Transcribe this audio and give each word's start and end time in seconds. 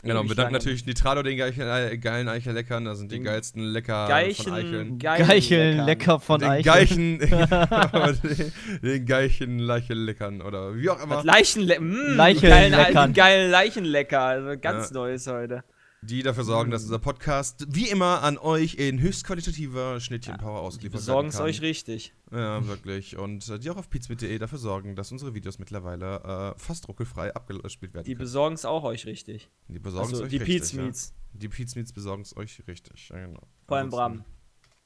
Genau, 0.02 0.24
wir 0.24 0.34
danken 0.34 0.52
natürlich 0.52 0.84
Nitrado, 0.84 1.22
den 1.22 1.36
geichen, 1.36 1.60
äh, 1.60 1.96
geilen 1.96 2.28
Eichelleckern. 2.28 2.84
Das 2.84 2.98
sind 2.98 3.12
die 3.12 3.20
geilsten 3.20 3.62
Lecker 3.62 4.06
von 4.06 4.08
Geichen, 4.08 4.52
Eicheln. 4.52 4.98
Geichen, 4.98 5.26
Geicheln, 5.28 5.86
lecker 5.86 6.18
von 6.18 6.40
den 6.40 6.50
Eichel. 6.50 6.72
Geichen, 6.72 7.18
den, 8.82 9.06
Geichen 9.06 9.58
Leichelleckern 9.60 10.42
oder 10.42 10.74
wie 10.74 10.90
auch 10.90 11.00
immer. 11.02 11.22
Leichenle 11.22 11.78
mm, 11.78 12.16
Leichenleckern. 12.16 12.92
geilen, 12.94 13.12
geilen 13.12 13.50
Leichenlecker. 13.52 14.20
Also 14.20 14.58
ganz 14.60 14.90
Ja. 14.90 14.94
Neues 14.94 15.26
heute. 15.28 15.62
Die 16.02 16.22
dafür 16.22 16.42
sorgen, 16.42 16.70
dass 16.72 16.82
unser 16.82 16.98
Podcast 16.98 17.64
wie 17.68 17.88
immer 17.88 18.22
an 18.22 18.36
euch 18.36 18.74
in 18.74 19.00
höchstqualitativer 19.00 20.00
Schnittchen-Power 20.00 20.60
Die 20.60 20.66
ausgeliefert 20.66 21.00
besorgen 21.00 21.32
werden 21.32 21.34
es 21.34 21.40
euch 21.40 21.62
richtig. 21.62 22.12
Ja, 22.32 22.66
wirklich. 22.66 23.16
Und 23.16 23.48
äh, 23.48 23.58
die 23.60 23.70
auch 23.70 23.76
auf 23.76 23.88
pizmit.de 23.88 24.36
dafür 24.38 24.58
sorgen, 24.58 24.96
dass 24.96 25.12
unsere 25.12 25.34
Videos 25.34 25.60
mittlerweile 25.60 26.54
äh, 26.56 26.58
fast 26.58 26.88
ruckelfrei 26.88 27.32
abgespielt 27.34 27.94
werden 27.94 28.04
Die 28.04 28.14
können. 28.14 28.24
besorgen 28.24 28.54
es 28.54 28.64
auch 28.64 28.82
euch 28.82 29.06
richtig. 29.06 29.48
Die 29.68 29.78
besorgen 29.78 30.08
es 30.08 30.12
Also 30.14 30.24
euch 30.24 30.30
die 30.30 30.38
richtig. 30.38 30.54
Pete's 30.56 30.72
Meats. 30.72 31.14
Ja. 31.34 31.38
Die 31.38 31.48
Pete's 31.48 31.76
Meats 31.76 31.92
besorgen 31.92 32.22
es 32.22 32.36
euch 32.36 32.62
richtig. 32.66 33.08
Ja, 33.10 33.24
genau. 33.24 33.40
Vor 33.68 33.76
allem 33.76 33.90
Bram. 33.90 34.24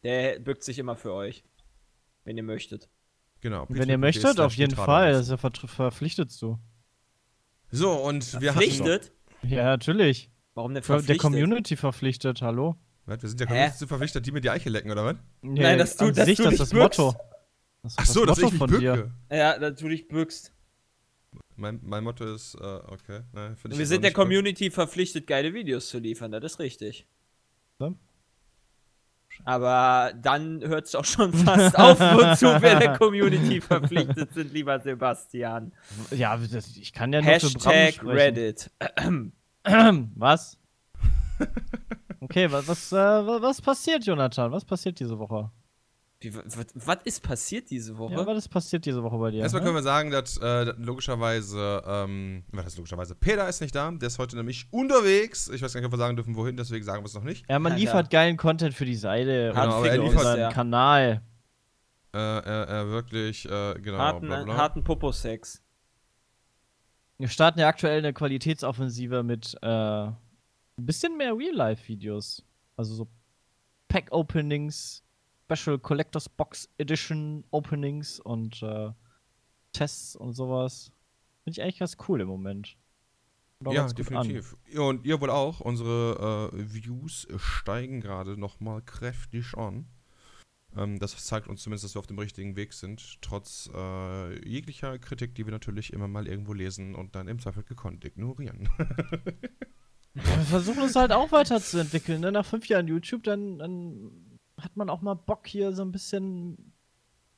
Der 0.03 0.39
bückt 0.39 0.65
sich 0.65 0.79
immer 0.79 0.97
für 0.97 1.13
euch. 1.15 1.45
Wenn 2.25 2.37
ihr 2.37 2.43
möchtet. 2.43 2.91
Genau. 3.41 3.67
Wenn 3.69 3.89
ihr 3.89 3.99
möchtet, 3.99 4.39
auf 4.39 4.55
jeden. 4.55 4.75
Fall. 4.77 5.13
Das 5.13 5.23
ist 5.23 5.31
ja 5.31 5.37
ver 5.37 5.53
verpflichtet 5.53 6.31
zu. 6.31 6.59
So, 7.71 7.93
und 7.93 8.41
wir 8.41 8.55
hatten. 8.55 8.61
Verpflichtet? 8.71 9.13
Ja, 9.43 9.65
natürlich. 9.65 10.31
Warum 10.57 10.71
denn 10.73 10.83
Der 10.83 10.85
verpflichtet? 10.85 11.19
Community 11.21 11.77
verpflichtet, 11.77 12.41
hallo? 12.41 12.77
Was, 13.05 13.21
wir 13.23 13.29
sind 13.29 13.41
ja? 13.41 13.47
Community 13.47 13.77
zu 13.77 13.87
verpflichtet, 13.87 14.27
die 14.27 14.33
mir 14.33 14.41
die 14.41 14.49
Eichel 14.51 14.73
lecken, 14.73 14.91
oder 14.91 15.05
was? 15.05 15.17
Nee, 15.43 15.77
das 15.77 15.97
du- 15.97 16.07
an 16.07 16.15
dass 16.15 16.25
sich, 16.25 16.39
du 16.39 16.45
das 16.45 16.51
dich 16.53 16.61
ist 16.61 16.73
das 16.73 16.79
bückst. 16.81 16.99
Motto. 16.99 17.19
Das 17.83 17.93
ist 17.93 17.99
Ach 18.01 18.07
so, 18.07 18.25
das 18.25 18.39
dass 18.39 18.53
ich 18.53 18.59
Motto 18.59 18.73
mich 18.79 18.87
von 18.87 18.97
dir. 18.97 19.13
Ja, 19.31 19.59
dass 19.59 19.79
du 19.79 19.89
dich 19.89 20.09
bückst. 20.09 20.53
Mein, 21.57 21.79
mein 21.83 22.03
Motto 22.05 22.25
ist, 22.35 22.55
äh, 22.55 22.59
okay. 22.65 23.21
Ne, 23.35 23.55
find 23.57 23.75
ich 23.75 23.79
Wir 23.79 23.87
sind 23.87 24.03
der 24.03 24.11
nicht 24.11 24.17
gut. 24.17 24.25
Community 24.25 24.71
verpflichtet, 24.71 25.27
geile 25.27 25.53
Videos 25.53 25.89
zu 25.91 25.99
liefern, 25.99 26.33
das 26.33 26.43
ist 26.55 26.59
richtig. 26.59 27.07
Ja. 27.79 27.93
Aber 29.45 30.15
dann 30.23 30.63
hört 30.63 30.87
es 30.87 30.95
auch 30.95 31.05
schon 31.05 31.35
fast 31.35 31.77
auf, 31.79 32.01
wozu 32.01 32.47
wir 32.47 32.77
der 32.79 32.97
Community 32.97 33.61
verpflichtet 33.61 34.33
sind, 34.33 34.55
lieber 34.55 34.81
Sebastian. 34.81 35.73
Ja, 36.11 36.35
das, 36.39 36.75
ich 36.79 36.95
kann 36.95 37.13
ja 37.13 37.21
nur 37.21 37.31
Hashtag. 37.31 38.03
Reddit. 38.03 38.71
Was? 40.17 40.59
Okay, 42.21 42.51
was, 42.51 42.67
was, 42.67 42.93
äh, 42.93 42.97
wa- 42.97 43.41
was 43.43 43.61
passiert, 43.61 44.05
Jonathan? 44.05 44.51
Was 44.51 44.65
passiert 44.65 44.99
diese 44.99 45.19
Woche? 45.19 45.51
Wie, 46.21 46.35
was, 46.35 46.57
was 46.75 46.99
ist 47.05 47.23
passiert 47.23 47.69
diese 47.71 47.97
Woche? 47.99 48.15
Ja, 48.15 48.27
was 48.27 48.39
ist 48.39 48.49
passiert 48.49 48.87
diese 48.87 49.03
Woche 49.03 49.19
bei 49.19 49.31
dir? 49.31 49.43
Erstmal 49.43 49.61
hä? 49.61 49.67
können 49.67 49.77
wir 49.77 49.83
sagen, 49.83 50.11
dass, 50.11 50.39
äh, 50.39 50.73
logischerweise, 50.79 51.83
ähm, 51.87 52.43
was 52.53 52.65
heißt 52.65 52.79
logischerweise? 52.79 53.15
Peter 53.15 53.47
ist 53.49 53.61
nicht 53.61 53.75
da, 53.75 53.91
der 53.91 54.07
ist 54.07 54.19
heute 54.19 54.35
nämlich 54.37 54.67
unterwegs. 54.71 55.49
Ich 55.51 55.61
weiß 55.61 55.75
gar 55.75 55.81
nicht, 55.81 55.87
ob 55.87 55.93
wir 55.93 55.99
sagen 55.99 56.17
dürfen, 56.17 56.35
wohin, 56.37 56.57
deswegen 56.57 56.85
sagen 56.85 57.03
wir 57.03 57.07
es 57.07 57.15
noch 57.15 57.23
nicht. 57.23 57.45
Ja, 57.51 57.59
man 57.59 57.73
Alter. 57.73 57.81
liefert 57.85 58.11
geilen 58.11 58.39
Content 58.39 58.73
für 58.75 58.87
die 58.87 58.97
Seite 58.97 59.53
Genau, 59.55 59.77
und 59.79 59.85
für 59.85 59.91
er 59.91 59.99
liefert- 59.99 60.17
unseren 60.17 60.41
Ja. 60.41 60.49
Kanal. 60.53 61.23
Äh, 62.15 62.19
er, 62.19 62.43
er 62.69 62.89
wirklich, 62.89 63.45
äh, 63.45 63.75
genau, 63.75 63.99
harten, 63.99 64.27
bla 64.27 64.43
bla. 64.43 64.57
harten 64.57 64.83
Popo-Sex. 64.85 65.63
Wir 67.19 67.29
starten 67.29 67.59
ja 67.59 67.69
aktuell 67.69 67.99
eine 67.99 68.13
Qualitätsoffensive 68.13 69.23
mit 69.23 69.57
äh, 69.63 69.67
ein 69.69 70.17
bisschen 70.77 71.17
mehr 71.17 71.37
Real-Life-Videos. 71.37 72.45
Also 72.77 72.95
so 72.95 73.09
Pack-Openings, 73.89 75.03
Special 75.45 75.79
Collectors 75.79 76.29
Box 76.29 76.69
Edition 76.79 77.45
Openings 77.51 78.21
und 78.21 78.63
äh, 78.63 78.91
Tests 79.73 80.17
und 80.17 80.35
sowas. 80.35 80.91
Finde 81.45 81.59
ich 81.59 81.63
eigentlich 81.63 81.79
ganz 81.79 81.97
cool 82.09 82.21
im 82.21 82.29
Moment. 82.29 82.77
Ja, 83.65 83.87
an. 83.87 83.95
definitiv. 83.95 84.55
Ja, 84.71 84.83
und 84.83 85.07
ihr 85.07 85.21
wohl 85.21 85.31
auch. 85.31 85.61
Unsere 85.61 86.51
äh, 86.53 86.75
Views 86.75 87.27
steigen 87.37 88.01
gerade 88.01 88.39
nochmal 88.39 88.83
kräftig 88.83 89.57
an. 89.57 89.87
Ähm, 90.77 90.99
das 90.99 91.17
zeigt 91.25 91.49
uns 91.49 91.63
zumindest, 91.63 91.85
dass 91.85 91.95
wir 91.95 92.01
auf 92.01 92.07
dem 92.07 92.19
richtigen 92.19 92.57
Weg 92.57 92.73
sind, 92.73 93.21
trotz 93.23 93.71
äh, 93.75 94.49
jeglicher 94.49 94.99
Kritik, 94.99 95.35
die 95.35 95.47
wir 95.47 95.53
natürlich 95.53 95.93
immer 95.93 96.09
mal 96.09 96.27
irgendwo 96.27 96.53
lesen 96.53 96.95
und 96.95 97.15
dann 97.15 97.29
im 97.29 97.39
Zweifel 97.39 97.63
gekonnt 97.63 98.05
ignorieren. 98.05 98.69
Wir 100.15 100.23
versuchen 100.23 100.83
uns 100.83 100.97
halt 100.97 101.13
auch 101.13 101.31
weiterzuentwickeln. 101.31 102.23
Ne? 102.23 102.33
Nach 102.33 102.47
fünf 102.47 102.67
Jahren 102.69 102.89
YouTube, 102.89 103.23
dann, 103.25 103.59
dann 103.59 104.39
hat 104.59 104.75
man 104.75 104.89
auch 104.89 105.03
mal 105.03 105.13
Bock, 105.13 105.47
hier 105.47 105.75
so 105.75 105.83
ein 105.83 105.93
bisschen 105.93 106.73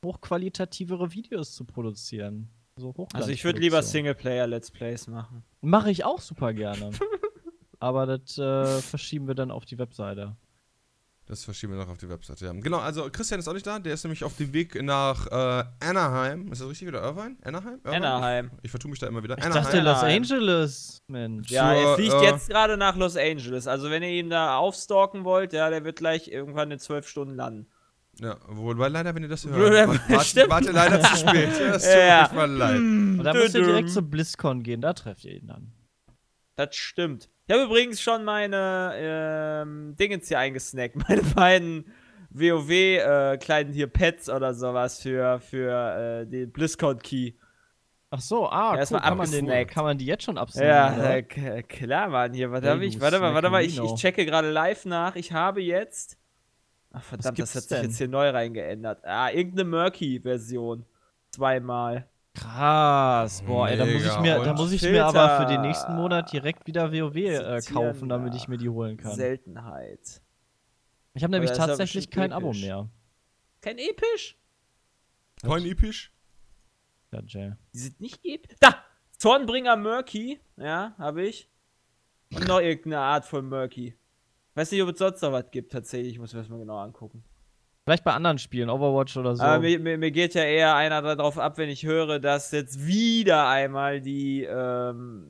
hochqualitativere 0.01 1.13
Videos 1.13 1.53
zu 1.53 1.65
produzieren. 1.65 2.49
So 2.77 2.93
Also 3.11 3.31
ich 3.31 3.43
würde 3.43 3.59
lieber. 3.59 3.83
Singleplayer-Let's 3.83 4.71
Plays 4.71 5.07
machen. 5.07 5.43
Mache 5.59 5.91
ich 5.91 6.05
auch 6.05 6.21
super 6.21 6.53
gerne. 6.53 6.91
Aber 7.79 8.05
das 8.05 8.37
äh, 8.37 8.81
verschieben 8.81 9.27
wir 9.27 9.35
dann 9.35 9.51
auf 9.51 9.65
die 9.65 9.77
Webseite. 9.77 10.37
Das 11.29 11.43
verschieben 11.43 11.73
wir 11.73 11.79
noch 11.79 11.89
auf 11.89 11.99
die 11.99 12.09
Webseite. 12.09 12.45
Ja. 12.45 12.53
Genau, 12.53 12.79
also 12.79 13.07
Christian 13.11 13.39
ist 13.39 13.47
auch 13.47 13.53
nicht 13.53 13.65
da. 13.67 13.77
Der 13.77 13.93
ist 13.93 14.03
nämlich 14.03 14.23
auf 14.23 14.35
dem 14.37 14.51
Weg 14.51 14.81
nach 14.81 15.27
äh, 15.27 15.63
Anaheim. 15.79 16.51
Ist 16.51 16.59
das 16.59 16.67
richtig 16.67 16.87
oder 16.87 17.03
Irvine? 17.03 17.37
Anaheim? 17.43 17.79
Irvine? 17.83 18.07
Anaheim. 18.07 18.51
Ich, 18.57 18.65
ich 18.65 18.71
vertue 18.71 18.89
mich 18.89 18.99
da 18.99 19.05
immer 19.05 19.21
wieder. 19.21 19.37
Ich 19.37 19.43
dachte 19.45 19.77
Los 19.79 19.99
Anaheim. 19.99 20.23
Angeles, 20.23 21.03
Mensch. 21.07 21.51
Ja, 21.51 21.71
er 21.71 21.95
fliegt 21.95 22.13
äh, 22.15 22.23
jetzt 22.23 22.49
gerade 22.49 22.77
nach 22.77 22.95
Los 22.95 23.15
Angeles. 23.15 23.67
Also 23.67 23.91
wenn 23.91 24.01
ihr 24.01 24.09
ihn 24.09 24.31
da 24.31 24.57
aufstalken 24.57 25.23
wollt, 25.23 25.53
ja, 25.53 25.69
der 25.69 25.83
wird 25.83 25.99
gleich 25.99 26.27
irgendwann 26.29 26.71
in 26.71 26.79
zwölf 26.79 27.07
Stunden 27.07 27.35
landen. 27.35 27.67
Ja, 28.19 28.35
wobei 28.47 28.87
leider, 28.87 29.13
wenn 29.13 29.21
ihr 29.21 29.29
das 29.29 29.45
hört, 29.47 29.55
Blöder- 29.55 30.49
wart, 30.49 30.65
ihr 30.65 30.73
leider 30.73 30.99
zu 30.99 31.15
spät. 31.27 31.49
Ja, 31.59 31.67
das 31.73 31.83
tut 31.83 31.91
Ja. 31.93 32.27
mir 32.31 32.35
mal 32.37 32.51
leid. 32.51 32.77
Und 32.79 33.23
da 33.23 33.33
müsst 33.35 33.53
ihr 33.53 33.65
direkt 33.65 33.91
zur 33.91 34.01
BlizzCon 34.01 34.63
gehen, 34.63 34.81
da 34.81 34.93
trefft 34.93 35.23
ihr 35.25 35.35
ihn 35.35 35.45
dann. 35.45 35.71
Das 36.55 36.75
stimmt. 36.75 37.29
Ich 37.49 37.55
habe 37.55 37.63
übrigens 37.63 37.99
schon 37.99 38.25
meine 38.25 38.91
ähm, 38.95 39.95
Dingens 39.99 40.27
hier 40.27 40.37
eingesnackt. 40.37 40.95
Meine 41.09 41.23
beiden 41.23 41.91
WoW 42.29 42.69
äh, 42.69 43.39
hier 43.73 43.87
Pets 43.87 44.29
oder 44.29 44.53
sowas 44.53 45.01
für, 45.01 45.39
für 45.39 46.21
äh, 46.21 46.27
den 46.27 46.51
BlizzCon-Key. 46.51 47.33
Ach 48.11 48.21
so, 48.21 48.47
ah, 48.47 48.77
Ja, 48.77 48.83
cool. 48.91 48.99
kann, 48.99 49.17
man 49.17 49.31
den, 49.31 49.65
kann 49.65 49.83
man 49.83 49.97
die 49.97 50.05
jetzt 50.05 50.25
schon 50.25 50.37
absenden? 50.37 50.69
Ja, 50.69 51.15
äh, 51.15 51.23
klar, 51.23 52.09
Mann. 52.09 52.35
Hier, 52.35 52.51
warte, 52.51 52.69
Hey, 52.69 52.85
ich, 52.85 53.01
warte 53.01 53.19
mal, 53.19 53.33
warte 53.33 53.49
mal. 53.49 53.63
Ich, 53.63 53.79
ich 53.79 53.95
checke 53.95 54.27
gerade 54.27 54.51
live 54.51 54.85
nach. 54.85 55.15
Ich 55.15 55.31
habe 55.31 55.59
jetzt. 55.59 56.19
Ach, 56.91 57.01
verdammt, 57.01 57.39
das 57.39 57.55
hat 57.55 57.63
sich 57.63 57.69
denn? 57.69 57.85
jetzt 57.85 57.97
hier 57.97 58.09
neu 58.09 58.29
reingeändert. 58.29 59.03
Ah, 59.03 59.31
irgendeine 59.31 59.67
Murky-Version. 59.67 60.85
Zweimal. 61.31 62.07
Krass, 62.39 63.41
boah, 63.41 63.69
ey, 63.69 63.77
da 63.77 63.85
muss 63.85 64.05
ich 64.05 64.19
mir, 64.19 64.39
da 64.43 64.53
muss 64.53 64.71
ich 64.71 64.81
Filter. 64.81 64.93
mir 64.93 65.05
aber 65.05 65.37
für 65.39 65.45
den 65.51 65.61
nächsten 65.61 65.95
Monat 65.95 66.31
direkt 66.31 66.65
wieder 66.67 66.91
WoW 66.91 67.15
äh, 67.15 67.59
kaufen, 67.61 68.09
damit 68.09 68.33
ich 68.35 68.47
mir 68.47 68.57
die 68.57 68.69
holen 68.69 68.97
kann. 68.97 69.13
Seltenheit. 69.13 70.21
Ich 71.13 71.23
habe 71.23 71.31
nämlich 71.31 71.51
tatsächlich 71.51 72.09
kein 72.09 72.31
Abo 72.31 72.49
episch. 72.49 72.61
mehr. 72.61 72.89
Kein 73.61 73.77
episch? 73.77 74.37
Kein 75.41 75.65
episch? 75.65 76.11
Ja, 77.11 77.21
Jay. 77.25 77.53
Die 77.73 77.79
sind 77.79 77.99
nicht 77.99 78.19
episch. 78.23 78.57
Da! 78.59 78.75
Zornbringer 79.17 79.75
Murky. 79.75 80.39
Ja, 80.55 80.93
habe 80.97 81.23
ich. 81.23 81.49
Und 82.33 82.47
noch 82.47 82.59
irgendeine 82.59 82.99
Art 82.99 83.25
von 83.25 83.49
Murky. 83.49 83.95
Weiß 84.55 84.71
nicht, 84.71 84.81
ob 84.81 84.89
es 84.89 84.99
sonst 84.99 85.21
noch 85.21 85.31
was 85.31 85.51
gibt, 85.51 85.71
tatsächlich. 85.71 86.13
Ich 86.13 86.19
muss 86.19 86.33
mir 86.33 86.39
das 86.39 86.49
mal 86.49 86.59
genau 86.59 86.77
angucken. 86.77 87.23
Vielleicht 87.89 88.03
bei 88.03 88.13
anderen 88.13 88.37
Spielen, 88.37 88.69
Overwatch 88.69 89.17
oder 89.17 89.35
so. 89.35 89.41
Aber 89.41 89.61
mir, 89.63 89.79
mir, 89.79 89.97
mir 89.97 90.11
geht 90.11 90.35
ja 90.35 90.43
eher 90.43 90.75
einer 90.75 91.01
darauf 91.01 91.39
ab, 91.39 91.57
wenn 91.57 91.69
ich 91.69 91.87
höre, 91.87 92.19
dass 92.19 92.51
jetzt 92.51 92.85
wieder 92.85 93.47
einmal 93.47 93.99
die, 93.99 94.43
ähm, 94.43 95.25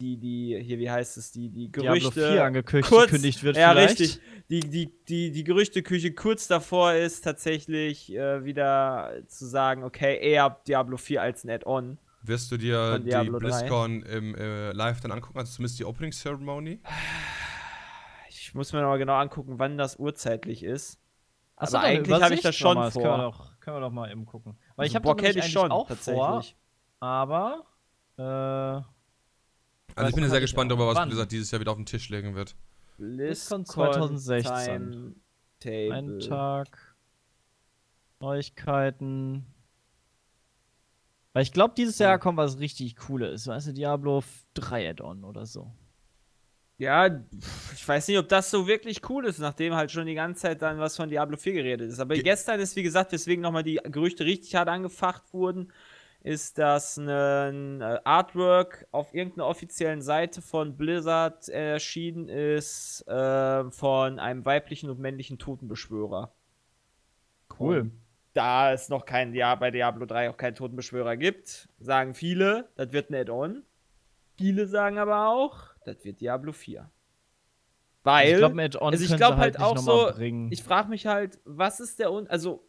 die, 0.00 0.16
die, 0.16 0.58
hier, 0.58 0.78
wie 0.78 0.90
heißt 0.90 1.18
es, 1.18 1.32
die, 1.32 1.50
die 1.50 1.70
Diablo 1.70 1.92
Gerüchte. 1.92 2.32
4 2.32 2.44
angekündigt 2.44 2.88
kurz- 2.88 3.42
wird 3.42 3.58
ja, 3.58 3.72
vielleicht. 3.72 4.00
richtig. 4.00 4.20
Die, 4.48 4.60
die, 4.60 4.90
die, 5.06 5.32
die 5.32 5.44
Gerüchteküche 5.44 6.14
kurz 6.14 6.48
davor 6.48 6.94
ist, 6.94 7.20
tatsächlich 7.24 8.10
äh, 8.10 8.42
wieder 8.42 9.12
zu 9.26 9.44
sagen, 9.44 9.84
okay, 9.84 10.18
eher 10.18 10.58
Diablo 10.66 10.96
4 10.96 11.20
als 11.20 11.44
ein 11.44 11.50
Add-on. 11.50 11.98
Wirst 12.22 12.50
du 12.50 12.56
dir 12.56 13.00
die 13.00 13.10
Diablo 13.10 13.38
3. 13.38 13.48
BlizzCon 13.48 14.02
im 14.02 14.34
äh, 14.34 14.72
Live 14.72 15.00
dann 15.00 15.12
angucken, 15.12 15.38
also 15.38 15.52
zumindest 15.52 15.78
die 15.78 15.84
Opening 15.84 16.12
Ceremony? 16.12 16.80
Ich 18.30 18.54
muss 18.54 18.72
mir 18.72 18.80
nochmal 18.80 18.98
genau 18.98 19.16
angucken, 19.16 19.58
wann 19.58 19.76
das 19.76 19.96
urzeitlich 19.96 20.62
ist. 20.62 20.98
Achso, 21.56 21.78
Aber 21.78 21.86
eigentlich 21.86 22.22
hab 22.22 22.30
ich 22.32 22.42
das 22.42 22.54
schon 22.54 22.76
das 22.76 22.92
vor. 22.92 23.02
Können 23.02 23.16
wir, 23.16 23.22
doch, 23.22 23.60
können 23.60 23.76
wir 23.76 23.80
doch 23.80 23.90
mal 23.90 24.10
eben 24.10 24.26
gucken. 24.26 24.58
Weil 24.76 24.86
ich 24.86 24.94
Also 24.94 24.96
habe 24.96 25.02
Bock 25.04 25.18
das 25.18 25.28
nämlich 25.28 25.46
ich 25.46 25.52
schon, 25.52 25.70
auch 25.72 25.90
vor, 25.90 26.44
aber 27.00 27.64
äh, 28.18 28.22
Also 28.22 30.08
ich 30.08 30.14
bin 30.14 30.24
ja 30.24 30.30
sehr 30.30 30.40
gespannt 30.40 30.70
darüber, 30.70 30.86
was. 30.94 31.06
Blizzard 31.06 31.32
dieses 31.32 31.50
Jahr 31.50 31.60
wieder 31.60 31.72
auf 31.72 31.78
den 31.78 31.86
Tisch 31.86 32.08
legen 32.10 32.34
wird. 32.34 32.56
BlizzCon 32.98 33.64
2016. 33.64 35.20
Timetable. 35.60 35.92
ein 35.94 36.20
Tag 36.20 36.96
Neuigkeiten. 38.20 39.46
Weil 41.32 41.42
ich 41.42 41.52
glaube, 41.52 41.74
dieses 41.76 41.98
Jahr 41.98 42.18
kommt 42.18 42.38
was 42.38 42.58
richtig 42.58 42.96
Cooles. 42.96 43.46
Weißt 43.46 43.66
du, 43.68 43.72
Diablo 43.72 44.22
3 44.54 44.90
Add-on 44.90 45.24
oder 45.24 45.44
so. 45.44 45.70
Ja, 46.78 47.06
ich 47.74 47.88
weiß 47.88 48.08
nicht, 48.08 48.18
ob 48.18 48.28
das 48.28 48.50
so 48.50 48.66
wirklich 48.66 49.08
cool 49.08 49.24
ist, 49.24 49.38
nachdem 49.38 49.74
halt 49.74 49.90
schon 49.90 50.06
die 50.06 50.14
ganze 50.14 50.42
Zeit 50.42 50.60
dann 50.60 50.78
was 50.78 50.94
von 50.96 51.08
Diablo 51.08 51.38
4 51.38 51.54
geredet 51.54 51.90
ist. 51.90 52.00
Aber 52.00 52.14
Ge- 52.14 52.22
gestern 52.22 52.60
ist, 52.60 52.76
wie 52.76 52.82
gesagt, 52.82 53.12
weswegen 53.12 53.40
nochmal 53.42 53.62
die 53.62 53.76
Gerüchte 53.84 54.26
richtig 54.26 54.54
hart 54.56 54.68
angefacht 54.68 55.32
wurden, 55.32 55.72
ist, 56.22 56.58
dass 56.58 56.98
ein 56.98 57.80
äh, 57.80 58.00
Artwork 58.04 58.86
auf 58.90 59.14
irgendeiner 59.14 59.46
offiziellen 59.46 60.02
Seite 60.02 60.42
von 60.42 60.76
Blizzard 60.76 61.48
erschienen 61.48 62.28
ist 62.28 63.06
äh, 63.08 63.70
von 63.70 64.18
einem 64.18 64.44
weiblichen 64.44 64.90
und 64.90 64.98
männlichen 64.98 65.38
Totenbeschwörer. 65.38 66.32
Cool. 67.48 67.90
Und 67.90 67.92
da 68.34 68.72
es 68.72 68.88
noch 68.88 69.04
kein 69.06 69.34
ja, 69.34 69.54
bei 69.54 69.70
Diablo 69.70 70.06
3 70.06 70.30
auch 70.30 70.36
keinen 70.36 70.54
Totenbeschwörer 70.54 71.16
gibt, 71.16 71.68
sagen 71.78 72.14
viele, 72.14 72.68
das 72.76 72.92
wird 72.92 73.10
ein 73.10 73.14
Add-on. 73.14 73.64
Viele 74.38 74.66
sagen 74.66 74.98
aber 74.98 75.28
auch, 75.28 75.75
das 75.86 76.04
wird 76.04 76.20
Diablo 76.20 76.52
4. 76.52 76.90
Weil, 78.02 78.32
ich 78.32 78.36
glaube, 78.38 78.62
also 78.62 79.04
ich 79.04 79.08
sie 79.10 79.24
halt 79.24 79.54
nicht 79.54 79.64
auch 79.64 79.78
so, 79.78 80.10
bringen. 80.12 80.52
ich 80.52 80.62
frage 80.62 80.88
mich 80.88 81.06
halt, 81.06 81.40
was 81.44 81.80
ist 81.80 81.98
der 81.98 82.12
Un 82.12 82.28
also 82.28 82.62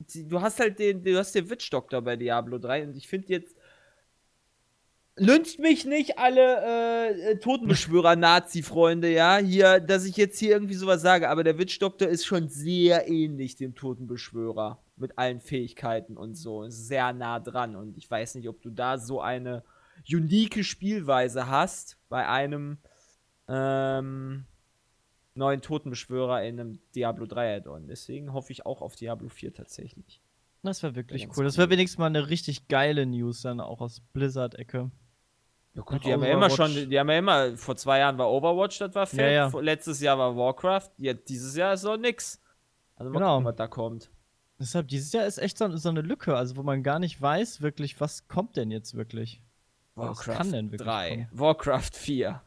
die- 0.00 0.26
du 0.26 0.40
hast 0.40 0.58
halt 0.58 0.78
den 0.78 1.04
du 1.04 1.16
hast 1.16 1.34
den 1.34 1.48
Witch 1.48 1.70
Doctor 1.70 2.02
bei 2.02 2.16
Diablo 2.16 2.58
3 2.58 2.84
und 2.84 2.96
ich 2.96 3.06
finde 3.06 3.28
jetzt 3.28 3.54
Lyncht 5.16 5.58
mich 5.58 5.84
nicht 5.84 6.18
alle 6.18 7.10
äh, 7.30 7.36
Totenbeschwörer-Nazi-Freunde, 7.36 9.08
ja, 9.12 9.36
hier, 9.36 9.78
dass 9.78 10.06
ich 10.06 10.16
jetzt 10.16 10.38
hier 10.38 10.52
irgendwie 10.52 10.74
sowas 10.74 11.02
sage, 11.02 11.28
aber 11.28 11.44
der 11.44 11.58
Witch 11.58 11.78
Doctor 11.78 12.08
ist 12.08 12.24
schon 12.24 12.48
sehr 12.48 13.06
ähnlich 13.08 13.54
dem 13.56 13.74
Totenbeschwörer 13.74 14.80
mit 14.96 15.18
allen 15.18 15.40
Fähigkeiten 15.40 16.16
und 16.16 16.36
so, 16.36 16.62
ist 16.62 16.88
sehr 16.88 17.12
nah 17.12 17.38
dran 17.38 17.76
und 17.76 17.98
ich 17.98 18.10
weiß 18.10 18.34
nicht, 18.36 18.48
ob 18.48 18.62
du 18.62 18.70
da 18.70 18.96
so 18.98 19.20
eine 19.20 19.62
unique 20.08 20.64
Spielweise 20.64 21.46
hast 21.48 21.98
bei 22.08 22.26
einem 22.28 22.78
ähm, 23.48 24.44
neuen 25.34 25.60
Totenbeschwörer 25.62 26.42
in 26.44 26.60
einem 26.60 26.78
Diablo 26.94 27.26
3 27.26 27.56
Add-on. 27.56 27.86
Deswegen 27.88 28.32
hoffe 28.32 28.52
ich 28.52 28.66
auch 28.66 28.82
auf 28.82 28.96
Diablo 28.96 29.28
4 29.28 29.52
tatsächlich. 29.54 30.20
das 30.62 30.82
wäre 30.82 30.94
wirklich 30.94 31.24
ganz 31.24 31.36
cool. 31.38 31.44
Das 31.44 31.58
wäre 31.58 31.70
wenigstens 31.70 31.98
mal 31.98 32.06
eine 32.06 32.28
richtig 32.28 32.68
geile 32.68 33.06
News 33.06 33.42
dann 33.42 33.60
auch 33.60 33.80
aus 33.80 34.00
Blizzard-Ecke. 34.12 34.78
Ja 34.78 34.90
Nach 35.74 35.86
gut, 35.86 36.04
die 36.04 36.12
haben 36.12 36.22
ja 36.24 36.32
immer 36.32 36.50
schon, 36.50 36.72
die 36.90 36.98
haben 36.98 37.08
ja 37.08 37.18
immer, 37.18 37.56
vor 37.56 37.76
zwei 37.76 38.00
Jahren 38.00 38.18
war 38.18 38.28
Overwatch, 38.30 38.78
das 38.78 38.94
war 38.94 39.06
fett, 39.06 39.20
Ja, 39.20 39.48
ja. 39.48 39.60
letztes 39.60 40.00
Jahr 40.00 40.18
war 40.18 40.36
Warcraft, 40.36 40.90
jetzt 40.98 41.28
dieses 41.28 41.54
Jahr 41.56 41.74
ist 41.74 41.82
so 41.82 41.96
nix. 41.96 42.40
Also 42.96 43.10
mal 43.12 43.18
Genau. 43.20 43.34
gucken, 43.36 43.46
was 43.46 43.56
da 43.56 43.66
kommt. 43.68 44.10
Deshalb, 44.58 44.88
dieses 44.88 45.12
Jahr 45.12 45.24
ist 45.26 45.38
echt 45.38 45.56
so, 45.56 45.74
so 45.76 45.88
eine 45.88 46.02
Lücke, 46.02 46.36
also 46.36 46.56
wo 46.56 46.62
man 46.62 46.82
gar 46.82 46.98
nicht 46.98 47.20
weiß 47.22 47.62
wirklich, 47.62 47.98
was 48.00 48.28
kommt 48.28 48.56
denn 48.56 48.70
jetzt 48.70 48.94
wirklich. 48.94 49.42
Denn 50.52 50.70
wirklich 50.70 50.86
3, 50.86 51.10
kommen? 51.10 51.28
Warcraft 51.32 51.90
4. 51.94 52.42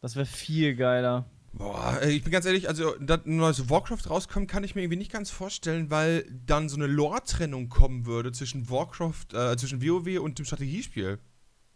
Das 0.00 0.16
wäre 0.16 0.26
viel 0.26 0.76
geiler. 0.76 1.26
Boah, 1.52 2.00
ich 2.02 2.22
bin 2.22 2.32
ganz 2.32 2.44
ehrlich, 2.44 2.68
also, 2.68 2.94
dass 2.98 3.24
ein 3.24 3.36
neues 3.36 3.70
Warcraft 3.70 4.10
rauskommt, 4.10 4.46
kann 4.46 4.62
ich 4.62 4.74
mir 4.74 4.82
irgendwie 4.82 4.98
nicht 4.98 5.10
ganz 5.10 5.30
vorstellen, 5.30 5.90
weil 5.90 6.26
dann 6.44 6.68
so 6.68 6.76
eine 6.76 6.86
Lore-Trennung 6.86 7.70
kommen 7.70 8.04
würde 8.04 8.30
zwischen 8.32 8.68
Warcraft, 8.68 9.32
äh, 9.32 9.56
zwischen 9.56 9.82
WoW 9.82 10.20
und 10.20 10.38
dem 10.38 10.44
Strategiespiel. 10.44 11.18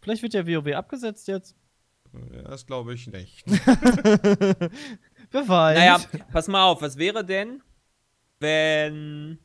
Vielleicht 0.01 0.21
wird 0.21 0.35
ja 0.35 0.45
WoW 0.45 0.75
abgesetzt 0.75 1.27
jetzt. 1.27 1.55
Ja, 2.13 2.43
das 2.43 2.67
glaube 2.67 2.93
ich 2.93 3.07
nicht. 3.07 3.43
Wer 3.47 5.47
weiß. 5.47 5.77
Naja, 5.77 5.99
pass 6.31 6.47
mal 6.47 6.65
auf, 6.65 6.81
was 6.81 6.97
wäre 6.97 7.25
denn, 7.25 7.63
wenn 8.39 9.39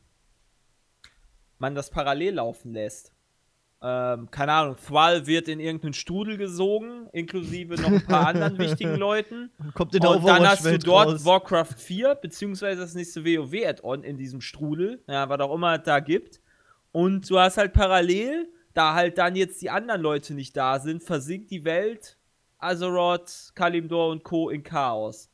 man 1.57 1.73
das 1.73 1.89
parallel 1.89 2.35
laufen 2.35 2.73
lässt? 2.73 3.11
Ähm, 3.89 4.29
keine 4.31 4.51
Ahnung, 4.51 4.75
Thrall 4.85 5.27
wird 5.27 5.47
in 5.47 5.61
irgendeinen 5.61 5.93
Strudel 5.93 6.35
gesogen, 6.35 7.07
inklusive 7.13 7.75
noch 7.75 7.89
ein 7.89 8.05
paar 8.05 8.27
anderen 8.27 8.57
wichtigen 8.57 8.95
Leuten. 8.95 9.49
Kommt 9.75 9.95
in 9.95 10.01
der 10.01 10.09
Und 10.09 10.27
dann 10.27 10.45
hast 10.45 10.65
du 10.65 10.77
dort 10.77 11.07
raus. 11.07 11.23
Warcraft 11.23 11.75
4, 11.77 12.15
beziehungsweise 12.15 12.81
das 12.81 12.95
nächste 12.95 13.23
WoW-Add-on 13.23 14.03
in 14.03 14.17
diesem 14.17 14.41
Strudel, 14.41 15.01
ja, 15.07 15.29
was 15.29 15.39
auch 15.39 15.55
immer 15.55 15.77
es 15.77 15.83
da 15.83 16.01
gibt. 16.01 16.41
Und 16.91 17.29
du 17.29 17.39
hast 17.39 17.55
halt 17.55 17.71
parallel, 17.71 18.49
da 18.73 18.93
halt 18.93 19.17
dann 19.17 19.37
jetzt 19.37 19.61
die 19.61 19.69
anderen 19.69 20.01
Leute 20.01 20.33
nicht 20.33 20.57
da 20.57 20.79
sind, 20.79 21.01
versinkt 21.01 21.49
die 21.49 21.63
Welt, 21.63 22.17
Azeroth, 22.57 23.53
Kalimdor 23.55 24.09
und 24.09 24.25
Co. 24.25 24.49
in 24.49 24.63
Chaos. 24.63 25.29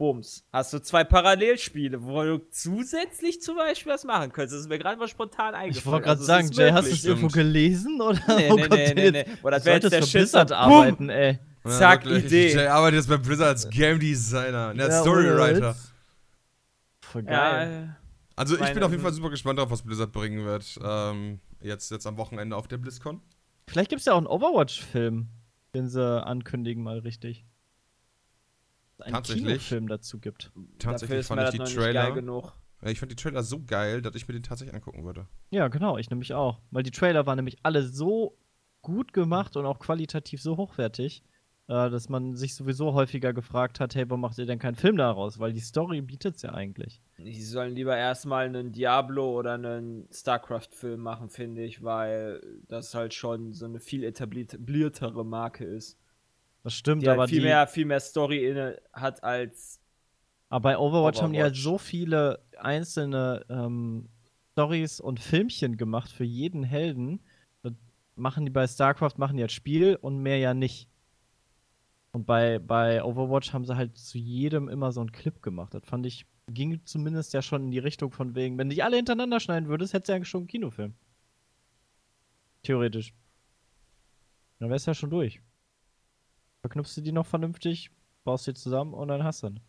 Bums. 0.00 0.46
Hast 0.50 0.72
du 0.72 0.78
zwei 0.78 1.04
Parallelspiele, 1.04 2.02
wo 2.02 2.22
du 2.22 2.38
zusätzlich 2.50 3.42
zum 3.42 3.56
Beispiel 3.56 3.92
was 3.92 4.04
machen 4.04 4.32
könntest. 4.32 4.54
Das 4.54 4.60
ist 4.62 4.68
mir 4.70 4.78
gerade 4.78 4.98
mal 4.98 5.08
spontan 5.08 5.54
eingefallen. 5.54 5.76
Ich 5.76 5.84
wollte 5.84 6.04
gerade 6.06 6.20
Also, 6.20 6.24
sagen, 6.24 6.50
Jay, 6.52 6.70
hast 6.72 6.88
du 6.88 6.92
es 6.94 7.04
irgendwo 7.04 7.28
gelesen? 7.28 8.00
Oder 8.00 8.18
Nee, 8.34 8.48
wo 8.50 8.54
nee, 8.56 8.62
kommt 8.62 8.80
nee, 8.80 8.94
nee, 8.94 9.10
nee. 9.10 9.26
Boah, 9.42 9.50
das 9.50 9.62
Du 9.62 9.66
wäre 9.66 9.78
jetzt 9.80 10.34
der 10.34 10.44
Boom! 10.46 10.52
arbeiten, 10.56 11.10
ey. 11.10 11.38
Zack, 11.66 12.06
wirklich. 12.06 12.24
Idee. 12.24 12.54
Jay 12.54 12.66
arbeitet 12.66 12.96
jetzt 13.00 13.08
bei 13.10 13.18
Blizzard 13.18 13.48
als 13.48 13.68
Game 13.68 14.00
Designer, 14.00 14.72
ne, 14.72 14.84
als 14.84 14.94
Ja, 14.94 15.00
Storywriter. 15.02 15.76
Voll 17.02 17.22
geil. 17.24 17.84
Ja, 17.86 17.96
Also 18.36 18.54
ich 18.58 18.72
bin 18.72 18.82
auf 18.82 18.90
jeden 18.90 19.02
Fall 19.02 19.12
super 19.12 19.28
gespannt 19.28 19.58
darauf, 19.58 19.70
was 19.70 19.82
Blizzard 19.82 20.12
bringen 20.12 20.46
wird. 20.46 20.78
Ähm, 20.82 21.40
jetzt, 21.60 21.90
jetzt 21.90 22.06
am 22.06 22.16
Wochenende 22.16 22.56
auf 22.56 22.68
der 22.68 22.78
BlizzCon. 22.78 23.20
Vielleicht 23.68 23.90
gibt 23.90 24.00
es 24.00 24.06
ja 24.06 24.14
auch 24.14 24.18
einen 24.18 24.26
Overwatch-Film, 24.26 25.28
den 25.74 25.88
sie 25.90 26.24
ankündigen 26.24 26.82
mal 26.82 27.00
richtig. 27.00 27.44
Einen 29.02 29.14
Tatsächlich? 29.14 29.46
Kinofilm 29.46 29.88
dazu 29.88 30.18
gibt. 30.18 30.52
Tatsächlich 30.78 31.26
fand 31.26 31.42
ich 31.42 31.50
die 31.50 31.74
Trailer. 31.74 32.16
Ich 32.82 32.98
fand 32.98 33.12
die 33.12 33.16
Trailer 33.16 33.42
so 33.42 33.62
geil, 33.62 34.00
dass 34.00 34.14
ich 34.14 34.26
mir 34.26 34.34
den 34.34 34.42
tatsächlich 34.42 34.74
angucken 34.74 35.04
würde. 35.04 35.26
Ja, 35.50 35.68
genau, 35.68 35.98
ich 35.98 36.08
nämlich 36.08 36.32
auch. 36.32 36.60
Weil 36.70 36.82
die 36.82 36.90
Trailer 36.90 37.26
waren 37.26 37.36
nämlich 37.36 37.58
alle 37.62 37.82
so 37.82 38.38
gut 38.82 39.12
gemacht 39.12 39.56
und 39.56 39.66
auch 39.66 39.78
qualitativ 39.78 40.40
so 40.40 40.56
hochwertig, 40.56 41.22
äh, 41.68 41.90
dass 41.90 42.08
man 42.08 42.36
sich 42.36 42.54
sowieso 42.54 42.94
häufiger 42.94 43.34
gefragt 43.34 43.80
hat, 43.80 43.94
hey, 43.94 44.08
warum 44.08 44.22
macht 44.22 44.38
ihr 44.38 44.46
denn 44.46 44.58
keinen 44.58 44.76
Film 44.76 44.96
daraus? 44.96 45.38
Weil 45.38 45.52
die 45.52 45.60
Story 45.60 46.00
bietet 46.00 46.36
es 46.36 46.42
ja 46.42 46.54
eigentlich. 46.54 47.02
Die 47.18 47.42
sollen 47.42 47.74
lieber 47.74 47.96
erstmal 47.96 48.46
einen 48.46 48.72
Diablo 48.72 49.38
oder 49.38 49.54
einen 49.54 50.08
StarCraft-Film 50.10 51.00
machen, 51.00 51.28
finde 51.28 51.62
ich, 51.62 51.84
weil 51.84 52.40
das 52.68 52.94
halt 52.94 53.12
schon 53.12 53.52
so 53.52 53.66
eine 53.66 53.78
viel 53.78 54.04
etabliertere 54.04 55.24
Marke 55.24 55.64
ist. 55.64 55.99
Das 56.62 56.74
stimmt, 56.74 57.02
Die 57.02 57.08
aber 57.08 57.22
halt 57.22 57.30
viel 57.30 57.40
die, 57.40 57.46
mehr, 57.46 57.66
viel 57.66 57.84
mehr 57.86 58.00
Story 58.00 58.46
inne 58.46 58.80
hat 58.92 59.24
als. 59.24 59.80
Aber 60.48 60.62
bei 60.62 60.78
Overwatch, 60.78 61.22
haben 61.22 61.32
die 61.32 61.42
halt 61.42 61.52
Overwatch. 61.52 61.62
so 61.62 61.78
viele 61.78 62.42
einzelne 62.58 63.46
ähm, 63.48 64.08
Stories 64.52 65.00
und 65.00 65.20
Filmchen 65.20 65.76
gemacht 65.76 66.10
für 66.10 66.24
jeden 66.24 66.62
Helden. 66.64 67.20
Das 67.62 67.72
machen 68.16 68.44
die 68.44 68.50
bei 68.50 68.66
StarCraft, 68.66 69.14
machen 69.16 69.36
die 69.36 69.42
als 69.42 69.52
Spiel 69.52 69.96
und 69.96 70.18
mehr 70.18 70.38
ja 70.38 70.52
nicht. 70.52 70.88
Und 72.12 72.26
bei, 72.26 72.58
bei 72.58 73.02
Overwatch 73.04 73.52
haben 73.52 73.64
sie 73.64 73.76
halt 73.76 73.96
zu 73.96 74.18
jedem 74.18 74.68
immer 74.68 74.90
so 74.92 75.00
einen 75.00 75.12
Clip 75.12 75.40
gemacht. 75.42 75.72
Das 75.72 75.84
fand 75.84 76.04
ich, 76.06 76.26
ging 76.50 76.84
zumindest 76.84 77.32
ja 77.32 77.40
schon 77.40 77.64
in 77.64 77.70
die 77.70 77.78
Richtung 77.78 78.10
von 78.10 78.34
wegen, 78.34 78.58
wenn 78.58 78.68
du 78.68 78.74
die 78.74 78.82
alle 78.82 78.96
hintereinander 78.96 79.38
schneiden 79.38 79.68
würdest, 79.68 79.94
hättest 79.94 80.08
du 80.08 80.12
ja 80.14 80.24
schon 80.24 80.40
einen 80.40 80.48
Kinofilm. 80.48 80.94
Theoretisch. 82.64 83.14
Dann 84.58 84.68
wär's 84.68 84.86
ja 84.86 84.94
schon 84.94 85.10
durch. 85.10 85.40
Verknüpfst 86.62 86.96
du 86.96 87.00
die 87.00 87.12
noch 87.12 87.26
vernünftig, 87.26 87.90
baust 88.24 88.46
die 88.46 88.54
zusammen 88.54 88.94
und 88.94 89.08
dann 89.08 89.24
hast 89.24 89.42
du 89.42 89.48
ihn. 89.48 89.60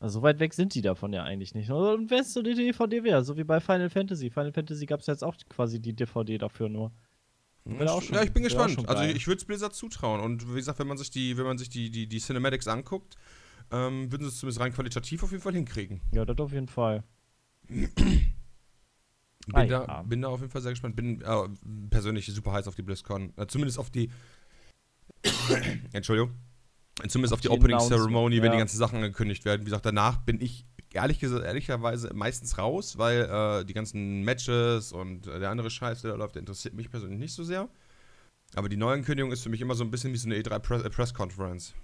Also 0.00 0.18
so 0.20 0.22
weit 0.22 0.38
weg 0.38 0.52
sind 0.54 0.74
die 0.74 0.82
davon 0.82 1.12
ja 1.12 1.22
eigentlich 1.22 1.54
nicht. 1.54 1.70
Und 1.70 2.10
wenn 2.10 2.20
es 2.20 2.32
so 2.34 2.42
die 2.42 2.54
DVD 2.54 3.02
wäre, 3.04 3.24
so 3.24 3.36
wie 3.36 3.44
bei 3.44 3.60
Final 3.60 3.88
Fantasy. 3.90 4.28
Final 4.30 4.52
Fantasy 4.52 4.86
gab 4.86 5.00
es 5.00 5.06
jetzt 5.06 5.24
auch 5.24 5.34
quasi 5.48 5.80
die 5.80 5.94
DVD 5.94 6.36
dafür 6.38 6.68
nur. 6.68 6.92
Bin 7.64 7.88
auch 7.88 8.02
schon- 8.02 8.14
ja, 8.14 8.22
ich 8.22 8.32
bin 8.32 8.42
gespannt. 8.42 8.86
Also 8.86 9.04
ich 9.04 9.26
würde 9.26 9.38
es 9.38 9.44
Blizzard 9.46 9.74
zutrauen. 9.74 10.20
Und 10.20 10.46
wie 10.50 10.56
gesagt, 10.56 10.78
wenn 10.78 10.86
man 10.86 10.98
sich 10.98 11.10
die, 11.10 11.38
wenn 11.38 11.44
man 11.46 11.56
sich 11.56 11.70
die, 11.70 11.90
die, 11.90 12.06
die 12.06 12.18
Cinematics 12.20 12.68
anguckt, 12.68 13.16
ähm, 13.70 14.12
würden 14.12 14.24
sie 14.24 14.28
es 14.28 14.38
zumindest 14.38 14.60
rein 14.60 14.72
qualitativ 14.74 15.22
auf 15.22 15.30
jeden 15.30 15.42
Fall 15.42 15.54
hinkriegen. 15.54 16.02
Ja, 16.12 16.26
das 16.26 16.36
auf 16.38 16.52
jeden 16.52 16.68
Fall. 16.68 17.02
Bin, 17.66 17.88
Ah, 19.52 19.64
da, 19.66 19.84
ja. 19.86 20.02
bin 20.02 20.22
da 20.22 20.28
auf 20.28 20.40
jeden 20.40 20.50
Fall 20.52 20.60
sehr 20.62 20.72
gespannt. 20.72 20.96
Bin 20.96 21.20
äh, 21.22 21.48
persönlich 21.90 22.26
super 22.26 22.52
heiß 22.52 22.66
auf 22.68 22.74
die 22.74 22.82
BlizzCon. 22.82 23.32
Äh, 23.36 23.46
zumindest 23.46 23.78
auf 23.78 23.90
die. 23.90 24.10
Entschuldigung. 25.92 26.34
Zumindest 27.08 27.34
auf 27.34 27.40
die, 27.40 27.48
die 27.48 27.54
Opening 27.54 27.80
Ceremony, 27.80 28.36
wenn 28.36 28.46
ja. 28.46 28.52
die 28.52 28.58
ganzen 28.58 28.78
Sachen 28.78 28.96
angekündigt 28.96 29.44
werden. 29.44 29.62
Wie 29.62 29.64
gesagt, 29.64 29.84
danach 29.84 30.18
bin 30.18 30.40
ich 30.40 30.64
ehrlich 30.92 31.18
gesagt, 31.18 31.44
ehrlicherweise 31.44 32.14
meistens 32.14 32.56
raus, 32.56 32.96
weil 32.98 33.22
äh, 33.22 33.64
die 33.64 33.74
ganzen 33.74 34.22
Matches 34.22 34.92
und 34.92 35.26
äh, 35.26 35.40
der 35.40 35.50
andere 35.50 35.70
Scheiß, 35.70 36.02
der 36.02 36.12
da 36.12 36.16
läuft, 36.16 36.36
der 36.36 36.40
interessiert 36.40 36.74
mich 36.74 36.90
persönlich 36.90 37.18
nicht 37.18 37.34
so 37.34 37.42
sehr. 37.42 37.68
Aber 38.54 38.68
die 38.68 38.76
Neuankündigung 38.76 39.32
ist 39.32 39.42
für 39.42 39.48
mich 39.48 39.60
immer 39.60 39.74
so 39.74 39.82
ein 39.82 39.90
bisschen 39.90 40.12
wie 40.12 40.16
so 40.16 40.28
eine 40.28 40.36
E3 40.36 40.58
Press, 40.60 40.82
äh, 40.82 40.90
Press 40.90 41.12
Conference. 41.12 41.74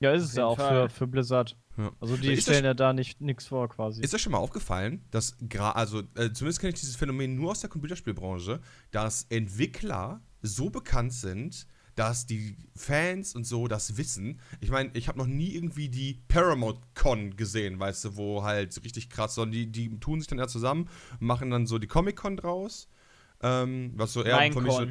Ja, 0.00 0.12
ist 0.12 0.24
es 0.24 0.34
ja 0.34 0.44
auch 0.44 0.56
für, 0.56 0.90
für 0.90 1.06
Blizzard. 1.06 1.56
Ja. 1.78 1.90
Also 2.00 2.16
die 2.16 2.32
Ist 2.32 2.46
das- 2.46 2.54
stellen 2.54 2.64
ja 2.64 2.74
da 2.74 2.92
nicht 2.92 3.20
nichts 3.20 3.46
vor 3.46 3.68
quasi. 3.68 4.02
Ist 4.02 4.14
euch 4.14 4.22
schon 4.22 4.32
mal 4.32 4.38
aufgefallen, 4.38 5.04
dass 5.10 5.36
gerade, 5.40 5.76
also 5.76 6.00
äh, 6.14 6.32
zumindest 6.32 6.60
kenne 6.60 6.72
ich 6.72 6.80
dieses 6.80 6.96
Phänomen 6.96 7.34
nur 7.34 7.50
aus 7.52 7.60
der 7.60 7.70
Computerspielbranche, 7.70 8.60
dass 8.90 9.26
Entwickler 9.30 10.22
so 10.42 10.70
bekannt 10.70 11.12
sind, 11.12 11.66
dass 11.96 12.26
die 12.26 12.56
Fans 12.76 13.34
und 13.34 13.44
so 13.44 13.66
das 13.66 13.96
wissen. 13.96 14.40
Ich 14.60 14.70
meine, 14.70 14.90
ich 14.92 15.08
habe 15.08 15.18
noch 15.18 15.26
nie 15.26 15.54
irgendwie 15.54 15.88
die 15.88 16.22
Paramount 16.28 16.78
Con 16.94 17.36
gesehen, 17.36 17.80
weißt 17.80 18.04
du, 18.04 18.16
wo 18.16 18.44
halt 18.44 18.82
richtig 18.84 19.10
krass, 19.10 19.34
sondern 19.34 19.52
die, 19.52 19.72
die 19.72 19.98
tun 19.98 20.20
sich 20.20 20.28
dann 20.28 20.38
ja 20.38 20.46
zusammen, 20.46 20.88
machen 21.18 21.50
dann 21.50 21.66
so 21.66 21.78
die 21.78 21.86
Comic 21.86 22.16
Con 22.16 22.36
draus, 22.36 22.88
ähm, 23.42 23.92
was 23.96 24.12
so 24.12 24.22
eher 24.22 24.52
für 24.52 24.60
mich 24.60 24.72
so, 24.72 24.84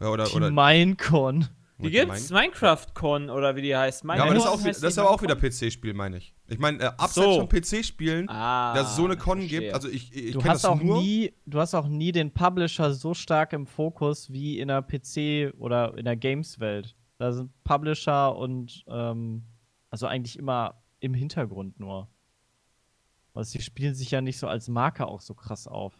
ja, 0.00 0.08
oder 0.08 0.24
die 0.24 0.36
oder 0.36 0.50
Minecon. 0.50 1.48
Die 1.80 1.90
gibt's, 1.90 2.30
Minecraft-Con 2.30 3.30
oder 3.30 3.54
wie 3.54 3.62
die 3.62 3.76
heißt. 3.76 4.02
ja, 4.04 4.14
aber 4.14 4.34
das 4.34 4.42
ist, 4.44 4.48
auch, 4.48 4.64
heißt 4.64 4.82
das 4.82 4.92
ist 4.94 4.98
aber 4.98 5.10
auch 5.10 5.22
wieder? 5.22 5.36
PC-Spiel, 5.36 5.94
meine 5.94 6.16
ich. 6.18 6.34
Ich 6.48 6.58
meine, 6.58 6.78
äh, 6.82 6.86
abseits 6.86 7.14
So. 7.14 7.34
von 7.40 7.48
PC-Spielen, 7.48 8.28
Ah, 8.28 8.74
dass 8.74 8.90
es 8.90 8.96
so 8.96 9.04
eine 9.04 9.16
Con 9.16 9.38
verstehe. 9.38 9.60
gibt, 9.60 9.74
also 9.74 9.88
ich, 9.88 10.12
ich 10.14 10.32
Du 10.32 10.38
kenne 10.40 10.54
hast 10.54 10.64
das 10.64 10.70
auch 10.72 10.80
nur. 10.82 11.00
nie, 11.00 11.32
du 11.46 11.60
hast 11.60 11.74
auch 11.74 11.86
nie 11.86 12.10
den 12.10 12.32
Publisher 12.32 12.92
so 12.92 13.14
stark 13.14 13.52
im 13.52 13.66
Fokus 13.66 14.32
wie 14.32 14.58
in 14.58 14.68
der 14.68 14.82
PC 14.82 15.54
oder 15.58 15.96
in 15.96 16.04
der 16.04 16.16
Games-Welt. 16.16 16.96
Da 17.18 17.32
sind 17.32 17.50
Publisher 17.64 18.34
und 18.36 18.84
ähm, 18.88 19.44
also 19.90 20.06
eigentlich 20.06 20.36
immer 20.38 20.82
im 21.00 21.14
Hintergrund 21.14 21.78
nur. 21.78 22.08
Also 23.34 23.56
die 23.56 23.62
spielen 23.62 23.94
sich 23.94 24.10
ja 24.10 24.20
nicht 24.20 24.38
so 24.38 24.48
als 24.48 24.68
Marke 24.68 25.06
auch 25.06 25.20
so 25.20 25.34
krass 25.34 25.68
auf. 25.68 25.94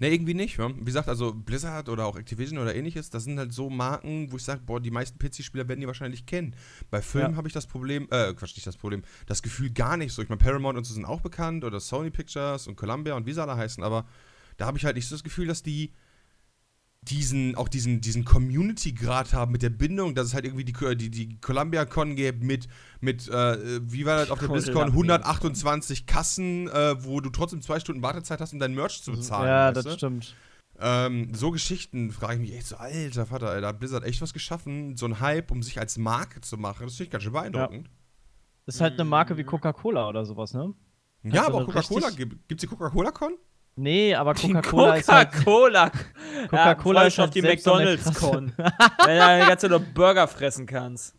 Ne, 0.00 0.08
irgendwie 0.08 0.32
nicht. 0.34 0.56
Ja? 0.58 0.70
Wie 0.76 0.84
gesagt, 0.84 1.08
also 1.08 1.34
Blizzard 1.34 1.88
oder 1.90 2.06
auch 2.06 2.16
Activision 2.16 2.58
oder 2.58 2.74
ähnliches, 2.74 3.10
das 3.10 3.24
sind 3.24 3.38
halt 3.38 3.52
so 3.52 3.68
Marken, 3.68 4.32
wo 4.32 4.36
ich 4.36 4.42
sage, 4.42 4.62
boah, 4.64 4.80
die 4.80 4.90
meisten 4.90 5.18
PC-Spieler 5.18 5.68
werden 5.68 5.80
die 5.80 5.86
wahrscheinlich 5.86 6.24
kennen. 6.24 6.56
Bei 6.90 7.02
Filmen 7.02 7.32
Ja. 7.32 7.36
habe 7.36 7.48
ich 7.48 7.54
das 7.54 7.66
Problem, 7.66 8.08
äh, 8.10 8.32
Quatsch, 8.32 8.56
nicht 8.56 8.66
das 8.66 8.78
Problem, 8.78 9.02
das 9.26 9.42
Gefühl 9.42 9.70
gar 9.70 9.98
nicht 9.98 10.12
so. 10.14 10.22
Ich 10.22 10.30
meine, 10.30 10.38
Paramount 10.40 10.78
und 10.78 10.84
so 10.84 10.94
sind 10.94 11.04
auch 11.04 11.20
bekannt 11.20 11.64
oder 11.64 11.78
Sony 11.80 12.10
Pictures 12.10 12.66
und 12.66 12.76
Columbia 12.76 13.14
und 13.14 13.26
wie 13.26 13.32
sie 13.34 13.42
alle 13.42 13.56
heißen, 13.56 13.84
aber 13.84 14.06
da 14.56 14.66
habe 14.66 14.78
ich 14.78 14.84
halt 14.86 14.96
nicht 14.96 15.06
so 15.06 15.14
das 15.14 15.22
Gefühl, 15.22 15.46
dass 15.46 15.62
die 15.62 15.92
diesen, 17.02 17.54
auch 17.54 17.68
diesen, 17.68 18.00
diesen 18.00 18.24
Community-Grad 18.24 19.32
haben 19.32 19.52
mit 19.52 19.62
der 19.62 19.70
Bindung, 19.70 20.14
dass 20.14 20.26
es 20.26 20.34
halt 20.34 20.44
irgendwie 20.44 20.64
die, 20.64 20.96
die, 20.96 21.10
die 21.10 21.40
Columbia-Con 21.40 22.14
gibt 22.14 22.42
mit, 22.42 22.68
mit 23.00 23.26
äh, 23.28 23.80
wie 23.90 24.04
war 24.04 24.18
das 24.18 24.30
auf 24.30 24.38
der 24.38 24.48
BlizzCon, 24.48 24.90
Columbia-Con. 24.90 25.24
128 25.24 26.06
Kassen, 26.06 26.68
äh, 26.68 27.02
wo 27.02 27.20
du 27.20 27.30
trotzdem 27.30 27.62
zwei 27.62 27.80
Stunden 27.80 28.02
Wartezeit 28.02 28.40
hast, 28.40 28.52
um 28.52 28.58
dein 28.58 28.74
Merch 28.74 29.02
zu 29.02 29.12
bezahlen. 29.12 29.48
ja, 29.48 29.72
das 29.72 29.84
du? 29.84 29.92
stimmt. 29.92 30.34
Ähm, 30.78 31.34
so 31.34 31.50
Geschichten 31.50 32.10
frage 32.10 32.34
ich 32.34 32.40
mich 32.40 32.54
echt 32.54 32.66
so, 32.66 32.76
alter 32.76 33.26
Vater, 33.26 33.54
ey, 33.54 33.60
da 33.60 33.68
hat 33.68 33.78
Blizzard 33.78 34.04
echt 34.04 34.20
was 34.22 34.32
geschaffen, 34.32 34.96
so 34.96 35.06
ein 35.06 35.20
Hype, 35.20 35.50
um 35.50 35.62
sich 35.62 35.78
als 35.78 35.98
Marke 35.98 36.40
zu 36.40 36.56
machen. 36.56 36.84
Das 36.84 36.96
finde 36.96 37.04
ich 37.04 37.10
ganz 37.10 37.24
schön 37.24 37.32
beeindruckend. 37.32 37.90
Ist 38.66 38.80
halt 38.80 38.94
eine 38.94 39.04
Marke 39.04 39.36
wie 39.36 39.44
Coca-Cola 39.44 40.08
oder 40.08 40.24
sowas, 40.24 40.54
ne? 40.54 40.74
Ja, 41.22 41.42
Also 41.42 41.46
aber 41.46 41.58
auch 41.62 41.66
Coca-Cola, 41.66 42.10
gibt 42.10 42.50
es 42.50 42.58
die 42.58 42.66
Coca-Cola-Con? 42.66 43.32
Nee, 43.80 44.14
aber 44.14 44.34
Coca-Cola 44.34 44.96
ist 44.96 45.08
halt. 45.08 45.32
Coca-Cola. 45.32 45.90
Coca-Cola 46.48 47.00
ja, 47.00 47.06
ist 47.06 47.18
auf 47.18 47.24
halt 47.24 47.34
die 47.34 47.40
so 47.40 47.46
eine 47.46 47.54
McDonalds-Con. 47.96 48.52
Wenn 48.56 49.18
du 49.18 49.40
die 49.40 49.48
ganze 49.48 49.56
Zeit 49.56 49.70
nur 49.70 49.80
Burger 49.80 50.28
fressen 50.28 50.66
kannst. 50.66 51.16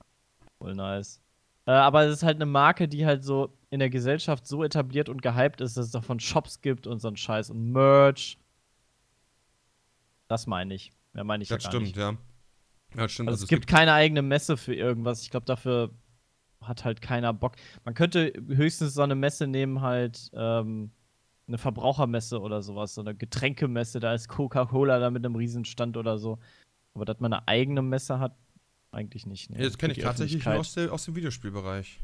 Voll 0.60 0.76
nice. 0.76 1.20
Äh, 1.66 1.72
aber 1.72 2.06
es 2.06 2.14
ist 2.18 2.24
halt 2.24 2.36
eine 2.36 2.46
Marke, 2.46 2.88
die 2.88 3.06
halt 3.06 3.24
so 3.24 3.58
in 3.72 3.80
der 3.80 3.90
Gesellschaft 3.90 4.46
so 4.46 4.64
etabliert 4.64 5.10
und 5.10 5.24
gehypt 5.24 5.60
ist, 5.62 5.76
dass 5.76 5.86
es 5.88 5.92
davon 5.92 6.20
Shops 6.20 6.62
gibt 6.62 6.86
und 6.86 7.00
so 7.00 7.08
ein 7.08 7.18
Scheiß 7.18 7.50
und 7.50 7.72
Merch. 7.72 8.38
Das 10.28 10.46
meine 10.46 10.76
ich. 10.76 10.92
Ja, 11.16 11.24
meine 11.24 11.42
ich 11.42 11.50
Das 11.50 11.64
ja 11.64 11.70
gar 11.70 11.72
stimmt, 11.72 11.88
nicht. 11.88 11.98
ja. 11.98 12.12
Ja, 12.94 13.04
das 13.04 13.12
stimmt. 13.12 13.30
Also 13.30 13.44
es 13.44 13.50
gibt 13.50 13.66
keine 13.66 13.94
eigene 13.94 14.22
Messe 14.22 14.56
für 14.56 14.76
irgendwas. 14.76 15.24
Ich 15.24 15.32
glaube, 15.32 15.46
dafür 15.48 15.90
hat 16.62 16.86
halt 16.86 17.02
keiner 17.02 17.34
Bock. 17.34 17.54
Man 17.86 17.96
könnte 17.96 18.34
höchstens 18.50 18.94
so 18.94 19.02
eine 19.02 19.16
Messe 19.16 19.48
nehmen, 19.48 19.82
halt 19.82 20.30
ähm, 20.34 20.92
eine 21.48 21.58
Verbrauchermesse 21.58 22.40
oder 22.40 22.62
sowas, 22.62 22.94
so 22.94 23.02
eine 23.02 23.16
Getränkemesse, 23.16 24.00
da 24.00 24.14
ist 24.14 24.30
Coca-Cola 24.30 25.00
da 25.00 25.10
mit 25.10 25.26
einem 25.26 25.36
Riesenstand 25.36 25.98
oder 25.98 26.18
so. 26.18 26.40
Aber 26.94 27.06
dass 27.06 27.20
man 27.20 27.34
eine 27.34 27.48
eigene 27.48 27.82
Messe 27.82 28.20
hat, 28.20 28.36
eigentlich 28.92 29.26
nicht. 29.26 29.50
Nee. 29.50 29.60
Ja, 29.60 29.66
das 29.66 29.78
kenne 29.78 29.94
ich 29.94 30.00
tatsächlich 30.00 30.46
nur 30.46 30.56
aus, 30.56 30.74
der, 30.74 30.92
aus 30.92 31.06
dem 31.06 31.16
Videospielbereich. 31.16 32.02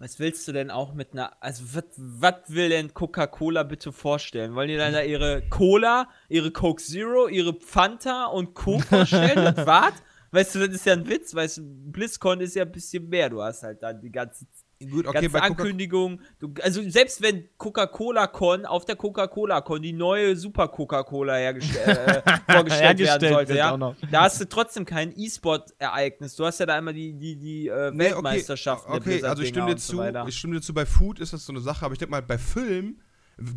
Was 0.00 0.18
willst 0.18 0.48
du 0.48 0.52
denn 0.52 0.70
auch 0.70 0.94
mit 0.94 1.12
einer. 1.12 1.42
Also, 1.42 1.62
was 1.98 2.34
will 2.48 2.70
denn 2.70 2.94
Coca-Cola 2.94 3.64
bitte 3.64 3.92
vorstellen? 3.92 4.54
Wollen 4.54 4.68
die 4.68 4.78
dann 4.78 4.94
da 4.94 5.02
ihre 5.02 5.42
Cola, 5.50 6.08
ihre 6.30 6.50
Coke 6.50 6.82
Zero, 6.82 7.28
ihre 7.28 7.52
Fanta 7.60 8.24
und 8.24 8.54
Co. 8.54 8.78
vorstellen? 8.78 9.46
und 9.46 9.56
was? 9.66 9.92
Weißt 10.30 10.54
du, 10.54 10.60
das 10.60 10.76
ist 10.76 10.86
ja 10.86 10.94
ein 10.94 11.06
Witz, 11.06 11.34
weißt 11.34 11.58
du, 11.58 11.62
BlizzCon 11.92 12.40
ist 12.40 12.54
ja 12.54 12.62
ein 12.62 12.72
bisschen 12.72 13.10
mehr. 13.10 13.28
Du 13.28 13.42
hast 13.42 13.62
halt 13.62 13.82
dann 13.82 14.00
die 14.00 14.10
ganze, 14.10 14.46
Gut, 14.88 15.06
okay, 15.06 15.12
ganze 15.20 15.30
bei 15.30 15.40
Coca 15.40 15.46
Ankündigung. 15.62 16.20
Du, 16.38 16.54
also, 16.62 16.80
selbst 16.88 17.20
wenn 17.20 17.48
Coca-Cola-Con 17.58 18.64
auf 18.64 18.86
der 18.86 18.96
Coca-Cola-Con 18.96 19.82
die 19.82 19.92
neue 19.92 20.36
Super 20.36 20.68
Coca-Cola 20.68 21.38
äh, 21.38 21.60
vorgestellt 22.50 22.98
werden 22.98 23.28
sollte, 23.28 23.54
ja, 23.56 23.76
da 24.10 24.22
hast 24.22 24.40
du 24.40 24.48
trotzdem 24.48 24.86
kein 24.86 25.12
E-Sport-Ereignis. 25.14 26.34
Du 26.36 26.46
hast 26.46 26.60
ja 26.60 26.66
da 26.66 26.78
immer 26.78 26.94
die, 26.94 27.12
die, 27.12 27.36
die 27.36 27.68
äh, 27.68 27.90
Nee, 27.90 28.04
Weltmeisterschaften. 28.04 28.90
der 28.92 29.00
Okay, 29.00 29.22
also 29.22 29.42
ich 29.42 29.50
stimme 29.50 29.66
dir 29.74 29.78
so 29.78 29.92
zu, 29.92 29.98
weiter. 29.98 30.24
ich 30.26 30.38
stimme 30.38 30.54
dir 30.54 30.62
zu, 30.62 30.72
bei 30.72 30.86
Food 30.86 31.20
ist 31.20 31.34
das 31.34 31.44
so 31.44 31.52
eine 31.52 31.60
Sache, 31.60 31.84
aber 31.84 31.92
ich 31.92 31.98
denke 31.98 32.12
mal, 32.12 32.22
bei 32.22 32.38
Film 32.38 33.00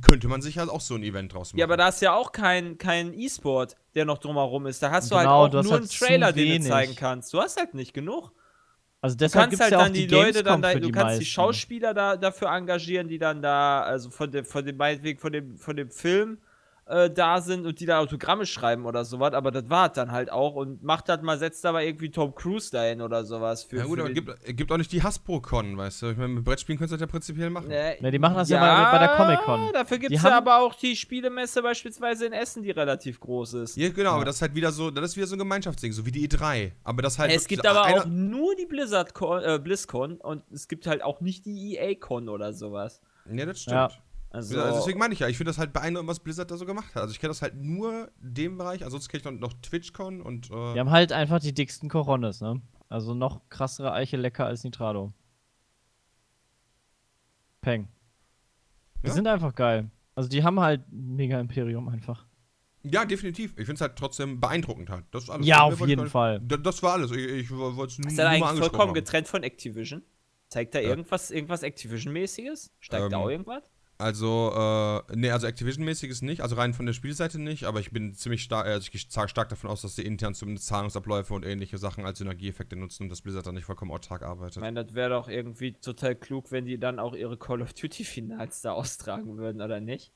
könnte 0.02 0.28
man 0.28 0.42
sich 0.42 0.58
halt 0.58 0.70
auch 0.70 0.82
so 0.82 0.96
ein 0.96 1.04
Event 1.04 1.34
draus 1.34 1.54
machen. 1.54 1.60
Ja, 1.60 1.66
aber 1.66 1.78
da 1.78 1.90
ist 1.90 2.02
ja 2.02 2.14
auch 2.14 2.34
kein, 2.34 2.78
kein 2.78 3.14
E-Sport, 3.14 3.76
der 3.96 4.04
noch 4.06 4.18
drumherum 4.18 4.66
ist. 4.66 4.84
Da 4.84 4.92
hast 4.92 5.10
du 5.12 5.16
Genau, 5.16 5.44
halt 5.44 5.56
auch 5.56 5.64
nur 5.64 5.72
halt 5.72 5.82
einen 5.84 5.90
Trailer, 5.90 6.34
den 6.34 6.62
du 6.64 6.68
zeigen 6.68 6.96
kannst. 6.96 7.34
Du 7.34 7.40
hast 7.40 7.58
halt 7.58 7.74
nicht 7.74 7.94
genug. 7.94 8.32
Also 9.04 9.18
Du 9.18 9.26
deshalb 9.26 9.50
kannst 9.50 9.52
gibt's 9.52 9.64
halt 9.64 9.72
ja 9.74 9.80
auch 9.80 9.84
dann 9.84 9.94
die, 9.94 10.08
die 10.08 10.16
Leute 10.16 10.44
dann 10.44 10.62
da, 10.62 10.76
du 10.76 10.80
die 10.80 10.92
kannst 10.92 11.20
die 11.20 11.26
meisten. 11.26 11.26
Schauspieler 11.26 11.94
da 11.94 12.16
dafür 12.16 12.50
engagieren, 12.50 13.10
die 13.10 13.20
dann 13.20 13.42
da, 13.42 13.82
also 13.84 14.10
von 14.10 14.32
dem, 14.32 14.46
von 14.46 14.66
dem 14.66 14.78
meinetwegen 14.78 15.20
von 15.20 15.34
dem, 15.34 15.58
von 15.58 15.76
dem 15.76 15.92
Film 15.92 16.38
äh, 16.86 17.10
da 17.10 17.40
sind 17.42 17.66
und 17.66 17.80
die 17.80 17.86
da 17.86 18.00
Autogramme 18.00 18.46
schreiben 18.46 18.86
oder 18.86 19.06
sowas, 19.06 19.34
aber 19.34 19.52
das 19.52 19.70
war 19.70 19.90
dann 19.90 20.12
halt 20.12 20.32
auch 20.32 20.56
und 20.56 20.84
macht 20.84 21.08
das 21.10 21.22
mal, 21.22 21.38
setzt 21.38 21.64
da 21.64 21.72
mal 21.72 21.84
irgendwie 21.84 22.10
Tom 22.12 22.36
Cruise 22.36 22.72
dahin 22.72 23.02
oder 23.02 23.24
sowas 23.24 23.64
für. 23.64 23.78
ja 23.78 23.86
gut, 23.86 24.00
für 24.00 24.06
aber 24.06 24.14
gibt, 24.14 24.58
gibt 24.58 24.72
auch 24.72 24.78
nicht 24.78 24.92
die 24.92 25.02
Hasbro-Con, 25.02 25.78
weißt 25.78 26.02
du? 26.02 26.10
Ich 26.10 26.18
meine, 26.18 26.34
mit 26.34 26.44
Brettspielen 26.44 26.78
könntest 26.78 26.94
du 26.94 26.98
das 26.98 27.02
ja 27.02 27.12
prinzipiell 27.12 27.50
machen. 27.50 27.68
Nee, 27.70 27.98
Ne, 28.02 28.12
die 28.12 28.20
machen 28.20 28.36
das 28.36 28.50
ja 28.50 28.60
mal 28.60 28.92
bei 28.92 29.00
der 29.00 29.16
Comic-Con. 29.16 29.74
Dafür 29.74 29.98
gibt 29.98 30.14
es 30.14 30.24
ja 30.24 30.38
aber 30.38 30.60
auch 30.60 30.76
die 30.76 30.96
Spielemesse 30.96 31.62
beispielsweise 31.62 32.26
in 32.26 32.34
Essen, 32.34 32.64
die 32.64 32.72
relativ 32.72 33.20
groß 33.20 33.54
ist. 33.56 33.78
Ja, 33.78 33.90
genau, 33.90 34.12
aber 34.12 34.26
das 34.26 34.36
ist 34.36 34.42
halt 34.42 34.56
wieder 34.56 34.72
so, 34.72 34.92
das 34.92 35.12
ist 35.12 35.18
wieder 35.18 35.28
so 35.28 35.36
ein 35.36 35.40
Gemeinschaftsding, 35.40 35.94
so 35.94 36.06
wie 36.06 36.12
die 36.12 36.28
E3. 36.28 36.72
Aber 36.84 37.02
das 37.02 37.18
halt. 37.18 37.32
es 37.32 37.48
gibt 37.48 37.66
aber 37.66 37.84
auch 37.84 38.06
nur 38.06 38.56
die 38.56 38.66
Blizzard 38.66 39.14
-Con, 39.14 39.42
äh, 39.42 39.60
BlizzCon 39.60 40.18
und 40.18 40.44
es 40.52 40.68
gibt 40.68 40.88
halt 40.88 41.04
auch 41.04 41.22
nicht 41.22 41.46
die 41.46 41.76
EA-Con 41.78 42.30
oder 42.30 42.54
sowas. 42.54 43.02
Ja, 43.32 43.46
das 43.46 43.62
stimmt. 43.62 43.76
Ja. 43.76 43.90
Also, 44.34 44.60
Also 44.60 44.80
deswegen 44.80 44.98
meine 44.98 45.14
ich 45.14 45.20
ja, 45.20 45.28
ich 45.28 45.38
finde 45.38 45.52
das 45.52 45.60
halt 45.60 45.74
beeindruckend, 45.74 46.10
was 46.10 46.20
Blizzard 46.20 46.50
da 46.50 46.58
so 46.58 46.66
gemacht 46.66 46.96
hat. 46.96 47.04
Also 47.04 47.14
ich 47.14 47.20
kenne 47.20 47.30
das 47.30 47.42
halt 47.44 47.56
nur 47.56 48.12
dem 48.20 48.58
Bereich, 48.58 48.84
ansonsten 48.84 49.10
kenne 49.12 49.20
ich 49.20 49.26
noch, 49.26 49.50
noch 49.50 49.54
TwitchCon 49.62 50.22
und 50.22 50.50
äh, 50.50 50.74
Die 50.74 50.80
haben 50.80 50.90
halt 50.90 51.12
einfach 51.12 51.40
die 51.40 51.54
dicksten 51.54 51.88
Coronas, 51.88 52.42
ne? 52.42 52.60
Also 52.90 53.14
noch 53.14 53.48
krassere 53.50 53.94
Eiche 53.94 54.18
lecker 54.18 54.46
als 54.48 54.64
Nitrado. 54.64 55.14
Peng. 57.62 57.88
Die 59.04 59.08
Ja. 59.08 59.14
sind 59.14 59.28
einfach 59.28 59.56
geil. 59.56 59.90
Also 60.16 60.30
die 60.30 60.44
haben 60.44 60.60
halt 60.60 60.82
ein 60.92 61.16
mega 61.16 61.40
Imperium 61.40 61.88
einfach. 61.90 62.26
ja, 62.84 63.06
definitiv. 63.06 63.52
Ich 63.52 63.66
finde 63.66 63.76
es 63.76 63.82
halt 63.82 63.96
trotzdem 63.98 64.40
beeindruckend 64.42 64.90
halt. 64.90 65.06
Das 65.12 65.24
ist 65.24 65.30
alles. 65.30 65.46
Ja, 65.48 65.62
auf 65.62 65.80
jeden 65.88 66.08
Fall. 66.10 66.42
Da- 66.42 66.58
Das 66.58 66.84
war 66.84 66.94
alles. 66.94 67.12
Ich, 67.12 67.18
ich 67.26 67.50
wollte 67.52 67.94
es 67.94 68.00
nur, 68.00 68.08
ist 68.12 68.18
nur 68.18 68.26
er 68.26 68.40
mal 68.40 68.48
eigentlich 68.50 68.60
vollkommen 68.60 68.88
haben. 68.90 68.94
getrennt 68.94 69.28
von 69.28 69.44
Activision? 69.44 70.04
Zeigt 70.50 70.76
da 70.76 70.80
irgendwas, 70.80 71.32
irgendwas 71.32 71.64
Activision-mäßiges? 71.64 72.72
Steigt 72.80 73.04
da 73.12 73.18
Ähm, 73.18 73.24
auch 73.24 73.30
irgendwas? 73.30 73.72
Also, 74.04 74.52
äh, 74.54 75.16
nee, 75.16 75.32
also 75.32 75.48
Activision-mäßig 75.48 76.10
ist 76.10 76.24
nicht, 76.24 76.42
also 76.42 76.58
rein 76.58 76.74
von 76.74 76.86
der 76.86 76.92
Spielseite 76.92 77.40
nicht, 77.40 77.64
aber 77.64 77.80
ich 77.80 77.92
bin 77.92 78.14
ziemlich 78.14 78.44
stark, 78.44 78.66
also 78.66 78.84
ich 78.84 78.92
gehe 78.92 79.00
stark, 79.00 79.48
davon 79.48 79.70
aus, 79.70 79.82
dass 79.82 79.96
sie 79.96 80.02
intern 80.02 80.34
zumindest 80.36 80.68
Zahlungsabläufe 80.68 81.34
und 81.34 81.46
ähnliche 81.46 81.78
Sachen 81.78 82.06
als 82.06 82.18
Synergieeffekte 82.18 82.76
nutzen 82.76 83.04
und 83.04 83.10
dass 83.10 83.22
Blizzard 83.22 83.48
dann 83.48 83.56
nicht 83.56 83.64
vollkommen 83.64 83.92
autark 83.92 84.22
Ich 84.22 84.28
arbeitet. 84.28 84.58
meine, 84.58 84.84
das 84.84 84.94
wäre 84.94 85.12
doch 85.12 85.30
irgendwie 85.30 85.72
total 85.72 86.16
klug, 86.16 86.52
wenn 86.52 86.66
die 86.66 86.78
dann 86.78 87.00
auch 87.00 87.14
ihre 87.16 87.38
Call 87.38 87.62
of 87.62 87.74
Duty-Finals 87.74 88.62
da 88.62 88.74
austragen 88.74 89.38
würden, 89.38 89.62
oder 89.62 89.80
nicht? 89.80 90.12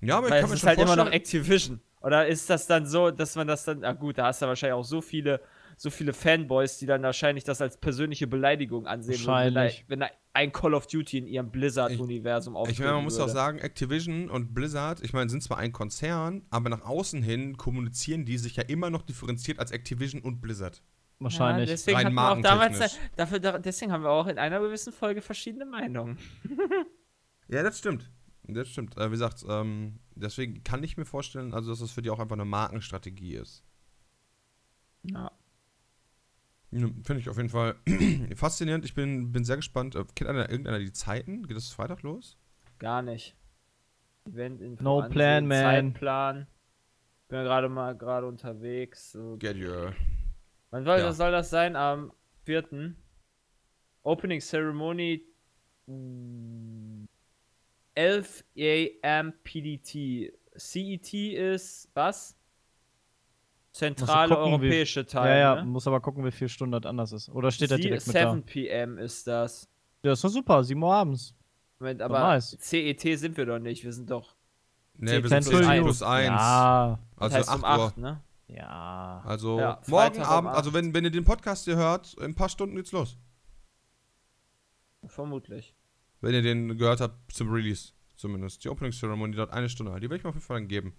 Ja, 0.00 0.16
aber 0.16 0.28
ich 0.28 0.32
Weil 0.32 0.40
kann 0.40 0.44
es 0.46 0.50
mir 0.50 0.54
ist 0.54 0.60
schon 0.60 0.68
halt 0.70 0.78
immer 0.78 0.86
vorstellen, 0.86 1.06
noch 1.08 1.14
Activision. 1.14 1.80
Oder 2.00 2.26
ist 2.26 2.48
das 2.48 2.66
dann 2.66 2.86
so, 2.86 3.10
dass 3.10 3.36
man 3.36 3.46
das 3.46 3.64
dann, 3.64 3.84
ah 3.84 3.92
gut, 3.92 4.16
da 4.16 4.26
hast 4.26 4.40
du 4.40 4.46
wahrscheinlich 4.46 4.74
auch 4.74 4.84
so 4.84 5.02
viele, 5.02 5.40
so 5.76 5.90
viele 5.90 6.12
Fanboys, 6.12 6.78
die 6.78 6.86
dann 6.86 7.02
wahrscheinlich 7.02 7.44
das 7.44 7.60
als 7.60 7.76
persönliche 7.78 8.26
Beleidigung 8.26 8.86
ansehen 8.86 9.20
würden, 9.20 9.26
wenn 9.26 9.54
da, 9.54 9.60
Wahrscheinlich. 9.62 9.84
wenn 9.88 10.00
da 10.00 10.08
ein 10.32 10.52
Call 10.52 10.74
of 10.74 10.86
Duty 10.86 11.18
in 11.18 11.26
ihrem 11.26 11.50
Blizzard-Universum 11.50 12.54
Ich 12.54 12.58
auftreten 12.58 12.82
meine, 12.82 12.94
man 12.94 13.04
muss 13.04 13.14
würde. 13.18 13.30
auch 13.30 13.34
sagen, 13.34 13.58
Activision 13.58 14.30
und 14.30 14.54
Blizzard, 14.54 15.00
ich 15.02 15.12
meine, 15.12 15.30
sind 15.30 15.42
zwar 15.42 15.58
ein 15.58 15.72
Konzern, 15.72 16.42
aber 16.50 16.70
nach 16.70 16.82
außen 16.82 17.22
hin 17.22 17.56
kommunizieren 17.56 18.24
die 18.24 18.38
sich 18.38 18.56
ja 18.56 18.62
immer 18.64 18.90
noch 18.90 19.02
differenziert 19.02 19.58
als 19.58 19.70
Activision 19.70 20.22
und 20.22 20.40
Blizzard. 20.40 20.82
Wahrscheinlich. 21.20 21.68
Ja, 21.68 21.74
deswegen, 21.74 21.96
Rein 21.96 22.06
hatten 22.06 22.14
wir 22.16 22.30
auch 22.32 22.40
damals, 22.42 22.98
dafür, 23.16 23.38
da- 23.38 23.58
deswegen 23.58 23.92
haben 23.92 24.02
wir 24.02 24.10
auch 24.10 24.26
in 24.26 24.38
einer 24.38 24.58
gewissen 24.60 24.92
Folge 24.92 25.22
verschiedene 25.22 25.64
Meinungen. 25.66 26.18
Ja, 27.48 27.62
das 27.62 27.78
stimmt. 27.78 28.10
Das 28.44 28.68
stimmt. 28.70 28.96
Äh, 28.96 29.08
wie 29.08 29.12
gesagt, 29.12 29.44
ähm, 29.48 30.00
deswegen 30.14 30.64
kann 30.64 30.82
ich 30.82 30.96
mir 30.96 31.04
vorstellen, 31.04 31.52
also 31.52 31.70
dass 31.70 31.80
das 31.80 31.90
für 31.90 32.00
die 32.00 32.08
auch 32.08 32.18
einfach 32.18 32.36
eine 32.36 32.46
Markenstrategie 32.46 33.34
ist. 33.34 33.62
Ja. 35.02 35.30
Finde 36.74 37.18
ich 37.18 37.28
auf 37.28 37.36
jeden 37.36 37.48
Fall 37.50 37.76
faszinierend. 38.34 38.84
Ich 38.84 38.94
bin, 38.94 39.30
bin 39.30 39.44
sehr 39.44 39.56
gespannt. 39.56 39.94
Äh, 39.94 40.04
Kennt 40.14 40.28
einer, 40.28 40.50
irgendeiner 40.50 40.80
die 40.80 40.92
Zeiten? 40.92 41.46
Geht 41.46 41.56
das 41.56 41.70
Freitag 41.70 42.02
los? 42.02 42.36
Gar 42.78 43.02
nicht. 43.02 43.36
Event 44.26 44.80
No 44.80 45.02
plan, 45.08 45.46
man. 45.46 45.92
Zeitplan. 45.92 46.46
Bin 47.28 47.38
ja 47.38 47.44
gerade 47.44 47.68
mal 47.68 47.96
gerade 47.96 48.26
unterwegs. 48.26 49.16
Get 49.38 49.56
your. 49.56 49.94
Wann 50.70 50.84
soll, 50.84 50.98
Ja. 50.98 51.04
das, 51.06 51.16
soll 51.16 51.30
das 51.30 51.50
sein? 51.50 51.76
Am 51.76 52.12
4. 52.44 52.94
Opening 54.02 54.40
Ceremony 54.40 55.24
mm, 55.86 57.04
11 57.94 58.44
am 59.02 59.32
PDT. 59.44 60.32
CET 60.56 61.14
ist 61.14 61.90
was? 61.94 62.36
Zentrale 63.74 64.28
gucken, 64.34 64.44
wie- 64.62 64.66
europäische 64.66 65.04
Teil. 65.04 65.30
ja, 65.40 65.54
ja, 65.56 65.62
ne? 65.62 65.64
muss 65.64 65.86
aber 65.88 66.00
gucken, 66.00 66.24
wie 66.24 66.30
viel 66.30 66.48
Stunden 66.48 66.72
das 66.80 66.88
anders 66.88 67.10
ist. 67.12 67.28
Oder 67.28 67.50
steht 67.50 67.70
da 67.72 67.76
Sie- 67.76 67.82
direkt 67.82 68.06
mit 68.06 68.14
da? 68.16 68.30
7 68.30 68.42
PM 68.44 68.98
ist 68.98 69.26
das. 69.26 69.68
Ja, 70.04 70.12
ist 70.12 70.22
doch 70.22 70.28
super, 70.30 70.62
7 70.62 70.80
Uhr 70.82 70.94
abends. 70.94 71.34
Moment, 71.80 72.00
aber 72.00 72.20
nice. 72.20 72.56
CET 72.60 73.18
sind 73.18 73.36
wir 73.36 73.46
doch 73.46 73.58
nicht. 73.58 73.82
Wir 73.84 73.92
sind 73.92 74.08
doch. 74.10 74.36
Ne, 74.96 75.22
wir 75.22 75.28
10 75.28 75.42
sind 75.42 75.50
plus 75.52 75.60
plus 75.60 75.60
1 75.60 75.68
eins. 75.70 75.84
plus 75.84 76.02
1. 76.02 76.26
Ja, 76.28 76.98
Das 77.16 77.22
Also 77.22 77.36
heißt 77.36 77.48
8 77.48 77.56
um 77.56 77.62
Uhr. 77.64 77.86
8, 77.86 77.98
ne? 77.98 78.20
ja. 78.46 79.22
Also 79.26 79.58
Ja, 79.58 79.80
morgen 79.88 80.14
Freitag 80.14 80.26
um 80.28 80.32
Abend, 80.32 80.50
also 80.50 80.70
8. 80.70 80.74
wenn, 80.74 80.94
wenn 80.94 81.04
ihr 81.04 81.10
den 81.10 81.24
Podcast 81.24 81.64
hier 81.64 81.76
hört, 81.76 82.14
in 82.14 82.24
ein 82.26 82.34
paar 82.36 82.48
Stunden 82.48 82.76
geht's 82.76 82.92
los. 82.92 83.18
Vermutlich. 85.06 85.74
Wenn 86.20 86.32
ihr 86.34 86.42
den 86.42 86.78
gehört 86.78 87.00
habt 87.00 87.32
zum 87.32 87.50
Release 87.52 87.92
zumindest. 88.16 88.64
Die 88.64 88.68
Opening 88.68 88.92
Ceremony 88.92 89.34
dauert 89.34 89.50
eine 89.52 89.68
Stunde. 89.68 89.92
Die 89.96 90.02
werde 90.02 90.16
ich 90.16 90.22
mir 90.22 90.28
auf 90.30 90.36
jeden 90.36 90.46
Fall 90.46 90.58
dann 90.60 90.68
geben. 90.68 90.94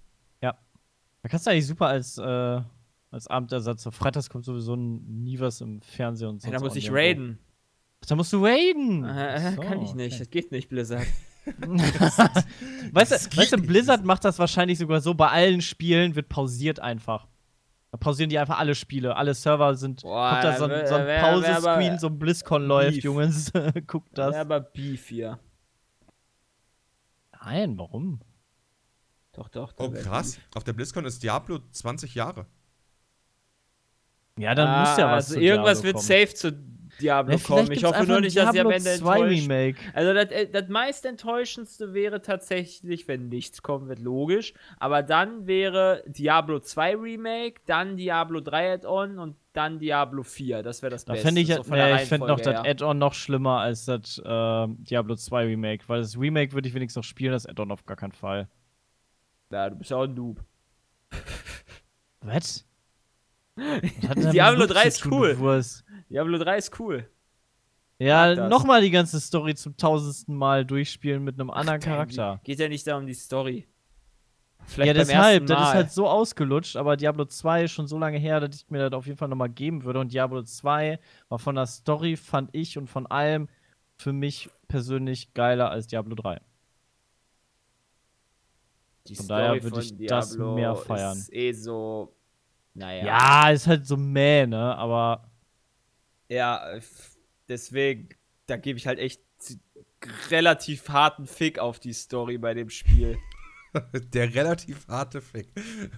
Da 1.25 1.29
kannst 1.29 1.48
du 1.48 1.50
eigentlich 1.50 1.65
super 1.65 1.88
als, 1.88 2.20
äh, 2.20 2.62
als 3.10 3.25
Abendersatz. 3.25 3.82
So 3.82 3.89
Freitags 3.89 4.29
kommt 4.29 4.46
sowieso 4.46 4.75
nie 4.75 5.39
was 5.39 5.60
im 5.60 5.82
Fernsehen 5.82 6.29
und 6.29 6.39
so. 6.44 6.48
Ja, 6.48 6.53
da 6.53 6.60
muss 6.63 6.75
ich 6.75 6.91
raiden. 6.91 7.39
Da 8.08 8.15
musst 8.15 8.32
du 8.32 8.46
raiden. 8.46 9.03
Äh, 9.03 9.53
So, 9.55 9.62
kann 9.62 9.82
ich 9.82 9.96
nicht. 9.96 10.13
okay. 10.13 10.20
Das 10.20 10.29
geht 10.29 10.51
nicht, 10.51 10.70
Blizzard. 10.70 11.08
weißt 11.48 13.12
du, 13.12 13.38
weißt 13.38 13.53
du, 13.53 13.58
nicht. 13.58 13.67
Blizzard 13.67 14.05
macht 14.05 14.24
das 14.24 14.38
wahrscheinlich 14.38 14.77
sogar 14.77 15.01
so, 15.01 15.15
bei 15.15 15.29
allen 15.29 15.62
Spielen 15.62 16.15
wird 16.15 16.29
pausiert 16.29 16.79
einfach. 16.79 17.25
Da 17.89 17.98
pausieren 17.98 18.29
die 18.29 18.38
einfach 18.38 18.60
alle 18.60 18.75
Spiele. 18.75 19.15
Alle 19.15 19.34
Server 19.34 19.74
sind. 19.74 20.03
Boah, 20.03 20.29
kommt 20.29 20.44
da 20.44 20.58
so 20.58 20.65
ein, 20.65 20.86
so 20.86 20.94
ein 20.94 21.22
Pause-Screen, 21.22 21.98
so 21.98 22.05
ein 22.05 22.20
BlizzCon 22.20 22.67
läuft, 22.67 22.98
Beef. 22.98 23.03
Jungs. 23.03 23.51
Guckt 23.88 24.15
das. 24.15 24.36
Ja, 24.36 24.41
aber 24.41 24.60
Beef 24.60 25.08
hier. 25.08 25.39
Nein, 27.44 27.79
warum? 27.79 28.20
Doch, 29.36 29.50
doch. 29.50 29.74
Oh, 29.77 29.89
krass. 29.92 30.39
Auf 30.56 30.63
der 30.63 30.74
BlizzCon 30.74 31.06
ist 31.06 31.22
Diablo 31.24 31.60
20 31.72 32.15
Jahre. 32.15 32.46
Ja, 34.38 34.54
dann 34.54 34.68
Ah, 34.68 34.80
muss 34.82 34.98
ja 34.98 35.06
was 35.08 35.13
Also 35.30 35.34
zu 35.36 35.39
irgendwas 35.42 35.82
Diablo 35.82 35.84
wird 35.84 35.96
kommen. 35.96 36.08
safe 36.08 36.34
zu 36.36 36.51
Diablo 37.01 37.34
Ja, 37.36 37.39
kommen. 37.44 37.72
Ich 37.72 37.84
hoffe 37.84 38.04
nur 38.06 38.22
nicht, 38.22 38.38
dass 38.38 38.51
sie 38.54 38.60
am 38.62 38.70
Ende 38.72 38.96
2 38.96 39.20
enttäuscht. 39.20 39.42
Remake. 39.50 39.77
Also 39.94 40.13
das, 40.13 40.32
äh, 40.32 40.48
das 40.50 40.70
meist 40.70 41.06
enttäuschendste 41.06 41.93
wäre 41.93 42.21
tatsächlich, 42.21 43.08
wenn 43.10 43.28
nichts 43.28 43.62
kommen 43.62 43.89
wird, 43.89 44.00
logisch. 44.00 44.54
Aber 44.78 45.04
dann 45.04 45.45
wäre 45.48 46.04
Diablo 46.08 46.60
2 46.60 46.95
Remake, 46.95 47.62
dann 47.65 47.98
Diablo 47.98 48.39
3 48.39 48.74
Add-on 48.76 49.19
und 49.19 49.36
dann 49.52 49.80
Diablo 49.80 50.24
4. 50.24 50.63
Das 50.63 50.82
wäre 50.82 50.91
das 50.91 51.04
Da 51.06 51.13
Beste. 51.13 51.30
ich, 51.38 51.48
so 51.54 51.63
nee, 51.74 51.95
ich 51.95 52.08
fände 52.08 52.28
noch 52.28 52.38
das 52.38 52.48
Reihenfolge 52.48 52.63
her. 52.63 52.71
Add-on 52.71 52.98
noch 52.98 53.13
schlimmer 53.13 53.60
als 53.60 53.86
das 53.86 54.17
äh, 54.19 54.67
Diablo 54.84 55.15
2 55.15 55.45
Remake, 55.45 55.84
weil 55.88 56.00
das 56.02 56.17
Remake 56.17 56.54
würde 56.54 56.67
ich 56.69 56.74
wenigstens 56.74 56.98
noch 57.04 57.08
spielen, 57.10 57.32
das 57.34 57.45
Add-on 57.45 57.71
auf 57.71 57.86
gar 57.86 57.98
keinen 57.98 58.12
Fall. 58.13 58.48
Ja, 59.51 59.69
du 59.69 59.75
bist 59.75 59.91
ja 59.91 59.97
auch 59.97 60.03
ein 60.03 60.13
Noob. 60.13 60.43
Was? 62.21 62.65
Diablo 63.58 64.62
Noob 64.62 64.69
3 64.69 64.81
zu 64.81 64.88
ist 64.88 65.05
cool. 65.05 65.62
Diablo 66.10 66.38
3 66.38 66.58
ist 66.58 66.79
cool. 66.79 67.10
Ja, 67.97 68.49
nochmal 68.49 68.81
die 68.81 68.91
ganze 68.91 69.21
Story 69.21 69.55
zum 69.55 69.77
tausendsten 69.77 70.36
Mal 70.36 70.65
durchspielen 70.65 71.23
mit 71.23 71.39
einem 71.39 71.49
anderen 71.49 71.79
Charakter. 71.79 72.41
Geht 72.43 72.60
ja 72.60 72.67
nicht 72.67 72.86
da 72.86 72.97
um 72.97 73.05
die 73.05 73.13
Story. 73.13 73.67
Vielleicht 74.65 74.88
Ja, 74.88 74.93
deshalb, 74.93 75.45
das 75.45 75.69
ist 75.69 75.73
halt 75.73 75.91
so 75.91 76.08
ausgelutscht, 76.08 76.75
aber 76.75 76.97
Diablo 76.97 77.25
2 77.25 77.65
ist 77.65 77.71
schon 77.71 77.88
so 77.88 77.97
lange 77.99 78.17
her, 78.17 78.39
dass 78.39 78.55
ich 78.55 78.69
mir 78.69 78.89
das 78.89 78.97
auf 78.97 79.05
jeden 79.05 79.17
Fall 79.17 79.27
nochmal 79.29 79.49
geben 79.49 79.84
würde. 79.84 79.99
Und 79.99 80.12
Diablo 80.12 80.41
2 80.41 80.99
war 81.29 81.39
von 81.39 81.55
der 81.55 81.67
Story, 81.67 82.17
fand 82.17 82.49
ich, 82.53 82.77
und 82.77 82.88
von 82.88 83.05
allem 83.05 83.47
für 83.97 84.12
mich 84.12 84.49
persönlich 84.67 85.34
geiler 85.34 85.69
als 85.69 85.88
Diablo 85.88 86.15
3. 86.15 86.41
Die 89.08 89.15
von 89.15 89.28
daher 89.28 89.62
würde 89.63 89.82
ich 89.82 89.96
das 90.06 90.30
Diablo 90.32 90.56
mehr 90.56 90.76
feiern. 90.76 91.18
Ist 91.18 91.34
eh 91.34 91.52
so. 91.54 92.15
Naja. 92.74 93.06
Ja, 93.06 93.50
ist 93.50 93.68
halt 93.68 93.86
so 93.86 93.96
mäh, 93.96 94.46
ne? 94.46 94.76
Aber 94.76 95.30
Ja, 96.28 96.80
deswegen, 97.48 98.10
da 98.48 98.58
gebe 98.58 98.78
ich 98.78 98.88
halt 98.88 99.00
echt 99.00 99.22
relativ 100.30 100.89
harten 100.89 101.26
Fick 101.26 101.60
auf 101.60 101.80
die 101.80 101.94
Story 101.94 102.38
bei 102.38 102.54
dem 102.54 102.70
Spiel. 102.70 103.18
Der 104.13 104.34
relativ 104.34 104.88
harte 104.88 105.22
Fick. 105.22 105.50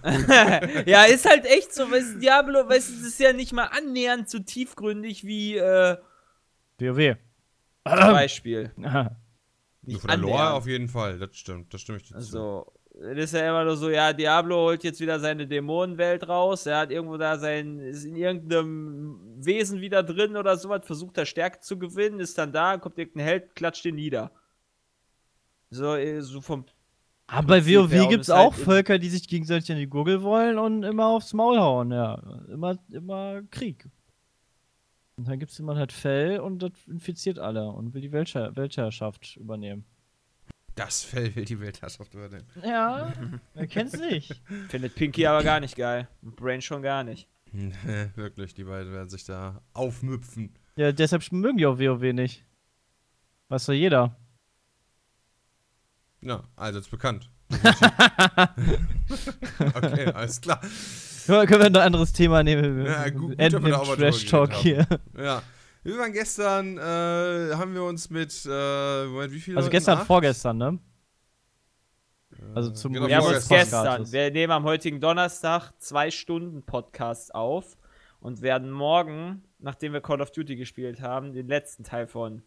ja, 0.86 1.04
ist 1.04 1.28
halt 1.28 1.46
echt 1.46 1.72
so, 1.72 1.88
weißt 1.90 2.14
du, 2.14 2.18
Diablo, 2.18 2.68
weißt 2.68 2.88
du, 2.88 2.94
es 2.94 3.02
ist 3.02 3.20
ja 3.20 3.32
nicht 3.32 3.52
mal 3.52 3.66
annähernd 3.66 4.28
so 4.28 4.40
tiefgründig 4.40 5.24
wie 5.24 5.56
äh, 5.56 5.96
WoW. 6.78 7.16
zum 7.86 7.96
Beispiel. 7.96 8.72
Nur 8.76 9.16
Nicht 9.82 10.00
von 10.00 10.08
der 10.08 10.18
Lore 10.18 10.52
auf 10.52 10.66
jeden 10.66 10.88
Fall, 10.88 11.18
das 11.18 11.36
stimmt. 11.36 11.72
Das 11.72 11.80
stimme 11.80 11.98
ich 11.98 12.04
dir 12.04 12.10
zu. 12.10 12.16
Also, 12.16 12.72
das 13.00 13.16
ist 13.26 13.32
ja 13.34 13.48
immer 13.48 13.64
nur 13.64 13.76
so, 13.76 13.90
ja, 13.90 14.12
Diablo 14.12 14.56
holt 14.56 14.82
jetzt 14.84 15.00
wieder 15.00 15.20
seine 15.20 15.46
Dämonenwelt 15.46 16.28
raus, 16.28 16.66
er 16.66 16.78
hat 16.78 16.90
irgendwo 16.90 17.16
da 17.16 17.38
sein, 17.38 17.78
ist 17.78 18.04
in 18.04 18.16
irgendeinem 18.16 19.20
Wesen 19.44 19.80
wieder 19.80 20.02
drin 20.02 20.36
oder 20.36 20.56
sowas, 20.56 20.84
versucht 20.84 21.16
da 21.16 21.24
Stärke 21.24 21.60
zu 21.60 21.78
gewinnen, 21.78 22.20
ist 22.20 22.36
dann 22.38 22.52
da, 22.52 22.76
kommt 22.78 22.98
irgendein 22.98 23.24
Held, 23.24 23.54
klatscht 23.54 23.84
ihn 23.84 23.94
nieder. 23.94 24.30
So, 25.70 25.94
äh, 25.94 26.20
so 26.22 26.40
vom 26.40 26.64
Aber 27.26 27.46
bei 27.46 27.66
WoW 27.66 28.08
gibt's 28.08 28.28
ist 28.28 28.34
halt 28.34 28.46
auch 28.52 28.58
in- 28.58 28.64
Völker, 28.64 28.98
die 28.98 29.10
sich 29.10 29.28
gegenseitig 29.28 29.70
an 29.70 29.78
die 29.78 29.86
Gurgel 29.86 30.22
wollen 30.22 30.58
und 30.58 30.82
immer 30.82 31.06
aufs 31.08 31.32
Maul 31.34 31.58
hauen, 31.58 31.92
ja. 31.92 32.14
Immer, 32.52 32.78
immer 32.90 33.42
Krieg. 33.50 33.86
Und 35.16 35.28
dann 35.28 35.38
gibt's 35.38 35.58
jemand 35.58 35.78
halt 35.78 35.92
Fell 35.92 36.40
und 36.40 36.62
das 36.62 36.70
infiziert 36.86 37.38
alle 37.38 37.68
und 37.68 37.92
will 37.92 38.00
die 38.00 38.12
Weltherr 38.12 38.54
Weltherrschaft 38.56 39.36
übernehmen. 39.36 39.84
Das 40.78 41.02
Fell 41.02 41.34
will 41.34 41.44
die 41.44 41.58
Weltherrschaft 41.58 42.14
übernehmen. 42.14 42.46
Ja, 42.62 43.12
wer 43.54 43.66
kennt's 43.66 43.98
nicht? 43.98 44.40
Findet 44.68 44.94
Pinky 44.94 45.26
aber 45.26 45.42
gar 45.42 45.58
nicht 45.58 45.74
geil. 45.74 46.06
Und 46.22 46.36
Brain 46.36 46.62
schon 46.62 46.82
gar 46.82 47.02
nicht. 47.02 47.26
Wirklich, 48.14 48.54
die 48.54 48.62
beiden 48.62 48.92
werden 48.92 49.08
sich 49.08 49.24
da 49.24 49.60
aufmüpfen. 49.72 50.54
Ja, 50.76 50.92
deshalb 50.92 51.32
mögen 51.32 51.58
die 51.58 51.66
auch 51.66 51.80
WoW 51.80 52.12
nicht. 52.12 52.44
Weiß 53.48 53.66
doch 53.66 53.72
jeder. 53.72 54.14
Ja, 56.20 56.44
also 56.54 56.78
ist 56.78 56.92
bekannt. 56.92 57.28
okay, 59.74 60.12
alles 60.12 60.40
klar. 60.40 60.60
Können 61.26 61.40
wir, 61.40 61.46
können 61.46 61.60
wir 61.60 61.66
ein 61.66 61.76
anderes 61.76 62.12
Thema 62.12 62.44
nehmen? 62.44 62.86
Ja, 62.86 63.08
gut, 63.08 63.20
gut, 63.30 63.40
Enden 63.40 63.66
im 63.66 63.74
auch 63.74 63.86
mal 63.86 63.96
drüber 63.96 64.10
Trash-Talk 64.10 64.52
hier. 64.54 64.86
Ja. 65.16 65.42
Wir 65.88 65.98
waren 65.98 66.12
gestern, 66.12 66.76
äh, 66.76 66.80
haben 67.54 67.72
wir 67.74 67.82
uns 67.84 68.10
mit, 68.10 68.44
äh, 68.46 69.06
Moment, 69.06 69.32
wie 69.32 69.40
viele 69.40 69.56
Also 69.56 69.68
Leuten? 69.68 69.72
gestern, 69.72 69.98
Acht? 69.98 70.06
vorgestern, 70.06 70.58
ne? 70.58 70.78
Also 72.54 72.70
zum 72.72 72.92
genau, 72.92 73.06
Wir 73.06 73.16
haben 73.16 73.26
uns 73.26 73.46
vorgestern. 73.48 74.02
gestern, 74.02 74.12
wir 74.12 74.30
nehmen 74.30 74.52
am 74.52 74.64
heutigen 74.64 75.00
Donnerstag 75.00 75.72
zwei 75.78 76.10
Stunden 76.10 76.62
Podcast 76.62 77.34
auf 77.34 77.76
und 78.20 78.42
werden 78.42 78.70
morgen, 78.70 79.42
nachdem 79.58 79.92
wir 79.94 80.00
Call 80.00 80.20
of 80.20 80.30
Duty 80.30 80.56
gespielt 80.56 81.00
haben, 81.00 81.32
den 81.32 81.48
letzten 81.48 81.84
Teil 81.84 82.06
von 82.06 82.42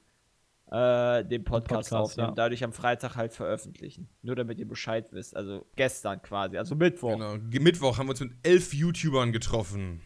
äh, 0.72 1.26
dem 1.26 1.44
Podcast, 1.44 1.90
Podcast, 1.90 1.94
aufnehmen. 1.94 2.30
ja. 2.30 2.36
Dadurch 2.36 2.64
am 2.64 2.72
Freitag 2.72 3.16
halt 3.16 3.34
veröffentlichen. 3.34 4.08
Nur 4.22 4.36
damit 4.36 4.60
ihr 4.60 4.68
Bescheid 4.68 5.12
wisst. 5.12 5.36
Also 5.36 5.66
gestern 5.76 6.22
quasi, 6.22 6.58
also 6.58 6.76
Mittwoch. 6.76 7.14
Genau. 7.14 7.38
Ge- 7.50 7.60
Mittwoch 7.60 7.98
haben 7.98 8.06
wir 8.06 8.12
uns 8.12 8.22
mit 8.22 8.34
elf 8.44 8.74
YouTubern 8.74 9.32
getroffen. 9.34 10.02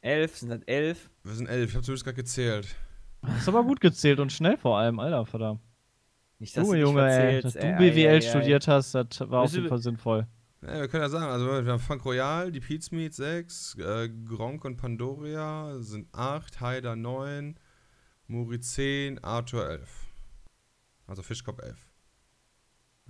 Elf, 0.00 0.36
sind 0.36 0.50
das 0.50 0.62
elf? 0.66 1.10
Wir 1.24 1.34
sind 1.34 1.46
elf, 1.48 1.70
ich 1.70 1.74
habe 1.74 1.84
zumindest 1.84 2.04
gerade 2.04 2.16
gezählt. 2.16 2.74
Hast 3.22 3.48
aber 3.48 3.64
gut 3.64 3.80
gezählt 3.80 4.20
und 4.20 4.32
schnell 4.32 4.56
vor 4.56 4.78
allem, 4.78 5.00
Alter, 5.00 5.26
verdammt. 5.26 5.60
Nicht, 6.38 6.54
Junge, 6.54 6.76
du 6.76 6.80
Junge, 6.80 7.08
ey, 7.08 7.40
dass 7.40 7.54
du 7.54 7.60
ey, 7.60 7.76
BWL 7.76 8.22
studiert 8.22 8.68
hast, 8.68 8.94
das 8.94 9.20
war 9.20 9.42
auf 9.42 9.52
jeden 9.52 9.68
Fall 9.68 9.78
sinnvoll. 9.78 10.26
Ja, 10.62 10.80
wir 10.80 10.88
können 10.88 11.02
ja 11.02 11.08
sagen, 11.08 11.26
also 11.26 11.46
wir 11.64 11.72
haben 11.72 11.80
Funk 11.80 12.04
Royal, 12.04 12.52
die 12.52 12.60
Pete's 12.60 12.90
Meat 12.90 13.14
6, 13.14 13.76
äh, 13.78 14.08
Gronk 14.08 14.64
und 14.64 14.76
Pandoria 14.76 15.78
sind 15.78 16.08
8, 16.12 16.60
Haider 16.60 16.96
9, 16.96 17.58
Muri 18.26 18.60
10, 18.60 19.22
Arthur 19.22 19.68
11. 19.68 20.06
Also 21.06 21.22
Fischkopf 21.22 21.62
11. 21.62 21.85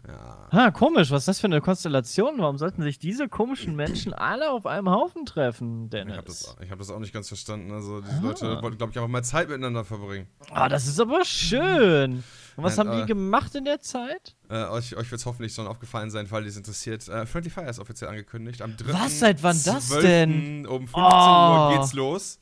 Ja. 0.06 0.46
Ah, 0.50 0.70
komisch, 0.70 1.10
was 1.10 1.22
ist 1.22 1.28
das 1.28 1.40
für 1.40 1.46
eine 1.48 1.60
Konstellation? 1.60 2.34
Warum 2.38 2.58
sollten 2.58 2.82
sich 2.82 2.98
diese 2.98 3.28
komischen 3.28 3.74
Menschen 3.74 4.14
alle 4.14 4.50
auf 4.52 4.64
einem 4.66 4.88
Haufen 4.90 5.26
treffen, 5.26 5.88
Ich 5.92 5.98
habe 5.98 6.08
Dennis? 6.10 6.24
das, 6.26 6.56
ich 6.60 6.70
hab 6.70 6.78
das 6.78 6.90
auch 6.90 7.00
nicht 7.00 7.12
ganz 7.12 7.26
verstanden. 7.28 7.72
Also 7.72 8.00
diese 8.02 8.16
Ah. 8.16 8.20
Leute 8.22 8.62
wollten, 8.62 8.78
glaube 8.78 8.92
ich, 8.92 8.98
auch 9.00 9.08
mal 9.08 9.24
Zeit 9.24 9.48
miteinander 9.48 9.84
verbringen. 9.84 10.28
Ah, 10.52 10.68
das 10.68 10.86
ist 10.86 11.00
aber 11.00 11.24
schön. 11.24 12.22
Und 12.56 12.64
was 12.64 12.76
Nein, 12.76 12.88
haben 12.88 12.96
die 12.98 13.02
äh, 13.02 13.06
gemacht 13.06 13.54
in 13.56 13.64
der 13.64 13.80
Zeit? 13.80 14.36
Äh, 14.48 14.64
euch 14.66 14.96
euch 14.96 15.10
wird 15.10 15.20
es 15.20 15.26
hoffentlich 15.26 15.52
schon 15.52 15.66
aufgefallen 15.66 16.10
sein, 16.10 16.30
weil 16.30 16.46
es 16.46 16.56
interessiert. 16.56 17.08
Äh, 17.08 17.26
Friendly 17.26 17.50
Fire 17.50 17.68
ist 17.68 17.80
offiziell 17.80 18.08
angekündigt. 18.10 18.62
Am 18.62 18.76
3. 18.76 18.92
Was? 18.92 19.18
Seit 19.18 19.42
wann 19.42 19.60
das 19.64 19.88
12. 19.88 20.02
denn? 20.02 20.66
Um 20.66 20.86
15 20.86 21.02
Oh. 21.02 21.70
Uhr 21.72 21.78
geht's 21.78 21.92
los. 21.94 22.38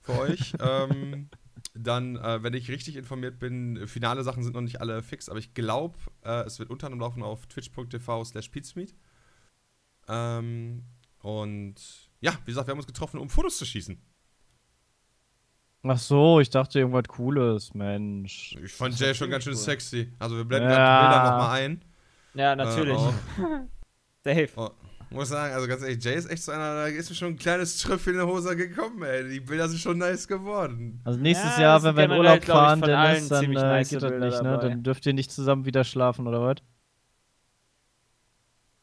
Für 0.00 0.18
euch. 0.20 0.54
ähm, 0.60 1.28
dann, 1.78 2.16
äh, 2.16 2.42
wenn 2.42 2.54
ich 2.54 2.70
richtig 2.70 2.96
informiert 2.96 3.38
bin, 3.38 3.86
finale 3.86 4.22
Sachen 4.24 4.42
sind 4.42 4.54
noch 4.54 4.60
nicht 4.60 4.80
alle 4.80 5.02
fix, 5.02 5.28
aber 5.28 5.38
ich 5.38 5.54
glaube, 5.54 5.98
äh, 6.22 6.44
es 6.44 6.58
wird 6.58 6.70
unter 6.70 6.86
anderem 6.86 7.00
laufen 7.00 7.22
auf 7.22 7.46
twitch.tv 7.46 8.24
slash. 8.24 8.50
Ähm, 10.08 10.84
und 11.20 11.74
ja, 12.20 12.32
wie 12.44 12.50
gesagt, 12.50 12.66
wir 12.68 12.72
haben 12.72 12.78
uns 12.78 12.86
getroffen, 12.86 13.18
um 13.18 13.28
Fotos 13.28 13.58
zu 13.58 13.64
schießen. 13.66 14.00
Ach 15.88 15.98
so, 15.98 16.40
ich 16.40 16.50
dachte 16.50 16.80
irgendwas 16.80 17.04
Cooles, 17.08 17.72
Mensch. 17.74 18.56
Ich 18.62 18.72
fand 18.72 18.98
Jay 18.98 19.14
schon 19.14 19.30
ganz 19.30 19.44
schön 19.44 19.52
cool. 19.52 19.58
sexy. 19.58 20.12
Also 20.18 20.36
wir 20.36 20.44
blenden 20.44 20.70
Ja. 20.70 21.00
die 21.02 21.06
Bilder 21.06 21.30
nochmal 21.30 21.60
ein. 21.60 21.84
Ja, 22.34 22.56
natürlich. 22.56 22.98
Äh, 22.98 23.64
Safe. 24.46 24.48
oh, 24.56 24.70
oh, 24.70 24.85
muss 25.10 25.28
sagen, 25.28 25.54
also 25.54 25.68
ganz 25.68 25.82
ehrlich, 25.82 26.02
Jay 26.04 26.14
ist 26.16 26.30
echt 26.30 26.42
so 26.42 26.52
einer, 26.52 26.74
da 26.74 26.86
ist 26.86 27.08
mir 27.08 27.16
schon 27.16 27.28
ein 27.28 27.36
kleines 27.38 27.78
Trüffel 27.78 28.12
in 28.14 28.18
der 28.18 28.26
Hose 28.26 28.56
gekommen, 28.56 29.02
ey. 29.02 29.28
Die 29.28 29.40
Bilder 29.40 29.68
sind 29.68 29.78
schon 29.80 29.98
nice 29.98 30.26
geworden. 30.26 31.00
Also 31.04 31.18
nächstes 31.20 31.56
Ja, 31.56 31.62
Jahr, 31.62 31.82
wenn 31.84 31.96
wir 31.96 32.04
in 32.04 32.10
Urlaub 32.12 32.38
ich, 32.38 32.44
fahren, 32.46 32.80
von 32.80 32.88
Dennis, 32.88 33.28
dann 33.28 33.40
ziemlich 33.42 33.58
äh, 33.62 33.66
nice 33.66 33.88
geht 33.90 34.02
das 34.02 34.10
Bilder 34.10 34.26
nicht, 34.26 34.42
ne? 34.42 34.50
dabei. 34.50 34.68
Dann 34.68 34.82
dürft 34.82 35.06
ihr 35.06 35.12
nicht 35.14 35.30
zusammen 35.30 35.64
wieder 35.64 35.84
schlafen, 35.84 36.26
oder 36.26 36.42
was? 36.42 36.56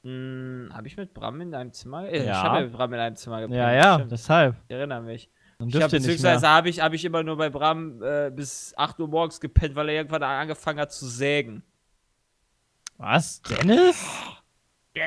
Hm, 0.03 0.69
habe 0.73 0.87
ich 0.87 0.97
mit 0.97 1.13
Bram 1.13 1.39
in 1.41 1.53
einem 1.55 1.71
Zimmer? 1.71 2.07
Äh, 2.09 2.25
Ja. 2.25 2.31
Ich 2.31 2.37
habe 2.37 2.55
ja 2.57 2.63
mit 2.63 2.73
Bram 2.73 2.93
in 2.93 2.99
einem 2.99 3.15
Zimmer 3.15 3.41
gepennt. 3.41 3.57
Ja, 3.57 3.71
ja, 3.73 3.93
stimmt. 3.95 4.11
deshalb. 4.11 4.55
Ich 4.67 4.75
erinnere 4.75 5.01
mich. 5.01 5.29
Dann 5.59 5.69
Ich 5.69 5.75
hab, 5.75 5.81
dürft 5.81 5.93
ihr 5.93 5.99
nicht 5.99 6.07
beziehungsweise 6.07 6.49
habe 6.49 6.69
ich, 6.69 6.81
hab 6.81 6.93
ich 6.93 7.05
immer 7.05 7.23
nur 7.23 7.37
bei 7.37 7.49
Bram 7.49 8.01
äh, 8.01 8.31
bis 8.33 8.73
8 8.75 8.99
Uhr 8.99 9.07
morgens 9.07 9.39
gepennt, 9.39 9.75
weil 9.75 9.89
er 9.89 9.95
irgendwann 9.95 10.23
angefangen 10.23 10.79
hat 10.79 10.91
zu 10.91 11.07
sägen. 11.07 11.63
Was? 12.97 13.41
Dennis? 13.41 14.03
So 14.95 15.01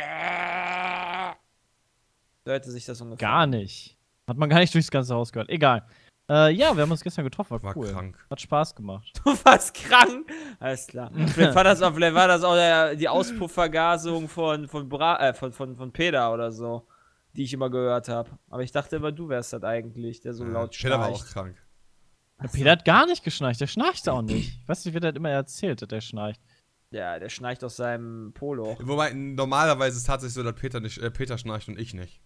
hörte 2.50 2.70
sich 2.70 2.84
das 2.84 3.00
ungefähr. 3.00 3.28
Gar 3.28 3.46
nicht. 3.46 3.96
Hat 4.28 4.36
man 4.36 4.48
gar 4.48 4.58
nicht 4.58 4.74
durchs 4.74 4.90
ganze 4.90 5.14
Haus 5.14 5.32
gehört. 5.32 5.48
Egal. 5.48 5.84
Äh, 6.28 6.50
ja, 6.52 6.74
wir 6.74 6.82
haben 6.82 6.90
uns 6.90 7.02
gestern 7.02 7.24
getroffen, 7.24 7.50
war, 7.52 7.62
War 7.62 7.76
cool. 7.76 7.92
krank. 7.92 8.18
Hat 8.28 8.40
Spaß 8.40 8.74
gemacht. 8.74 9.12
Du 9.24 9.30
warst 9.44 9.74
krank. 9.74 10.28
Alles 10.58 10.86
klar. 10.88 11.10
Vielleicht 11.28 11.54
war 11.54 11.62
das 11.64 11.82
auch, 11.82 11.94
vielleicht 11.94 12.14
war 12.14 12.26
das 12.26 12.42
auch 12.42 12.54
der, 12.54 12.96
die 12.96 13.08
Auspuffvergasung 13.08 14.28
von, 14.28 14.66
von, 14.66 14.88
Bra 14.88 15.20
äh, 15.28 15.34
von, 15.34 15.52
von, 15.52 15.76
von 15.76 15.92
Peter 15.92 16.32
oder 16.32 16.50
so, 16.50 16.88
die 17.36 17.44
ich 17.44 17.52
immer 17.52 17.70
gehört 17.70 18.08
habe. 18.08 18.30
Aber 18.50 18.62
ich 18.64 18.72
dachte 18.72 18.96
immer, 18.96 19.12
du 19.12 19.28
wärst 19.28 19.52
das 19.52 19.62
eigentlich, 19.62 20.20
der 20.20 20.34
so 20.34 20.44
Ja, 20.44 20.50
laut 20.50 20.72
Peter 20.76 20.98
war 20.98 21.08
auch 21.10 21.18
schnarcht. 21.18 21.32
krank. 21.32 21.56
Der 22.42 22.48
Peter 22.48 22.70
hat 22.72 22.84
gar 22.84 23.06
nicht 23.06 23.22
geschnarcht, 23.22 23.60
der 23.60 23.66
schnarcht 23.68 24.08
auch 24.08 24.22
nicht. 24.22 24.58
Ich 24.62 24.68
weiß 24.68 24.84
nicht, 24.84 24.94
wie 24.94 25.00
der 25.00 25.12
das 25.12 25.16
immer 25.18 25.30
erzählt, 25.30 25.80
dass 25.80 25.88
der 25.88 26.00
schnarcht. 26.00 26.40
Ja, 26.96 27.18
der 27.18 27.28
schnarcht 27.28 27.62
aus 27.62 27.76
seinem 27.76 28.32
Polo. 28.32 28.76
Wobei, 28.80 29.12
normalerweise 29.12 29.96
ist 29.96 30.02
es 30.02 30.04
tatsächlich 30.04 30.34
so, 30.34 30.42
dass 30.42 30.54
Peter, 30.54 30.80
nicht, 30.80 30.98
äh, 30.98 31.10
Peter 31.10 31.36
schnarcht 31.36 31.68
und 31.68 31.78
ich 31.78 31.92
nicht. 31.94 32.20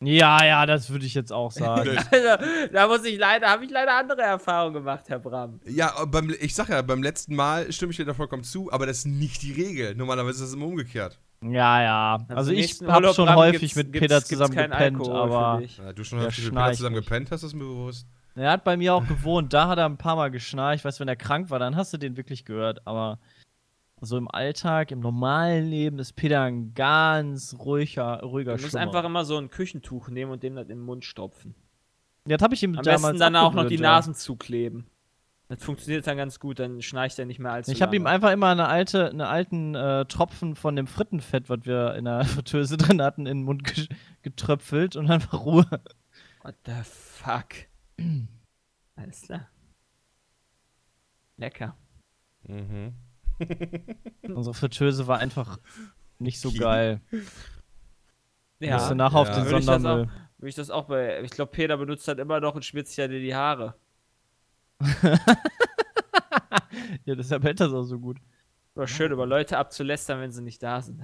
Ja, 0.00 0.44
ja, 0.44 0.64
das 0.64 0.90
würde 0.90 1.06
ich 1.06 1.14
jetzt 1.14 1.32
auch 1.32 1.50
sagen. 1.50 1.90
Also, 2.12 2.44
da 2.72 2.86
muss 2.86 3.04
ich 3.04 3.18
leider, 3.18 3.48
habe 3.48 3.64
ich 3.64 3.70
leider 3.70 3.96
andere 3.98 4.22
Erfahrungen 4.22 4.74
gemacht, 4.74 5.08
Herr 5.08 5.18
Bram. 5.18 5.58
Ja, 5.66 6.04
beim, 6.04 6.32
ich 6.38 6.54
sag 6.54 6.68
ja, 6.68 6.82
beim 6.82 7.02
letzten 7.02 7.34
Mal 7.34 7.72
stimme 7.72 7.90
ich 7.90 7.96
dir 7.96 8.04
da 8.04 8.14
vollkommen 8.14 8.44
zu, 8.44 8.70
aber 8.72 8.86
das 8.86 8.98
ist 8.98 9.06
nicht 9.06 9.42
die 9.42 9.52
Regel. 9.52 9.94
Normalerweise 9.96 10.44
ist 10.44 10.50
es 10.50 10.54
immer 10.54 10.66
umgekehrt. 10.66 11.18
ja, 11.42 11.82
ja. 11.82 12.18
Also, 12.28 12.52
im 12.52 12.58
ich 12.58 12.80
habe 12.86 13.12
schon 13.12 13.34
häufig 13.34 13.74
mit 13.74 13.90
Peter 13.90 14.22
zusammen 14.22 14.54
gepennt, 14.54 15.08
aber. 15.08 15.62
Ja, 15.78 15.92
du 15.92 16.04
schon 16.04 16.18
Der 16.18 16.28
häufig 16.28 16.44
mit 16.44 16.54
Peter 16.54 16.72
zusammen 16.74 16.96
nicht. 16.96 17.04
gepennt 17.08 17.30
hast, 17.32 17.42
ist 17.42 17.54
mir 17.54 17.64
bewusst. 17.64 18.06
er 18.36 18.52
hat 18.52 18.62
bei 18.62 18.76
mir 18.76 18.94
auch 18.94 19.06
gewohnt. 19.06 19.52
Da 19.52 19.66
hat 19.66 19.78
er 19.78 19.86
ein 19.86 19.98
paar 19.98 20.14
Mal 20.14 20.30
geschnarcht. 20.30 20.76
Ich 20.80 20.84
weiß, 20.84 21.00
wenn 21.00 21.08
er 21.08 21.16
krank 21.16 21.50
war, 21.50 21.58
dann 21.58 21.74
hast 21.74 21.92
du 21.92 21.96
den 21.98 22.16
wirklich 22.16 22.44
gehört. 22.44 22.86
Aber 22.86 23.18
so 24.00 24.16
im 24.16 24.30
Alltag, 24.30 24.90
im 24.90 25.00
normalen 25.00 25.66
Leben 25.66 25.98
ist 25.98 26.12
Peter 26.14 26.42
ein 26.42 26.74
ganz 26.74 27.56
ruhiger, 27.58 28.20
ruhiger 28.22 28.56
Du 28.56 28.62
musst 28.62 28.76
einfach 28.76 29.04
immer 29.04 29.24
so 29.24 29.36
ein 29.36 29.50
Küchentuch 29.50 30.08
nehmen 30.08 30.30
und 30.32 30.42
dem 30.42 30.54
das 30.54 30.64
in 30.64 30.78
den 30.78 30.84
Mund 30.84 31.04
stopfen. 31.04 31.54
Ja, 32.26 32.36
das 32.36 32.44
habe 32.44 32.54
ich 32.54 32.62
ihm 32.62 32.76
Am 32.76 32.84
damals 32.84 33.02
besten 33.02 33.18
dann 33.18 33.36
auch 33.36 33.54
noch 33.54 33.66
die 33.66 33.76
ja. 33.76 33.80
Nasen 33.80 34.14
zukleben. 34.14 34.86
Das 35.48 35.64
funktioniert 35.64 36.06
dann 36.06 36.18
ganz 36.18 36.38
gut, 36.40 36.58
dann 36.58 36.82
schnarcht 36.82 37.18
er 37.18 37.24
nicht 37.24 37.38
mehr 37.38 37.52
allzu 37.52 37.72
Ich 37.72 37.80
habe 37.80 37.96
ihm 37.96 38.06
einfach 38.06 38.30
immer 38.32 38.48
eine 38.48 38.68
alte, 38.68 39.08
eine 39.08 39.28
alten 39.28 39.74
äh, 39.74 40.04
Tropfen 40.04 40.54
von 40.56 40.76
dem 40.76 40.86
Frittenfett, 40.86 41.48
was 41.48 41.60
wir 41.64 41.94
in 41.94 42.04
der 42.04 42.24
Fritteuse 42.26 42.76
drin 42.76 43.00
hatten, 43.00 43.26
in 43.26 43.38
den 43.38 43.44
Mund 43.44 43.64
ge 43.64 43.86
getröpfelt 44.22 44.94
und 44.96 45.10
einfach 45.10 45.44
Ruhe. 45.44 45.66
What 46.42 46.54
the 46.66 46.72
fuck? 46.84 47.46
Alles 48.96 49.22
klar. 49.22 49.48
Lecker. 51.38 51.76
Mhm. 52.42 52.94
Unsere 54.28 54.54
Fritteuse 54.54 55.06
war 55.06 55.18
einfach 55.18 55.58
nicht 56.18 56.40
so 56.40 56.52
geil. 56.52 57.00
Ja, 58.60 58.74
Musste 58.78 58.94
nachher 58.94 59.18
auf 59.18 59.28
Ja. 59.28 59.34
den 59.36 59.44
Würde 59.44 59.58
ich 59.60 59.66
das 59.66 59.74
Sondermüll. 59.82 60.10
würde 60.38 60.48
ich 60.48 60.54
das 60.56 60.70
auch 60.70 60.84
bei. 60.86 61.22
Ich 61.22 61.30
glaube, 61.30 61.52
Peter 61.52 61.76
benutzt 61.76 62.08
dann 62.08 62.18
immer 62.18 62.40
noch 62.40 62.54
und 62.54 62.64
schmitzt 62.64 62.96
ja 62.96 63.06
dir 63.08 63.20
die 63.20 63.34
Haare. 63.34 63.74
Ja, 67.04 67.14
deshalb 67.14 67.42
hält 67.44 67.60
das 67.60 67.72
auch 67.72 67.82
so 67.84 67.98
gut. 67.98 68.18
War 68.78 68.86
schön, 68.86 69.10
über 69.10 69.26
Leute 69.26 69.58
abzulästern, 69.58 70.20
wenn 70.20 70.30
sie 70.30 70.40
nicht 70.42 70.62
da 70.62 70.80
sind. 70.80 71.00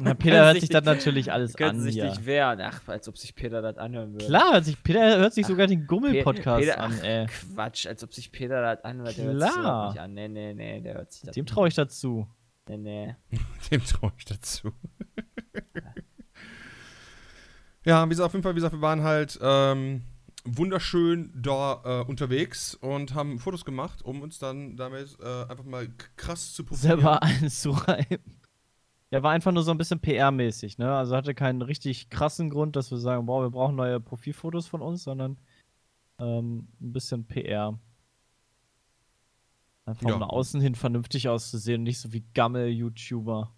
Na, 0.00 0.14
Peter 0.14 0.44
hört 0.44 0.60
sich 0.60 0.68
das 0.68 0.84
natürlich 0.84 1.32
alles 1.32 1.54
Können 1.54 1.70
an 1.70 1.80
sich 1.80 1.94
hier. 1.94 2.04
nicht 2.04 2.24
wehren. 2.24 2.60
Ach, 2.60 2.80
als 2.86 3.08
ob 3.08 3.18
sich 3.18 3.34
Peter 3.34 3.60
das 3.62 3.76
anhören 3.78 4.12
würde. 4.12 4.26
Klar, 4.26 4.52
hört 4.52 4.64
sich, 4.64 4.80
Peter 4.82 5.18
hört 5.18 5.34
sich 5.34 5.44
sogar 5.46 5.66
den 5.66 5.86
Gummel-Podcast 5.86 6.60
Peter- 6.60 6.80
an, 6.80 6.94
ach, 6.98 7.04
ey. 7.04 7.26
Quatsch, 7.26 7.86
als 7.86 8.04
ob 8.04 8.14
sich 8.14 8.30
Peter 8.30 8.62
das 8.62 8.84
anhört. 8.84 9.18
Der 9.18 9.24
hört 9.24 9.40
sich 9.42 9.50
Klar. 9.52 9.90
nicht 9.92 10.00
an. 10.00 10.14
Nee, 10.14 10.28
nee, 10.28 10.54
nee, 10.54 10.80
der 10.80 10.94
hört 10.94 11.12
sich 11.12 11.22
das 11.22 11.34
Dem 11.34 11.46
traue 11.46 11.66
ich 11.68 11.74
dazu. 11.74 12.28
Nee, 12.68 12.76
nee. 12.76 13.16
Dem 13.70 13.84
traue 13.84 14.12
ich 14.16 14.24
dazu. 14.24 14.72
ja, 17.84 18.04
wie 18.04 18.08
gesagt, 18.10 18.26
auf 18.26 18.32
jeden 18.32 18.42
Fall, 18.42 18.52
wie 18.52 18.56
gesagt, 18.56 18.74
wir 18.74 18.80
waren 18.80 19.02
halt 19.02 19.38
ähm, 19.42 20.02
wunderschön 20.46 21.30
da 21.34 21.82
äh, 21.84 22.04
unterwegs 22.08 22.74
und 22.74 23.14
haben 23.14 23.38
Fotos 23.38 23.64
gemacht, 23.64 24.02
um 24.02 24.22
uns 24.22 24.38
dann 24.38 24.76
damit 24.76 25.16
äh, 25.20 25.44
einfach 25.44 25.64
mal 25.64 25.88
krass 26.16 26.52
zu 26.54 26.64
profilieren. 26.64 27.00
Selber 27.00 27.22
einzureiben. 27.22 28.40
Ja, 29.10 29.22
war 29.22 29.30
einfach 29.32 29.52
nur 29.52 29.62
so 29.62 29.70
ein 29.70 29.78
bisschen 29.78 30.00
PR-mäßig, 30.00 30.78
ne? 30.78 30.92
Also 30.94 31.14
hatte 31.16 31.34
keinen 31.34 31.62
richtig 31.62 32.10
krassen 32.10 32.50
Grund, 32.50 32.74
dass 32.76 32.90
wir 32.90 32.98
sagen, 32.98 33.26
boah, 33.26 33.42
wir 33.42 33.50
brauchen 33.50 33.76
neue 33.76 34.00
Profilfotos 34.00 34.66
von 34.66 34.82
uns, 34.82 35.04
sondern 35.04 35.38
ähm, 36.18 36.68
ein 36.80 36.92
bisschen 36.92 37.24
PR. 37.26 37.78
Einfach 39.84 40.08
Ja. 40.08 40.14
um 40.14 40.20
nach 40.20 40.30
außen 40.30 40.60
hin 40.60 40.74
vernünftig 40.74 41.28
auszusehen 41.28 41.80
und 41.80 41.84
nicht 41.84 42.00
so 42.00 42.12
wie 42.12 42.24
Gammel-YouTuber. 42.34 43.52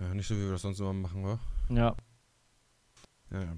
Ja, 0.00 0.14
nicht 0.14 0.26
so, 0.26 0.34
wie 0.34 0.40
wir 0.40 0.52
das 0.52 0.62
sonst 0.62 0.80
immer 0.80 0.92
machen, 0.92 1.24
wa? 1.24 1.38
Ja. 1.70 1.94
Ja, 3.30 3.42
ja. 3.42 3.56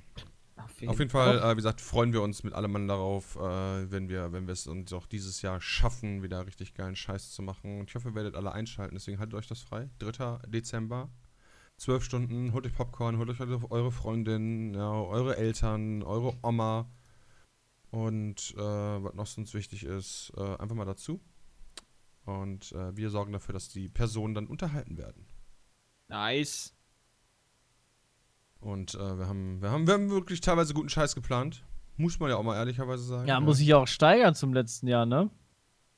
Auf 0.65 0.81
jeden, 0.81 0.91
Auf 0.91 0.99
jeden 0.99 1.11
Fall, 1.11 1.39
äh, 1.39 1.53
wie 1.53 1.57
gesagt, 1.57 1.81
freuen 1.81 2.13
wir 2.13 2.23
uns 2.23 2.43
mit 2.43 2.53
allem 2.53 2.73
Mann 2.73 2.89
darauf, 2.89 3.37
äh, 3.37 3.91
wenn 3.91 4.09
wir, 4.09 4.33
wenn 4.33 4.47
wir 4.47 4.53
es 4.53 4.67
uns 4.67 4.93
auch 4.93 5.07
dieses 5.07 5.41
Jahr 5.43 5.61
schaffen, 5.61 6.23
wieder 6.23 6.47
richtig 6.47 6.75
geilen 6.75 6.97
Scheiß 6.97 7.31
zu 7.33 7.43
machen. 7.43 7.81
Und 7.81 7.89
ich 7.91 7.95
hoffe, 7.95 8.09
ihr 8.09 8.15
werdet 8.15 8.35
alle 8.37 8.53
einschalten, 8.53 8.95
deswegen 8.95 9.19
haltet 9.19 9.35
euch 9.35 9.47
das 9.47 9.61
frei. 9.61 9.89
3. 10.01 10.39
Dezember, 10.49 11.11
12 11.79 12.05
Stunden, 12.05 12.53
holt 12.53 12.67
euch 12.67 12.75
Popcorn, 12.75 13.19
holt 13.19 13.31
euch 13.31 13.41
eure- 13.41 13.71
eure 13.71 13.93
Freundin, 13.93 14.75
ja, 14.75 14.91
eure 14.91 15.37
Eltern, 15.37 16.03
eure 16.03 16.35
Oma. 16.43 16.91
Und 17.91 18.55
äh, 18.57 18.61
was 18.61 19.15
noch 19.15 19.27
sonst 19.27 19.55
wichtig 19.55 19.85
ist, 19.85 20.33
äh, 20.37 20.57
einfach 20.57 20.77
mal 20.77 20.85
dazu. 20.85 21.21
Und 22.25 22.73
äh, 22.73 22.95
wir 22.97 23.09
sorgen 23.11 23.33
dafür, 23.33 23.55
dass 23.55 23.69
die 23.71 23.89
Personen 23.89 24.35
dann 24.35 24.47
unterhalten 24.47 24.99
werden. 24.99 25.27
Nice. 26.09 26.75
Und 28.61 28.95
äh, 28.95 28.99
wir, 29.19 29.27
haben, 29.29 29.63
wir, 29.63 29.71
haben, 29.71 29.87
wir 29.87 29.95
haben 29.95 30.11
wirklich 30.11 30.41
teilweise 30.41 30.75
guten 30.75 30.89
Scheiß 30.89 31.15
geplant. 31.15 31.65
Muss 31.97 32.19
man 32.21 32.31
ja 32.31 32.37
auch 32.37 32.43
mal 32.43 32.57
ehrlicherweise 32.57 33.03
sagen. 33.05 33.29
Ja, 33.29 33.41
muss 33.41 33.61
ich 33.61 33.75
auch 33.75 33.87
steigern 33.87 34.35
zum 34.35 34.53
letzten 34.53 34.87
Jahr, 34.87 35.07
ne? 35.07 35.31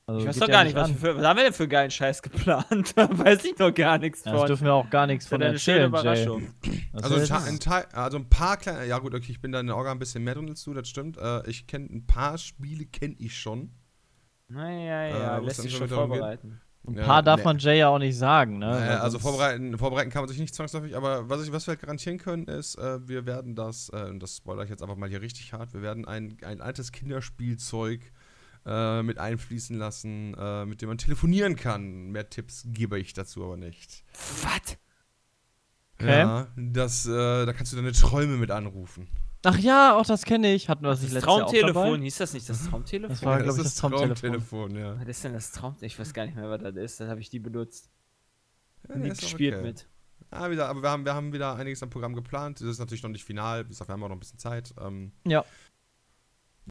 Also 0.07 0.21
Ich 0.21 0.27
weiß 0.27 0.39
doch 0.39 0.47
ja 0.47 0.53
gar 0.53 0.63
nicht, 0.63 0.75
was, 0.75 0.91
für, 0.91 1.15
was 1.15 1.23
haben 1.25 1.37
wir 1.37 1.43
denn 1.43 1.53
für 1.53 1.67
geilen 1.67 1.91
Scheiß 1.91 2.21
geplant? 2.23 2.93
Da 2.95 3.07
weiß 3.17 3.45
ich 3.45 3.57
noch 3.59 3.71
gar 3.73 3.97
nichts 3.99 4.25
Ja, 4.25 4.31
das 4.31 4.41
von. 4.41 4.47
dürfen 4.47 4.65
wir 4.65 4.73
auch 4.73 4.89
gar 4.89 5.05
nichts 5.07 5.27
von 5.27 5.39
ja 5.41 5.47
eine 5.47 5.55
erzählen. 5.55 5.87
Überraschung. 5.87 6.53
Das 6.93 7.03
Also 7.03 7.35
ein, 7.35 7.59
Teil, 7.59 7.85
also 7.93 8.17
ein 8.17 8.27
paar 8.29 8.57
kleine, 8.57 8.85
ja 8.87 8.97
gut, 8.97 9.13
okay, 9.13 9.31
ich 9.31 9.41
bin 9.41 9.51
da 9.51 9.59
in 9.59 9.67
der 9.67 9.75
Orga 9.77 9.91
ein 9.91 9.99
bisschen 9.99 10.23
mehr 10.23 10.33
drin 10.35 10.49
als 10.49 10.63
du, 10.63 10.73
das 10.73 10.89
stimmt. 10.89 11.17
Äh, 11.17 11.47
ich 11.49 11.67
kenne 11.67 11.85
ein 11.85 12.05
paar 12.07 12.37
Spiele, 12.39 12.85
kenne 12.85 13.15
ich 13.19 13.37
schon. 13.37 13.71
Naja, 14.47 15.03
Äh, 15.05 15.09
ja, 15.11 15.37
es 15.39 15.45
lässt 15.45 15.61
sich 15.61 15.75
schon 15.77 15.87
darum 15.87 16.11
geht. 16.11 16.39
Ein 16.87 16.95
Ja, 16.95 17.05
paar 17.05 17.21
darf 17.21 17.37
nee. 17.39 17.43
man 17.45 17.59
Jay 17.59 17.77
ja 17.77 17.89
auch 17.89 17.99
nicht 17.99 18.17
sagen, 18.17 18.57
ne? 18.57 18.71
Weil 18.71 18.97
also 18.97 19.19
vorbereiten, 19.19 19.77
vorbereiten 19.77 20.09
kann 20.09 20.23
man 20.23 20.29
sich 20.29 20.39
nicht 20.39 20.55
zwangsläufig, 20.55 20.95
aber 20.97 21.29
was, 21.29 21.43
ich, 21.43 21.51
was 21.51 21.67
wir 21.67 21.73
halt 21.73 21.81
garantieren 21.81 22.17
können, 22.17 22.45
ist, 22.47 22.75
äh, 22.75 23.07
wir 23.07 23.27
werden 23.27 23.53
das, 23.55 23.89
äh, 23.93 24.05
und 24.09 24.19
das 24.19 24.37
spoilere 24.37 24.63
ich 24.63 24.69
jetzt 24.71 24.81
einfach 24.81 24.95
mal 24.95 25.07
hier 25.07 25.21
richtig 25.21 25.53
hart, 25.53 25.73
wir 25.73 25.83
werden 25.83 26.05
ein, 26.05 26.37
ein 26.43 26.59
altes 26.59 26.91
Kinderspielzeug 26.91 28.11
äh, 28.65 29.03
mit 29.03 29.19
einfließen 29.19 29.77
lassen, 29.77 30.33
äh, 30.37 30.65
mit 30.65 30.81
dem 30.81 30.89
man 30.89 30.97
telefonieren 30.97 31.55
kann. 31.55 32.11
Mehr 32.11 32.29
Tipps 32.29 32.63
gebe 32.67 32.99
ich 32.99 33.13
dazu 33.13 33.43
aber 33.43 33.57
nicht. 33.57 34.03
Was? 34.43 34.77
Okay. 35.99 36.19
Ja, 36.19 36.47
das, 36.55 37.05
äh, 37.05 37.45
da 37.45 37.53
kannst 37.53 37.73
du 37.73 37.77
deine 37.77 37.91
Träume 37.91 38.37
mit 38.37 38.49
anrufen. 38.49 39.07
Ach 39.43 39.57
ja, 39.57 39.97
auch 39.97 40.05
das 40.05 40.23
kenne 40.23 40.53
ich. 40.53 40.69
Hatten 40.69 40.83
wir 40.83 40.89
das 40.89 40.99
Das 40.99 41.05
nicht 41.05 41.13
letztes 41.13 41.27
Jahr 41.27 41.35
auch 41.35 41.39
Traumtelefon, 41.51 41.91
dabei? 41.91 42.03
hieß 42.03 42.17
das 42.17 42.33
nicht 42.33 42.49
das 42.49 42.69
Traumtelefon? 42.69 43.09
Das 43.09 43.23
war, 43.23 43.41
glaube 43.41 43.57
ich, 43.57 43.63
das 43.63 43.75
Traumtelefon. 43.75 44.15
Traumtelefon, 44.15 44.75
ja. 44.75 44.99
Was 44.99 45.07
ist 45.07 45.23
denn 45.23 45.33
das 45.33 45.51
Traum? 45.51 45.75
Ich 45.81 45.97
weiß 45.97 46.13
gar 46.13 46.25
nicht 46.25 46.35
mehr, 46.35 46.49
was 46.49 46.61
das 46.61 46.75
ist. 46.75 46.99
Das 46.99 47.09
habe 47.09 47.21
ich 47.21 47.29
die 47.29 47.39
benutzt. 47.39 47.89
ja 48.87 48.95
auch 48.95 49.01
gespielt 49.17 49.55
okay. 49.55 49.63
mit. 49.63 49.87
Ah, 50.29 50.49
wieder, 50.49 50.69
aber 50.69 50.81
wir 50.81 50.89
haben, 50.89 51.03
wir 51.03 51.13
haben 51.13 51.33
wieder 51.33 51.55
einiges 51.55 51.83
am 51.83 51.89
Programm 51.89 52.13
geplant. 52.15 52.61
Das 52.61 52.67
ist 52.67 52.79
natürlich 52.79 53.03
noch 53.03 53.09
nicht 53.09 53.25
final. 53.25 53.65
Wie 53.65 53.69
gesagt, 53.69 53.89
wir 53.89 53.93
haben 53.93 54.03
auch 54.03 54.09
noch 54.09 54.15
ein 54.15 54.19
bisschen 54.19 54.39
Zeit. 54.39 54.73
Ähm, 54.79 55.11
Ja. 55.25 55.43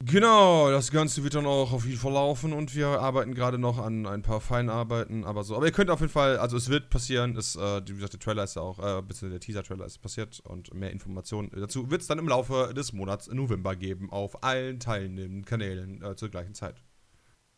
Genau, 0.02 0.70
das 0.70 0.90
Ganze 0.90 1.22
wird 1.24 1.34
dann 1.34 1.44
auch 1.44 1.72
auf 1.72 1.84
jeden 1.84 1.98
Fall 1.98 2.14
laufen 2.14 2.54
und 2.54 2.74
wir 2.74 2.88
arbeiten 2.88 3.34
gerade 3.34 3.58
noch 3.58 3.76
an 3.76 4.06
ein 4.06 4.22
paar 4.22 4.40
Feinarbeiten, 4.40 5.24
aber 5.24 5.44
so. 5.44 5.54
Aber 5.54 5.66
ihr 5.66 5.72
könnt 5.72 5.90
auf 5.90 6.00
jeden 6.00 6.12
Fall, 6.12 6.38
also 6.38 6.56
es 6.56 6.70
wird 6.70 6.88
passieren, 6.88 7.36
es, 7.36 7.54
äh, 7.54 7.82
wie 7.86 7.92
gesagt, 7.92 8.14
der 8.14 8.20
Trailer 8.20 8.44
ist 8.44 8.56
ja 8.56 8.62
auch, 8.62 8.78
äh, 8.78 9.02
beziehungsweise 9.02 9.30
der 9.32 9.40
Teaser-Trailer 9.40 9.84
ist 9.84 9.98
passiert 9.98 10.40
und 10.40 10.72
mehr 10.72 10.90
Informationen 10.90 11.50
dazu 11.54 11.90
wird 11.90 12.00
es 12.00 12.06
dann 12.06 12.18
im 12.18 12.28
Laufe 12.28 12.72
des 12.74 12.94
Monats 12.94 13.28
November 13.28 13.76
geben, 13.76 14.10
auf 14.10 14.42
allen 14.42 14.80
teilnehmenden 14.80 15.44
Kanälen 15.44 16.02
äh, 16.02 16.16
zur 16.16 16.30
gleichen 16.30 16.54
Zeit. 16.54 16.82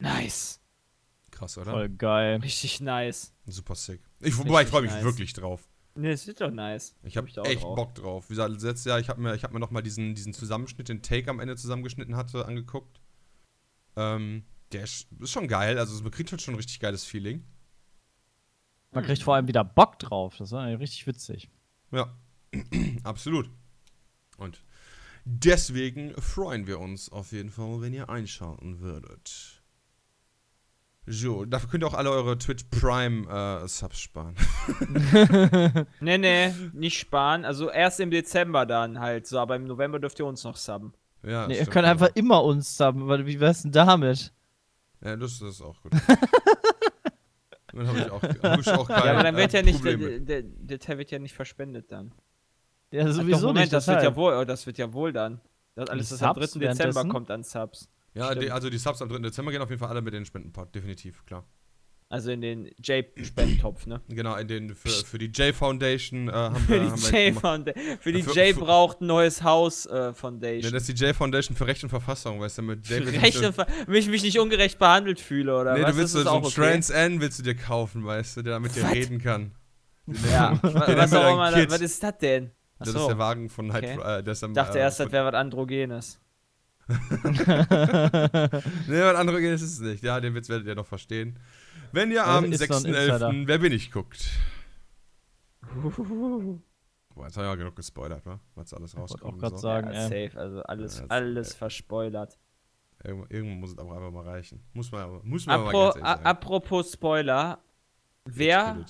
Nice. 0.01 0.61
Krass, 1.31 1.57
oder? 1.59 1.71
Voll 1.71 1.91
geil. 1.91 2.41
Richtig 2.43 2.81
nice. 2.81 3.33
Super 3.47 3.77
sick. 3.77 4.01
Ich, 4.19 4.37
wobei, 4.37 4.63
ich 4.63 4.69
freue 4.69 4.83
mich 4.83 4.91
nice. 4.91 5.05
wirklich 5.05 5.33
drauf. 5.33 5.69
Ne, 5.95 6.13
es 6.13 6.27
wird 6.27 6.41
doch 6.41 6.51
nice. 6.51 6.95
Ich 7.03 7.17
habe 7.17 7.29
Hab 7.29 7.47
echt 7.47 7.63
drauf. 7.63 7.77
Bock 7.77 7.95
drauf. 7.95 8.31
Wie 8.31 8.35
gesagt, 8.35 8.51
letztes 8.63 8.85
Jahr, 8.85 8.99
ich 8.99 9.09
habe 9.09 9.21
mir, 9.21 9.35
ich 9.35 9.45
hab 9.45 9.53
mir 9.53 9.61
nochmal 9.61 9.83
diesen, 9.83 10.15
diesen 10.15 10.33
Zusammenschnitt, 10.33 10.89
den 10.89 11.03
Take 11.03 11.29
am 11.31 11.39
Ende 11.39 11.57
zusammengeschnitten 11.57 12.17
hatte, 12.17 12.47
angeguckt. 12.47 13.01
Ähm, 13.97 14.45
der 14.73 14.85
ist, 14.85 15.09
ist 15.21 15.31
schon 15.31 15.49
geil. 15.49 15.79
Also, 15.79 16.03
man 16.03 16.11
kriegt 16.11 16.31
halt 16.31 16.41
schon 16.41 16.55
ein 16.55 16.57
richtig 16.57 16.81
geiles 16.81 17.05
Feeling. 17.05 17.45
Man 18.93 19.05
kriegt 19.05 19.23
vor 19.23 19.35
allem 19.35 19.49
wieder 19.49 19.65
Bock 19.65 19.99
drauf. 19.99 20.37
Das 20.39 20.53
war 20.53 20.67
richtig 20.67 21.07
witzig. 21.07 21.51
Ja, 21.91 22.15
absolut. 23.03 23.51
Und 24.39 24.63
deswegen 25.25 26.15
freuen 26.21 26.67
wir 26.67 26.81
uns 26.81 27.11
auf 27.11 27.33
jeden 27.33 27.51
Fall, 27.51 27.81
wenn 27.81 27.93
ihr 27.93 28.09
einschalten 28.09 28.81
würdet. 28.81 29.62
So, 31.05 31.45
dafür 31.45 31.69
könnt 31.69 31.83
ihr 31.83 31.89
auch 31.89 31.95
alle 31.95 32.11
eure 32.11 32.39
Twitch 32.39 32.65
Prime 32.71 33.27
äh, 33.29 33.67
Subs 33.67 33.99
sparen. 33.99 34.37
Ne, 36.01 36.19
ne, 36.19 36.55
nicht 36.73 36.99
sparen. 36.99 37.45
Also 37.45 37.71
erst 37.71 37.99
im 37.99 38.11
Dezember 38.11 38.67
dann 38.67 39.01
halt 39.01 39.27
so, 39.27 39.39
aber 39.39 39.57
im 39.57 39.65
November 39.65 39.99
dürft 39.99 40.21
ihr 40.21 40.27
uns 40.27 40.45
noch 40.45 40.57
subben. 40.57 40.95
ja, 41.25 41.49
Nee, 41.49 41.59
ihr 41.59 41.67
könnt 41.67 41.87
ja. 41.87 41.91
einfach 41.91 42.11
immer 42.15 42.45
uns 42.45 42.77
subben, 42.77 43.09
weil 43.09 43.27
wie 43.27 43.41
wär's 43.41 43.63
denn 43.63 43.73
damit? 43.73 44.33
Ja, 45.05 45.17
das, 45.17 45.41
das 45.41 45.57
ist 45.57 45.63
auch 45.63 45.81
gut. 45.83 45.93
dann 47.73 47.89
habe 47.89 47.99
ich 47.99 48.11
auch, 48.11 48.23
hab 48.23 48.61
ich 48.61 48.69
auch 48.69 48.87
kein 48.87 49.05
Ja, 49.05 49.13
aber 49.13 49.23
dann 49.25 49.37
wird 49.37 49.55
äh, 49.55 49.57
ja 49.59 49.63
nicht, 49.65 49.85
der, 49.85 49.97
der, 50.21 50.43
der 50.43 50.79
Teil 50.79 50.99
wird 50.99 51.11
ja 51.11 51.19
nicht 51.19 51.35
verspendet 51.35 51.91
dann. 51.91 52.13
Ja, 52.93 53.07
Ach 53.07 53.13
sowieso 53.13 53.41
doch, 53.41 53.47
Moment, 53.49 53.65
nicht. 53.65 53.73
das 53.73 53.89
wird 53.89 54.03
ja 54.03 54.15
wohl, 54.15 54.35
oh, 54.35 54.45
das 54.45 54.67
wird 54.67 54.79
ja 54.79 54.93
wohl 54.93 55.13
dann. 55.13 55.41
Das 55.75 55.91
alles, 55.91 56.13
was 56.13 56.23
am 56.23 56.35
3. 56.35 56.47
Subs 56.47 56.59
Dezember 56.61 57.09
kommt 57.09 57.31
an 57.31 57.43
Subs. 57.43 57.89
Ja, 58.15 58.35
die, 58.35 58.51
also 58.51 58.69
die 58.69 58.79
Subs 58.79 59.01
am 59.01 59.09
3. 59.09 59.19
Dezember 59.19 59.51
gehen 59.53 59.63
auf 59.63 59.71
jeden 59.71 59.81
Fall 59.81 59.89
alle 59.89 60.03
mit 60.03 60.13
den 60.15 60.25
Spendenpot, 60.27 60.75
definitiv, 60.75 61.25
klar. 61.27 61.45
Also 62.11 62.31
in 62.31 62.43
den 62.43 62.71
J-Spendentopf, 62.85 63.87
ne? 63.87 64.03
Genau, 64.09 64.37
in 64.37 64.47
den, 64.47 64.75
für, 64.75 64.91
für 64.91 65.17
die 65.17 65.29
J 65.29 65.55
Foundation 65.55 66.29
äh, 66.29 66.33
haben 66.33 66.57
Für 66.67 66.69
wir. 66.73 66.81
die 66.81 66.91
haben 66.91 67.01
wir 67.03 67.09
J 67.21 67.27
gemacht- 67.29 67.41
Foundation. 67.41 67.99
Für 68.01 68.13
die 68.13 68.23
Für- 68.23 68.33
J 68.47 68.55
für- 68.55 68.61
braucht 68.61 69.01
ein 69.01 69.07
neues 69.07 69.43
Haus 69.43 69.87
äh, 69.87 70.13
Foundation. 70.13 70.73
das 70.75 70.87
ist 70.87 71.01
die 71.01 71.05
J 71.07 71.17
Foundation 71.17 71.57
für 71.57 71.67
Recht 71.67 71.83
und 71.85 71.89
Verfassung, 71.89 72.39
weißt 72.39 72.59
du, 72.59 72.63
mit 72.63 72.87
J 72.87 73.01
Recht 73.07 73.39
und 73.43 73.55
Ver- 73.55 73.67
mich, 73.87 74.09
mich 74.09 74.23
nicht 74.23 74.39
ungerecht 74.39 74.79
behandelt 74.79 75.21
fühle, 75.21 75.59
oder 75.59 75.73
Nee, 75.73 75.85
was? 75.85 75.93
du 75.93 75.97
willst 75.97 76.15
das 76.15 76.23
so 76.25 76.29
ist 76.29 76.35
einen 76.35 76.45
okay. 76.45 76.55
Trans 76.55 76.91
N 76.91 77.21
willst 77.23 77.39
du 77.39 77.43
dir 77.45 77.55
kaufen, 77.57 78.05
weißt 78.05 78.37
du, 78.37 78.43
der 78.43 78.53
damit 78.55 78.77
dir 78.77 78.91
reden 78.91 79.19
kann. 79.19 79.53
Ja, 80.31 80.59
was 80.63 81.15
auch 81.15 81.33
immer, 81.33 81.51
was 81.71 81.81
ist 81.81 82.03
das 82.03 82.19
denn? 82.19 82.51
Das 82.79 82.89
ist 82.89 82.95
Achso, 82.97 83.09
der 83.09 83.19
Wagen 83.19 83.49
von 83.49 83.71
Okay. 83.71 83.97
halt, 84.03 84.27
äh, 84.27 84.33
ich 84.33 84.53
dachte 84.53 84.77
äh, 84.79 84.83
erst, 84.83 85.01
das 85.01 85.11
wäre 85.13 85.25
was 85.25 85.35
Androgenes. 85.35 86.21
Nee, 88.89 89.01
was 89.01 89.15
andere 89.17 89.41
geht, 89.41 89.53
ist 89.55 89.63
es 89.63 89.81
nicht. 89.81 90.03
Ja, 90.03 90.21
den 90.21 90.35
Witz 90.35 90.49
werdet 90.49 90.67
ihr 90.67 90.75
noch 90.75 90.87
verstehen. 90.87 91.39
Wenn 91.93 92.11
ihr 92.11 92.27
am 92.27 92.45
ein 92.45 92.53
Insider. 92.53 92.75
6.11. 92.77 93.47
Wer 93.47 93.59
bin 93.59 93.73
ich 93.73 93.91
guckt. 93.93 94.29
Boah, 97.15 97.27
jetzt 97.27 97.37
haben 97.37 97.45
wir 97.45 97.51
ja 97.51 97.55
genug 97.55 97.77
gespoilert, 97.77 98.25
wa? 98.25 98.41
Was 98.55 98.73
alles 98.73 98.97
wollte 98.97 99.13
rauskommt. 99.13 99.35
auch 99.35 99.39
grad 99.39 99.53
und 99.53 99.59
so. 99.59 99.63
sagen. 99.63 99.93
ja, 99.93 100.09
ey. 100.09 100.29
safe, 100.29 100.41
also 100.41 100.63
alles, 100.63 100.99
Ja, 101.01 101.05
alles 101.09 101.55
verspoilert. 101.55 102.39
Irgendwo, 103.05 103.27
irgendwo 103.29 103.55
muss 103.57 103.71
es 103.73 103.79
aber 103.79 103.95
einfach 103.97 104.11
mal 104.11 104.25
reichen. 104.25 104.63
Muss 104.73 104.91
man, 104.93 105.03
aber- 105.03 105.21
muss 105.25 105.45
man 105.47 105.61
aber 105.61 105.69
Apro 105.69 105.91
ganz 105.93 105.95
sagen. 106.07 106.25
apropos 106.27 106.93
Spoiler, 106.93 107.59
wer 108.25 108.85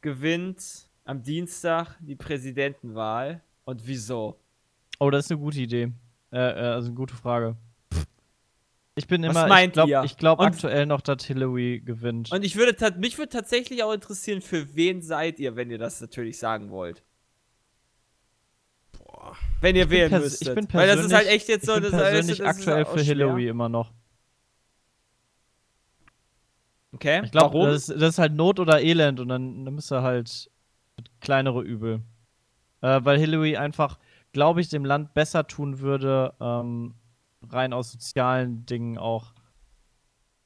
gewinnt 0.00 0.88
am 1.04 1.22
Dienstag 1.22 1.96
die 2.00 2.14
Präsidentenwahl 2.16 3.42
und 3.64 3.86
wieso? 3.86 4.38
Oh, 5.00 5.10
das 5.10 5.24
ist 5.26 5.32
eine 5.32 5.40
gute 5.40 5.60
Idee. 5.60 5.92
Äh, 6.32 6.36
äh, 6.38 6.40
also 6.74 6.88
eine 6.88 6.94
gute 6.96 7.14
Frage. 7.14 7.56
Ich 8.94 9.06
bin 9.06 9.22
Was 9.22 9.30
immer, 9.30 9.44
ich 9.44 9.48
meint 9.48 9.72
glaube 9.74 10.02
ich 10.04 10.16
glaub 10.16 10.40
Und- 10.40 10.46
aktuell 10.46 10.84
noch, 10.86 11.00
dass 11.00 11.24
Hillary 11.24 11.80
gewinnt. 11.84 12.32
Und 12.32 12.44
ich 12.44 12.56
würde 12.56 12.76
mich 12.98 13.16
würde 13.16 13.28
tatsächlich 13.30 13.82
auch 13.84 13.92
interessieren, 13.92 14.40
für 14.42 14.74
wen 14.74 15.02
seid 15.02 15.38
ihr, 15.38 15.54
wenn 15.56 15.70
ihr 15.70 15.78
das 15.78 16.00
natürlich 16.00 16.38
sagen 16.38 16.70
wollt. 16.70 17.04
Boah. 18.92 19.36
Wenn 19.60 19.76
ihr 19.76 19.84
Ich 19.84 19.90
wählen 19.90 20.10
müsstet. 20.10 20.48
ich 20.48 20.54
bin 20.54 20.66
Weil 20.72 20.88
das 20.88 20.96
ist 20.96 21.12
halt 21.12 21.26
persönlich- 21.26 21.34
echt 21.34 21.48
jetzt 21.48 21.66
so, 21.66 21.74
ich 21.76 21.82
bin 21.82 21.90
das, 21.92 21.92
du, 21.92 21.96
persönlich 21.98 22.38
das 22.38 22.46
ist 22.56 22.58
aktuell 22.58 22.84
für 22.84 22.92
schwer. 22.98 23.04
Hillary 23.04 23.48
immer 23.48 23.68
noch. 23.68 23.92
Okay, 26.92 27.22
Ich 27.24 27.30
glaube, 27.30 27.66
das, 27.66 27.88
ist- 27.88 28.00
das 28.00 28.10
ist 28.14 28.18
halt 28.18 28.32
Not 28.34 28.58
oder 28.60 28.80
Elend 28.80 29.20
und 29.20 29.28
dann, 29.28 29.64
dann 29.64 29.74
müsst 29.74 29.92
ihr 29.92 30.02
halt 30.02 30.50
kleinere 31.20 31.62
Übel. 31.62 32.00
Äh, 32.80 33.00
weil 33.04 33.18
Hillary 33.18 33.56
einfach, 33.56 33.98
glaube 34.32 34.60
ich, 34.60 34.68
dem 34.68 34.84
Land 34.84 35.14
besser 35.14 35.46
tun 35.46 35.80
würde, 35.80 36.34
ähm, 36.40 36.94
rein 37.50 37.72
aus 37.72 37.92
sozialen 37.92 38.66
Dingen 38.66 38.98
auch. 38.98 39.32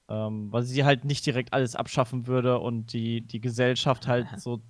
Ähm, 0.09 0.53
weil 0.53 0.63
sie 0.63 0.85
halt 0.85 1.05
nicht 1.05 1.25
direkt 1.25 1.53
alles 1.53 1.75
abschaffen 1.77 2.27
würde 2.27 2.59
und 2.59 2.93
die, 2.93 3.21
die 3.23 3.41
Gesellschaft 3.41 4.07
halt 4.07 4.27
so 4.39 4.61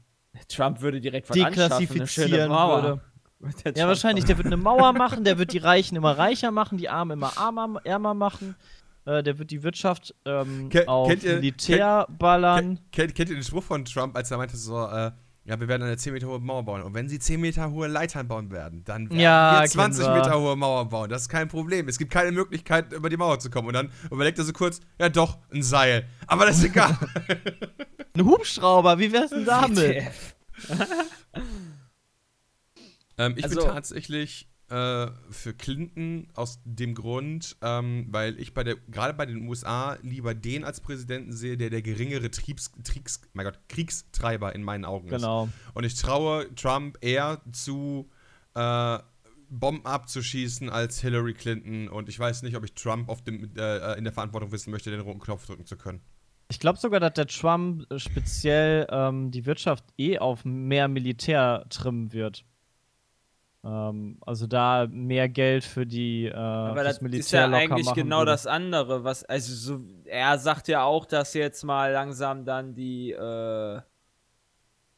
Trump 0.48 0.80
würde 0.80 1.00
direkt 1.00 1.28
was 1.30 1.34
deklassifizieren 1.36 2.48
Mauer. 2.50 3.00
würde. 3.42 3.76
Ja, 3.78 3.88
wahrscheinlich. 3.88 4.24
Der 4.24 4.36
wird 4.36 4.46
eine 4.46 4.56
Mauer 4.56 4.92
machen, 4.94 5.24
der 5.24 5.36
wird 5.38 5.52
die 5.52 5.58
Reichen 5.58 5.96
immer 5.96 6.16
reicher 6.16 6.50
machen, 6.52 6.78
die 6.78 6.88
Armen 6.88 7.12
immer 7.18 7.36
armer, 7.36 7.80
ärmer 7.84 8.14
machen. 8.14 8.54
Äh, 9.04 9.24
der 9.24 9.36
wird 9.38 9.50
die 9.50 9.64
Wirtschaft 9.64 10.14
ähm, 10.24 10.68
Ke- 10.68 10.86
auf 10.86 11.08
kennt 11.08 11.24
ihr- 11.24 11.34
Militär 11.36 12.06
ballern. 12.18 12.78
Kennt, 12.92 13.16
kennt 13.16 13.30
ihr 13.30 13.34
den 13.36 13.42
Spruch 13.42 13.64
von 13.64 13.84
Trump, 13.84 14.14
als 14.16 14.30
er 14.30 14.36
meinte 14.36 14.56
so, 14.56 14.86
äh, 14.86 15.10
ja, 15.44 15.58
wir 15.58 15.66
werden 15.68 15.82
eine 15.82 15.96
10 15.96 16.12
Meter 16.12 16.28
hohe 16.28 16.38
Mauer 16.38 16.64
bauen. 16.64 16.82
Und 16.82 16.94
wenn 16.94 17.08
sie 17.08 17.18
10 17.18 17.40
Meter 17.40 17.70
hohe 17.70 17.88
Leitern 17.88 18.28
bauen 18.28 18.50
werden, 18.52 18.84
dann 18.84 19.08
werden 19.10 19.18
Ja, 19.20 19.60
wir 19.62 19.68
20 19.68 20.04
kennen 20.04 20.14
wir. 20.16 20.22
Meter 20.22 20.38
hohe 20.40 20.54
Mauer 20.56 20.88
bauen. 20.88 21.10
Das 21.10 21.22
ist 21.22 21.28
kein 21.28 21.48
Problem. 21.48 21.88
Es 21.88 21.98
gibt 21.98 22.12
keine 22.12 22.30
Möglichkeit, 22.32 22.92
über 22.92 23.08
die 23.10 23.16
Mauer 23.16 23.38
zu 23.40 23.50
kommen. 23.50 23.68
Und 23.68 23.74
dann 23.74 23.90
überlegt 24.10 24.38
er 24.38 24.44
so 24.44 24.52
kurz, 24.52 24.80
ja 25.00 25.08
doch, 25.08 25.38
ein 25.52 25.62
Seil. 25.62 26.06
Aber 26.26 26.46
das 26.46 26.58
ist 26.58 26.64
egal. 26.64 26.96
Ein 28.14 28.26
Hubschrauber, 28.26 28.98
wie 28.98 29.10
wär's 29.10 29.30
denn 29.30 29.46
damit? 29.46 30.04
Ähm, 33.18 33.34
ich 33.36 33.44
Also- 33.44 33.60
bin 33.60 33.68
tatsächlich 33.70 34.48
äh, 34.72 35.10
für 35.30 35.52
Clinton 35.52 36.28
aus 36.34 36.60
dem 36.64 36.94
Grund, 36.94 37.56
ähm, 37.60 38.06
weil 38.10 38.40
ich 38.40 38.54
bei 38.54 38.64
der, 38.64 38.76
gerade 38.90 39.12
bei 39.12 39.26
den 39.26 39.46
USA 39.46 39.98
lieber 40.02 40.34
den 40.34 40.64
als 40.64 40.80
Präsidenten 40.80 41.32
sehe, 41.32 41.58
der 41.58 41.68
der 41.68 41.82
geringere 41.82 42.30
Triebs, 42.30 42.72
Triebs, 42.82 43.20
mein 43.34 43.44
Gott, 43.44 43.60
Kriegstreiber 43.68 44.54
in 44.54 44.62
meinen 44.62 44.86
Augen 44.86 45.08
ist. 45.08 45.16
Genau. 45.16 45.48
Und 45.74 45.84
ich 45.84 45.94
traue 45.94 46.52
Trump 46.54 46.96
eher 47.02 47.42
zu, 47.52 48.08
äh, 48.54 48.98
Bomben 49.50 49.84
abzuschießen 49.84 50.70
als 50.70 51.00
Hillary 51.02 51.34
Clinton. 51.34 51.88
Und 51.88 52.08
ich 52.08 52.18
weiß 52.18 52.42
nicht, 52.42 52.56
ob 52.56 52.64
ich 52.64 52.72
Trump 52.72 53.10
auf 53.10 53.22
dem, 53.22 53.54
äh, 53.54 53.98
in 53.98 54.04
der 54.04 54.12
Verantwortung 54.12 54.50
wissen 54.50 54.70
möchte, 54.70 54.90
den 54.90 55.00
roten 55.00 55.20
Knopf 55.20 55.46
drücken 55.46 55.66
zu 55.66 55.76
können. 55.76 56.00
Ich 56.50 56.58
glaube 56.58 56.78
sogar, 56.78 57.00
dass 57.00 57.12
der 57.12 57.26
Trump 57.26 57.90
äh, 57.90 57.98
speziell 57.98 58.86
ähm, 58.90 59.30
die 59.30 59.44
Wirtschaft 59.44 59.84
eh 59.98 60.18
auf 60.18 60.46
mehr 60.46 60.88
Militär 60.88 61.66
trimmen 61.68 62.12
wird. 62.12 62.46
Ähm, 63.64 64.18
also 64.26 64.46
da 64.46 64.86
mehr 64.90 65.28
Geld 65.28 65.64
für 65.64 65.86
die 65.86 66.26
äh, 66.26 66.34
Aber 66.34 66.82
das 66.84 66.96
ist 66.96 67.02
Militär 67.02 67.40
ja 67.42 67.46
locker 67.46 67.58
eigentlich 67.58 67.94
genau 67.94 68.18
würde. 68.20 68.30
das 68.32 68.46
andere, 68.46 69.04
was, 69.04 69.24
also 69.24 69.54
so, 69.54 69.84
er 70.04 70.38
sagt 70.38 70.68
ja 70.68 70.82
auch, 70.84 71.06
dass 71.06 71.34
jetzt 71.34 71.62
mal 71.62 71.92
langsam 71.92 72.44
dann 72.44 72.74
die 72.74 73.12
äh, 73.12 73.80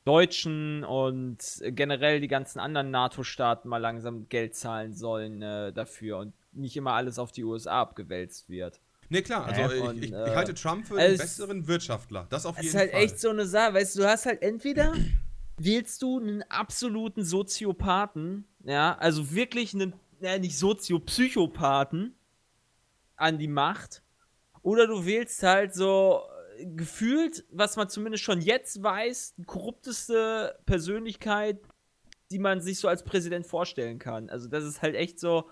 Deutschen 0.04 0.84
und 0.84 1.38
generell 1.62 2.20
die 2.20 2.28
ganzen 2.28 2.58
anderen 2.60 2.90
NATO-Staaten 2.90 3.68
mal 3.68 3.78
langsam 3.78 4.28
Geld 4.28 4.54
zahlen 4.54 4.92
sollen 4.92 5.40
äh, 5.40 5.72
dafür 5.72 6.18
und 6.18 6.34
nicht 6.52 6.76
immer 6.76 6.92
alles 6.92 7.18
auf 7.18 7.32
die 7.32 7.42
USA 7.44 7.80
abgewälzt 7.80 8.50
wird. 8.50 8.80
Nee, 9.08 9.22
klar, 9.22 9.46
also 9.46 9.62
Äh, 9.62 9.66
ich, 9.66 9.78
von, 9.78 9.96
ich, 9.96 10.02
ich 10.02 10.12
äh, 10.12 10.34
halte 10.34 10.54
Trump 10.54 10.86
für 10.86 10.94
also 10.94 11.06
den 11.06 11.12
es- 11.14 11.18
besseren 11.18 11.66
Wirtschaftler. 11.68 12.26
Das 12.30 12.44
auf 12.44 12.56
Das 12.56 12.64
jeden 12.64 12.74
ist 12.76 12.80
halt 12.80 12.92
Fall. 12.92 13.00
echt 13.02 13.18
so 13.20 13.30
eine 13.30 13.46
Sache, 13.46 13.74
weißt 13.74 13.96
du, 13.96 14.00
du 14.00 14.08
hast 14.08 14.26
halt 14.26 14.42
entweder 14.42 14.92
wählst 15.56 16.02
du 16.02 16.18
einen 16.18 16.42
absoluten 16.44 17.24
Soziopathen, 17.24 18.46
ja, 18.64 18.96
also 18.98 19.32
wirklich 19.32 19.74
einen, 19.74 19.94
ja, 20.20 20.38
nicht 20.38 20.58
Sozio, 20.58 20.98
Psychopathen 20.98 22.14
an 23.16 23.38
die 23.38 23.48
Macht, 23.48 24.02
oder 24.62 24.86
du 24.86 25.04
wählst 25.04 25.42
halt 25.42 25.74
so 25.74 26.22
äh, 26.56 26.66
gefühlt, 26.66 27.44
was 27.50 27.76
man 27.76 27.88
zumindest 27.88 28.24
schon 28.24 28.40
jetzt 28.40 28.82
weiß, 28.82 29.34
die 29.36 29.44
korrupteste 29.44 30.58
Persönlichkeit, 30.66 31.60
die 32.30 32.38
man 32.38 32.60
sich 32.60 32.78
so 32.78 32.88
als 32.88 33.04
Präsident 33.04 33.46
vorstellen 33.46 33.98
kann. 33.98 34.30
Also 34.30 34.48
das 34.48 34.64
ist 34.64 34.82
halt 34.82 34.96
echt 34.96 35.20
so, 35.20 35.50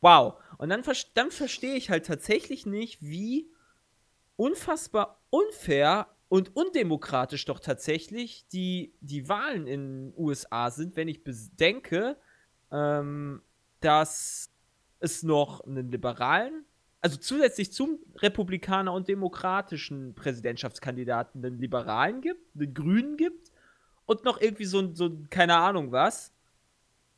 wow. 0.00 0.34
Und 0.58 0.70
dann, 0.70 0.82
dann 1.14 1.30
verstehe 1.30 1.76
ich 1.76 1.88
halt 1.88 2.06
tatsächlich 2.06 2.66
nicht, 2.66 3.00
wie 3.00 3.48
unfassbar 4.36 5.20
unfair 5.30 6.08
und 6.28 6.54
undemokratisch 6.54 7.44
doch 7.46 7.58
tatsächlich 7.60 8.46
die, 8.48 8.94
die 9.00 9.28
Wahlen 9.28 9.66
in 9.66 10.10
den 10.10 10.14
USA 10.16 10.70
sind, 10.70 10.96
wenn 10.96 11.08
ich 11.08 11.24
bedenke, 11.24 12.16
ähm, 12.70 13.42
dass 13.80 14.50
es 15.00 15.22
noch 15.22 15.60
einen 15.64 15.90
liberalen, 15.90 16.64
also 17.00 17.16
zusätzlich 17.16 17.72
zum 17.72 17.98
Republikaner 18.16 18.92
und 18.92 19.08
demokratischen 19.08 20.14
Präsidentschaftskandidaten 20.14 21.44
einen 21.44 21.58
Liberalen 21.58 22.20
gibt, 22.20 22.54
einen 22.56 22.74
Grünen 22.74 23.16
gibt 23.16 23.52
und 24.04 24.24
noch 24.24 24.40
irgendwie 24.40 24.64
so, 24.64 24.94
so 24.94 25.06
ein- 25.06 25.28
keine 25.30 25.56
Ahnung 25.56 25.92
was. 25.92 26.32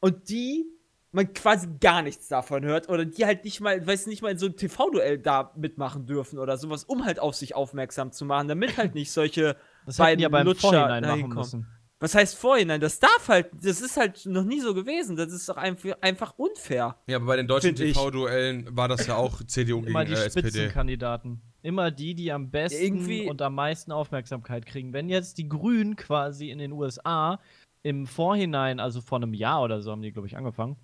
Und 0.01 0.29
die 0.29 0.66
man 1.12 1.33
quasi 1.33 1.68
gar 1.81 2.03
nichts 2.03 2.29
davon 2.29 2.64
hört 2.64 2.88
oder 2.88 3.05
die 3.05 3.27
halt 3.27 3.44
nicht 3.44 3.61
mal, 3.61 3.85
weiß 3.85 4.07
nicht 4.07 4.23
mal 4.23 4.31
in 4.31 4.38
so 4.38 4.46
einem 4.46 4.57
TV-Duell 4.57 5.18
da 5.18 5.53
mitmachen 5.57 6.07
dürfen 6.07 6.38
oder 6.38 6.57
sowas, 6.57 6.85
um 6.85 7.05
halt 7.05 7.18
auf 7.18 7.35
sich 7.35 7.55
aufmerksam 7.55 8.12
zu 8.12 8.25
machen, 8.25 8.49
damit 8.49 8.77
halt 8.77 8.94
nicht 8.94 9.11
solche 9.11 9.57
Das 9.87 9.96
die 9.96 10.23
ja 10.23 10.29
beim 10.29 10.46
Lutscher 10.46 10.68
Vorhinein 10.68 11.03
dahin 11.03 11.20
machen 11.20 11.31
kommen. 11.31 11.40
müssen. 11.40 11.66
Was 12.03 12.14
heißt 12.14 12.37
Vorhinein? 12.37 12.81
Das 12.81 12.99
darf 12.99 13.29
halt, 13.29 13.51
das 13.62 13.83
ist 13.83 13.99
halt 13.99 14.25
noch 14.25 14.44
nie 14.44 14.61
so 14.61 14.73
gewesen. 14.73 15.16
Das 15.16 15.33
ist 15.33 15.46
doch 15.49 15.59
einfach, 15.59 16.38
unfair. 16.38 16.96
ja, 17.07 17.16
aber 17.16 17.27
bei 17.27 17.37
den 17.37 17.46
deutschen. 17.46 17.75
TV-Duellen 17.77 18.75
war 18.75 18.88
das 18.88 19.07
ja 19.07 19.16
auch 19.16 19.42
CDU 19.44 19.83
Immer 19.85 20.05
gegen 20.07 20.14
die 20.16 20.20
äh, 20.23 20.27
SPD. 20.27 20.49
Spitzenkandidaten. 20.49 21.42
Immer 21.62 21.90
die, 21.90 22.14
die 22.14 22.33
am 22.33 22.51
besten 22.51 22.83
Irgendwie- 22.83 23.29
und 23.29 23.42
am 23.42 23.55
meisten 23.55 23.92
Aufmerksamkeit 23.92 24.64
kriegen. 24.64 24.94
Wenn 24.94 25.11
jetzt 25.11 25.37
die 25.37 25.46
Grünen 25.46 25.94
quasi 25.96 26.49
in 26.49 26.59
den 26.59 26.73
USA 26.73 27.38
im 27.83 28.07
Vorhinein, 28.07 28.81
also 28.81 29.03
vor 29.03 29.18
einem 29.18 29.35
Jahr 29.35 29.62
oder 29.62 29.83
so 29.83 29.90
haben 29.90 30.01
die, 30.01 30.12
glaube 30.12 30.27
ich, 30.27 30.38
angefangen, 30.38 30.77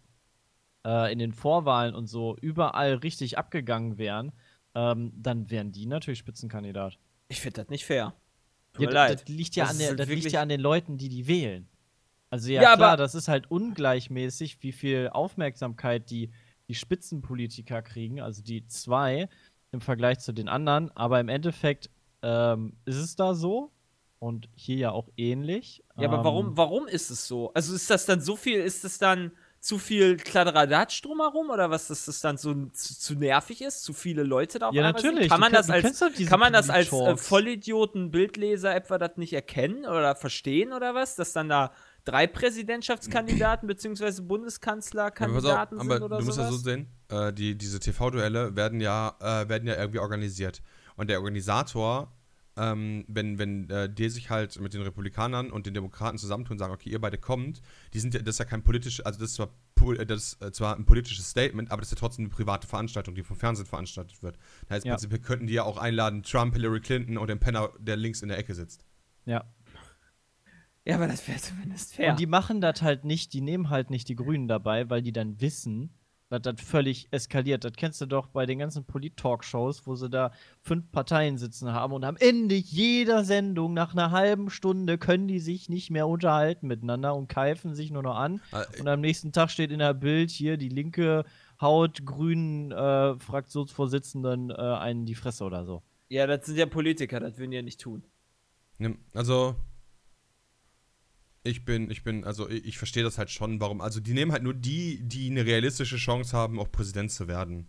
äh, 0.86 1.12
in 1.12 1.18
den 1.18 1.32
Vorwahlen 1.32 1.94
und 1.94 2.06
so 2.06 2.36
überall 2.40 2.94
richtig 2.94 3.36
abgegangen 3.38 3.98
wären, 3.98 4.32
ähm, 4.74 5.12
dann 5.16 5.50
wären 5.50 5.72
die 5.72 5.86
natürlich 5.86 6.20
Spitzenkandidat. 6.20 6.98
Ich 7.28 7.40
finde 7.40 7.62
das 7.62 7.68
nicht 7.70 7.84
fair. 7.84 8.14
Tut 8.72 8.84
Ja, 8.84 8.88
mir 8.88 8.94
leid. 8.94 9.22
Das 9.22 9.28
liegt 9.28 9.56
ja, 9.56 9.64
Das 9.64 9.72
an, 9.72 9.78
der, 9.78 9.88
halt 9.88 10.00
das 10.00 10.08
liegt 10.08 10.30
ja 10.32 10.42
an 10.42 10.48
den 10.48 10.60
Leuten, 10.60 10.96
die 10.98 11.08
die 11.08 11.26
wählen. 11.26 11.68
Also 12.30 12.50
ja, 12.50 12.62
Ja, 12.62 12.76
klar, 12.76 12.92
aber- 12.92 12.96
das 13.02 13.14
ist 13.14 13.28
halt 13.28 13.50
ungleichmäßig, 13.50 14.62
wie 14.62 14.72
viel 14.72 15.08
Aufmerksamkeit 15.12 16.10
die, 16.10 16.30
die 16.68 16.74
Spitzenpolitiker 16.74 17.82
kriegen, 17.82 18.20
also 18.20 18.42
die 18.42 18.66
zwei 18.66 19.28
im 19.72 19.80
Vergleich 19.80 20.18
zu 20.20 20.32
den 20.32 20.48
anderen. 20.48 20.90
Aber 20.96 21.20
im 21.20 21.28
Endeffekt 21.28 21.90
ähm, 22.22 22.76
ist 22.84 22.96
es 22.96 23.16
da 23.16 23.34
so 23.34 23.70
und 24.18 24.48
hier 24.54 24.76
ja 24.76 24.90
auch 24.90 25.08
ähnlich. 25.16 25.82
Ja, 25.96 26.08
aber 26.08 26.18
Ähm, 26.18 26.24
warum, 26.24 26.56
warum 26.56 26.86
ist 26.88 27.10
es 27.10 27.26
so? 27.26 27.52
Also 27.54 27.74
ist 27.74 27.88
das 27.90 28.06
dann 28.06 28.20
so 28.20 28.36
viel, 28.36 28.58
ist 28.60 28.84
das 28.84 28.98
dann 28.98 29.30
zu 29.66 29.78
viel 29.78 30.16
Kladderadatsch 30.16 31.02
drumherum 31.04 31.50
oder 31.50 31.70
was, 31.70 31.88
dass 31.88 32.04
das 32.04 32.20
dann 32.20 32.36
so 32.36 32.54
zu, 32.66 32.98
zu 32.98 33.14
nervig 33.16 33.62
ist? 33.62 33.82
Zu 33.82 33.94
viele 33.94 34.22
Leute 34.22 34.60
da 34.60 34.68
auf 34.68 34.74
Ja, 34.74 34.82
natürlich. 34.82 35.28
Kann 35.28 35.40
man 35.40 35.52
das 35.52 35.66
du 35.66 35.72
als, 35.72 36.00
kann 36.28 36.38
man 36.38 36.52
das 36.52 36.70
als 36.70 36.86
äh, 36.86 36.90
Tweet-Talks. 36.90 37.26
Vollidioten, 37.26 38.10
Bildleser 38.12 38.74
etwa 38.74 38.96
das 38.96 39.16
nicht 39.16 39.32
erkennen 39.32 39.84
oder 39.84 40.14
verstehen 40.14 40.72
oder 40.72 40.94
was? 40.94 41.16
Dass 41.16 41.32
dann 41.32 41.48
da 41.48 41.72
drei 42.04 42.28
Präsidentschaftskandidaten 42.28 43.66
bzw. 43.66 44.04
Ja, 44.04 44.22
Bundeskanzlerkandidaten 44.22 45.80
aber 45.80 45.94
sind 45.94 46.02
oder 46.04 46.18
du 46.18 46.24
musst 46.24 46.38
ja 46.38 46.44
so 46.44 46.52
sowas? 46.52 46.62
sehen, 46.62 46.86
äh, 47.08 47.32
die, 47.32 47.58
diese 47.58 47.80
TV-Duelle 47.80 48.54
werden 48.54 48.80
ja, 48.80 49.16
äh, 49.20 49.48
werden 49.48 49.66
ja 49.66 49.74
irgendwie 49.74 49.98
organisiert. 49.98 50.62
Und 50.94 51.10
der 51.10 51.18
Organisator, 51.18 52.12
ähm, 52.56 53.04
wenn, 53.08 53.38
wenn 53.38 53.68
äh, 53.70 53.88
die 53.92 54.08
sich 54.08 54.30
halt 54.30 54.58
mit 54.60 54.72
den 54.74 54.82
Republikanern 54.82 55.50
und 55.50 55.66
den 55.66 55.74
Demokraten 55.74 56.18
zusammentun 56.18 56.54
und 56.54 56.58
sagen, 56.58 56.72
okay, 56.72 56.88
ihr 56.90 57.00
beide 57.00 57.18
kommt, 57.18 57.60
die 57.92 58.00
sind 58.00 58.14
ja, 58.14 58.20
das 58.20 58.36
ist 58.36 58.38
ja 58.38 58.44
kein 58.44 58.62
politisches, 58.62 59.04
also 59.04 59.18
das 59.20 59.30
ist 59.30 59.36
zwar, 59.36 59.50
äh, 59.98 60.06
das 60.06 60.32
ist 60.34 60.42
äh, 60.42 60.52
zwar 60.52 60.76
ein 60.76 60.84
politisches 60.86 61.28
Statement, 61.30 61.70
aber 61.70 61.82
das 61.82 61.88
ist 61.92 61.98
ja 61.98 62.00
trotzdem 62.00 62.24
eine 62.26 62.34
private 62.34 62.66
Veranstaltung, 62.66 63.14
die 63.14 63.22
vom 63.22 63.36
Fernsehen 63.36 63.66
veranstaltet 63.66 64.22
wird. 64.22 64.38
Das 64.68 64.76
heißt, 64.76 64.86
Ja. 64.86 64.94
im 64.94 65.00
Prinzip 65.00 65.22
könnten 65.24 65.46
die 65.46 65.54
ja 65.54 65.64
auch 65.64 65.76
einladen, 65.78 66.22
Trump, 66.22 66.54
Hillary 66.54 66.80
Clinton 66.80 67.18
und 67.18 67.28
den 67.28 67.38
Penner, 67.38 67.70
der 67.78 67.96
links 67.96 68.22
in 68.22 68.28
der 68.28 68.38
Ecke 68.38 68.54
sitzt. 68.54 68.84
Ja. 69.26 69.44
Ja, 70.84 70.94
aber 70.94 71.08
das 71.08 71.26
wäre 71.26 71.38
zumindest 71.40 71.94
fair. 71.96 72.12
Und 72.12 72.20
die 72.20 72.26
machen 72.26 72.60
das 72.60 72.80
halt 72.80 73.04
nicht, 73.04 73.32
die 73.32 73.40
nehmen 73.40 73.70
halt 73.70 73.90
nicht 73.90 74.08
die 74.08 74.14
Grünen 74.14 74.46
dabei, 74.46 74.88
weil 74.88 75.02
die 75.02 75.12
dann 75.12 75.40
wissen, 75.40 75.90
dass 76.28 76.42
das 76.42 76.60
völlig 76.60 77.08
eskaliert. 77.12 77.64
Das 77.64 77.72
kennst 77.74 78.00
du 78.00 78.06
doch 78.06 78.26
bei 78.28 78.46
den 78.46 78.58
ganzen 78.58 78.84
Polit-Talkshows, 78.84 79.86
wo 79.86 79.94
sie 79.94 80.10
da 80.10 80.32
fünf 80.60 80.90
Parteien 80.90 81.38
sitzen 81.38 81.72
haben 81.72 81.92
und 81.92 82.04
am 82.04 82.16
Ende 82.16 82.54
jeder 82.56 83.24
Sendung, 83.24 83.74
nach 83.74 83.92
einer 83.92 84.10
halben 84.10 84.50
Stunde, 84.50 84.98
können 84.98 85.28
die 85.28 85.38
sich 85.38 85.68
nicht 85.68 85.90
mehr 85.90 86.08
unterhalten 86.08 86.66
miteinander 86.66 87.14
und 87.14 87.28
keifen 87.28 87.74
sich 87.74 87.90
nur 87.90 88.02
noch 88.02 88.16
an. 88.16 88.40
Äh, 88.52 88.80
Und 88.80 88.88
am 88.88 89.00
nächsten 89.00 89.32
Tag 89.32 89.50
steht 89.50 89.70
in 89.70 89.78
der 89.78 89.94
Bild 89.94 90.30
hier 90.30 90.56
die 90.56 90.68
linke 90.68 91.24
Haut 91.60 92.04
grünen 92.04 92.72
äh, 92.72 93.18
Fraktionsvorsitzenden 93.18 94.50
äh, 94.50 94.54
einen 94.54 95.00
in 95.00 95.06
die 95.06 95.14
Fresse 95.14 95.44
oder 95.44 95.64
so. 95.64 95.82
ja, 96.08 96.26
das 96.26 96.46
sind 96.46 96.56
ja 96.58 96.66
Politiker, 96.66 97.20
das 97.20 97.38
würden 97.38 97.50
die 97.52 97.56
ja 97.56 97.62
nicht 97.62 97.80
tun. 97.80 98.02
Also, 99.14 99.54
ich 101.46 101.64
bin, 101.64 101.90
ich 101.90 102.02
bin, 102.02 102.24
also 102.24 102.48
ich, 102.48 102.64
ich 102.66 102.78
verstehe 102.78 103.02
das 103.02 103.18
halt 103.18 103.30
schon, 103.30 103.60
warum. 103.60 103.80
Also, 103.80 104.00
die 104.00 104.12
nehmen 104.12 104.32
halt 104.32 104.42
nur 104.42 104.54
die, 104.54 105.00
die 105.02 105.30
eine 105.30 105.46
realistische 105.46 105.96
Chance 105.96 106.36
haben, 106.36 106.60
auch 106.60 106.70
Präsident 106.70 107.10
zu 107.10 107.28
werden. 107.28 107.66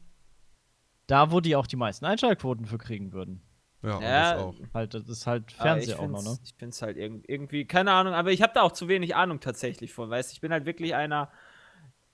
Da, 1.07 1.31
wo 1.31 1.39
die 1.39 1.55
auch 1.55 1.67
die 1.67 1.77
meisten 1.77 2.05
Einschaltquoten 2.05 2.65
für 2.65 2.77
kriegen 2.77 3.13
würden. 3.13 3.41
Ja, 3.83 3.97
und 3.97 4.03
Ja, 4.03 4.33
das 4.33 4.41
auch. 4.41 4.55
Halt, 4.73 4.93
das 4.93 5.07
ist 5.07 5.27
halt 5.27 5.55
ich 5.79 5.93
auch 5.95 6.07
noch, 6.07 6.23
ne? 6.23 6.37
Ich 6.43 6.53
finde 6.55 6.73
es 6.73 6.81
halt 6.81 6.97
irg 6.97 7.23
irgendwie, 7.27 7.65
keine 7.65 7.91
Ahnung, 7.91 8.13
aber 8.13 8.31
ich 8.31 8.41
habe 8.41 8.53
da 8.53 8.61
auch 8.61 8.71
zu 8.71 8.87
wenig 8.87 9.15
Ahnung 9.15 9.39
tatsächlich 9.39 9.93
von, 9.93 10.09
weißt 10.09 10.33
ich 10.33 10.41
bin 10.41 10.51
halt 10.51 10.65
wirklich 10.65 10.95
einer, 10.95 11.31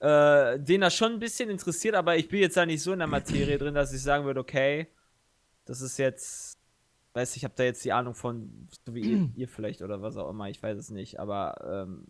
äh, 0.00 0.60
den 0.60 0.82
das 0.82 0.94
schon 0.94 1.14
ein 1.14 1.18
bisschen 1.18 1.50
interessiert, 1.50 1.94
aber 1.94 2.16
ich 2.16 2.28
bin 2.28 2.40
jetzt 2.40 2.56
da 2.56 2.66
nicht 2.66 2.82
so 2.82 2.92
in 2.92 2.98
der 2.98 3.08
Materie 3.08 3.58
drin, 3.58 3.74
dass 3.74 3.92
ich 3.92 4.02
sagen 4.02 4.24
würde, 4.24 4.40
okay, 4.40 4.88
das 5.64 5.80
ist 5.80 5.98
jetzt, 5.98 6.53
weiß 7.14 7.36
ich 7.36 7.44
habe 7.44 7.54
da 7.56 7.62
jetzt 7.64 7.84
die 7.84 7.92
Ahnung 7.92 8.14
von, 8.14 8.68
so 8.84 8.94
wie 8.94 9.00
ihr, 9.00 9.28
ihr 9.36 9.48
vielleicht 9.48 9.82
oder 9.82 10.02
was 10.02 10.16
auch 10.16 10.28
immer, 10.28 10.48
ich 10.48 10.62
weiß 10.62 10.76
es 10.76 10.90
nicht, 10.90 11.18
aber 11.18 11.86
ähm, 11.88 12.06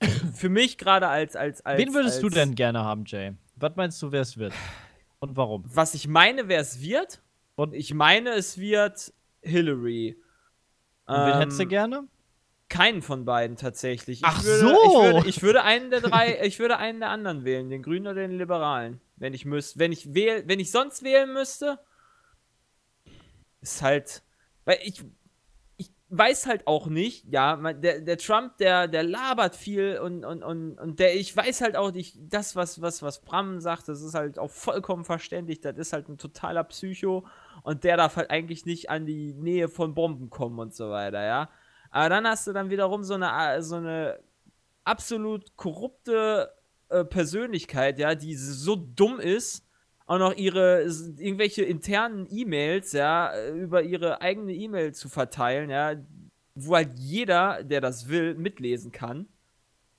für 0.34 0.48
mich 0.48 0.78
gerade 0.78 1.08
als, 1.08 1.36
als, 1.36 1.64
als. 1.64 1.78
Wen 1.78 1.94
würdest 1.94 2.22
du 2.22 2.26
als, 2.26 2.34
denn 2.34 2.54
gerne 2.54 2.82
haben, 2.82 3.04
Jay? 3.06 3.34
Was 3.56 3.76
meinst 3.76 4.02
du, 4.02 4.12
wer 4.12 4.22
es 4.22 4.36
wird? 4.36 4.52
Und 5.18 5.36
warum? 5.36 5.64
Was 5.66 5.94
ich 5.94 6.08
meine, 6.08 6.48
wer 6.48 6.60
es 6.60 6.80
wird, 6.80 7.22
Und- 7.54 7.74
ich 7.74 7.94
meine, 7.94 8.30
es 8.30 8.58
wird 8.58 9.12
Hillary. 9.42 10.16
Und 11.06 11.14
wen 11.14 11.32
Ähm, 11.34 11.38
hättest 11.38 11.60
du 11.60 11.66
gerne? 11.66 12.08
Keinen 12.68 13.00
von 13.00 13.24
beiden 13.24 13.56
tatsächlich. 13.56 14.20
Ach 14.24 14.40
ich 14.40 14.44
würde, 14.44 14.58
so. 14.60 14.74
Ich 14.74 15.14
würde, 15.14 15.28
ich 15.28 15.42
würde 15.42 15.62
einen 15.62 15.90
der 15.90 16.00
drei, 16.00 16.40
ich 16.44 16.58
würde 16.58 16.78
einen 16.78 16.98
der 16.98 17.10
anderen 17.10 17.44
wählen, 17.44 17.70
den 17.70 17.80
Grünen 17.82 18.08
oder 18.08 18.22
den 18.22 18.36
Liberalen. 18.36 19.00
Wenn 19.16 19.32
ich 19.32 19.44
müsste, 19.44 19.78
wenn 19.78 19.92
ich 19.92 20.14
wähl, 20.14 20.42
wenn 20.48 20.58
ich 20.60 20.70
sonst 20.72 21.02
wählen 21.04 21.32
müsste, 21.32 21.78
ist 23.60 23.82
halt, 23.82 24.22
weil 24.66 24.78
ich, 24.82 25.02
ich 25.78 25.90
weiß 26.10 26.46
halt 26.46 26.66
auch 26.66 26.88
nicht, 26.88 27.24
ja, 27.32 27.56
der, 27.72 28.00
der 28.00 28.18
Trump, 28.18 28.58
der, 28.58 28.88
der 28.88 29.02
labert 29.02 29.56
viel 29.56 29.98
und, 29.98 30.24
und, 30.24 30.42
und, 30.42 30.78
und 30.78 30.98
der, 30.98 31.16
ich 31.16 31.34
weiß 31.34 31.62
halt 31.62 31.76
auch 31.76 31.92
nicht, 31.92 32.18
das, 32.20 32.54
was, 32.56 32.82
was, 32.82 33.02
was 33.02 33.22
Bram 33.22 33.60
sagt, 33.60 33.88
das 33.88 34.02
ist 34.02 34.14
halt 34.14 34.38
auch 34.38 34.50
vollkommen 34.50 35.04
verständlich, 35.04 35.60
das 35.60 35.78
ist 35.78 35.94
halt 35.94 36.08
ein 36.08 36.18
totaler 36.18 36.64
Psycho 36.64 37.26
und 37.62 37.84
der 37.84 37.96
darf 37.96 38.16
halt 38.16 38.30
eigentlich 38.30 38.66
nicht 38.66 38.90
an 38.90 39.06
die 39.06 39.32
Nähe 39.32 39.68
von 39.68 39.94
Bomben 39.94 40.28
kommen 40.28 40.58
und 40.58 40.74
so 40.74 40.90
weiter, 40.90 41.24
ja. 41.24 41.48
Aber 41.90 42.08
dann 42.10 42.26
hast 42.26 42.46
du 42.46 42.52
dann 42.52 42.68
wiederum 42.68 43.04
so 43.04 43.14
eine, 43.14 43.62
so 43.62 43.76
eine 43.76 44.18
absolut 44.84 45.56
korrupte 45.56 46.52
äh, 46.88 47.04
Persönlichkeit, 47.04 47.98
ja, 47.98 48.14
die 48.14 48.34
so 48.34 48.76
dumm 48.76 49.18
ist, 49.20 49.65
auch 50.06 50.18
noch 50.18 50.34
ihre 50.34 50.82
irgendwelche 50.82 51.64
internen 51.64 52.26
E-Mails, 52.30 52.92
ja, 52.92 53.32
äh, 53.32 53.50
über 53.50 53.82
ihre 53.82 54.20
eigene 54.20 54.52
E-Mail 54.52 54.94
zu 54.94 55.08
verteilen, 55.08 55.68
ja, 55.68 55.96
wo 56.54 56.76
halt 56.76 56.98
jeder, 56.98 57.62
der 57.64 57.80
das 57.80 58.08
will, 58.08 58.34
mitlesen 58.34 58.92
kann. 58.92 59.26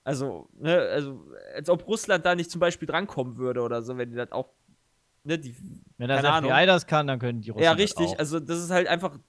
Also, 0.06 0.48
ne, 0.58 0.78
also, 0.78 1.26
als 1.54 1.70
ob 1.70 1.86
Russland 1.86 2.26
da 2.26 2.34
nicht 2.34 2.50
zum 2.50 2.60
Beispiel 2.60 2.88
drankommen 2.88 3.38
würde 3.38 3.62
oder 3.62 3.82
so, 3.82 3.98
wenn 3.98 4.10
die 4.10 4.16
das 4.16 4.32
auch, 4.32 4.50
ne, 5.26 5.38
die, 5.38 5.54
Wenn 5.98 6.08
das 6.08 6.22
keine 6.22 6.34
Ahnung. 6.34 6.52
FBI 6.52 6.66
das 6.66 6.88
kann, 6.88 7.08
dann 7.08 7.20
können 7.20 7.42
die 7.42 7.50
Russen 7.50 7.64
ja, 7.66 7.74
richtig. 7.74 8.08
auch. 8.08 8.20
Also, 8.20 8.40
das 8.40 8.60
ist 8.60 8.72
halt 8.72 8.88
einfach. 8.88 9.20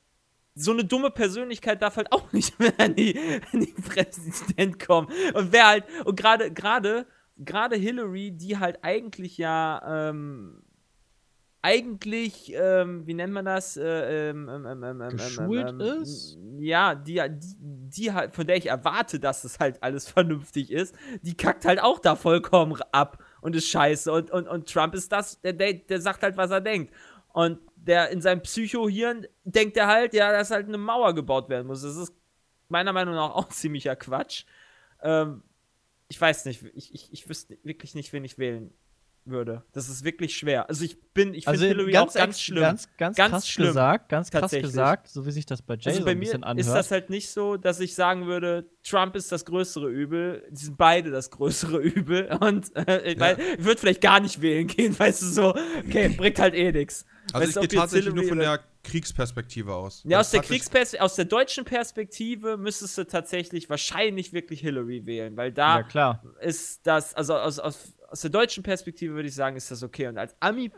So 0.61 0.73
eine 0.73 0.85
dumme 0.85 1.11
Persönlichkeit 1.11 1.83
darf 1.83 1.97
halt 1.97 2.11
auch 2.13 2.33
nicht 2.33 2.59
mehr 2.59 2.73
an 2.79 2.95
die, 2.95 3.17
an 3.53 3.61
die 3.61 3.75
Präsident 3.81 4.85
kommen. 4.85 5.09
Und 5.35 5.53
wer 5.53 5.67
halt, 5.67 5.85
und 6.05 6.17
gerade, 6.17 6.53
gerade, 6.53 7.07
gerade 7.37 7.77
Hillary, 7.77 8.33
die 8.33 8.59
halt 8.59 8.83
eigentlich 8.83 9.39
ja, 9.39 10.09
ähm, 10.11 10.63
eigentlich, 11.61 12.53
ähm, 12.55 13.07
wie 13.07 13.15
nennt 13.15 13.33
man 13.33 13.45
das? 13.45 13.77
Äh, 13.77 14.31
ähm, 14.31 14.49
ähm, 14.49 14.83
ähm, 14.83 15.09
Geschult 15.11 15.81
ist? 15.81 16.39
Ja, 16.59 16.95
die, 16.95 17.21
die, 17.29 17.57
die 17.59 18.13
halt, 18.13 18.35
von 18.35 18.47
der 18.47 18.57
ich 18.57 18.67
erwarte, 18.67 19.19
dass 19.19 19.43
das 19.43 19.59
halt 19.59 19.83
alles 19.83 20.09
vernünftig 20.11 20.71
ist, 20.71 20.95
die 21.23 21.37
kackt 21.37 21.65
halt 21.65 21.81
auch 21.81 21.99
da 21.99 22.15
vollkommen 22.15 22.81
ab 22.93 23.23
und 23.41 23.57
ist 23.57 23.69
scheiße. 23.69 24.13
Und, 24.13 24.31
und, 24.31 24.47
und 24.47 24.73
Trump 24.73 24.95
ist 24.95 25.11
das, 25.11 25.41
der, 25.41 25.53
der, 25.53 25.75
der 25.75 26.01
sagt 26.01 26.23
halt, 26.23 26.37
was 26.37 26.51
er 26.51 26.61
denkt. 26.61 26.95
Und 27.33 27.59
der 27.75 28.11
in 28.11 28.21
seinem 28.21 28.43
Psycho-Hirn 28.43 29.27
denkt 29.45 29.77
er 29.77 29.89
halt, 29.89 30.15
ja, 30.15 30.33
dass 30.33 30.51
halt 30.51 30.69
eine 30.69 30.79
Mauer 30.79 31.15
gebaut 31.15 31.49
werden 31.49 31.67
muss. 31.67 31.83
Das 31.83 31.97
ist 31.97 32.13
meiner 32.69 32.93
Meinung 32.93 33.15
nach 33.15 33.35
auch 33.35 33.49
ziemlicher 33.51 33.97
Quatsch. 33.97 34.45
Ich 36.09 36.21
weiß 36.21 36.47
nicht, 36.47 36.65
ich, 36.75 36.93
ich, 36.93 37.13
ich 37.13 37.29
wüsste 37.29 37.57
wirklich 37.63 37.95
nicht, 37.95 38.13
wen 38.13 38.25
ich 38.25 38.39
wählen 38.39 38.73
würde. 39.31 39.63
Das 39.73 39.89
ist 39.89 40.05
wirklich 40.05 40.37
schwer. 40.37 40.69
Also 40.69 40.85
ich 40.85 41.01
bin, 41.13 41.35
ich 41.35 41.45
finde 41.45 41.51
Also 41.51 41.67
Hillary 41.67 41.93
ganz, 41.93 42.13
auch 42.13 42.19
ganz 42.19 42.41
schlimm. 42.41 42.61
Ganz, 42.63 42.89
ganz, 42.97 43.17
Ganz 43.17 43.31
krass 43.33 43.49
schlimm. 43.49 43.67
gesagt, 43.69 44.09
ganz 44.09 44.31
krass 44.31 44.51
gesagt, 44.53 45.09
so 45.09 45.27
wie 45.27 45.31
sich 45.31 45.47
das 45.47 45.63
bei 45.63 45.75
Jay 45.75 45.87
also 45.89 46.01
so 46.01 46.05
bei 46.05 46.13
ein 46.13 46.19
mir 46.19 46.25
bisschen 46.27 46.45
anhört. 46.45 46.67
ist 46.67 46.73
das 46.75 46.91
halt 46.91 47.11
nicht 47.11 47.31
so, 47.31 47.57
dass 47.57 47.81
ich 47.81 47.95
sagen 47.95 48.27
würde, 48.27 48.69
Trump 48.85 49.17
ist 49.17 49.31
das 49.33 49.45
größere 49.45 49.89
Übel. 49.89 50.45
Die 50.51 50.65
sind 50.65 50.77
beide 50.79 51.11
das 51.11 51.31
größere 51.31 51.79
Übel. 51.79 52.29
Und 52.41 52.75
äh, 52.77 53.13
ich, 53.13 53.19
Ja. 53.19 53.33
ich 53.33 53.65
würde 53.65 53.81
vielleicht 53.81 54.01
gar 54.01 54.21
nicht 54.21 54.41
wählen 54.41 54.67
gehen, 54.67 54.99
weißt 54.99 55.23
du 55.23 55.27
so, 55.27 55.55
okay, 55.87 56.09
bringt 56.11 56.39
halt 56.39 56.55
eh 56.55 56.73
nichts. 56.73 57.05
Also 57.33 57.47
Weißt 57.47 57.65
ich 57.65 57.69
gehe 57.71 57.79
tatsächlich 57.81 58.15
nur 58.15 58.25
Hillary 58.25 58.29
von 58.29 58.39
oder- 58.39 58.59
der 58.59 58.65
Kriegsperspektive 58.85 59.75
aus. 59.75 60.03
Ja, 60.05 60.17
Also 60.19 60.29
aus 60.29 60.31
der 60.31 60.41
tatsächlich- 60.41 60.61
Kriegspers 60.71 60.95
aus 61.01 61.15
der 61.15 61.25
deutschen 61.27 61.65
Perspektive 61.67 62.57
müsstest 62.57 62.97
du 62.97 63.05
tatsächlich 63.05 63.69
wahrscheinlich 63.69 64.33
wirklich 64.33 64.61
Hillary 64.61 65.05
wählen, 65.05 65.37
weil 65.37 65.53
da 65.53 65.79
ja, 65.79 65.83
klar. 65.83 66.23
ist 66.41 66.87
das, 66.87 67.13
also 67.15 67.35
aus, 67.37 67.59
aus, 67.59 67.93
aus 68.09 68.23
der 68.23 68.31
deutschen 68.31 68.63
Perspektive 68.63 69.15
würde 69.15 69.29
ich 69.29 69.35
sagen, 69.35 69.57
ist 69.57 69.71
das 69.71 69.83
okay. 69.83 70.09
Und 70.09 70.19
als 70.19 70.35
Ami 70.41 70.73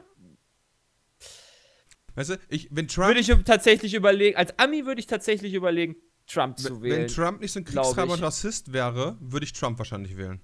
Weißt 2.14 2.30
du, 2.30 2.36
ich, 2.48 2.68
wenn 2.70 2.88
Trump, 2.88 3.08
würde 3.08 3.20
ich 3.20 3.28
tatsächlich 3.44 3.94
überlegen, 3.94 4.36
als 4.36 4.58
Ami 4.58 4.84
würde 4.84 5.00
ich 5.00 5.06
tatsächlich 5.06 5.54
überlegen, 5.54 5.96
Trump 6.26 6.58
zu 6.58 6.64
wenn, 6.64 6.82
wenn 6.82 6.90
wählen. 6.90 7.08
Trump 7.08 7.40
nicht 7.40 7.52
so 7.52 7.60
ein 7.60 7.64
Kriegstreiber 7.64 8.12
und 8.12 8.22
Rassist 8.22 8.72
wäre, 8.72 9.16
würde 9.20 9.44
ich 9.44 9.52
Trump 9.52 9.78
wahrscheinlich 9.78 10.16
wählen. 10.16 10.40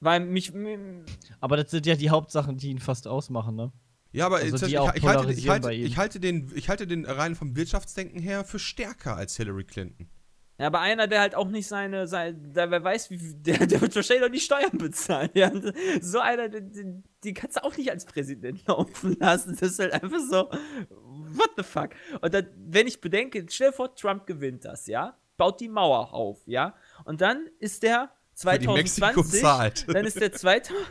weil 0.00 0.20
mich, 0.20 0.52
Aber 1.40 1.56
das 1.56 1.70
sind 1.70 1.86
ja 1.86 1.96
die 1.96 2.10
Hauptsachen, 2.10 2.58
die 2.58 2.68
ihn 2.68 2.78
fast 2.78 3.08
ausmachen, 3.08 3.56
ne? 3.56 3.72
Ja, 4.12 4.26
aber 4.26 4.36
Also 4.36 4.66
ich, 4.66 4.74
ich, 4.74 4.78
halte, 4.78 5.32
ich, 5.32 5.48
halte, 5.48 5.72
ich, 5.72 5.96
halte 5.96 6.20
den, 6.20 6.52
ich 6.54 6.68
halte 6.68 6.86
den 6.86 7.04
rein 7.04 7.34
vom 7.34 7.56
Wirtschaftsdenken 7.56 8.20
her 8.20 8.44
für 8.44 8.60
stärker 8.60 9.16
als 9.16 9.36
Hillary 9.36 9.64
Clinton. 9.64 10.08
Ja, 10.56 10.68
aber 10.68 10.80
einer, 10.80 11.08
der 11.08 11.20
halt 11.20 11.34
auch 11.34 11.48
nicht 11.48 11.66
seine, 11.66 12.06
seine 12.06 12.34
der, 12.34 12.70
wer 12.70 12.84
weiß, 12.84 13.10
wie, 13.10 13.18
der, 13.34 13.66
der 13.66 13.80
wird 13.80 13.94
wahrscheinlich 13.96 14.26
noch 14.26 14.32
die 14.32 14.40
Steuern 14.40 14.78
bezahlen. 14.78 15.30
Ja? 15.34 15.50
So 16.00 16.20
einer, 16.20 16.48
den, 16.48 17.02
den, 17.24 17.34
kannst 17.34 17.56
du 17.56 17.64
auch 17.64 17.76
nicht 17.76 17.90
als 17.90 18.04
Präsident 18.04 18.64
laufen 18.68 19.16
lassen. 19.18 19.56
Das 19.58 19.72
ist 19.72 19.78
halt 19.80 19.92
einfach 19.92 20.20
so, 20.20 20.48
what 20.90 21.50
the 21.56 21.64
fuck? 21.64 21.90
Und 22.20 22.34
dann, 22.34 22.46
wenn 22.56 22.86
ich 22.86 23.00
bedenke, 23.00 23.44
stell 23.48 23.70
dir 23.70 23.76
vor, 23.76 23.94
Trump 23.94 24.26
gewinnt 24.26 24.64
das, 24.64 24.86
ja? 24.86 25.18
Baut 25.36 25.60
die 25.60 25.68
Mauer 25.68 26.14
auf, 26.14 26.40
ja? 26.46 26.76
Und 27.04 27.20
dann 27.20 27.48
ist 27.58 27.82
der 27.82 28.12
Für 28.36 28.56
die 28.56 28.68
Mexiko 28.68 29.22
2020, 29.22 29.40
zahlt. 29.40 29.86
dann 29.92 30.04
ist 30.04 30.20
der 30.20 30.32
2000, 30.32 30.86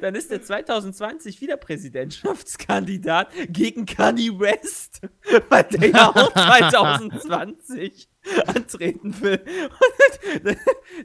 dann 0.00 0.14
ist 0.14 0.30
der 0.30 0.42
2020 0.42 1.40
wieder 1.40 1.56
Präsidentschaftskandidat 1.56 3.32
gegen 3.48 3.86
Kanye 3.86 4.38
West, 4.38 5.00
weil 5.48 5.64
der 5.64 5.88
ja 5.88 6.10
auch 6.10 6.32
2020 6.32 8.09
antreten 8.46 9.18
will. 9.20 9.42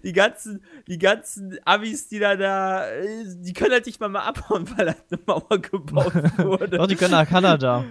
Die 0.04 0.14
ganzen, 0.14 0.64
die 0.88 0.98
ganzen 0.98 1.58
Amis, 1.64 2.08
die 2.08 2.20
da 2.20 2.36
da, 2.36 2.86
die 3.02 3.54
können 3.54 3.72
halt 3.72 3.86
nicht 3.86 4.00
mal 4.00 4.10
mal 4.10 4.22
abhauen, 4.22 4.70
weil 4.78 4.88
halt 4.88 5.04
eine 5.10 5.22
Mauer 5.26 5.60
gebaut 5.60 6.14
wurde. 6.38 6.78
Doch, 6.78 6.88
die 6.88 6.96
können 6.96 7.12
nach 7.12 7.28
Kanada. 7.28 7.86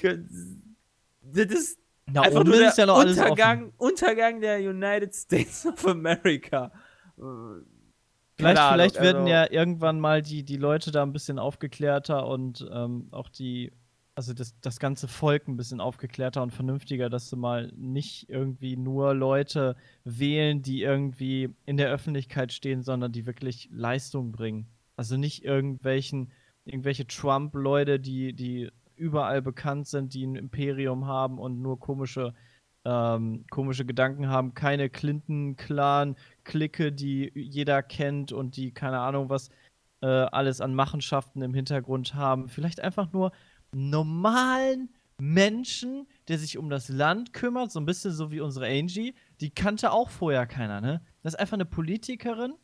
Können, 0.00 0.74
das 1.22 1.46
ist 1.46 1.78
Da 2.06 2.22
einfach 2.22 2.44
nur 2.44 2.54
ist 2.54 2.78
der 2.78 2.86
ja 2.86 2.92
Untergang. 2.92 3.72
Untergang 3.76 4.40
der 4.40 4.58
United 4.58 5.14
States 5.14 5.66
of 5.66 5.86
America. 5.86 6.72
Vielleicht, 7.16 8.58
Ahnung, 8.58 8.72
vielleicht 8.72 9.00
werden 9.00 9.22
also- 9.22 9.28
ja 9.28 9.50
irgendwann 9.50 10.00
mal 10.00 10.22
die, 10.22 10.42
die 10.42 10.56
Leute 10.56 10.90
da 10.90 11.02
ein 11.02 11.12
bisschen 11.12 11.38
aufgeklärter 11.38 12.26
und 12.26 12.66
ähm, 12.72 13.08
auch 13.10 13.28
die, 13.28 13.72
also 14.20 14.34
das, 14.34 14.54
das 14.60 14.78
ganze 14.78 15.08
Volk 15.08 15.48
ein 15.48 15.56
bisschen 15.56 15.80
aufgeklärter 15.80 16.42
und 16.42 16.52
vernünftiger, 16.52 17.08
dass 17.08 17.30
sie 17.30 17.36
mal 17.36 17.72
nicht 17.74 18.28
irgendwie 18.28 18.76
nur 18.76 19.14
Leute 19.14 19.76
wählen, 20.04 20.60
die 20.60 20.82
irgendwie 20.82 21.54
in 21.64 21.78
der 21.78 21.88
Öffentlichkeit 21.88 22.52
stehen, 22.52 22.82
sondern 22.82 23.12
die 23.12 23.24
wirklich 23.24 23.70
Leistung 23.72 24.30
bringen. 24.30 24.66
Also 24.94 25.16
nicht 25.16 25.42
irgendwelchen, 25.42 26.32
irgendwelche 26.66 27.06
Trump-Leute, 27.06 27.98
die, 27.98 28.34
die 28.34 28.70
überall 28.94 29.40
bekannt 29.40 29.86
sind, 29.86 30.12
die 30.12 30.26
ein 30.26 30.36
Imperium 30.36 31.06
haben 31.06 31.38
und 31.38 31.62
nur 31.62 31.80
komische, 31.80 32.34
ähm, 32.84 33.46
komische 33.50 33.86
Gedanken 33.86 34.28
haben, 34.28 34.52
keine 34.52 34.90
Clinton-Clan-Clique, 34.90 36.92
die 36.92 37.32
jeder 37.34 37.82
kennt 37.82 38.32
und 38.32 38.58
die 38.58 38.74
keine 38.74 38.98
Ahnung 38.98 39.30
was 39.30 39.48
äh, 40.02 40.06
alles 40.06 40.60
an 40.60 40.74
Machenschaften 40.74 41.40
im 41.40 41.54
Hintergrund 41.54 42.14
haben. 42.14 42.50
Vielleicht 42.50 42.80
einfach 42.80 43.12
nur 43.12 43.32
normalen 43.72 44.90
Menschen, 45.18 46.06
der 46.28 46.38
sich 46.38 46.56
um 46.56 46.70
das 46.70 46.88
Land 46.88 47.32
kümmert, 47.32 47.70
so 47.70 47.78
ein 47.80 47.86
bisschen 47.86 48.12
so 48.12 48.30
wie 48.30 48.40
unsere 48.40 48.66
Angie. 48.66 49.14
Die 49.40 49.50
kannte 49.50 49.92
auch 49.92 50.08
vorher 50.10 50.46
keiner, 50.46 50.80
ne? 50.80 51.02
Das 51.22 51.34
ist 51.34 51.40
einfach 51.40 51.54
eine 51.54 51.66
Politikerin, 51.66 52.54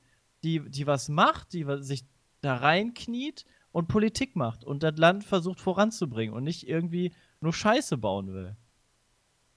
die, 0.42 0.60
die 0.70 0.86
was 0.86 1.08
macht, 1.08 1.52
die 1.52 1.66
sich 1.80 2.04
da 2.40 2.56
reinkniet 2.56 3.44
und 3.72 3.88
Politik 3.88 4.36
macht 4.36 4.64
und 4.64 4.82
das 4.82 4.96
Land 4.96 5.24
versucht 5.24 5.60
voranzubringen 5.60 6.34
und 6.34 6.44
nicht 6.44 6.66
irgendwie 6.66 7.12
nur 7.40 7.52
Scheiße 7.52 7.98
bauen 7.98 8.32
will. 8.32 8.56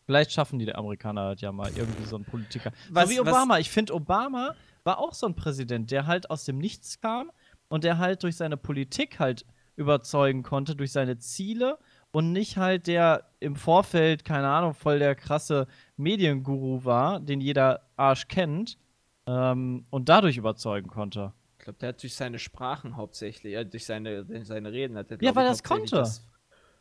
Vielleicht 0.06 0.32
schaffen 0.32 0.60
die 0.60 0.74
Amerikaner 0.74 1.22
halt 1.22 1.42
ja 1.42 1.52
mal 1.52 1.72
irgendwie 1.76 2.04
so 2.06 2.16
einen 2.18 2.26
Politiker. 2.26 2.72
Was- 2.90 3.10
so 3.10 3.16
wie 3.16 3.20
was- 3.20 3.28
Obama. 3.30 3.60
Ich 3.60 3.70
finde, 3.70 3.94
Obama 3.94 4.56
war 4.84 4.98
auch 4.98 5.14
so 5.14 5.26
ein 5.28 5.36
Präsident, 5.36 5.92
der 5.92 6.06
halt 6.08 6.30
aus 6.30 6.44
dem 6.46 6.58
Nichts 6.58 7.00
kam 7.00 7.32
und 7.70 7.84
der 7.86 7.98
halt 7.98 8.24
durch 8.24 8.36
seine 8.36 8.58
Politik 8.58 9.20
halt 9.20 9.46
überzeugen 9.80 10.44
konnte, 10.44 10.76
durch 10.76 10.92
seine 10.92 11.18
Ziele 11.18 11.80
und 12.12 12.32
nicht 12.32 12.58
halt 12.58 12.88
der 12.88 13.30
im 13.40 13.56
Vorfeld, 13.56 14.26
keine 14.26 14.48
Ahnung, 14.50 14.74
voll 14.74 15.00
der 15.00 15.16
krasse 15.16 15.68
Medienguru 15.98 16.84
war, 16.84 17.20
den 17.20 17.40
jeder 17.40 17.82
Arsch 17.96 18.28
kennt 18.28 18.78
ähm, 19.26 19.86
und 19.90 20.10
dadurch 20.10 20.38
überzeugen 20.38 20.90
konnte. 20.90 21.34
Ich 21.58 21.64
glaube, 21.64 21.80
der 21.80 21.90
hat 21.90 22.04
durch 22.04 22.16
seine 22.16 22.40
Sprachen 22.40 22.98
hauptsächlich, 22.98 23.54
ja, 23.54 23.64
durch 23.64 23.86
seine, 23.86 24.26
seine 24.44 24.72
Reden 24.72 24.98
hat 24.98 25.12
er, 25.12 25.22
Ja, 25.22 25.36
weil 25.36 25.46
er 25.46 25.52
hauptsächlich 25.52 25.92
konnte. 25.92 25.96
Das, 25.96 26.28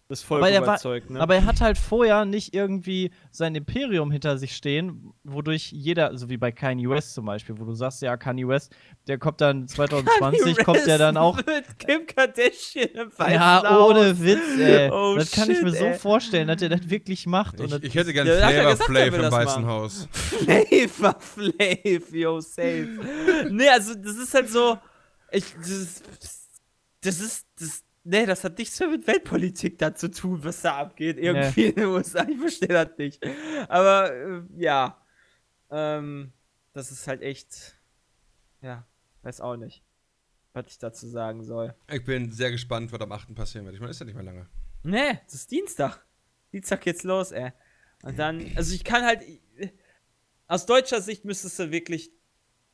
das 0.09 0.23
Volk 0.23 0.41
Aber 0.43 0.51
er 0.51 0.63
war- 0.63 0.69
überzeugt, 0.69 1.11
ne? 1.11 1.21
Aber 1.21 1.35
er 1.35 1.45
hat 1.45 1.61
halt 1.61 1.77
vorher 1.77 2.25
nicht 2.25 2.55
irgendwie 2.55 3.11
sein 3.31 3.55
Imperium 3.55 4.11
hinter 4.11 4.39
sich 4.39 4.57
stehen, 4.57 5.13
wodurch 5.23 5.71
jeder, 5.71 6.17
so 6.17 6.31
wie 6.31 6.39
bei 6.39 6.51
Kanye 6.51 6.89
West 6.89 7.13
zum 7.13 7.27
Beispiel, 7.27 7.59
wo 7.59 7.65
du 7.67 7.75
sagst, 7.75 8.01
ja, 8.01 8.17
Kanye 8.17 8.49
West, 8.49 8.75
der 9.07 9.19
kommt 9.19 9.43
dann 9.43 9.69
2020, 9.69 10.65
kommt 10.65 10.87
der 10.87 10.97
dann 10.97 11.19
auch. 11.19 11.37
Mit 11.37 11.79
Kim 11.79 12.07
Kardashian 12.07 12.89
im 12.95 13.13
weißen 13.19 13.35
Ja, 13.35 13.79
ohne 13.87 14.19
Witz, 14.19 14.59
ey. 14.59 14.91
Oh, 14.93 15.15
das 15.17 15.31
kann 15.31 15.51
ich 15.51 15.61
mir 15.63 15.71
shit, 15.71 15.79
so 15.79 15.85
ey. 15.85 15.95
vorstellen, 15.95 16.49
dass 16.49 16.57
der 16.57 16.71
das 16.71 16.89
wirklich 16.89 17.27
macht. 17.27 17.61
Ich, 17.61 17.71
ich 17.85 17.95
hätte 17.95 18.13
gern 18.15 18.27
Ja, 18.27 18.49
Flavor 18.49 18.77
Flav 18.77 19.15
im 19.15 19.31
Weißen. 19.31 19.67
Haus. 19.67 20.09
Flavor 20.13 21.21
Flav, 21.21 22.13
yo, 22.13 22.41
safe. 22.41 22.89
nee, 23.51 23.69
also 23.69 23.95
das 23.95 24.17
ist 24.17 24.33
halt 24.33 24.49
so. 24.49 24.79
Ich, 25.31 25.45
das, 25.59 25.69
ist- 25.69 26.05
das 27.03 27.21
ist. 27.21 27.47
Das, 27.61 27.83
nee, 28.09 28.27
das 28.27 28.43
hat 28.45 28.59
nichts 28.59 28.79
mehr 28.81 28.89
mit 28.89 29.07
Weltpolitik 29.07 29.79
da 29.79 29.95
zu 29.95 30.11
tun, 30.11 30.43
was 30.43 30.63
da 30.63 30.79
abgeht. 30.79 31.19
Irgendwie 31.19 31.67
in 31.67 31.75
den 31.75 31.87
USA. 31.87 32.27
Ich 32.29 32.39
verstehe 32.39 32.69
das 32.69 32.97
nicht. 32.97 33.25
Aber 33.69 34.13
äh, 34.13 34.43
ja. 34.57 35.01
Ähm, 35.71 36.33
das 36.73 36.91
ist 36.91 37.07
halt 37.07 37.23
echt. 37.23 37.77
Ja, 38.63 38.87
weiß 39.23 39.41
auch 39.41 39.57
nicht, 39.57 39.85
was 40.53 40.67
ich 40.69 40.79
dazu 40.79 41.07
sagen 41.07 41.45
soll. 41.45 41.75
Ich 41.91 42.05
bin 42.05 42.33
sehr 42.33 42.51
gespannt, 42.51 42.91
was 42.93 43.01
am 43.01 43.13
8. 43.13 43.35
passieren 43.35 43.67
wird. 43.67 43.75
Ich 43.75 43.81
meine, 43.81 43.91
ist 43.91 44.01
ja 44.01 44.07
nicht 44.07 44.15
mehr 44.15 44.25
lange. 44.25 44.49
Nee, 44.83 45.21
das 45.25 45.35
ist 45.35 45.51
Dienstag. 45.51 46.05
Dienstag 46.53 46.81
geht's 46.81 47.05
los, 47.05 47.31
ey. 47.33 47.53
Und 48.03 48.19
dann, 48.19 48.53
also 48.57 48.75
ich 48.75 48.85
kann 48.85 49.05
halt, 49.05 49.23
aus 50.47 50.67
deutscher 50.67 51.01
Sicht 51.03 51.25
müsstest 51.25 51.59
du 51.59 51.71
wirklich 51.71 52.11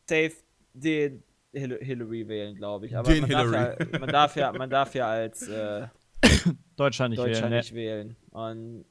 safe 0.09 0.35
den 0.74 1.22
Hil 1.55 1.79
Hillary 1.81 2.29
wählen, 2.29 2.55
glaube 2.55 2.87
ich. 2.87 2.97
Aber 2.97 3.13
Den 3.13 3.23
man, 3.23 3.31
Darf 3.31 3.53
ja, 3.53 3.77
man 4.01 4.09
darf 4.09 4.37
ja, 4.37 4.53
man 4.53 4.71
darf 4.71 4.95
ja 4.95 5.09
als 5.09 5.49
äh, 5.49 5.87
Deutschland 6.77 7.11
nicht 7.11 7.19
Deutscher 7.21 7.41
wählen. 7.43 7.51
ne? 7.51 7.57
nicht 7.59 7.75
wählen. 7.75 8.17
Und 8.31 8.85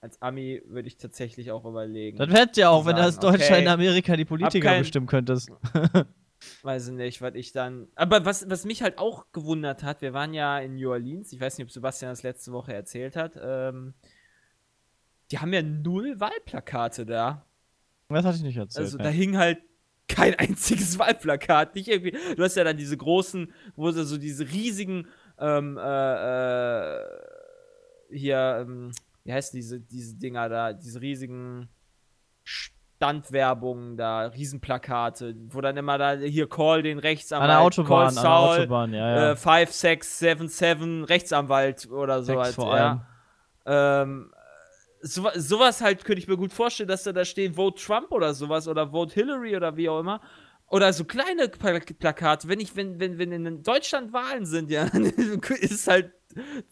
als 0.00 0.20
Ami 0.20 0.62
würde 0.66 0.88
ich 0.88 0.96
tatsächlich 0.98 1.50
auch 1.50 1.64
überlegen. 1.64 2.18
Das 2.18 2.28
hätte 2.28 2.60
ja 2.60 2.68
auch, 2.70 2.84
wenn 2.84 2.96
du 2.96 3.02
als 3.02 3.16
sagen, 3.16 3.32
Deutscher 3.38 3.54
okay, 3.54 3.62
in 3.62 3.68
Amerika 3.68 4.16
die 4.16 4.24
Politiker 4.26 4.68
kein- 4.68 4.82
bestimmen 4.82 5.06
könntest. 5.06 5.50
Weiß 6.62 6.88
ich 6.88 6.94
nicht, 6.94 7.22
was 7.22 7.34
ich 7.36 7.52
dann. 7.52 7.88
Aber 7.94 8.26
was, 8.26 8.50
was 8.50 8.66
mich 8.66 8.82
halt 8.82 8.98
auch 8.98 9.32
gewundert 9.32 9.82
hat, 9.82 10.02
wir 10.02 10.12
waren 10.12 10.34
ja 10.34 10.58
in 10.58 10.74
New 10.74 10.90
Orleans, 10.90 11.32
ich 11.32 11.40
weiß 11.40 11.56
nicht, 11.56 11.66
ob 11.66 11.70
Sebastian 11.70 12.10
das 12.12 12.22
letzte 12.22 12.52
Woche 12.52 12.74
erzählt 12.74 13.16
hat. 13.16 13.38
Ähm, 13.42 13.94
die 15.30 15.38
haben 15.38 15.54
ja 15.54 15.62
null 15.62 16.20
Wahlplakate 16.20 17.06
da. 17.06 17.46
Das 18.10 18.26
hatte 18.26 18.36
ich 18.36 18.42
nicht 18.42 18.58
erzählt. 18.58 18.84
Also 18.84 18.98
ne. 18.98 19.04
da 19.04 19.08
hing 19.08 19.38
halt 19.38 19.58
kein 20.08 20.34
einziges 20.34 20.98
Wahlplakat. 20.98 21.74
Nicht 21.74 21.88
irgendwie. 21.88 22.16
Du 22.36 22.42
hast 22.42 22.56
ja 22.56 22.64
dann 22.64 22.76
diese 22.76 22.96
großen, 22.96 23.52
wo 23.76 23.90
sie 23.90 24.04
so 24.04 24.18
diese 24.18 24.48
riesigen 24.50 25.08
ähm, 25.38 25.78
äh, 25.78 26.94
äh, 26.94 27.00
hier, 28.10 28.58
ähm, 28.60 28.92
wie 29.24 29.32
heißt 29.32 29.54
diese, 29.54 29.80
diese 29.80 30.16
Dinger 30.16 30.48
da, 30.48 30.72
diese 30.72 31.00
riesigen 31.00 31.68
Standwerbungen 32.44 33.96
da, 33.96 34.26
Riesenplakate, 34.26 35.34
wo 35.48 35.60
dann 35.60 35.76
immer 35.76 35.98
da, 35.98 36.12
hier 36.14 36.48
Call 36.48 36.82
den 36.82 36.98
Rechtsanwalt. 36.98 37.50
An 37.50 37.56
der 37.56 37.60
Autobahn, 37.60 37.88
Call 37.88 38.06
an 38.06 38.14
der 38.14 38.22
Saul, 38.22 38.58
Autobahn, 38.58 38.94
ja, 38.94 39.16
ja. 39.16 39.30
Äh, 39.32 39.36
5677 39.36 41.08
Rechtsanwalt 41.08 41.90
oder 41.90 42.22
sowas. 42.22 42.48
Sex 42.48 42.56
vor 42.56 42.74
allem. 42.74 43.00
Ja. 43.66 44.02
Ähm, 44.02 44.33
so, 45.06 45.28
sowas 45.36 45.80
halt 45.80 46.04
könnte 46.04 46.20
ich 46.20 46.28
mir 46.28 46.36
gut 46.36 46.52
vorstellen, 46.52 46.88
dass 46.88 47.02
da 47.02 47.12
da 47.12 47.24
stehen 47.24 47.54
Vote 47.54 47.80
Trump 47.82 48.10
oder 48.10 48.32
sowas 48.34 48.66
oder 48.68 48.90
Vote 48.90 49.12
Hillary 49.14 49.56
oder 49.56 49.76
wie 49.76 49.88
auch 49.88 50.00
immer. 50.00 50.20
Oder 50.68 50.92
so 50.94 51.04
kleine 51.04 51.48
Pla- 51.48 51.78
Plakate. 51.80 52.48
Wenn 52.48 52.58
ich, 52.58 52.74
wenn, 52.74 52.98
wenn, 52.98 53.18
wenn 53.18 53.30
in 53.32 53.62
Deutschland 53.62 54.12
Wahlen 54.12 54.46
sind, 54.46 54.70
ja, 54.70 54.86
dann 54.90 55.04
ist 55.04 55.86
halt 55.88 56.12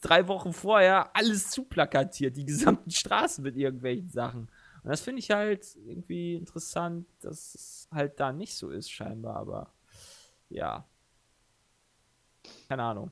drei 0.00 0.26
Wochen 0.28 0.52
vorher 0.52 1.14
alles 1.14 1.50
zuplakatiert, 1.50 2.36
die 2.36 2.46
gesamten 2.46 2.90
Straßen 2.90 3.44
mit 3.44 3.54
irgendwelchen 3.56 4.08
Sachen. 4.08 4.48
Und 4.82 4.90
das 4.90 5.02
finde 5.02 5.20
ich 5.20 5.30
halt 5.30 5.64
irgendwie 5.86 6.34
interessant, 6.36 7.06
dass 7.20 7.54
es 7.54 7.88
halt 7.92 8.18
da 8.18 8.32
nicht 8.32 8.54
so 8.56 8.70
ist, 8.70 8.90
scheinbar, 8.90 9.36
aber 9.36 9.72
ja. 10.48 10.84
Keine 12.68 12.82
Ahnung. 12.82 13.10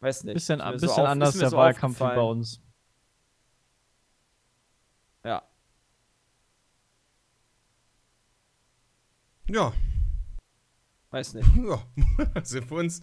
Weiß 0.00 0.24
nicht. 0.24 0.34
Bisschen, 0.34 0.60
so 0.60 0.72
bisschen 0.72 0.88
auf- 0.90 0.98
anders 1.08 1.38
der 1.38 1.50
so 1.50 1.56
Wahlkampf 1.56 2.00
wie 2.00 2.04
bei 2.04 2.20
uns. 2.20 2.60
Ja. 5.28 5.42
Ja, 9.50 9.72
Weiß 11.10 11.34
nicht. 11.34 11.48
ja. 11.56 11.82
sind 12.44 12.70
wir 12.70 12.78
uns 12.78 13.00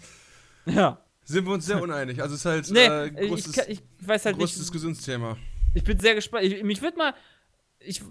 Ja. 0.65 0.99
sind 1.23 1.45
wir 1.45 1.53
uns 1.53 1.65
sehr 1.67 1.81
uneinig. 1.81 2.21
Also 2.21 2.33
es 2.35 2.41
ist 2.41 2.45
halt 2.45 2.69
Nee, 2.71 2.85
äh, 2.85 3.23
ich, 3.25 3.29
großes, 3.29 3.53
kann- 3.53 3.65
ich 3.67 3.81
weiß 3.99 4.25
halt 4.25 4.37
großes 4.37 4.57
nicht. 4.57 4.61
Diskussionsthema. 4.65 5.37
Ich 5.75 5.83
bin 5.83 5.99
sehr 5.99 6.15
gespannt. 6.15 6.45
Ich, 6.45 6.63
mich 6.63 6.81
wird 6.81 6.97
mal. 6.97 7.13
Ich. 7.79 8.01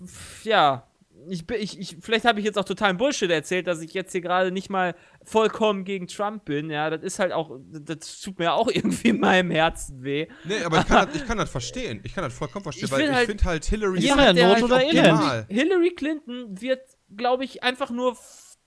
Ja. 0.44 0.86
Ich, 1.26 1.48
ich, 1.50 1.78
ich, 1.80 1.96
vielleicht 2.00 2.26
habe 2.26 2.38
ich 2.38 2.44
jetzt 2.44 2.58
auch 2.58 2.64
totalen 2.66 2.98
Bullshit 2.98 3.30
erzählt, 3.30 3.66
dass 3.66 3.80
ich 3.80 3.94
jetzt 3.94 4.12
hier 4.12 4.20
gerade 4.20 4.50
nicht 4.52 4.68
mal 4.68 4.94
vollkommen 5.22 5.84
gegen 5.84 6.06
Trump 6.06 6.44
bin. 6.44 6.68
Ja, 6.68 6.90
das 6.90 7.02
ist 7.02 7.18
halt 7.18 7.32
auch. 7.32 7.58
Das 7.70 8.20
tut 8.20 8.38
mir 8.38 8.52
auch 8.52 8.68
irgendwie 8.72 9.08
in 9.08 9.20
meinem 9.20 9.50
Herzen 9.50 10.02
weh. 10.04 10.26
Nee, 10.44 10.62
aber 10.64 10.80
ich 10.80 10.86
kann, 10.86 11.06
das, 11.12 11.16
ich 11.16 11.26
kann 11.26 11.38
das 11.38 11.48
verstehen. 11.50 12.00
Ich 12.04 12.14
kann 12.14 12.24
das 12.24 12.34
vollkommen 12.34 12.62
verstehen, 12.62 12.84
Ich 12.86 12.92
weil 12.92 13.02
ich 13.08 13.10
halt- 13.10 13.26
finde 13.26 13.44
halt 13.44 13.64
Hillary 13.64 14.00
Ja, 14.00 14.14
ist 14.14 14.26
Not 14.26 14.36
der 14.36 14.64
oder 14.64 14.76
halt 14.76 14.92
Elend. 14.92 15.08
optimal. 15.12 15.46
Hillary 15.48 15.90
Clinton 15.94 16.60
wird, 16.60 16.80
glaube 17.16 17.44
ich, 17.44 17.62
einfach 17.62 17.90
nur. 17.90 18.18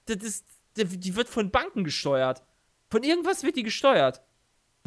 Das 0.06 0.18
ist, 0.18 0.46
die 0.76 1.16
wird 1.16 1.28
von 1.30 1.52
Banken 1.52 1.84
gesteuert. 1.84 2.42
Von 2.90 3.04
irgendwas 3.04 3.44
wird 3.44 3.56
die 3.58 3.64
gesteuert. 3.64 4.22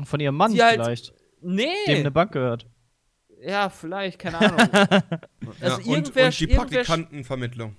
Von 0.02 0.18
ihrem 0.18 0.34
Mann 0.34 0.52
Die 0.52 0.62
halt- 0.62 0.82
vielleicht, 0.82 1.12
Nee. 1.42 1.68
dem 1.86 1.98
eine 2.00 2.10
Bank 2.10 2.32
gehört. 2.32 2.66
Ja, 3.42 3.68
vielleicht, 3.70 4.18
keine 4.18 4.38
Ahnung. 4.38 4.58
Ja, 5.60 5.68
Also 5.72 5.76
und, 5.90 6.08
irgendwer- 6.08 6.26
und 6.26 6.40
die 6.40 6.46
Praktikantenvermittlung. 6.46 7.76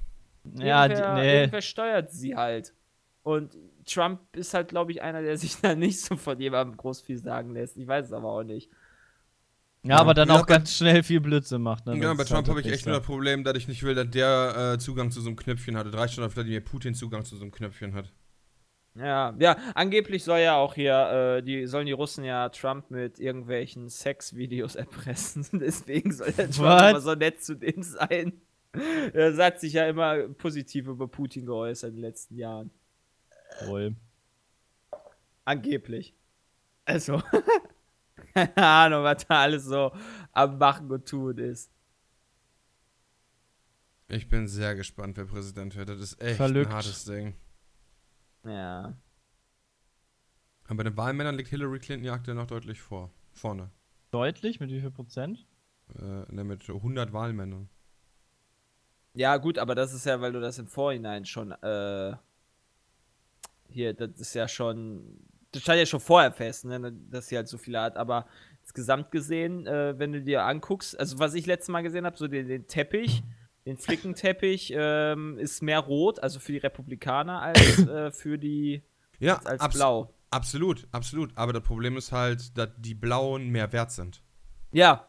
Ja, 0.56 0.88
die, 0.88 0.94
irgendwer, 0.96 1.14
nee. 1.16 1.36
irgendwer 1.40 1.62
steuert 1.62 2.12
sie 2.12 2.36
halt. 2.36 2.74
Und 3.24 3.56
Trump 3.86 4.20
ist 4.36 4.54
halt, 4.54 4.70
glaube 4.70 4.92
ich, 4.92 5.02
einer, 5.02 5.22
der 5.22 5.38
sich 5.38 5.58
da 5.62 5.76
nicht 5.76 6.00
so 6.02 6.16
von 6.18 6.40
jemandem 6.40 6.78
groß 6.78 7.02
viel 7.02 7.18
sagen 7.18 7.52
lässt. 7.54 7.78
Ich 7.78 7.88
weiß 7.88 8.08
es 8.08 8.14
aber 8.14 8.30
auch 8.30 8.44
nicht. 8.44 8.70
Ja, 9.84 9.98
aber 9.98 10.14
dann 10.14 10.30
Ja, 10.30 10.40
auch 10.40 10.46
ganz 10.46 10.76
schnell 10.78 11.02
viel 11.02 11.20
Blödsinn 11.22 11.62
macht. 11.64 11.88
Ne? 11.88 11.98
Ja, 11.98 12.14
bei 12.14 12.24
Trump 12.24 12.48
halt 12.48 12.50
habe 12.50 12.62
ich 12.62 12.68
echt 12.68 12.86
nur 12.86 12.98
das 12.98 13.06
Problem, 13.06 13.44
dass 13.44 13.56
ich 13.58 13.68
nicht 13.68 13.82
will, 13.82 13.96
dass 13.96 14.10
der 14.12 14.74
äh, 14.76 14.80
Zugang 14.80 15.10
zu 15.10 15.22
so 15.22 15.30
einem 15.30 15.36
Knöpfchen 15.38 15.76
hatte. 15.76 15.90
Drei 15.90 16.08
Stunden 16.08 16.28
auf 16.28 16.34
Vladimir 16.34 16.62
Putin 16.62 16.94
Zugang 16.94 17.26
zu 17.26 17.36
so 17.36 17.42
einem 17.44 17.52
Knöpfchen 17.52 17.96
hat. 17.96 18.12
Ja, 18.96 19.34
ja, 19.40 19.58
angeblich 19.74 20.24
soll 20.24 20.40
ja 20.40 20.58
auch 20.58 20.74
hier, 20.74 21.38
äh, 21.38 21.44
die 21.44 21.66
sollen 21.66 21.86
die 21.86 21.94
Russen 21.94 22.26
ja 22.26 22.50
Trump 22.50 22.92
mit 22.92 23.20
irgendwelchen 23.20 23.90
Sexvideos 23.90 24.76
erpressen. 24.76 25.48
Deswegen 25.54 26.12
soll 26.12 26.32
der 26.34 26.52
Trump 26.52 26.68
What? 26.82 26.90
immer 26.90 27.02
so 27.02 27.16
nett 27.16 27.42
zu 27.42 27.56
dem 27.56 27.84
sein. 27.84 28.42
Er 29.14 29.36
hat 29.38 29.60
sich 29.60 29.74
ja 29.74 29.88
immer 29.88 30.28
positiv 30.30 30.88
über 30.88 31.08
Putin 31.08 31.46
geäußert 31.46 31.90
in 31.90 31.96
den 31.98 32.02
letzten 32.02 32.38
Jahren. 32.38 32.72
Wohl. 33.66 33.96
Angeblich. 35.44 36.14
Also, 36.86 37.22
keine 38.34 38.58
Ahnung, 38.58 39.04
was 39.04 39.26
da 39.28 39.42
alles 39.42 39.66
so 39.66 39.92
am 40.32 40.58
Machen 40.58 40.90
und 40.92 41.06
Tun 41.08 41.38
ist. 41.38 41.70
Ich 44.08 44.28
bin 44.28 44.48
sehr 44.48 44.76
gespannt, 44.76 45.18
wer 45.18 45.26
Präsident 45.26 45.76
wird. 45.76 45.90
Das 45.90 46.00
ist 46.00 46.22
echt 46.22 46.36
Verlückt. 46.36 46.68
ein 46.68 46.76
hartes 46.76 47.06
Ding. 47.06 47.34
Ja. 48.44 48.98
Aber 50.66 50.78
bei 50.78 50.84
den 50.84 50.98
Wahlmännern 50.98 51.36
liegt 51.36 51.50
Hillary 51.50 51.80
Clinton 51.80 52.06
ja 52.06 52.14
aktuell 52.14 52.36
noch 52.36 52.48
deutlich 52.48 52.82
vor. 52.82 53.12
Vorne. 53.34 53.72
Deutlich? 54.12 54.60
Mit 54.60 54.72
wie 54.72 54.80
viel 54.80 54.92
Prozent? 54.92 55.46
Äh, 56.00 56.34
ne, 56.34 56.44
mit 56.44 56.68
100 56.70 57.14
Wahlmännern. 57.14 57.70
Ja, 59.14 59.38
gut, 59.38 59.58
aber 59.58 59.76
das 59.76 59.94
ist 59.94 60.06
ja, 60.06 60.22
weil 60.22 60.32
du 60.32 60.40
das 60.40 60.58
im 60.58 60.68
Vorhinein 60.68 61.26
schon, 61.26 61.52
äh, 61.52 62.16
hier, 63.68 63.94
das 63.94 64.12
ist 64.20 64.34
ja 64.34 64.48
schon, 64.48 65.20
das 65.52 65.64
stand 65.64 65.80
ja 65.80 65.86
schon 65.86 66.00
vorher 66.00 66.32
fest, 66.32 66.64
ne, 66.64 66.94
dass 67.10 67.28
sie 67.28 67.36
halt 67.36 67.50
so 67.50 67.58
viele 67.58 67.82
hat, 67.82 67.98
aber 67.98 68.26
insgesamt 68.62 69.12
gesehen, 69.12 69.68
äh, 69.68 70.00
wenn 70.00 70.14
du 70.14 70.22
dir 70.22 70.46
anguckst, 70.46 70.98
also 70.98 71.20
was 71.20 71.34
ich 71.34 71.46
letztes 71.46 71.70
Mal 71.70 71.82
gesehen 71.82 72.06
habe, 72.06 72.18
so 72.18 72.28
den, 72.28 72.48
den 72.48 72.68
Teppich, 72.68 73.22
den 73.66 73.78
Flickenteppich, 73.78 74.74
ähm, 74.76 75.38
ist 75.38 75.62
mehr 75.62 75.80
rot, 75.80 76.20
also 76.22 76.40
für 76.40 76.52
die 76.54 76.58
Republikaner, 76.60 77.42
als 77.42 77.80
äh, 77.88 78.12
für 78.12 78.38
die, 78.38 78.82
Ja, 79.20 79.36
als, 79.38 79.46
als 79.46 79.62
abs 79.62 79.76
blau. 79.76 80.14
absolut, 80.32 80.88
absolut. 80.92 81.32
Aber 81.36 81.54
das 81.54 81.64
Problem 81.64 81.98
ist 81.98 82.12
halt, 82.12 82.58
dass 82.58 82.70
die 82.78 82.96
Blauen 82.96 83.50
mehr 83.50 83.72
wert 83.72 83.92
sind. 83.92 84.22
Ja. 84.72 85.08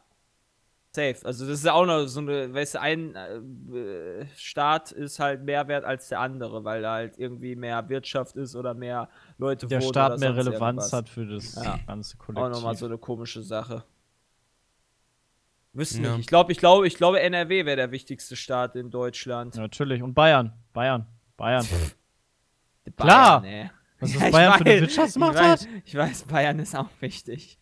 Safe. 0.95 1.17
Also 1.25 1.47
das 1.47 1.61
ist 1.61 1.67
auch 1.71 1.87
noch 1.87 2.05
so 2.07 2.21
eine, 2.21 2.53
weißt 2.53 2.75
du, 2.75 2.81
ein 2.83 3.15
äh, 3.17 4.27
Staat 4.37 4.93
ist 4.93 5.19
halt 5.21 5.43
mehr 5.43 5.67
wert 5.67 5.87
als 5.87 6.09
der 6.11 6.21
andere, 6.21 6.65
weil 6.65 6.83
da 6.83 6.93
halt 6.93 7.17
irgendwie 7.17 7.57
mehr 7.57 7.89
Wirtschaft 7.89 8.37
ist 8.37 8.55
oder 8.55 8.75
mehr 8.75 9.09
Leute 9.39 9.67
Der 9.69 9.81
wohnen 9.81 9.89
Staat 9.89 10.11
oder 10.11 10.19
mehr 10.21 10.35
sonst 10.35 10.47
Relevanz 10.49 10.83
irgendwas. 10.83 10.93
hat 10.93 11.09
für 11.09 11.25
das 11.27 11.55
Ja. 11.55 11.79
ganze 11.87 12.17
Auch 12.19 12.21
Kollektiv. 12.27 12.53
nochmal 12.53 12.77
so 12.77 12.85
eine 12.85 12.99
komische 12.99 13.43
Sache. 13.43 13.85
Wüsste 15.73 16.03
Ja. 16.03 16.11
nicht. 16.13 16.21
Ich 16.21 16.27
glaube, 16.27 16.53
ich 16.53 16.59
glaube, 16.59 16.87
ich 16.87 16.97
glaube, 16.97 17.21
NRW 17.21 17.65
wäre 17.65 17.77
der 17.77 17.91
wichtigste 17.91 18.37
Staat 18.37 18.77
in 18.77 18.91
Deutschland. 18.91 19.55
Ja, 19.55 19.63
natürlich. 19.63 20.03
Und 20.03 20.15
Bayern. 20.15 20.53
Bayern. 20.73 21.07
Bayern. 21.37 21.67
Bayern, 21.67 22.97
Klar. 22.97 23.43
Was 23.43 23.51
Ja, 23.51 23.71
das 24.01 24.11
ich 24.27 24.33
Bayern 24.33 24.53
für 24.59 24.61
eine 24.65 24.75
weiß, 24.75 24.81
Wirtschaftsmacht 24.83 25.35
ich 25.35 25.41
weiß, 25.41 25.61
hat? 25.63 25.69
Ich 25.85 25.95
weiß, 25.95 26.23
Bayern 26.25 26.59
ist 26.59 26.75
auch 26.77 26.91
wichtig. 27.01 27.59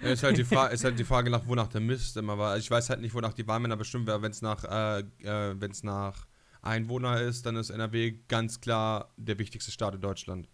Ja, 0.00 0.08
ist, 0.10 0.22
halt 0.22 0.38
die 0.38 0.44
Fra 0.44 0.68
ist 0.68 0.84
halt 0.84 0.98
die 0.98 1.04
Frage 1.04 1.28
nach, 1.28 1.46
wonach 1.46 1.68
der 1.68 1.82
Mist 1.82 2.16
immer 2.16 2.38
war. 2.38 2.56
Ich 2.56 2.70
weiß 2.70 2.88
halt 2.88 3.00
nicht, 3.02 3.14
wonach 3.14 3.34
die 3.34 3.46
Wahlmänner 3.46 3.76
bestimmt 3.76 4.06
werden. 4.06 4.22
Wenn 4.22 4.30
es 4.30 4.40
nach, 4.40 4.64
äh, 4.64 5.00
äh, 5.00 5.54
wenn's 5.60 5.82
nach 5.82 6.26
Einwohner 6.62 7.20
ist, 7.20 7.44
dann 7.44 7.56
ist 7.56 7.68
NRW 7.68 8.14
ganz 8.28 8.60
klar 8.62 9.12
der 9.18 9.38
wichtigste 9.38 9.70
Staat 9.70 9.94
in 9.96 10.00
Deutschland. 10.00 10.48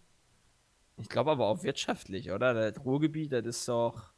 Ich 0.97 1.07
glaube 1.07 1.31
aber 1.31 1.45
auch 1.45 1.63
wirtschaftlich, 1.63 2.31
oder? 2.31 2.53
Das 2.53 2.83
Ruhrgebiet, 2.83 3.31
das 3.31 3.45
ist 3.45 3.67
doch. 3.69 4.11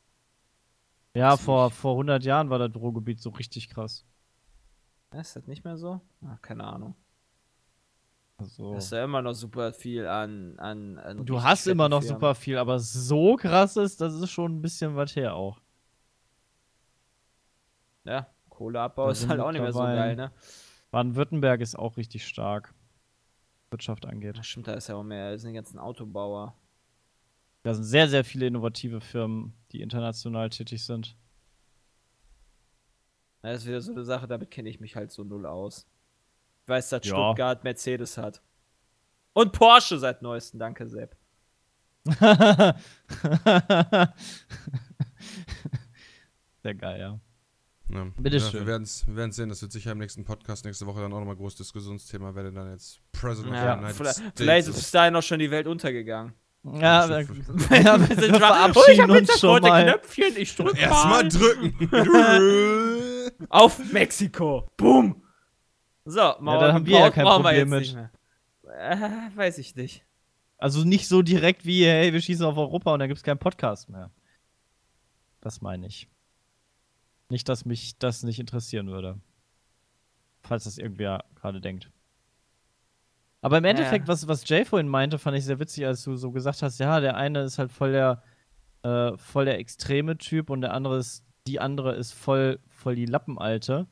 Ja, 1.16 1.38
vor, 1.38 1.72
vor 1.72 1.94
100 1.94 2.24
Jahren 2.24 2.50
war 2.50 2.60
das 2.60 2.76
Ruhrgebiet 2.76 3.20
so 3.20 3.30
richtig 3.32 3.70
krass. 3.70 4.06
Ist 5.12 5.36
das 5.36 5.48
nicht 5.48 5.64
mehr 5.64 5.78
so? 5.78 6.02
Ach, 6.26 6.42
keine 6.42 6.64
Ahnung. 6.64 6.96
Also, 8.38 8.74
Das 8.76 8.86
ist 8.86 8.92
ja 8.92 9.04
immer 9.04 9.22
noch 9.22 9.34
super 9.34 9.74
viel 9.74 10.08
an. 10.08 10.58
an, 10.60 10.98
an 11.00 11.26
du 11.26 11.42
hast 11.44 11.68
immer 11.68 11.90
noch 11.90 12.02
Firmen. 12.02 12.20
super 12.20 12.36
viel, 12.36 12.58
aber 12.58 12.80
so 12.80 13.36
krass 13.36 13.76
ist, 13.76 14.00
das 14.00 14.14
ist 14.14 14.30
schon 14.32 14.58
ein 14.58 14.62
bisschen 14.62 14.96
was 14.96 15.16
her 15.16 15.36
auch. 15.36 15.60
Ja, 18.06 18.28
Kohleabbau 18.50 19.06
Da 19.08 19.12
ist 19.12 19.28
halt 19.28 19.42
auch 19.42 19.52
nicht 19.52 19.62
mehr 19.62 19.74
so 19.74 19.80
geil, 19.80 20.16
ne? 20.16 20.32
Baden-Württemberg 20.92 21.62
ist 21.62 21.78
auch 21.78 21.98
richtig 21.98 22.26
stark, 22.26 22.74
was 23.66 23.72
Wirtschaft 23.72 24.06
angeht. 24.06 24.38
Ja, 24.38 24.44
stimmt, 24.44 24.68
da 24.68 24.74
ist 24.74 24.88
ja 24.88 24.96
auch 24.96 25.04
mehr. 25.04 25.32
Da 25.32 25.38
sind 25.38 25.50
die 25.50 25.56
ganzen 25.56 25.80
Autobauer. 25.80 26.56
Da 27.64 27.74
sind 27.74 27.84
sehr, 27.84 28.08
sehr 28.08 28.24
viele 28.24 28.48
innovative 28.48 29.02
Firmen, 29.02 29.54
die 29.72 29.82
international 29.82 30.50
tätig 30.50 30.86
sind. 30.86 31.16
Das 33.42 33.62
ist 33.62 33.68
wieder 33.68 33.82
so 33.82 33.92
eine 33.92 34.04
Sache, 34.04 34.28
damit 34.28 34.52
kenne 34.52 34.70
ich 34.70 34.80
mich 34.80 34.96
halt 34.96 35.12
so 35.12 35.24
null 35.24 35.46
aus. 35.46 35.88
Ich 36.64 36.70
weiß, 36.70 36.90
dass 36.90 37.06
Ja. 37.06 37.12
Stuttgart 37.16 37.64
Mercedes 37.64 38.18
hat. 38.18 38.42
Und 39.34 39.52
Porsche 39.54 39.98
seit 40.00 40.22
neuestem, 40.22 40.60
danke 40.60 40.88
Sepp. 40.88 41.16
Sehr 46.64 46.74
geil, 46.76 47.00
ja. 47.00 47.20
Ja. 47.92 48.08
Bitteschön. 48.18 48.54
Ja, 48.54 48.60
wir 48.60 48.68
werden 48.68 48.84
es 48.84 49.08
wir 49.08 49.16
werden's 49.16 49.36
sehen. 49.38 49.50
Das 49.50 49.62
wird 49.62 49.72
sicher 49.72 49.92
im 49.94 49.98
nächsten 49.98 50.24
Podcast 50.24 50.64
nächste 50.66 50.86
Woche 50.86 51.02
dann 51.02 51.12
auch 51.12 51.20
nochmal 51.20 51.36
großes 51.36 51.58
Diskussionsthema. 51.58 52.36
Wer 52.36 52.44
denn 52.44 52.56
dann 52.56 52.70
jetzt 52.72 53.00
President 53.12 53.56
Ja, 53.56 53.74
of 53.74 53.80
the 53.80 53.84
United 53.86 53.98
vielleicht, 53.98 54.16
States 54.18 54.34
vielleicht 54.42 54.68
ist 54.68 54.76
ist. 54.76 54.82
bis 54.82 54.92
dahin 54.92 55.16
auch 55.16 55.24
schon 55.24 55.40
die 55.40 55.50
Welt 55.50 55.66
untergegangen. 55.68 56.34
Ja, 56.64 57.08
Ja, 57.10 57.10
wir, 57.10 57.20
ja, 57.82 58.10
wir, 58.10 58.16
sind 58.16 58.38
verabschieden 58.38 59.12
uns 59.12 59.40
schon 59.40 59.62
mal. 59.62 59.84
Knöpfchen, 59.84 60.36
ich 60.38 60.56
drück 60.56 60.78
Erstmal 60.78 61.24
mal 61.24 61.30
drücken. 61.30 61.90
auf 63.50 63.80
Mexiko. 63.92 64.70
Boom. 64.76 65.24
So, 66.06 66.36
Mauer 66.40 66.60
dann 66.60 66.74
haben 66.74 66.86
wir 66.86 67.00
ja 67.00 67.12
kein 67.12 67.26
Problem 67.26 67.70
mit. 67.70 67.80
nicht 67.80 67.96
mehr. 67.96 68.12
Äh, 68.78 69.36
weiß 69.36 69.58
ich 69.58 69.76
nicht. 69.76 70.06
Also 70.58 70.84
nicht 70.84 71.08
so 71.08 71.22
direkt 71.22 71.66
wie, 71.66 71.86
hey, 71.86 72.12
wir 72.12 72.22
schießen 72.22 72.46
auf 72.46 72.58
Europa 72.58 72.94
und 72.94 73.00
dann 73.00 73.08
gibt 73.08 73.18
es 73.18 73.24
keinen 73.24 73.40
Podcast 73.40 73.90
mehr. 73.90 74.12
Das 75.40 75.62
meine 75.62 75.88
ich. 75.88 76.10
Nicht, 77.30 77.48
dass 77.48 77.64
mich 77.64 77.98
das 77.98 78.24
nicht 78.24 78.40
interessieren 78.40 78.88
würde. 78.88 79.20
Falls 80.42 80.66
das 80.66 80.78
irgendwer 80.78 81.24
gerade 81.36 81.62
denkt. 81.62 81.92
Aber 83.42 83.58
im 83.58 83.66
Endeffekt, 83.66 84.08
was, 84.08 84.28
was 84.28 84.48
Jay 84.48 84.66
vorhin 84.66 84.90
meinte, 84.90 85.18
fand 85.18 85.38
ich 85.38 85.46
sehr 85.46 85.60
witzig, 85.60 85.86
als 85.86 86.04
du 86.04 86.16
so 86.16 86.32
gesagt 86.32 86.62
hast, 86.62 86.80
ja, 86.80 87.00
der 87.00 87.16
eine 87.16 87.42
ist 87.42 87.58
halt 87.58 87.72
voll 87.72 87.94
der, 87.94 88.22
äh, 88.84 89.16
voll 89.18 89.46
der 89.46 89.60
extreme 89.60 90.18
Typ 90.18 90.50
und 90.50 90.62
der 90.62 90.74
andere 90.74 90.98
ist, 90.98 91.26
die 91.48 91.60
andere 91.60 91.96
ist 91.96 92.12
voll, 92.12 92.60
voll 92.68 92.96
die 92.96 93.06
Lappenalte. 93.06 93.88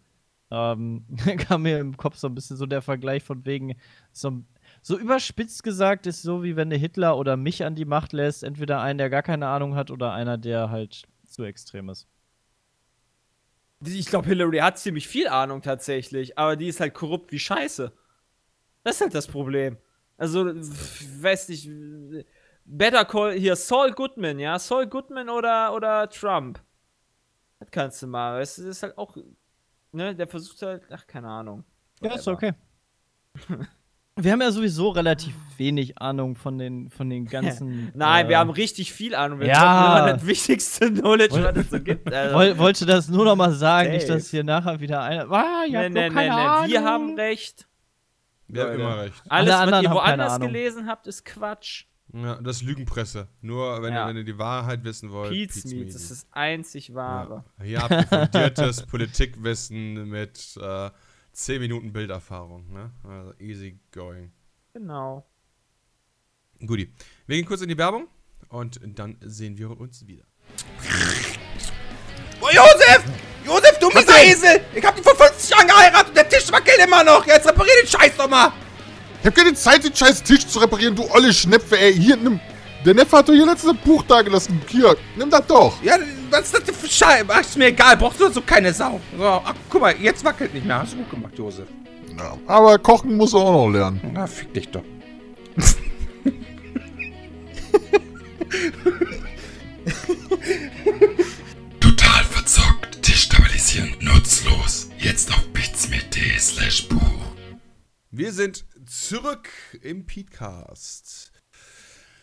Ähm, 0.52 1.06
kam 1.38 1.64
mir 1.64 1.80
im 1.80 1.96
Kopf 1.96 2.18
so 2.18 2.28
ein 2.28 2.36
bisschen 2.36 2.58
so 2.58 2.66
der 2.66 2.82
Vergleich 2.82 3.24
von 3.24 3.46
wegen, 3.46 3.76
so, 4.12 4.44
so 4.82 4.98
überspitzt 4.98 5.64
gesagt 5.64 6.08
ist 6.08 6.22
so, 6.22 6.44
wie 6.44 6.56
wenn 6.56 6.70
der 6.70 6.80
Hitler 6.80 7.18
oder 7.18 7.38
mich 7.38 7.64
an 7.64 7.76
die 7.76 7.86
Macht 7.86 8.14
lässt, 8.14 8.44
entweder 8.44 8.82
einen, 8.82 8.98
der 8.98 9.10
gar 9.10 9.24
keine 9.24 9.48
Ahnung 9.48 9.76
hat 9.76 9.92
oder 9.92 10.12
einer, 10.14 10.38
der 10.38 10.70
halt 10.70 11.04
zu 11.26 11.44
extrem 11.44 11.90
ist. 11.90 12.08
Ich 13.86 14.08
glaube, 14.08 14.28
Hillary 14.28 14.58
hat 14.58 14.80
ziemlich 14.80 15.08
viel 15.08 15.28
Ahnung 15.28 15.62
tatsächlich, 15.62 16.38
aber 16.38 16.56
die 16.56 16.68
ist 16.68 16.80
halt 16.80 16.94
korrupt 16.94 17.32
wie 17.32 17.40
Scheiße. 17.40 17.94
Das 18.88 18.96
ist 18.96 19.02
halt 19.02 19.16
das 19.16 19.28
Problem. 19.28 19.76
Also, 20.18 20.48
ich 20.50 21.22
weiß 21.22 21.50
nicht. 21.50 21.70
Better 22.64 23.04
Call 23.06 23.34
hier 23.34 23.56
Saul 23.58 23.92
Goodman, 23.92 24.40
ja? 24.40 24.58
Saul 24.60 24.88
Goodman 24.88 25.30
oder, 25.30 25.74
oder 25.74 26.10
Trump? 26.10 26.62
Das 27.60 27.70
kannst 27.70 28.02
du 28.02 28.08
mal. 28.08 28.42
Es 28.42 28.58
ist 28.58 28.84
halt 28.84 28.98
auch. 28.98 29.18
Ne, 29.92 30.16
der 30.16 30.28
versucht 30.28 30.62
halt. 30.62 30.84
Ach, 30.90 31.06
keine 31.06 31.28
Ahnung. 31.28 31.66
Ja, 32.02 32.14
ist 32.16 32.28
Whatever. 32.28 32.54
okay. 33.48 33.66
Wir 34.20 34.32
haben 34.32 34.42
ja 34.42 34.52
sowieso 34.52 34.90
relativ 34.90 35.36
wenig 35.58 36.00
Ahnung 36.02 36.36
von 36.36 36.58
den, 36.58 36.90
von 36.90 37.08
den 37.10 37.26
ganzen. 37.26 37.92
Nein, 37.96 38.26
äh, 38.26 38.30
wir 38.30 38.40
haben 38.40 38.50
richtig 38.50 38.92
viel 38.92 39.14
Ahnung. 39.14 39.40
Wir 39.42 39.48
Ja. 39.50 39.60
haben 39.60 40.08
immer 40.08 40.14
das 40.18 40.26
wichtigste 40.26 40.92
Knowledge, 40.92 41.36
Woll- 41.36 41.44
was 41.44 41.58
es 41.58 41.70
so 41.70 41.80
gibt. 41.80 42.12
Also. 42.12 42.36
Woll, 42.36 42.58
wollte 42.58 42.86
das 42.88 43.10
nur 43.10 43.26
noch 43.26 43.36
mal 43.36 43.52
sagen, 43.54 43.92
nicht, 43.92 44.08
Safe. 44.08 44.14
dass 44.18 44.30
hier 44.32 44.44
nachher 44.44 44.80
wieder 44.80 45.04
einer. 45.04 45.30
Ah, 45.32 45.66
ja, 45.70 45.82
nee, 45.82 45.90
nee, 45.90 46.10
nee, 46.10 46.30
nee. 46.30 46.68
Wir 46.72 46.84
haben 46.84 47.14
recht. 47.16 47.67
Wir 48.48 48.64
haben 48.64 48.74
immer 48.74 48.98
recht. 49.00 49.22
Alles, 49.30 49.54
was 49.54 49.60
anderen 49.62 49.84
ihr 49.84 49.92
woanders 49.92 50.40
gelesen 50.40 50.88
habt, 50.88 51.08
ist 51.08 51.26
Quatsch. 51.26 51.86
Ja, 52.14 52.36
das 52.42 52.58
ist 52.58 52.62
Lügenpresse. 52.64 53.28
Nur 53.42 53.82
wenn, 53.82 53.94
Ja. 53.94 54.06
ihr, 54.06 54.10
wenn 54.10 54.18
ihr 54.18 54.24
die 54.24 54.38
Wahrheit 54.38 54.84
wissen 54.86 55.12
wollt. 55.12 55.32
Pete's 55.32 55.64
Pete's 55.64 55.74
Meat, 55.74 55.88
das 55.90 55.96
ist 56.04 56.12
das 56.12 56.28
einzig 56.32 56.94
wahre. 56.94 57.44
Ja. 57.60 57.64
Hier 57.66 57.82
habt 57.82 57.92
ihr 57.92 58.04
fundiertes 58.08 58.86
Politikwissen 58.86 60.08
mit 60.10 60.58
äh, 60.62 60.90
10 61.34 61.60
Minuten 61.62 61.92
Bilderfahrung. 61.92 62.72
Ne? 62.72 62.92
Also 63.04 63.34
easy 63.40 63.80
going. 63.92 64.32
Genau. 64.74 65.28
Guti. 66.66 66.94
Wir 67.26 67.36
gehen 67.36 67.46
kurz 67.46 67.62
in 67.62 67.68
die 67.70 67.78
Werbung 67.78 68.08
und 68.50 68.80
dann 68.98 69.18
sehen 69.22 69.58
wir 69.58 69.78
uns 69.78 70.08
wieder. 70.08 70.24
Josef! 72.88 73.04
Josef, 73.46 73.80
du 73.80 73.88
mieser 73.90 74.24
Esel! 74.24 74.62
Ich 74.74 74.86
hab 74.86 74.96
dich 74.96 75.04
vor 75.04 75.16
50 75.16 75.50
Jahren 75.50 75.68
geheiratet 75.68 76.10
und 76.10 76.18
der 76.18 76.30
Tisch 76.30 76.52
wackelt 76.52 76.78
immer 76.84 77.04
noch! 77.04 77.26
Jetzt 77.26 77.48
reparier 77.48 77.74
den 77.82 77.88
Scheiß 77.88 78.12
doch 78.18 78.30
mal! 78.30 78.52
Ich 79.22 79.28
hab 79.28 79.36
keine 79.36 79.54
Zeit, 79.54 79.84
den 79.84 79.96
scheiß 79.96 80.24
Tisch 80.24 80.48
zu 80.48 80.60
reparieren, 80.60 80.96
du 80.96 81.04
olle 81.12 81.34
Schnepfe, 81.34 81.78
ey. 81.78 81.94
Hier, 81.94 82.16
nimm. 82.16 82.40
Der 82.86 82.94
Neffe 82.94 83.18
hat 83.18 83.28
doch 83.28 83.34
hier 83.34 83.46
letztes 83.46 83.74
Buch 83.84 84.04
da 84.08 84.22
gelassen. 84.22 84.62
Hier, 84.68 84.96
nimm 85.16 85.30
das 85.30 85.46
doch. 85.48 85.82
Ja, 85.84 85.98
was 86.30 86.42
ist 86.42 86.54
das 86.54 86.64
denn 86.64 86.76
für 86.76 86.88
Scheiße? 86.88 87.26
Ach, 87.28 87.42
ist 87.42 87.58
mir 87.58 87.66
egal, 87.66 87.98
brauchst 87.98 88.20
du 88.20 88.30
so 88.30 88.42
keine 88.42 88.74
Sau. 88.74 89.02
So, 89.18 89.26
ach, 89.26 89.54
guck 89.70 89.82
mal, 89.82 89.96
jetzt 90.00 90.24
wackelt 90.24 90.54
nicht 90.54 90.66
mehr. 90.66 90.80
Hast 90.80 90.94
du 90.94 90.98
gut 90.98 91.10
gemacht, 91.10 91.34
Josef. 91.38 91.68
Ja, 92.18 92.38
aber 92.46 92.78
kochen 92.78 93.18
muss 93.18 93.34
er 93.34 93.40
auch 93.40 93.52
noch 93.52 93.70
lernen. 93.70 94.00
Na, 94.14 94.28
fick 94.28 94.54
dich 94.54 94.70
doch. 94.70 94.84
destabilisierend, 103.68 104.02
nutzlos. 104.02 104.90
Jetzt 104.98 105.30
auf 105.32 105.46
bitsme.de 105.52 106.38
slash 106.40 106.88
Buch. 106.88 107.36
Wir 108.12 108.32
sind 108.32 108.66
zurück 108.86 109.50
im 109.82 110.06
Podcast. 110.06 111.34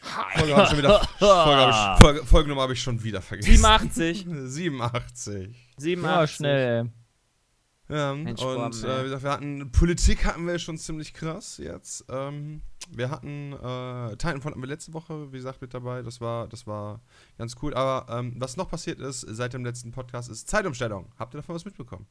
Folge, 0.01 0.53
ich 0.53 0.69
schon 0.69 0.79
wieder, 0.79 1.09
Folge, 1.19 1.35
hab 1.35 1.97
ich, 1.97 2.03
Folge, 2.03 2.25
Folgenummer 2.25 2.63
habe 2.63 2.73
ich 2.73 2.83
schon 2.83 3.03
wieder 3.03 3.21
vergessen. 3.21 3.51
87. 3.53 4.27
87. 4.27 5.75
87. 5.77 6.03
Ja, 6.03 6.27
schnell, 6.27 6.85
ey. 6.87 7.04
Ja, 7.89 8.15
Mensch, 8.15 8.41
und 8.41 8.83
äh, 8.83 9.01
wie 9.01 9.05
gesagt, 9.05 9.23
wir 9.25 9.31
hatten 9.31 9.71
Politik 9.71 10.25
hatten 10.25 10.47
wir 10.47 10.59
schon 10.59 10.79
ziemlich 10.79 11.13
krass 11.13 11.59
jetzt. 11.59 12.05
Ähm, 12.09 12.63
wir 12.91 13.11
hatten 13.11 13.53
äh, 13.53 14.17
Titanfall 14.17 14.53
hatten 14.53 14.63
wir 14.63 14.69
letzte 14.69 14.95
Woche, 14.95 15.33
wie 15.33 15.37
gesagt, 15.37 15.61
mit 15.61 15.75
dabei. 15.75 16.03
Das 16.03 16.21
war, 16.21 16.49
das 16.49 16.67
war 16.67 17.03
ganz 17.37 17.57
cool. 17.63 17.75
Aber 17.75 18.11
ähm, 18.11 18.35
was 18.39 18.57
noch 18.57 18.71
passiert 18.71 19.01
ist 19.01 19.21
seit 19.21 19.53
dem 19.53 19.65
letzten 19.65 19.93
Podcast 19.93 20.31
ist 20.31 20.49
Zeitumstellung. 20.49 21.13
Habt 21.19 21.35
ihr 21.35 21.39
davon 21.39 21.55
was 21.55 21.67
mitbekommen? 21.67 22.07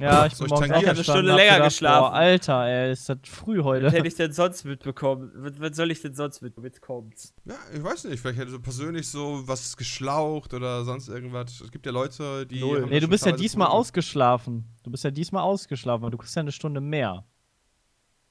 Ja, 0.00 0.24
ich 0.24 0.36
bin 0.36 0.46
ich 0.46 0.50
morgens 0.50 0.70
hab 0.70 0.84
eine 0.86 1.04
Stunde 1.04 1.34
länger 1.34 1.52
gedacht, 1.52 1.68
geschlafen. 1.68 2.10
Boah, 2.10 2.12
Alter, 2.14 2.64
ey, 2.66 2.92
ist 2.92 3.08
das 3.08 3.18
früh 3.24 3.58
Was 3.58 3.64
heute. 3.66 3.90
hätte 3.90 4.08
ich 4.08 4.14
denn 4.14 4.32
sonst 4.32 4.64
mitbekommen? 4.64 5.30
Was, 5.34 5.60
was 5.60 5.76
soll 5.76 5.90
ich 5.90 6.00
denn 6.00 6.14
sonst 6.14 6.40
mit 6.40 6.58
mitkommen? 6.58 7.12
Ja, 7.44 7.56
ich 7.74 7.82
weiß 7.82 8.04
nicht. 8.04 8.20
Vielleicht 8.20 8.38
hätte 8.38 8.50
so 8.50 8.60
persönlich 8.60 9.08
so 9.08 9.42
was 9.46 9.76
geschlaucht 9.76 10.54
oder 10.54 10.84
sonst 10.84 11.08
irgendwas. 11.08 11.60
Es 11.60 11.70
gibt 11.70 11.84
ja 11.84 11.92
Leute, 11.92 12.46
die. 12.46 12.60
Null. 12.60 12.86
Nee, 12.88 13.00
du 13.00 13.08
bist 13.08 13.26
ja 13.26 13.32
diesmal 13.32 13.66
Probleme. 13.66 13.80
ausgeschlafen. 13.80 14.64
Du 14.82 14.90
bist 14.90 15.04
ja 15.04 15.10
diesmal 15.10 15.42
ausgeschlafen, 15.42 16.04
aber 16.04 16.10
du 16.10 16.18
kriegst 16.18 16.34
ja 16.34 16.40
eine 16.40 16.52
Stunde 16.52 16.80
mehr. 16.80 17.26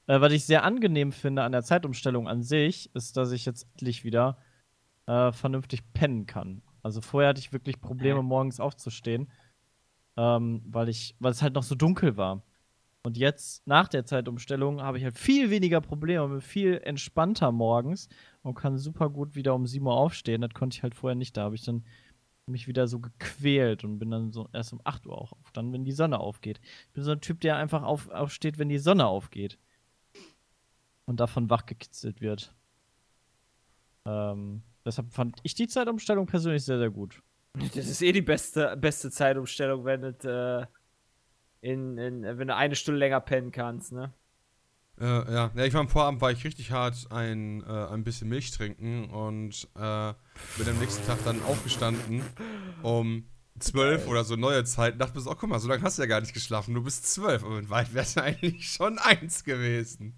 Äh, 0.08 0.20
was 0.20 0.32
ich 0.32 0.44
sehr 0.44 0.64
angenehm 0.64 1.12
finde 1.12 1.42
an 1.44 1.52
der 1.52 1.62
Zeitumstellung 1.62 2.26
an 2.26 2.42
sich, 2.42 2.92
ist, 2.96 3.16
dass 3.16 3.30
ich 3.30 3.44
jetzt 3.44 3.68
endlich 3.74 4.02
wieder 4.02 4.38
äh, 5.06 5.30
vernünftig 5.30 5.82
pennen 5.92 6.26
kann. 6.26 6.62
Also 6.82 7.00
vorher 7.00 7.28
hatte 7.30 7.40
ich 7.40 7.52
wirklich 7.52 7.80
Probleme, 7.80 8.22
morgens 8.22 8.58
aufzustehen, 8.58 9.30
ähm, 10.16 10.62
weil 10.66 10.88
ich, 10.88 11.16
weil 11.18 11.32
es 11.32 11.42
halt 11.42 11.54
noch 11.54 11.62
so 11.62 11.74
dunkel 11.74 12.16
war. 12.16 12.42
Und 13.02 13.16
jetzt, 13.16 13.66
nach 13.66 13.88
der 13.88 14.04
Zeitumstellung, 14.04 14.82
habe 14.82 14.98
ich 14.98 15.04
halt 15.04 15.18
viel 15.18 15.48
weniger 15.50 15.80
Probleme, 15.80 16.28
bin 16.28 16.40
viel 16.42 16.78
entspannter 16.84 17.50
morgens 17.50 18.08
und 18.42 18.54
kann 18.54 18.76
super 18.76 19.08
gut 19.08 19.34
wieder 19.34 19.54
um 19.54 19.66
7 19.66 19.86
Uhr 19.86 19.94
aufstehen. 19.94 20.42
Das 20.42 20.52
konnte 20.52 20.76
ich 20.76 20.82
halt 20.82 20.94
vorher 20.94 21.14
nicht. 21.14 21.36
Da 21.36 21.44
habe 21.44 21.54
ich 21.54 21.64
dann 21.64 21.84
mich 22.46 22.68
wieder 22.68 22.86
so 22.88 23.00
gequält 23.00 23.84
und 23.84 23.98
bin 23.98 24.10
dann 24.10 24.32
so 24.32 24.48
erst 24.52 24.72
um 24.72 24.80
8 24.84 25.06
Uhr 25.06 25.16
auch 25.16 25.32
auf, 25.32 25.52
dann, 25.52 25.72
wenn 25.72 25.84
die 25.84 25.92
Sonne 25.92 26.18
aufgeht. 26.18 26.60
Ich 26.88 26.92
bin 26.92 27.04
so 27.04 27.12
ein 27.12 27.20
Typ, 27.20 27.40
der 27.40 27.56
einfach 27.56 27.82
auf, 27.82 28.08
aufsteht, 28.10 28.58
wenn 28.58 28.68
die 28.68 28.78
Sonne 28.78 29.06
aufgeht. 29.06 29.58
Und 31.06 31.20
davon 31.20 31.50
wachgekitzelt 31.50 32.20
wird. 32.20 32.54
Ähm, 34.04 34.62
deshalb 34.84 35.12
fand 35.12 35.38
ich 35.42 35.54
die 35.54 35.68
Zeitumstellung 35.68 36.26
persönlich 36.26 36.64
sehr, 36.64 36.78
sehr 36.78 36.90
gut. 36.90 37.22
Das 37.54 37.86
ist 37.86 38.02
eh 38.02 38.12
die 38.12 38.22
beste, 38.22 38.76
beste 38.76 39.10
Zeitumstellung, 39.10 39.84
wenn, 39.84 40.04
es, 40.04 40.24
äh, 40.24 40.66
in, 41.60 41.98
in, 41.98 42.22
wenn 42.22 42.48
du 42.48 42.54
eine 42.54 42.76
Stunde 42.76 42.98
länger 42.98 43.20
pennen 43.20 43.50
kannst, 43.50 43.92
ne? 43.92 44.12
Äh, 45.00 45.04
ja. 45.04 45.50
ja, 45.54 45.64
ich 45.64 45.72
war 45.72 45.80
am 45.80 45.88
Vorabend, 45.88 46.20
war 46.20 46.30
ich 46.30 46.44
richtig 46.44 46.70
hart 46.72 47.10
ein, 47.10 47.62
äh, 47.62 47.86
ein 47.86 48.04
bisschen 48.04 48.28
Milch 48.28 48.50
trinken 48.50 49.08
und 49.08 49.66
äh, 49.74 50.12
bin 50.58 50.68
am 50.68 50.78
nächsten 50.78 51.06
Tag 51.06 51.18
dann 51.24 51.42
aufgestanden 51.44 52.22
um 52.82 53.26
12 53.58 54.06
oder 54.08 54.24
so 54.24 54.36
neue 54.36 54.64
Zeit 54.64 54.94
und 54.94 54.98
dachte 54.98 55.16
mir 55.16 55.22
so, 55.22 55.30
oh, 55.30 55.34
guck 55.34 55.48
mal, 55.48 55.58
so 55.58 55.68
lange 55.68 55.82
hast 55.82 55.98
du 55.98 56.02
ja 56.02 56.08
gar 56.08 56.20
nicht 56.20 56.34
geschlafen, 56.34 56.74
du 56.74 56.82
bist 56.82 57.10
12. 57.12 57.44
Aber 57.44 57.58
in 57.58 57.70
Wahrheit 57.70 57.94
wäre 57.94 58.04
es 58.04 58.16
eigentlich 58.16 58.70
schon 58.70 58.98
eins 58.98 59.44
gewesen. 59.44 60.16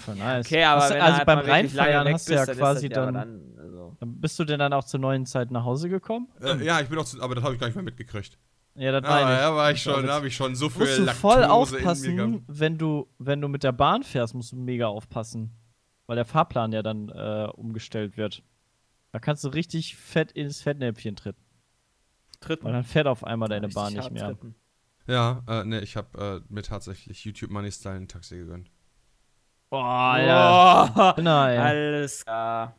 Voll 0.00 0.16
nice. 0.16 0.46
Okay, 0.46 0.64
aber 0.64 0.82
Hast 0.82 0.92
also 0.92 1.16
halt 1.18 1.26
beim 1.26 1.38
Reinfeiern 1.38 2.12
hast 2.12 2.28
du 2.28 2.34
ja 2.34 2.44
bist, 2.44 2.58
quasi 2.58 2.88
ja 2.88 2.94
dann, 2.94 3.14
dann 3.14 3.58
also. 3.58 3.96
dann. 4.00 4.20
Bist 4.20 4.38
du 4.38 4.44
denn 4.44 4.58
dann 4.58 4.72
auch 4.72 4.84
zur 4.84 5.00
neuen 5.00 5.26
Zeit 5.26 5.50
nach 5.50 5.64
Hause 5.64 5.88
gekommen? 5.88 6.28
Äh, 6.40 6.64
ja, 6.64 6.80
ich 6.80 6.88
bin 6.88 6.98
auch 6.98 7.04
zu, 7.04 7.20
aber 7.22 7.34
das 7.34 7.44
habe 7.44 7.54
ich 7.54 7.60
gar 7.60 7.66
nicht 7.68 7.76
mehr 7.76 7.84
mitgekriegt. 7.84 8.38
Ja, 8.74 8.92
das 8.92 9.04
Ah, 9.08 9.14
meine 9.22 9.34
ich. 9.34 9.40
ja, 9.40 9.54
war 9.56 9.70
ich 9.72 9.82
schon, 9.82 10.06
da 10.06 10.14
habe 10.14 10.28
ich 10.28 10.36
schon 10.36 10.54
so 10.54 10.68
viel 10.68 10.80
musst 10.82 10.98
du 10.98 11.04
Laktose 11.04 11.20
voll 11.20 11.34
in 11.34 11.40
mir 11.40 11.52
aufpassen, 11.52 12.44
wenn 12.46 12.76
du, 12.76 13.08
wenn 13.18 13.40
du 13.40 13.48
mit 13.48 13.62
der 13.64 13.72
Bahn 13.72 14.02
fährst, 14.02 14.34
musst 14.34 14.52
du 14.52 14.56
mega 14.56 14.86
aufpassen. 14.86 15.52
Weil 16.06 16.16
der 16.16 16.24
Fahrplan 16.24 16.72
ja 16.72 16.82
dann 16.82 17.08
äh, 17.08 17.48
umgestellt 17.54 18.16
wird. 18.16 18.42
Da 19.12 19.18
kannst 19.18 19.42
du 19.44 19.48
richtig 19.48 19.96
fett 19.96 20.30
ins 20.32 20.60
Fettnäpfchen 20.60 21.16
treten. 21.16 21.40
Tritten. 22.40 22.64
Weil 22.66 22.74
dann 22.74 22.84
fährt 22.84 23.06
auf 23.06 23.24
einmal 23.24 23.48
deine 23.48 23.68
Bahn 23.68 23.92
nicht 23.94 24.10
mehr. 24.10 24.26
tritten. 24.26 24.54
Ja, 25.08 25.42
äh, 25.48 25.64
ne, 25.64 25.80
ich 25.80 25.96
habe 25.96 26.42
äh, 26.48 26.52
mir 26.52 26.62
tatsächlich 26.62 27.24
YouTube 27.24 27.50
Money 27.50 27.72
Style 27.72 27.96
ein 27.96 28.08
Taxi 28.08 28.36
gegönnt. 28.36 28.70
Boah, 29.70 30.18
ja. 30.18 30.86
Boah, 30.94 31.14
Genau, 31.16 31.46
ey. 31.46 31.58
alles 31.58 32.24
klar. 32.24 32.74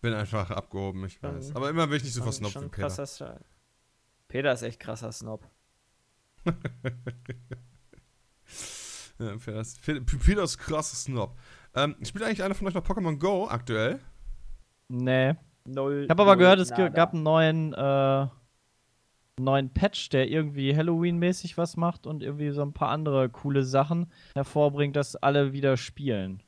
Bin 0.00 0.14
einfach 0.14 0.50
abgehoben, 0.52 1.04
ich 1.06 1.20
weiß. 1.22 1.56
Aber 1.56 1.70
immer 1.70 1.86
bin 1.88 1.96
ich 1.96 2.04
nicht 2.04 2.14
so 2.14 2.22
versnobbt 2.22 2.52
schon 2.54 2.64
wie 2.66 2.68
Peter. 2.68 2.86
krasser. 2.88 3.40
Peter 4.28 4.52
ist 4.52 4.62
echt 4.62 4.78
krasser 4.80 5.10
Snob. 5.12 5.44
Ja, 9.18 9.36
Peter 9.36 9.60
ist, 9.60 9.80
Peter 9.82 10.42
ist 10.44 10.58
krasser 10.58 10.94
Snob. 10.96 11.36
Ähm, 11.74 11.96
spielt 12.04 12.22
eigentlich 12.24 12.42
einer 12.44 12.54
von 12.54 12.68
euch 12.68 12.74
noch 12.74 12.84
Pokémon 12.84 13.18
Go 13.18 13.48
aktuell? 13.48 13.98
Nee. 14.86 15.34
Null. 15.64 16.04
Ich 16.04 16.10
habe 16.10 16.22
aber 16.22 16.36
null, 16.36 16.38
gehört, 16.44 16.60
es 16.60 16.70
nada. 16.70 16.88
gab 16.88 17.12
einen 17.14 17.24
neuen, 17.24 17.74
äh, 17.74 18.26
neuen 19.40 19.72
Patch, 19.72 20.08
der 20.10 20.28
irgendwie 20.28 20.74
Halloween-mäßig 20.76 21.56
was 21.58 21.76
macht 21.76 22.06
und 22.06 22.22
irgendwie 22.22 22.50
so 22.50 22.62
ein 22.62 22.72
paar 22.72 22.90
andere 22.90 23.28
coole 23.28 23.64
Sachen 23.64 24.12
hervorbringt, 24.34 24.96
dass 24.96 25.16
alle 25.16 25.52
wieder 25.52 25.76
spielen. 25.76 26.42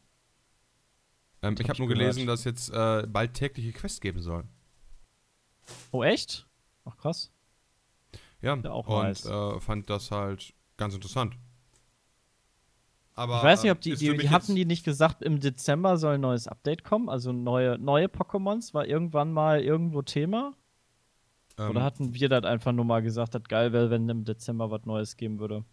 Ähm, 1.42 1.56
ich 1.58 1.68
hab 1.68 1.68
habe 1.68 1.72
ich 1.74 1.78
nur 1.78 1.88
gehört. 1.88 2.16
gelesen, 2.16 2.26
dass 2.26 2.44
jetzt 2.44 2.70
äh, 2.70 3.06
bald 3.06 3.34
tägliche 3.34 3.72
Quests 3.72 4.00
geben 4.00 4.20
soll. 4.20 4.44
Oh, 5.92 6.02
echt? 6.02 6.46
Ach, 6.84 6.96
krass. 6.96 7.32
Ja, 8.42 8.56
Ja, 8.62 8.70
auch 8.72 8.88
und 8.88 9.02
nice. 9.02 9.24
äh, 9.26 9.60
fand 9.60 9.88
das 9.90 10.10
halt 10.10 10.54
ganz 10.76 10.94
interessant. 10.94 11.36
Aber, 13.14 13.36
Ich 13.38 13.42
weiß 13.42 13.62
nicht, 13.64 13.72
ob 13.72 13.78
äh, 13.78 13.80
die, 13.80 13.94
die, 13.96 14.16
die 14.16 14.30
hatten 14.30 14.54
die 14.54 14.64
nicht 14.64 14.84
gesagt, 14.84 15.22
im 15.22 15.40
Dezember 15.40 15.96
soll 15.98 16.14
ein 16.14 16.20
neues 16.20 16.48
Update 16.48 16.84
kommen, 16.84 17.08
also 17.08 17.32
neue, 17.32 17.78
neue 17.78 18.06
Pokémons, 18.06 18.72
war 18.72 18.86
irgendwann 18.86 19.32
mal 19.32 19.60
irgendwo 19.62 20.02
Thema? 20.02 20.54
Ähm, 21.60 21.70
Oder 21.70 21.82
hatten 21.82 22.14
wir 22.14 22.28
das 22.30 22.44
einfach 22.44 22.72
nur 22.72 22.86
mal 22.86 23.02
gesagt, 23.02 23.34
das 23.34 23.42
geil 23.44 23.72
wäre, 23.72 23.90
wenn 23.90 24.08
im 24.08 24.24
Dezember 24.24 24.70
was 24.70 24.86
Neues 24.86 25.16
geben 25.18 25.38
würde? 25.38 25.64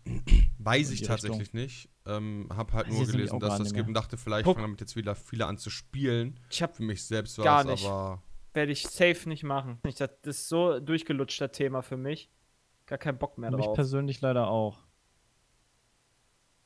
Weiß 0.60 0.90
in 0.90 0.96
ich 0.96 1.02
tatsächlich 1.04 1.54
nicht. 1.54 1.90
Ähm, 2.06 2.50
hab 2.54 2.74
halt 2.74 2.88
Weiß 2.88 2.94
nur 2.98 3.08
gelesen, 3.08 3.40
dass 3.40 3.58
das 3.58 3.74
gibt 3.74 3.88
und 3.88 3.94
dachte, 3.94 4.18
vielleicht 4.18 4.44
Guck. 4.46 4.56
fangen 4.56 4.68
damit 4.68 4.82
jetzt 4.82 4.98
wieder 4.98 5.16
viele 5.16 5.46
an 5.46 5.58
zu 5.58 5.70
spielen. 5.70 6.40
Ich 6.50 6.62
hab 6.62 6.76
Für 6.76 6.84
mich 6.84 7.06
selbst 7.06 7.38
war 7.38 7.46
Gar 7.46 7.60
es 7.62 7.66
nicht. 7.68 7.86
aber. 7.86 8.22
werde 8.54 8.72
ich 8.74 8.84
safe 8.84 9.30
nicht 9.30 9.44
machen. 9.44 9.80
Das 9.98 10.10
ist 10.24 10.50
so 10.50 10.80
durchgelutscht, 10.82 11.40
das 11.40 11.52
Thema 11.54 11.82
für 11.82 11.98
mich. 11.98 12.30
Gar 12.86 12.98
keinen 12.98 13.18
Bock 13.18 13.38
mehr 13.38 13.52
Mich 13.52 13.66
drauf. 13.66 13.76
persönlich 13.76 14.20
leider 14.20 14.50
auch. 14.50 14.80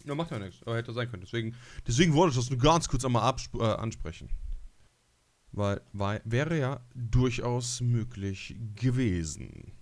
Ja, 0.05 0.15
macht 0.15 0.31
ja 0.31 0.39
nichts. 0.39 0.63
Aber 0.63 0.77
hätte 0.77 0.93
sein 0.93 1.09
können. 1.09 1.21
Deswegen, 1.21 1.55
deswegen 1.87 2.13
wollte 2.15 2.31
ich 2.31 2.37
das 2.37 2.49
nur 2.49 2.59
ganz 2.59 2.87
kurz 2.87 3.05
einmal 3.05 3.35
äh, 3.53 3.63
ansprechen. 3.63 4.29
Weil, 5.53 5.81
weil 5.91 6.21
wäre 6.23 6.57
ja 6.57 6.79
durchaus 6.95 7.81
möglich 7.81 8.55
gewesen. 8.75 9.73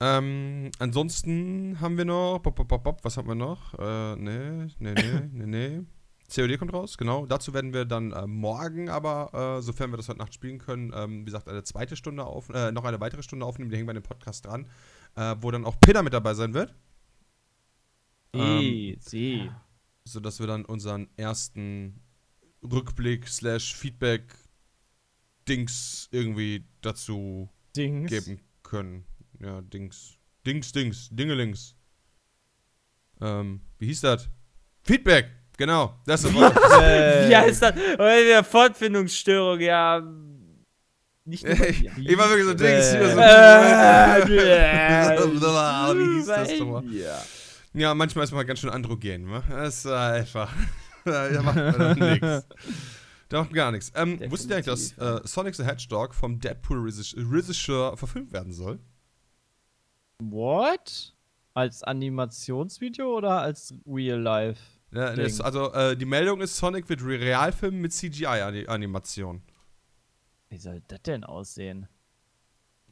Ähm, 0.00 0.70
ansonsten 0.78 1.80
haben 1.80 1.98
wir 1.98 2.04
noch. 2.04 2.38
Bop, 2.38 2.54
bop, 2.54 2.84
bop, 2.84 3.04
was 3.04 3.16
haben 3.16 3.26
wir 3.26 3.34
noch? 3.34 3.74
Äh, 3.74 4.16
nee, 4.16 4.68
nee, 4.78 4.94
nee, 4.94 5.20
nee, 5.32 5.46
nee. 5.46 5.80
COD 6.34 6.58
kommt 6.58 6.72
raus, 6.72 6.98
genau. 6.98 7.26
Dazu 7.26 7.54
werden 7.54 7.72
wir 7.72 7.86
dann 7.86 8.12
äh, 8.12 8.26
morgen 8.26 8.90
aber, 8.90 9.58
äh, 9.58 9.62
sofern 9.62 9.90
wir 9.90 9.96
das 9.96 10.08
heute 10.08 10.18
Nacht 10.18 10.34
spielen 10.34 10.58
können, 10.58 10.92
ähm, 10.94 11.22
wie 11.22 11.24
gesagt, 11.24 11.48
eine 11.48 11.64
zweite 11.64 11.96
Stunde 11.96 12.24
auf, 12.24 12.50
äh, 12.50 12.70
noch 12.70 12.84
eine 12.84 13.00
weitere 13.00 13.22
Stunde 13.22 13.46
aufnehmen, 13.46 13.70
die 13.70 13.76
hängen 13.76 13.86
bei 13.86 13.94
dem 13.94 14.02
Podcast 14.02 14.44
dran, 14.44 14.66
äh, 15.16 15.36
wo 15.40 15.50
dann 15.50 15.64
auch 15.64 15.80
Peter 15.80 16.02
mit 16.02 16.12
dabei 16.12 16.34
sein 16.34 16.52
wird. 16.52 16.74
Ähm, 18.34 18.96
seh. 19.00 19.50
sodass 20.04 20.38
wir 20.38 20.46
dann 20.46 20.66
unseren 20.66 21.08
ersten 21.16 22.02
Rückblick 22.62 23.28
slash 23.28 23.74
Feedback 23.74 24.22
Dings 25.48 26.08
irgendwie 26.10 26.64
dazu 26.82 27.48
Dings. 27.76 28.10
geben 28.10 28.40
können. 28.62 29.04
Ja, 29.40 29.60
Dings. 29.62 30.16
Dings, 30.46 30.72
Dings, 30.72 31.08
Dingelings. 31.10 31.74
Ähm, 33.20 33.60
wie 33.78 33.86
hieß 33.86 34.00
das? 34.02 34.28
Feedback, 34.82 35.30
genau. 35.56 35.98
Das 36.06 36.22
ist 36.24 36.28
das 36.34 36.40
Wort. 36.40 36.56
Äh, 36.82 37.28
Wie 37.30 37.36
heißt 37.36 37.62
das? 37.62 37.74
Oder 37.94 38.16
wieder 38.24 38.44
Fortfindungsstörung, 38.44 39.60
ja. 39.60 40.00
Nicht 41.24 41.44
nur 41.44 41.54
mir. 41.54 41.70
ich 41.70 42.18
war 42.18 42.28
wirklich 42.30 42.46
so 42.46 42.54
Dings. 42.54 42.90
hier 42.90 43.10
so- 43.10 43.18
Äh, 43.18 44.28
wie 45.98 46.16
hieß 46.18 46.26
das 46.26 46.58
nochmal? 46.58 46.82
mir. 46.82 47.18
Ja, 47.74 47.94
manchmal 47.94 48.24
ist 48.24 48.32
man 48.32 48.46
ganz 48.46 48.60
schön 48.60 48.70
androgen, 48.70 49.30
wa? 49.30 49.42
Das 49.48 49.78
ist 49.78 49.84
äh, 49.86 49.90
einfach. 49.94 50.52
Da 51.10 51.42
macht 51.42 51.56
man 51.56 51.78
dann 51.78 51.98
nichts. 51.98 52.48
Da 53.30 53.40
macht 53.40 53.50
man 53.50 53.56
gar 53.56 53.72
nichts. 53.72 53.92
Ähm, 53.94 54.18
wusstet 54.30 54.50
ihr 54.50 54.56
eigentlich, 54.56 54.94
dass 54.96 55.22
äh, 55.24 55.28
Sonic 55.28 55.54
the 55.54 55.62
Hedgehog 55.64 56.14
vom 56.14 56.40
Deadpool-Regisseur 56.40 57.94
verfilmt 57.98 58.32
werden 58.32 58.54
soll? 58.54 58.78
What? 60.22 61.14
Als 61.54 61.82
Animationsvideo 61.82 63.16
oder 63.18 63.40
als 63.42 63.74
Real 63.86 64.18
Life? 64.20 64.60
Ja, 64.92 65.14
Ding. 65.14 65.40
also, 65.42 65.72
äh, 65.74 65.94
die 65.96 66.06
Meldung 66.06 66.40
ist, 66.40 66.56
Sonic 66.56 66.88
wird 66.88 67.02
Re- 67.02 67.20
Realfilm 67.20 67.80
mit 67.82 67.92
CGI-Animation. 67.92 69.42
Wie 70.48 70.56
soll 70.58 70.80
das 70.88 71.02
denn 71.02 71.24
aussehen? 71.24 71.86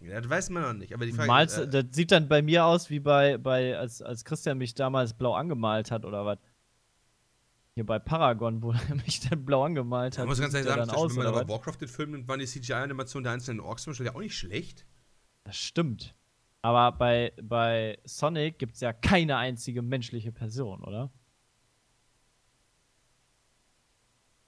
Ja, 0.00 0.20
das 0.20 0.28
weiß 0.28 0.50
man 0.50 0.62
noch 0.64 0.72
nicht. 0.74 0.92
Aber 0.92 1.06
die 1.06 1.12
Malst, 1.12 1.56
äh, 1.56 1.66
das 1.66 1.86
sieht 1.92 2.12
dann 2.12 2.28
bei 2.28 2.42
mir 2.42 2.66
aus 2.66 2.90
wie 2.90 3.00
bei, 3.00 3.38
bei 3.38 3.78
als, 3.78 4.02
als 4.02 4.26
Christian 4.26 4.58
mich 4.58 4.74
damals 4.74 5.14
blau 5.14 5.32
angemalt 5.34 5.90
hat 5.90 6.04
oder 6.04 6.26
was? 6.26 6.38
Hier 7.76 7.84
bei 7.84 7.98
Paragon, 7.98 8.62
wo 8.62 8.72
er 8.72 8.94
mich 9.06 9.20
dann 9.20 9.44
blau 9.44 9.62
angemalt 9.62 10.16
hat. 10.16 10.24
ich 10.24 10.28
muss 10.30 10.40
ganz 10.40 10.54
ehrlich 10.54 10.72
sagen, 10.72 10.88
aus, 10.90 11.14
wenn 11.14 11.24
man 11.24 11.34
aber? 11.34 11.46
Warcraft 11.46 11.76
den 11.78 11.88
Film 11.88 12.12
nimmt, 12.12 12.26
waren 12.26 12.40
die 12.40 12.46
CGI-Animationen 12.46 13.24
der 13.24 13.34
einzelnen 13.34 13.60
Orks 13.60 13.82
zum 13.82 13.90
Beispiel 13.90 14.06
ja 14.06 14.14
auch 14.14 14.20
nicht 14.20 14.34
schlecht. 14.36 14.86
Das 15.44 15.58
stimmt. 15.58 16.14
Aber 16.62 16.96
bei, 16.96 17.34
bei 17.42 17.98
Sonic 18.04 18.58
gibt 18.58 18.76
es 18.76 18.80
ja 18.80 18.94
keine 18.94 19.36
einzige 19.36 19.82
menschliche 19.82 20.32
Person, 20.32 20.82
oder? 20.84 21.12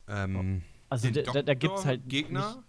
Ähm, 0.09 0.63
Also 0.89 1.11
den 1.11 1.27
da, 1.27 1.33
da, 1.33 1.43
da 1.43 1.55
gibt 1.55 1.79
es 1.79 1.85
halt 1.85 2.09
Gegner. 2.09 2.65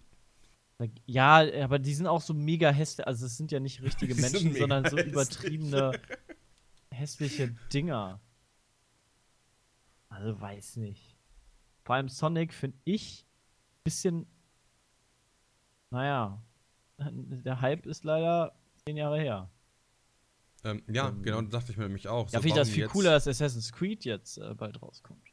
Nicht, 0.78 0.92
da, 0.94 1.00
ja, 1.06 1.64
aber 1.64 1.78
die 1.78 1.94
sind 1.94 2.06
auch 2.06 2.20
so 2.20 2.34
mega 2.34 2.70
hässlich. 2.70 3.06
Also 3.06 3.24
es 3.24 3.38
sind 3.38 3.50
ja 3.50 3.60
nicht 3.60 3.80
richtige 3.80 4.14
Menschen, 4.20 4.54
sondern 4.54 4.84
so 4.90 4.98
übertriebene 4.98 5.98
hässliche 6.90 7.56
Dinger. 7.72 8.20
Also 10.10 10.38
weiß 10.40 10.76
nicht. 10.76 11.16
Vor 11.84 11.94
allem 11.94 12.08
Sonic 12.08 12.52
finde 12.52 12.78
ich 12.84 13.26
bisschen. 13.84 14.26
Naja. 15.90 16.42
Der 16.98 17.60
Hype 17.60 17.86
ist 17.86 18.04
leider 18.04 18.54
zehn 18.84 18.96
Jahre 18.96 19.18
her. 19.18 19.50
Ähm, 20.62 20.82
ja, 20.88 21.08
genau, 21.10 21.40
das 21.40 21.50
dachte 21.50 21.72
ich 21.72 21.78
mir 21.78 21.84
nämlich 21.84 22.06
auch. 22.06 22.26
Ja, 22.30 22.38
So, 22.38 22.42
finde 22.42 22.48
ich 22.48 22.54
das 22.54 22.70
viel 22.70 22.86
cooler, 22.86 23.12
dass 23.12 23.26
Assassin's 23.26 23.72
Creed 23.72 24.04
jetzt 24.04 24.36
äh, 24.36 24.54
bald 24.54 24.82
rauskommt. 24.82 25.32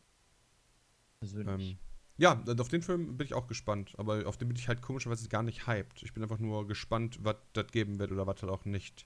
Persönlich. 1.19 1.71
Ähm, 1.71 1.77
ja, 2.17 2.43
auf 2.59 2.69
den 2.69 2.81
Film 2.81 3.17
bin 3.17 3.25
ich 3.25 3.33
auch 3.33 3.47
gespannt, 3.47 3.93
aber 3.97 4.25
auf 4.25 4.37
den 4.37 4.47
bin 4.47 4.57
ich 4.57 4.67
halt 4.67 4.81
komischerweise 4.81 5.27
gar 5.27 5.43
nicht 5.43 5.67
hyped. 5.67 6.01
Ich 6.01 6.13
bin 6.13 6.23
einfach 6.23 6.39
nur 6.39 6.65
gespannt, 6.65 7.19
was 7.21 7.35
das 7.53 7.67
geben 7.67 7.99
wird 7.99 8.11
oder 8.11 8.25
was 8.25 8.41
halt 8.41 8.51
auch 8.51 8.65
nicht. 8.65 9.05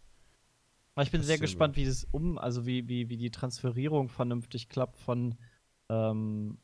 Aber 0.95 1.03
ich 1.03 1.11
bin 1.11 1.23
sehr 1.23 1.39
gespannt, 1.39 1.75
wie 1.75 1.85
das 1.85 2.05
um, 2.11 2.37
also 2.37 2.65
wie, 2.65 2.87
wie, 2.87 3.09
wie 3.09 3.17
die 3.17 3.31
Transferierung 3.31 4.07
vernünftig 4.07 4.69
klappt 4.69 4.97
von 4.97 5.35
ähm, 5.91 6.57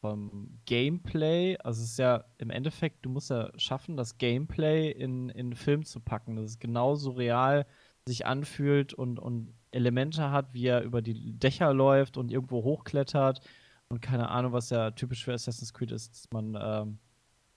vom 0.00 0.58
Gameplay. 0.66 1.56
Also 1.58 1.82
es 1.82 1.92
ist 1.92 1.98
ja 1.98 2.24
im 2.38 2.50
Endeffekt, 2.50 3.04
du 3.04 3.10
musst 3.10 3.30
ja 3.30 3.50
schaffen, 3.56 3.96
das 3.96 4.18
Gameplay 4.18 4.90
in, 4.90 5.30
in 5.30 5.46
einen 5.46 5.56
Film 5.56 5.84
zu 5.84 6.00
packen, 6.00 6.36
dass 6.36 6.44
es 6.44 6.58
genauso 6.58 7.10
real 7.12 7.66
sich 8.06 8.26
anfühlt 8.26 8.94
und, 8.94 9.18
und 9.18 9.54
Elemente 9.72 10.30
hat, 10.30 10.52
wie 10.52 10.66
er 10.66 10.82
über 10.82 11.02
die 11.02 11.32
Dächer 11.38 11.72
läuft 11.72 12.16
und 12.16 12.30
irgendwo 12.30 12.62
hochklettert 12.62 13.40
und 13.88 14.00
keine 14.02 14.28
Ahnung, 14.28 14.52
was 14.52 14.70
ja 14.70 14.90
typisch 14.92 15.24
für 15.24 15.32
Assassin's 15.32 15.74
Creed 15.74 15.92
ist, 15.92 16.12
dass 16.12 16.30
man 16.30 16.56
ähm, 16.60 16.98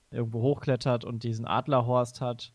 irgendwo 0.10 0.42
hochklettert 0.42 1.06
und 1.06 1.24
diesen 1.24 1.46
Adlerhorst 1.46 2.22
hat, 2.22 2.54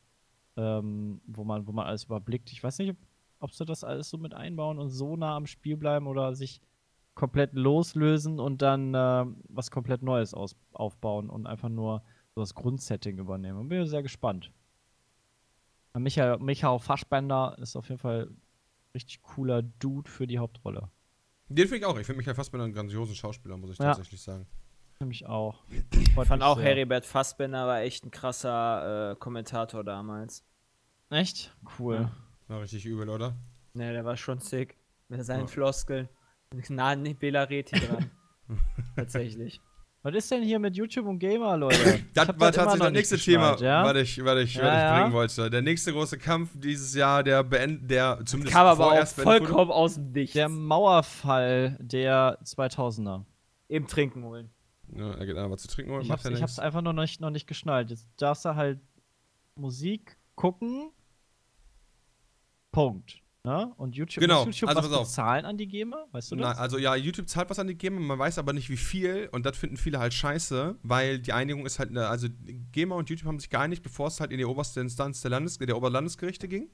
ähm, 0.57 1.21
wo 1.27 1.45
man, 1.45 1.67
wo 1.67 1.73
man 1.73 1.87
alles 1.87 2.05
überblickt. 2.05 2.51
Ich 2.51 2.63
weiß 2.65 2.79
nicht, 2.79 2.91
ob 2.91 2.97
ob 3.45 3.53
sie 3.53 3.67
das 3.67 3.85
alles 3.85 4.09
so 4.09 4.17
mit 4.17 4.33
einbauen 4.33 4.79
und 4.79 4.89
so 4.89 5.17
nah 5.17 5.37
am 5.37 5.47
Spiel 5.47 5.77
bleiben 5.77 6.07
oder 6.07 6.35
sich 6.35 6.63
komplett 7.15 7.53
loslösen 7.55 8.41
und 8.41 8.61
dann 8.63 8.95
äh, 8.95 9.25
was 9.49 9.71
komplett 9.71 10.03
Neues 10.03 10.35
aus 10.35 10.57
aufbauen 10.73 11.31
und 11.31 11.47
einfach 11.47 11.69
nur 11.69 12.03
so 12.35 12.41
das 12.41 12.55
Grundsetting 12.55 13.19
übernehmen. 13.19 13.69
Bin 13.69 13.87
sehr 13.87 14.03
gespannt. 14.03 14.51
Michael, 15.97 16.39
Michael 16.39 16.79
Fassbender 16.81 17.57
ist 17.61 17.77
auf 17.77 17.89
jeden 17.89 18.01
Fall 18.01 18.27
ein 18.31 18.41
richtig 18.95 19.23
cooler 19.23 19.63
Dude 19.63 20.11
für 20.11 20.27
die 20.27 20.39
Hauptrolle. 20.39 20.91
Den 21.49 21.69
finde 21.69 21.77
ich 21.79 21.85
auch. 21.85 21.97
Ich 21.99 22.07
finde 22.07 22.17
mich 22.19 22.27
ja 22.27 22.35
fast 22.35 22.53
mit 22.53 22.61
einem 22.63 22.73
grandiosen 22.73 23.15
Schauspieler, 23.15 23.57
muss 23.57 23.71
ich 23.71 23.79
Ja. 23.79 23.87
tatsächlich 23.87 24.21
sagen. 24.21 24.47
Nämlich 24.99 25.27
auch. 25.27 25.63
Ich 25.93 26.13
fand 26.13 26.43
auch 26.43 26.57
sehr. 26.57 26.65
Heribert 26.67 27.05
Fassbender 27.05 27.67
war 27.67 27.81
echt 27.81 28.05
ein 28.05 28.11
krasser 28.11 29.13
äh, 29.13 29.17
Kommentator 29.17 29.85
damals. 29.85 30.45
Echt? 31.11 31.55
Cool. 31.79 32.11
War 32.49 32.61
richtig 32.63 32.87
übel, 32.87 33.09
oder? 33.09 33.37
Ne, 33.75 33.93
der 33.93 34.05
war 34.05 34.17
schon 34.17 34.39
sick. 34.41 34.77
Mit 35.09 35.25
seinen 35.25 35.43
Ja. 35.43 35.47
Floskeln. 35.47 36.09
Nah 36.71 36.97
nicht 36.97 37.19
Bela 37.19 37.43
Reti 37.45 37.79
dran. 37.79 38.11
Tatsächlich. 38.97 39.61
Was 40.03 40.15
ist 40.15 40.31
denn 40.31 40.43
hier 40.43 40.59
mit 40.59 40.77
YouTube 40.77 41.07
und 41.07 41.19
Gamer, 41.19 41.57
Leute? 41.57 41.77
Ich 41.97 42.13
Das 42.13 42.29
war 42.29 42.35
das 42.35 42.57
tatsächlich 42.57 42.79
das 42.83 42.93
nächste 42.93 43.17
Thema, 43.17 43.57
ja? 43.59 43.85
was 43.85 43.97
ich, 43.97 44.23
was 44.23 44.39
ich, 44.43 44.55
Ja, 44.55 44.63
was 44.63 44.75
ich 44.75 44.81
ja. 44.83 45.01
bringen 45.01 45.13
wollte. 45.15 45.49
Der 45.51 45.63
nächste 45.63 45.93
große 45.93 46.19
Kampf 46.19 46.51
dieses 46.55 46.95
Jahr, 46.95 47.23
der 47.23 47.43
beendet, 47.43 47.91
der 47.91 48.21
zumindest 48.27 48.55
Kam 48.55 48.67
aber 48.67 48.93
auch 48.93 49.07
vollkommen 49.07 49.71
aus 49.71 49.95
dem 49.95 50.13
Nichts. 50.13 50.35
Der 50.35 50.51
Mauerfall 50.51 51.79
der 51.81 52.39
2000er. 52.45 53.25
Eben 53.71 53.87
trinken 53.87 54.25
holen. 54.25 54.51
Ja, 54.95 55.15
er 55.15 55.25
geht 55.25 55.39
einfach 55.39 55.57
zu 55.57 55.69
trinken 55.69 55.93
holen, 55.93 56.03
Ich 56.03 56.09
macht 56.09 56.19
hab's, 56.19 56.29
ja 56.29 56.37
ich 56.37 56.43
hab's 56.43 56.59
einfach 56.59 56.83
noch 56.83 56.93
nicht, 56.93 57.23
noch 57.23 57.31
nicht 57.31 57.47
geschnallt. 57.47 57.89
Jetzt 57.89 58.07
darfst 58.19 58.45
du 58.45 58.55
halt 58.55 58.81
Musik 59.57 60.19
gucken. 60.35 60.91
Punkt. 62.73 63.23
Ne? 63.47 63.73
Und 63.77 63.95
YouTube, 63.95 64.23
Genau, 64.23 64.47
YouTube 64.47 64.71
also 64.71 64.91
was 64.91 65.01
bezahlen 65.01 65.45
an 65.45 65.59
die 65.59 65.69
Gamer? 65.69 66.07
Weißt 66.13 66.33
du 66.33 66.37
das? 66.37 66.57
also 66.57 66.79
ja, 66.79 66.95
YouTube 66.97 67.29
zahlt 67.29 67.51
was 67.51 67.59
an 67.59 67.67
die 67.67 67.75
GEMA, 67.75 68.01
man 68.01 68.19
weiß 68.19 68.39
aber 68.39 68.55
nicht 68.55 68.71
wie 68.71 68.79
viel 68.79 69.29
und 69.33 69.45
das 69.45 69.59
finden 69.59 69.77
viele 69.77 69.99
halt 69.99 70.15
scheiße, 70.15 70.77
weil 70.83 71.19
die 71.19 71.35
Einigung 71.35 71.67
ist 71.67 71.79
halt, 71.79 71.95
also 71.95 72.29
GEMA 72.73 72.95
und 72.95 73.11
YouTube 73.11 73.29
haben 73.29 73.39
sich 73.39 73.51
geeinigt, 73.51 73.83
bevor 73.83 74.07
es 74.09 74.19
halt 74.19 74.33
in 74.33 74.39
die 74.39 74.47
oberste 74.47 74.81
Instanz 74.81 75.21
der, 75.21 75.31
Landes 75.31 75.59
der 75.59 75.77
Oberlandesgerichte 75.77 76.49
ging. 76.49 76.71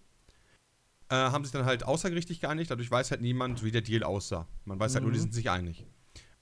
Äh, 1.09 1.16
haben 1.16 1.43
sich 1.45 1.51
dann 1.53 1.64
halt 1.64 1.83
außergerichtlich 1.83 2.41
geeinigt, 2.41 2.71
dadurch 2.71 2.89
weiß 2.89 3.11
halt 3.11 3.21
niemand, 3.21 3.64
wie 3.64 3.73
der 3.73 3.81
Deal 3.83 4.05
aussah. 4.05 4.47
Man 4.64 4.79
weiß 4.79 4.95
halt 4.95 5.03
nur, 5.03 5.11
die 5.12 5.18
Mhm. 5.18 5.23
sind 5.23 5.35
sich 5.35 5.51
einig. 5.51 5.85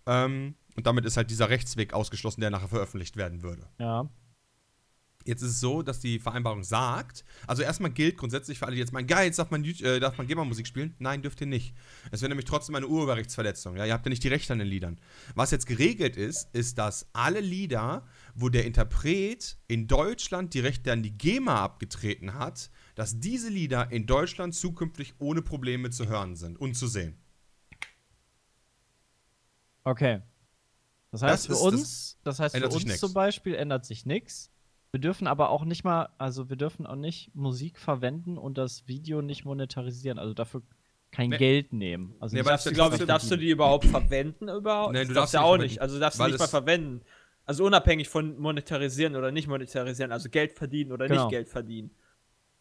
Ähm, 0.04 0.56
und 0.76 0.86
damit 0.86 1.06
ist 1.06 1.16
halt 1.16 1.30
dieser 1.30 1.48
Rechtsweg 1.48 1.94
ausgeschlossen, 1.94 2.42
der 2.42 2.50
nachher 2.50 2.68
veröffentlicht 2.68 3.16
werden 3.16 3.42
würde. 3.42 3.66
ja. 3.78 4.10
Jetzt 5.28 5.42
ist 5.42 5.50
es 5.50 5.60
so, 5.60 5.82
dass 5.82 6.00
die 6.00 6.18
Vereinbarung 6.18 6.64
sagt, 6.64 7.22
also 7.46 7.62
erstmal 7.62 7.90
gilt 7.90 8.16
grundsätzlich 8.16 8.58
für 8.58 8.64
alle, 8.64 8.76
die 8.76 8.80
jetzt 8.80 8.94
meinen, 8.94 9.06
geil, 9.06 9.26
jetzt 9.26 9.38
darf 9.38 9.50
man, 9.50 9.62
äh, 9.62 10.00
darf 10.00 10.16
man 10.16 10.26
GEMA-Musik 10.26 10.66
spielen. 10.66 10.94
Nein, 10.98 11.20
dürft 11.20 11.42
ihr 11.42 11.46
nicht. 11.46 11.74
Es 12.10 12.22
wäre 12.22 12.30
nämlich 12.30 12.46
trotzdem 12.46 12.74
eine 12.76 12.86
Urheberrechtsverletzung. 12.86 13.76
Ja? 13.76 13.84
Ihr 13.84 13.92
habt 13.92 14.06
ja 14.06 14.08
nicht 14.08 14.24
die 14.24 14.28
Rechte 14.28 14.54
an 14.54 14.58
den 14.58 14.68
Liedern. 14.68 14.98
Was 15.34 15.50
jetzt 15.50 15.66
geregelt 15.66 16.16
ist, 16.16 16.48
ist, 16.54 16.78
dass 16.78 17.10
alle 17.12 17.40
Lieder, 17.40 18.06
wo 18.34 18.48
der 18.48 18.64
Interpret 18.64 19.58
in 19.66 19.86
Deutschland 19.86 20.54
die 20.54 20.60
Rechte 20.60 20.92
an 20.92 21.02
die 21.02 21.12
GEMA 21.12 21.62
abgetreten 21.62 22.32
hat, 22.32 22.70
dass 22.94 23.20
diese 23.20 23.50
Lieder 23.50 23.92
in 23.92 24.06
Deutschland 24.06 24.54
zukünftig 24.54 25.12
ohne 25.18 25.42
Probleme 25.42 25.90
zu 25.90 26.08
hören 26.08 26.36
sind 26.36 26.58
und 26.58 26.74
zu 26.74 26.86
sehen. 26.86 27.18
Okay. 29.84 30.22
Das 31.10 31.20
heißt 31.20 31.50
Das 31.50 31.58
für 31.58 31.62
uns, 31.62 32.18
das 32.24 32.40
heißt 32.40 32.56
für 32.56 32.66
uns 32.66 32.98
zum 32.98 33.12
Beispiel 33.12 33.54
ändert 33.56 33.84
sich 33.84 34.06
nichts. 34.06 34.50
Wir 34.90 35.00
dürfen 35.00 35.26
aber 35.26 35.50
auch 35.50 35.64
nicht 35.64 35.84
mal, 35.84 36.08
also 36.18 36.48
wir 36.48 36.56
dürfen 36.56 36.86
auch 36.86 36.96
nicht 36.96 37.34
Musik 37.34 37.78
verwenden 37.78 38.38
und 38.38 38.56
das 38.56 38.88
Video 38.88 39.20
nicht 39.20 39.44
monetarisieren, 39.44 40.18
also 40.18 40.32
dafür 40.34 40.62
kein 41.10 41.30
Nee. 41.30 41.36
Geld 41.38 41.72
nehmen. 41.72 42.14
Also 42.20 42.36
Nee, 42.36 42.42
Darfst 42.42 42.66
du, 42.66 42.70
ich, 42.70 42.76
trotzdem- 42.78 43.06
darfst 43.06 43.30
du 43.30 43.36
die 43.36 43.50
überhaupt 43.50 43.84
verwenden 43.86 44.48
überhaupt? 44.48 44.92
Nee, 44.92 45.00
du 45.04 45.12
darfst 45.12 45.16
darfst 45.16 45.34
ja 45.34 45.42
auch 45.42 45.58
nicht 45.58 45.80
Also 45.80 45.98
darfst 46.00 46.18
du 46.20 46.24
nicht 46.24 46.38
mal 46.38 46.44
es- 46.44 46.50
verwenden. 46.50 47.02
Also 47.44 47.64
unabhängig 47.64 48.08
von 48.08 48.38
monetarisieren 48.38 49.16
oder 49.16 49.30
nicht 49.30 49.48
monetarisieren, 49.48 50.12
also 50.12 50.28
Geld 50.28 50.52
verdienen 50.52 50.92
oder 50.92 51.06
Genau. 51.08 51.22
nicht 51.24 51.30
Geld 51.30 51.48
verdienen. 51.48 51.90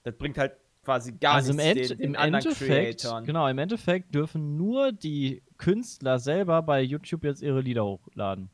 Das 0.04 0.16
bringt 0.18 0.38
halt 0.38 0.54
quasi 0.84 1.12
gar 1.14 1.36
also 1.36 1.52
im, 1.52 1.58
nichts 1.58 1.72
End, 1.78 1.90
den, 1.90 1.98
den 1.98 2.14
im 2.14 2.16
anderen 2.20 2.46
Endeffekt, 2.46 3.02
Creatoren. 3.02 3.26
genau, 3.26 3.48
im 3.50 3.58
Endeffekt 3.58 4.16
dürfen 4.16 4.56
nur 4.56 4.94
die 4.94 5.44
Künstler 5.58 6.20
selber 6.20 6.62
bei 6.62 6.82
YouTube 6.82 7.26
jetzt 7.26 7.42
ihre 7.42 7.60
Lieder 7.60 7.84
hochladen. 7.86 8.50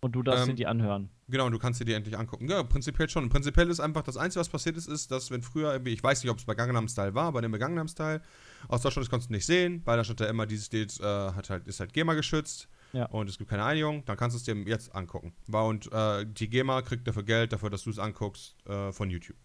Und 0.00 0.12
du 0.12 0.22
darfst 0.22 0.44
Ähm, 0.44 0.50
dir 0.50 0.54
die 0.54 0.66
anhören. 0.66 1.10
Genau, 1.26 1.46
und 1.46 1.52
du 1.52 1.58
kannst 1.58 1.80
dir 1.80 1.86
die 1.86 1.94
endlich 1.94 2.18
angucken. 2.18 2.48
Ja, 2.50 2.62
prinzipiell 2.62 3.08
schon. 3.08 3.30
Prinzipiell 3.30 3.70
ist 3.70 3.80
einfach 3.80 4.02
das 4.02 4.18
Einzige, 4.18 4.40
was 4.40 4.50
passiert 4.50 4.76
ist, 4.76 4.88
ist, 4.88 5.10
dass 5.10 5.30
wenn 5.30 5.40
früher, 5.42 5.72
irgendwie- 5.72 5.92
ich 5.94 6.02
weiß 6.02 6.22
nicht, 6.22 6.30
ob 6.30 6.36
es 6.38 6.44
bei 6.44 6.54
Gangnam 6.54 6.86
Style 6.86 7.14
war, 7.14 7.32
bei 7.32 7.40
dem 7.40 7.52
Gangnam 7.52 7.88
Style, 7.88 8.20
aus 8.68 8.82
Deutschland 8.82 9.06
das 9.06 9.10
konntest 9.10 9.30
du 9.30 9.34
nicht 9.34 9.46
sehen, 9.46 9.80
weil 9.86 9.96
da 9.96 10.04
stand 10.04 10.20
ja 10.20 10.26
immer, 10.26 10.44
dieses 10.46 10.70
Lied 10.70 10.98
äh, 11.00 11.04
hat 11.04 11.48
halt, 11.48 11.66
ist 11.66 11.80
halt 11.80 11.94
GEMA 11.94 12.12
geschützt 12.12 12.68
Ja. 12.92 13.06
und 13.06 13.30
es 13.30 13.38
gibt 13.38 13.48
keine 13.48 13.64
Einigung, 13.64 14.04
dann 14.04 14.18
kannst 14.18 14.34
du 14.34 14.38
es 14.38 14.44
dir 14.44 14.54
jetzt 14.68 14.94
angucken. 14.94 15.32
Und 15.50 15.90
äh, 15.92 16.26
die 16.26 16.50
GEMA 16.50 16.82
kriegt 16.82 17.08
dafür 17.08 17.22
Geld, 17.22 17.54
dafür, 17.54 17.70
dass 17.70 17.84
du 17.84 17.90
es 17.90 17.98
anguckst, 17.98 18.56
äh, 18.66 18.92
von 18.92 19.08
YouTube. 19.08 19.38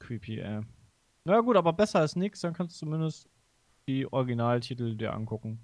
Creepy, 0.00 0.40
ey. 0.40 0.60
Na 1.24 1.40
gut, 1.40 1.56
aber 1.56 1.72
besser 1.72 2.00
als 2.00 2.16
nichts, 2.16 2.40
dann 2.40 2.54
kannst 2.54 2.74
du 2.76 2.86
zumindest 2.86 3.28
die 3.88 4.10
Originaltitel 4.12 4.96
dir 4.96 5.12
angucken. 5.14 5.60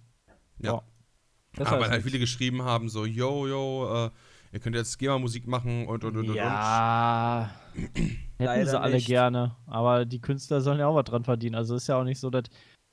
Ja. 0.58 0.82
Besser 1.56 1.72
Aber 1.72 1.82
weil 1.82 1.90
halt 1.90 2.02
viele 2.04 2.18
geschrieben 2.18 2.62
haben, 2.62 2.88
so, 2.88 3.04
yo, 3.04 3.46
yo, 3.46 4.06
äh, 4.06 4.10
ihr 4.52 4.60
könnt 4.60 4.76
jetzt 4.76 4.98
GEMA-Musik 4.98 5.46
machen 5.46 5.86
und 5.86 6.04
und 6.04 6.16
und 6.16 6.28
und. 6.28 6.36
Ja. 6.36 7.50
Hätten 7.74 8.18
Leider 8.38 8.66
sie 8.66 8.80
alle 8.80 8.94
nicht. 8.94 9.06
gerne. 9.06 9.56
Aber 9.66 10.04
die 10.04 10.20
Künstler 10.20 10.60
sollen 10.60 10.78
ja 10.78 10.86
auch 10.86 10.94
was 10.94 11.04
dran 11.04 11.24
verdienen. 11.24 11.54
Also 11.54 11.74
ist 11.74 11.88
ja 11.88 11.98
auch 11.98 12.04
nicht 12.04 12.20
so, 12.20 12.30
dass 12.30 12.44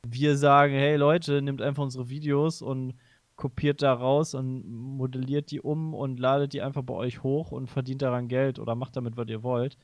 wir 0.08 0.38
sagen, 0.38 0.74
hey 0.74 0.96
Leute, 0.96 1.42
nehmt 1.42 1.62
einfach 1.62 1.84
unsere 1.84 2.10
Videos 2.10 2.62
und 2.62 2.94
kopiert 3.36 3.82
da 3.82 3.94
raus 3.94 4.34
und 4.34 4.68
modelliert 4.70 5.52
die 5.52 5.62
um 5.62 5.94
und 5.94 6.20
ladet 6.20 6.54
die 6.54 6.62
einfach 6.62 6.84
bei 6.84 6.94
euch 6.94 7.24
hoch 7.24 7.52
und 7.52 7.68
verdient 7.68 8.02
daran 8.02 8.28
Geld 8.28 8.60
oder 8.60 8.76
macht 8.76 8.96
damit, 8.96 9.18
was 9.18 9.28
ihr 9.28 9.44
wollt. 9.44 9.78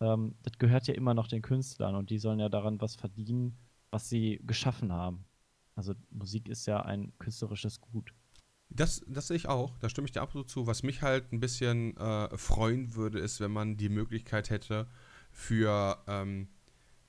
Ähm, 0.00 0.34
das 0.42 0.58
gehört 0.58 0.86
ja 0.86 0.94
immer 0.94 1.14
noch 1.14 1.28
den 1.28 1.42
Künstlern 1.42 1.94
und 1.96 2.10
die 2.10 2.18
sollen 2.18 2.38
ja 2.38 2.48
daran 2.48 2.80
was 2.80 2.94
verdienen, 2.96 3.56
was 3.90 4.08
sie 4.08 4.40
geschaffen 4.44 4.92
haben. 4.92 5.24
Also 5.74 5.94
Musik 6.10 6.48
ist 6.48 6.66
ja 6.66 6.80
ein 6.80 7.12
künstlerisches 7.18 7.80
Gut. 7.80 8.12
Das, 8.74 9.02
das 9.06 9.28
sehe 9.28 9.36
ich 9.36 9.48
auch, 9.48 9.76
da 9.78 9.88
stimme 9.88 10.06
ich 10.06 10.12
dir 10.12 10.22
absolut 10.22 10.48
zu. 10.48 10.66
Was 10.66 10.82
mich 10.82 11.02
halt 11.02 11.32
ein 11.32 11.40
bisschen 11.40 11.96
äh, 11.96 12.36
freuen 12.36 12.94
würde, 12.94 13.18
ist, 13.18 13.40
wenn 13.40 13.52
man 13.52 13.76
die 13.76 13.88
Möglichkeit 13.88 14.50
hätte, 14.50 14.86
für 15.30 15.98
ähm, 16.06 16.48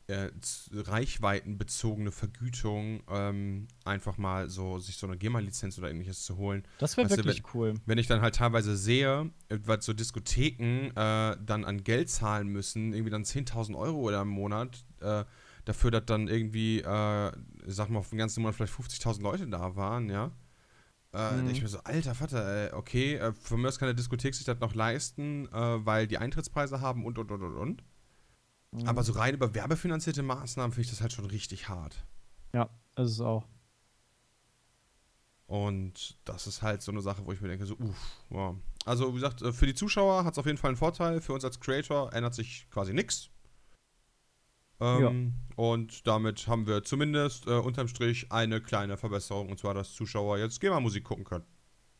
äh, 0.08 0.30
reichweitenbezogene 0.74 2.12
Vergütung 2.12 3.04
ähm, 3.10 3.68
einfach 3.86 4.18
mal 4.18 4.50
so 4.50 4.80
sich 4.80 4.98
so 4.98 5.08
eine 5.08 5.18
GEMA-Lizenz 5.18 5.78
oder 5.78 5.90
ähnliches 5.90 6.24
zu 6.24 6.38
holen. 6.38 6.64
Das 6.78 6.98
wäre 6.98 7.10
Weißt 7.10 7.20
du, 7.20 7.26
wirklich 7.26 7.44
cool. 7.54 7.76
Wenn 7.86 7.98
ich 7.98 8.08
dann 8.08 8.22
halt 8.22 8.36
teilweise 8.36 8.76
sehe, 8.76 9.32
was 9.50 9.86
so 9.86 9.94
Diskotheken 9.94 10.92
äh, 10.96 11.38
dann 11.46 11.64
an 11.64 11.84
Geld 11.84 12.10
zahlen 12.10 12.48
müssen, 12.48 12.94
irgendwie 12.94 13.12
dann 13.12 13.24
10.000 13.24 13.78
Euro 13.78 14.00
oder 14.00 14.22
im 14.22 14.28
Monat, 14.30 14.84
äh, 15.00 15.24
dafür, 15.66 15.92
dass 15.92 16.06
dann 16.06 16.28
irgendwie, 16.28 16.80
äh, 16.80 17.32
sag 17.66 17.90
mal, 17.90 18.00
auf 18.00 18.10
den 18.10 18.18
ganzen 18.18 18.42
Monat 18.42 18.56
vielleicht 18.56 18.74
50.000 18.74 19.22
Leute 19.22 19.48
da 19.48 19.76
waren, 19.76 20.10
ja. 20.10 20.32
Äh, 21.14 21.34
Mhm. 21.34 21.50
Ich 21.50 21.62
mir 21.62 21.68
so, 21.68 21.80
alter 21.80 22.16
Vater, 22.16 22.72
äh, 22.72 22.74
okay, 22.74 23.16
äh, 23.16 23.34
von 23.34 23.62
mir 23.62 23.68
aus 23.68 23.78
kann 23.78 23.88
der 23.88 23.94
Diskothek 23.94 24.34
sich 24.34 24.46
das 24.46 24.60
noch 24.60 24.74
leisten, 24.74 25.48
äh, 25.54 25.86
weil 25.86 26.08
die 26.08 26.18
Eintrittspreise 26.18 26.82
haben 26.82 27.06
und, 27.06 27.18
und, 27.18 27.32
und, 27.32 27.44
und, 27.44 27.56
und. 27.56 27.84
Mhm. 28.72 28.88
Aber 28.88 29.04
so 29.04 29.14
rein 29.14 29.36
über 29.36 29.54
werbefinanzierte 29.54 30.24
Maßnahmen 30.24 30.72
finde 30.74 30.86
ich 30.86 30.90
das 30.90 31.02
halt 31.02 31.14
schon 31.14 31.26
richtig 31.26 31.70
hart. 31.70 32.04
Ja, 32.54 32.70
ist 32.98 33.12
es 33.12 33.22
auch. 33.22 33.48
Und 35.46 36.18
das 36.26 36.48
ist 36.48 36.62
halt 36.64 36.82
so 36.82 36.92
eine 36.92 37.02
Sache, 37.02 37.26
wo 37.26 37.32
ich 37.32 37.42
mir 37.42 37.48
denke, 37.50 37.66
so, 37.66 37.76
uff, 37.76 38.18
wow. 38.30 38.56
Also, 38.86 39.10
wie 39.12 39.16
gesagt, 39.16 39.42
äh, 39.44 39.54
für 39.54 39.68
die 39.68 39.76
Zuschauer 39.76 40.26
hat 40.26 40.34
es 40.34 40.40
auf 40.40 40.46
jeden 40.48 40.58
Fall 40.58 40.70
einen 40.70 40.78
Vorteil. 40.78 41.22
Für 41.22 41.34
uns 41.34 41.46
als 41.46 41.60
Creator 41.60 42.12
ändert 42.14 42.34
sich 42.34 42.68
quasi 42.72 42.94
nichts. 42.94 43.30
Ähm, 44.84 45.34
Und 45.56 46.08
damit 46.08 46.48
haben 46.48 46.68
wir 46.68 46.84
zumindest 46.84 47.48
äh, 47.48 47.52
unterm 47.52 47.88
Strich 47.88 48.32
eine 48.32 48.60
kleine 48.60 48.98
Verbesserung, 48.98 49.50
und 49.50 49.60
zwar, 49.60 49.74
dass 49.74 49.94
Zuschauer 49.94 50.40
jetzt 50.40 50.60
GEMA-Musik 50.60 51.04
gucken 51.04 51.24
können. 51.24 51.46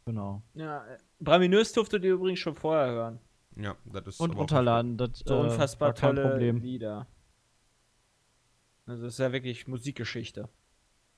Genau. 0.06 0.44
Ja, 0.54 0.86
äh, 0.86 0.98
Braminös 1.20 1.72
durftet 1.74 2.04
ihr 2.04 2.14
übrigens 2.14 2.40
schon 2.40 2.56
vorher 2.56 2.92
hören. 2.92 3.20
Ja, 3.56 3.76
das 3.86 4.08
ist 4.08 4.20
Und 4.20 4.32
runterladen, 4.32 4.98
das 4.98 5.20
So 5.26 5.36
äh, 5.36 5.40
unfassbar 5.40 5.94
kein 5.94 6.16
tolle 6.16 6.30
Problem. 6.30 6.58
Lieder. 6.58 7.08
Also 8.86 9.04
das 9.04 9.14
ist 9.14 9.20
ja 9.20 9.32
wirklich 9.32 9.68
Musikgeschichte. 9.68 10.50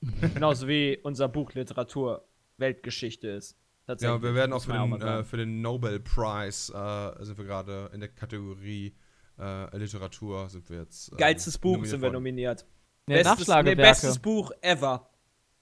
Genauso 0.34 0.68
wie 0.68 1.00
unser 1.02 1.28
Buch 1.30 1.54
Literatur 1.54 2.28
Weltgeschichte 2.58 3.28
ist. 3.30 3.58
Ja, 4.00 4.22
wir 4.22 4.34
werden 4.34 4.52
auch 4.52 4.66
muss 4.66 4.66
für 4.66 4.74
den, 4.74 5.02
äh, 5.02 5.24
für 5.24 5.38
den 5.38 5.62
Nobel 5.62 6.00
Prize 6.00 6.74
äh, 6.74 7.24
sind 7.24 7.38
wir 7.38 7.46
gerade 7.46 7.90
in 7.94 8.00
der 8.00 8.10
Kategorie 8.10 8.96
äh, 9.40 9.78
Literatur 9.78 10.50
sind 10.50 10.70
wir 10.70 10.80
jetzt. 10.80 11.12
ähm, 11.12 11.18
Geilstes 11.18 11.58
Buch 11.58 11.84
sind 11.86 12.02
wir 12.02 12.12
nominiert. 12.12 12.66
Nee, 13.08 13.22
bestes, 13.22 13.48
nee, 13.48 13.76
bestes 13.76 14.20
Buch 14.20 14.52
ever. 14.62 15.10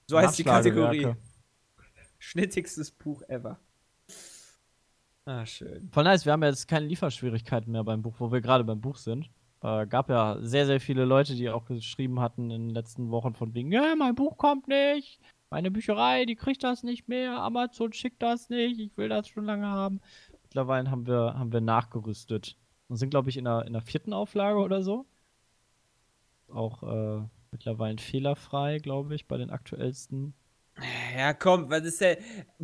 So 0.07 0.17
heißt 0.17 0.37
die 0.37 0.43
Kategorie. 0.43 1.13
Schnittigstes 2.19 2.91
Buch 2.91 3.21
ever. 3.27 3.59
Ah, 5.25 5.45
schön. 5.45 5.89
Voll 5.91 6.03
nice, 6.03 6.25
wir 6.25 6.33
haben 6.33 6.43
jetzt 6.43 6.67
keine 6.67 6.85
Lieferschwierigkeiten 6.85 7.71
mehr 7.71 7.83
beim 7.83 8.01
Buch, 8.01 8.15
wo 8.19 8.31
wir 8.31 8.41
gerade 8.41 8.63
beim 8.63 8.81
Buch 8.81 8.97
sind. 8.97 9.29
Äh, 9.61 9.87
gab 9.87 10.09
ja 10.09 10.37
sehr, 10.41 10.65
sehr 10.65 10.81
viele 10.81 11.05
Leute, 11.05 11.35
die 11.35 11.49
auch 11.49 11.65
geschrieben 11.65 12.19
hatten 12.19 12.51
in 12.51 12.67
den 12.67 12.75
letzten 12.75 13.09
Wochen 13.11 13.33
von 13.33 13.53
wegen, 13.53 13.71
ja, 13.71 13.95
mein 13.95 14.15
Buch 14.15 14.37
kommt 14.37 14.67
nicht, 14.67 15.21
meine 15.49 15.71
Bücherei, 15.71 16.25
die 16.25 16.35
kriegt 16.35 16.63
das 16.63 16.83
nicht 16.83 17.07
mehr, 17.07 17.39
Amazon 17.39 17.93
schickt 17.93 18.21
das 18.21 18.49
nicht, 18.49 18.79
ich 18.79 18.97
will 18.97 19.07
das 19.07 19.29
schon 19.29 19.45
lange 19.45 19.67
haben. 19.67 20.01
Mittlerweile 20.43 20.91
haben 20.91 21.07
wir, 21.07 21.35
haben 21.37 21.53
wir 21.53 21.61
nachgerüstet 21.61 22.57
und 22.87 22.97
sind, 22.97 23.09
glaube 23.09 23.29
ich, 23.29 23.37
in 23.37 23.45
der, 23.45 23.65
in 23.65 23.73
der 23.73 23.81
vierten 23.81 24.13
Auflage 24.13 24.59
oder 24.59 24.83
so. 24.83 25.05
Auch 26.49 26.83
äh, 26.83 27.25
mittlerweile 27.51 27.97
fehlerfrei, 27.97 28.79
glaube 28.79 29.15
ich, 29.15 29.27
bei 29.27 29.37
den 29.37 29.49
aktuellsten. 29.49 30.33
Ja, 31.15 31.33
komm, 31.33 31.69
was 31.69 31.83
ist 31.83 32.01
der 32.01 32.17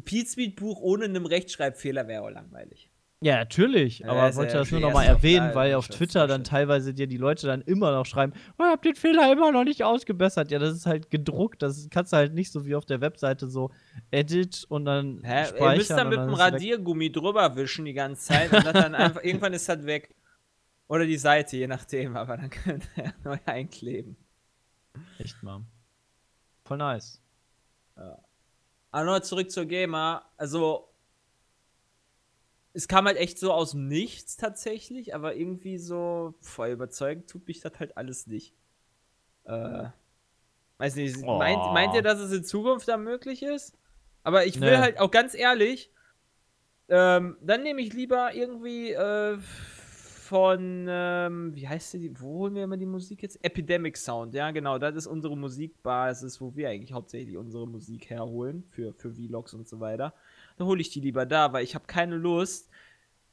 Pete 0.03 0.49
Buch 0.51 0.82
ohne 0.82 1.05
einen 1.05 1.26
Rechtschreibfehler 1.26 2.07
wäre 2.07 2.24
auch 2.24 2.30
langweilig. 2.30 2.88
Ja, 3.22 3.36
natürlich. 3.36 3.99
Ja, 3.99 4.09
Aber 4.09 4.30
ist 4.30 4.38
wollte 4.38 4.53
ja 4.53 4.59
das 4.59 4.72
nur 4.72 4.80
noch 4.80 4.93
mal 4.93 5.03
erwähnen, 5.03 5.51
klar, 5.51 5.55
weil 5.55 5.72
ja, 5.72 5.78
auf 5.78 5.89
Twitter 5.89 6.26
dann 6.26 6.45
teilweise 6.45 6.93
dir 6.93 7.05
die 7.05 7.17
Leute 7.17 7.47
dann 7.47 7.61
immer 7.61 7.91
noch 7.91 8.05
schreiben, 8.05 8.32
oh, 8.57 8.63
ihr 8.63 8.72
habt 8.72 8.86
den 8.86 8.95
Fehler 8.95 9.30
immer 9.30 9.51
noch 9.51 9.65
nicht 9.65 9.84
ausgebessert. 9.84 10.51
Ja, 10.51 10.59
das 10.59 10.74
ist 10.74 10.86
halt 10.86 11.11
gedruckt. 11.11 11.61
Das 11.61 11.89
kannst 11.91 12.13
du 12.13 12.17
halt 12.17 12.34
nicht 12.34 12.51
so 12.51 12.65
wie 12.65 12.76
auf 12.76 12.86
der 12.86 13.01
Webseite 13.01 13.49
so 13.49 13.72
edit 14.09 14.65
und 14.70 14.86
dann 14.86 15.22
Hä? 15.24 15.45
speichern. 15.47 15.72
Ihr 15.72 15.78
müsst 15.78 15.91
dann 15.91 16.09
mit 16.09 16.20
dem. 16.20 16.34
Radiergummi 16.34 17.11
drüber 17.11 17.55
wischen 17.57 17.84
die 17.84 17.93
ganze 17.93 18.22
Zeit 18.28 18.53
und 18.53 18.63
dann 18.63 18.95
einfach, 18.95 19.22
irgendwann 19.24 19.51
ist 19.51 19.67
das 19.67 19.86
weg. 19.86 20.15
Oder 20.88 21.05
die 21.05 21.17
Seite, 21.17 21.57
je 21.57 21.67
nachdem, 21.67 22.15
aber 22.15 22.38
dann 22.38 22.49
könnt 22.49 22.89
ihr 22.95 23.13
neu 23.26 23.38
einkleben. 23.45 24.15
Echt 25.17 25.43
mal. 25.43 25.61
Voll 26.63 26.78
nice. 26.78 27.22
Aber 28.91 29.03
noch 29.03 29.20
zurück 29.20 29.51
zur 29.51 29.65
Gamer. 29.65 30.24
Also, 30.38 30.88
es 32.74 32.88
kam 32.88 33.05
halt 33.05 33.17
echt 33.17 33.39
so 33.39 33.51
aus 33.51 33.72
dem 33.72 33.88
Nichts 33.88 34.38
tatsächlich, 34.38 35.15
aber 35.15 35.36
irgendwie 35.36 35.78
so 35.78 36.36
voll 36.41 36.70
überzeugend 36.70 37.30
tut 37.30 37.47
mich 37.47 37.61
das 37.61 37.80
halt 37.80 37.97
alles 37.97 38.28
nicht. 38.28 38.53
Äh, 39.45 39.86
weiß 40.78 40.95
nicht, 40.95 41.17
Oh. 41.26 41.38
meint, 41.39 41.74
meint 41.74 41.93
ihr, 41.95 42.01
dass 42.01 42.20
es 42.20 42.32
in 42.32 42.43
Zukunft 42.43 42.88
dann 42.88 43.03
möglich 43.03 43.43
ist? 43.43 43.76
Aber 44.24 44.45
ich 44.45 44.61
will 44.61 44.72
Nee. 44.72 44.78
halt 44.78 44.99
auch 44.99 45.11
ganz 45.11 45.34
ehrlich, 45.34 45.91
ähm, 46.89 47.38
dann 47.41 47.63
nehme 47.63 47.82
ich 47.82 47.93
lieber 47.93 48.34
irgendwie 48.34 48.91
äh, 48.91 49.38
von, 49.38 50.86
ähm, 50.88 51.55
wie 51.55 51.67
heißt 51.67 51.93
die, 51.95 52.11
wo 52.20 52.39
holen 52.39 52.53
wir 52.55 52.63
immer 52.65 52.78
die 52.78 52.86
Musik 52.86 53.24
jetzt? 53.24 53.43
Epidemic 53.43 53.97
Sound, 53.97 54.36
ja 54.36 54.51
genau, 54.51 54.78
das 54.78 54.95
ist 54.95 55.07
unsere 55.07 55.36
Musikbasis, 55.36 56.39
wo 56.39 56.55
wir 56.55 56.70
eigentlich 56.70 56.93
hauptsächlich 56.93 57.36
unsere 57.38 57.67
Musik 57.67 58.09
herholen, 58.11 58.63
für, 58.70 58.93
für 58.93 59.11
Vlogs 59.11 59.53
und 59.55 59.67
so 59.67 59.80
weiter. 59.80 60.13
Dann 60.60 60.68
hole 60.68 60.82
ich 60.82 60.91
die 60.91 60.99
lieber 60.99 61.26
da, 61.26 61.53
weil 61.53 61.64
ich 61.64 61.74
habe 61.74 61.88
keine 61.88 62.18
Lust, 62.18 62.70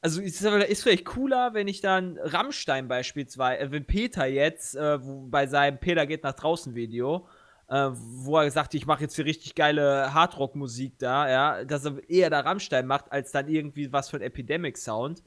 Also 0.01 0.21
ist, 0.21 0.41
ist 0.41 0.83
vielleicht 0.83 1.05
cooler, 1.05 1.53
wenn 1.53 1.67
ich 1.67 1.81
dann 1.81 2.17
Rammstein 2.19 2.87
beispielsweise, 2.87 3.59
äh, 3.61 3.71
wenn 3.71 3.85
Peter 3.85 4.25
jetzt 4.25 4.75
äh, 4.75 4.99
bei 5.01 5.47
seinem 5.47 5.79
Peter 5.79 6.05
geht 6.07 6.23
nach 6.23 6.33
draußen 6.35 6.75
Video, 6.75 7.27
äh, 7.67 7.89
wo 7.91 8.37
er 8.37 8.49
sagt, 8.51 8.73
ich 8.75 8.85
mache 8.85 9.01
jetzt 9.01 9.15
hier 9.15 9.25
richtig 9.25 9.55
geile 9.55 10.13
Hardrock-Musik 10.13 10.99
da, 10.99 11.29
ja, 11.29 11.65
dass 11.65 11.85
er 11.85 12.09
eher 12.09 12.29
da 12.29 12.39
Rammstein 12.41 12.87
macht, 12.87 13.11
als 13.11 13.31
dann 13.31 13.49
irgendwie 13.49 13.91
was 13.91 14.09
für 14.09 14.17
ein 14.17 14.21
Epidemic-Sound. 14.23 15.23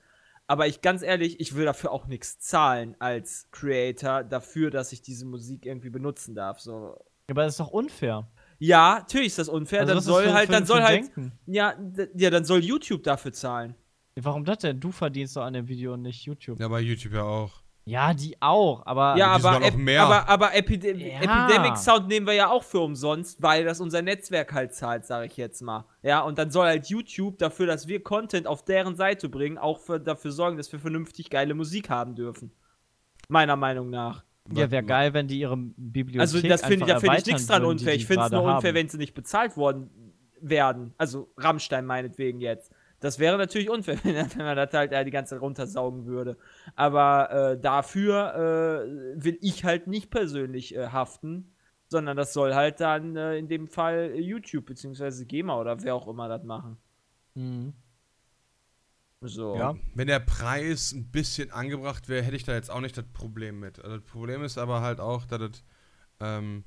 Aber 0.47 0.67
ich 0.67 0.81
ganz 0.81 1.03
ehrlich, 1.03 1.39
ich 1.41 1.55
will 1.55 1.65
dafür 1.65 1.93
auch 1.93 2.07
nichts 2.07 2.39
zahlen 2.41 2.97
als 2.99 3.49
Creator 3.53 4.25
dafür, 4.25 4.71
dass 4.71 4.93
ich 4.93 5.03
diese 5.03 5.27
Musik 5.27 5.67
irgendwie 5.67 5.91
benutzen 5.91 6.35
darf. 6.35 6.61
So. 6.61 6.99
Aber 7.29 7.45
das 7.45 7.55
ist 7.55 7.61
doch 7.61 7.71
unfair. 7.71 8.27
Ja, 8.63 8.99
natürlich 9.01 9.29
ist 9.29 9.39
das 9.39 9.49
unfair. 9.49 9.81
Also 9.81 9.91
dann 9.91 9.99
ist 9.99 10.05
soll 10.05 10.25
für- 10.25 10.33
halt, 10.35 10.47
für- 10.47 10.53
dann 10.53 10.67
soll 10.67 10.83
halt, 10.83 10.99
Denken? 11.17 11.33
ja, 11.47 11.75
ja, 12.15 12.31
dann 12.31 12.45
soll 12.45 12.61
YouTube 12.63 13.03
dafür 13.03 13.33
zahlen. 13.33 13.75
Warum 14.17 14.45
das 14.45 14.59
denn? 14.59 14.79
Du 14.79 14.93
verdienst 14.93 15.37
doch 15.37 15.43
an 15.43 15.55
dem 15.55 15.67
Video 15.67 15.95
und 15.95 16.03
nicht 16.03 16.25
YouTube. 16.27 16.61
Ja, 16.61 16.69
bei 16.69 16.81
YouTube 16.81 17.15
ja 17.15 17.23
auch. 17.23 17.51
Ja, 17.87 18.13
die 18.13 18.37
auch, 18.41 18.85
aber. 18.85 19.17
Ja, 19.17 19.29
aber, 19.29 19.63
Ep 19.65 19.75
mehr. 19.77 20.03
aber, 20.03 20.29
aber 20.29 20.55
Epide 20.55 20.93
Ja. 20.93 21.21
Epidemic 21.23 21.79
Sound 21.79 22.07
nehmen 22.09 22.27
wir 22.27 22.35
ja 22.35 22.51
auch 22.51 22.63
für 22.63 22.81
umsonst, 22.81 23.41
weil 23.43 23.65
das 23.65 23.81
unser 23.81 24.03
Netzwerk 24.03 24.53
halt 24.53 24.75
zahlt, 24.75 25.07
sage 25.07 25.27
ich 25.27 25.37
jetzt 25.39 25.63
mal. 25.63 25.87
Ja, 26.03 26.21
und 26.21 26.39
dann 26.39 26.51
soll 26.51 26.67
halt 26.67 26.87
YouTube 26.89 27.39
dafür, 27.39 27.67
dass 27.67 27.89
wir 27.89 28.03
Content 28.03 28.47
auf 28.47 28.63
deren 28.65 28.95
Seite 28.95 29.29
bringen, 29.31 29.57
auch 29.57 29.79
für, 29.81 29.99
dafür 29.99 30.31
sorgen, 30.33 30.59
dass 30.59 30.71
wir 30.71 30.79
vernünftig 30.79 31.31
geile 31.31 31.55
Musik 31.55 31.89
haben 31.89 32.15
dürfen. 32.15 32.53
Meiner 33.29 33.57
Meinung 33.57 33.89
nach. 33.89 34.23
Ja, 34.53 34.71
wäre 34.71 34.83
geil, 34.83 35.15
wenn 35.15 35.29
die 35.29 35.41
ihre 35.41 35.57
Bibliothek 35.57 36.21
Also 36.21 36.41
das 36.41 36.63
finde 36.63 36.87
ich, 36.87 36.93
da 36.93 37.01
finde 37.01 37.19
ich 37.19 37.27
nichts 37.27 37.47
dran 37.47 37.63
würden, 37.63 37.79
unfair. 37.79 37.95
Ich 37.95 38.07
finde 38.07 38.25
es 38.25 38.31
nur 38.31 38.43
unfair, 38.43 38.71
haben. 38.71 38.75
wenn 38.75 38.89
sie 38.89 38.99
nicht 38.99 39.15
bezahlt 39.15 39.57
worden 39.57 39.91
werden. 40.41 40.95
Also 40.97 41.33
Rammstein 41.37 41.87
meinetwegen 41.87 42.41
jetzt. 42.41 42.73
Das 43.01 43.19
wäre 43.19 43.39
natürlich 43.39 43.71
unfair, 43.71 43.99
wenn, 44.05 44.15
wenn 44.15 44.45
man 44.45 44.57
das 44.57 44.73
halt 44.73 44.93
äh, 44.93 45.05
die 45.05 45.11
ganze 45.11 45.35
Zeit 45.35 45.43
runtersaugen 45.43 46.07
würde. 46.07 46.37
Aber 46.77 47.31
äh, 47.31 47.61
dafür 47.61 48.35
äh, 48.35 49.25
will 49.25 49.39
ich 49.41 49.65
halt 49.65 49.87
nicht 49.87 50.11
persönlich 50.11 50.75
äh, 50.75 50.89
haften, 50.89 51.53
sondern 51.89 52.17
das 52.17 52.33
soll 52.33 52.55
halt 52.55 52.81
dann 52.81 53.17
äh, 53.17 53.37
in 53.37 53.49
dem 53.49 53.67
Fall 53.67 54.15
YouTube 54.17 54.67
bzw. 54.67 55.25
GEMA 55.25 55.59
oder 55.59 55.83
wer 55.83 55.95
auch 55.95 56.09
immer 56.09 56.29
das 56.29 56.45
machen. 56.45 56.77
Mhm. 57.35 57.73
So. 59.23 59.55
Ja. 59.57 59.77
Wenn 59.95 60.07
der 60.07 60.21
Preis 60.21 60.93
ein 60.93 61.11
bisschen 61.11 61.51
angebracht 61.51 62.09
wäre, 62.09 62.23
hätte 62.23 62.37
ich 62.37 62.45
da 62.45 62.55
jetzt 62.55 62.71
auch 62.71 62.81
nicht 62.81 62.97
das 62.97 63.05
Problem 63.13 63.61
mit. 63.61 63.79
Also 63.79 63.99
das 63.99 64.07
Problem 64.07 64.43
ist 64.43 64.57
aber 64.57 64.81
halt 64.81 64.99
auch, 64.99 65.27
dass 65.27 65.39
das, 65.39 65.65
ähm, 66.21 66.65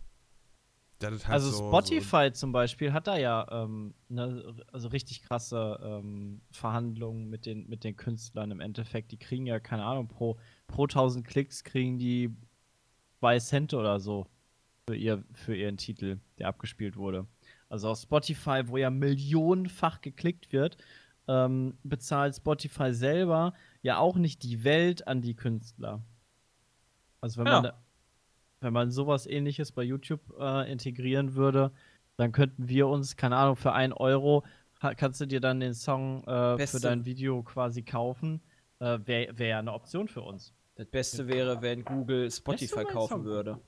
dass 1.00 1.14
das 1.14 1.28
halt 1.28 1.34
Also 1.34 1.50
so, 1.50 1.68
Spotify 1.68 2.32
zum 2.32 2.52
Beispiel 2.52 2.94
hat 2.94 3.08
da 3.08 3.18
ja 3.18 3.64
ähm, 3.64 3.96
ne, 4.08 4.56
also 4.72 4.90
richtig 4.90 5.24
krasse 5.24 5.80
ähm, 5.84 6.42
Verhandlungen 6.52 7.28
mit 7.28 7.48
den, 7.48 7.68
mit 7.68 7.84
den 7.84 7.96
Künstlern 7.96 8.52
im 8.52 8.60
Endeffekt. 8.60 9.12
Die 9.12 9.18
kriegen 9.18 9.48
ja, 9.48 9.60
keine 9.60 9.84
Ahnung, 9.84 10.08
pro, 10.08 10.38
pro 10.68 10.84
1000 10.84 11.26
Klicks 11.26 11.64
kriegen 11.64 11.98
die 11.98 12.36
2 13.20 13.40
Cent 13.40 13.74
oder 13.74 14.00
so 14.00 14.28
für, 14.88 14.96
ihr, 14.96 15.24
für 15.34 15.56
ihren 15.56 15.78
Titel, 15.78 16.20
der 16.38 16.50
abgespielt 16.50 16.98
wurde. 16.98 17.26
Also 17.68 17.90
auf 17.90 17.98
Spotify, 18.00 18.62
wo 18.68 18.78
ja 18.78 18.92
millionenfach 18.92 20.02
geklickt 20.02 20.54
wird, 20.54 20.78
ähm, 21.28 21.78
bezahlt 21.84 22.36
Spotify 22.36 22.94
selber 22.94 23.54
ja 23.82 23.98
auch 23.98 24.18
nicht 24.18 24.44
die 24.44 24.64
Welt 24.64 25.08
an 25.08 25.22
die 25.22 25.36
Künstler. 25.36 26.02
Also 27.22 27.40
wenn 27.40 27.48
Ja. 27.48 27.54
man 27.54 27.64
da- 27.64 27.80
wenn 28.62 28.74
man 28.74 28.92
sowas 28.92 29.26
ähnliches 29.28 29.72
bei 29.74 29.84
YouTube 29.84 30.22
äh, 30.40 30.72
integrieren 30.72 31.36
würde, 31.36 31.72
dann 32.16 32.32
könnten 32.32 32.70
wir 32.70 32.88
uns, 32.88 33.18
keine 33.18 33.36
Ahnung, 33.36 33.56
für 33.58 33.74
1 33.74 33.94
Euro 33.98 34.44
kannst 34.98 35.20
du 35.22 35.26
dir 35.26 35.40
dann 35.42 35.60
den 35.60 35.74
Song 35.74 36.24
äh, 36.26 36.66
für 36.68 36.80
dein 36.80 37.06
Video 37.06 37.42
quasi 37.44 37.84
kaufen. 37.84 38.42
Äh, 38.80 39.00
Wäre 39.06 39.38
wär 39.38 39.48
ja 39.48 39.60
eine 39.60 39.74
Option 39.74 40.08
für 40.08 40.22
uns. 40.22 40.54
Das 40.76 40.88
Beste 40.88 41.28
wäre, 41.28 41.62
wenn 41.62 41.84
Google 41.86 42.30
Spotify 42.32 42.84
kaufen 42.86 43.24
würde. 43.26 43.60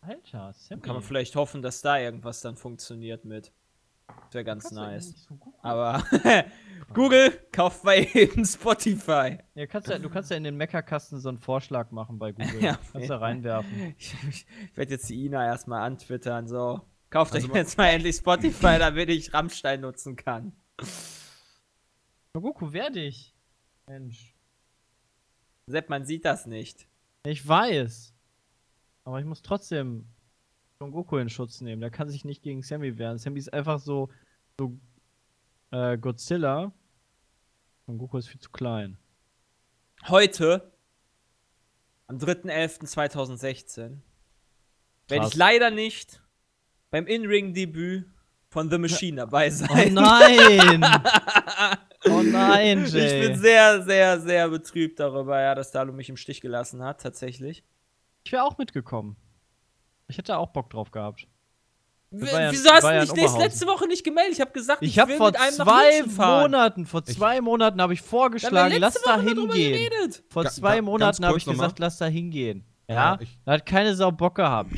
Alter, 0.00 0.52
Sammy. 0.54 0.80
Kann 0.82 0.94
man 0.94 1.02
vielleicht 1.02 1.36
hoffen, 1.36 1.62
dass 1.62 1.82
da 1.82 1.98
irgendwas 1.98 2.40
dann 2.40 2.56
funktioniert 2.56 3.24
mit. 3.24 3.52
Das 4.30 4.34
wäre 4.34 4.44
ganz 4.44 4.70
nice. 4.70 5.26
so 5.28 5.36
Aber 5.60 6.04
Google, 6.94 7.32
kauft 7.50 7.82
mal 7.82 7.96
eben 8.14 8.44
Spotify. 8.44 9.38
Ja, 9.56 9.66
kannst 9.66 9.88
ja, 9.88 9.98
du 9.98 10.08
kannst 10.08 10.30
ja 10.30 10.36
in 10.36 10.44
den 10.44 10.56
Meckerkasten 10.56 11.18
so 11.18 11.30
einen 11.30 11.38
Vorschlag 11.38 11.90
machen 11.90 12.20
bei 12.20 12.30
Google. 12.30 12.60
Ja, 12.62 12.78
kannst 12.92 13.10
du 13.10 13.20
reinwerfen. 13.20 13.94
Ich, 13.98 14.14
ich, 14.28 14.46
ich 14.70 14.76
werde 14.76 14.92
jetzt 14.92 15.10
die 15.10 15.24
Ina 15.24 15.44
erstmal 15.44 15.82
antwittern, 15.82 16.46
so. 16.46 16.80
Kauft 17.10 17.34
Also 17.34 17.48
euch 17.48 17.54
jetzt 17.56 17.76
mal 17.76 17.88
endlich 17.88 18.14
Spotify, 18.14 18.78
damit 18.78 19.08
ich 19.08 19.34
Rammstein 19.34 19.80
nutzen 19.80 20.14
kann. 20.14 20.52
Goku, 22.34 22.72
wer 22.72 22.90
dich? 22.90 23.34
Mensch. 23.88 24.36
Sepp, 25.66 25.88
man 25.88 26.04
sieht 26.04 26.24
das 26.24 26.46
nicht. 26.46 26.86
Ich 27.24 27.48
weiß. 27.48 28.14
Aber 29.02 29.18
ich 29.18 29.26
muss 29.26 29.42
trotzdem 29.42 30.06
Son 30.82 30.90
Goku 30.92 31.18
in 31.18 31.28
Schutz 31.28 31.60
nehmen. 31.60 31.82
Der 31.82 31.90
kann 31.90 32.08
sich 32.08 32.24
nicht 32.24 32.42
gegen 32.42 32.62
Sammy 32.62 32.96
wehren. 32.96 33.18
Sammy 33.18 33.38
ist 33.38 33.52
einfach 33.52 33.78
so, 33.78 34.08
so 34.58 34.78
äh, 35.72 35.98
Godzilla. 35.98 36.72
Son 37.86 37.98
Goku 37.98 38.16
ist 38.16 38.28
viel 38.28 38.40
zu 38.40 38.50
klein. 38.50 38.96
Heute, 40.08 40.72
am 42.06 42.16
3.11.2016, 42.16 43.98
werde 45.08 45.26
ich 45.26 45.34
leider 45.34 45.70
nicht 45.70 46.22
beim 46.90 47.06
In-Ring-Debüt 47.06 48.06
von 48.48 48.70
The 48.70 48.78
Machine 48.78 49.18
dabei 49.18 49.48
Oh 49.48 49.50
sein. 49.50 49.92
nein! 49.92 50.82
oh 52.08 52.22
nein, 52.22 52.84
Ich 52.86 52.92
Jay. 52.94 53.28
bin 53.28 53.38
sehr, 53.38 53.82
sehr, 53.82 54.18
sehr 54.18 54.48
betrübt 54.48 54.98
darüber, 54.98 55.38
ja, 55.42 55.54
dass 55.54 55.72
Dalu 55.72 55.92
mich 55.92 56.08
im 56.08 56.16
Stich 56.16 56.40
gelassen 56.40 56.82
hat, 56.82 57.02
tatsächlich. 57.02 57.62
Ich 58.24 58.32
wäre 58.32 58.44
auch 58.44 58.56
mitgekommen. 58.56 59.16
Ich 60.10 60.18
hätte 60.18 60.36
auch 60.36 60.48
Bock 60.48 60.68
drauf 60.70 60.90
gehabt. 60.90 61.26
Ja- 62.12 62.50
Wieso 62.50 62.70
hast 62.70 62.82
du 63.10 63.14
dich 63.14 63.36
letzte 63.38 63.66
Woche 63.66 63.86
nicht 63.86 64.02
gemeldet? 64.02 64.32
Ich 64.34 64.40
habe 64.40 64.50
gesagt, 64.50 64.82
Ich 64.82 64.98
habe 64.98 65.12
will 65.12 65.16
vor 65.18 65.26
mit 65.28 65.38
einem 65.40 65.56
nach 65.58 65.64
zwei 65.66 65.90
München 66.00 66.10
fahren. 66.10 66.42
Monaten, 66.50 66.86
vor 66.86 67.04
zwei 67.04 67.40
Monaten 67.40 67.80
habe 67.80 67.94
ich 67.94 68.00
Da 68.02 68.06
vorgeschlagen, 68.08 68.76
lass 68.80 68.94
da 68.94 69.16
Woche 69.18 69.26
darüber 69.34 69.54
hingehen. 69.54 69.90
geredet. 69.90 70.24
Vor 70.28 70.44
zwei 70.46 70.76
ga- 70.76 70.82
Monaten 70.82 71.24
habe 71.24 71.38
ich 71.38 71.44
gesagt, 71.44 71.78
lass 71.78 71.98
da 71.98 72.06
hingehen. 72.06 72.64
Ja, 72.88 72.94
Ja, 72.94 73.18
ich- 73.20 73.38
da 73.44 73.52
hat 73.52 73.64
keine 73.64 73.94
Sau 73.94 74.10
Bock 74.10 74.34
gehabt. 74.34 74.72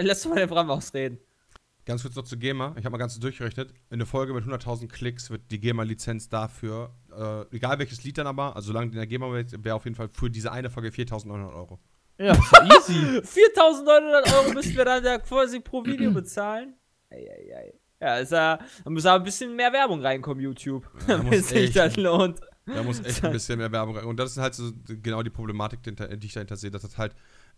Lass 0.00 0.24
mal 0.26 0.36
den 0.36 0.48
Bram 0.48 0.70
ausreden. 0.70 1.18
Ganz 1.84 2.02
kurz 2.02 2.16
noch 2.16 2.24
zu 2.24 2.36
GEMA. 2.38 2.74
Ich 2.78 2.84
habe 2.84 2.90
mal 2.90 2.98
ganz 2.98 3.18
durchgerechnet. 3.18 3.70
In 3.90 3.94
eine 3.94 4.06
Folge 4.06 4.32
mit 4.34 4.44
100.000 4.44 4.88
Klicks 4.92 5.30
wird 5.30 5.50
die 5.50 5.58
GEMA-Lizenz 5.60 6.28
dafür, 6.28 6.94
äh, 7.14 7.54
egal 7.56 7.78
welches 7.78 8.04
Lied 8.04 8.18
dann 8.18 8.26
aber, 8.26 8.56
also 8.56 8.68
solange 8.68 8.86
die 8.90 8.92
in 8.94 8.98
der 9.00 9.06
GEMA 9.06 9.30
wäre, 9.32 9.46
wäre 9.64 9.74
auf 9.76 9.84
jeden 9.84 9.96
Fall 9.96 10.08
für 10.12 10.28
diese 10.30 10.50
eine 10.52 10.68
Folge 10.70 10.90
4.900 10.92 11.54
Euro. 11.54 11.78
Ja, 12.18 12.32
easy. 12.32 12.94
4.900 13.54 14.34
Euro 14.34 14.52
müssten 14.52 14.76
wir 14.76 14.84
dann 14.84 15.04
ja 15.04 15.18
quasi 15.18 15.60
pro 15.60 15.84
Video 15.84 16.10
bezahlen. 16.10 16.74
Eieiei. 17.10 17.74
Ja, 18.00 18.16
ist 18.18 18.32
ja, 18.32 18.58
da 18.84 18.90
muss 18.90 19.06
aber 19.06 19.20
ein 19.20 19.24
bisschen 19.24 19.54
mehr 19.56 19.72
Werbung 19.72 20.00
reinkommen, 20.00 20.42
YouTube. 20.42 20.88
Ja, 21.00 21.16
damit 21.18 21.32
muss 21.32 21.48
sich 21.48 21.68
echt. 21.68 21.76
das 21.76 21.96
lohnt. 21.96 22.40
Da 22.66 22.82
muss 22.82 23.00
echt 23.04 23.24
ein 23.24 23.32
bisschen 23.32 23.58
mehr 23.58 23.72
Werbung 23.72 23.96
rein. 23.96 24.04
Und 24.04 24.18
das 24.18 24.32
ist 24.32 24.38
halt 24.38 24.54
so 24.54 24.70
genau 24.86 25.22
die 25.22 25.30
Problematik, 25.30 25.80
die 25.82 26.26
ich 26.26 26.32
dahinter 26.34 26.56
sehe, 26.56 26.70
dass 26.70 26.82
das 26.82 26.98
halt 26.98 27.14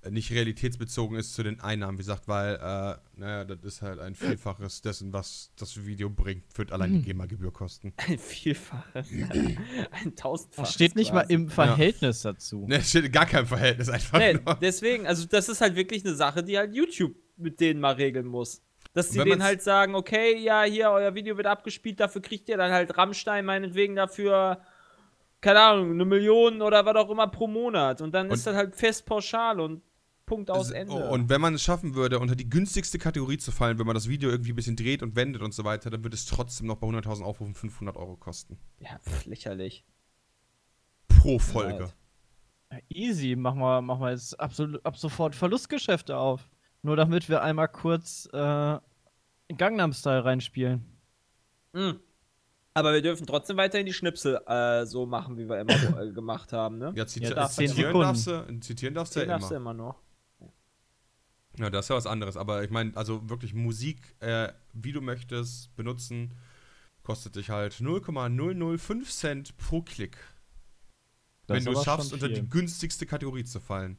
nicht 0.08 0.30
realitätsbezogen 0.32 1.18
ist 1.18 1.34
zu 1.34 1.42
den 1.42 1.60
Einnahmen, 1.60 1.98
wie 1.98 2.02
gesagt, 2.02 2.26
weil, 2.26 2.54
äh, 2.54 3.18
naja, 3.20 3.44
das 3.44 3.58
ist 3.64 3.82
halt 3.82 3.98
ein 4.00 4.14
Vielfaches 4.14 4.80
dessen, 4.80 5.12
was 5.12 5.50
das 5.56 5.84
Video 5.84 6.08
bringt, 6.08 6.44
wird 6.56 6.72
allein 6.72 6.92
die 6.94 7.02
GEMA-Gebühr 7.02 7.52
kosten. 7.52 7.92
Ein 8.08 8.18
Vielfaches. 8.18 9.08
Ein 9.90 10.16
Tausendfaches. 10.16 10.68
Das 10.68 10.74
steht 10.74 10.96
nicht 10.96 11.12
mal 11.12 11.20
quasi. 11.22 11.34
im 11.34 11.48
Verhältnis 11.50 12.22
dazu. 12.22 12.64
Ne, 12.68 12.76
es 12.76 12.88
steht 12.90 13.12
gar 13.12 13.26
kein 13.26 13.46
Verhältnis 13.46 13.88
einfach 13.90 14.18
Nee, 14.18 14.34
nur. 14.34 14.54
deswegen, 14.54 15.06
also 15.06 15.26
das 15.26 15.48
ist 15.48 15.60
halt 15.60 15.76
wirklich 15.76 16.04
eine 16.04 16.14
Sache, 16.14 16.42
die 16.42 16.56
halt 16.56 16.74
YouTube 16.74 17.14
mit 17.36 17.60
denen 17.60 17.80
mal 17.80 17.94
regeln 17.94 18.26
muss. 18.26 18.62
Dass 18.92 19.10
die 19.10 19.18
wenn 19.18 19.28
denen 19.28 19.42
halt 19.42 19.62
sagen, 19.62 19.94
okay, 19.94 20.36
ja, 20.38 20.62
hier, 20.64 20.90
euer 20.90 21.14
Video 21.14 21.36
wird 21.36 21.46
abgespielt, 21.46 22.00
dafür 22.00 22.22
kriegt 22.22 22.48
ihr 22.48 22.56
dann 22.56 22.72
halt 22.72 22.96
Rammstein 22.96 23.44
meinetwegen 23.44 23.94
dafür, 23.96 24.60
keine 25.40 25.60
Ahnung, 25.60 25.92
eine 25.92 26.04
Million 26.04 26.60
oder 26.60 26.84
was 26.84 26.96
auch 26.96 27.10
immer 27.10 27.28
pro 27.28 27.46
Monat. 27.46 28.00
Und 28.00 28.12
dann 28.12 28.26
Und- 28.28 28.32
ist 28.34 28.46
das 28.46 28.56
halt 28.56 28.74
fest 28.74 29.06
pauschal 29.06 29.60
und 29.60 29.82
Punkt 30.30 30.50
aus 30.50 30.70
Ende. 30.70 31.10
Und 31.10 31.28
wenn 31.28 31.40
man 31.40 31.54
es 31.54 31.62
schaffen 31.62 31.94
würde, 31.96 32.20
unter 32.20 32.36
die 32.36 32.48
günstigste 32.48 32.98
Kategorie 32.98 33.38
zu 33.38 33.50
fallen, 33.50 33.78
wenn 33.80 33.86
man 33.86 33.94
das 33.94 34.08
Video 34.08 34.30
irgendwie 34.30 34.52
ein 34.52 34.56
bisschen 34.56 34.76
dreht 34.76 35.02
und 35.02 35.16
wendet 35.16 35.42
und 35.42 35.52
so 35.52 35.64
weiter, 35.64 35.90
dann 35.90 36.04
würde 36.04 36.14
es 36.14 36.24
trotzdem 36.24 36.68
noch 36.68 36.76
bei 36.76 36.86
100.000 36.86 37.22
Aufrufen 37.22 37.54
500 37.54 37.96
Euro 37.96 38.16
kosten. 38.16 38.56
ja, 38.78 38.98
pf, 39.00 39.26
lächerlich. 39.26 39.84
Pro 41.08 41.40
Folge. 41.40 41.90
Halt. 41.90 41.96
Ja, 42.72 42.78
easy, 42.88 43.34
machen 43.34 43.58
wir, 43.58 43.82
machen 43.82 44.00
wir 44.00 44.10
jetzt 44.10 44.38
absolut, 44.38 44.86
ab 44.86 44.96
sofort 44.96 45.34
Verlustgeschäfte 45.34 46.16
auf. 46.16 46.48
Nur 46.82 46.94
damit 46.94 47.28
wir 47.28 47.42
einmal 47.42 47.68
kurz 47.68 48.28
äh, 48.32 48.78
Gangnam 49.58 49.92
Style 49.92 50.24
reinspielen. 50.24 50.84
Mhm. 51.72 51.98
Aber 52.72 52.92
wir 52.92 53.02
dürfen 53.02 53.26
trotzdem 53.26 53.56
weiterhin 53.56 53.84
die 53.84 53.92
Schnipsel 53.92 54.40
äh, 54.46 54.86
so 54.86 55.04
machen, 55.04 55.36
wie 55.36 55.48
wir 55.48 55.58
immer 55.58 56.00
äh, 56.00 56.12
gemacht 56.12 56.52
haben, 56.52 56.78
ne? 56.78 56.92
Ja, 56.94 57.04
ziti 57.04 57.26
zitieren, 57.26 58.00
darfst 58.00 58.28
du, 58.28 58.60
zitieren 58.60 58.94
darfst 58.94 59.16
du 59.16 59.20
Den 59.20 59.28
ja 59.28 59.34
darfst 59.34 59.50
du 59.50 59.56
immer. 59.56 59.72
immer 59.72 59.74
noch. 59.74 60.09
Ja, 61.60 61.68
das 61.70 61.84
ist 61.84 61.88
ja 61.90 61.96
was 61.96 62.06
anderes. 62.06 62.36
Aber 62.36 62.64
ich 62.64 62.70
meine, 62.70 62.96
also 62.96 63.28
wirklich 63.28 63.52
Musik, 63.54 64.16
äh, 64.20 64.52
wie 64.72 64.92
du 64.92 65.00
möchtest, 65.02 65.74
benutzen, 65.76 66.34
kostet 67.02 67.36
dich 67.36 67.50
halt 67.50 67.80
0,005 67.80 69.10
Cent 69.10 69.56
pro 69.58 69.82
Klick. 69.82 70.16
Das 71.46 71.56
wenn 71.56 71.64
du 71.64 71.78
es 71.78 71.84
schaffst, 71.84 72.12
unter 72.12 72.28
die 72.28 72.48
günstigste 72.48 73.06
Kategorie 73.06 73.44
zu 73.44 73.60
fallen. 73.60 73.98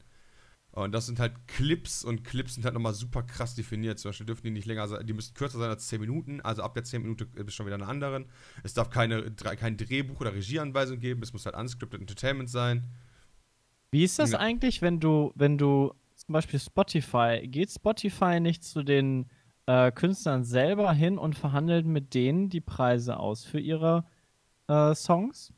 Und 0.72 0.94
das 0.94 1.06
sind 1.06 1.20
halt 1.20 1.34
Clips 1.48 2.04
und 2.06 2.24
Clips 2.24 2.54
sind 2.56 2.64
halt 2.64 2.74
nochmal 2.74 2.94
super 2.94 3.24
krass 3.24 3.56
definiert. 3.56 4.00
Zum 4.00 4.10
Beispiel 4.10 4.26
dürfen 4.26 4.44
die 4.46 4.52
nicht 4.52 4.66
länger 4.66 4.88
sein, 4.88 5.06
die 5.06 5.14
müssen 5.14 5.34
kürzer 5.34 5.60
sein 5.60 5.70
als 5.70 5.88
10 5.88 6.00
Minuten. 6.00 6.40
Also 6.42 6.64
ab 6.64 6.74
der 6.74 6.86
10 6.86 7.02
Minute 7.02 7.28
ist 7.36 7.54
schon 7.54 7.66
wieder 7.66 7.76
eine 7.76 7.88
anderen. 7.88 8.26
Es 8.64 8.74
darf 8.74 8.90
keine, 8.90 9.30
kein 9.32 9.76
Drehbuch 9.76 10.22
oder 10.22 10.34
Regieanweisung 10.34 11.00
geben. 11.00 11.22
Es 11.24 11.34
muss 11.34 11.46
halt 11.46 11.56
unscripted 11.56 12.00
Entertainment 12.00 12.50
sein. 12.50 12.88
Wie 13.92 14.06
ist 14.06 14.18
das 14.18 14.32
Ja. 14.32 14.40
eigentlich, 14.40 14.82
wenn 14.82 15.02
du, 15.02 15.34
wenn 15.36 15.58
du 15.58 15.94
zum 16.32 16.34
Beispiel 16.34 16.60
Spotify, 16.62 17.42
geht 17.46 17.70
Spotify 17.72 18.40
nicht 18.40 18.64
zu 18.64 18.84
den 18.84 19.30
äh, 19.66 19.92
Künstlern 19.92 20.46
selber 20.46 20.94
hin 20.94 21.18
und 21.18 21.38
verhandelt 21.38 21.86
mit 21.86 22.14
denen 22.14 22.48
die 22.48 22.62
Preise 22.62 23.18
aus 23.18 23.44
für 23.44 23.60
ihre 23.60 24.06
äh, 24.70 24.96
Songs? 24.96 25.52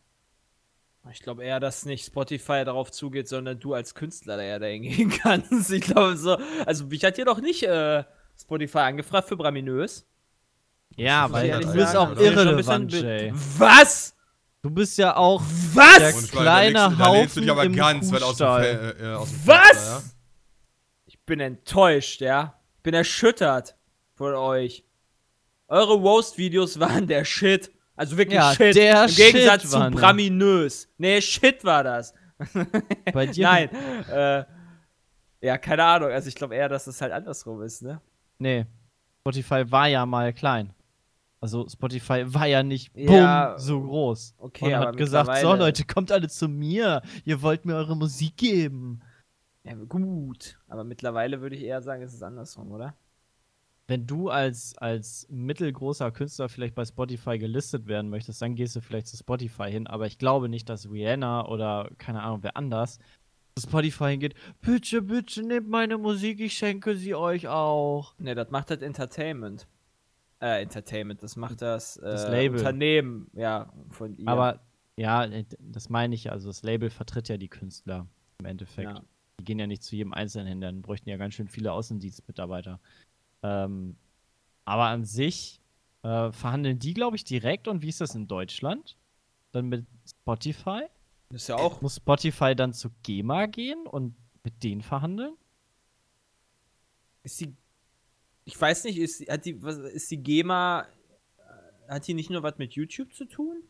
Ich 1.11 1.19
glaube 1.21 1.43
eher, 1.43 1.59
dass 1.59 1.85
nicht 1.85 2.03
Spotify 2.07 2.63
darauf 2.65 2.89
zugeht, 2.91 3.27
sondern 3.27 3.59
du 3.59 3.75
als 3.75 3.93
Künstler 3.93 4.37
da 4.37 4.41
eher 4.41 4.57
dahin 4.59 4.81
gehen 4.81 5.09
kannst. 5.21 5.69
Ich 5.71 5.81
glaube 5.81 6.17
so. 6.17 6.37
Also, 6.65 6.87
mich 6.87 7.03
hat 7.05 7.17
hier 7.17 7.25
doch 7.25 7.39
nicht 7.39 7.61
äh, 7.61 8.03
Spotify 8.41 8.79
angefragt 8.79 9.27
für 9.27 9.37
Braminös. 9.37 10.07
Ja, 10.95 11.31
weil 11.31 11.53
halt 11.53 11.65
du 11.65 11.73
bist 11.73 11.95
auch 11.95 12.15
irrelevant, 12.17 12.91
Jay. 12.93 13.31
Was? 13.59 14.15
Du 14.63 14.71
bist 14.71 14.97
ja 14.97 15.17
auch 15.17 15.43
Was? 15.73 15.97
der 15.99 16.15
Und 16.15 16.31
kleine 16.31 16.73
da 16.73 16.87
legst, 16.87 16.97
du- 16.97 17.03
da 17.03 17.11
lehnst 17.11 17.35
du 17.35 17.41
Haufen 17.41 17.41
dich 17.43 17.51
aber 17.51 17.63
im 17.65 17.75
ganz 17.75 18.11
weit 18.11 18.23
aus 18.23 18.37
dem. 18.37 18.47
Fe- 18.47 18.95
äh, 18.99 19.13
aus 19.13 19.29
dem 19.29 19.47
Was? 19.47 19.57
Fenster, 19.59 19.91
ja? 20.07 20.12
Bin 21.25 21.39
enttäuscht, 21.39 22.21
ja. 22.21 22.59
Bin 22.83 22.93
erschüttert 22.93 23.75
von 24.15 24.33
euch. 24.33 24.83
Eure 25.67 25.93
Roast-Videos 25.93 26.79
waren 26.79 27.07
der 27.07 27.25
Shit. 27.25 27.71
Also 27.95 28.17
wirklich 28.17 28.35
Ja, 28.37 28.53
Shit. 28.53 28.75
der 28.75 29.05
Im 29.05 29.15
Gegensatz 29.15 29.61
Shit 29.61 29.71
zu 29.71 29.79
waren 29.79 29.93
das. 29.93 30.01
Braminös. 30.01 30.89
Nee, 30.97 31.21
Shit 31.21 31.63
war 31.63 31.83
das. 31.83 32.13
Bei 33.13 33.25
dir? 33.27 33.43
Nein. 33.43 33.69
Äh, 34.11 34.43
ja, 35.41 35.57
keine 35.57 35.83
Ahnung. 35.83 36.09
Also 36.11 36.27
ich 36.27 36.35
glaube 36.35 36.55
eher, 36.55 36.69
dass 36.69 36.87
es 36.87 37.01
halt 37.01 37.11
andersrum 37.13 37.61
ist, 37.61 37.81
ne? 37.81 38.01
Nee. 38.39 38.65
Spotify 39.21 39.63
war 39.71 39.87
ja 39.87 40.05
mal 40.05 40.33
klein. 40.33 40.73
Also 41.39 41.67
Spotify 41.69 42.23
war 42.33 42.45
ja 42.47 42.63
nicht 42.63 42.93
boom, 42.93 43.07
Ja, 43.15 43.55
so 43.57 43.81
groß. 43.81 44.35
okay, 44.37 44.73
und 44.75 44.79
hat 44.79 44.97
gesagt, 44.97 45.37
so 45.39 45.53
Leute, 45.55 45.83
kommt 45.85 46.11
alle 46.11 46.29
zu 46.29 46.47
mir. 46.47 47.01
Ihr 47.25 47.41
wollt 47.41 47.65
mir 47.65 47.75
eure 47.75 47.95
Musik 47.97 48.37
geben. 48.37 49.01
Ja, 49.63 49.75
gut. 49.75 50.59
Aber 50.67 50.83
mittlerweile 50.83 51.41
würde 51.41 51.55
ich 51.55 51.63
eher 51.63 51.81
sagen, 51.81 52.03
es 52.03 52.13
ist 52.13 52.23
andersrum, 52.23 52.71
oder? 52.71 52.95
Wenn 53.87 54.07
du 54.07 54.29
als, 54.29 54.77
als 54.77 55.27
mittelgroßer 55.29 56.11
Künstler 56.11 56.47
vielleicht 56.47 56.75
bei 56.75 56.85
Spotify 56.85 57.37
gelistet 57.37 57.85
werden 57.87 58.09
möchtest, 58.09 58.41
dann 58.41 58.55
gehst 58.55 58.75
du 58.75 58.81
vielleicht 58.81 59.07
zu 59.07 59.17
Spotify 59.17 59.69
hin. 59.69 59.87
Aber 59.87 60.05
ich 60.05 60.17
glaube 60.17 60.47
nicht, 60.47 60.69
dass 60.69 60.89
Rihanna 60.89 61.47
oder 61.47 61.89
keine 61.97 62.21
Ahnung 62.21 62.39
wer 62.43 62.55
anders 62.55 62.99
zu 63.55 63.67
Spotify 63.67 64.11
hingeht. 64.11 64.35
Bitte, 64.61 65.01
bitte 65.01 65.43
nehmt 65.43 65.69
meine 65.69 65.97
Musik, 65.97 66.39
ich 66.39 66.53
schenke 66.53 66.95
sie 66.95 67.13
euch 67.13 67.47
auch. 67.47 68.17
Ne, 68.17 68.35
das 68.35 68.49
macht 68.51 68.69
das 68.69 68.81
Entertainment. 68.81 69.67
Äh, 70.41 70.61
Entertainment, 70.61 71.21
das 71.21 71.35
macht 71.35 71.61
das, 71.61 71.97
äh, 71.97 72.03
Das 72.03 72.27
Label. 72.29 72.57
Unternehmen, 72.57 73.29
ja, 73.33 73.71
von 73.89 74.15
ihr. 74.15 74.27
Aber 74.27 74.61
ja, 74.97 75.27
das 75.59 75.89
meine 75.89 76.15
ich. 76.15 76.31
Also 76.31 76.47
das 76.47 76.63
Label 76.63 76.89
vertritt 76.89 77.29
ja 77.29 77.37
die 77.37 77.49
Künstler 77.49 78.07
im 78.39 78.45
Endeffekt. 78.45 78.89
Ja. 78.89 79.03
Die 79.39 79.45
gehen 79.45 79.59
ja 79.59 79.67
nicht 79.67 79.83
zu 79.83 79.95
jedem 79.95 80.13
Einzelnen 80.13 80.47
hin, 80.47 80.61
dann 80.61 80.81
bräuchten 80.81 81.09
ja 81.09 81.17
ganz 81.17 81.33
schön 81.33 81.47
viele 81.47 81.71
Außendienstmitarbeiter. 81.71 82.79
Ähm, 83.41 83.95
aber 84.65 84.85
an 84.85 85.05
sich 85.05 85.59
äh, 86.03 86.31
verhandeln 86.31 86.79
die, 86.79 86.93
glaube 86.93 87.15
ich, 87.15 87.23
direkt. 87.23 87.67
Und 87.67 87.81
wie 87.81 87.89
ist 87.89 88.01
das 88.01 88.15
in 88.15 88.27
Deutschland? 88.27 88.97
Dann 89.51 89.67
mit 89.67 89.85
Spotify? 90.07 90.83
ist 91.31 91.47
ja 91.47 91.55
auch. 91.55 91.81
Muss 91.81 91.95
Spotify 91.95 92.55
dann 92.55 92.73
zu 92.73 92.91
GEMA 93.03 93.47
gehen 93.47 93.87
und 93.87 94.15
mit 94.43 94.63
denen 94.63 94.81
verhandeln? 94.81 95.35
Ist 97.23 97.39
die. 97.41 97.55
Ich 98.45 98.59
weiß 98.59 98.83
nicht, 98.83 98.97
ist, 98.97 99.27
hat 99.29 99.45
die, 99.45 99.61
was, 99.63 99.77
ist 99.77 100.11
die 100.11 100.17
GEMA. 100.17 100.85
äh, 101.37 101.91
Hat 101.91 102.07
die 102.07 102.13
nicht 102.13 102.29
nur 102.29 102.43
was 102.43 102.57
mit 102.57 102.73
YouTube 102.73 103.13
zu 103.13 103.25
tun? 103.25 103.63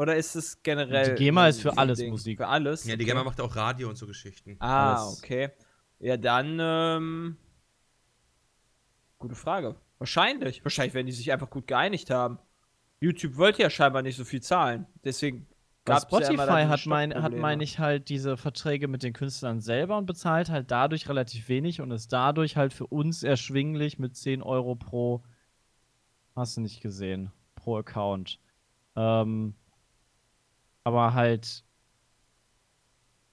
Oder 0.00 0.16
ist 0.16 0.34
es 0.34 0.62
generell. 0.62 1.14
Die 1.14 1.24
GEMA 1.24 1.48
ist 1.48 1.60
für 1.60 1.76
alles 1.76 1.98
Ding? 1.98 2.08
Musik. 2.08 2.38
Für 2.38 2.48
alles? 2.48 2.86
Ja, 2.86 2.96
die 2.96 3.02
okay. 3.02 3.12
GEMA 3.12 3.22
macht 3.22 3.38
auch 3.38 3.54
Radio 3.54 3.86
und 3.90 3.96
so 3.96 4.06
Geschichten. 4.06 4.56
Ah, 4.58 4.94
alles. 4.94 5.18
okay. 5.18 5.50
Ja, 5.98 6.16
dann. 6.16 6.56
Ähm, 6.58 7.36
gute 9.18 9.34
Frage. 9.34 9.76
Wahrscheinlich. 9.98 10.64
Wahrscheinlich, 10.64 10.94
wenn 10.94 11.04
die 11.04 11.12
sich 11.12 11.30
einfach 11.30 11.50
gut 11.50 11.66
geeinigt 11.66 12.08
haben. 12.08 12.38
YouTube 13.00 13.36
wollte 13.36 13.60
ja 13.60 13.68
scheinbar 13.68 14.00
nicht 14.00 14.16
so 14.16 14.24
viel 14.24 14.40
zahlen. 14.40 14.86
Deswegen 15.04 15.46
gab 15.84 15.96
ja 15.96 16.08
Spotify 16.08 16.32
diese 16.32 16.68
hat, 16.70 16.86
mein, 16.86 17.22
hat 17.22 17.34
meine 17.34 17.62
ich, 17.62 17.78
halt 17.78 18.08
diese 18.08 18.38
Verträge 18.38 18.88
mit 18.88 19.02
den 19.02 19.12
Künstlern 19.12 19.60
selber 19.60 19.98
und 19.98 20.06
bezahlt 20.06 20.48
halt 20.48 20.70
dadurch 20.70 21.10
relativ 21.10 21.50
wenig 21.50 21.82
und 21.82 21.90
ist 21.90 22.10
dadurch 22.10 22.56
halt 22.56 22.72
für 22.72 22.86
uns 22.86 23.22
erschwinglich 23.22 23.98
mit 23.98 24.16
10 24.16 24.42
Euro 24.42 24.76
pro, 24.76 25.22
hast 26.34 26.56
du 26.56 26.62
nicht 26.62 26.80
gesehen, 26.80 27.32
pro 27.54 27.76
Account. 27.76 28.40
Ähm, 28.96 29.56
aber 30.84 31.14
halt 31.14 31.64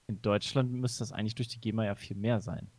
in 0.08 0.22
Deutschland 0.22 0.72
müsste 0.72 1.00
das 1.00 1.12
eigentlich 1.12 1.36
durch 1.36 1.50
die 1.50 1.60
GEMA 1.60 1.86
ja 1.86 1.96
viel 1.96 2.16
mehr 2.16 2.40
sein. 2.40 2.70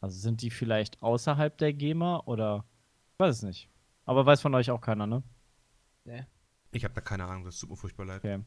Also 0.00 0.18
sind 0.18 0.42
die 0.42 0.50
vielleicht 0.50 1.02
außerhalb 1.02 1.56
der 1.58 1.72
GEMA 1.72 2.22
oder 2.26 2.64
ich 3.12 3.18
weiß 3.18 3.36
es 3.36 3.42
nicht. 3.42 3.70
Aber 4.04 4.24
weiß 4.24 4.40
von 4.40 4.54
euch 4.54 4.70
auch 4.70 4.80
keiner, 4.80 5.06
ne? 5.06 5.22
Ich 6.70 6.84
habe 6.84 6.94
da 6.94 7.00
keine 7.00 7.24
Ahnung, 7.24 7.44
das 7.44 7.58
tut 7.58 7.70
mir 7.70 7.76
furchtbar 7.76 8.06
leid. 8.06 8.18
Okay. 8.18 8.40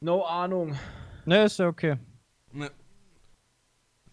No 0.00 0.24
Ahnung. 0.24 0.76
Ne, 1.24 1.44
ist 1.44 1.58
ja 1.58 1.68
okay. 1.68 1.98
Ne. 2.52 2.70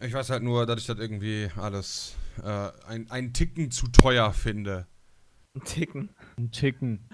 Ich 0.02 0.14
weiß 0.14 0.30
halt 0.30 0.44
nur, 0.44 0.66
dass 0.66 0.82
ich 0.82 0.88
das 0.88 0.98
irgendwie 0.98 1.50
alles 1.56 2.16
äh, 2.44 2.72
ein, 2.88 3.10
einen 3.10 3.34
Ticken 3.34 3.72
zu 3.72 3.88
teuer 3.88 4.32
finde. 4.34 4.88
Ein 5.56 5.64
Ticken. 5.64 6.16
Ein 6.38 6.52
Ticken. 6.52 7.10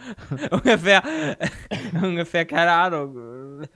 ungefähr, 0.52 1.04
ungefähr, 1.94 2.46
keine 2.46 2.72
Ahnung. 2.72 3.62
äh, 3.64 3.68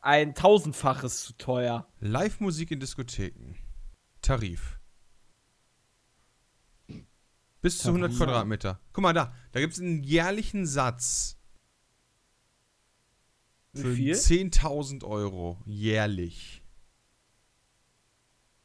Ein 0.00 0.34
tausendfaches 0.34 1.24
zu 1.24 1.32
teuer. 1.36 1.86
Live-Musik 2.00 2.70
in 2.70 2.80
Diskotheken. 2.80 3.54
Tarif. 4.22 4.78
Bis 7.60 7.78
zu 7.78 7.88
100 7.88 8.10
Tarif. 8.10 8.18
Quadratmeter. 8.18 8.80
Guck 8.92 9.02
mal 9.02 9.12
da, 9.12 9.34
da 9.52 9.60
gibt 9.60 9.74
es 9.74 9.80
einen 9.80 10.02
jährlichen 10.02 10.66
Satz 10.66 11.38
für 13.74 13.94
viel? 13.94 14.14
10.000 14.14 15.04
Euro 15.04 15.60
jährlich. 15.64 16.62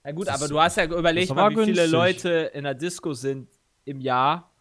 Ja 0.03 0.13
gut, 0.13 0.27
Das 0.27 0.35
aber 0.41 0.47
du 0.47 0.59
hast 0.59 0.77
ja 0.77 0.85
überlegt 0.85 1.33
mal, 1.35 1.51
wie 1.51 1.55
viele 1.55 1.65
günstig. 1.73 1.91
Leute 1.91 2.29
in 2.53 2.63
der 2.63 2.73
Disco 2.75 3.13
sind 3.13 3.49
im 3.87 4.01
Jahr 4.01 4.51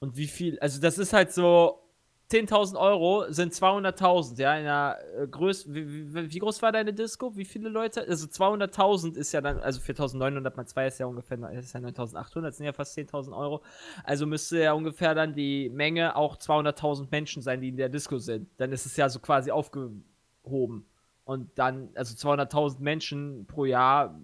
und 0.00 0.16
wie 0.16 0.26
viel, 0.26 0.58
also 0.60 0.80
das 0.80 0.98
ist 0.98 1.12
halt 1.12 1.32
so, 1.32 1.82
10.000 2.30 2.78
Euro 2.78 3.24
sind 3.30 3.54
200.000, 3.54 4.38
ja, 4.38 4.54
in 4.58 4.64
der 4.64 4.98
äh, 5.18 5.26
Größe, 5.26 5.72
wie, 5.74 6.14
wie, 6.14 6.30
wie 6.30 6.38
groß 6.38 6.60
war 6.60 6.72
deine 6.72 6.92
Disco? 6.92 7.34
Wie 7.34 7.46
viele 7.46 7.70
Leute? 7.70 8.06
Also 8.06 8.26
200.000 8.26 9.16
ist 9.16 9.32
ja 9.32 9.40
dann, 9.40 9.58
also 9.60 9.80
4.900 9.80 10.54
mal 10.54 10.66
2 10.66 10.86
ist 10.86 10.98
ja 10.98 11.06
ungefähr, 11.06 11.38
ist 11.52 11.72
ja 11.72 11.80
9.800, 11.80 12.42
das 12.42 12.58
sind 12.58 12.66
ja 12.66 12.74
fast 12.74 12.98
10.000 12.98 13.34
Euro. 13.34 13.62
Also 14.04 14.26
müsste 14.26 14.60
ja 14.60 14.74
ungefähr 14.74 15.14
dann 15.14 15.34
die 15.34 15.70
Menge 15.70 16.16
auch 16.16 16.36
200.000 16.36 17.08
Menschen 17.10 17.40
sein, 17.40 17.62
die 17.62 17.70
in 17.70 17.78
der 17.78 17.88
Disco 17.88 18.18
sind. 18.18 18.48
Dann 18.58 18.72
ist 18.72 18.84
es 18.84 18.94
ja 18.98 19.08
so 19.08 19.20
quasi 19.20 19.50
aufgehoben. 19.50 20.84
Und 21.24 21.58
dann, 21.58 21.88
also 21.94 22.14
200.000 22.14 22.80
Menschen 22.80 23.46
pro 23.46 23.64
Jahr 23.64 24.20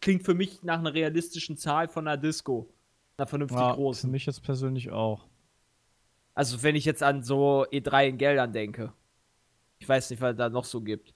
klingt 0.00 0.24
für 0.24 0.34
mich 0.34 0.64
nach 0.64 0.80
einer 0.80 0.94
realistischen 0.94 1.56
Zahl 1.56 1.86
von 1.86 2.08
einer 2.08 2.16
Disco. 2.16 2.72
Einer 3.18 3.26
vernünftig 3.26 3.58
Ja, 3.58 3.70
für 3.70 3.76
großen. 3.76 4.10
mich 4.10 4.26
jetzt 4.26 4.42
persönlich 4.42 4.90
auch. 4.90 5.26
Also 6.34 6.62
wenn 6.62 6.76
ich 6.76 6.84
jetzt 6.84 7.02
an 7.02 7.22
so 7.22 7.64
E3 7.72 8.08
in 8.08 8.18
Geldern 8.18 8.52
denke. 8.52 8.92
Ich 9.78 9.88
weiß 9.88 10.10
nicht, 10.10 10.20
was 10.20 10.32
es 10.32 10.36
da 10.36 10.48
noch 10.50 10.64
so 10.64 10.80
gibt. 10.82 11.14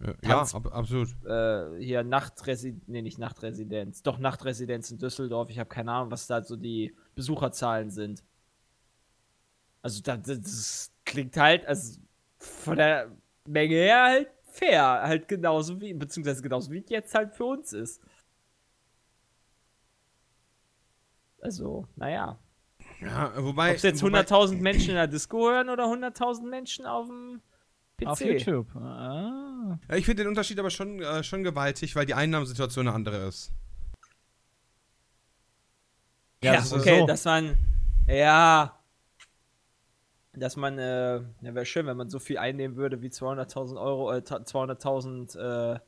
Ja, 0.00 0.08
ja 0.08 0.14
Tanz- 0.38 0.54
ab, 0.54 0.66
absolut. 0.72 1.08
Äh, 1.24 1.78
hier 1.82 2.02
Nachtresidenz, 2.02 2.82
nee, 2.86 3.02
nicht 3.02 3.18
Nachtresidenz, 3.18 4.02
doch 4.02 4.18
Nachtresidenz 4.18 4.90
in 4.90 4.98
Düsseldorf. 4.98 5.50
Ich 5.50 5.58
habe 5.58 5.68
keine 5.68 5.92
Ahnung, 5.92 6.10
was 6.10 6.26
da 6.26 6.42
so 6.42 6.56
die 6.56 6.94
Besucherzahlen 7.14 7.90
sind. 7.90 8.22
Also 9.82 10.02
da, 10.02 10.16
das, 10.16 10.40
das 10.40 10.92
klingt 11.04 11.36
halt, 11.36 11.66
also 11.66 12.00
von 12.38 12.76
der 12.76 13.10
Menge 13.46 13.74
her 13.74 14.02
halt 14.04 14.28
fair. 14.44 14.82
Halt 15.02 15.28
genauso 15.28 15.78
wie, 15.80 15.92
beziehungsweise 15.94 16.42
genauso 16.42 16.70
wie 16.70 16.78
es 16.78 16.88
jetzt 16.90 17.14
halt 17.14 17.34
für 17.34 17.44
uns 17.44 17.72
ist. 17.74 18.02
Also, 21.46 21.86
naja. 21.94 22.40
Ja, 23.00 23.32
wobei. 23.36 23.70
Ob 23.70 23.76
es 23.76 23.82
jetzt 23.84 24.02
wobei, 24.02 24.22
100.000 24.22 24.56
Menschen 24.60 24.90
in 24.90 24.96
der 24.96 25.06
Disco 25.06 25.48
hören 25.48 25.68
oder 25.68 25.84
100.000 25.84 26.42
Menschen 26.48 26.86
auf 26.86 27.06
dem 27.06 27.40
PC. 27.98 28.06
Auf 28.08 28.20
YouTube. 28.20 28.74
Ah. 28.74 29.78
Ja, 29.88 29.94
ich 29.94 30.04
finde 30.04 30.24
den 30.24 30.28
Unterschied 30.28 30.58
aber 30.58 30.70
schon, 30.70 31.00
äh, 31.00 31.22
schon 31.22 31.44
gewaltig, 31.44 31.94
weil 31.94 32.04
die 32.04 32.14
Einnahmensituation 32.14 32.88
eine 32.88 32.96
andere 32.96 33.28
ist. 33.28 33.52
Ja, 36.42 36.54
das 36.54 36.66
ist 36.66 36.72
okay, 36.72 36.98
so. 36.98 37.06
dass 37.06 37.24
man, 37.24 37.56
ja, 38.08 38.76
dass 40.32 40.56
man, 40.56 40.78
äh, 40.80 41.18
ja, 41.42 41.54
wäre 41.54 41.64
schön, 41.64 41.86
wenn 41.86 41.96
man 41.96 42.10
so 42.10 42.18
viel 42.18 42.38
einnehmen 42.38 42.76
würde 42.76 43.02
wie 43.02 43.08
200.000 43.08 43.80
Euro, 43.80 44.10
äh, 44.12 44.22
ta- 44.22 44.42
200.000 44.42 45.36
äh, 45.36 45.78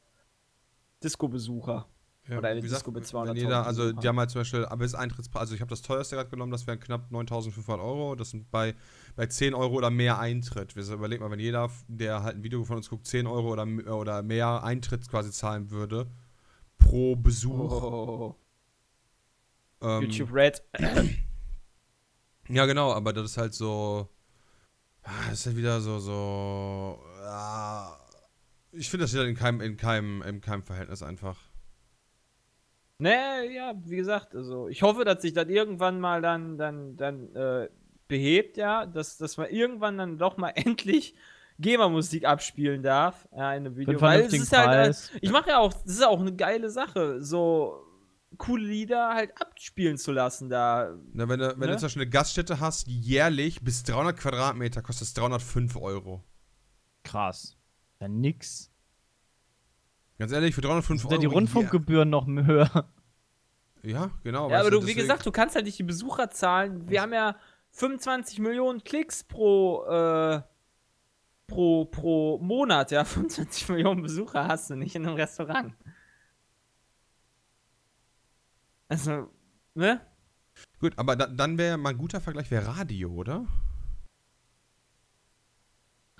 Disco-Besucher. 1.02 1.89
Ja, 2.28 2.36
Oder 2.38 2.48
eine 2.48 2.60
gesagt, 2.60 2.82
Disco 2.82 2.90
mit 2.90 3.05
wenn 3.12 3.26
200.000 3.30 3.34
jeder, 3.36 3.66
also 3.66 3.92
die 3.92 4.06
haben 4.06 4.18
halt 4.18 4.30
zum 4.30 4.42
Beispiel, 4.42 4.66
aber 4.66 4.84
das 4.84 4.94
Eintrittspreis, 4.94 5.40
also 5.40 5.55
ich 5.55 5.62
habe 5.62 5.70
das 5.70 5.80
teuerste 5.80 6.16
gerade 6.16 6.28
genommen, 6.28 6.52
das 6.52 6.66
wären 6.66 6.78
knapp 6.78 7.10
9.500 7.10 7.80
Euro, 7.82 8.14
das 8.16 8.30
sind 8.30 8.50
bei, 8.50 8.74
bei 9.16 9.26
10 9.26 9.55
Euro 9.55 9.74
oder 9.76 9.88
mehr 9.90 10.18
Eintritt. 10.18 10.76
Wir 10.76 10.86
überlegen 10.92 11.22
mal, 11.24 11.30
wenn 11.30 11.40
jeder, 11.40 11.70
der 11.88 12.22
halt 12.22 12.36
ein 12.36 12.42
Video 12.44 12.64
von 12.64 12.76
uns 12.76 12.90
guckt, 12.90 13.06
10 13.06 13.26
Euro 13.26 13.52
oder, 13.52 13.62
m- 13.62 13.86
oder 13.86 14.22
mehr 14.22 14.62
Eintritt 14.62 15.09
quasi 15.09 15.30
zahlen 15.30 15.70
würde, 15.70 16.06
pro 16.78 17.16
Besuch. 17.16 17.82
Oh, 17.82 18.36
ähm, 19.80 20.02
YouTube 20.02 20.32
Red. 20.32 20.62
Ja, 22.50 22.66
genau, 22.66 22.92
aber 22.92 23.12
das 23.12 23.30
ist 23.32 23.36
halt 23.38 23.55
so. 23.55 24.09
ah, 25.02 25.10
Das 25.30 25.40
ist 25.40 25.46
halt 25.46 25.56
wieder 25.56 25.80
so, 25.80 25.98
so. 25.98 27.02
ah, 27.24 27.96
ich 28.72 28.88
finde 28.90 29.05
das 29.05 29.12
wieder 29.14 29.26
in 29.26 29.34
keinem, 29.34 29.60
in 29.60 29.76
keinem, 29.76 30.22
in 30.22 30.40
keinem 30.40 30.62
Verhältnis 30.62 31.02
einfach. 31.02 31.38
Ne, 33.00 33.52
ja, 33.52 33.74
wie 33.84 33.96
gesagt, 33.96 34.34
also 34.34 34.68
ich 34.68 34.82
hoffe, 34.82 35.04
dass 35.04 35.22
sich 35.22 35.32
das 35.32 35.48
irgendwann 35.48 36.00
mal 36.00 36.20
dann, 36.20 36.58
dann, 36.58 36.96
dann 36.96 37.34
äh, 37.36 37.68
behebt, 38.08 38.56
ja, 38.56 38.86
dass, 38.86 39.18
dass 39.18 39.36
man 39.36 39.48
irgendwann 39.50 39.96
dann 39.98 40.18
doch 40.18 40.36
mal 40.36 40.50
endlich 40.54 41.14
GEMA-Musik 41.60 42.24
abspielen 42.24 42.82
darf 42.82 43.28
ja, 43.32 43.52
in 43.54 43.66
einem 43.66 43.76
Video. 43.76 44.00
Weil 44.00 44.22
es 44.22 44.32
ist 44.32 44.56
halt, 44.56 44.96
äh, 44.96 45.18
ich 45.20 45.30
mache 45.30 45.50
ja 45.50 45.58
auch, 45.58 45.72
das 45.72 45.92
ist 45.92 46.04
auch 46.04 46.20
eine 46.20 46.34
geile 46.34 46.70
Sache, 46.70 47.22
so 47.22 47.84
coole 48.36 48.66
Lieder 48.66 49.14
halt 49.14 49.40
abspielen 49.40 49.96
zu 49.96 50.12
lassen 50.12 50.48
da. 50.50 50.94
Na, 51.12 51.28
wenn 51.28 51.38
du, 51.38 51.50
wenn 51.58 51.68
Ne? 51.68 51.74
du 51.74 51.78
zum 51.78 51.86
Beispiel 51.86 52.02
eine 52.02 52.10
Gaststätte 52.10 52.58
hast, 52.60 52.86
jährlich 52.88 53.62
bis 53.62 53.84
300 53.84 54.16
Quadratmeter 54.16 54.82
kostet 54.82 55.08
es 55.08 55.14
305 55.14 55.76
Euro. 55.76 56.24
Krass. 57.04 57.56
Ja, 58.00 58.08
nix. 58.08 58.70
Ganz 60.18 60.32
ehrlich, 60.32 60.54
für 60.54 60.60
305 60.60 61.00
Sind 61.00 61.10
Euro. 61.10 61.14
ja 61.14 61.20
die 61.20 61.34
Rundfunkgebühren 61.34 62.10
noch 62.10 62.26
höher? 62.26 62.88
Ja, 63.82 64.10
genau. 64.24 64.50
Ja, 64.50 64.60
aber 64.60 64.70
du, 64.70 64.86
wie 64.86 64.94
gesagt, 64.94 65.24
du 65.24 65.30
kannst 65.30 65.54
halt 65.54 65.64
nicht 65.64 65.78
die 65.78 65.84
Besucherzahlen. 65.84 66.88
Wir 66.88 67.02
haben 67.02 67.12
ja 67.12 67.36
25 67.70 68.40
Millionen 68.40 68.82
Klicks 68.82 69.22
pro, 69.22 69.84
äh, 69.84 70.42
pro, 71.46 71.84
pro 71.84 72.38
Monat, 72.38 72.90
ja. 72.90 73.04
25 73.06 73.68
Millionen 73.68 74.02
Besucher 74.02 74.48
hast 74.48 74.70
du 74.70 74.76
nicht 74.76 74.96
in 74.96 75.06
einem 75.06 75.14
Restaurant. 75.14 75.74
Also, 78.88 79.30
ne? 79.74 80.00
Gut, 80.80 80.94
aber 80.96 81.14
da, 81.14 81.26
dann 81.26 81.58
wäre 81.58 81.76
mal 81.78 81.90
ein 81.90 81.98
guter 81.98 82.20
Vergleich, 82.20 82.50
wäre 82.50 82.66
Radio, 82.76 83.10
oder? 83.12 83.46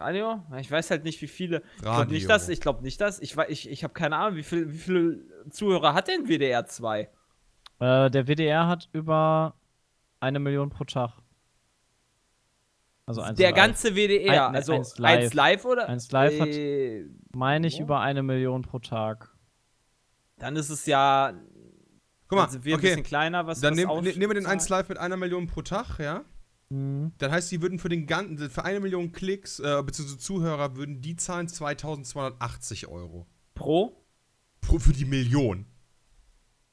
Radio? 0.00 0.42
Ich 0.58 0.70
weiß 0.70 0.90
halt 0.90 1.04
nicht, 1.04 1.20
wie 1.22 1.26
viele. 1.28 1.62
Ich 1.76 1.82
glaube 1.82 1.98
Radio. 1.98 2.12
nicht, 2.14 2.28
dass. 2.28 2.48
Ich 2.48 2.60
glaube 2.60 2.82
nicht, 2.82 3.00
dass. 3.00 3.18
Ich, 3.20 3.36
ich, 3.48 3.68
ich 3.68 3.84
habe 3.84 3.94
keine 3.94 4.16
Ahnung, 4.16 4.36
wie, 4.36 4.42
viel, 4.42 4.72
wie 4.72 4.78
viele 4.78 5.20
Zuhörer 5.50 5.94
hat 5.94 6.08
denn 6.08 6.26
WDR 6.28 6.66
2? 6.66 7.08
Äh, 7.80 8.10
der 8.10 8.26
WDR 8.26 8.66
hat 8.66 8.88
über 8.92 9.54
eine 10.20 10.38
Million 10.40 10.70
pro 10.70 10.84
Tag. 10.84 11.12
Also 13.06 13.22
eins 13.22 13.38
Der 13.38 13.50
live. 13.50 13.56
ganze 13.56 13.94
WDR. 13.94 14.48
Ein- 14.48 14.54
also 14.56 14.72
eins 14.74 14.92
1 14.92 14.98
live. 14.98 15.34
live. 15.34 15.64
oder? 15.64 15.88
Eins 15.88 16.10
live 16.12 16.40
hat- 16.40 16.48
äh, 16.48 17.06
Meine 17.34 17.66
ich 17.66 17.78
Ja. 17.78 17.84
über 17.84 18.00
eine 18.00 18.22
Million 18.22 18.62
pro 18.62 18.78
Tag. 18.80 19.34
Dann 20.38 20.56
ist 20.56 20.68
es 20.70 20.84
ja. 20.86 21.32
Guck 22.28 22.36
mal, 22.36 22.42
dann 22.44 22.50
sind 22.52 22.64
wir 22.66 22.74
ein 22.74 22.78
okay. 22.78 22.88
bisschen 22.88 23.02
kleiner, 23.04 23.46
was 23.46 23.60
Dann 23.60 23.72
was 23.72 23.78
nehm, 23.78 23.88
aus- 23.88 24.02
ne- 24.04 24.10
nehmen 24.12 24.30
wir 24.30 24.34
den 24.40 24.46
1 24.46 24.64
zahlt. 24.66 24.82
Live 24.82 24.88
mit 24.90 24.98
einer 24.98 25.16
Million 25.16 25.46
pro 25.46 25.62
Tag, 25.62 25.98
ja? 25.98 26.24
Mhm. 26.70 27.12
Dann 27.19 27.31
heißt, 27.31 27.51
die 27.51 27.62
würden 27.62 27.78
für 27.78 27.89
den 27.89 28.07
ganzen, 28.07 28.51
für 28.51 28.65
eine 28.65 28.81
Million 28.81 29.12
Klicks, 29.12 29.59
äh, 29.59 29.82
beziehungsweise 29.82 30.19
Zuhörer, 30.19 30.77
würden 30.77 31.01
die 31.01 31.16
zahlen 31.16 31.49
2280 31.49 32.89
Euro. 32.89 33.27
Pro? 33.55 34.05
Pro, 34.61 34.78
für 34.78 34.93
die 34.93 35.05
Million. 35.07 35.66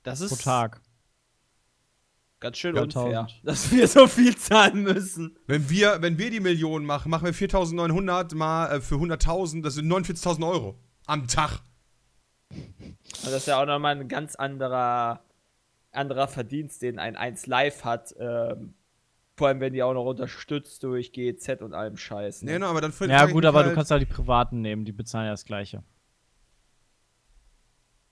Das 0.03 0.21
ist 0.21 0.29
Pro 0.29 0.43
Tag. 0.43 0.81
ganz 2.39 2.57
schön 2.57 2.75
Ja, 2.75 2.83
unfair, 2.83 3.21
1000. 3.21 3.41
dass 3.47 3.71
wir 3.71 3.87
so 3.87 4.07
viel 4.07 4.35
zahlen 4.35 4.83
müssen. 4.83 5.37
Wenn 5.47 5.69
wir, 5.69 6.01
wenn 6.01 6.17
wir 6.17 6.29
die 6.29 6.41
Million 6.41 6.85
machen, 6.85 7.09
machen 7.09 7.25
wir 7.25 7.33
4900 7.33 8.33
mal 8.35 8.67
äh, 8.71 8.81
für 8.81 8.95
100.000, 8.95 9.63
das 9.63 9.75
sind 9.75 9.91
49.000 9.91 10.47
Euro. 10.47 10.77
Am 11.07 11.27
Tag. 11.27 11.61
Und 12.49 12.97
das 13.23 13.33
ist 13.33 13.47
ja 13.47 13.61
auch 13.61 13.65
nochmal 13.65 13.95
ein 13.99 14.07
ganz 14.07 14.35
anderer, 14.35 15.23
anderer 15.91 16.27
Verdienst, 16.27 16.81
den 16.81 16.99
ein 16.99 17.15
1 17.15 17.47
Live 17.47 17.83
hat. 17.83 18.13
Ähm, 18.19 18.75
vor 19.37 19.47
allem, 19.49 19.59
wenn 19.59 19.73
die 19.73 19.83
auch 19.83 19.93
noch 19.93 20.05
unterstützt 20.05 20.83
durch 20.83 21.11
GEZ 21.11 21.61
und 21.61 21.73
allem 21.73 21.97
Scheiß. 21.97 22.41
Nee, 22.43 22.53
Ne? 22.53 22.59
no, 22.59 22.67
aber 22.67 22.81
dann 22.81 22.93
Ja, 23.09 23.25
gut, 23.25 23.45
aber 23.45 23.59
halt, 23.59 23.71
du 23.71 23.75
kannst 23.75 23.91
halt 23.91 24.01
die 24.01 24.05
Privaten 24.05 24.61
nehmen, 24.61 24.85
die 24.85 24.93
bezahlen 24.93 25.25
ja 25.25 25.31
das 25.31 25.45
Gleiche. 25.45 25.83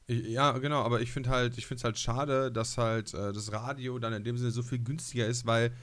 Ich- 0.05 0.27
Ja, 0.27 0.51
genau, 0.57 0.81
aber 0.81 1.01
ich 1.01 1.11
finde 1.11 1.29
halt, 1.29 1.57
ich 1.57 1.65
finde 1.65 1.79
es 1.79 1.83
halt 1.85 1.97
schade, 1.97 2.51
dass 2.51 2.77
halt 2.77 3.13
äh, 3.13 3.31
das 3.31 3.51
Radio 3.53 3.99
dann 3.99 4.13
in 4.13 4.23
dem 4.23 4.37
Sinne 4.37 4.51
so 4.51 4.61
viel 4.61 4.79
günstiger 4.79 5.25
ist, 5.27 5.45
weil, 5.45 5.73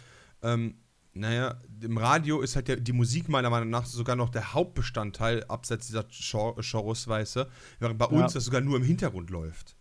ähm, 0.43 0.75
naja, 1.15 1.61
im 1.83 1.97
Radio 1.97 2.41
ist 2.41 2.55
halt 2.55 2.69
der, 2.69 2.77
die 2.77 2.93
Musik 2.93 3.29
meiner 3.29 3.51
Meinung 3.51 3.71
nach 3.71 3.87
sogar 3.87 4.17
noch 4.17 4.29
der 4.29 4.53
Hauptbestandteil, 4.53 5.45
abseits 5.45 5.87
dieser 5.87 6.05
Chor- 6.05 6.57
Chorus, 6.63 7.09
weißt 7.09 7.37
du, 7.37 7.49
während 7.79 7.99
bei 7.99 8.07
Ja. 8.11 8.23
uns 8.23 8.35
das 8.35 8.45
sogar 8.45 8.61
nur 8.61 8.77
im 8.77 8.85
Hintergrund 8.85 9.31
läuft. 9.31 9.75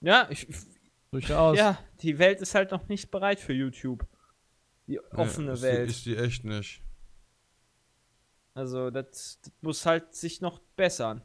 Ja, 0.00 0.28
ich, 0.30 0.46
Durchaus. 1.10 1.58
ja, 1.58 1.78
die 2.00 2.18
Welt 2.18 2.40
ist 2.40 2.54
halt 2.54 2.70
noch 2.70 2.86
nicht 2.88 3.10
bereit 3.10 3.40
für 3.40 3.52
YouTube. 3.52 4.06
Die 4.88 5.00
offene 5.12 5.48
Nee, 5.48 5.52
ist 5.52 5.62
Welt. 5.62 5.86
Die, 5.86 5.92
ist 5.92 6.06
die 6.06 6.16
echt 6.16 6.44
nicht. 6.44 6.82
Also, 8.54 8.90
das, 8.90 9.38
das 9.42 9.52
muss 9.60 9.86
halt 9.86 10.14
sich 10.14 10.40
noch 10.40 10.58
bessern. 10.76 11.22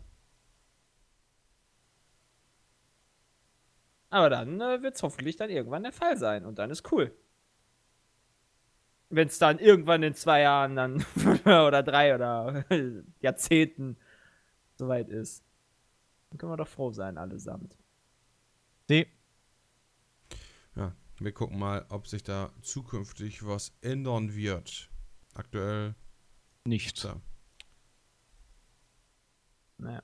Aber 4.09 4.29
dann 4.29 4.61
äh, 4.61 4.83
wird 4.83 4.95
es 4.95 5.01
hoffentlich 5.01 5.37
dann 5.37 5.49
irgendwann 5.49 5.81
der 5.81 5.93
Fall 5.93 6.17
sein 6.17 6.45
und 6.45 6.59
dann 6.59 6.69
ist 6.69 6.91
cool. 6.91 7.15
Wenn 9.09 9.27
es 9.27 9.39
dann 9.39 9.57
irgendwann 9.57 10.03
in 10.03 10.13
zwei 10.13 10.41
Jahren 10.41 10.75
dann 10.75 11.05
oder 11.45 11.81
drei 11.81 12.13
oder 12.13 12.65
Jahrzehnten 13.21 13.97
soweit 14.75 15.09
ist. 15.09 15.43
Dann 16.29 16.37
können 16.37 16.51
wir 16.51 16.57
doch 16.57 16.67
froh 16.67 16.91
sein, 16.91 17.17
allesamt. 17.17 17.77
Nee. 18.89 19.07
Ja, 20.75 20.93
wir 21.19 21.31
gucken 21.31 21.59
mal, 21.59 21.85
ob 21.89 22.07
sich 22.07 22.23
da 22.23 22.51
zukünftig 22.61 23.45
was 23.45 23.71
ändern 23.81 24.33
wird. 24.35 24.89
Aktuell, 25.33 25.95
Nicht. 26.65 26.97
so, 26.97 27.21
Naja. 29.77 30.01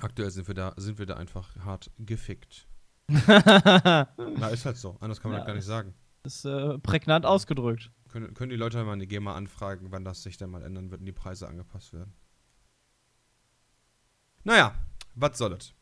aktuell 0.00 0.30
sind 0.30 0.48
wir 0.48 0.54
da, 0.54 0.74
sind 0.76 0.98
wir 0.98 1.06
da 1.06 1.16
einfach 1.16 1.56
hart 1.64 1.90
gefickt. 1.98 2.66
Na, 3.08 4.48
ist 4.52 4.64
halt 4.64 4.76
so. 4.78 4.96
Anders 5.00 5.20
kann 5.20 5.30
man 5.30 5.38
Ja. 5.40 5.44
das 5.44 5.46
gar 5.46 5.54
nicht 5.54 5.64
sagen. 5.66 5.94
ist 6.24 6.44
äh, 6.44 6.78
prägnant 6.78 7.26
ausgedrückt. 7.26 7.90
Können, 8.08 8.32
können 8.34 8.50
die 8.50 8.56
Leute 8.56 8.82
mal 8.84 8.92
eine 8.92 9.06
GEMA 9.06 9.34
anfragen, 9.34 9.90
wann 9.90 10.04
das 10.04 10.22
sich 10.22 10.36
dann 10.36 10.50
mal 10.50 10.62
ändern 10.62 10.90
wird 10.90 11.00
und 11.00 11.06
die 11.06 11.12
Preise 11.12 11.48
angepasst 11.48 11.92
werden? 11.92 12.12
Naja, 14.44 14.74
was 15.14 15.36
soll 15.38 15.52
es? 15.54 15.74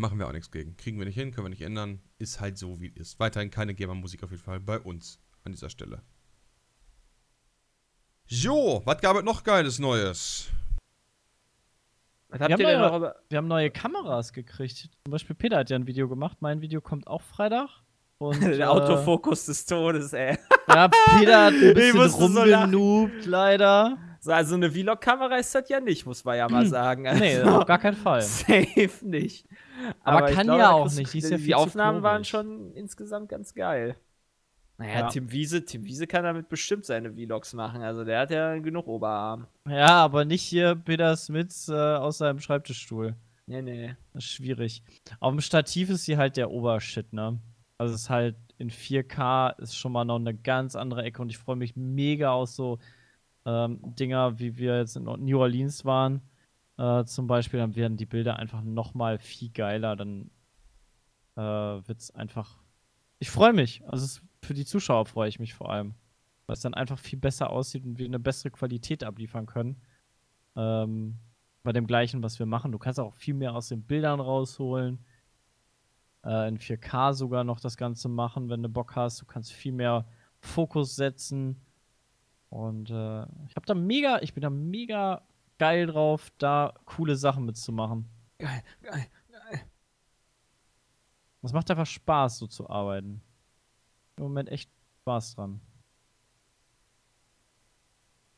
Machen 0.00 0.18
wir 0.18 0.26
auch 0.26 0.32
nichts 0.32 0.50
gegen. 0.50 0.76
Kriegen 0.78 0.98
wir 0.98 1.04
nicht 1.04 1.14
hin, 1.14 1.30
können 1.30 1.44
wir 1.44 1.50
nicht 1.50 1.60
ändern. 1.60 2.00
Ist 2.18 2.40
halt 2.40 2.56
so, 2.56 2.80
wie 2.80 2.88
es 2.88 2.96
ist. 2.96 3.20
Weiterhin 3.20 3.50
keine 3.50 3.74
GEMA-Musik 3.74 4.22
auf 4.22 4.30
jeden 4.30 4.42
Fall 4.42 4.58
bei 4.58 4.78
uns 4.80 5.18
an 5.44 5.52
dieser 5.52 5.68
Stelle. 5.68 6.00
Jo, 8.26 8.80
was 8.86 8.98
gab 9.00 9.16
es 9.16 9.24
noch 9.24 9.42
Geiles 9.44 9.78
Neues? 9.78 10.48
Was 12.28 12.38
Wir 12.38 12.44
habt 12.44 12.52
haben 12.54 12.60
ihr 12.60 12.66
denn 12.66 12.80
ja- 12.80 12.98
noch. 12.98 13.14
Wir 13.28 13.38
haben 13.38 13.48
neue 13.48 13.70
Kameras 13.70 14.32
gekriegt. 14.32 14.88
Zum 15.04 15.10
Beispiel 15.10 15.36
Peter 15.36 15.58
hat 15.58 15.68
ja 15.68 15.76
ein 15.76 15.86
Video 15.86 16.08
gemacht. 16.08 16.38
Mein 16.40 16.60
Video 16.60 16.80
kommt 16.80 17.06
auch 17.06 17.20
Freitag. 17.22 17.68
Und, 18.18 18.40
Der 18.42 18.58
äh, 18.58 18.64
Autofokus 18.64 19.46
des 19.46 19.66
Todes, 19.66 20.12
ey. 20.12 20.38
Ja, 20.68 20.88
Peter 20.88 21.44
hat 21.46 21.54
ein 21.54 21.60
bisschen 21.74 21.96
musste 21.96 22.18
so 22.20 22.24
rumgenoobt, 22.26 23.26
leider. 23.26 23.98
So, 24.22 24.32
also 24.32 24.54
eine 24.54 24.70
Vlog-Kamera 24.70 25.36
ist 25.36 25.54
das 25.54 25.68
ja 25.70 25.80
nicht, 25.80 26.04
muss 26.04 26.24
man 26.24 26.36
ja 26.36 26.46
mal 26.48 26.66
sagen. 26.66 27.02
Nee, 27.02 27.38
Also, 27.38 27.58
auf 27.60 27.66
gar 27.66 27.78
keinen 27.78 27.96
Fall. 27.96 28.20
Safe 28.22 28.90
nicht. 29.02 29.46
Aber 30.04 30.28
ich 30.28 30.36
kann 30.36 30.44
glaube, 30.46 30.60
ja 30.60 30.70
auch 30.72 30.92
nicht, 30.92 31.12
die 31.14 31.20
ja 31.20 31.38
Die, 31.38 31.54
Aufnahmen 31.54 32.02
waren 32.02 32.24
schon 32.24 32.72
insgesamt 32.74 33.30
ganz 33.30 33.54
geil. 33.54 33.96
Naja, 34.76 35.00
Ja. 35.00 35.08
Tim 35.08 35.32
Wiese, 35.32 35.64
Tim 35.64 35.84
Wiese 35.84 36.06
kann 36.06 36.24
damit 36.24 36.50
bestimmt 36.50 36.84
seine 36.84 37.12
Vlogs 37.12 37.54
machen. 37.54 37.82
Also 37.82 38.04
der 38.04 38.20
hat 38.20 38.30
ja 38.30 38.58
genug 38.58 38.86
Oberarm. 38.88 39.46
Ja, 39.66 39.88
aber 39.88 40.26
nicht 40.26 40.42
hier 40.42 40.74
Peter 40.74 41.16
Smits 41.16 41.68
äh, 41.68 41.72
aus 41.74 42.18
seinem 42.18 42.40
Schreibtischstuhl. 42.40 43.14
Nee, 43.46 43.62
nee. 43.62 43.96
Das 44.12 44.24
ist 44.24 44.30
schwierig. 44.32 44.82
Auf 45.18 45.32
dem 45.32 45.40
Stativ 45.40 45.88
ist 45.90 46.04
sie 46.04 46.18
halt 46.18 46.36
der 46.36 46.50
Obershit, 46.50 47.12
ne? 47.12 47.38
Also 47.78 47.94
es 47.94 48.02
ist 48.02 48.10
halt 48.10 48.36
in 48.58 48.70
4K 48.70 49.58
ist 49.60 49.74
schon 49.76 49.92
mal 49.92 50.04
noch 50.04 50.16
eine 50.16 50.34
ganz 50.34 50.76
andere 50.76 51.02
Ecke 51.04 51.22
und 51.22 51.30
ich 51.30 51.38
freue 51.38 51.56
mich 51.56 51.74
mega 51.76 52.30
aus 52.32 52.54
so 52.54 52.78
ähm, 53.46 53.78
Dinger, 53.82 54.38
wie 54.38 54.56
wir 54.56 54.78
jetzt 54.78 54.96
in 54.96 55.04
New 55.04 55.38
Orleans 55.38 55.84
waren. 55.84 56.22
Äh, 56.76 57.04
zum 57.04 57.26
Beispiel, 57.26 57.60
dann 57.60 57.76
werden 57.76 57.96
die 57.96 58.06
Bilder 58.06 58.36
einfach 58.36 58.62
noch 58.62 58.94
mal 58.94 59.18
viel 59.18 59.50
geiler. 59.50 59.96
Dann 59.96 60.30
äh, 61.36 61.40
wird 61.40 61.98
es 62.00 62.10
einfach. 62.10 62.58
Ich 63.18 63.30
freue 63.30 63.52
mich. 63.52 63.82
Also 63.86 64.20
für 64.42 64.54
die 64.54 64.64
Zuschauer 64.64 65.06
freue 65.06 65.28
ich 65.28 65.38
mich 65.38 65.54
vor 65.54 65.70
allem. 65.70 65.94
Weil 66.46 66.54
es 66.54 66.62
dann 66.62 66.74
einfach 66.74 66.98
viel 66.98 67.18
besser 67.18 67.50
aussieht 67.50 67.84
und 67.84 67.98
wir 67.98 68.06
eine 68.06 68.18
bessere 68.18 68.50
Qualität 68.50 69.04
abliefern 69.04 69.46
können. 69.46 69.80
Ähm, 70.56 71.18
bei 71.62 71.72
dem 71.72 71.86
gleichen, 71.86 72.22
was 72.22 72.38
wir 72.38 72.46
machen. 72.46 72.72
Du 72.72 72.78
kannst 72.78 72.98
auch 72.98 73.14
viel 73.14 73.34
mehr 73.34 73.54
aus 73.54 73.68
den 73.68 73.82
Bildern 73.82 74.20
rausholen. 74.20 75.04
Äh, 76.24 76.48
in 76.48 76.58
4K 76.58 77.12
sogar 77.12 77.44
noch 77.44 77.60
das 77.60 77.76
Ganze 77.76 78.08
machen, 78.08 78.48
wenn 78.48 78.62
du 78.62 78.68
Bock 78.68 78.96
hast. 78.96 79.20
Du 79.20 79.26
kannst 79.26 79.52
viel 79.52 79.72
mehr 79.72 80.06
Fokus 80.40 80.96
setzen. 80.96 81.60
Und 82.50 82.90
äh, 82.90 83.22
ich 83.48 83.56
habe 83.56 83.66
da 83.66 83.74
mega, 83.74 84.20
ich 84.22 84.34
bin 84.34 84.42
da 84.42 84.50
mega 84.50 85.22
geil 85.58 85.86
drauf, 85.86 86.30
da 86.38 86.74
coole 86.84 87.16
Sachen 87.16 87.44
mitzumachen. 87.46 88.08
Geil, 88.38 88.62
geil, 88.82 89.06
geil. 89.30 89.60
Es 91.42 91.52
macht 91.52 91.70
einfach 91.70 91.86
Spaß, 91.86 92.38
so 92.38 92.46
zu 92.46 92.68
arbeiten. 92.68 93.22
Im 94.16 94.24
Moment 94.24 94.48
echt 94.50 94.70
Spaß 95.02 95.36
dran. 95.36 95.60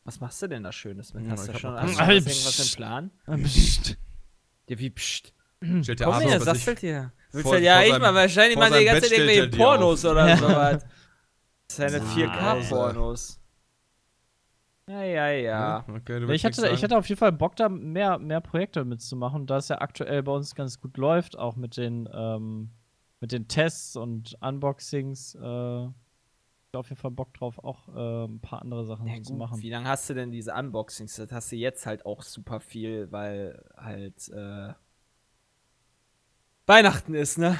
Was 0.04 0.20
machst 0.20 0.42
du 0.42 0.48
denn 0.48 0.62
da 0.64 0.72
Schönes 0.72 1.14
mit? 1.14 1.24
Ja, 1.24 1.32
Hast 1.32 1.46
ich 1.46 1.52
du 1.52 1.58
schon, 1.58 1.74
hast 1.80 1.98
du 1.98 2.02
irgendwas 2.02 2.70
im 2.72 2.76
Plan? 2.76 3.10
Psst. 3.44 3.96
Ja, 4.68 4.78
wie 4.78 4.90
pst. 4.90 5.32
Stellt 5.82 6.00
der 6.00 6.06
Komm 6.08 6.20
her, 6.20 6.38
dir? 6.74 7.12
Willst 7.30 7.48
vor- 7.48 7.56
du 7.56 7.62
ja 7.62 7.76
vor 7.76 7.84
ich 7.84 7.98
mal 8.00 8.14
wahrscheinlich 8.14 8.58
mal 8.58 8.70
die 8.76 8.84
ganze 8.84 9.02
Zeit 9.08 9.12
irgendwelche 9.18 9.44
auf. 9.44 9.56
Pornos 9.56 10.04
oder 10.04 10.28
Ja. 10.28 10.36
sowas. 10.36 10.86
Seine 11.70 12.00
Ah, 12.00 12.14
4K-Pornos. 12.14 13.40
Ja, 14.88 15.02
ja, 15.02 15.28
ja. 15.30 15.84
Okay, 15.88 16.20
du 16.20 16.28
Ich 16.30 16.44
hatte, 16.44 16.68
ich 16.70 16.82
hatte 16.82 16.98
auf 16.98 17.08
jeden 17.08 17.18
Fall 17.18 17.32
Bock, 17.32 17.56
da 17.56 17.68
mehr, 17.68 18.18
mehr 18.18 18.40
Projekte 18.40 18.84
mitzumachen, 18.84 19.46
da 19.46 19.58
es 19.58 19.68
ja 19.68 19.80
aktuell 19.80 20.22
bei 20.22 20.32
uns 20.32 20.54
ganz 20.54 20.80
gut 20.80 20.96
läuft, 20.96 21.38
auch 21.38 21.56
mit 21.56 21.76
den, 21.76 22.08
ähm, 22.12 22.70
mit 23.20 23.32
den 23.32 23.46
Tests 23.46 23.96
und 23.96 24.36
Unboxings. 24.40 25.36
Äh, 25.36 25.88
auf 26.74 26.88
jeden 26.88 27.00
Fall 27.00 27.10
Bock 27.10 27.34
drauf, 27.34 27.58
auch 27.58 27.88
äh, 27.94 28.24
ein 28.24 28.40
paar 28.40 28.62
andere 28.62 28.84
Sachen 28.86 29.06
Ja, 29.06 29.20
zu 29.22 29.32
gut, 29.32 29.38
machen. 29.38 29.60
wie 29.60 29.70
lange 29.70 29.88
hast 29.88 30.08
du 30.08 30.14
denn 30.14 30.30
diese 30.30 30.54
Unboxings? 30.54 31.16
Das 31.16 31.30
hast 31.30 31.52
du 31.52 31.56
jetzt 31.56 31.86
halt 31.86 32.06
auch 32.06 32.22
super 32.22 32.60
viel, 32.60 33.12
weil 33.12 33.62
halt 33.76 34.28
äh, 34.30 34.72
Weihnachten 36.66 37.14
ist, 37.14 37.38
ne? 37.38 37.58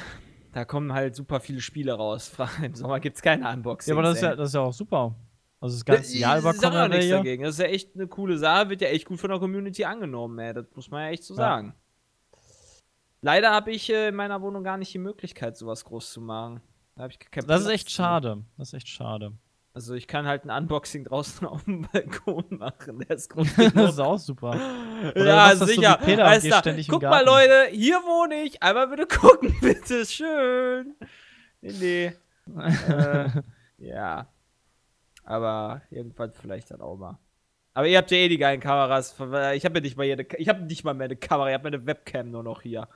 Da 0.51 0.65
kommen 0.65 0.93
halt 0.93 1.15
super 1.15 1.39
viele 1.39 1.61
Spiele 1.61 1.93
raus. 1.93 2.35
Im 2.63 2.73
Sommer 2.75 2.99
gibt's 2.99 3.21
keine 3.21 3.49
Unboxings. 3.49 3.87
Ja, 3.87 3.93
aber 3.93 4.03
das 4.03 4.15
ist 4.15 4.21
ja, 4.23 4.35
das 4.35 4.49
ist 4.49 4.55
ja 4.55 4.61
auch 4.61 4.73
super. 4.73 5.15
Also 5.63 5.77
das 5.77 5.85
ganze 5.85 6.17
Jahr 6.17 6.39
über 6.39 6.49
auch 6.49 6.61
ja 6.61 6.87
nichts 6.89 7.09
dagegen. 7.09 7.43
Das 7.43 7.53
ist 7.53 7.59
ja 7.61 7.67
echt 7.67 7.95
eine 7.95 8.07
coole 8.07 8.37
Sache, 8.37 8.69
wird 8.69 8.81
ja 8.81 8.89
echt 8.89 9.05
gut 9.05 9.17
von 9.19 9.29
der 9.29 9.39
Community 9.39 9.85
angenommen, 9.85 10.37
ey. 10.39 10.53
Das 10.53 10.65
muss 10.75 10.91
man 10.91 11.03
ja 11.03 11.09
echt 11.11 11.23
so 11.23 11.35
Ja. 11.35 11.37
sagen. 11.37 11.73
Leider 13.21 13.51
habe 13.51 13.71
ich 13.71 13.89
äh, 13.89 14.09
in 14.09 14.15
meiner 14.15 14.41
Wohnung 14.41 14.65
gar 14.65 14.75
nicht 14.77 14.93
die 14.93 14.97
Möglichkeit, 14.99 15.55
sowas 15.55 15.85
groß 15.85 16.11
zu 16.11 16.19
machen. 16.19 16.59
Da 16.97 17.07
ich 17.07 17.17
keinen 17.17 17.47
Das 17.47 17.61
ist 17.61 17.67
Platz 17.67 17.75
echt 17.75 17.87
zu. 17.87 17.95
schade. 17.95 18.43
Das 18.57 18.67
ist 18.67 18.73
echt 18.73 18.89
schade. 18.89 19.31
Also 19.73 19.93
ich 19.95 20.05
kann 20.07 20.27
halt 20.27 20.43
ein 20.43 20.49
Unboxing 20.51 21.05
draußen 21.05 21.47
auf 21.47 21.63
dem 21.63 21.87
Balkon 21.93 22.43
machen. 22.49 22.99
Der 22.99 23.11
ist 23.15 23.29
groß 23.29 23.47
das 23.73 23.91
ist 23.93 23.99
auch 23.99 24.19
super. 24.19 24.49
Oder 25.15 25.25
ja, 25.25 25.55
so 25.55 25.65
sicher. 25.65 25.97
und 26.01 26.07
Weißt 26.17 26.45
du, 26.65 26.83
guck 26.89 27.03
mal. 27.03 27.23
Leute, 27.23 27.67
hier 27.71 27.99
wohne 27.99 28.43
ich. 28.43 28.61
Einmal 28.61 28.89
bitte 28.89 29.07
gucken, 29.07 29.55
bitte. 29.61 30.05
Schön. 30.05 30.93
Nee, 31.61 31.71
nee. 31.79 32.61
äh, 32.89 33.29
ja. 33.77 34.27
Aber 35.25 35.81
irgendwann 35.89 36.31
vielleicht 36.33 36.71
dann 36.71 36.81
auch 36.81 36.97
mal. 36.97 37.17
Aber 37.73 37.87
ihr 37.87 37.97
habt 37.97 38.11
ja 38.11 38.17
eh 38.17 38.29
die 38.29 38.37
geilen 38.37 38.59
Kameras. 38.59 39.13
Ich 39.55 39.65
habe 39.65 39.75
ja 39.77 39.81
nicht 39.81 39.97
mal 39.97 40.03
jede, 40.03 40.25
ich 40.37 40.47
habe 40.49 40.61
nicht 40.63 40.83
mal 40.83 40.93
mehr 40.93 41.05
eine 41.05 41.15
Kamera, 41.15 41.47
ich 41.49 41.53
habe 41.55 41.63
meine 41.71 41.85
Webcam 41.85 42.29
nur 42.29 42.43
noch 42.43 42.61
hier. 42.61 42.87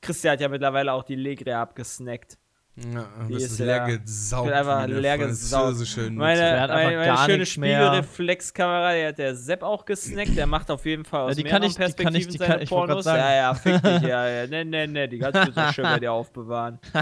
Christian 0.00 0.32
hat 0.34 0.40
ja 0.40 0.48
mittlerweile 0.48 0.92
auch 0.92 1.02
die 1.04 1.14
Legre 1.16 1.56
abgesnackt. 1.56 2.38
Ja, 2.76 3.06
Die 3.28 3.34
das 3.34 3.42
ist 3.42 3.50
ist 3.52 3.58
ja- 3.58 3.66
leer 3.86 3.98
gesaugt. 3.98 4.50
einfach 4.50 4.86
leer 4.86 5.18
gesaugt. 5.18 5.76
Meine, 6.12 6.58
hat 6.60 6.70
einfach 6.70 6.84
meine, 6.84 6.96
meine 6.96 7.06
gar 7.06 7.26
schöne. 7.26 7.44
Spiegelreflexkamera, 7.46 8.94
die 8.94 9.06
hat 9.08 9.18
der 9.18 9.34
Sepp 9.36 9.62
auch 9.62 9.84
gesnackt. 9.84 10.36
Der 10.36 10.46
macht 10.46 10.70
auf 10.70 10.86
jeden 10.86 11.04
Fall 11.04 11.22
aus 11.28 11.36
die 11.36 11.42
kann 11.42 11.60
mehreren 11.60 11.64
ich- 11.68 11.74
die 11.74 11.78
kann 11.80 11.88
ich- 11.90 11.96
Perspektiven 11.96 12.32
die 12.32 12.38
seine 12.38 12.52
kann- 12.54 12.62
ich 12.62 12.68
Pornos. 12.70 13.04
sagen. 13.04 13.18
Ja, 13.20 13.34
ja, 13.34 13.54
fick 13.54 13.82
dich, 13.82 14.02
ja, 14.08 14.28
ja. 14.28 14.46
Nee, 14.46 14.64
nee, 14.64 14.86
nee, 14.86 15.06
die 15.08 15.18
kannst 15.18 15.48
du 15.48 15.52
so 15.52 15.72
schön 15.72 15.84
bei 15.84 15.98
dir 16.00 16.12
aufbewahren. 16.12 16.78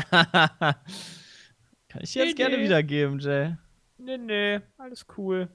Kann 1.89 2.03
ich 2.03 2.13
dir 2.13 2.21
jetzt 2.25 2.29
Nee, 2.31 2.35
gerne 2.35 2.57
nee. 2.57 2.65
wiedergeben, 2.65 3.19
Jay. 3.21 3.55
Nee, 4.01 4.19
nee, 4.19 4.61
alles 4.79 5.07
cool. 5.17 5.49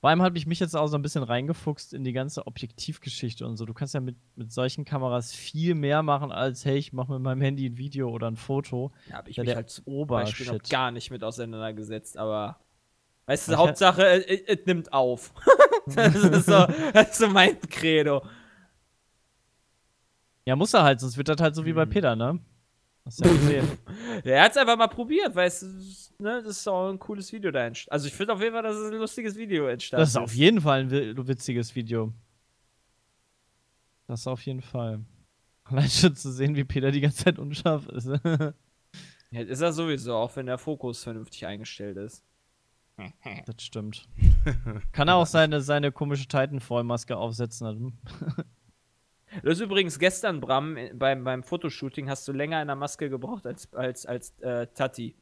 Vor 0.00 0.10
allem 0.10 0.22
habe 0.22 0.38
ich 0.38 0.46
mich 0.46 0.60
jetzt 0.60 0.76
auch 0.76 0.86
so 0.86 0.96
ein 0.96 1.02
bisschen 1.02 1.24
reingefuchst 1.24 1.92
in 1.92 2.04
die 2.04 2.12
ganze 2.12 2.46
Objektivgeschichte 2.46 3.44
und 3.46 3.56
so. 3.56 3.66
Du 3.66 3.74
kannst 3.74 3.94
ja 3.94 4.00
mit, 4.00 4.16
mit 4.36 4.52
solchen 4.52 4.84
Kameras 4.84 5.34
viel 5.34 5.74
mehr 5.74 6.02
machen, 6.04 6.30
als 6.30 6.64
hey, 6.64 6.76
ich 6.78 6.92
mache 6.92 7.12
mit 7.14 7.22
meinem 7.22 7.40
Handy 7.40 7.66
ein 7.68 7.78
Video 7.78 8.08
oder 8.10 8.30
ein 8.30 8.36
Foto. 8.36 8.92
Ja, 9.06 9.16
habe 9.16 9.30
ich 9.30 9.36
Ja, 9.38 9.42
mich 9.42 9.54
halt 9.56 9.70
zum 9.70 9.84
Beispiel 10.12 10.46
noch 10.46 10.52
Obershit. 10.52 10.70
gar 10.70 10.90
nicht 10.92 11.10
mit 11.10 11.24
auseinandergesetzt, 11.24 12.16
aber 12.16 12.60
weißt 13.26 13.48
du, 13.48 13.52
Ich 13.52 13.58
Hauptsache, 13.58 14.04
es, 14.06 14.24
es, 14.26 14.58
es 14.60 14.66
nimmt 14.66 14.92
auf. 14.92 15.32
das, 15.96 16.14
ist 16.14 16.46
so, 16.46 16.66
das 16.92 17.10
ist 17.10 17.18
so 17.18 17.28
mein 17.28 17.60
Credo. 17.62 18.22
Ja, 20.46 20.56
muss 20.56 20.74
er 20.74 20.82
halt, 20.82 21.00
sonst 21.00 21.16
wird 21.16 21.28
das 21.28 21.40
halt 21.40 21.54
so 21.54 21.64
wie 21.64 21.72
bei 21.72 21.84
Hm. 21.84 21.90
Peter, 21.90 22.16
ne? 22.16 22.38
Hast 23.08 23.24
du 23.24 23.28
ja 23.28 23.32
gesehen. 23.34 23.68
Er 24.24 24.42
hat 24.44 24.50
es 24.52 24.56
einfach 24.58 24.76
mal 24.76 24.86
probiert, 24.88 25.34
weißt 25.34 25.62
du, 25.62 25.66
ne, 26.22 26.42
das 26.42 26.58
ist 26.58 26.68
auch 26.68 26.90
ein 26.90 26.98
cooles 26.98 27.32
Video 27.32 27.50
da 27.50 27.64
entstanden. 27.66 27.92
Also 27.94 28.06
ich 28.06 28.12
finde 28.14 28.34
auf 28.34 28.40
jeden 28.42 28.52
Fall, 28.52 28.62
dass 28.62 28.76
es 28.76 28.92
ein 28.92 28.98
lustiges 28.98 29.34
Video 29.36 29.66
entstanden 29.66 30.02
Das 30.02 30.10
ist 30.10 30.16
auf 30.16 30.34
jeden 30.34 30.60
Fall 30.60 30.80
ein 30.80 30.90
wi- 30.90 31.14
witziges 31.26 31.74
Video. 31.74 32.12
Das 34.06 34.26
auf 34.26 34.42
jeden 34.46 34.60
Fall. 34.62 35.00
Allein 35.64 35.88
schon 35.88 36.14
zu 36.16 36.30
sehen, 36.32 36.54
wie 36.56 36.64
Peter 36.64 36.90
die 36.90 37.00
ganze 37.00 37.24
Zeit 37.24 37.38
unscharf 37.38 37.86
ist. 37.88 38.08
Ja, 39.30 39.42
ist 39.42 39.60
er 39.60 39.74
sowieso, 39.74 40.14
auch 40.14 40.34
wenn 40.36 40.46
der 40.46 40.56
Fokus 40.56 41.02
vernünftig 41.02 41.44
eingestellt 41.44 41.98
ist. 41.98 42.24
das 43.44 43.62
stimmt. 43.62 44.08
Kann 44.92 45.08
er 45.08 45.16
auch 45.16 45.26
seine, 45.26 45.60
seine 45.60 45.92
komische 45.92 46.26
Titanfall-Maske 46.26 47.14
aufsetzen. 47.14 47.92
Du 49.42 49.50
hast 49.50 49.60
übrigens 49.60 49.98
gestern, 49.98 50.40
Bram, 50.40 50.76
äh, 50.76 50.92
beim, 50.94 51.24
beim 51.24 51.42
Fotoshooting 51.42 52.08
hast 52.08 52.26
du 52.28 52.32
länger 52.32 52.60
in 52.60 52.68
der 52.68 52.76
Maske 52.76 53.10
gebraucht 53.10 53.46
als, 53.46 53.72
als, 53.74 54.06
als 54.06 54.38
äh, 54.40 54.66
Tati. 54.68 55.14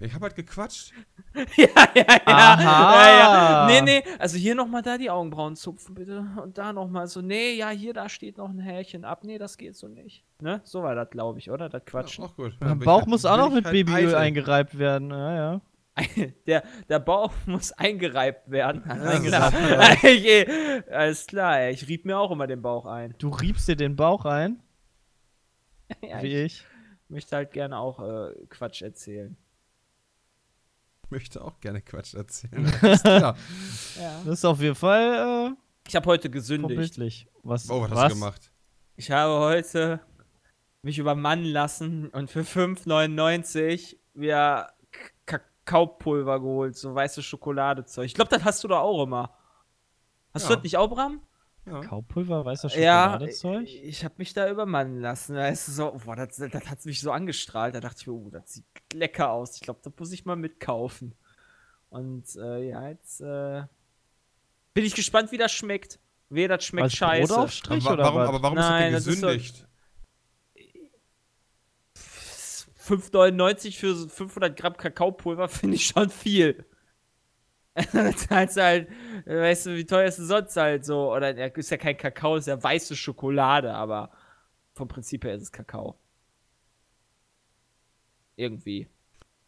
Ich 0.00 0.14
hab 0.14 0.22
halt 0.22 0.36
gequatscht. 0.36 0.92
ja, 1.56 1.66
ja, 1.94 2.04
ja. 2.06 2.20
Aha. 2.26 3.06
ja, 3.06 3.18
ja. 3.18 3.66
Nee, 3.66 3.80
nee, 3.80 4.04
also 4.18 4.36
hier 4.36 4.54
nochmal 4.54 4.82
da 4.82 4.96
die 4.96 5.10
Augenbrauen 5.10 5.56
zupfen, 5.56 5.94
bitte. 5.94 6.24
Und 6.42 6.56
da 6.56 6.72
nochmal 6.72 7.08
so, 7.08 7.20
nee, 7.20 7.54
ja, 7.54 7.70
hier, 7.70 7.94
da 7.94 8.08
steht 8.08 8.38
noch 8.38 8.48
ein 8.48 8.60
Härchen 8.60 9.04
ab. 9.04 9.24
Nee, 9.24 9.38
das 9.38 9.58
geht 9.58 9.76
so 9.76 9.88
nicht. 9.88 10.24
Ne? 10.40 10.60
So 10.62 10.82
war 10.82 10.94
das, 10.94 11.10
glaube 11.10 11.40
ich, 11.40 11.50
oder? 11.50 11.68
Das 11.68 11.84
Quatschen. 11.84 12.24
Auch 12.24 12.36
gut. 12.36 12.52
Ich 12.60 12.84
Bauch 12.84 13.06
muss 13.06 13.24
auch 13.24 13.36
noch 13.36 13.52
mit 13.52 13.64
halt 13.64 13.72
Babyöl 13.72 14.14
eingereibt 14.14 14.78
werden. 14.78 15.10
Ja, 15.10 15.34
ja. 15.34 15.60
Der, 16.46 16.62
der 16.88 16.98
Bauch 16.98 17.32
muss 17.46 17.72
eingereibt 17.72 18.50
werden. 18.50 18.82
Klar. 18.82 19.52
Alles 20.90 21.26
klar, 21.26 21.68
ich 21.70 21.86
rieb 21.88 22.04
mir 22.04 22.18
auch 22.18 22.30
immer 22.30 22.46
den 22.46 22.62
Bauch 22.62 22.86
ein. 22.86 23.14
Du 23.18 23.28
riebst 23.30 23.68
dir 23.68 23.76
den 23.76 23.96
Bauch 23.96 24.24
ein, 24.24 24.62
Ja, 26.02 26.22
wie 26.22 26.36
ich 26.36 26.44
ich. 26.60 26.66
möchte 27.08 27.36
halt 27.36 27.52
gerne 27.52 27.78
auch 27.78 28.00
äh, 28.00 28.34
Quatsch 28.48 28.82
erzählen. 28.82 29.36
Ich 31.04 31.10
möchte 31.10 31.42
auch 31.42 31.58
gerne 31.60 31.80
Quatsch 31.80 32.14
erzählen. 32.14 32.70
Alles 32.82 33.02
klar. 33.02 33.36
Ja. 33.98 34.20
Das 34.24 34.34
ist 34.38 34.44
auf 34.44 34.60
jeden 34.60 34.74
Fall 34.74 35.56
Ich 35.86 35.96
habe 35.96 36.06
heute 36.06 36.28
äh, 36.28 36.30
gesündigt. 36.30 37.26
Was, 37.42 37.70
Oh, 37.70 37.80
was, 37.82 37.90
hast 37.92 38.10
du 38.10 38.14
gemacht? 38.20 38.52
Ich 38.96 39.10
habe 39.10 39.32
heute 39.40 40.00
mich 40.82 40.98
übermannen 40.98 41.46
lassen 41.46 42.08
und 42.10 42.30
für 42.30 42.42
5,99 42.42 43.96
wieder 44.14 44.72
K- 45.68 45.72
Kakaopulver 45.72 46.40
geholt, 46.40 46.76
so 46.76 46.94
weiße 46.94 47.22
Schokoladezeug. 47.22 48.06
Ich 48.06 48.14
glaube, 48.14 48.30
das 48.30 48.44
hast 48.44 48.64
du 48.64 48.68
da 48.68 48.78
auch 48.80 49.02
immer. 49.02 49.34
Hast 50.32 50.46
du 50.46 50.50
Ja. 50.50 50.56
das 50.56 50.62
nicht 50.62 50.76
auch, 50.76 50.88
Bram? 50.88 51.20
Ja. 51.66 51.80
Kaupulver, 51.80 52.44
weißer 52.44 52.68
Ja, 52.78 53.10
Schokoladezeug? 53.12 53.62
ich, 53.64 53.84
ich 53.84 54.04
habe 54.04 54.14
mich 54.16 54.32
da 54.32 54.48
übermannen 54.50 55.00
lassen. 55.00 55.36
Weißt 55.36 55.68
du, 55.68 55.72
so, 55.72 55.92
boah, 56.04 56.16
das, 56.16 56.36
das 56.36 56.52
hat 56.70 56.84
mich 56.86 57.00
so 57.00 57.12
angestrahlt. 57.12 57.74
Da 57.74 57.80
dachte 57.80 57.96
ich 58.00 58.06
mir, 58.06 58.14
oh, 58.14 58.30
das 58.30 58.54
sieht 58.54 58.64
lecker 58.94 59.30
aus. 59.30 59.56
Ich 59.56 59.60
glaube, 59.60 59.80
da 59.82 59.90
muss 59.98 60.10
ich 60.12 60.24
mal 60.24 60.36
mitkaufen. 60.36 61.14
Und 61.90 62.34
äh, 62.36 62.68
ja, 62.70 62.88
jetzt 62.88 63.20
äh, 63.20 63.64
bin 64.74 64.84
ich 64.84 64.94
gespannt, 64.94 65.30
wie 65.32 65.38
das 65.38 65.52
schmeckt. 65.52 65.98
Wehe, 66.30 66.48
das 66.48 66.64
schmeckt 66.64 66.84
Als 66.84 66.92
scheiße. 66.94 67.32
Brotaufstrich 67.34 67.84
Aber, 67.84 67.94
oder 67.94 68.04
warum, 68.04 68.20
was? 68.20 68.28
aber 68.28 68.42
warum 68.42 68.56
Nein, 68.58 68.94
ist 68.94 68.94
das 68.94 69.04
das 69.04 69.14
ist 69.14 69.20
gesündigt? 69.22 69.67
5,99 72.88 73.76
für 73.78 73.94
so 73.94 74.08
500 74.08 74.56
Gramm 74.56 74.76
Kakaopulver 74.76 75.48
finde 75.48 75.76
ich 75.76 75.86
schon 75.86 76.10
viel. 76.10 76.64
Das 77.92 78.16
zahlst 78.26 78.56
du 78.56 78.62
halt, 78.62 78.88
äh, 79.24 79.40
weißt 79.40 79.66
du, 79.66 79.76
wie 79.76 79.86
teuer 79.86 80.08
ist 80.08 80.18
denn 80.18 80.26
sonst 80.26 80.56
halt 80.56 80.84
so? 80.84 81.14
Oder 81.14 81.36
ja, 81.36 81.46
ist 81.46 81.70
ja 81.70 81.76
kein 81.76 81.96
Kakao, 81.96 82.34
ist 82.34 82.48
ja 82.48 82.60
weiße 82.60 82.96
Schokolade, 82.96 83.72
aber 83.72 84.10
vom 84.74 84.88
Prinzip 84.88 85.22
her 85.24 85.34
ist 85.34 85.42
es 85.42 85.52
Kakao. 85.52 85.96
Irgendwie. 88.36 88.88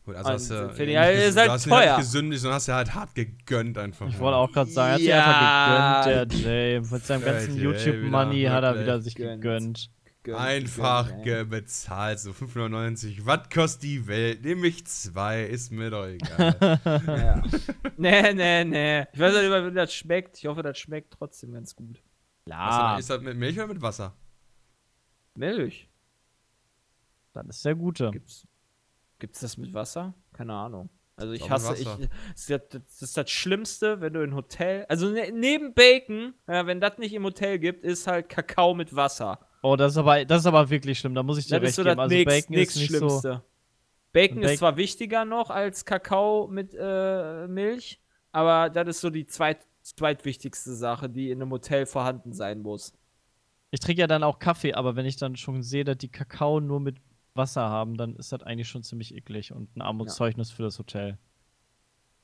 Gut, 0.04 0.14
also 0.16 0.28
Und 0.28 0.34
hast 0.34 0.50
du, 0.50 0.68
finde 0.74 0.92
ich 0.92 0.98
halt, 0.98 1.18
ist 1.18 1.36
halt 1.36 1.48
du 1.48 1.52
hast 1.52 1.70
halt 1.70 1.84
teuer. 1.84 1.96
nicht 1.96 2.06
gesündigt, 2.06 2.40
sondern 2.42 2.56
hast 2.56 2.66
ja 2.68 2.74
halt 2.76 2.94
hart 2.94 3.14
gegönnt 3.14 3.78
einfach. 3.78 4.08
Ich 4.08 4.18
wollte 4.18 4.36
auch 4.36 4.50
gerade 4.52 4.70
sagen, 4.70 4.90
er 4.90 4.92
hat 4.94 4.98
sich 5.00 5.08
Ja. 5.08 5.98
einfach 5.98 6.04
gegönnt, 6.04 6.44
der 6.44 6.52
Jay. 6.52 6.80
Mit 6.80 7.04
seinem 7.04 7.24
ganzen 7.24 7.56
YouTube-Money 7.56 8.42
hat 8.44 8.64
er 8.64 8.80
wieder 8.80 9.00
sich 9.00 9.14
Gegönnt. 9.14 9.90
Gönn- 10.22 10.34
Einfach 10.36 11.22
ge- 11.22 11.44
bezahlt, 11.44 12.18
so 12.20 12.32
5,99. 12.32 13.24
Was 13.24 13.48
kostet 13.48 13.84
die 13.84 14.06
Welt? 14.06 14.44
Nehme 14.44 14.66
ich 14.66 14.86
zwei, 14.86 15.44
ist 15.44 15.72
mir 15.72 15.88
doch 15.90 16.06
egal. 16.06 16.56
Ja. 17.06 17.42
nee, 17.97 18.32
nee, 18.34 18.64
nee. 18.64 19.06
Ich 19.14 19.18
weiß 19.18 19.34
nicht, 19.34 19.51
wie 19.70 19.74
das 19.74 19.94
schmeckt. 19.94 20.36
Ich 20.38 20.47
hoffe, 20.47 20.62
das 20.62 20.78
schmeckt 20.78 21.14
trotzdem 21.14 21.52
ganz 21.52 21.74
gut. 21.74 22.02
Denn, 22.47 22.98
ist 22.98 23.09
das 23.09 23.22
mit 23.22 23.36
Milch 23.38 23.56
oder 23.56 23.68
mit 23.68 23.80
Wasser? 23.80 24.14
Milch. 25.34 25.88
das 27.32 27.47
ist 27.48 27.64
der 27.64 27.74
Gute. 27.74 28.10
Gibt's, 28.10 28.47
gibt's 29.18 29.40
das 29.40 29.56
mit 29.56 29.72
Wasser? 29.72 30.12
Keine 30.32 30.52
Ahnung. 30.52 30.90
Also 31.16 31.32
ich 31.32 31.48
hasse, 31.51 31.74
ich, 31.76 31.86
Wasser. 31.86 31.98
das, 31.98 32.40
ist 32.40 32.51
das, 32.51 32.60
das 32.70 33.02
ist 33.02 33.16
das 33.16 33.30
Schlimmste, 33.30 34.01
wenn 34.01 34.12
du 34.14 34.22
in 34.22 34.34
Hotel, 34.34 34.86
also 34.88 35.10
ne, 35.10 35.30
neben 35.32 35.74
Bacon, 35.74 36.34
ja, 36.48 36.66
wenn 36.66 36.80
das 36.80 36.98
nicht 36.98 37.12
im 37.12 37.24
Hotel 37.24 37.59
gibt, 37.59 37.84
ist 37.84 38.06
halt 38.06 38.28
Kakao 38.28 38.74
mit 38.74 38.97
Wasser. 38.97 39.38
Oh, 39.62 39.77
das 39.77 39.93
ist 39.93 39.99
aber, 39.99 40.24
das 40.24 40.41
ist 40.41 40.47
aber 40.47 40.70
wirklich 40.70 40.99
schlimm. 40.99 41.15
Da 41.15 41.23
muss 41.23 41.39
ich 41.39 41.47
dir 41.47 41.61
Das 41.61 41.62
ist 41.62 41.65
recht 41.69 41.74
so 41.77 41.82
geben. 41.85 41.97
das 41.97 42.03
Also 42.05 42.15
nächst, 42.15 42.27
Bacon 42.27 42.55
ist 42.55 42.59
nächst 42.59 42.77
nicht 42.77 42.91
so. 42.93 42.99
Schlimmste. 42.99 43.43
Bacon 44.12 44.37
Bacon- 44.41 44.51
ist 44.53 44.59
zwar 44.59 44.77
wichtiger 44.77 45.24
noch 45.24 45.51
als 45.51 45.85
Kakao 45.85 46.49
mit 46.49 46.74
äh, 46.78 47.47
Milch, 47.47 48.01
aber 48.32 48.70
das 48.70 48.89
ist 48.89 49.01
so 49.03 49.11
die 49.11 49.27
zweit, 49.27 49.66
zweitwichtigste 49.82 50.74
Sache, 50.74 51.09
die 51.09 51.31
in 51.31 51.41
einem 51.43 51.51
Hotel 51.53 51.87
vorhanden 51.87 52.32
sein 52.32 52.61
muss. 52.62 52.93
Ich 53.70 53.81
trinke 53.81 54.01
ja 54.01 54.07
dann 54.09 54.24
auch 54.24 54.39
Kaffee, 54.41 54.73
aber 54.74 54.97
wenn 54.97 55.07
ich 55.07 55.16
dann 55.16 55.37
schon 55.37 55.62
sehe, 55.62 55.85
dass 55.85 55.99
die 55.99 56.09
Kakao 56.09 56.59
nur 56.61 56.81
mit 56.81 56.97
Wasser 57.35 57.62
haben, 57.69 57.97
dann 57.97 58.16
ist 58.16 58.32
das 58.32 58.43
eigentlich 58.43 58.69
schon 58.69 58.82
ziemlich 58.82 59.15
eklig 59.15 59.53
und 59.53 59.77
ein 59.77 59.82
Armutszeugnis 59.82 60.51
für 60.51 60.62
das 60.65 60.78
Hotel. 60.81 61.19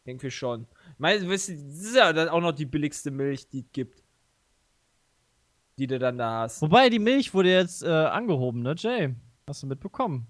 Irgendwie 0.04 0.30
schon. 0.30 0.66
Ich 0.94 0.98
meine, 0.98 1.24
das 1.26 1.48
ist 1.48 1.94
ja 1.96 2.12
dann 2.12 2.28
auch 2.28 2.40
noch 2.40 2.52
die 2.52 2.66
billigste 2.66 3.10
Milch, 3.12 3.48
die 3.48 3.60
es 3.60 3.72
gibt. 3.72 4.02
Die 5.78 5.86
du 5.86 5.98
dann 5.98 6.18
da 6.18 6.40
hast. 6.40 6.62
Wobei, 6.62 6.88
die 6.88 6.98
Milch 6.98 7.34
wurde 7.34 7.50
jetzt 7.52 7.82
äh, 7.82 7.88
angehoben, 7.88 8.62
ne, 8.62 8.74
Jay? 8.76 9.14
Hast 9.48 9.62
du 9.62 9.66
mitbekommen? 9.66 10.26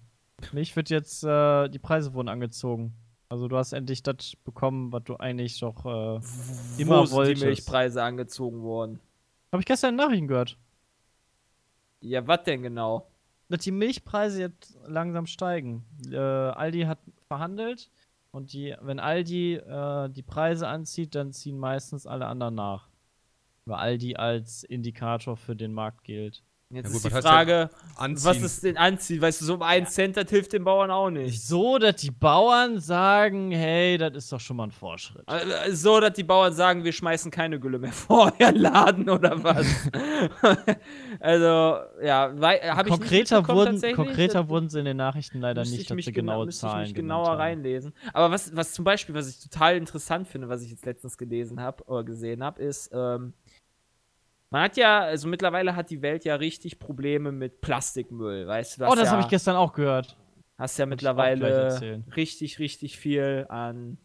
Milch 0.53 0.75
wird 0.77 0.91
jetzt, 0.91 1.25
äh, 1.25 1.69
die 1.69 1.79
Preise 1.79 2.15
wurden 2.15 2.29
angezogen. 2.29 2.95
Also 3.29 3.49
du 3.49 3.57
hast 3.57 3.73
endlich 3.73 4.03
das 4.03 4.35
bekommen, 4.45 4.93
was 4.93 5.05
du 5.05 5.17
eigentlich 5.17 5.59
doch 5.61 5.85
äh, 5.85 6.21
immer 6.81 7.01
Wo 7.01 7.07
sind 7.07 7.17
wolltest. 7.17 7.43
die 7.43 7.47
Milchpreise 7.47 8.03
angezogen 8.03 8.63
worden? 8.63 9.01
Habe 9.53 9.63
ich 9.63 9.67
gestern 9.67 9.91
in 9.91 9.97
Nachrichten 9.97 10.29
gehört. 10.29 10.59
Ja, 12.01 12.27
was 12.27 12.43
denn 12.45 12.63
genau? 12.63 13.09
dass 13.49 13.61
die 13.61 13.71
Milchpreise 13.71 14.41
jetzt 14.41 14.77
langsam 14.87 15.27
steigen. 15.27 15.85
Äh, 16.11 16.17
Aldi 16.17 16.83
hat 16.83 16.99
verhandelt 17.29 17.91
und 18.33 18.53
die, 18.53 18.75
wenn 18.81 18.99
Aldi 18.99 19.55
äh, 19.55 20.09
die 20.11 20.23
Preise 20.23 20.69
anzieht, 20.69 21.15
dann 21.15 21.33
ziehen 21.33 21.59
meistens 21.59 22.07
alle 22.07 22.27
anderen 22.27 22.57
nach. 22.57 22.89
Weil 23.67 23.79
Aldi 23.79 24.17
als 24.17 24.63
Indikator 24.63 25.37
für 25.37 25.57
den 25.57 25.73
Markt 25.73 26.05
gilt. 26.05 26.43
Jetzt 26.69 26.87
Ja 26.87 26.91
gut, 26.91 26.97
ist 26.97 27.05
die 27.07 27.23
Frage, 27.23 27.71
Anziehen. 27.95 28.25
was 28.29 28.43
ist 28.43 28.65
denn 28.65 28.77
anziehen? 28.77 29.23
Weißt 29.23 29.41
du, 29.41 29.45
so 29.45 29.55
um 29.55 29.63
einen 29.63 29.87
Cent, 29.87 30.17
das 30.17 30.29
hilft 30.31 30.53
den 30.53 30.65
Bauern 30.65 30.91
auch 30.91 31.11
nicht. 31.11 31.41
So, 31.41 31.79
dass 31.79 31.95
die 31.97 32.11
Bauern 32.11 32.81
sagen, 32.81 33.53
hey, 33.53 33.97
das 33.99 34.15
ist 34.17 34.33
doch 34.33 34.41
schon 34.41 34.57
mal 34.57 34.65
ein 34.65 34.71
Fortschritt. 34.73 35.23
Äh, 35.29 35.71
So, 35.71 36.01
dass 36.01 36.15
die 36.15 36.25
Bauern 36.25 36.53
sagen, 36.53 36.83
wir 36.83 36.91
schmeißen 36.91 37.31
keine 37.31 37.61
Gülle 37.61 37.79
mehr 37.79 37.93
vor 37.93 38.33
euren 38.41 38.57
Laden 38.57 39.09
oder 39.09 39.45
was. 39.45 39.65
also, 41.21 41.79
ja, 42.03 42.35
habe 42.41 42.89
ich 42.89 42.95
konkreter 42.95 43.39
nicht 43.43 43.49
wurden, 43.49 43.93
konkreter 43.95 44.49
wurden 44.49 44.69
sie 44.69 44.81
in 44.81 44.87
den 44.87 44.97
Nachrichten 44.97 45.39
leider 45.41 45.61
müsste 45.61 45.77
nicht, 45.77 45.91
ich 45.91 45.97
dass 45.97 46.05
sie 46.05 46.13
genau, 46.13 46.33
genaue 46.33 46.47
müsste 46.47 46.67
ich 46.67 46.73
Zahlen 46.73 46.83
mich 46.87 46.95
genauer 46.95 47.29
haben. 47.29 47.41
reinlesen. 47.41 47.93
Aber 48.13 48.33
was, 48.33 48.55
was 48.57 48.73
zum 48.73 48.85
Beispiel, 48.85 49.15
was 49.15 49.29
ich 49.29 49.39
total 49.39 49.77
interessant 49.77 50.27
finde, 50.27 50.49
was 50.49 50.63
ich 50.63 50.71
jetzt 50.73 50.85
letztens 50.85 51.17
gelesen 51.17 51.61
habe 51.61 51.85
oder 51.85 52.03
gesehen 52.03 52.43
habe, 52.43 52.61
ist, 52.61 52.91
ähm, 52.93 53.35
man 54.51 54.63
hat 54.63 54.77
ja, 54.77 55.01
also 55.01 55.29
mittlerweile 55.29 55.77
hat 55.77 55.91
die 55.91 56.03
Welt 56.03 56.25
ja 56.25 56.37
richtig 56.37 56.79
Probleme 56.79 57.33
mit 57.33 57.61
Plastikmüll, 57.61 58.47
weißt 58.47 58.81
du? 58.81 58.87
Oh, 58.87 58.95
das 58.95 59.07
ja, 59.07 59.11
habe 59.13 59.23
ich 59.23 59.29
gestern 59.29 59.57
auch 59.57 59.73
gehört. 59.73 60.17
hast 60.59 60.79
ja 60.79 60.87
mittlerweile 60.87 62.03
richtig, 62.15 62.59
richtig 62.59 62.99
viel 62.99 63.47
an 63.49 63.99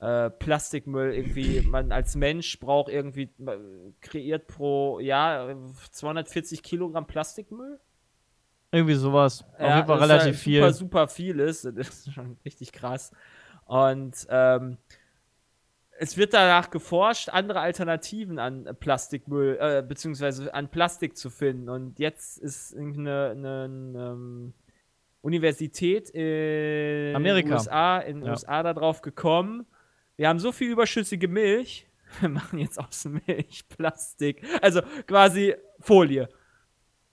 äh, 0.00 0.30
Plastikmüll 0.30 1.12
irgendwie. 1.12 1.60
Man 1.62 1.92
als 1.92 2.14
Mensch 2.16 2.58
braucht 2.60 2.88
irgendwie, 2.90 3.30
äh, 3.40 3.92
kreiert 4.00 4.46
pro 4.46 5.00
Jahr 5.00 5.50
äh, 5.50 5.56
240 5.90 6.62
Kilogramm 6.62 7.06
Plastikmüll. 7.06 7.80
Irgendwie 8.70 8.94
sowas. 8.94 9.44
Auf 9.58 9.60
jeden 9.60 9.86
Fall 9.86 9.86
das 9.86 9.96
ist 9.96 10.02
relativ 10.02 10.24
halt 10.26 10.36
viel. 10.36 10.60
Super, 10.60 10.72
super 10.72 11.08
viel 11.08 11.40
ist. 11.40 11.64
Das 11.74 11.88
ist 11.88 12.12
schon 12.12 12.36
richtig 12.44 12.72
krass. 12.72 13.12
Und 13.64 14.26
ähm, 14.30 14.78
es 16.00 16.16
wird 16.16 16.32
danach 16.32 16.70
geforscht, 16.70 17.28
andere 17.28 17.60
Alternativen 17.60 18.38
an 18.38 18.76
Plastikmüll, 18.78 19.58
äh, 19.60 19.82
beziehungsweise 19.86 20.54
an 20.54 20.70
Plastik 20.70 21.16
zu 21.16 21.28
finden. 21.28 21.68
Und 21.68 21.98
jetzt 21.98 22.38
ist 22.38 22.76
eine, 22.76 23.30
eine, 23.30 23.64
ähm, 23.64 24.54
Universität 25.20 26.10
in 26.10 27.16
Amerika. 27.16 27.54
USA, 27.54 27.98
in 27.98 28.22
Ja. 28.22 28.30
USA 28.30 28.62
darauf 28.62 29.02
gekommen. 29.02 29.66
Wir 30.16 30.28
haben 30.28 30.38
so 30.38 30.52
viel 30.52 30.70
überschüssige 30.70 31.26
Milch. 31.26 31.86
Wir 32.20 32.28
machen 32.28 32.58
jetzt 32.60 32.78
aus 32.78 33.04
Milch 33.04 33.68
Plastik. 33.68 34.42
Also 34.62 34.80
quasi 35.06 35.54
Folie. 35.80 36.28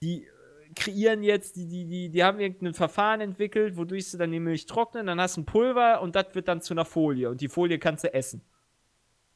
Die 0.00 0.24
äh, 0.24 0.28
kreieren 0.76 1.24
jetzt, 1.24 1.56
die, 1.56 1.66
die, 1.66 1.86
die, 1.86 2.08
die 2.08 2.24
haben 2.24 2.38
irgendein 2.38 2.74
Verfahren 2.74 3.20
entwickelt, 3.20 3.76
wodurch 3.76 4.08
sie 4.10 4.18
dann 4.18 4.30
die 4.30 4.40
Milch 4.40 4.66
trocknen, 4.66 5.06
dann 5.06 5.20
hast 5.20 5.36
du 5.36 5.40
ein 5.40 5.46
Pulver 5.46 6.00
und 6.00 6.14
das 6.14 6.34
wird 6.34 6.46
dann 6.46 6.60
zu 6.60 6.74
einer 6.74 6.84
Folie. 6.84 7.28
Und 7.28 7.40
die 7.40 7.48
Folie 7.48 7.78
kannst 7.78 8.04
du 8.04 8.14
essen. 8.14 8.42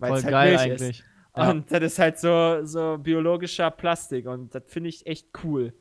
Weil 0.01 0.11
Voll 0.11 0.23
halt 0.23 0.31
geil 0.31 0.49
Milch 0.51 0.61
eigentlich. 0.63 1.01
ist. 1.01 1.05
Ja. 1.37 1.51
Und 1.51 1.71
das 1.71 1.83
ist 1.83 1.99
halt 1.99 2.19
so, 2.19 2.65
so 2.65 2.99
biologischer 2.99 3.71
Plastik 3.71 4.27
und 4.27 4.53
das 4.55 4.65
finde 4.67 4.89
ich 4.89 5.07
echt 5.07 5.29
cool. 5.45 5.73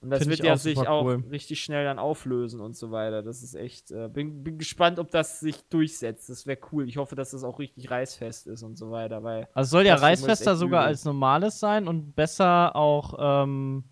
Und 0.00 0.10
das 0.10 0.20
Find 0.20 0.32
wird 0.32 0.44
ja 0.44 0.56
sich 0.58 0.78
auch 0.86 1.04
cool. 1.04 1.24
richtig 1.30 1.62
schnell 1.62 1.84
dann 1.84 1.98
auflösen 1.98 2.60
und 2.60 2.76
so 2.76 2.90
weiter. 2.90 3.22
Das 3.22 3.42
ist 3.42 3.54
echt, 3.54 3.90
äh, 3.90 4.08
bin, 4.08 4.44
bin 4.44 4.58
gespannt, 4.58 4.98
ob 4.98 5.10
das 5.10 5.40
sich 5.40 5.64
durchsetzt. 5.70 6.28
Das 6.28 6.46
wäre 6.46 6.58
cool. 6.72 6.86
Ich 6.86 6.98
hoffe, 6.98 7.14
dass 7.16 7.30
das 7.30 7.42
auch 7.42 7.58
richtig 7.58 7.90
reißfest 7.90 8.46
ist 8.48 8.62
und 8.62 8.76
so 8.76 8.90
weiter, 8.90 9.22
weil 9.22 9.48
Also 9.54 9.66
es 9.66 9.70
soll 9.70 9.86
ja 9.86 9.94
reißfester 9.94 10.56
sogar 10.56 10.82
übel. 10.82 10.88
als 10.88 11.06
normales 11.06 11.58
sein 11.58 11.88
und 11.88 12.14
besser 12.14 12.76
auch 12.76 13.14
ähm, 13.18 13.84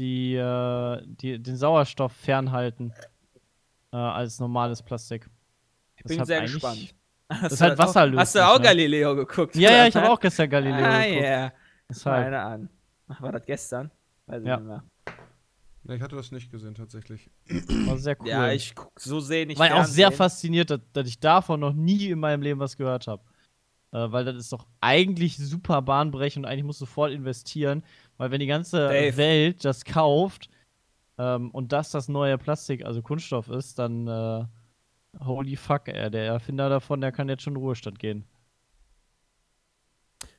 die, 0.00 0.34
äh, 0.34 1.02
die, 1.06 1.40
den 1.40 1.56
Sauerstoff 1.56 2.12
fernhalten 2.12 2.92
äh, 3.92 3.96
als 3.96 4.40
normales 4.40 4.82
Plastik. 4.82 5.30
ich 5.96 6.02
bin 6.04 6.24
sehr 6.24 6.40
gespannt. 6.42 6.96
Das 7.28 7.52
ist 7.54 7.60
halt 7.60 7.78
wasserlöslich. 7.78 8.20
Hast 8.20 8.34
du 8.34 8.46
auch 8.46 8.58
ne? 8.58 8.64
Galileo 8.64 9.16
geguckt? 9.16 9.56
Ja, 9.56 9.70
ja, 9.70 9.86
ich 9.86 9.96
habe 9.96 10.06
was? 10.06 10.12
auch 10.14 10.20
gestern 10.20 10.50
Galileo 10.50 10.84
Ah, 10.84 11.02
geguckt. 11.02 11.22
ja. 11.24 11.52
Deshalb. 11.88 12.24
Meine 12.24 12.40
an. 12.40 12.68
Ach, 13.08 13.22
war 13.22 13.32
das 13.32 13.46
gestern? 13.46 13.90
Weiß 14.26 14.42
ich 14.42 14.48
Ja. 14.48 14.56
nicht 14.58 14.66
mehr. 14.66 14.84
Nee, 15.86 15.96
ich 15.96 16.02
hatte 16.02 16.16
das 16.16 16.30
nicht 16.32 16.50
gesehen, 16.50 16.74
tatsächlich. 16.74 17.30
War 17.86 17.98
sehr 17.98 18.16
cool. 18.20 18.28
Ja, 18.28 18.50
ich 18.52 18.74
guck 18.74 18.98
so 18.98 19.20
sehe 19.20 19.46
nicht 19.46 19.58
war 19.58 19.74
auch 19.74 19.84
sehr 19.84 20.10
fasziniert, 20.12 20.70
dass, 20.70 20.80
dass 20.94 21.06
ich 21.06 21.18
davon 21.20 21.60
noch 21.60 21.74
nie 21.74 22.08
in 22.08 22.18
meinem 22.20 22.40
Leben 22.40 22.58
was 22.60 22.76
gehört 22.76 23.06
habe. 23.06 23.22
Äh, 23.92 24.10
weil 24.10 24.24
das 24.24 24.36
ist 24.36 24.52
doch 24.52 24.66
eigentlich 24.80 25.36
super 25.36 25.82
bahnbrechend 25.82 26.46
und 26.46 26.50
eigentlich 26.50 26.64
musst 26.64 26.80
du 26.80 26.86
voll 26.86 27.12
investieren. 27.12 27.82
Weil 28.16 28.30
wenn 28.30 28.40
die 28.40 28.46
ganze 28.46 28.88
Dave. 28.88 29.16
Welt 29.18 29.64
das 29.64 29.84
kauft 29.84 30.48
ähm, 31.18 31.50
und 31.50 31.72
das 31.72 31.90
das 31.90 32.08
neue 32.08 32.38
Plastik, 32.38 32.84
also 32.84 33.02
Kunststoff 33.02 33.48
ist, 33.48 33.78
dann 33.78 34.08
äh, 34.08 34.44
holy 35.24 35.56
fuck, 35.56 35.88
ey, 35.88 36.10
der 36.10 36.24
Erfinder 36.26 36.68
davon, 36.68 37.00
der 37.00 37.12
kann 37.12 37.28
jetzt 37.28 37.42
schon 37.42 37.54
in 37.54 37.60
Ruhestand 37.62 37.98
gehen. 37.98 38.24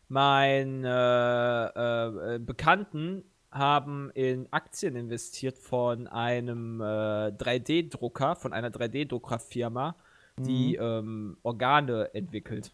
Mein 0.08 0.84
äh, 0.84 1.66
äh, 1.66 2.36
äh, 2.36 2.40
Bekannten 2.40 3.24
haben 3.52 4.12
in 4.12 4.48
Aktien 4.52 4.96
investiert 4.96 5.58
von 5.58 6.08
einem 6.08 6.82
äh, 6.82 6.84
3D-Drucker, 7.32 8.36
von 8.36 8.54
einer 8.54 8.70
3D-Druckerfirma, 8.70 9.96
die 10.38 10.76
ähm, 10.76 11.38
Organe 11.44 12.14
entwickelt, 12.14 12.74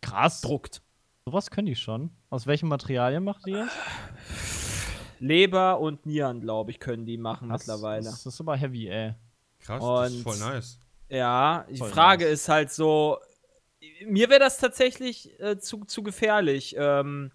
Krass. 0.00 0.40
druckt. 0.40 0.80
Sowas 1.26 1.50
können 1.50 1.66
die 1.66 1.74
schon. 1.74 2.10
Aus 2.30 2.46
welchen 2.46 2.68
Materialien 2.68 3.24
macht 3.24 3.44
die 3.46 3.52
das? 3.52 3.68
Leber 5.18 5.80
und 5.80 6.06
Nieren, 6.06 6.40
glaube 6.40 6.70
ich, 6.70 6.78
können 6.78 7.04
die 7.04 7.18
machen 7.18 7.48
Krass, 7.48 7.66
mittlerweile. 7.66 8.04
Das 8.04 8.24
ist 8.24 8.40
aber 8.40 8.56
heavy, 8.56 8.86
ey. 8.88 9.14
Krass, 9.58 9.82
das 9.82 10.10
ist 10.12 10.16
Und- 10.18 10.22
voll 10.22 10.38
nice. 10.38 10.78
Ja, 11.08 11.66
die 11.70 11.76
Voll 11.78 11.90
Frage 11.90 12.24
nice. 12.24 12.34
ist 12.34 12.48
halt 12.48 12.70
so, 12.72 13.18
mir 14.06 14.28
wäre 14.28 14.40
das 14.40 14.58
tatsächlich 14.58 15.38
äh, 15.40 15.58
zu, 15.58 15.84
zu 15.84 16.02
gefährlich. 16.02 16.74
Ähm, 16.78 17.30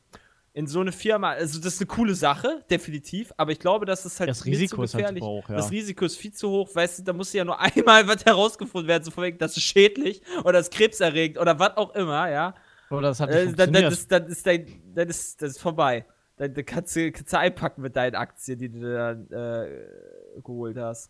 in 0.54 0.68
so 0.68 0.82
eine 0.82 0.92
Firma, 0.92 1.30
also 1.32 1.62
das 1.62 1.76
ist 1.76 1.80
eine 1.80 1.88
coole 1.88 2.14
Sache, 2.14 2.66
definitiv, 2.70 3.32
aber 3.38 3.54
ich 3.54 3.60
glaube, 3.60 3.86
das 3.86 4.06
ist 4.06 4.20
halt 4.20 4.30
Das 4.30 4.44
Risiko 4.44 4.76
zu 4.76 4.84
ist 4.84 4.94
halt 4.96 5.06
gefährlich. 5.06 5.24
hoch, 5.24 5.50
ja. 5.50 5.56
Das 5.56 5.72
Risiko 5.72 6.04
ist 6.04 6.18
viel 6.18 6.34
zu 6.34 6.50
hoch, 6.50 6.70
weißt 6.76 7.00
du, 7.00 7.04
da 7.04 7.14
muss 7.14 7.32
ja 7.32 7.46
nur 7.46 7.58
einmal 7.58 8.06
was 8.10 8.26
herausgefunden 8.26 8.90
werden, 8.90 9.06
so 9.06 9.12
von 9.12 9.24
wegen, 9.24 9.38
das 9.38 9.56
ist 9.56 9.64
schädlich 9.64 10.22
oder 10.44 10.54
das 10.54 10.68
ist 10.68 10.74
krebserregend 10.74 11.38
oder 11.40 11.58
was 11.58 11.78
auch 11.78 11.96
immer, 11.96 12.30
ja. 12.30 12.54
Oder 12.90 13.08
das 13.10 13.22
hat 13.22 13.32
nicht 13.32 13.40
Äh, 13.40 13.46
dann, 13.56 13.74
funktioniert. 13.74 13.84
dann, 13.86 13.94
ist, 13.94 14.12
dann, 14.12 14.28
ist 14.28 14.46
dein, 14.46 14.82
dann, 14.94 15.08
ist, 15.10 15.42
das 15.42 15.52
ist 15.52 15.62
vorbei. 15.62 16.06
Dann, 16.36 16.54
dann 16.54 16.66
kannst, 16.66 16.98
du, 16.98 17.10
kannst 17.14 17.32
du 17.32 17.40
einpacken 17.40 17.82
mit 17.82 17.96
deinen 17.96 18.16
Aktien, 18.16 18.60
die 18.60 18.68
du 18.70 18.82
dann 18.94 19.32
äh, 19.32 19.86
geholt 20.44 20.76
hast. 20.78 21.10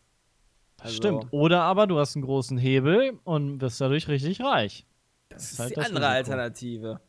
Also, 0.82 0.96
Stimmt. 0.96 1.28
Oder 1.32 1.62
aber 1.62 1.86
du 1.86 2.00
hast 2.00 2.16
einen 2.16 2.26
großen 2.26 2.58
Hebel 2.58 3.20
und 3.24 3.62
wirst 3.62 3.80
dadurch 3.80 4.08
richtig 4.08 4.42
reich. 4.42 4.86
Das 5.30 5.52
ist 5.52 5.60
halt 5.60 5.72
die 5.72 5.76
das 5.76 5.86
andere 5.86 6.06
Risiko. 6.06 6.18
Alternative. 6.32 7.02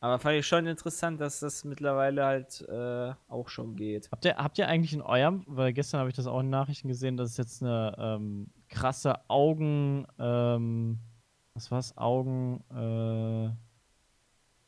Aber 0.00 0.18
fand 0.18 0.36
ich 0.36 0.46
schon 0.46 0.66
interessant, 0.66 1.20
dass 1.20 1.40
das 1.40 1.62
mittlerweile 1.64 2.24
halt 2.24 2.66
äh, 2.68 3.12
auch 3.28 3.48
schon 3.48 3.76
geht. 3.76 4.10
Habt 4.10 4.24
ihr, 4.24 4.36
habt 4.36 4.58
ihr 4.58 4.66
eigentlich 4.66 4.94
in 4.94 5.02
eurem, 5.02 5.44
weil 5.46 5.72
gestern 5.72 6.00
habe 6.00 6.10
ich 6.10 6.16
das 6.16 6.26
auch 6.26 6.40
in 6.40 6.48
Nachrichten 6.48 6.88
gesehen, 6.88 7.16
dass 7.18 7.30
es 7.32 7.36
jetzt 7.36 7.62
eine 7.62 7.94
ähm, 7.98 8.46
krasse 8.68 9.14
Augen, 9.28 10.06
ähm, 10.18 10.98
was 11.54 11.70
war's, 11.70 11.96
Augen, 11.98 12.64
äh, 12.70 13.50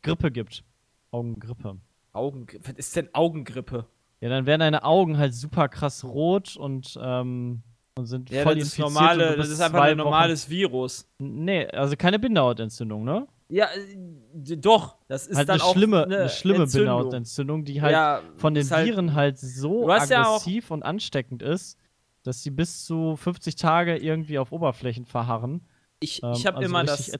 Grippe 0.03 0.31
gibt. 0.31 0.65
Augengrippe. 1.11 1.79
Augengrippe. 2.13 2.69
Was 2.69 2.75
ist 2.75 2.95
denn 2.95 3.09
Augengrippe? 3.15 3.87
Ja, 4.21 4.29
dann 4.29 4.45
werden 4.45 4.61
deine 4.61 4.85
Augen 4.85 5.17
halt 5.17 5.35
super 5.35 5.69
krass 5.69 6.05
rot 6.05 6.57
und, 6.57 6.99
ähm, 7.03 7.63
und 7.97 8.07
sind 8.07 8.31
Ja, 8.31 8.43
voll 8.43 8.57
das 8.57 8.69
ist 8.69 8.79
normale, 8.79 9.37
das 9.37 9.49
ist 9.49 9.61
einfach 9.61 9.83
ein 9.83 9.97
normales 9.97 10.49
Virus. 10.49 11.07
Wochen, 11.19 11.45
nee, 11.45 11.67
also 11.67 11.97
keine 11.97 12.19
Bindehautentzündung, 12.19 13.05
ne? 13.05 13.27
Ja, 13.49 13.67
äh, 13.67 14.57
doch. 14.57 14.97
Das 15.09 15.27
ist 15.27 15.37
halt 15.37 15.49
dann 15.49 15.61
eine 15.61 15.65
auch 15.65 15.75
schlimme, 15.75 16.05
eine, 16.05 16.17
eine 16.21 16.29
schlimme 16.31 16.63
Entzündung. 16.65 16.97
Bindehautentzündung, 16.97 17.65
die 17.65 17.83
halt 17.83 17.93
ja, 17.93 18.23
von 18.37 18.55
den 18.55 18.69
halt, 18.71 18.87
Viren 18.87 19.15
halt 19.15 19.39
so 19.39 19.93
hast 19.93 20.11
ja 20.11 20.23
aggressiv 20.23 20.71
und 20.71 20.83
ansteckend 20.83 21.43
ist, 21.43 21.79
dass 22.23 22.43
sie 22.43 22.51
bis 22.51 22.85
zu 22.85 23.17
50 23.17 23.57
Tage 23.57 23.97
irgendwie 23.99 24.39
auf 24.39 24.53
Oberflächen 24.53 25.05
verharren. 25.05 25.67
Ich, 26.01 26.23
ähm, 26.23 26.33
ich 26.33 26.47
habe 26.47 26.59
also 26.59 26.69
immer 26.69 26.85
das. 26.85 27.13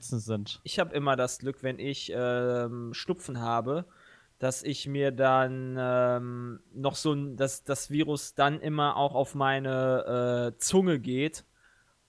Ich 0.63 0.79
habe 0.79 0.95
immer 0.95 1.15
das 1.15 1.37
Glück, 1.37 1.61
wenn 1.61 1.77
ich 1.77 2.11
ähm, 2.15 2.93
Schnupfen 2.93 3.39
habe, 3.39 3.85
dass 4.43 4.61
ich 4.61 4.87
mir 4.87 5.11
dann 5.11 5.77
ähm, 5.79 6.59
noch 6.73 6.95
so 6.95 7.13
ein, 7.13 7.37
dass 7.37 7.63
das 7.63 7.89
Virus 7.89 8.35
dann 8.35 8.59
immer 8.59 8.97
auch 8.97 9.15
auf 9.15 9.35
meine 9.35 10.51
äh, 10.53 10.59
Zunge 10.59 10.99
geht 10.99 11.45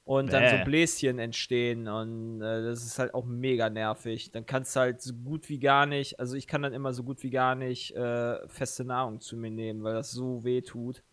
und 0.02 0.32
dann 0.32 0.50
so 0.50 0.56
Bäh. 0.56 0.64
Bläschen 0.64 1.20
entstehen 1.20 1.86
und 1.86 2.42
äh, 2.42 2.64
das 2.64 2.84
ist 2.84 2.98
halt 2.98 3.14
auch 3.14 3.24
mega 3.24 3.70
nervig. 3.70 4.32
Dann 4.32 4.46
kannst 4.46 4.74
du 4.74 4.80
halt 4.80 5.00
so 5.00 5.14
gut 5.14 5.48
wie 5.48 5.60
gar 5.60 5.86
nicht, 5.86 6.18
also 6.18 6.34
ich 6.34 6.48
kann 6.48 6.62
dann 6.62 6.72
immer 6.72 6.92
so 6.92 7.04
gut 7.04 7.22
wie 7.22 7.30
gar 7.30 7.54
nicht 7.54 7.94
äh, 7.94 8.48
feste 8.48 8.84
Nahrung 8.84 9.20
zu 9.20 9.36
mir 9.36 9.52
nehmen, 9.52 9.84
weil 9.84 9.94
das 9.94 10.10
so 10.10 10.42
weh 10.42 10.60
tut. 10.60 11.04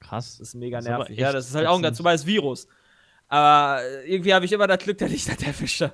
Krass. 0.00 0.38
Das 0.38 0.48
ist 0.48 0.54
mega 0.54 0.78
Das 0.78 0.86
ist 0.86 0.90
nervig. 0.90 1.18
Ja, 1.18 1.32
das 1.32 1.50
ist 1.50 1.54
halt 1.54 1.66
auch 1.66 1.76
ein 1.76 1.82
ganz 1.82 1.98
normales 1.98 2.24
Virus. 2.24 2.66
Aber 3.28 3.82
äh, 3.82 4.10
irgendwie 4.10 4.32
habe 4.32 4.46
ich 4.46 4.52
immer 4.52 4.66
das 4.66 4.78
Glück, 4.78 4.96
dass 4.96 5.12
ich 5.12 5.26
das 5.26 5.42
erwische. 5.42 5.92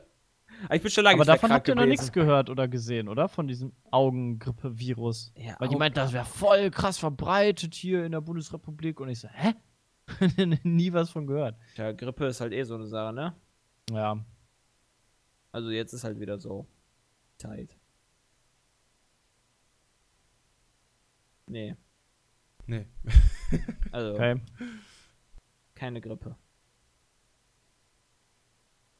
Aber 0.64 0.74
ich 0.74 0.82
bin 0.82 0.90
schon 0.90 1.04
lange 1.04 1.14
Aber 1.14 1.24
nicht 1.24 1.26
mehr 1.28 1.34
davon 1.36 1.52
habt 1.52 1.68
ihr 1.68 1.74
noch 1.74 1.86
nichts 1.86 2.12
gehört 2.12 2.50
oder 2.50 2.68
gesehen, 2.68 3.08
oder? 3.08 3.28
Von 3.28 3.46
diesem 3.48 3.72
Augengrippe-Virus. 3.90 5.32
Ja, 5.36 5.56
Weil 5.58 5.68
die 5.68 5.76
meint, 5.76 5.96
das 5.96 6.12
wäre 6.12 6.24
voll 6.24 6.70
krass 6.70 6.98
verbreitet 6.98 7.74
hier 7.74 8.04
in 8.04 8.12
der 8.12 8.20
Bundesrepublik. 8.20 9.00
Und 9.00 9.08
ich 9.08 9.20
so, 9.20 9.28
hä? 9.28 9.54
Nie 10.62 10.92
was 10.92 11.10
von 11.10 11.26
gehört. 11.26 11.56
Ja, 11.76 11.92
Grippe 11.92 12.26
ist 12.26 12.40
halt 12.40 12.52
eh 12.52 12.62
so 12.64 12.74
eine 12.74 12.86
Sache, 12.86 13.12
ne? 13.12 13.34
Ja. 13.90 14.24
Also 15.52 15.70
jetzt 15.70 15.92
ist 15.92 16.04
halt 16.04 16.18
wieder 16.18 16.38
so 16.38 16.66
tight. 17.38 17.76
Nee, 21.46 21.76
Nee. 22.66 22.86
also 23.92 24.12
Okay. 24.14 24.40
keine 25.74 26.00
Grippe. 26.02 26.36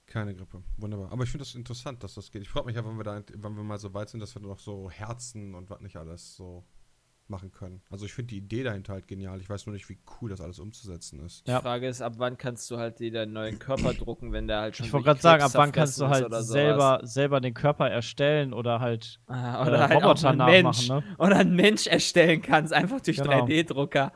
Keine 0.09 0.35
Grippe. 0.35 0.63
Wunderbar. 0.79 1.13
Aber 1.13 1.23
ich 1.25 1.31
finde 1.31 1.45
das 1.45 1.55
interessant, 1.55 2.03
dass 2.03 2.15
das 2.15 2.31
geht. 2.31 2.43
Ich 2.43 2.49
freue 2.49 2.65
mich 2.65 2.77
ja, 2.77 2.85
wenn 2.85 2.97
wir 2.97 3.05
da, 3.05 3.23
wenn 3.35 3.55
wir 3.57 3.63
mal 3.63 3.79
so 3.79 3.93
weit 3.95 4.09
sind, 4.09 4.21
dass 4.21 4.35
wir 4.35 4.41
noch 4.43 4.59
so 4.59 4.91
Herzen 4.91 5.55
und 5.55 5.69
was 5.71 5.81
nicht 5.81 5.97
alles 5.97 6.35
so 6.35 6.65
machen 7.31 7.53
können. 7.53 7.83
Also 7.91 8.07
ich 8.07 8.15
finde 8.15 8.29
die 8.31 8.39
Idee 8.39 8.63
dahinter 8.63 8.95
halt 8.95 9.07
genial. 9.07 9.39
Ich 9.43 9.51
weiß 9.51 9.67
nur 9.67 9.75
nicht, 9.75 9.87
wie 9.91 9.99
cool 10.23 10.31
das 10.31 10.41
alles 10.41 10.59
umzusetzen 10.61 11.21
ist. 11.21 11.47
Die 11.47 11.51
Ja. 11.51 11.61
Frage 11.61 11.87
ist, 11.87 12.01
ab 12.01 12.15
wann 12.17 12.39
kannst 12.39 12.71
du 12.71 12.79
halt 12.79 13.01
dir 13.01 13.13
deinen 13.13 13.35
neuen 13.35 13.59
Körper 13.59 13.93
drucken, 13.93 14.33
wenn 14.33 14.49
der 14.49 14.61
halt 14.61 14.77
schon 14.79 14.87
Ich 14.87 14.93
wollte 14.95 15.05
gerade 15.09 15.21
sagen, 15.21 15.43
ab 15.43 15.51
wann 15.53 15.71
kannst 15.71 16.01
du 16.01 16.09
halt 16.09 16.33
selber, 16.37 17.01
selber 17.03 17.43
den 17.43 17.53
Körper 17.53 17.91
erstellen 17.91 18.55
oder 18.55 18.81
halt 18.81 19.21
Ah, 19.27 19.63
äh, 19.63 19.69
oder 19.69 19.89
halt 19.91 19.93
auch 19.99 20.03
Roboter 20.05 20.31
ein 20.31 20.39
nachmachen, 20.39 20.63
Mensch. 20.65 20.89
ne? 20.89 21.03
Oder 21.19 21.37
ein 21.37 21.55
Mensch 21.55 21.87
erstellen 21.87 22.41
kannst, 22.41 22.73
einfach 22.73 23.03
durch 23.03 23.19
Genau. 23.19 23.45
3D-Drucker. 23.45 24.11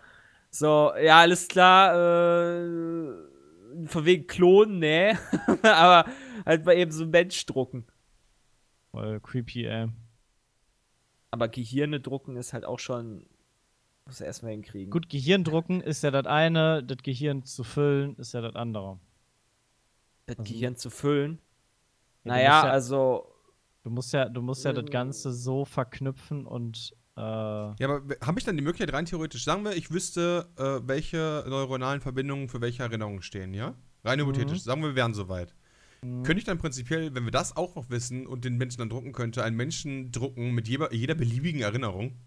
So, 0.48 0.93
ja, 1.02 1.19
alles 1.20 1.48
klar, 1.48 1.94
äh, 1.94 3.31
von 3.86 4.05
wegen 4.05 4.27
Klonen, 4.27 4.78
ne? 4.78 5.19
Aber 5.62 6.11
halt 6.44 6.65
mal 6.65 6.77
eben 6.77 6.90
so 6.90 7.07
Mensch 7.07 7.44
drucken. 7.47 7.86
Voll 8.90 9.20
creepy, 9.20 9.65
ey. 9.66 9.89
Aber 11.31 11.49
Gehirne 11.49 12.01
drucken 12.01 12.36
ist 12.36 12.53
halt 12.53 12.65
auch 12.65 12.78
schon. 12.78 13.27
Muss 14.07 14.20
er 14.20 14.27
erstmal 14.27 14.53
hinkriegen. 14.53 14.90
Gut, 14.90 15.09
Gehirndrucken 15.09 15.81
ist 15.81 16.03
ja 16.03 16.11
das 16.11 16.27
eine, 16.27 16.82
das 16.82 16.99
Gehirn 16.99 17.44
zu 17.44 17.62
füllen 17.65 18.16
ist 18.16 18.35
ja 18.35 18.40
das 18.40 18.55
andere. 18.57 18.99
das 20.27 20.39
also- 20.39 20.53
Gehirn 20.53 20.77
zu 20.77 20.90
füllen. 20.90 21.39
Ja, 22.24 22.32
naja, 22.32 22.43
ja- 22.66 22.70
also. 22.70 23.28
Du 23.85 23.90
musst 23.90 24.12
ja, 24.12 24.28
du 24.28 24.43
musst 24.43 24.65
ja 24.65 24.73
das 24.73 24.85
Äh. 24.85 24.90
Ganze 24.90 25.32
so 25.32 25.65
verknüpfen 25.65 26.47
und 26.47 26.94
äh, 27.16 27.20
Ja, 27.20 27.74
aber 27.82 28.02
habe 28.24 28.39
ich 28.39 28.44
dann 28.44 28.56
die 28.56 28.62
Möglichkeit 28.62 28.94
rein 28.94 29.06
theoretisch, 29.06 29.44
sagen 29.44 29.64
wir, 29.64 29.76
ich 29.76 29.90
wüsste, 29.90 30.48
äh, 30.56 30.86
welche 30.86 31.44
neuronalen 31.48 32.01
Verbindungen 32.01 32.48
für 32.48 32.60
welche 32.60 32.82
Erinnerungen 32.82 33.22
stehen, 33.22 33.55
ja? 33.55 33.74
Rein 34.05 34.20
hypothetisch. 34.20 34.62
Sagen 34.62 34.82
wir, 34.82 34.89
wir 34.89 34.97
wären 34.97 35.14
soweit. 35.14 35.55
Könnte 36.02 36.39
ich 36.39 36.44
dann 36.44 36.59
prinzipiell, 36.59 37.14
wenn 37.14 37.24
wir 37.24 37.30
das 37.30 37.56
auch 37.56 37.76
noch 37.76 37.89
wissen 37.89 38.26
und 38.26 38.44
den 38.44 38.56
Menschen 38.56 38.80
dann 38.80 38.89
drucken 38.89 39.12
könnte, 39.12 39.44
einen 39.44 39.56
Menschen 39.56 40.10
drucken 40.10 40.51
mit 40.51 40.66
jeder, 40.66 40.93
jeder 40.93 41.14
beliebigen 41.14 41.60
Erinnerung? 41.60 42.18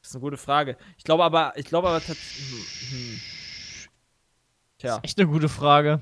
Das 0.00 0.10
ist 0.10 0.14
eine 0.14 0.22
gute 0.22 0.36
Frage. 0.36 0.76
Ich 0.96 1.02
glaube 1.02 1.24
aber, 1.24 1.54
ich 1.56 1.66
glaube 1.66 1.88
aber 1.88 1.98
tatsächlich. 1.98 2.90
Hm, 2.90 2.98
hm. 2.98 3.20
Tja, 4.78 5.00
echt 5.02 5.18
eine 5.18 5.28
gute 5.28 5.48
Frage. 5.48 6.00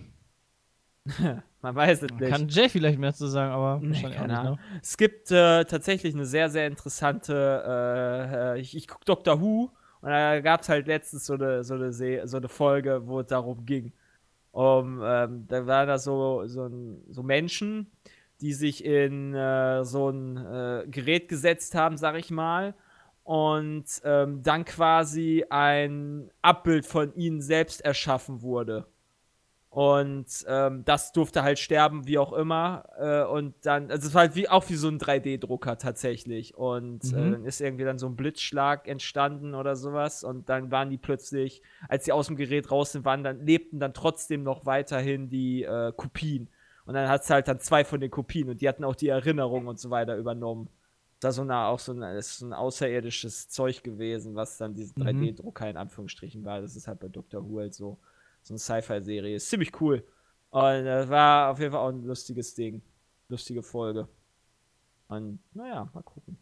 man 1.66 1.74
weiß 1.74 2.02
es 2.02 2.10
nicht. 2.12 2.30
Kann 2.30 2.48
Jay 2.48 2.68
vielleicht 2.68 2.98
mehr 2.98 3.12
zu 3.12 3.26
sagen, 3.26 3.52
aber 3.52 3.80
Nee, 3.80 3.88
wahrscheinlich 3.90 4.18
auch 4.18 4.20
keine 4.20 4.32
nicht, 4.34 4.40
Ahnung. 4.40 4.54
ne? 4.56 4.80
Es 4.82 4.96
gibt 4.96 5.30
äh, 5.32 5.64
tatsächlich 5.64 6.14
eine 6.14 6.24
sehr, 6.24 6.48
sehr 6.48 6.66
interessante, 6.68 7.34
äh, 7.66 8.54
äh, 8.56 8.60
ich, 8.60 8.76
ich 8.76 8.86
gucke 8.86 9.04
Doctor 9.04 9.40
Who 9.40 9.70
und 10.00 10.10
da 10.10 10.40
gab 10.40 10.60
es 10.60 10.68
halt 10.68 10.86
letztens 10.86 11.26
so 11.26 11.34
eine, 11.34 11.64
so, 11.64 11.74
eine 11.74 11.92
Se 11.92 12.22
so 12.24 12.36
eine 12.36 12.48
Folge, 12.48 13.02
wo 13.06 13.20
es 13.20 13.26
darum 13.26 13.66
ging. 13.66 13.92
Um, 14.52 15.02
ähm, 15.04 15.44
da 15.48 15.66
waren 15.66 15.88
da 15.88 15.98
so, 15.98 16.46
so, 16.46 16.66
ein, 16.66 17.02
so 17.10 17.22
Menschen, 17.22 17.90
die 18.40 18.54
sich 18.54 18.84
in 18.84 19.34
äh, 19.34 19.84
so 19.84 20.08
ein 20.08 20.36
äh, 20.38 20.84
Gerät 20.88 21.28
gesetzt 21.28 21.74
haben, 21.74 21.98
sag 21.98 22.16
ich 22.16 22.30
mal, 22.30 22.74
und 23.24 23.84
ähm, 24.04 24.42
dann 24.42 24.64
quasi 24.64 25.44
ein 25.50 26.30
Abbild 26.42 26.86
von 26.86 27.12
ihnen 27.16 27.42
selbst 27.42 27.82
erschaffen 27.84 28.40
wurde. 28.40 28.86
Und 29.76 30.26
ähm, 30.48 30.86
das 30.86 31.12
durfte 31.12 31.42
halt 31.42 31.58
sterben, 31.58 32.06
wie 32.06 32.16
auch 32.16 32.32
immer. 32.32 32.84
Äh, 32.98 33.24
und 33.30 33.54
dann, 33.66 33.90
also 33.90 34.08
es 34.08 34.14
war 34.14 34.22
halt 34.22 34.34
wie, 34.34 34.48
auch 34.48 34.66
wie 34.70 34.74
so 34.74 34.88
ein 34.88 34.98
3D-Drucker 34.98 35.76
tatsächlich. 35.76 36.54
Und 36.56 37.12
äh, 37.12 37.16
Mhm. 37.16 37.30
dann 37.32 37.44
ist 37.44 37.60
irgendwie 37.60 37.84
dann 37.84 37.98
so 37.98 38.06
ein 38.06 38.16
Blitzschlag 38.16 38.88
entstanden 38.88 39.54
oder 39.54 39.76
sowas. 39.76 40.24
Und 40.24 40.48
dann 40.48 40.70
waren 40.70 40.88
die 40.88 40.96
plötzlich, 40.96 41.60
als 41.90 42.06
sie 42.06 42.12
aus 42.12 42.28
dem 42.28 42.36
Gerät 42.36 42.70
raus 42.70 42.92
sind, 42.92 43.04
waren 43.04 43.22
dann, 43.22 43.44
lebten 43.44 43.78
dann 43.78 43.92
trotzdem 43.92 44.42
noch 44.42 44.64
weiterhin 44.64 45.28
die 45.28 45.64
äh, 45.64 45.92
Kopien. 45.94 46.48
Und 46.86 46.94
dann 46.94 47.10
hat 47.10 47.24
es 47.24 47.28
halt 47.28 47.46
dann 47.46 47.60
zwei 47.60 47.84
von 47.84 48.00
den 48.00 48.10
Kopien 48.10 48.48
und 48.48 48.62
die 48.62 48.68
hatten 48.70 48.82
auch 48.84 48.94
die 48.96 49.08
Erinnerung 49.08 49.66
und 49.66 49.78
so 49.78 49.90
weiter 49.90 50.16
übernommen. 50.16 50.70
Das 51.20 51.32
ist 51.32 51.36
so 51.36 51.42
eine, 51.42 51.58
auch 51.66 51.80
so 51.80 51.92
ein, 51.92 52.00
ist 52.16 52.38
so 52.38 52.46
ein 52.46 52.54
außerirdisches 52.54 53.50
Zeug 53.50 53.82
gewesen, 53.82 54.36
was 54.36 54.56
dann 54.56 54.72
diesen 54.72 54.94
Mhm. 54.96 55.02
3D-Drucker 55.02 55.68
in 55.68 55.76
Anführungsstrichen 55.76 56.46
war. 56.46 56.62
Das 56.62 56.76
ist 56.76 56.88
halt 56.88 57.00
bei 57.00 57.08
Dr. 57.08 57.46
Who 57.46 57.58
halt 57.58 57.74
so 57.74 57.98
so 58.46 58.54
eine 58.54 58.58
Sci-Fi-Serie. 58.60 59.34
Ist 59.34 59.50
ziemlich 59.50 59.80
cool. 59.80 60.06
Und 60.50 60.84
das 60.84 61.08
war 61.08 61.50
auf 61.50 61.58
jeden 61.58 61.72
Fall 61.72 61.80
auch 61.80 61.88
ein 61.88 62.04
lustiges 62.04 62.54
Ding. 62.54 62.80
Lustige 63.28 63.62
Folge. 63.62 64.08
Und 65.08 65.40
naja, 65.52 65.90
mal 65.92 66.02
gucken. 66.02 66.38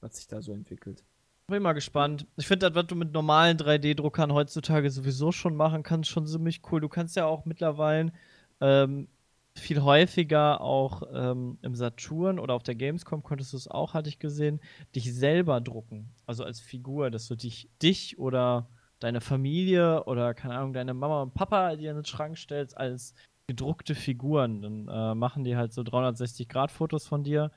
Was 0.00 0.16
sich 0.16 0.26
da 0.26 0.42
so 0.42 0.52
entwickelt. 0.52 1.04
Bin 1.46 1.62
mal 1.62 1.72
gespannt. 1.72 2.26
Ich 2.36 2.46
finde, 2.46 2.68
das, 2.68 2.74
was 2.74 2.86
du 2.86 2.94
mit 2.94 3.12
normalen 3.12 3.56
3D-Druckern 3.56 4.32
heutzutage 4.32 4.90
sowieso 4.90 5.32
schon 5.32 5.56
machen 5.56 5.82
kannst, 5.82 6.10
schon 6.10 6.26
ziemlich 6.26 6.60
cool. 6.70 6.80
Du 6.80 6.88
kannst 6.88 7.16
ja 7.16 7.24
auch 7.24 7.46
mittlerweile 7.46 8.12
ähm, 8.60 9.08
viel 9.56 9.82
häufiger 9.82 10.60
auch 10.60 11.02
ähm, 11.12 11.58
im 11.62 11.74
Saturn 11.74 12.38
oder 12.38 12.54
auf 12.54 12.62
der 12.62 12.74
Gamescom 12.74 13.22
konntest 13.22 13.52
du 13.52 13.56
es 13.56 13.68
auch, 13.68 13.94
hatte 13.94 14.08
ich 14.08 14.18
gesehen, 14.18 14.60
dich 14.94 15.12
selber 15.14 15.60
drucken. 15.60 16.10
Also 16.26 16.44
als 16.44 16.60
Figur, 16.60 17.10
dass 17.10 17.28
du 17.28 17.34
dich, 17.34 17.70
dich 17.80 18.18
oder 18.18 18.68
deine 19.02 19.20
Familie 19.20 20.04
oder 20.04 20.34
keine 20.34 20.54
Ahnung, 20.54 20.72
deine 20.72 20.94
Mama 20.94 21.22
und 21.22 21.34
Papa 21.34 21.76
dir 21.76 21.90
in 21.90 21.96
den 21.96 22.04
Schrank 22.04 22.38
stellst 22.38 22.76
als 22.76 23.14
gedruckte 23.46 23.94
Figuren. 23.94 24.62
Dann 24.62 24.88
äh, 24.88 25.14
machen 25.14 25.44
die 25.44 25.56
halt 25.56 25.72
so 25.72 25.82
360-Grad-Fotos 25.82 27.06
von 27.06 27.24
dir 27.24 27.50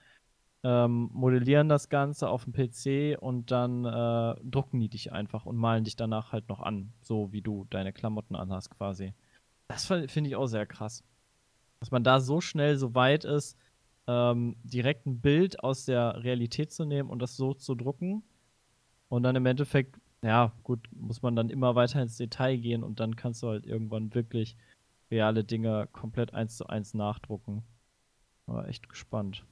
ähm, 0.66 1.12
modellieren 1.14 1.70
das 1.70 1.90
Ganze 1.90 2.28
auf 2.28 2.46
dem 2.46 2.54
PC 2.54 3.16
und 3.22 3.52
dann 3.52 3.86
äh, 3.86 4.36
drucken 4.44 4.80
die 4.80 4.90
dich 4.90 5.12
einfach 5.12 5.46
und 5.46 5.58
malen 5.58 5.84
dich 5.84 5.96
danach 5.96 6.32
halt 6.32 6.50
noch 6.50 6.60
an, 6.60 6.92
so 7.02 7.32
wie 7.32 7.42
du 7.42 7.68
deine 7.70 7.94
Klamotten 7.94 8.36
anhast 8.36 8.72
quasi. 8.72 9.14
Das 9.68 9.86
fi- 9.86 10.08
finde 10.08 10.32
ich 10.32 10.36
auch 10.36 10.48
sehr 10.48 10.66
krass. 10.66 11.04
Dass 11.80 11.92
man 11.92 12.04
da 12.04 12.20
so 12.20 12.42
schnell 12.42 12.78
so 12.78 12.96
weit 12.96 13.26
ist, 13.26 13.58
ähm, 14.08 14.56
direkt 14.64 15.06
ein 15.06 15.20
Bild 15.20 15.64
aus 15.64 15.86
der 15.86 16.24
Realität 16.24 16.72
zu 16.72 16.84
nehmen 16.84 17.12
und 17.12 17.20
das 17.20 17.38
so 17.38 17.54
zu 17.54 17.76
drucken. 17.76 18.24
Und 19.10 19.22
dann 19.22 19.36
im 19.36 19.46
Endeffekt, 19.46 20.00
ja, 20.26 20.52
gut, 20.64 20.90
muss 20.92 21.22
man 21.22 21.36
dann 21.36 21.50
immer 21.50 21.76
weiter 21.76 22.02
ins 22.02 22.18
Detail 22.18 22.58
gehen 22.58 22.84
und 22.84 23.00
dann 23.00 23.16
kannst 23.16 23.44
du 23.44 23.50
halt 23.50 23.66
irgendwann 23.68 24.14
wirklich 24.16 24.58
reale 25.12 25.44
Dinge 25.44 25.88
komplett 25.92 26.34
eins 26.34 26.58
zu 26.58 26.68
eins 26.68 26.96
nachdrucken. 26.96 27.64
Aber 28.48 28.68
echt 28.68 28.90
gespannt. 28.90 29.46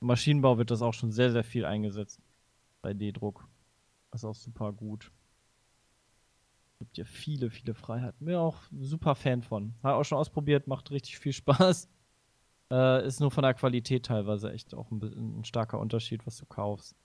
Im 0.00 0.08
Maschinenbau 0.08 0.58
wird 0.58 0.70
das 0.70 0.82
auch 0.82 0.94
schon 0.94 1.10
sehr, 1.10 1.32
sehr 1.32 1.44
viel 1.44 1.64
eingesetzt. 1.64 2.20
3D-Druck. 2.82 3.48
Das 4.10 4.20
ist 4.20 4.24
auch 4.26 4.34
super 4.34 4.72
gut. 4.72 5.10
Gibt 6.78 6.98
ja 6.98 7.04
viele, 7.04 7.50
viele 7.50 7.74
Freiheiten. 7.74 8.24
Bin 8.24 8.34
auch 8.34 8.62
super 8.78 9.14
Fan 9.14 9.42
von. 9.42 9.74
Habe 9.82 9.96
auch 9.96 10.04
schon 10.04 10.18
ausprobiert, 10.18 10.66
macht 10.66 10.90
richtig 10.90 11.18
viel 11.18 11.32
Spaß. 11.34 11.88
Äh, 12.70 13.06
ist 13.06 13.20
nur 13.20 13.30
von 13.30 13.42
der 13.42 13.54
Qualität 13.54 14.06
teilweise 14.06 14.52
echt 14.52 14.74
auch 14.74 14.90
ein, 14.90 15.02
ein 15.40 15.44
starker 15.44 15.78
Unterschied, 15.78 16.26
was 16.26 16.36
du 16.36 16.46
kaufst. 16.46 16.96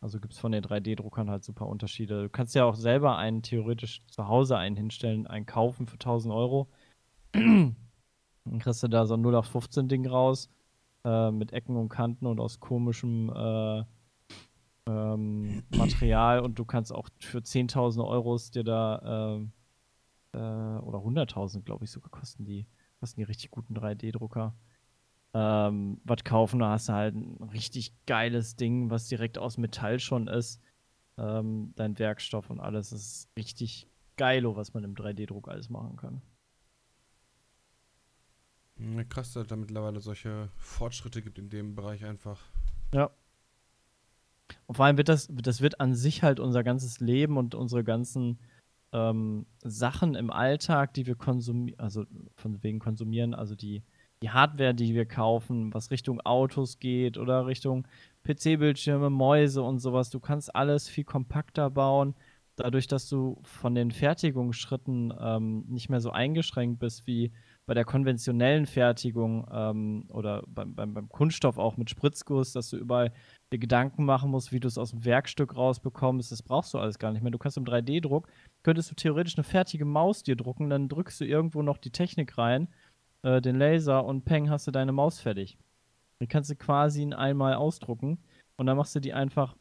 Also 0.00 0.20
gibt 0.20 0.34
es 0.34 0.38
von 0.38 0.52
den 0.52 0.64
3D-Druckern 0.64 1.28
halt 1.30 1.44
super 1.44 1.66
Unterschiede. 1.66 2.22
Du 2.22 2.28
kannst 2.28 2.54
ja 2.54 2.64
auch 2.64 2.76
selber 2.76 3.16
einen 3.16 3.42
theoretisch 3.42 4.02
zu 4.06 4.28
Hause 4.28 4.56
einen 4.56 4.76
hinstellen, 4.76 5.26
einen 5.26 5.46
kaufen 5.46 5.86
für 5.86 5.94
1000 5.94 6.32
Euro. 6.32 6.68
Dann 7.32 7.76
kriegst 8.60 8.82
du 8.82 8.88
da 8.88 9.06
so 9.06 9.14
ein 9.14 9.20
0 9.20 9.34
auf 9.34 9.46
15 9.46 9.88
Ding 9.88 10.06
raus 10.06 10.50
äh, 11.04 11.30
mit 11.30 11.52
Ecken 11.52 11.76
und 11.76 11.88
Kanten 11.88 12.26
und 12.26 12.40
aus 12.40 12.60
komischem 12.60 13.30
äh, 13.34 13.84
ähm, 14.86 15.64
Material 15.76 16.40
und 16.40 16.58
du 16.58 16.64
kannst 16.64 16.92
auch 16.92 17.08
für 17.18 17.38
10.000 17.38 18.06
Euros 18.06 18.50
dir 18.50 18.64
da 18.64 19.36
ähm, 19.36 19.52
äh, 20.32 20.38
oder 20.38 20.98
100.000 20.98 21.62
glaube 21.62 21.84
ich 21.84 21.90
sogar 21.90 22.10
kosten 22.10 22.44
die 22.44 22.66
kosten 23.00 23.20
die 23.20 23.24
richtig 23.24 23.50
guten 23.50 23.76
3D-Drucker 23.76 24.54
ähm, 25.34 26.00
was 26.04 26.24
kaufen, 26.24 26.60
da 26.60 26.70
hast 26.70 26.88
du 26.88 26.92
halt 26.94 27.14
ein 27.14 27.42
richtig 27.52 27.92
geiles 28.06 28.56
Ding, 28.56 28.90
was 28.90 29.08
direkt 29.08 29.38
aus 29.38 29.58
Metall 29.58 29.98
schon 29.98 30.26
ist. 30.26 30.60
Ähm, 31.16 31.72
dein 31.76 31.98
Werkstoff 31.98 32.48
und 32.50 32.60
alles 32.60 32.90
das 32.90 33.00
ist 33.00 33.28
richtig 33.36 33.88
geilo, 34.16 34.56
was 34.56 34.74
man 34.74 34.84
im 34.84 34.94
3D-Druck 34.94 35.48
alles 35.48 35.68
machen 35.68 35.96
kann. 35.96 36.22
Ja, 38.78 39.04
krass, 39.04 39.32
dass 39.32 39.42
es 39.42 39.48
da 39.48 39.56
mittlerweile 39.56 40.00
solche 40.00 40.50
Fortschritte 40.56 41.20
gibt 41.20 41.38
in 41.38 41.50
dem 41.50 41.74
Bereich 41.74 42.04
einfach. 42.04 42.40
Ja. 42.94 43.10
Und 44.66 44.76
vor 44.76 44.84
allem 44.86 44.96
wird 44.96 45.08
das, 45.08 45.28
das 45.30 45.60
wird 45.60 45.80
an 45.80 45.94
sich 45.94 46.22
halt 46.22 46.40
unser 46.40 46.62
ganzes 46.62 47.00
Leben 47.00 47.36
und 47.36 47.54
unsere 47.54 47.82
ganzen 47.82 48.38
ähm, 48.92 49.46
Sachen 49.62 50.14
im 50.14 50.30
Alltag, 50.30 50.94
die 50.94 51.06
wir 51.06 51.16
konsumieren, 51.16 51.78
also 51.78 52.04
von 52.36 52.62
wegen 52.62 52.78
konsumieren, 52.78 53.34
also 53.34 53.54
die, 53.54 53.82
die 54.22 54.30
Hardware, 54.30 54.74
die 54.74 54.94
wir 54.94 55.06
kaufen, 55.06 55.72
was 55.72 55.90
Richtung 55.90 56.20
Autos 56.20 56.78
geht 56.78 57.18
oder 57.18 57.46
Richtung 57.46 57.86
PC-Bildschirme, 58.24 59.10
Mäuse 59.10 59.62
und 59.62 59.78
sowas. 59.78 60.10
Du 60.10 60.20
kannst 60.20 60.54
alles 60.54 60.88
viel 60.88 61.04
kompakter 61.04 61.70
bauen, 61.70 62.14
dadurch, 62.58 62.86
dass 62.86 63.08
du 63.08 63.38
von 63.42 63.74
den 63.74 63.90
Fertigungsschritten 63.90 65.14
ähm, 65.18 65.64
nicht 65.68 65.88
mehr 65.88 66.00
so 66.00 66.10
eingeschränkt 66.10 66.80
bist 66.80 67.06
wie 67.06 67.32
bei 67.66 67.74
der 67.74 67.84
konventionellen 67.84 68.66
Fertigung 68.66 69.46
ähm, 69.52 70.06
oder 70.10 70.42
beim, 70.46 70.74
beim, 70.74 70.94
beim 70.94 71.08
Kunststoff 71.08 71.58
auch 71.58 71.76
mit 71.76 71.90
Spritzguss, 71.90 72.52
dass 72.52 72.70
du 72.70 72.78
überall 72.78 73.12
dir 73.52 73.58
Gedanken 73.58 74.04
machen 74.04 74.30
musst, 74.30 74.52
wie 74.52 74.60
du 74.60 74.68
es 74.68 74.78
aus 74.78 74.90
dem 74.90 75.04
Werkstück 75.04 75.54
rausbekommst. 75.54 76.32
Das 76.32 76.42
brauchst 76.42 76.72
du 76.74 76.78
alles 76.78 76.98
gar 76.98 77.12
nicht 77.12 77.22
mehr. 77.22 77.30
Du 77.30 77.38
kannst 77.38 77.56
im 77.56 77.64
3D-Druck, 77.64 78.28
könntest 78.62 78.90
du 78.90 78.94
theoretisch 78.94 79.36
eine 79.36 79.44
fertige 79.44 79.84
Maus 79.84 80.22
dir 80.22 80.34
drucken, 80.34 80.70
dann 80.70 80.88
drückst 80.88 81.20
du 81.20 81.24
irgendwo 81.24 81.62
noch 81.62 81.78
die 81.78 81.90
Technik 81.90 82.38
rein, 82.38 82.68
äh, 83.22 83.40
den 83.40 83.56
Laser 83.56 84.04
und 84.04 84.24
peng, 84.24 84.50
hast 84.50 84.66
du 84.66 84.70
deine 84.70 84.92
Maus 84.92 85.20
fertig. 85.20 85.58
Die 86.20 86.26
kannst 86.26 86.50
du 86.50 86.56
quasi 86.56 87.02
in 87.02 87.14
einmal 87.14 87.54
ausdrucken 87.54 88.18
und 88.56 88.66
dann 88.66 88.76
machst 88.76 88.94
du 88.94 89.00
die 89.00 89.12
einfach 89.12 89.56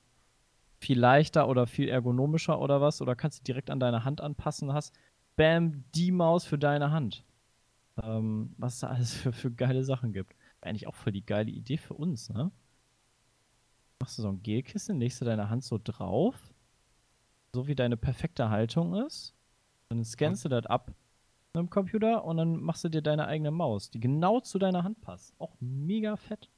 viel 0.79 0.99
leichter 0.99 1.47
oder 1.47 1.67
viel 1.67 1.89
ergonomischer 1.89 2.59
oder 2.59 2.81
was 2.81 3.01
oder 3.01 3.15
kannst 3.15 3.39
du 3.39 3.43
direkt 3.43 3.69
an 3.69 3.79
deine 3.79 4.03
Hand 4.03 4.21
anpassen, 4.21 4.73
hast 4.73 4.93
bam, 5.35 5.83
die 5.95 6.11
Maus 6.11 6.45
für 6.45 6.57
deine 6.57 6.91
Hand. 6.91 7.23
Ähm, 8.01 8.53
was 8.57 8.79
da 8.79 8.87
alles 8.87 9.13
für, 9.13 9.33
für 9.33 9.51
geile 9.51 9.83
Sachen 9.83 10.13
gibt. 10.13 10.35
Eigentlich 10.61 10.87
auch 10.87 10.95
voll 10.95 11.13
die 11.13 11.25
geile 11.25 11.49
Idee 11.49 11.77
für 11.77 11.93
uns, 11.93 12.29
ne? 12.29 12.51
Machst 13.99 14.17
du 14.17 14.21
so 14.21 14.29
ein 14.29 14.43
Gelkissen, 14.43 14.99
legst 14.99 15.21
du 15.21 15.25
deine 15.25 15.49
Hand 15.49 15.63
so 15.63 15.79
drauf, 15.83 16.35
so 17.53 17.67
wie 17.67 17.75
deine 17.75 17.97
perfekte 17.97 18.49
Haltung 18.49 18.93
ist. 19.05 19.33
Dann 19.89 20.03
scannst 20.03 20.45
du 20.45 20.49
das 20.49 20.67
ab 20.67 20.91
dem 21.57 21.69
Computer 21.69 22.23
und 22.23 22.37
dann 22.37 22.59
machst 22.61 22.83
du 22.83 22.89
dir 22.89 23.01
deine 23.01 23.27
eigene 23.27 23.51
Maus, 23.51 23.89
die 23.91 23.99
genau 23.99 24.39
zu 24.39 24.59
deiner 24.59 24.83
Hand 24.83 25.01
passt. 25.01 25.33
Auch 25.39 25.55
mega 25.59 26.15
fett. 26.15 26.49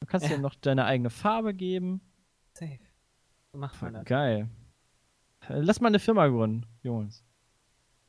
Du 0.00 0.06
kannst 0.06 0.28
dir 0.28 0.38
noch 0.38 0.54
deine 0.54 0.84
eigene 0.84 1.10
Farbe 1.10 1.52
geben. 1.54 2.00
Safe. 2.52 2.78
So 3.52 3.58
macht 3.58 3.80
man 3.82 3.94
das. 3.94 4.04
geil. 4.04 4.48
Äh, 5.48 5.60
Lass 5.60 5.80
mal 5.80 5.88
eine 5.88 5.98
Firma 5.98 6.26
gründen, 6.28 6.66
Jungs. 6.82 7.24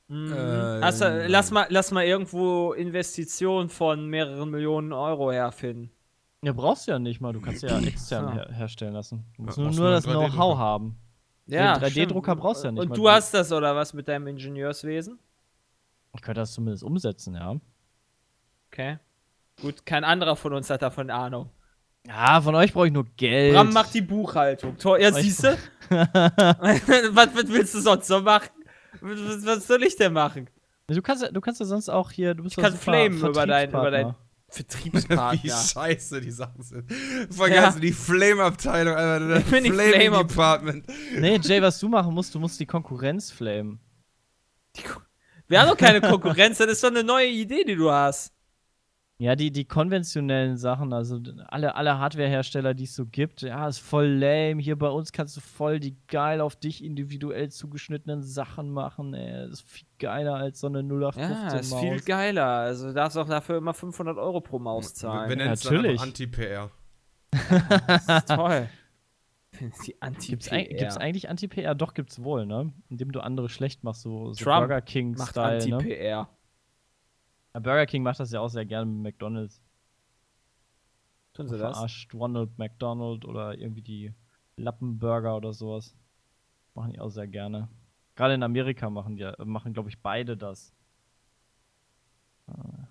Mhm. 0.07 0.31
Äh, 0.31 0.35
also, 0.35 1.05
lass 1.27 1.51
mal, 1.51 1.65
lass 1.69 1.91
mal 1.91 2.03
irgendwo 2.05 2.73
Investitionen 2.73 3.69
von 3.69 4.07
mehreren 4.09 4.49
Millionen 4.49 4.93
Euro 4.93 5.31
herfinden. 5.31 5.91
Ja, 6.43 6.53
brauchst 6.53 6.87
du 6.87 6.91
ja 6.91 6.99
nicht 6.99 7.19
mal. 7.19 7.33
Du 7.33 7.41
kannst 7.41 7.63
ja 7.63 7.77
extern 7.85 8.31
her 8.31 8.47
herstellen 8.51 8.93
lassen. 8.93 9.25
Du 9.35 9.43
musst 9.43 9.57
Ja, 9.57 9.63
nur, 9.63 9.73
nur 9.73 9.89
das 9.91 10.05
einen 10.05 10.15
3D-Drucker. 10.17 10.31
Know-how 10.33 10.57
haben. 10.57 10.97
Ja, 11.47 11.77
Den 11.79 11.89
3D-Drucker 11.89 12.31
stimmt. 12.31 12.41
brauchst 12.41 12.63
du 12.63 12.67
ja 12.67 12.71
nicht 12.73 12.81
Und 12.81 12.97
du 12.97 13.09
hast 13.09 13.33
das 13.33 13.51
oder 13.51 13.75
was 13.75 13.93
mit 13.93 14.07
deinem 14.07 14.27
Ingenieurswesen? 14.27 15.17
Ich 16.15 16.21
könnte 16.21 16.41
das 16.41 16.53
zumindest 16.53 16.83
umsetzen, 16.83 17.35
ja. 17.35 17.55
Okay. 18.71 18.97
Gut, 19.61 19.85
kein 19.85 20.03
anderer 20.03 20.35
von 20.35 20.53
uns 20.53 20.69
hat 20.69 20.81
davon 20.81 21.09
Ahnung. 21.09 21.49
Ja, 22.07 22.39
von 22.41 22.55
euch 22.55 22.73
brauche 22.73 22.87
ich 22.87 22.93
nur 22.93 23.05
Geld. 23.17 23.53
Bram 23.53 23.71
macht 23.73 23.93
die 23.93 24.01
Buchhaltung. 24.01 24.77
Tor, 24.77 24.99
ja, 24.99 25.09
Ich- 25.09 25.15
siehst 25.15 25.43
du? 25.49 25.57
was, 25.89 27.35
was 27.35 27.47
willst 27.47 27.73
du 27.75 27.81
sonst 27.81 28.09
noch 28.09 28.21
machen? 28.23 28.49
Was, 29.01 29.45
was 29.45 29.67
soll 29.67 29.83
ich 29.83 29.95
denn 29.95 30.13
machen? 30.13 30.49
du 30.87 31.01
kannst, 31.01 31.23
ja- 31.23 31.31
du 31.31 31.41
kannst 31.41 31.59
ja 31.59 31.65
sonst 31.65 31.89
auch 31.89 32.11
hier. 32.11 32.33
Du 32.33 32.43
bist 32.43 32.57
Ich 32.57 32.63
kann 32.63 32.73
flamen 32.73 33.17
über 33.19 33.45
dein, 33.45 33.69
über 33.69 33.91
dein 33.91 34.15
Vertriebspartner. 34.49 35.39
Wie 35.43 35.49
scheiße 35.49 36.21
die 36.21 36.31
Sachen 36.31 36.61
sind. 36.63 36.91
Voll 37.33 37.51
Ja. 37.51 37.71
die 37.71 37.91
Flame-Abteilung, 37.91 38.95
Alter. 38.95 39.37
Ich 39.39 39.45
bin 39.45 39.63
die 39.63 39.71
Flame-Ab- 39.71 40.27
Department. 40.29 40.85
Nee, 41.17 41.39
Jay, 41.41 41.61
was 41.61 41.79
du 41.79 41.89
machen 41.89 42.13
musst, 42.13 42.33
du 42.33 42.39
musst 42.39 42.59
die 42.59 42.65
Konkurrenz 42.65 43.29
flamen. 43.31 43.79
Wir 45.47 45.61
haben 45.61 45.69
doch 45.69 45.77
keine 45.77 46.01
Konkurrenz, 46.01 46.57
das 46.59 46.67
ist 46.67 46.83
doch 46.83 46.89
eine 46.89 47.03
neue 47.03 47.27
Idee, 47.27 47.63
die 47.63 47.75
du 47.75 47.89
hast. 47.91 48.33
Ja, 49.19 49.35
die, 49.35 49.51
die 49.51 49.65
konventionellen 49.65 50.57
Sachen, 50.57 50.93
also 50.93 51.19
alle, 51.47 51.73
alle 51.73 51.97
Hardware-Hersteller, 51.97 52.75
die 52.75 52.83
es 52.83 52.93
so 52.93 53.07
gibt, 53.07 53.41
ja, 53.41 53.67
ist 53.67 53.79
voll 53.79 54.05
lame. 54.09 54.61
Hier 54.61 54.77
bei 54.77 54.89
uns 54.89 55.11
kannst 55.11 55.35
du 55.35 55.41
voll 55.41 55.79
die 55.79 55.97
geil 56.07 56.39
auf 56.39 56.55
dich 56.55 56.83
individuell 56.83 57.49
zugeschnittenen 57.49 58.21
Sachen 58.21 58.69
machen. 58.69 59.15
Ey. 59.15 59.47
Das 59.49 59.61
ist 59.61 59.67
viel 59.67 59.87
geiler 59.97 60.35
als 60.35 60.59
so 60.59 60.67
eine 60.67 60.79
0815 60.83 61.31
Ja, 61.35 61.55
ist 61.57 61.71
Maus. 61.71 61.81
viel 61.81 61.99
geiler. 62.01 62.45
Also 62.45 62.87
du 62.89 62.93
darfst 62.93 63.17
auch 63.17 63.27
dafür 63.27 63.57
immer 63.57 63.73
500 63.73 64.19
Euro 64.19 64.39
pro 64.39 64.59
Maus 64.59 64.89
Wir 64.91 64.95
zahlen. 64.95 65.29
nennen 65.35 65.51
es 65.53 65.63
Natürlich. 65.63 65.99
Anti-PR. 65.99 66.69
Das 67.31 68.07
ist 68.07 68.27
toll. 68.35 68.69
Die 69.87 69.99
anti 70.01 70.27
Gibt's, 70.31 70.51
ein, 70.51 70.65
gibt's 70.67 70.97
eigentlich 70.97 71.29
Anti-PR? 71.29 71.73
Doch, 71.73 71.95
gibt's 71.95 72.21
wohl, 72.23 72.45
ne? 72.45 72.71
Indem 72.89 73.11
du 73.11 73.21
andere 73.21 73.49
schlecht 73.49 73.83
machst, 73.83 74.03
so, 74.03 74.31
so 74.33 74.43
Trump 74.43 74.59
Burger 74.67 74.75
Macht 74.75 74.85
King-Style. 74.85 75.67
Ne? 75.69 75.75
Anti-PR. 75.77 76.05
Ja, 76.07 76.29
Burger 77.53 77.85
King 77.85 78.03
macht 78.03 78.19
das 78.19 78.31
ja 78.31 78.39
auch 78.39 78.49
sehr 78.49 78.65
gerne 78.65 78.85
mit 78.85 79.01
McDonalds. 79.01 79.61
Tun 81.33 81.47
sie 81.47 81.57
das? 81.57 81.75
Verarscht 81.75 82.13
Ronald 82.13 82.57
McDonald 82.57 83.25
oder 83.25 83.57
irgendwie 83.57 83.81
die 83.81 84.13
Lappenburger 84.57 85.35
oder 85.37 85.53
sowas. 85.53 85.95
Machen 86.73 86.93
die 86.93 86.99
auch 86.99 87.09
sehr 87.09 87.27
gerne. 87.27 87.69
Gerade 88.15 88.33
in 88.33 88.43
Amerika 88.43 88.89
machen 88.89 89.15
die, 89.15 89.31
machen 89.45 89.73
glaube 89.73 89.89
ich 89.89 89.99
beide 90.01 90.35
das. 90.37 90.73
Ah. 92.47 92.87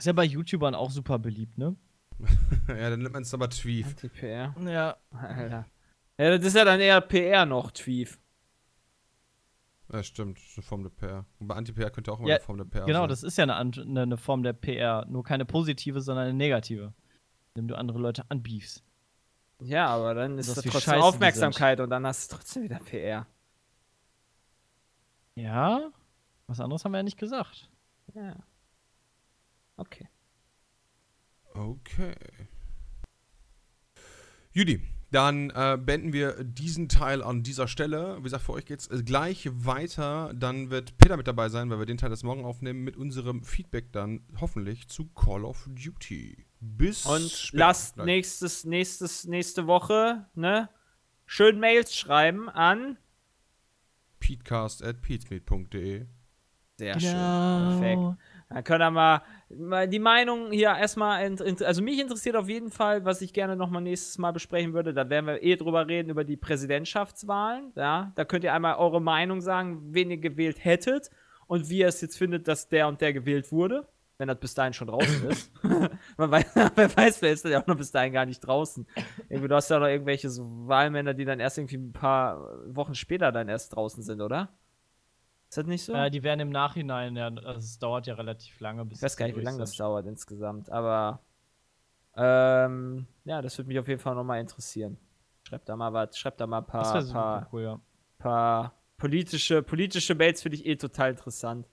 Ist 0.00 0.06
ja 0.06 0.14
bei 0.14 0.24
YouTubern 0.24 0.74
auch 0.74 0.90
super 0.90 1.18
beliebt, 1.18 1.58
ne? 1.58 1.76
ja, 2.68 2.88
dann 2.88 3.00
nennt 3.00 3.12
man 3.12 3.22
es 3.22 3.34
aber 3.34 3.50
Tweef. 3.50 3.86
Anti-PR. 3.86 4.54
Ja. 4.66 4.96
Alter. 5.10 5.66
Ja, 6.18 6.36
das 6.36 6.48
ist 6.48 6.54
ja 6.54 6.66
dann 6.66 6.80
eher 6.80 7.00
PR 7.00 7.46
noch, 7.46 7.70
Tweef. 7.70 8.20
Ja, 9.92 10.02
stimmt. 10.04 10.38
Eine 10.56 10.62
Form 10.62 10.82
der 10.84 10.90
PR. 10.90 11.24
Und 11.40 11.48
bei 11.48 11.54
Anti-PR 11.56 11.90
könnte 11.90 12.12
auch 12.12 12.20
immer 12.20 12.28
Ja, 12.28 12.36
eine 12.36 12.44
Form 12.44 12.58
der 12.58 12.64
PR 12.64 12.84
Genau, 12.86 13.00
sein. 13.00 13.08
das 13.08 13.22
ist 13.24 13.36
ja 13.38 13.42
eine, 13.44 13.56
Ant- 13.56 13.80
eine, 13.80 14.02
eine 14.02 14.16
Form 14.16 14.42
der 14.42 14.52
PR. 14.52 15.04
Nur 15.06 15.24
keine 15.24 15.44
positive, 15.44 16.00
sondern 16.00 16.26
eine 16.26 16.34
negative. 16.34 16.94
Indem 17.54 17.68
du 17.68 17.76
andere 17.76 17.98
Leute 17.98 18.24
anbiefst. 18.30 18.84
Ja, 19.62 19.88
aber 19.88 20.14
dann 20.14 20.38
ist 20.38 20.48
Das, 20.48 20.54
das 20.56 20.64
trotzdem 20.64 20.80
scheiße 20.94 21.04
Aufmerksamkeit 21.04 21.80
und 21.80 21.90
dann 21.90 22.06
hast 22.06 22.30
du 22.32 22.36
trotzdem 22.36 22.62
wieder 22.62 22.78
PR. 22.78 23.26
Ja? 25.34 25.90
Was 26.46 26.60
anderes 26.60 26.84
haben 26.84 26.92
wir 26.92 26.98
ja 26.98 27.02
nicht 27.02 27.18
gesagt. 27.18 27.68
Ja. 28.14 28.36
Okay. 29.76 30.08
Okay. 31.54 32.14
Judy, 34.52 34.82
dann 35.10 35.50
äh, 35.50 35.76
beenden 35.80 36.12
wir 36.12 36.44
diesen 36.44 36.88
Teil 36.88 37.22
an 37.22 37.42
dieser 37.42 37.66
Stelle. 37.66 38.18
Wie 38.18 38.22
gesagt, 38.22 38.44
für 38.44 38.52
euch 38.52 38.64
geht's 38.64 38.86
äh, 38.88 39.02
gleich 39.02 39.48
weiter. 39.52 40.32
Dann 40.34 40.70
wird 40.70 40.96
Peter 40.98 41.16
mit 41.16 41.26
dabei 41.26 41.48
sein, 41.48 41.68
weil 41.70 41.78
wir 41.80 41.86
den 41.86 41.98
Teil 41.98 42.10
das 42.10 42.22
morgen 42.22 42.44
aufnehmen, 42.44 42.84
mit 42.84 42.96
unserem 42.96 43.42
Feedback 43.42 43.92
dann 43.92 44.22
hoffentlich 44.40 44.88
zu 44.88 45.06
Call 45.14 45.44
of 45.44 45.68
Duty. 45.68 46.46
Bis 46.60 47.06
Und 47.06 47.30
später. 47.30 47.58
lasst 47.58 47.94
Gleich. 47.96 48.06
nächstes, 48.06 48.64
nächstes, 48.64 49.26
nächste 49.26 49.66
Woche, 49.66 50.26
ne? 50.34 50.68
Schön 51.26 51.58
Mails 51.60 51.94
schreiben 51.94 52.48
an 52.48 52.96
peatcast 54.20 54.84
at 54.84 55.00
peatsmeet.de. 55.00 56.06
Sehr 56.78 57.00
schön. 57.00 57.10
Perfekt. 57.10 58.02
Dann 58.48 58.64
können 58.64 58.80
wir 58.80 58.90
mal 58.90 59.22
die 59.50 59.98
Meinung 59.98 60.52
hier 60.52 60.68
erstmal, 60.68 61.36
also 61.64 61.82
mich 61.82 61.98
interessiert 61.98 62.36
auf 62.36 62.48
jeden 62.48 62.70
Fall, 62.70 63.04
was 63.04 63.20
ich 63.20 63.32
gerne 63.32 63.56
nochmal 63.56 63.82
nächstes 63.82 64.16
Mal 64.18 64.30
besprechen 64.30 64.74
würde, 64.74 64.94
da 64.94 65.10
werden 65.10 65.26
wir 65.26 65.42
eh 65.42 65.56
drüber 65.56 65.88
reden, 65.88 66.10
über 66.10 66.22
die 66.22 66.36
Präsidentschaftswahlen, 66.36 67.72
ja, 67.74 68.12
da 68.14 68.24
könnt 68.24 68.44
ihr 68.44 68.54
einmal 68.54 68.76
eure 68.76 69.02
Meinung 69.02 69.40
sagen, 69.40 69.80
wen 69.90 70.10
ihr 70.10 70.18
gewählt 70.18 70.64
hättet 70.64 71.10
und 71.48 71.68
wie 71.68 71.78
ihr 71.78 71.88
es 71.88 72.00
jetzt 72.00 72.16
findet, 72.16 72.46
dass 72.46 72.68
der 72.68 72.86
und 72.86 73.00
der 73.00 73.12
gewählt 73.12 73.50
wurde, 73.50 73.88
wenn 74.18 74.28
das 74.28 74.38
bis 74.38 74.54
dahin 74.54 74.72
schon 74.72 74.86
draußen 74.86 75.28
ist. 75.28 75.50
Man 76.16 76.30
weiß, 76.30 76.54
wer 76.76 76.96
weiß, 76.96 77.22
wer 77.22 77.32
ist 77.32 77.44
denn 77.44 77.52
ja 77.52 77.62
auch 77.62 77.66
noch 77.66 77.76
bis 77.76 77.90
dahin 77.90 78.12
gar 78.12 78.26
nicht 78.26 78.40
draußen. 78.40 78.86
Irgendwie, 79.28 79.48
du 79.48 79.54
hast 79.56 79.68
ja 79.68 79.80
noch 79.80 79.86
irgendwelche 79.86 80.30
so 80.30 80.44
Wahlmänner, 80.68 81.14
die 81.14 81.24
dann 81.24 81.40
erst 81.40 81.58
irgendwie 81.58 81.78
ein 81.78 81.92
paar 81.92 82.46
Wochen 82.66 82.94
später 82.94 83.32
dann 83.32 83.48
erst 83.48 83.74
draußen 83.74 84.02
sind, 84.02 84.20
oder? 84.20 84.50
Ist 85.50 85.58
das 85.58 85.66
nicht 85.66 85.84
so? 85.84 85.92
Äh, 85.92 86.12
die 86.12 86.22
werden 86.22 86.38
im 86.38 86.50
Nachhinein, 86.50 87.16
ja, 87.16 87.26
also 87.26 87.58
es 87.58 87.76
dauert 87.80 88.06
ja 88.06 88.14
relativ 88.14 88.60
lange, 88.60 88.84
bis 88.84 88.98
Ich 88.98 89.02
weiß 89.02 89.16
gar 89.16 89.26
nicht, 89.26 89.36
wie 89.36 89.40
lange 89.40 89.58
das 89.58 89.72
dauert 89.72 90.06
insgesamt, 90.06 90.70
aber 90.70 91.24
ähm, 92.14 93.08
ja, 93.24 93.42
das 93.42 93.58
würde 93.58 93.66
mich 93.66 93.78
auf 93.80 93.88
jeden 93.88 94.00
Fall 94.00 94.14
nochmal 94.14 94.40
interessieren. 94.40 94.96
Schreibt 95.42 95.68
da 95.68 95.74
mal 95.74 95.92
was, 95.92 96.16
schreibt 96.16 96.40
da 96.40 96.46
mal 96.46 96.58
ein 96.58 96.66
paar, 96.66 97.04
paar, 97.04 97.48
cool, 97.52 97.62
ja. 97.62 97.80
paar 98.18 98.74
politische, 98.96 99.60
politische 99.64 100.14
Mails 100.14 100.40
finde 100.40 100.56
ich 100.56 100.66
eh 100.66 100.76
total 100.76 101.10
interessant. 101.10 101.68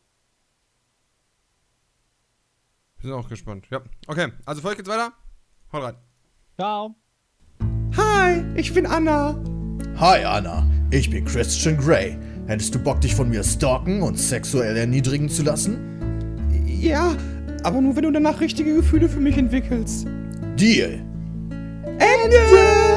Wir 2.98 3.12
sind 3.12 3.20
auch 3.20 3.30
gespannt. 3.30 3.68
Ja. 3.70 3.82
Okay, 4.08 4.34
also 4.48 4.60
folgt 4.64 4.78
geht's 4.78 4.90
weiter. 4.90 5.14
Haut 5.72 5.84
rein. 5.84 5.98
Ciao. 6.56 6.96
Hi, 7.96 8.44
ich 8.56 8.74
bin 8.74 8.88
Anna. 8.88 9.36
Hi 10.00 10.26
Anna, 10.26 10.68
ich 10.90 11.12
bin 11.12 11.26
Christian 11.26 11.78
Grey. 11.78 12.18
Hättest 12.48 12.74
du 12.74 12.80
Bock, 12.80 13.02
dich 13.02 13.14
von 13.14 13.30
mir 13.30 13.44
stalken 13.44 14.02
und 14.02 14.18
sexuell 14.18 14.78
erniedrigen 14.78 15.28
zu 15.28 15.44
lassen? 15.44 15.78
Ja, 16.66 17.14
aber 17.64 17.82
nur 17.82 17.96
wenn 17.96 18.04
du 18.04 18.12
danach 18.12 18.40
richtige 18.40 18.74
Gefühle 18.76 19.10
für 19.10 19.20
mich 19.20 19.38
entwickelst. 19.38 20.08
Deal. 20.58 21.02
Ende! 22.00 22.97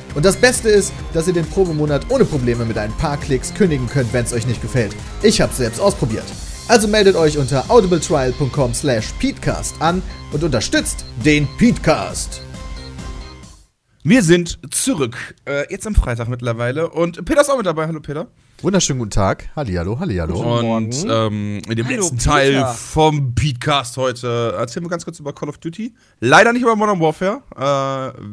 Und 0.15 0.25
das 0.25 0.35
Beste 0.37 0.69
ist, 0.69 0.93
dass 1.13 1.27
ihr 1.27 1.33
den 1.33 1.45
Probemonat 1.45 2.09
ohne 2.09 2.25
Probleme 2.25 2.65
mit 2.65 2.77
ein 2.77 2.91
paar 2.97 3.17
Klicks 3.17 3.53
kündigen 3.53 3.87
könnt, 3.87 4.13
wenn 4.13 4.25
es 4.25 4.33
euch 4.33 4.45
nicht 4.45 4.61
gefällt. 4.61 4.95
Ich 5.23 5.41
hab's 5.41 5.57
selbst 5.57 5.79
ausprobiert. 5.79 6.25
Also 6.67 6.87
meldet 6.87 7.15
euch 7.15 7.37
unter 7.37 7.69
audibletrial.com 7.69 8.73
slash 8.73 9.13
peatcast 9.19 9.75
an 9.81 10.01
und 10.31 10.43
unterstützt 10.43 11.05
den 11.25 11.47
Peatcast. 11.57 12.41
Wir 14.03 14.23
sind 14.23 14.57
zurück. 14.71 15.35
Äh, 15.45 15.71
jetzt 15.71 15.85
am 15.85 15.95
Freitag 15.95 16.27
mittlerweile. 16.27 16.89
Und 16.89 17.23
Peter 17.25 17.41
ist 17.41 17.49
auch 17.49 17.57
mit 17.57 17.65
dabei. 17.65 17.87
Hallo, 17.87 17.99
Peter. 17.99 18.27
Wunderschönen 18.61 18.99
guten 18.99 19.11
Tag. 19.11 19.49
Hallihallo, 19.55 19.99
hallihallo. 19.99 20.75
Und 20.75 20.95
ähm, 21.09 21.61
in 21.67 21.75
dem 21.75 21.87
Hallo, 21.87 21.97
letzten 21.97 22.17
Peter. 22.17 22.29
Teil 22.29 22.65
vom 22.75 23.33
Beatcast 23.33 23.97
heute 23.97 24.53
erzählen 24.55 24.85
wir 24.85 24.89
ganz 24.89 25.03
kurz 25.03 25.19
über 25.19 25.33
Call 25.33 25.49
of 25.49 25.57
Duty. 25.57 25.95
Leider 26.19 26.53
nicht 26.53 26.61
über 26.61 26.75
Modern 26.75 26.99
Warfare. 26.99 27.41
Äh, 27.55 27.59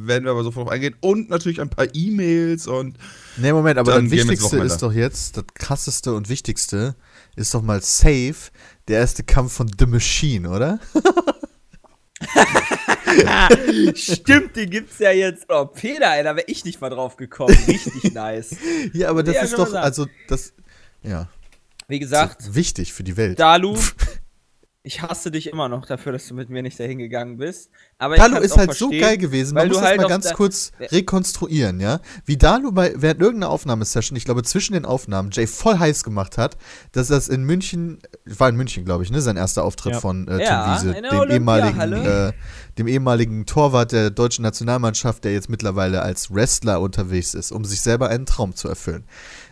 werden 0.07 0.25
wir 0.25 0.33
aber 0.33 0.45
sofort 0.45 0.67
drauf 0.67 0.75
eingehen. 0.75 0.97
Und 1.01 1.31
natürlich 1.31 1.63
ein 1.63 1.71
paar 1.71 1.87
E-Mails 1.95 2.67
und. 2.67 2.99
Nee, 3.39 3.53
Moment, 3.53 3.79
aber 3.79 4.01
das 4.01 4.11
Wichtigste 4.11 4.59
ist 4.59 4.83
doch 4.83 4.93
jetzt, 4.93 5.39
das 5.39 5.45
krasseste 5.55 6.13
und 6.13 6.29
wichtigste 6.29 6.95
ist 7.37 7.55
doch 7.55 7.63
mal 7.63 7.81
safe 7.81 8.51
der 8.89 8.99
erste 8.99 9.23
Kampf 9.23 9.55
von 9.55 9.71
The 9.79 9.87
Machine, 9.87 10.51
oder? 10.51 10.79
Stimmt, 13.95 14.57
den 14.57 14.71
gibt's 14.71 14.99
ja 14.99 15.11
jetzt. 15.11 15.47
Oh, 15.49 15.67
Peter, 15.67 16.15
ey, 16.17 16.23
da 16.25 16.37
wäre 16.37 16.47
ich 16.47 16.65
nicht 16.65 16.81
mal 16.81 16.91
drauf 16.91 17.17
gekommen. 17.17 17.57
Richtig 17.67 18.13
nice. 18.15 18.57
Ja, 18.93 19.09
aber 19.11 19.23
das 19.23 19.35
Ja, 19.35 19.43
ist 19.43 19.59
doch, 19.59 19.73
also 19.75 20.07
das, 20.29 20.53
ja, 21.03 21.29
Wie 21.87 21.99
gesagt, 21.99 22.55
wichtig 22.55 22.93
für 22.93 23.03
die 23.05 23.17
Welt. 23.17 23.39
Dalu, 23.41 23.77
ich 24.85 25.03
hasse 25.03 25.31
dich 25.31 25.49
immer 25.49 25.69
noch 25.69 25.85
dafür, 25.85 26.13
dass 26.13 26.29
du 26.29 26.35
mit 26.35 26.51
mir 26.51 26.63
nicht 26.63 26.79
dahin 26.79 26.99
gegangen 26.99 27.37
bist. 27.37 27.71
Aber 27.99 28.15
ich 28.15 28.23
Dalu 28.23 28.37
ist 28.39 28.53
auch 28.53 28.59
halt 28.59 28.75
so 28.75 28.91
geil 28.91 29.19
gewesen. 29.19 29.55
weil 29.57 29.65
Man 29.65 29.69
muss 29.69 29.77
du 29.79 29.81
das 29.83 29.91
halt 29.91 30.01
mal 30.01 30.09
ganz 30.09 30.33
kurz 30.33 30.73
rekonstruieren, 30.81 31.81
ja? 31.81 32.01
Wie 32.25 32.37
Dalu 32.37 32.71
bei, 32.73 32.95
während 32.97 33.21
irgendeiner 33.21 33.51
Aufnahmesession, 33.51 34.17
ich 34.17 34.25
glaube 34.25 34.45
zwischen 34.45 34.75
den 34.75 34.85
Aufnahmen, 34.85 35.31
Jay 35.33 35.47
voll 35.47 35.79
heiß 35.79 36.05
gemacht 36.05 36.39
hat, 36.39 36.57
dass 36.93 37.09
das 37.09 37.29
in 37.29 37.43
München, 37.43 37.99
war 38.25 38.49
in 38.49 38.57
München, 38.57 38.85
glaube 38.85 39.03
ich, 39.03 39.11
ne, 39.11 39.21
sein 39.21 39.37
erster 39.37 39.65
Auftritt 39.65 39.95
Ja. 39.95 40.01
von 40.01 40.29
äh, 40.29 40.43
Ja, 40.45 40.65
Tim 40.65 40.89
Wiese, 40.89 40.97
in 40.97 41.03
der 41.03 41.11
dem 41.27 41.31
ehemaligen, 41.33 41.93
äh, 41.93 42.33
dem 42.79 42.87
ehemaligen 42.87 43.47
Torwart 43.47 43.91
der 43.93 44.11
deutschen 44.11 44.43
Nationalmannschaft, 44.43 45.25
der 45.25 45.33
jetzt 45.33 45.51
mittlerweile 45.51 46.03
als 46.03 46.33
Wrestler 46.33 46.81
unterwegs 46.81 47.35
ist, 47.35 47.51
um 47.51 47.65
sich 47.65 47.81
selber 47.81 48.09
einen 48.09 48.27
Traum 48.27 48.55
zu 48.55 48.69
erfüllen. 48.69 49.05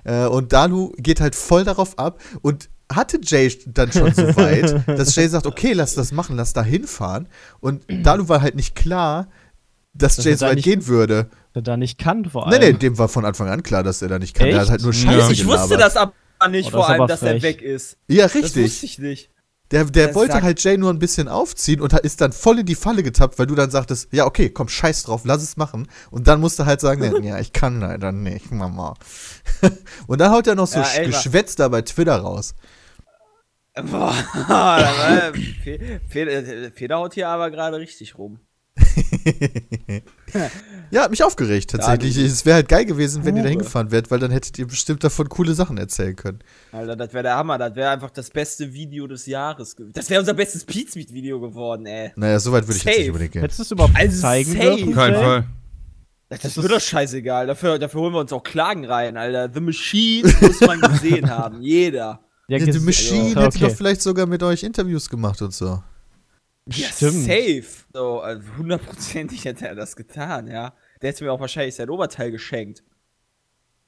Äh, 0.05 0.27
und 0.27 0.53
Dalu 0.53 0.93
geht 0.98 1.20
halt 1.20 1.35
voll 1.35 1.65
darauf 1.65 1.98
ab 1.98 2.23
und 2.43 2.70
hatte 2.93 3.19
Jay 3.23 3.53
dann 3.67 3.91
schon 3.93 4.13
so 4.15 4.37
weit, 4.37 4.83
dass 4.99 5.15
Jay 5.17 5.27
sagt, 5.29 5.47
okay, 5.47 5.73
lass 5.73 5.95
das 5.95 6.13
machen, 6.13 6.37
lass 6.37 6.53
da 6.53 6.63
hinfahren. 6.63 7.29
Und 7.61 7.83
Dalu 7.89 8.29
war 8.29 8.41
halt 8.43 8.55
nicht 8.55 8.75
klar, 8.75 9.29
dass 9.93 10.17
Dass 10.17 10.25
Jay 10.25 10.33
er 10.33 10.37
so 10.39 10.47
weit 10.47 10.57
nicht- 10.57 10.65
gehen 10.65 10.87
würde. 10.87 11.29
Der 11.55 11.63
da 11.63 11.77
nicht 11.77 11.99
kann 11.99 12.27
vor 12.27 12.49
Nee, 12.49 12.57
allem. 12.57 12.73
nee, 12.75 12.79
dem 12.79 12.99
war 12.99 13.09
von 13.09 13.25
Anfang 13.25 13.49
an 13.49 13.63
klar, 13.63 13.83
dass 13.83 14.03
er 14.03 14.09
da 14.09 14.19
nicht 14.19 14.35
kann. 14.37 14.47
Der 14.49 14.57
Echt? 14.57 14.65
hat 14.67 14.71
halt 14.71 14.83
nur 14.83 14.93
Ja. 14.93 15.13
Scheiße 15.13 15.33
Ich 15.33 15.47
wusste 15.47 15.77
das 15.79 15.97
aber 15.97 16.13
nicht, 16.51 16.67
Oh, 16.69 16.71
das 16.71 16.71
vor 16.71 16.89
allem, 16.91 17.07
dass 17.09 17.23
er 17.23 17.31
frech. 17.33 17.43
weg 17.43 17.63
ist. 17.63 17.97
Ja, 18.09 18.25
Das 18.25 18.35
richtig. 18.35 18.65
wusste 18.65 18.87
ich 18.87 18.99
nicht. 18.99 19.31
Der, 19.73 19.85
der 19.87 20.09
Das 20.09 20.15
wollte 20.15 20.35
sagt- 20.35 20.45
halt 20.45 20.63
Jay 20.63 20.77
nur 20.77 20.93
ein 20.93 20.99
bisschen 21.01 21.27
aufziehen 21.29 21.81
und 21.81 21.93
ist 21.95 22.21
dann 22.21 22.33
voll 22.33 22.59
in 22.61 22.67
die 22.67 22.75
Falle 22.77 23.03
getappt, 23.03 23.39
weil 23.39 23.47
du 23.47 23.55
dann 23.57 23.71
sagtest, 23.71 24.09
ja, 24.13 24.27
okay, 24.27 24.49
komm, 24.51 24.69
scheiß 24.69 25.05
drauf, 25.05 25.23
lass 25.25 25.43
es 25.43 25.57
machen. 25.57 25.89
Und 26.11 26.29
dann 26.29 26.41
musst 26.41 26.59
du 26.61 26.67
halt 26.67 26.81
sagen, 26.81 27.01
nee, 27.21 27.27
ja, 27.29 27.39
ich 27.41 27.53
kann 27.53 27.81
leider 27.81 28.13
nicht, 28.13 28.53
Mama. 28.53 28.95
und 30.07 30.21
dann 30.21 30.31
haut 30.31 30.47
er 30.47 30.55
noch 30.55 30.67
so 30.67 30.79
Ja, 30.79 30.87
ey, 30.97 31.07
Geschwätz 31.07 31.57
da 31.57 31.69
bei 31.69 31.83
Twitter 31.83 32.17
raus. 32.19 32.55
Boah, 33.90 34.15
da 34.48 35.32
Fe- 36.09 36.70
Feder 36.74 36.97
haut 36.98 37.15
hier 37.15 37.28
aber 37.28 37.51
gerade 37.51 37.78
richtig 37.78 38.16
rum. 38.19 38.39
Ja, 40.90 41.03
hat 41.03 41.11
mich 41.11 41.24
aufgeregt 41.24 41.70
tatsächlich. 41.70 42.16
es 42.16 42.44
wäre 42.47 42.57
halt 42.57 42.69
geil 42.69 42.85
gewesen, 42.85 43.24
wenn 43.24 43.36
ihr 43.36 43.43
da 43.43 43.48
hingefahren 43.48 43.90
wärt, 43.90 44.11
weil 44.11 44.20
dann 44.20 44.31
hättet 44.31 44.57
ihr 44.59 44.66
bestimmt 44.69 45.03
davon 45.03 45.28
coole 45.28 45.53
Sachen 45.55 45.78
erzählen 45.78 46.15
können. 46.15 46.39
Alter, 46.70 46.94
das 46.94 47.12
wäre 47.12 47.24
der 47.24 47.36
Hammer. 47.36 47.59
Das 47.59 47.74
wäre 47.74 47.90
einfach 47.90 48.11
das 48.11 48.31
beste 48.31 48.73
Video 48.73 49.07
des 49.09 49.27
Jahres. 49.27 49.74
Das 49.93 50.09
wäre 50.11 50.20
unser 50.20 50.35
bestes 50.35 50.65
Pizmeet-Video 50.65 51.40
geworden, 51.40 51.86
ey. 51.86 52.12
Naja, 52.15 52.39
so 52.39 52.53
weit 52.53 52.69
würde 52.69 52.77
ich 52.78 52.85
jetzt 52.85 52.98
nicht 52.98 53.09
unbedingt 53.09 53.32
gehen. 53.32 53.43
Hättest 53.43 53.59
du 53.59 53.62
es 53.65 53.70
überhaupt 53.73 53.97
Also 53.97 54.20
zeigen 54.20 54.53
safe. 54.53 54.77
dürfen? 54.77 54.94
Kein? 54.94 55.15
Fall. 55.15 55.44
Das, 56.28 56.40
das 56.40 56.57
wird 56.57 56.70
doch 56.73 56.81
scheißegal. 56.81 57.47
Dafür, 57.48 57.78
dafür 57.81 58.01
holen 58.03 58.12
wir 58.15 58.20
uns 58.20 58.32
auch 58.32 58.43
Klagen 58.44 58.85
rein, 58.85 59.16
Alter. 59.16 59.51
The 59.53 59.61
Machine 59.61 60.32
muss 60.40 60.61
man 60.61 60.81
gesehen 60.81 61.28
haben. 61.36 61.62
Jeder. 61.62 62.20
Ja, 62.48 62.59
die 62.59 62.64
ges- 62.66 62.85
Machine 62.85 63.31
ja, 63.31 63.40
hätte 63.40 63.47
okay. 63.47 63.59
doch 63.60 63.77
vielleicht 63.77 64.02
sogar 64.02 64.27
mit 64.27 64.43
euch 64.43 64.62
Interviews 64.62 65.09
gemacht 65.09 65.43
und 65.43 65.52
so. 65.52 65.82
Ja, 66.68 66.89
Stimmt. 66.89 67.24
safe. 67.24 67.64
So, 67.93 68.20
also 68.20 68.43
hundertprozentig 68.56 69.44
hätte 69.44 69.68
er 69.68 69.74
das 69.74 69.97
getan, 69.97 70.48
ja. 70.48 70.74
Der 71.01 71.10
hätte 71.10 71.24
mir 71.24 71.32
auch 71.32 71.40
wahrscheinlich 71.40 71.74
sein 71.74 71.90
Oberteil 71.90 72.31
geschenkt. 72.31 72.82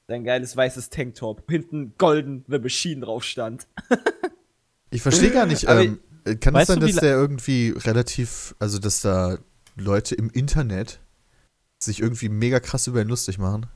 Sein 0.07 0.23
geiles 0.23 0.55
weißes 0.55 0.89
Tanktop. 0.89 1.43
Hinten 1.49 1.93
golden 1.97 2.45
The 2.47 2.59
Machine 2.59 3.01
drauf 3.05 3.23
stand. 3.23 3.67
Ich 4.91 5.03
verstehe 5.03 5.29
gar 5.29 5.45
nicht, 5.45 5.65
ähm, 5.67 5.99
kann 6.39 6.55
es 6.55 6.61
weißt 6.61 6.67
sein, 6.67 6.79
dass 6.79 6.95
der 6.95 7.11
irgendwie 7.11 7.75
relativ, 7.77 8.55
also 8.57 8.79
dass 8.79 9.01
da 9.01 9.37
Leute 9.75 10.15
im 10.15 10.31
Internet 10.31 10.99
sich 11.77 12.01
irgendwie 12.01 12.29
mega 12.29 12.59
krass 12.59 12.87
über 12.87 12.99
ihn 12.99 13.07
lustig 13.07 13.37
machen? 13.37 13.67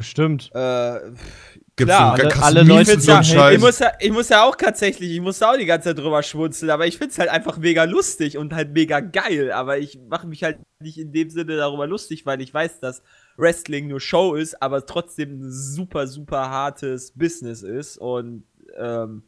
Stimmt. 0.00 0.50
Äh, 0.54 1.12
Gibt's 1.80 1.94
Klar, 1.96 2.16
so 2.16 2.22
alle- 2.22 2.30
krasse 2.32 2.44
alle 2.44 2.64
Memes 2.64 2.88
Leute 2.88 3.00
so 3.00 3.12
einen 3.12 3.22
ja, 3.22 3.24
Scheiß. 3.24 3.54
ich, 3.56 3.60
muss 3.60 3.78
ja, 3.78 3.92
ich 3.98 4.10
muss 4.12 4.28
ja 4.28 4.44
auch 4.44 4.56
tatsächlich, 4.56 5.10
ich 5.10 5.20
muss 5.20 5.38
da 5.38 5.52
auch 5.52 5.56
die 5.56 5.66
ganze 5.66 5.88
Zeit 5.88 5.98
drüber 5.98 6.22
schmunzeln, 6.22 6.70
aber 6.70 6.86
ich 6.86 6.98
find's 6.98 7.18
halt 7.18 7.28
einfach 7.30 7.58
mega 7.58 7.84
lustig 7.84 8.38
und 8.38 8.54
halt 8.54 8.72
mega 8.72 9.00
geil. 9.00 9.52
Aber 9.52 9.78
ich 9.78 9.98
mache 10.08 10.26
mich 10.26 10.42
halt 10.44 10.58
nicht 10.80 10.98
in 10.98 11.12
dem 11.12 11.30
Sinne 11.30 11.56
darüber 11.56 11.86
lustig, 11.86 12.24
weil 12.26 12.40
ich 12.40 12.52
weiß, 12.54 12.80
dass 12.80 13.02
Wrestling 13.36 13.88
nur 13.88 14.00
Show 14.00 14.34
ist, 14.34 14.62
aber 14.62 14.84
trotzdem 14.86 15.40
ein 15.40 15.50
super, 15.50 16.06
super 16.06 16.50
hartes 16.50 17.12
Business 17.12 17.62
ist. 17.62 17.98
Und 17.98 18.44
ähm, 18.76 19.22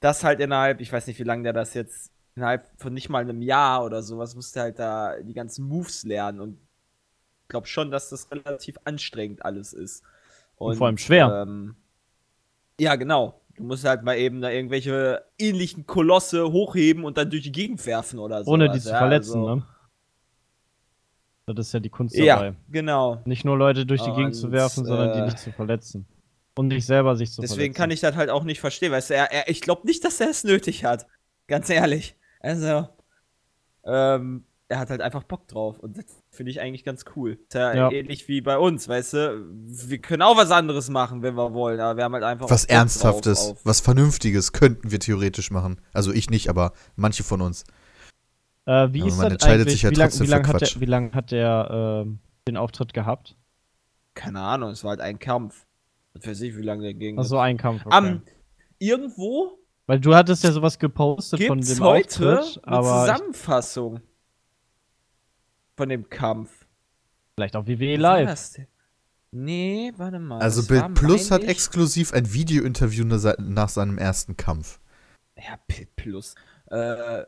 das 0.00 0.24
halt 0.24 0.40
innerhalb, 0.40 0.80
ich 0.80 0.92
weiß 0.92 1.06
nicht, 1.06 1.18
wie 1.18 1.24
lange 1.24 1.42
der 1.44 1.52
das 1.52 1.74
jetzt, 1.74 2.10
innerhalb 2.34 2.66
von 2.76 2.92
nicht 2.94 3.08
mal 3.08 3.20
einem 3.22 3.42
Jahr 3.42 3.84
oder 3.84 4.02
sowas, 4.02 4.34
musste 4.34 4.60
halt 4.60 4.78
da 4.78 5.14
die 5.22 5.34
ganzen 5.34 5.66
Moves 5.66 6.02
lernen 6.04 6.40
und 6.40 6.58
ich 7.42 7.48
glaube 7.48 7.66
schon, 7.66 7.90
dass 7.90 8.08
das 8.08 8.30
relativ 8.30 8.76
anstrengend 8.84 9.44
alles 9.44 9.74
ist. 9.74 10.02
Und 10.70 10.76
vor 10.76 10.86
allem 10.86 10.98
schwer. 10.98 11.44
Ähm, 11.46 11.76
ja, 12.80 12.96
genau. 12.96 13.40
Du 13.56 13.64
musst 13.64 13.84
halt 13.84 14.02
mal 14.02 14.16
eben 14.16 14.40
da 14.40 14.50
irgendwelche 14.50 15.24
ähnlichen 15.38 15.86
Kolosse 15.86 16.50
hochheben 16.50 17.04
und 17.04 17.18
dann 17.18 17.30
durch 17.30 17.42
die 17.42 17.52
Gegend 17.52 17.84
werfen 17.86 18.18
oder 18.18 18.42
so. 18.44 18.50
Ohne 18.50 18.70
die 18.70 18.80
zu 18.80 18.88
verletzen, 18.88 19.42
ne? 19.42 19.62
Das 21.46 21.66
ist 21.66 21.72
ja 21.74 21.80
die 21.80 21.90
Kunst 21.90 22.16
Ja, 22.16 22.36
dabei. 22.36 22.54
genau. 22.70 23.20
Nicht 23.24 23.44
nur 23.44 23.58
Leute 23.58 23.84
durch 23.84 24.00
die 24.02 24.12
Gegend 24.12 24.34
zu 24.34 24.46
Und, 24.46 24.52
werfen, 24.52 24.84
sondern 24.86 25.12
die 25.12 25.18
äh, 25.18 25.24
nicht 25.24 25.38
zu 25.38 25.52
verletzen. 25.52 26.06
Und 26.54 26.68
nicht 26.68 26.86
selber 26.86 27.16
sich 27.16 27.32
zu 27.32 27.40
Deswegen 27.40 27.74
verletzen. 27.74 27.74
kann 27.74 27.90
ich 27.90 28.00
das 28.00 28.14
halt 28.16 28.30
auch 28.30 28.44
nicht 28.44 28.60
verstehen, 28.60 28.92
weißt 28.92 29.10
du, 29.10 29.14
er, 29.14 29.32
er, 29.32 29.48
ich 29.48 29.60
glaube 29.60 29.86
nicht, 29.86 30.04
dass 30.04 30.20
er 30.20 30.30
es 30.30 30.44
nötig 30.44 30.84
hat. 30.84 31.06
Ganz 31.48 31.68
ehrlich. 31.68 32.16
Also, 32.40 32.88
ähm, 33.84 34.44
er 34.72 34.78
hat 34.78 34.90
halt 34.90 35.00
einfach 35.02 35.22
Bock 35.24 35.46
drauf 35.48 35.78
und 35.78 35.96
das 35.98 36.04
finde 36.30 36.50
ich 36.50 36.60
eigentlich 36.60 36.82
ganz 36.84 37.04
cool. 37.14 37.38
Ja, 37.52 37.74
Ja. 37.74 37.90
ähnlich 37.92 38.26
wie 38.28 38.40
bei 38.40 38.56
uns, 38.58 38.88
weißt 38.88 39.12
du, 39.12 39.44
wir 39.88 39.98
können 39.98 40.22
auch 40.22 40.36
was 40.36 40.50
anderes 40.50 40.88
machen, 40.90 41.22
wenn 41.22 41.34
wir 41.36 41.52
wollen, 41.52 41.78
aber 41.78 41.96
wir 41.98 42.04
haben 42.04 42.14
halt 42.14 42.24
einfach 42.24 42.50
Was 42.50 42.64
Ernsthaftes, 42.64 43.38
drauf 43.40 43.50
auf- 43.58 43.64
was 43.66 43.80
Vernünftiges 43.80 44.52
könnten 44.52 44.90
wir 44.90 44.98
theoretisch 44.98 45.50
machen. 45.50 45.80
Also 45.92 46.12
ich 46.12 46.30
nicht, 46.30 46.48
aber 46.48 46.72
manche 46.96 47.22
von 47.22 47.40
uns. 47.42 47.64
Äh, 48.64 48.88
wie 48.92 49.00
Ja, 49.00 49.06
ist 49.06 49.16
man 49.16 49.24
das 49.24 49.32
entscheidet 49.34 49.60
eigentlich? 49.66 49.72
sich 49.74 49.82
ja 49.82 49.90
trotzdem 49.90 50.26
wie 50.26 50.30
lang 50.30 50.44
für 50.44 50.48
hat 50.52 50.58
Quatsch. 50.60 50.74
der, 50.74 50.80
wie 50.80 50.84
lang 50.86 51.14
hat 51.14 51.30
der 51.32 52.02
ähm, 52.06 52.18
den 52.48 52.56
Auftritt 52.56 52.94
gehabt? 52.94 53.36
Keine 54.14 54.40
Ahnung, 54.40 54.70
es 54.70 54.84
war 54.84 54.90
halt 54.90 55.00
ein 55.00 55.18
Kampf. 55.18 55.66
Ich 56.18 56.26
weiß 56.26 56.40
nicht, 56.40 56.56
wie 56.56 56.62
lange 56.62 56.82
der 56.82 56.94
ging. 56.94 57.18
Also 57.18 57.38
ein 57.38 57.56
Kampf. 57.56 57.84
Okay. 57.86 57.94
Am, 57.96 58.22
irgendwo 58.78 59.58
Weil 59.86 59.98
du 60.00 60.14
hattest 60.14 60.44
ja 60.44 60.52
sowas 60.52 60.78
gepostet 60.78 61.42
von 61.44 61.60
dem 61.60 61.80
heute 61.80 62.38
Auftritt, 62.38 62.60
eine 62.64 62.76
aber 62.76 63.06
ich, 63.06 63.12
Zusammenfassung 63.12 64.00
von 65.82 65.88
dem 65.88 66.08
Kampf. 66.08 66.64
vielleicht 67.34 67.56
auch 67.56 67.66
WWE 67.66 67.94
war 68.00 68.18
Live. 68.20 68.28
das 68.28 68.52
denn? 68.52 68.66
Nee, 69.32 69.92
warte 69.96 70.18
mal. 70.20 70.40
Also 70.40 70.64
Bild 70.66 70.94
Plus 70.94 71.30
hat 71.32 71.42
ich- 71.42 71.48
exklusiv 71.48 72.12
ein 72.12 72.32
Video-Interview 72.32 73.04
nach 73.04 73.18
se- 73.18 73.36
nach 73.40 73.68
seinem 73.68 73.98
ersten 73.98 74.36
Kampf. 74.36 74.78
Ja, 75.36 75.58
Bild 75.66 75.96
Plus. 75.96 76.34
Äh, 76.70 77.24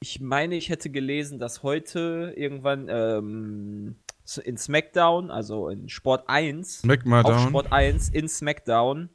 ich 0.00 0.20
meine, 0.20 0.56
ich 0.56 0.70
hätte 0.70 0.90
gelesen, 0.90 1.38
dass 1.38 1.62
heute 1.62 2.32
irgendwann 2.36 2.88
ähm, 2.88 3.96
in 4.42 4.56
SmackDown, 4.56 5.30
also 5.30 5.68
in 5.68 5.88
Sport 5.88 6.24
1, 6.28 6.80
Smack 6.80 7.06
mal 7.06 7.22
auf. 7.24 7.40
Sport 7.48 7.70
1 7.72 8.08
in 8.08 8.28
SmackDown, 8.28 9.08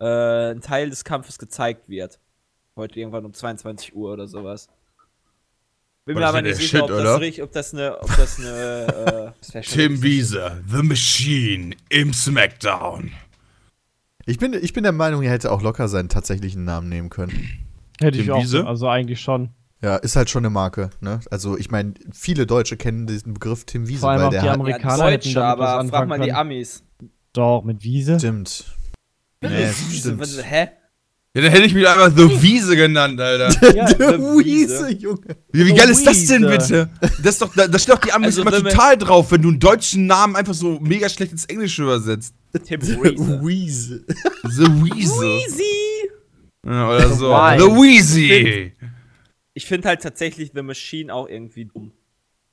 äh, 0.00 0.50
ein 0.52 0.60
Teil 0.62 0.90
des 0.90 1.04
Kampfes 1.04 1.38
gezeigt 1.38 1.88
wird. 1.88 2.18
Heute 2.74 2.98
irgendwann 2.98 3.24
um 3.24 3.32
22 3.34 3.94
Uhr 3.94 4.12
oder 4.12 4.26
sowas. 4.26 4.68
Bin 6.06 6.14
mir 6.14 6.26
aber 6.26 6.40
nicht 6.40 6.56
sicher, 6.56 6.78
Shit, 6.78 6.82
ob, 6.82 6.88
das 6.88 7.00
oder? 7.00 7.20
richtig, 7.20 7.42
ob 7.42 7.50
das 7.52 7.74
eine, 7.74 8.00
ob 8.00 8.16
das 8.16 8.38
eine, 8.38 9.34
äh, 9.54 9.60
Tim 9.62 10.02
Wiese, 10.02 10.62
The 10.68 10.82
Machine 10.82 11.74
im 11.88 12.12
Smackdown. 12.12 13.10
Ich 14.24 14.38
bin, 14.38 14.54
ich 14.54 14.72
bin 14.72 14.84
der 14.84 14.92
Meinung, 14.92 15.22
er 15.22 15.32
hätte 15.32 15.50
auch 15.50 15.62
locker 15.62 15.88
seinen 15.88 16.08
tatsächlichen 16.08 16.64
Namen 16.64 16.88
nehmen 16.88 17.10
können. 17.10 17.58
Hätte 18.00 18.18
ich 18.18 18.26
Tim 18.26 18.34
auch. 18.34 18.40
Wiese? 18.42 18.64
Also 18.66 18.88
eigentlich 18.88 19.20
schon. 19.20 19.50
Ja, 19.82 19.96
ist 19.96 20.14
halt 20.14 20.30
schon 20.30 20.42
eine 20.44 20.50
Marke, 20.50 20.90
ne? 21.00 21.20
Also 21.30 21.58
ich 21.58 21.70
meine, 21.72 21.94
viele 22.12 22.46
Deutsche 22.46 22.76
kennen 22.76 23.06
diesen 23.08 23.34
Begriff 23.34 23.64
Tim 23.64 23.88
Wiese, 23.88 24.00
Vor 24.00 24.10
allem 24.10 24.20
weil 24.20 24.26
auch 24.26 24.30
der 24.30 24.42
die 24.42 24.48
hat, 24.48 24.54
Amerikaner 24.54 25.04
ja, 25.04 25.10
hätten 25.10 25.24
Deutsche, 25.24 25.44
aber 25.44 25.88
frag 25.88 26.08
mal 26.08 26.20
die. 26.20 26.32
Amis. 26.32 26.84
Doch, 27.32 27.62
mit 27.64 27.82
Wiese. 27.82 28.18
Stimmt. 28.18 28.64
Nee, 29.42 29.50
Wiese, 29.90 30.18
was- 30.18 30.32
stimmt. 30.32 30.50
Hä? 30.50 30.68
Ja, 31.36 31.42
dann 31.42 31.50
hätte 31.50 31.64
ich 31.66 31.74
mich 31.74 31.86
einfach 31.86 32.10
The 32.16 32.42
Wiese 32.42 32.74
genannt, 32.76 33.20
Alter. 33.20 33.48
Ja, 33.76 33.86
The 33.88 33.96
Wiese, 34.18 34.90
Junge. 34.90 35.36
Wie, 35.52 35.66
wie 35.66 35.74
geil 35.74 35.90
ist 35.90 36.06
das 36.06 36.24
denn 36.24 36.44
Wiese. 36.48 36.88
bitte? 36.96 37.10
Das, 37.22 37.34
ist 37.34 37.42
doch, 37.42 37.54
da, 37.54 37.68
da 37.68 37.78
steht 37.78 37.94
doch 37.94 38.00
die 38.00 38.10
Amis 38.10 38.38
Also, 38.38 38.40
immer 38.40 38.52
total 38.52 38.96
drauf, 38.96 39.30
wenn 39.32 39.42
du 39.42 39.48
einen 39.48 39.60
deutschen 39.60 40.06
Namen 40.06 40.34
einfach 40.34 40.54
so 40.54 40.80
mega 40.80 41.10
schlecht 41.10 41.32
ins 41.32 41.44
Englische 41.44 41.82
übersetzt. 41.82 42.34
Tim 42.64 42.80
Wiese. 42.80 43.42
Wiese. 43.42 44.04
The 44.44 44.66
Wiese. 44.66 45.26
Easy. 45.26 46.10
Ja, 46.64 46.88
oder 46.88 47.10
so. 47.10 47.28
Why? 47.28 47.58
The 47.58 47.66
Weezy. 47.66 48.72
Ich 49.52 49.66
finde 49.66 49.88
halt 49.88 50.00
tatsächlich 50.00 50.52
The 50.54 50.62
Machine 50.62 51.12
auch 51.12 51.28
irgendwie 51.28 51.66
dumm. 51.66 51.92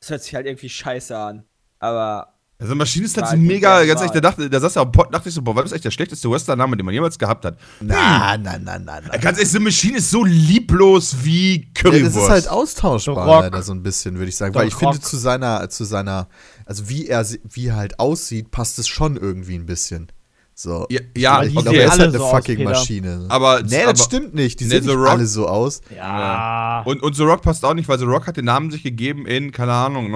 Das 0.01 0.09
hört 0.09 0.23
sich 0.23 0.35
halt 0.35 0.45
irgendwie 0.45 0.67
scheiße 0.67 1.17
an. 1.17 1.43
Aber 1.79 2.32
Also 2.63 2.75
Maschine 2.75 3.05
ist 3.05 3.21
halt 3.21 3.39
mega, 3.39 3.79
nicht 3.79 3.87
ganz 3.89 3.99
der 3.99 4.07
ehrlich, 4.07 4.11
da 4.11 4.21
dachte, 4.21 4.49
da 4.49 4.59
saß 4.59 4.77
er 4.77 4.81
am 4.83 4.91
Pod, 4.91 5.13
dachte 5.13 5.27
ich 5.27 5.35
so, 5.35 5.41
boah, 5.41 5.53
was 5.55 5.65
ist 5.65 5.73
echt 5.73 5.83
der 5.85 5.91
schlechteste 5.91 6.31
Western-Name, 6.31 6.77
den 6.77 6.85
man 6.85 6.93
jemals 6.93 7.19
gehabt 7.19 7.43
hat. 7.43 7.57
Na, 7.81 8.37
na, 8.37 8.57
na, 8.57 8.79
na, 8.79 9.01
na. 9.01 9.17
Ganz 9.17 9.37
ehrlich, 9.37 9.51
The 9.51 9.59
Machine 9.59 9.97
ist 9.97 10.09
so 10.09 10.23
lieblos 10.23 11.17
wie 11.23 11.57
Ja, 11.57 11.63
Currywurst. 11.75 12.15
das 12.15 12.23
ist 12.23 12.29
halt 12.29 12.47
austauschbar 12.49 13.25
The 13.25 13.31
Rock. 13.31 13.41
leider 13.43 13.61
so 13.63 13.73
ein 13.73 13.83
bisschen, 13.83 14.15
würde 14.17 14.29
ich 14.29 14.35
sagen. 14.37 14.55
Weil 14.55 14.69
ich 14.69 14.75
finde, 14.75 14.95
Rock. 14.95 15.03
zu 15.03 15.17
seiner, 15.17 15.69
zu 15.69 15.83
seiner, 15.83 16.29
also 16.65 16.87
wie 16.89 17.07
er, 17.07 17.25
wie 17.49 17.67
er 17.67 17.75
halt 17.75 17.99
aussieht, 17.99 18.49
passt 18.51 18.79
es 18.79 18.87
schon 18.87 19.17
irgendwie 19.17 19.55
ein 19.55 19.65
bisschen. 19.65 20.07
So. 20.55 20.85
ja, 20.89 21.01
ja 21.17 21.33
Aber 21.37 21.45
ich 21.47 21.51
glaube, 21.53 21.75
er 21.75 21.85
ist 21.87 21.91
halt 21.99 22.01
eine 22.09 22.17
so 22.19 22.23
aus, 22.25 22.31
fucking 22.31 22.57
Peter. 22.57 22.69
Maschine. 22.69 23.25
aber, 23.29 23.63
nee, 23.63 23.81
aber 23.81 23.93
das 23.93 24.03
stimmt 24.03 24.35
nicht. 24.35 24.59
Die 24.59 24.65
Nee, 24.65 24.79
sehen 24.81 24.85
nicht 24.85 25.09
alle 25.09 25.25
so 25.25 25.47
aus. 25.47 25.81
Ja. 25.95 26.83
Und, 26.85 27.01
und 27.01 27.15
The 27.15 27.23
Rock 27.23 27.41
passt 27.41 27.65
auch 27.65 27.73
nicht, 27.73 27.89
weil 27.89 27.97
The 27.97 28.05
Rock 28.05 28.27
hat 28.27 28.37
den 28.37 28.45
Namen 28.45 28.69
sich 28.69 28.83
gegeben 28.83 29.25
in, 29.25 29.51
keine 29.51 29.73
Ahnung, 29.73 30.11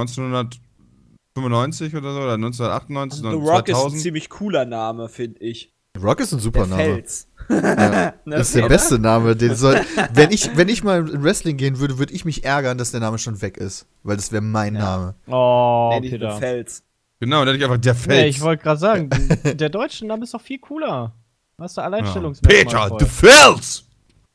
1995 1.45 1.95
oder 1.95 2.13
so, 2.13 2.19
oder 2.19 2.33
1998, 2.33 3.21
The 3.21 3.27
Rock 3.49 3.67
ist 3.69 3.75
ein 3.75 3.81
2000. 3.81 4.01
ziemlich 4.01 4.29
cooler 4.29 4.65
Name, 4.65 5.09
finde 5.09 5.39
ich. 5.41 5.73
Rock 6.01 6.19
ist 6.19 6.31
ein 6.33 6.39
super 6.39 6.59
Der 6.59 6.67
Name. 6.67 6.83
Fels. 6.83 7.27
Ja, 7.49 8.13
das 8.25 8.47
ist 8.49 8.55
der 8.55 8.67
beste 8.67 8.99
Name. 8.99 9.35
Den 9.35 9.55
soll, 9.55 9.81
wenn, 10.13 10.31
ich, 10.31 10.55
wenn 10.55 10.69
ich 10.69 10.83
mal 10.83 11.07
in 11.09 11.23
Wrestling 11.23 11.57
gehen 11.57 11.79
würde, 11.79 11.97
würde 11.97 12.13
ich 12.13 12.23
mich 12.25 12.43
ärgern, 12.43 12.77
dass 12.77 12.91
der 12.91 12.99
Name 12.99 13.17
schon 13.17 13.41
weg 13.41 13.57
ist. 13.57 13.87
Weil 14.03 14.15
das 14.17 14.31
wäre 14.31 14.41
mein 14.43 14.73
Name. 14.73 15.15
Oh, 15.27 15.97
Nee, 15.99 16.09
Peter. 16.09 16.37
Fels. 16.37 16.83
Genau, 17.19 17.39
dann 17.39 17.47
hätte 17.47 17.57
ich 17.57 17.63
einfach 17.63 17.81
der 17.81 17.93
Nee, 17.93 17.99
Fels. 17.99 18.35
ich 18.35 18.41
wollte 18.41 18.63
gerade 18.63 18.79
sagen, 18.79 19.09
der 19.43 19.69
deutsche 19.69 20.05
Name 20.05 20.23
ist 20.23 20.33
doch 20.33 20.41
viel 20.41 20.59
cooler. 20.59 21.13
Hast 21.59 21.77
du 21.77 21.81
Alleinstellungsmerkmal. 21.81 22.63
Peter, 22.63 22.87
voll. 22.89 22.99
the 22.99 23.05
Fels! 23.05 23.83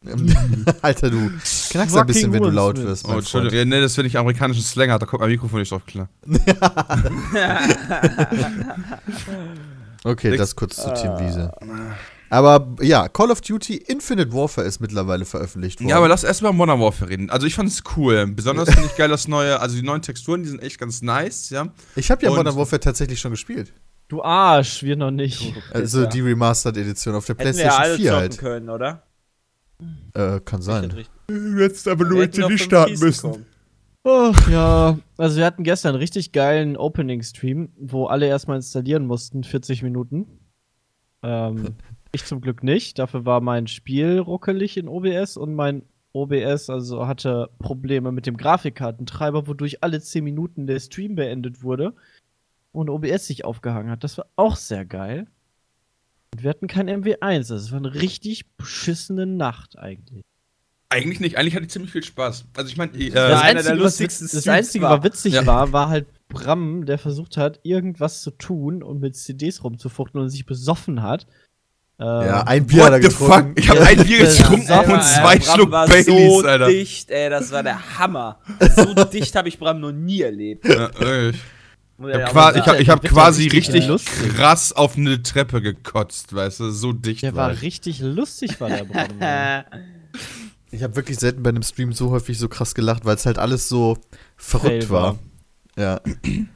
Alter, 0.82 1.10
du 1.10 1.30
knackst 1.70 1.96
ein 1.96 2.06
bisschen, 2.06 2.32
wenn 2.32 2.42
du 2.42 2.50
laut 2.50 2.76
wirst. 2.78 3.06
Oh, 3.08 3.12
Entschuldigung, 3.12 3.58
ja, 3.58 3.64
nee, 3.64 3.80
das 3.80 3.94
finde 3.94 4.08
ich 4.08 4.18
amerikanischen 4.18 4.62
Slang 4.62 4.90
hat, 4.90 5.00
da 5.02 5.06
kommt 5.06 5.20
mein 5.20 5.30
Mikrofon 5.30 5.60
nicht 5.60 5.70
drauf 5.70 5.86
klar. 5.86 6.08
Okay, 10.04 10.36
das 10.36 10.56
kurz 10.56 10.76
zu 10.76 10.88
Ah. 10.90 10.94
Team 10.94 11.12
Wiese. 11.20 11.52
Aber 12.28 12.74
ja, 12.80 13.08
Call 13.08 13.30
of 13.30 13.40
Duty 13.40 13.76
Infinite 13.76 14.32
Warfare 14.32 14.66
ist 14.66 14.80
mittlerweile 14.80 15.24
veröffentlicht 15.24 15.80
worden. 15.80 15.90
Ja, 15.90 15.98
aber 15.98 16.08
lass 16.08 16.24
erstmal 16.24 16.52
Modern 16.52 16.80
Warfare 16.80 17.08
reden. 17.10 17.30
Also 17.30 17.46
ich 17.46 17.54
fand 17.54 17.68
es 17.68 17.82
cool. 17.96 18.26
Besonders 18.26 18.68
finde 18.70 18.86
ich 18.88 18.96
geil 18.96 19.08
das 19.10 19.28
neue, 19.28 19.60
also 19.60 19.76
die 19.76 19.82
neuen 19.82 20.02
Texturen, 20.02 20.42
die 20.42 20.48
sind 20.48 20.60
echt 20.62 20.78
ganz 20.80 21.02
nice, 21.02 21.50
ja. 21.50 21.68
ich 21.94 22.10
habe 22.10 22.24
ja 22.24 22.30
Und- 22.30 22.38
Modern 22.38 22.56
Warfare 22.56 22.80
tatsächlich 22.80 23.20
schon 23.20 23.30
gespielt. 23.30 23.72
Du 24.08 24.22
Arsch, 24.22 24.82
wir 24.82 24.96
noch 24.96 25.10
nicht. 25.12 25.54
Also 25.72 26.04
die 26.04 26.20
Remastered 26.20 26.76
Edition 26.76 27.14
auf 27.14 27.24
der 27.26 27.36
Hätten 27.36 27.56
wir 27.56 27.64
PlayStation 27.64 27.82
alle 27.84 27.96
4 27.96 28.04
zocken 28.10 28.20
halt. 28.20 28.38
können, 28.38 28.68
oder? 28.70 29.02
Äh, 30.14 30.40
kann 30.40 30.62
sein. 30.62 30.92
Du 31.26 31.58
hättest 31.58 31.88
aber 31.88 32.04
hätten 32.20 32.44
auf 32.44 32.50
fünf 32.50 32.68
Kisten 32.68 33.30
kommen. 33.30 33.46
Ach 34.04 34.50
ja, 34.50 34.98
also 35.16 35.36
wir 35.36 35.46
hatten 35.46 35.62
gestern 35.62 35.90
einen 35.90 36.00
richtig 36.00 36.32
geilen 36.32 36.76
Opening-Stream, 36.76 37.72
wo 37.78 38.06
alle 38.06 38.26
erstmal 38.26 38.56
installieren 38.56 39.06
mussten, 39.06 39.44
40 39.44 39.82
Minuten. 39.82 40.26
Ähm, 41.22 41.76
ich 42.12 42.24
zum 42.24 42.40
Glück 42.40 42.64
nicht. 42.64 42.98
Dafür 42.98 43.24
war 43.24 43.40
mein 43.40 43.68
Spiel 43.68 44.18
ruckelig 44.18 44.76
in 44.76 44.88
OBS 44.88 45.36
und 45.36 45.54
mein 45.54 45.82
OBS 46.12 46.68
also 46.68 47.06
hatte 47.06 47.50
Probleme 47.58 48.12
mit 48.12 48.26
dem 48.26 48.36
Grafikkartentreiber, 48.36 49.46
wodurch 49.46 49.82
alle 49.82 50.00
10 50.00 50.24
Minuten 50.24 50.66
der 50.66 50.80
Stream 50.80 51.14
beendet 51.14 51.62
wurde 51.62 51.94
und 52.72 52.90
OBS 52.90 53.26
sich 53.26 53.44
aufgehangen 53.44 53.90
hat. 53.90 54.04
Das 54.04 54.18
war 54.18 54.26
auch 54.36 54.56
sehr 54.56 54.84
geil. 54.84 55.28
Und 56.34 56.42
wir 56.42 56.50
hatten 56.50 56.66
kein 56.66 56.88
MW1. 56.88 57.48
Das 57.48 57.70
war 57.72 57.78
eine 57.78 57.94
richtig 57.94 58.46
beschissene 58.56 59.26
Nacht 59.26 59.78
eigentlich. 59.78 60.24
Eigentlich 60.88 61.20
nicht, 61.20 61.38
eigentlich 61.38 61.54
hatte 61.54 61.64
ich 61.64 61.70
ziemlich 61.70 61.90
viel 61.92 62.02
Spaß. 62.02 62.44
Also 62.54 62.68
ich 62.68 62.76
meine, 62.76 62.92
äh, 62.98 63.10
das 63.10 63.16
einer 63.16 63.34
der 63.34 63.42
Einzige, 63.42 63.70
was, 63.76 63.78
lustigsten 63.82 64.28
das 64.32 64.48
Einzige, 64.48 64.84
war. 64.84 64.98
was 64.98 65.04
witzig 65.04 65.34
Ja. 65.34 65.46
war, 65.46 65.72
war 65.72 65.88
halt 65.88 66.06
Bram, 66.28 66.84
der 66.86 66.98
versucht 66.98 67.36
hat, 67.38 67.60
irgendwas 67.62 68.22
zu 68.22 68.30
tun 68.30 68.82
und 68.82 69.00
mit 69.00 69.16
CDs 69.16 69.64
rumzufuchteln 69.64 70.22
und 70.24 70.30
sich 70.30 70.44
besoffen 70.44 71.02
hat. 71.02 71.26
Ähm, 71.98 72.06
Ja, 72.06 72.42
ein 72.46 72.66
Bier 72.66 72.84
hat 72.84 72.92
er 72.92 73.02
what 73.02 73.10
the 73.10 73.16
fuck? 73.16 73.28
getrunken. 73.28 73.54
Ich 73.56 73.68
habe 73.70 73.80
ein 73.86 74.04
Bier 74.04 74.18
getrunken 74.26 74.92
und 74.92 75.02
zwei 75.02 75.38
Bram 75.38 75.54
Schluck 75.56 75.70
war 75.70 75.86
Baileys, 75.86 76.06
so 76.06 76.46
Alter. 76.46 76.66
dicht, 76.68 77.10
ey, 77.10 77.30
das 77.30 77.52
war 77.52 77.62
der 77.62 77.98
Hammer. 77.98 78.38
So 78.76 78.92
dicht 79.12 79.34
habe 79.34 79.48
ich 79.48 79.58
Bram 79.58 79.80
noch 79.80 79.92
nie 79.92 80.20
erlebt. 80.22 80.66
Ja, 80.66 80.90
wirklich. 80.98 81.40
Muss 81.98 82.10
Ich 82.10 82.16
ja 82.16 82.22
habe 82.22 82.32
qua 82.32 82.54
ich 82.54 82.66
hab, 82.66 82.80
ich 82.80 82.88
hab 82.88 83.02
Wird 83.02 83.12
ja 83.12 83.18
quasi 83.20 83.48
richtig 83.48 83.88
richtig 83.88 84.34
krass 84.36 84.72
auf 84.72 84.96
eine 84.96 85.22
Treppe 85.22 85.60
gekotzt, 85.62 86.34
weißt 86.34 86.60
du, 86.60 86.70
so 86.70 86.92
dicht 86.92 87.22
der 87.22 87.34
war 87.36 87.48
war 87.48 87.54
ich. 87.54 87.62
richtig 87.62 88.00
lustig, 88.00 88.60
war 88.60 88.68
der 88.68 88.86
sagen. 88.86 89.64
Ich 90.74 90.82
habe 90.82 90.96
wirklich 90.96 91.18
selten 91.18 91.42
bei 91.42 91.50
einem 91.50 91.62
Stream 91.62 91.92
so 91.92 92.10
häufig 92.10 92.38
so 92.38 92.48
krass 92.48 92.74
gelacht, 92.74 93.04
weil 93.04 93.16
es 93.16 93.26
halt 93.26 93.38
alles 93.38 93.68
so 93.68 93.98
verrückt 94.36 94.84
Fail 94.84 94.90
war. 94.90 95.02
war. 95.02 95.18
Ja. 95.76 96.00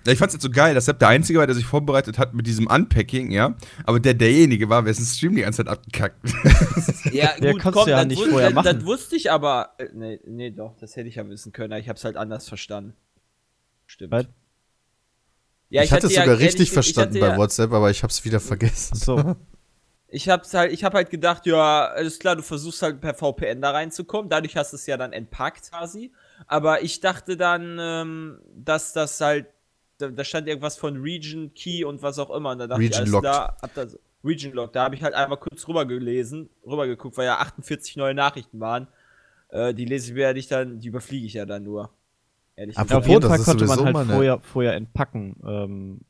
Ja, 0.07 0.13
ich 0.13 0.19
fand's 0.19 0.33
jetzt 0.35 0.43
so 0.43 0.49
geil, 0.51 0.75
dass 0.75 0.87
Sepp 0.87 0.99
der 1.01 1.09
Einzige 1.09 1.39
war, 1.39 1.47
der 1.47 1.55
sich 1.55 1.67
vorbereitet 1.67 2.19
hat 2.19 2.33
mit 2.33 2.47
diesem 2.47 2.67
Unpacking, 2.67 3.31
ja. 3.31 3.55
Aber 3.85 4.01
der 4.01 4.15
derjenige 4.15 4.71
war, 4.71 4.87
wer 4.87 4.93
den 4.95 5.05
Stream 5.05 5.35
die 5.37 5.43
ganze 5.43 5.59
Zeit 5.65 5.69
abgekackt. 5.69 6.19
Ja, 7.13 7.33
Ja, 7.41 7.53
gut, 7.53 7.61
kannst 7.61 7.79
komm, 7.79 7.89
ja 7.91 7.97
das, 7.99 8.07
nicht 8.07 8.23
wus- 8.23 8.31
vorher 8.31 8.49
das, 8.51 8.55
machen. 8.55 8.77
das 8.79 8.85
wusste 8.87 9.17
ich 9.17 9.31
aber. 9.31 9.71
äh, 9.79 9.87
Nee, 9.95 10.21
nee, 10.27 10.51
doch, 10.51 10.75
das 10.81 10.97
hätte 10.97 11.09
ich 11.09 11.17
ja 11.17 11.29
wissen 11.29 11.53
können, 11.53 11.73
aber 11.75 11.81
ich 11.81 11.89
hab's 11.91 12.05
halt 12.05 12.17
anders 12.17 12.49
verstanden. 12.49 12.95
Stimmt. 13.87 14.13
Was? 14.13 14.27
Ja, 15.69 15.83
ich, 15.83 15.93
hatte 15.93 16.07
es 16.07 16.15
ja 16.15 16.23
sogar 16.23 16.35
ehrlich 16.37 16.49
richtig 16.49 16.69
gesagt- 16.71 16.87
ich 16.87 16.95
verstanden 16.95 17.21
bei 17.21 17.29
ja- 17.29 17.37
WhatsApp, 17.37 17.73
aber 17.73 17.91
ich 17.91 18.03
habe 18.03 18.11
es 18.11 18.25
wieder 18.25 18.41
vergessen. 18.41 18.97
So. 18.97 19.37
Ich 20.09 20.29
hab's 20.29 20.55
halt, 20.55 20.73
ich 20.73 20.85
hab 20.85 20.95
halt 20.95 21.11
gedacht, 21.11 21.47
ja, 21.47 21.87
alles 21.89 22.21
klar, 22.21 22.37
du 22.37 22.43
versuchst 22.43 22.81
halt 22.81 23.01
per 23.01 23.13
VPN 23.13 23.61
da 23.61 23.73
reinzukommen. 23.73 24.31
Dadurch 24.31 24.57
hast 24.57 24.73
du 24.73 24.77
es 24.77 24.87
ja 24.87 24.97
dann 24.97 25.13
entpackt 25.13 25.69
quasi. 25.71 26.13
Aber 26.47 26.83
ich 26.83 27.01
dachte 27.01 27.37
dann, 27.37 27.77
ähm, 27.81 28.39
dass 28.55 28.93
das 28.93 29.21
halt, 29.21 29.47
da, 29.99 30.09
da 30.09 30.23
stand 30.23 30.47
irgendwas 30.47 30.77
von 30.77 31.03
Region 31.03 31.53
Key 31.55 31.85
und 31.85 32.03
was 32.03 32.21
auch 32.21 32.31
immer. 32.31 32.53
Und 32.53 32.59
da 32.61 32.67
dachte 32.69 32.83
Region 32.83 33.05
ich, 33.05 33.11
locked. 33.11 33.25
klar, 33.25 33.57
hab 33.61 33.75
da 33.75 33.89
so, 33.89 33.99
Region 34.25 34.53
Lock. 34.53 34.73
Da 34.73 34.85
habe 34.85 34.95
ich 34.95 35.03
halt 35.03 35.13
einmal 35.15 35.39
kurz 35.39 35.67
rüber 35.67 35.85
gelesen, 35.85 36.51
rüber 36.65 36.87
geguckt, 36.87 37.17
weil 37.17 37.27
ja 37.27 37.39
48 37.39 37.97
neue 37.97 38.15
Nachrichten 38.15 38.61
waren. 38.61 38.87
Äh, 39.49 39.75
die 39.75 39.85
lese 39.87 40.09
ich 40.09 40.15
mir 40.15 40.23
ja 40.23 40.33
nicht 40.33 40.51
dann, 40.53 40.79
die 40.79 40.87
überfliege 40.89 41.27
ich 41.27 41.35
ja 41.35 41.47
dann 41.47 41.65
nur. 41.65 41.91
Ehrlich 42.57 42.77
Aber 42.79 42.91
Ja, 42.91 42.99
auf 42.99 43.07
jeden 43.07 43.23
Fall 43.23 43.39
konnte 43.39 43.67
man 43.67 43.95
halt 43.95 44.09
vorher, 44.09 44.41
vorher 44.41 44.75
entpacken. 44.75 45.37
Ähm, 45.45 46.01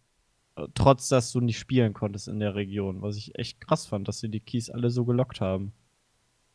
äh, 0.57 0.67
trotz, 0.75 1.09
dass 1.09 1.33
du 1.33 1.41
nicht 1.41 1.59
spielen 1.59 1.93
konntest 1.93 2.29
in 2.29 2.41
der 2.41 2.55
Region. 2.55 3.03
Was 3.03 3.17
ich 3.17 3.37
echt 3.39 3.61
krass 3.61 3.87
fand, 3.87 4.09
dass 4.09 4.21
sie 4.21 4.29
die 4.29 4.41
Keys 4.41 4.71
alle 4.71 4.91
so 4.91 5.05
gelockt 5.05 5.41
haben. 5.41 5.73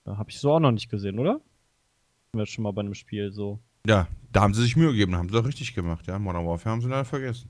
Da 0.04 0.18
habe 0.18 0.32
ich 0.32 0.40
so 0.40 0.52
auch 0.52 0.60
noch 0.60 0.72
nicht 0.72 0.90
gesehen, 0.90 1.20
oder? 1.20 1.34
Haben 1.34 2.40
wir 2.40 2.46
schon 2.46 2.64
mal 2.64 2.72
bei 2.72 2.82
einem 2.82 2.96
Spiel 2.96 3.32
so. 3.32 3.60
Ja, 3.86 4.08
da 4.32 4.42
haben 4.42 4.54
sie 4.54 4.62
sich 4.62 4.76
Mühe 4.76 4.92
gegeben, 4.92 5.16
haben 5.16 5.30
sie 5.30 5.36
doch 5.36 5.46
richtig 5.46 5.74
gemacht, 5.76 6.08
ja. 6.08 6.18
Modern 6.18 6.46
Warfare 6.46 6.74
haben 6.74 6.82
sie 6.82 6.88
leider 6.88 7.06
vergessen. 7.06 7.50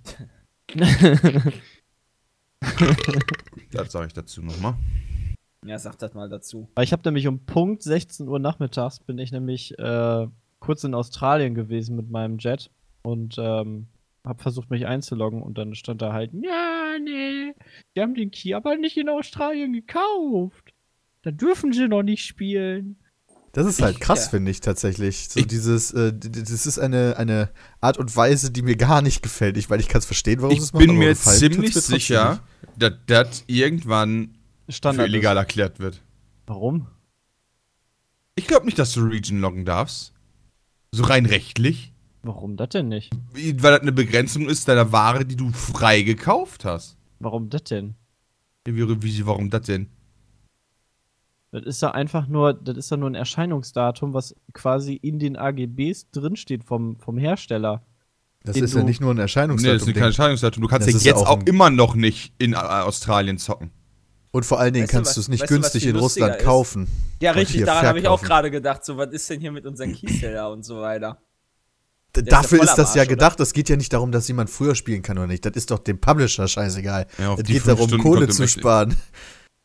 das 3.72 3.91
sage 3.91 4.07
ich 4.07 4.13
dazu 4.13 4.41
nochmal. 4.41 4.76
Ja, 5.65 5.77
sag 5.77 5.97
das 5.99 6.13
mal 6.13 6.30
dazu. 6.30 6.69
Weil 6.73 6.85
ich 6.85 6.93
habe 6.93 7.03
nämlich 7.05 7.27
um 7.27 7.45
Punkt 7.45 7.84
16 7.84 8.27
Uhr 8.27 8.39
nachmittags 8.39 8.99
bin 8.99 9.19
ich 9.19 9.31
nämlich 9.31 9.77
äh, 9.77 10.27
kurz 10.61 10.85
in 10.85 10.93
Australien 10.95 11.53
gewesen 11.55 11.97
mit 11.97 12.09
meinem 12.09 12.38
Jet 12.38 12.71
und 13.03 13.35
ähm, 13.38 13.88
habe 14.25 14.41
versucht 14.41 14.69
mich 14.69 14.85
einzuloggen 14.88 15.41
und 15.41 15.57
dann 15.57 15.75
stand 15.75 16.01
da 16.01 16.13
halt, 16.13 16.31
ja, 16.33 16.93
nee, 17.03 17.53
die 17.95 18.01
haben 18.01 18.13
den 18.13 18.31
Key 18.31 18.53
aber 18.53 18.77
nicht 18.77 18.95
in 18.95 19.09
Australien 19.09 19.73
gekauft. 19.73 20.73
Da 21.23 21.31
dürfen 21.31 21.73
sie 21.73 21.88
noch 21.88 22.03
nicht 22.03 22.25
spielen. 22.25 22.95
Das 23.53 23.67
ist 23.67 23.81
halt 23.81 23.99
krass, 23.99 24.25
Ja. 24.25 24.29
finde 24.29 24.49
ich 24.51 24.61
tatsächlich. 24.61 25.27
So 25.29 25.39
Ich- 25.41 25.47
dieses, 25.47 25.91
äh, 25.91 26.13
das 26.17 26.65
ist 26.65 26.79
eine, 26.79 27.17
eine 27.17 27.49
Art 27.81 27.97
und 27.97 28.15
Weise, 28.15 28.49
die 28.51 28.61
mir 28.61 28.77
gar 28.77 29.01
nicht 29.01 29.21
gefällt. 29.21 29.57
Ich, 29.57 29.69
weil 29.69 29.79
ich 29.81 29.89
kann 29.89 29.99
es 29.99 30.05
verstehen, 30.05 30.41
warum 30.41 30.53
Ich 30.55 30.59
es 30.63 30.71
machen, 30.71 30.85
bin 30.85 30.89
aber 30.91 30.99
mir 30.99 31.09
gefallen 31.09 31.38
ziemlich 31.38 31.75
mir 31.75 31.81
sicher, 31.81 32.39
dass 32.77 32.93
das 33.07 33.43
irgendwann 33.47 34.38
für 34.67 34.71
Standard. 34.71 35.07
ist. 35.07 35.11
illegal 35.13 35.35
erklärt 35.35 35.79
wird. 35.79 36.01
Warum? 36.47 36.88
Ich 38.35 38.47
glaube 38.47 38.65
nicht, 38.65 38.79
dass 38.79 38.93
du 38.93 39.01
Region 39.05 39.41
loggen 39.41 39.65
darfst. 39.65 40.13
So 40.93 41.03
rein 41.03 41.26
rechtlich. 41.26 41.93
Warum 42.23 42.57
das 42.57 42.69
denn 42.69 42.89
nicht? 42.89 43.11
Weil 43.34 43.72
das 43.72 43.81
eine 43.81 43.93
Begrenzung 43.93 44.47
ist 44.49 44.68
deiner 44.68 44.91
Ware, 44.91 45.26
die 45.26 45.38
du 45.38 45.49
frei 45.51 46.01
gekauft 46.01 46.65
hast. 46.65 46.97
Warum 47.19 47.49
das 47.49 47.63
denn? 47.63 47.95
Wie, 48.65 48.76
wie, 48.76 49.26
warum 49.26 49.49
das 49.49 49.63
denn? 49.63 49.88
Das 51.51 51.63
ist 51.63 51.81
ja 51.81 51.91
einfach 51.91 52.27
nur, 52.27 52.53
das 52.53 52.77
ist 52.77 52.91
ja 52.91 52.97
nur 52.97 53.09
ein 53.09 53.15
Erscheinungsdatum, 53.15 54.13
was 54.13 54.35
quasi 54.53 54.93
in 54.93 55.19
den 55.19 55.35
AGBs 55.35 56.11
drinsteht 56.11 56.63
vom, 56.63 56.97
vom 56.97 57.18
Hersteller. 57.18 57.81
Das 58.43 58.55
ist 58.57 58.73
ja 58.73 58.84
nicht 58.84 59.01
nur 59.01 59.11
ein 59.11 59.15
Nee, 59.15 59.22
Erscheinungsdatum. 59.23 59.80
das 59.80 59.88
ist 59.88 59.93
kein 59.93 60.03
Entscheidungsdatum. 60.03 60.61
Du 60.61 60.68
kannst 60.69 60.88
ja 60.88 60.97
jetzt 60.97 61.13
auch 61.13 61.27
auch, 61.27 61.43
immer 61.43 61.69
noch 61.69 61.95
nicht 61.95 62.34
in 62.38 62.55
Australien 62.55 63.38
zocken. 63.38 63.72
Und 64.31 64.45
vor 64.45 64.59
allen 64.59 64.73
Dingen 64.73 64.85
Weißt 64.85 64.93
kannst 64.93 65.17
du 65.17 65.21
es 65.21 65.27
nicht 65.27 65.41
weißt 65.41 65.49
günstig 65.49 65.85
in 65.85 65.95
Russland 65.95 66.35
ist? 66.37 66.43
kaufen. 66.43 66.87
Ja, 67.21 67.31
richtig, 67.31 67.65
daran 67.65 67.85
habe 67.85 67.99
ich 67.99 68.07
auch 68.07 68.21
gerade 68.21 68.49
gedacht, 68.51 68.83
so, 68.85 68.97
was 68.97 69.11
ist 69.11 69.29
denn 69.29 69.39
hier 69.41 69.51
mit 69.51 69.65
unseren 69.65 69.93
Keyseller 69.93 70.49
und 70.51 70.63
so 70.63 70.81
weiter? 70.81 71.21
D- 72.15 72.21
ist 72.21 72.27
ja 72.27 72.41
Dafür 72.41 72.61
ist 72.63 72.69
am 72.71 72.75
das 72.77 72.95
ja 72.95 73.01
Arsch, 73.01 73.07
oder? 73.07 73.15
gedacht. 73.15 73.39
Es 73.39 73.53
geht 73.53 73.69
ja 73.69 73.75
nicht 73.77 73.93
darum, 73.93 74.11
dass 74.11 74.27
jemand 74.27 74.49
früher 74.49 74.75
spielen 74.75 75.01
kann 75.01 75.17
oder 75.17 75.27
nicht. 75.27 75.45
Das 75.45 75.53
ist 75.55 75.71
doch 75.71 75.79
dem 75.79 75.99
Publisher 75.99 76.47
scheißegal. 76.47 77.07
Ja, 77.17 77.35
es 77.35 77.43
geht 77.43 77.67
darum, 77.67 77.87
Stunden 77.87 78.03
Kohle 78.03 78.27
zu 78.29 78.47
sparen. 78.47 78.95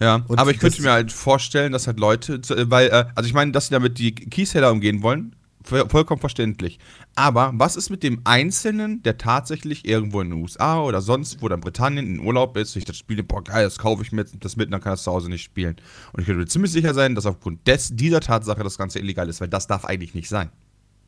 Ja, 0.00 0.24
Und 0.28 0.38
aber 0.38 0.50
ich 0.50 0.58
könnte 0.58 0.82
mir 0.82 0.92
halt 0.92 1.10
vorstellen, 1.10 1.72
dass 1.72 1.86
halt 1.86 1.98
Leute, 1.98 2.34
äh, 2.34 2.70
weil, 2.70 2.88
äh, 2.88 3.06
also 3.14 3.26
ich 3.26 3.34
meine, 3.34 3.52
dass 3.52 3.68
sie 3.68 3.72
damit 3.72 3.98
die 3.98 4.14
Keyseller 4.14 4.70
umgehen 4.70 5.02
wollen, 5.02 5.35
vollkommen 5.66 6.20
verständlich. 6.20 6.78
Aber 7.14 7.52
was 7.54 7.76
ist 7.76 7.90
mit 7.90 8.02
dem 8.02 8.20
Einzelnen, 8.24 9.02
der 9.02 9.18
tatsächlich 9.18 9.86
irgendwo 9.86 10.20
in 10.20 10.30
den 10.30 10.40
USA 10.40 10.82
oder 10.82 11.00
sonst 11.00 11.40
wo, 11.40 11.46
oder 11.46 11.56
in 11.56 11.60
Britannien 11.60 12.06
in 12.06 12.20
Urlaub 12.20 12.56
ist, 12.56 12.72
sich 12.72 12.84
das 12.84 12.96
Spiel, 12.96 13.22
boah 13.22 13.42
geil, 13.42 13.64
das 13.64 13.78
kaufe 13.78 14.02
ich 14.02 14.12
mir 14.12 14.22
jetzt 14.22 14.36
das 14.40 14.56
mit, 14.56 14.72
dann 14.72 14.80
kann 14.80 14.92
er 14.92 14.94
es 14.94 15.02
zu 15.02 15.12
Hause 15.12 15.28
nicht 15.28 15.42
spielen. 15.42 15.76
Und 16.12 16.20
ich 16.20 16.26
könnte 16.26 16.40
mir 16.40 16.46
ziemlich 16.46 16.72
sicher 16.72 16.94
sein, 16.94 17.14
dass 17.14 17.26
aufgrund 17.26 17.66
des, 17.66 17.94
dieser 17.94 18.20
Tatsache 18.20 18.62
das 18.62 18.78
Ganze 18.78 18.98
illegal 18.98 19.28
ist, 19.28 19.40
weil 19.40 19.48
das 19.48 19.66
darf 19.66 19.84
eigentlich 19.84 20.14
nicht 20.14 20.28
sein. 20.28 20.50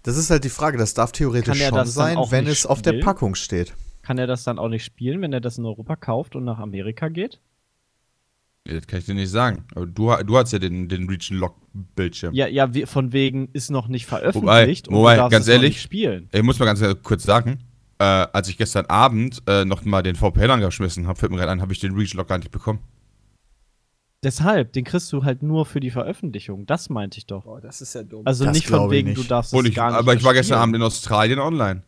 Das 0.02 0.16
ist 0.16 0.30
halt 0.30 0.44
die 0.44 0.48
Frage. 0.48 0.78
Das 0.78 0.94
darf 0.94 1.12
theoretisch 1.12 1.58
Kann 1.58 1.60
er 1.60 1.68
schon 1.68 1.78
das 1.78 1.94
sein, 1.94 2.16
wenn 2.30 2.46
es 2.46 2.66
auf 2.66 2.82
der 2.82 2.92
spielen? 2.92 3.04
Packung 3.04 3.34
steht. 3.34 3.74
Kann 4.02 4.18
er 4.18 4.26
das 4.26 4.44
dann 4.44 4.58
auch 4.58 4.68
nicht 4.68 4.84
spielen, 4.84 5.20
wenn 5.20 5.32
er 5.32 5.40
das 5.40 5.58
in 5.58 5.66
Europa 5.66 5.96
kauft 5.96 6.34
und 6.34 6.44
nach 6.44 6.58
Amerika 6.58 7.08
geht? 7.08 7.40
Ja, 8.68 8.74
Das 8.74 8.86
kann 8.86 8.98
ich 8.98 9.06
dir 9.06 9.14
nicht 9.14 9.30
sagen. 9.30 9.64
Aber 9.74 9.86
du, 9.86 10.14
du 10.24 10.36
hast 10.36 10.52
ja 10.52 10.58
den, 10.58 10.88
den 10.88 11.08
Region 11.08 11.38
Lock 11.38 11.56
Bildschirm. 11.94 12.34
Ja, 12.34 12.46
ja, 12.46 12.68
von 12.86 13.12
wegen 13.12 13.48
ist 13.52 13.70
noch 13.70 13.88
nicht 13.88 14.06
veröffentlicht 14.06 14.88
wobei, 14.90 15.14
du 15.14 15.20
darfst 15.20 15.32
ganz 15.32 15.42
es 15.44 15.48
noch 15.48 15.54
ehrlich, 15.54 15.70
nicht 15.70 15.82
spielen. 15.82 16.28
Ich 16.32 16.42
muss 16.42 16.58
mal 16.58 16.66
ganz 16.66 16.82
kurz 17.02 17.22
sagen, 17.22 17.60
äh, 17.98 18.04
als 18.04 18.48
ich 18.48 18.58
gestern 18.58 18.86
Abend 18.86 19.42
äh, 19.46 19.64
noch 19.64 19.84
mal 19.84 20.02
den 20.02 20.16
VPN 20.16 20.50
angeschmissen 20.50 21.06
habe, 21.06 21.18
fällt 21.18 21.32
mir 21.32 21.38
gerade 21.38 21.52
ein, 21.52 21.60
habe 21.60 21.72
ich 21.72 21.80
den 21.80 21.94
Region 21.94 22.18
Lock 22.18 22.28
gar 22.28 22.38
nicht 22.38 22.50
bekommen. 22.50 22.80
Deshalb, 24.24 24.72
den 24.72 24.84
kriegst 24.84 25.12
du 25.12 25.22
halt 25.22 25.44
nur 25.44 25.64
für 25.64 25.78
die 25.78 25.90
Veröffentlichung. 25.90 26.66
Das 26.66 26.90
meinte 26.90 27.18
ich 27.18 27.26
doch. 27.26 27.44
Boah, 27.44 27.60
das 27.60 27.80
ist 27.80 27.94
ja 27.94 28.02
dumm. 28.02 28.22
Also 28.24 28.44
Das 28.44 28.54
nicht 28.56 28.66
von 28.66 28.90
wegen, 28.90 29.10
nicht. 29.10 29.18
du 29.18 29.22
darfst 29.22 29.54
es 29.54 29.64
ich, 29.64 29.74
gar 29.76 29.90
nicht 29.90 29.98
aber 29.98 30.14
ich 30.14 30.24
war 30.24 30.34
gestern 30.34 30.58
Abend 30.58 30.74
in 30.74 30.82
Australien 30.82 31.38
online. 31.38 31.82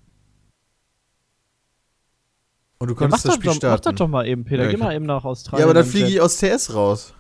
Und 2.81 2.89
du 2.89 2.95
Ja, 2.95 3.01
mach, 3.01 3.11
konntest 3.11 3.25
das 3.27 3.31
das 3.31 3.35
Spiel 3.35 3.47
doch, 3.51 3.55
mach 3.55 3.61
das 3.61 3.79
starten. 3.81 3.97
doch 3.97 4.09
mal 4.09 4.27
eben, 4.27 4.45
Peter. 4.45 4.63
Ja, 4.65 4.69
Geh 4.71 4.75
ich 4.75 4.81
mal 4.83 4.95
eben 4.95 5.05
nach 5.07 5.25
Australien. 5.25 5.61
Ja, 5.61 5.65
aber 5.71 5.75
dann 5.75 5.85
fliege 5.89 6.09
ich 6.09 6.21
aus 6.21 6.37
TS 6.39 6.75
raus. 6.75 7.15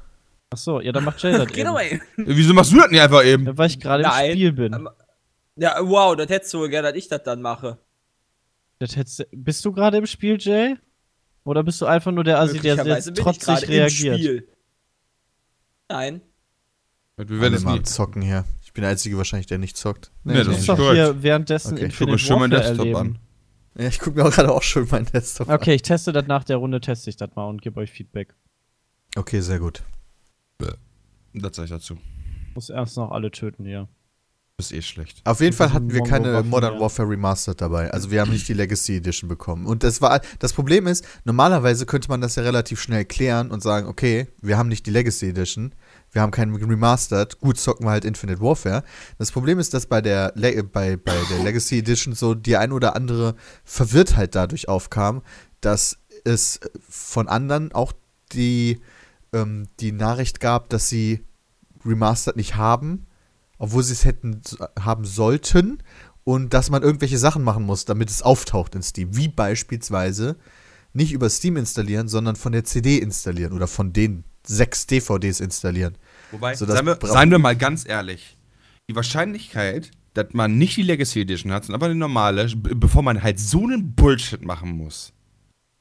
Achso, 0.53 0.81
ja, 0.81 0.91
dann 0.91 1.05
macht 1.05 1.23
Jay 1.23 1.31
das 1.33 1.47
Geh 1.53 1.61
eben. 1.61 1.67
doch 1.69 1.75
mal 1.75 1.85
hin. 1.85 2.01
Wieso 2.17 2.53
machst 2.55 2.73
du 2.73 2.77
das 2.79 2.91
nicht 2.91 3.01
einfach 3.01 3.25
eben? 3.25 3.47
Ja, 3.47 3.57
weil 3.57 3.69
ich 3.69 3.79
gerade 3.79 4.03
im 4.03 4.11
Spiel 4.33 4.53
bin. 4.53 4.73
ähm, 4.73 4.89
Ja, 5.57 5.77
wow, 5.83 6.17
das 6.17 6.29
hättest 6.29 6.53
du 6.55 6.59
wohl 6.61 6.69
gerne, 6.71 6.89
dass 6.89 6.97
ich 6.97 7.07
das 7.09 7.23
dann 7.23 7.41
mache. 7.43 7.79
Das 8.81 8.97
hättest, 8.97 9.21
du- 9.21 9.25
bist 9.33 9.65
du 9.65 9.73
gerade 9.73 9.99
im 9.99 10.07
Spiel, 10.07 10.39
Jay? 10.41 10.77
Oder 11.45 11.63
bist 11.63 11.81
du 11.81 11.87
einfach 11.87 12.11
nur 12.11 12.25
der 12.25 12.41
Assi, 12.41 12.59
der 12.59 12.77
jetzt 12.77 13.09
ich 13.09 13.15
trotzig 13.15 13.43
gerade 13.45 13.65
im 13.67 13.71
reagiert? 13.73 14.17
Spiel. 14.19 14.49
Nein. 15.89 16.21
Wir 17.17 17.41
werden 17.41 17.55
es 17.55 17.65
mal 17.65 17.83
Zocken 17.83 18.23
hier. 18.23 18.45
Ich 18.63 18.73
bin 18.73 18.81
der 18.83 18.93
Einzige 18.93 19.19
wahrscheinlich, 19.19 19.47
der 19.47 19.59
nicht 19.59 19.77
zockt. 19.77 20.11
Nee, 20.25 20.35
das 20.39 20.47
Du 20.47 20.53
ist 20.53 20.69
doch 20.69 20.93
hier 20.93 21.23
währenddessen 21.23 21.73
Okay, 21.75 21.81
ich 21.81 21.85
Infinite 21.91 22.19
schön 22.19 22.39
meinen 22.39 22.53
Warfare 22.53 22.69
Desktop 22.69 22.87
erleben. 22.87 22.99
an. 23.17 23.19
Ja, 23.79 23.87
ich 23.87 23.99
gucke 23.99 24.19
mir 24.19 24.27
auch 24.27 24.33
gerade 24.33 24.53
auch 24.53 24.63
schon 24.63 24.89
meinen 24.91 25.07
Desktop 25.07 25.49
an. 25.49 25.57
Okay, 25.57 25.75
ich 25.75 25.83
teste 25.83 26.13
das 26.13 26.27
nach 26.27 26.45
der 26.45 26.57
Runde, 26.57 26.81
teste 26.81 27.11
ich 27.11 27.17
das 27.17 27.31
mal 27.37 27.47
und 27.47 27.63
gebe 27.63 27.81
euch 27.81 27.91
Feedback. 27.91 28.35
Okay, 29.17 29.41
sehr 29.41 29.59
gut. 29.59 29.83
Das 31.33 31.57
sag 31.57 31.65
ich 31.65 31.71
dazu. 31.71 31.97
Muss 32.55 32.71
erst 32.71 32.97
noch 32.97 33.13
alle 33.13 33.31
töten 33.31 33.65
hier. 33.65 33.89
Ist 34.59 34.73
eh 34.73 34.83
schlecht. 34.83 35.23
Auf 35.25 35.41
jeden 35.41 35.57
Fall 35.57 35.73
hatten 35.73 35.91
wir 35.91 36.03
ein 36.03 36.07
keine 36.09 36.43
Modern. 36.43 36.79
Warfare 36.79 37.09
Remastered 37.09 37.61
dabei. 37.61 37.91
Also 37.93 38.11
wir 38.11 38.21
haben 38.21 38.31
nicht 38.31 38.47
die 38.47 38.53
Legacy 38.53 38.97
Edition 38.97 39.29
bekommen. 39.29 39.65
Und 39.65 39.85
das 39.85 40.03
war 40.03 40.21
das 40.39 40.53
Problem 40.53 40.87
ist, 40.87 41.07
normalerweise 41.25 41.87
könnte 41.87 42.09
man 42.09 42.21
das 42.21 42.37
ja 42.37 42.43
relativ 42.43 42.79
schnell 42.81 43.07
klären 43.07 43.51
und 43.51 43.63
sagen, 43.63 43.87
okay, 43.87 44.27
wir 44.43 44.59
haben 44.59 44.69
nicht 44.69 44.85
die 44.85 44.91
Legacy 44.91 45.31
Edition, 45.31 45.75
wir 46.13 46.23
haben 46.23 46.31
keinen 46.31 46.55
Remastered, 46.55 47.41
gut 47.41 47.59
zocken 47.59 47.87
wir 47.87 47.91
halt 47.91 48.05
Infinite 48.05 48.41
Warfare. 48.41 48.83
Das 49.19 49.31
Problem 49.31 49.59
ist, 49.59 49.75
dass 49.75 49.87
bei 49.87 50.01
der 50.01 50.33
Le 50.35 50.63
bei, 50.65 50.97
bei 50.97 51.15
der 51.31 51.39
Legacy 51.45 51.79
Edition 51.79 52.15
so 52.15 52.35
die 52.35 52.57
ein 52.57 52.73
oder 52.73 52.97
andere 52.97 53.37
Verwirrtheit 53.65 54.35
dadurch 54.35 54.69
aufkam, 54.69 55.23
dass 55.61 55.99
es 56.25 56.61
von 56.89 57.29
anderen 57.29 57.73
auch 57.73 57.93
die 58.33 58.81
ähm, 59.33 59.69
die 59.79 59.93
Nachricht 59.93 60.41
gab, 60.41 60.69
dass 60.71 60.89
sie 60.89 61.25
Remastered 61.85 62.37
nicht 62.37 62.57
haben, 62.57 63.07
obwohl 63.59 63.83
sie 63.83 63.93
es 63.93 64.05
hätten 64.05 64.41
haben 64.79 65.05
sollten 65.05 65.83
und 66.25 66.53
dass 66.55 66.71
man 66.71 66.83
irgendwelche 66.83 67.19
Sachen 67.19 67.43
machen 67.43 67.65
muss, 67.65 67.85
damit 67.85 68.11
es 68.11 68.23
auftaucht 68.23 68.75
in 68.75 68.83
Steam. 68.83 69.17
Wie 69.17 69.29
beispielsweise 69.29 70.37
nicht 70.93 71.13
über 71.13 71.31
Steam 71.31 71.57
installieren, 71.57 72.09
sondern 72.09 72.37
von 72.37 72.53
der 72.53 72.65
CD 72.65 72.99
installieren 72.99 73.53
oder 73.53 73.67
von 73.67 73.93
den 73.93 74.25
sechs 74.47 74.87
DVDs 74.87 75.41
installieren. 75.41 75.97
Wobei, 76.31 76.55
So, 76.55 76.67
seien, 76.67 76.87
wir, 76.87 76.99
seien 77.03 77.31
wir 77.31 77.39
mal 77.39 77.57
ganz 77.57 77.87
ehrlich, 77.89 78.37
die 78.89 78.97
Wahrscheinlichkeit, 78.97 79.91
dass 80.15 80.29
man 80.33 80.59
nicht 80.59 80.77
die 80.77 80.83
Legacy 80.83 81.21
Edition 81.23 81.53
hat, 81.53 81.65
sondern 81.65 81.81
aber 81.81 81.87
eine 81.87 81.95
normale, 81.95 82.49
bevor 82.57 83.03
man 83.03 83.23
halt 83.23 83.39
so 83.39 83.65
einen 83.65 83.95
Bullshit 83.95 84.45
machen 84.45 84.77
muss. 84.77 85.13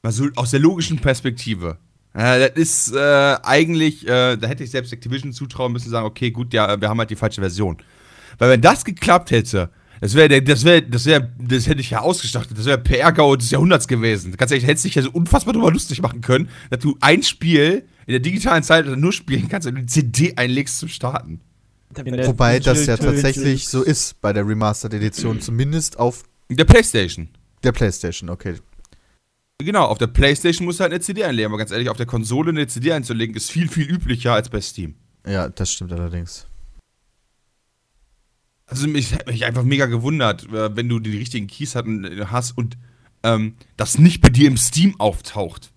Mal 0.02 0.12
so 0.12 0.28
aus 0.36 0.52
der 0.52 0.60
logischen 0.60 0.98
Perspektive. 0.98 1.78
Äh, 2.14 2.50
das 2.50 2.50
ist 2.56 2.94
äh, 2.94 3.36
eigentlich, 3.42 4.06
äh, 4.06 4.36
da 4.36 4.46
hätte 4.46 4.64
ich 4.64 4.70
selbst 4.70 4.92
Activision 4.92 5.32
zutrauen 5.32 5.72
müssen, 5.72 5.90
sagen, 5.90 6.06
okay, 6.06 6.30
gut, 6.30 6.52
ja, 6.54 6.80
wir 6.80 6.88
haben 6.88 6.98
halt 6.98 7.10
die 7.10 7.16
falsche 7.16 7.40
Version. 7.40 7.78
Weil 8.38 8.50
wenn 8.50 8.60
das 8.60 8.84
geklappt 8.84 9.30
hätte, 9.30 9.70
das 10.00 10.14
wäre, 10.14 10.42
das 10.42 10.64
wäre, 10.64 10.82
das 10.82 11.04
wäre, 11.04 11.30
das 11.38 11.66
hätte 11.66 11.80
ich 11.80 11.90
ja 11.90 12.00
ausgestattet, 12.00 12.56
das 12.56 12.64
wäre 12.64 12.78
PR-GAU 12.78 13.36
des 13.36 13.50
Jahrhunderts 13.50 13.86
gewesen. 13.86 14.34
Ganz 14.36 14.50
ehrlich, 14.50 14.66
hättest 14.66 14.86
dich 14.86 14.94
ja 14.94 15.02
so 15.02 15.10
unfassbar 15.10 15.52
drüber 15.52 15.70
lustig 15.70 16.00
machen 16.00 16.22
können, 16.22 16.48
dass 16.70 16.80
du 16.80 16.96
ein 17.00 17.22
Spiel 17.22 17.84
in 18.06 18.12
der 18.12 18.20
digitalen 18.20 18.62
Zeit 18.62 18.86
nur 18.86 19.12
spielen 19.12 19.48
kannst, 19.48 19.66
wenn 19.66 19.74
du 19.74 19.82
die 19.82 19.86
CD 19.86 20.36
einlegst 20.36 20.78
zum 20.78 20.88
Starten. 20.88 21.40
Wobei 21.94 22.60
das 22.60 22.86
ja 22.86 22.96
tatsächlich 22.96 23.68
so 23.68 23.82
ist 23.82 24.20
bei 24.20 24.32
der 24.32 24.46
Remastered 24.46 24.94
Edition, 24.94 25.40
zumindest 25.40 25.98
auf 25.98 26.22
der 26.48 26.64
Playstation. 26.64 27.28
der 27.62 27.72
PlayStation, 27.72 28.30
okay. 28.30 28.54
Genau, 29.58 29.84
auf 29.84 29.98
der 29.98 30.06
Playstation 30.06 30.64
musst 30.64 30.80
du 30.80 30.82
halt 30.82 30.92
eine 30.92 31.00
CD 31.00 31.24
einlegen, 31.24 31.50
aber 31.50 31.58
ganz 31.58 31.70
ehrlich, 31.70 31.90
auf 31.90 31.96
der 31.96 32.06
Konsole 32.06 32.50
eine 32.50 32.66
CD 32.66 32.92
einzulegen 32.92 33.36
ist 33.36 33.50
viel, 33.50 33.68
viel 33.68 33.90
üblicher 33.90 34.32
als 34.32 34.48
bei 34.48 34.60
Steam. 34.60 34.94
Ja, 35.26 35.48
das 35.48 35.72
stimmt 35.72 35.92
allerdings. 35.92 36.46
Also 38.70 38.88
mich 38.88 39.12
hat 39.12 39.26
mich 39.26 39.44
einfach 39.44 39.64
mega 39.64 39.86
gewundert, 39.86 40.44
äh, 40.52 40.74
wenn 40.74 40.88
du 40.88 41.00
die 41.00 41.16
richtigen 41.16 41.46
Keys 41.46 41.74
äh, 41.74 42.26
hast 42.26 42.56
und 42.56 42.78
ähm, 43.22 43.54
das 43.76 43.98
nicht 43.98 44.20
bei 44.20 44.30
dir 44.30 44.48
im 44.48 44.56
Steam 44.56 44.98
auftaucht. 44.98 45.72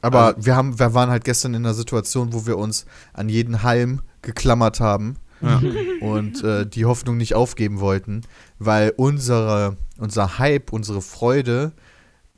Aber 0.00 0.34
wir, 0.38 0.54
haben, 0.56 0.78
wir 0.78 0.94
waren 0.94 1.10
halt 1.10 1.24
gestern 1.24 1.54
in 1.54 1.64
einer 1.64 1.74
Situation, 1.74 2.32
wo 2.32 2.46
wir 2.46 2.56
uns 2.58 2.86
an 3.12 3.28
jeden 3.28 3.62
Halm 3.62 4.00
geklammert 4.22 4.80
haben 4.80 5.16
Ja. 5.40 5.60
und 6.00 6.42
äh, 6.44 6.66
die 6.66 6.84
Hoffnung 6.84 7.16
nicht 7.16 7.34
aufgeben 7.34 7.80
wollten, 7.80 8.22
weil 8.58 8.92
unsere, 8.96 9.76
unser 9.98 10.38
Hype, 10.38 10.72
unsere 10.72 11.02
Freude 11.02 11.72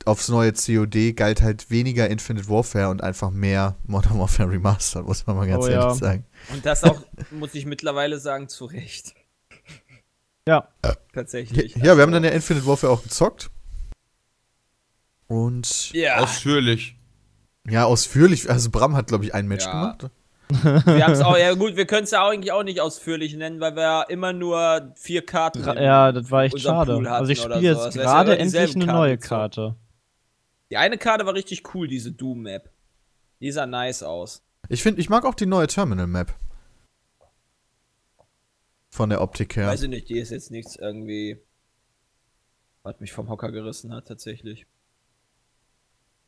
aufs 0.05 0.29
neue 0.29 0.53
COD 0.53 1.15
galt 1.15 1.43
halt 1.43 1.69
weniger 1.69 2.09
Infinite 2.09 2.49
Warfare 2.49 2.89
und 2.89 3.03
einfach 3.03 3.29
mehr 3.29 3.75
Modern 3.85 4.17
Warfare 4.17 4.49
Remastered, 4.49 5.05
muss 5.05 5.27
man 5.27 5.35
mal 5.35 5.47
ganz 5.47 5.65
Oh 5.65 5.67
ehrlich 5.67 5.85
ja. 5.85 5.93
sagen. 5.93 6.25
Und 6.51 6.65
das 6.65 6.83
auch, 6.83 7.01
muss 7.31 7.53
ich 7.55 7.65
mittlerweile 7.65 8.19
sagen, 8.19 8.49
zu 8.49 8.65
Recht. 8.65 9.13
Ja. 10.47 10.67
Tatsächlich. 11.13 11.75
Ja, 11.75 11.95
wir 11.95 12.01
haben 12.03 12.11
dann 12.11 12.23
ja 12.23 12.31
Infinite 12.31 12.65
Warfare 12.65 12.91
auch 12.91 13.03
gezockt. 13.03 13.49
Und 15.27 15.91
Ja, 15.93 16.17
Ausführlich. 16.17 16.95
ja, 17.67 17.85
ausführlich, 17.85 18.49
also 18.49 18.69
Bram 18.69 18.95
hat, 18.95 19.07
glaube 19.07 19.23
ich, 19.25 19.33
ein 19.33 19.47
Match 19.47 19.65
Ja. 19.65 19.71
gemacht. 19.71 20.09
wir 20.49 21.05
haben 21.05 21.13
es 21.13 21.21
auch, 21.21 21.37
ja 21.37 21.53
gut, 21.53 21.77
wir 21.77 21.85
können 21.85 22.03
es 22.03 22.11
ja 22.11 22.23
auch 22.25 22.31
eigentlich 22.31 22.51
auch 22.51 22.63
nicht 22.63 22.81
ausführlich 22.81 23.33
nennen, 23.35 23.61
weil 23.61 23.73
wir 23.77 23.83
ja 23.83 24.01
immer 24.03 24.33
nur 24.33 24.91
vier 24.95 25.25
Karten 25.25 25.63
Ja, 25.63 26.11
das 26.11 26.29
war 26.29 26.43
echt 26.43 26.59
schade. 26.59 27.09
Also 27.09 27.31
ich 27.31 27.39
spiele 27.39 27.59
jetzt 27.61 27.93
gerade 27.93 28.37
endlich 28.37 28.75
eine 28.75 28.85
neue 28.85 29.17
Karte. 29.17 29.75
Die 30.69 30.75
eine 30.77 30.97
Karte 30.97 31.25
war 31.25 31.33
richtig 31.33 31.73
cool, 31.73 31.87
diese 31.87 32.11
Doom-Map. 32.11 32.69
Die 33.39 33.51
sah 33.51 33.65
nice 33.65 34.03
aus. 34.03 34.43
Ich 34.71 34.83
finde, 34.83 35.01
ich 35.01 35.09
mag 35.09 35.25
auch 35.25 35.35
die 35.35 35.45
neue 35.45 35.67
Terminal 35.67 36.07
Map. 36.07 36.33
Von 38.89 39.09
der 39.09 39.21
Optik 39.21 39.57
her. 39.57 39.67
Weiß 39.67 39.81
ich 39.83 39.89
nicht, 39.89 40.07
die 40.07 40.17
ist 40.17 40.31
jetzt 40.31 40.49
nichts 40.49 40.77
irgendwie, 40.77 41.37
was 42.81 42.97
mich 43.01 43.11
vom 43.11 43.27
Hocker 43.27 43.51
gerissen 43.51 43.93
hat, 43.93 44.07
tatsächlich. 44.07 44.65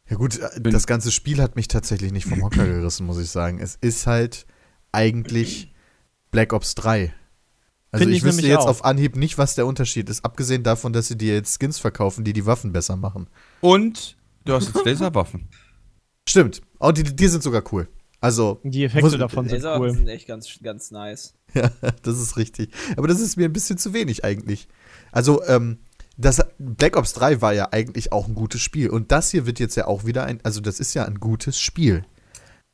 Ja 0.10 0.18
gut, 0.18 0.40
äh, 0.40 0.60
das 0.62 0.88
ganze 0.88 1.12
Spiel 1.14 1.42
hat 1.42 1.56
mich 1.56 1.70
tatsächlich 1.70 2.12
nicht 2.12 2.26
vom 2.26 2.44
Hocker 2.44 2.66
gerissen, 2.66 3.06
muss 3.06 3.18
ich 3.18 3.30
sagen. 3.30 3.60
Es 3.62 3.76
ist 3.80 4.08
halt 4.08 4.46
eigentlich 4.92 5.74
Black 6.32 6.52
Ops 6.52 6.76
3. 6.76 7.14
Also 7.92 8.04
Find 8.04 8.12
ich, 8.12 8.18
ich 8.18 8.24
wüsste 8.26 8.46
jetzt 8.46 8.60
auch. 8.60 8.68
auf 8.68 8.84
Anhieb 8.84 9.16
nicht, 9.16 9.38
was 9.38 9.56
der 9.56 9.66
Unterschied 9.68 10.10
ist, 10.10 10.26
abgesehen 10.26 10.64
davon, 10.64 10.92
dass 10.92 11.08
sie 11.08 11.18
dir 11.18 11.34
jetzt 11.34 11.58
Skins 11.62 11.80
verkaufen, 11.80 12.26
die 12.26 12.34
die 12.34 12.46
Waffen 12.46 12.74
besser 12.74 12.98
machen. 12.98 13.30
Und 13.62 14.18
du 14.44 14.54
hast 14.54 14.68
jetzt 14.68 14.86
Laserwaffen. 14.86 15.48
Stimmt. 16.28 16.62
Oh, 16.80 16.92
die, 16.92 17.04
die 17.04 17.28
sind 17.28 17.42
sogar 17.42 17.64
cool. 17.72 17.88
Also, 18.24 18.62
Die 18.64 18.86
Effekte 18.86 19.10
Muss- 19.10 19.18
davon 19.18 19.50
sind 19.50 19.66
cool. 19.66 19.94
sind 19.94 20.08
echt 20.08 20.28
ganz, 20.28 20.48
ganz 20.64 20.92
nice. 20.92 21.34
ja, 21.54 21.70
das 22.04 22.22
ist 22.22 22.38
richtig. 22.38 22.70
Aber 22.96 23.10
das 23.10 23.20
ist 23.20 23.36
mir 23.36 23.44
ein 23.44 23.52
bisschen 23.52 23.78
zu 23.78 23.94
wenig 23.94 24.24
eigentlich. 24.24 24.70
Also, 25.12 25.44
ähm, 25.46 25.80
das 26.16 26.42
Black 26.58 26.96
Ops 26.96 27.12
3 27.14 27.42
war 27.42 27.54
ja 27.54 27.74
eigentlich 27.74 28.14
auch 28.14 28.30
ein 28.30 28.34
gutes 28.34 28.62
Spiel. 28.62 28.90
Und 28.90 29.12
das 29.12 29.32
hier 29.32 29.46
wird 29.46 29.60
jetzt 29.60 29.76
ja 29.76 29.88
auch 29.88 30.06
wieder 30.06 30.24
ein, 30.24 30.40
also 30.44 30.62
das 30.62 30.80
ist 30.80 30.94
ja 30.94 31.04
ein 31.04 31.20
gutes 31.20 31.60
Spiel. 31.60 32.06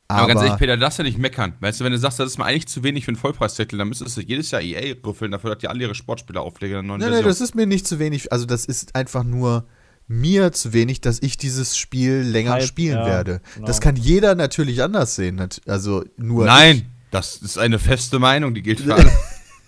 Aber, 0.06 0.20
Aber, 0.20 0.28
ganz 0.28 0.42
ehrlich, 0.42 0.58
Peter, 0.58 0.76
das 0.76 0.98
ja 0.98 1.02
nicht 1.02 1.18
meckern. 1.18 1.54
Weißt 1.58 1.80
du, 1.80 1.84
wenn 1.84 1.92
du 1.92 1.98
sagst, 1.98 2.20
das 2.20 2.28
ist 2.28 2.38
mir 2.38 2.44
eigentlich 2.44 2.68
zu 2.68 2.84
wenig 2.84 3.04
für 3.04 3.08
einen 3.10 3.16
Vollpreistitel, 3.16 3.76
dann 3.76 3.88
müsstest 3.88 4.16
du 4.16 4.20
jedes 4.20 4.52
Jahr 4.52 4.60
EA 4.60 4.94
rüffeln, 5.04 5.32
dafür, 5.32 5.50
dass 5.50 5.58
die 5.58 5.68
alle 5.68 5.82
ihre 5.82 5.96
Sportspieler 5.96 6.42
auflegen 6.42 6.86
Nein, 6.86 7.00
nein, 7.00 7.24
das 7.24 7.40
ist 7.40 7.56
mir 7.56 7.66
nicht 7.66 7.88
zu 7.88 7.98
wenig. 7.98 8.32
Also, 8.32 8.46
das 8.46 8.66
ist 8.66 8.94
einfach 8.94 9.24
nur 9.24 9.66
mir 10.10 10.50
zu 10.50 10.72
wenig, 10.72 11.00
dass 11.00 11.22
ich 11.22 11.36
dieses 11.36 11.76
Spiel 11.76 12.22
länger 12.22 12.54
Hype, 12.54 12.64
spielen 12.64 12.98
ja, 12.98 13.06
werde. 13.06 13.40
genau. 13.54 13.66
Das 13.68 13.80
kann 13.80 13.94
jeder 13.94 14.34
natürlich 14.34 14.82
anders 14.82 15.14
sehen. 15.14 15.40
Also, 15.66 16.04
nur. 16.16 16.46
Nein, 16.46 16.86
das 17.12 17.36
ist 17.36 17.58
eine 17.58 17.78
feste 17.78 18.18
Meinung, 18.18 18.52
die 18.52 18.62
gilt 18.62 18.80
für 18.80 18.94
alle. 18.96 19.12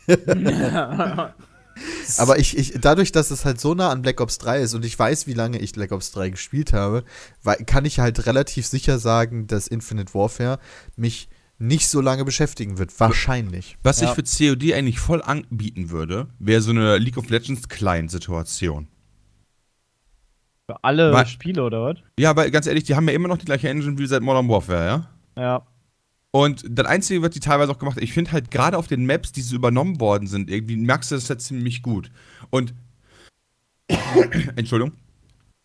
Ich. 0.08 0.18
Aber 2.18 2.38
ich, 2.38 2.56
ich, 2.58 2.74
dadurch, 2.80 3.12
dass 3.12 3.30
es 3.30 3.44
halt 3.44 3.60
so 3.60 3.74
nah 3.74 3.90
an 3.90 4.02
Black 4.02 4.20
Ops 4.20 4.38
3 4.38 4.60
ist 4.60 4.74
und 4.74 4.84
ich 4.84 4.98
weiß, 4.98 5.26
wie 5.26 5.32
lange 5.32 5.58
ich 5.58 5.72
Black 5.72 5.92
Ops 5.92 6.10
3 6.12 6.30
gespielt 6.30 6.72
habe, 6.72 7.04
kann 7.66 7.84
ich 7.84 8.00
halt 8.00 8.26
relativ 8.26 8.66
sicher 8.66 8.98
sagen, 8.98 9.46
dass 9.46 9.68
Infinite 9.68 10.12
Warfare 10.12 10.58
mich 10.96 11.28
nicht 11.58 11.88
so 11.88 12.00
lange 12.00 12.24
beschäftigen 12.24 12.78
wird. 12.78 12.98
Wahrscheinlich. 12.98 13.78
Was 13.84 14.00
Ja. 14.00 14.08
ich 14.08 14.14
für 14.14 14.24
COD 14.24 14.74
eigentlich 14.74 14.98
voll 14.98 15.22
anbieten 15.22 15.90
würde, 15.90 16.26
wäre 16.40 16.60
so 16.60 16.70
eine 16.70 16.98
League 16.98 17.16
of 17.16 17.30
Legends 17.30 17.68
Client-Situation. 17.68 18.88
Für 20.66 20.82
alle 20.84 21.12
Weil- 21.12 21.26
Spiele, 21.26 21.62
oder 21.64 21.82
was? 21.84 21.98
Ja, 22.18 22.30
aber 22.30 22.48
ganz 22.50 22.66
ehrlich, 22.66 22.84
die 22.84 22.94
haben 22.94 23.08
ja 23.08 23.14
immer 23.14 23.28
noch 23.28 23.38
die 23.38 23.44
gleiche 23.46 23.68
Engine 23.68 23.98
wie 23.98 24.06
seit 24.06 24.22
Modern 24.22 24.48
Warfare, 24.48 24.86
ja? 25.36 25.42
Ja. 25.42 25.66
Und 26.30 26.64
das 26.68 26.86
Einzige, 26.86 27.20
was 27.20 27.30
die 27.30 27.40
teilweise 27.40 27.72
auch 27.72 27.78
gemacht 27.78 27.96
haben, 27.96 28.04
ich 28.04 28.12
finde 28.12 28.32
halt 28.32 28.50
gerade 28.50 28.78
auf 28.78 28.86
den 28.86 29.04
Maps, 29.04 29.32
die 29.32 29.42
so 29.42 29.54
übernommen 29.54 30.00
worden 30.00 30.26
sind, 30.26 30.48
irgendwie 30.48 30.76
merkst 30.76 31.10
du 31.10 31.16
das 31.16 31.28
halt 31.28 31.42
ziemlich 31.42 31.82
gut. 31.82 32.10
Und, 32.50 32.74
Entschuldigung, 34.56 34.94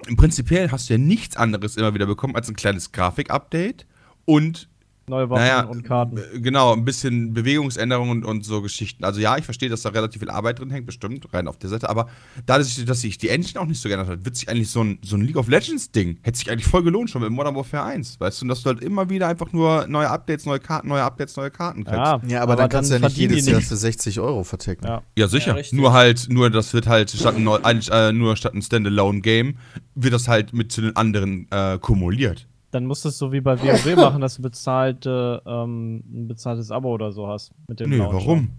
im 0.08 0.18
Prinzipiell 0.18 0.72
hast 0.72 0.90
du 0.90 0.94
ja 0.94 0.98
nichts 0.98 1.38
anderes 1.38 1.78
immer 1.78 1.94
wieder 1.94 2.06
bekommen 2.06 2.36
als 2.36 2.50
ein 2.50 2.56
kleines 2.56 2.92
Grafik-Update 2.92 3.86
und 4.26 4.68
Neue 5.10 5.30
Waffen 5.30 5.42
Naja, 5.42 5.62
und 5.64 5.84
Karten. 5.84 6.18
äh, 6.18 6.40
genau, 6.42 6.74
ein 6.74 6.84
bisschen 6.84 7.34
Bewegungsänderungen 7.34 8.24
und, 8.24 8.26
und 8.26 8.46
so 8.46 8.62
Geschichten. 8.62 9.06
Also 9.06 9.22
ja, 9.22 9.38
ich 9.38 9.46
verstehe, 9.46 9.70
dass 9.70 9.82
da 9.82 9.90
relativ 9.90 10.20
viel 10.20 10.30
Arbeit 10.30 10.60
drin 10.60 10.70
hängt, 10.70 10.86
bestimmt, 10.86 11.34
rein 11.34 11.48
auf 11.48 11.58
der 11.58 11.70
Seite, 11.70 11.90
aber 11.90 12.08
dadurch, 12.46 12.84
dass 12.84 13.02
sich 13.02 13.18
die 13.18 13.30
Engine 13.30 13.62
auch 13.62 13.66
nicht 13.66 13.80
so 13.82 13.88
geändert 13.88 14.10
hat, 14.10 14.26
wird 14.26 14.36
sich 14.36 14.50
eigentlich 14.50 14.70
so 14.70 14.84
ein, 14.84 15.00
so 15.02 15.16
ein 15.16 15.22
League 15.22 15.38
of 15.38 15.48
Legends-Ding, 15.48 16.18
hätte 16.24 16.38
sich 16.38 16.52
eigentlich 16.52 16.68
voll 16.68 16.84
gelohnt 16.84 17.10
schon 17.10 17.22
mit 17.22 17.32
Modern 17.32 17.56
Warfare 17.56 17.86
1, 17.86 18.20
weißt 18.20 18.42
du, 18.42 18.46
und 18.46 18.50
dass 18.50 18.64
du 18.64 18.68
halt 18.68 18.82
immer 18.82 19.10
wieder 19.10 19.30
einfach 19.30 19.54
nur 19.54 19.88
neue 19.88 20.10
Updates, 20.10 20.46
neue 20.46 20.60
Karten, 20.60 20.90
neue 20.90 21.04
Updates, 21.04 21.38
neue 21.38 21.52
Karten 21.52 21.86
kriegst. 21.86 21.98
Ja, 21.98 22.22
Ja, 22.28 22.42
aber, 22.42 22.58
dann 22.58 22.68
kannst 22.68 22.92
du 22.92 22.96
ja 22.96 23.00
nicht 23.00 23.16
jedes 23.18 23.46
Jahr 23.46 23.62
für 23.62 23.78
60 23.78 24.20
Euro 24.20 24.44
verticken. 24.44 24.86
Ja. 24.86 25.04
Ja, 25.18 25.28
sicher. 25.30 25.58
Ja, 25.58 25.64
nur 25.72 25.94
halt, 25.94 26.28
nur 26.30 26.50
das 26.50 26.74
wird 26.74 26.88
halt 26.88 27.12
statt 27.12 27.36
ein, 27.38 27.82
äh, 27.92 28.12
nur 28.12 28.36
statt 28.36 28.54
ein 28.54 28.62
Standalone-Game, 28.62 29.58
wird 29.96 30.14
das 30.14 30.28
halt 30.28 30.52
mit 30.52 30.74
zu 30.74 30.82
den 30.82 30.98
anderen 30.98 31.48
äh, 31.52 31.78
kumuliert. 31.80 32.46
Dann 32.78 32.86
musst 32.86 33.04
du 33.06 33.10
es 33.10 33.18
so 33.18 33.32
wie 33.32 33.42
bei 33.42 33.60
WoW 33.60 33.96
machen, 33.96 34.22
dass 34.22 34.36
du 34.36 34.44
bezahlte, 34.44 35.42
ähm, 35.48 36.04
ein 36.06 36.28
bezahltes 36.28 36.70
Abo 36.70 36.94
oder 36.94 37.12
so 37.12 37.28
hast. 37.28 37.52
Mit 37.68 37.80
dem 37.80 37.90
Nö, 37.90 37.98
Launcher, 37.98 38.18
warum? 38.18 38.52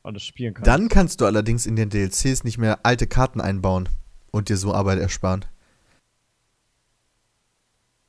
Weil 0.00 0.14
du 0.14 0.16
das 0.16 0.22
spielen 0.22 0.54
kannst. 0.54 0.66
Dann 0.66 0.88
kannst 0.88 1.20
du 1.20 1.26
allerdings 1.26 1.66
in 1.66 1.76
den 1.76 1.90
DLCs 1.90 2.42
nicht 2.44 2.56
mehr 2.56 2.86
alte 2.86 3.06
Karten 3.06 3.42
einbauen 3.42 3.90
und 4.30 4.48
dir 4.48 4.56
so 4.56 4.72
Arbeit 4.72 4.98
ersparen. 4.98 5.44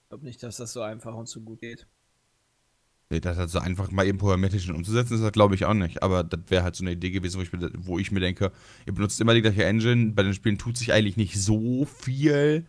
Ich 0.03 0.09
glaube 0.09 0.23
nicht, 0.23 0.41
dass 0.41 0.55
das 0.55 0.71
so 0.71 0.81
einfach 0.81 1.13
und 1.13 1.27
so 1.27 1.41
gut 1.41 1.59
geht. 1.59 1.85
Nee, 3.09 3.19
das 3.19 3.37
halt 3.37 3.49
so 3.49 3.59
einfach 3.59 3.91
mal 3.91 4.07
eben 4.07 4.19
programmatisch 4.19 4.69
umzusetzen, 4.69 5.15
ist 5.15 5.21
das 5.21 5.33
glaube 5.33 5.55
ich 5.55 5.65
auch 5.65 5.73
nicht. 5.73 6.01
Aber 6.01 6.23
das 6.23 6.39
wäre 6.47 6.63
halt 6.63 6.77
so 6.77 6.85
eine 6.85 6.93
Idee 6.93 7.11
gewesen, 7.11 7.39
wo 7.39 7.41
ich, 7.41 7.51
mir, 7.51 7.71
wo 7.75 7.99
ich 7.99 8.09
mir 8.13 8.21
denke, 8.21 8.53
ihr 8.85 8.93
benutzt 8.93 9.19
immer 9.19 9.33
die 9.33 9.41
gleiche 9.41 9.65
Engine, 9.65 10.13
bei 10.13 10.23
den 10.23 10.33
Spielen 10.33 10.57
tut 10.57 10.77
sich 10.77 10.93
eigentlich 10.93 11.17
nicht 11.17 11.35
so 11.35 11.83
viel 11.83 12.65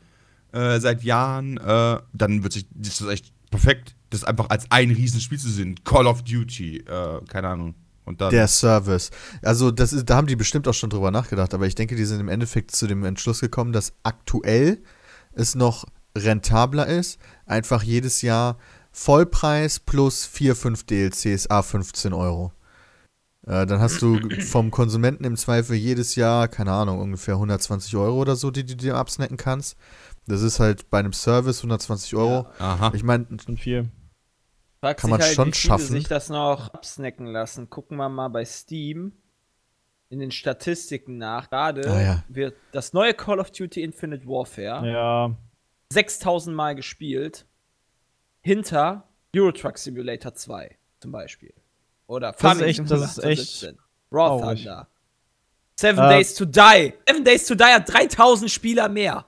äh, 0.54 0.80
seit 0.80 1.02
Jahren. 1.02 1.56
Äh, 1.58 1.98
dann 2.12 2.42
wird 2.42 2.52
sich, 2.52 2.66
das 2.74 3.00
ist 3.00 3.08
echt 3.08 3.32
perfekt, 3.50 3.94
das 4.10 4.24
einfach 4.24 4.50
als 4.50 4.70
ein 4.70 4.90
Riesenspiel 4.90 5.38
zu 5.38 5.50
sehen. 5.50 5.76
Call 5.84 6.06
of 6.06 6.22
Duty, 6.22 6.78
äh, 6.78 7.20
keine 7.28 7.48
Ahnung. 7.48 7.74
Und 8.04 8.20
dann. 8.20 8.30
Der 8.30 8.48
Service. 8.48 9.10
Also, 9.42 9.70
das 9.70 9.92
ist, 9.92 10.08
da 10.10 10.16
haben 10.16 10.26
die 10.26 10.36
bestimmt 10.36 10.68
auch 10.68 10.74
schon 10.74 10.90
drüber 10.90 11.10
nachgedacht, 11.10 11.54
aber 11.54 11.66
ich 11.66 11.74
denke, 11.74 11.96
die 11.96 12.04
sind 12.04 12.20
im 12.20 12.28
Endeffekt 12.28 12.70
zu 12.72 12.86
dem 12.86 13.04
Entschluss 13.04 13.40
gekommen, 13.40 13.72
dass 13.72 13.92
aktuell 14.02 14.82
es 15.32 15.54
noch 15.54 15.86
rentabler 16.16 16.86
ist, 16.86 17.18
einfach 17.46 17.82
jedes 17.82 18.22
Jahr 18.22 18.58
Vollpreis 18.92 19.80
plus 19.80 20.24
4, 20.26 20.54
5 20.54 20.84
DLCs, 20.84 21.50
a 21.50 21.62
15 21.62 22.12
Euro. 22.12 22.52
Äh, 23.46 23.66
dann 23.66 23.80
hast 23.80 24.00
du 24.02 24.20
vom 24.40 24.70
Konsumenten 24.70 25.24
im 25.24 25.36
Zweifel 25.36 25.76
jedes 25.76 26.14
Jahr, 26.14 26.48
keine 26.48 26.72
Ahnung, 26.72 27.00
ungefähr 27.00 27.34
120 27.34 27.96
Euro 27.96 28.20
oder 28.20 28.36
so, 28.36 28.50
die 28.50 28.64
du 28.64 28.76
dir 28.76 28.96
absnacken 28.96 29.36
kannst. 29.36 29.76
Das 30.26 30.40
ist 30.42 30.58
halt 30.60 30.88
bei 30.90 30.98
einem 31.00 31.12
Service 31.12 31.58
120 31.58 32.14
Euro. 32.16 32.46
Aha. 32.58 32.92
Ich 32.94 33.02
meine, 33.02 33.26
Und 33.26 33.58
viel. 33.60 33.90
Fragt 34.80 35.00
Kann 35.00 35.08
sich 35.08 35.18
man 35.18 35.20
halt, 35.22 35.34
schon 35.34 35.46
wie 35.48 35.52
viele 35.52 35.70
schaffen. 35.70 35.86
sich 35.92 36.04
das 36.08 36.28
noch 36.28 36.72
absnacken 36.74 37.26
lassen. 37.26 37.68
Gucken 37.70 37.96
wir 37.96 38.08
mal 38.08 38.28
bei 38.28 38.44
Steam 38.44 39.12
in 40.10 40.18
den 40.20 40.30
Statistiken 40.30 41.16
nach. 41.18 41.50
Gerade 41.50 41.90
Ah, 41.90 42.00
ja. 42.02 42.24
wird 42.28 42.54
das 42.72 42.92
neue 42.92 43.14
Call 43.14 43.40
of 43.40 43.50
Duty 43.50 43.82
Infinite 43.82 44.26
Warfare 44.26 44.86
Ja. 44.90 45.36
6000 45.92 46.54
Mal 46.54 46.74
gespielt. 46.74 47.46
Hinter 48.40 49.08
Euro 49.34 49.52
Truck 49.52 49.78
Simulator 49.78 50.34
2 50.34 50.76
zum 51.00 51.12
Beispiel. 51.12 51.54
Oder 52.06 52.28
Das 52.32 52.36
ist 52.36 52.42
Farming 52.42 52.64
echt- 52.66 52.90
das 52.90 53.16
ist 53.18 53.24
echt 53.24 53.42
17. 53.60 53.78
Raw 54.12 54.38
traurig. 54.40 54.64
Thunder. 54.64 54.88
Seven 55.76 56.04
Äh, 56.04 56.08
Days 56.08 56.34
to 56.34 56.44
Die. 56.44 56.92
Seven 57.08 57.24
Days 57.24 57.46
to 57.46 57.54
Die 57.54 57.64
hat 57.64 57.92
3000 57.92 58.50
Spieler 58.50 58.88
mehr. 58.88 59.24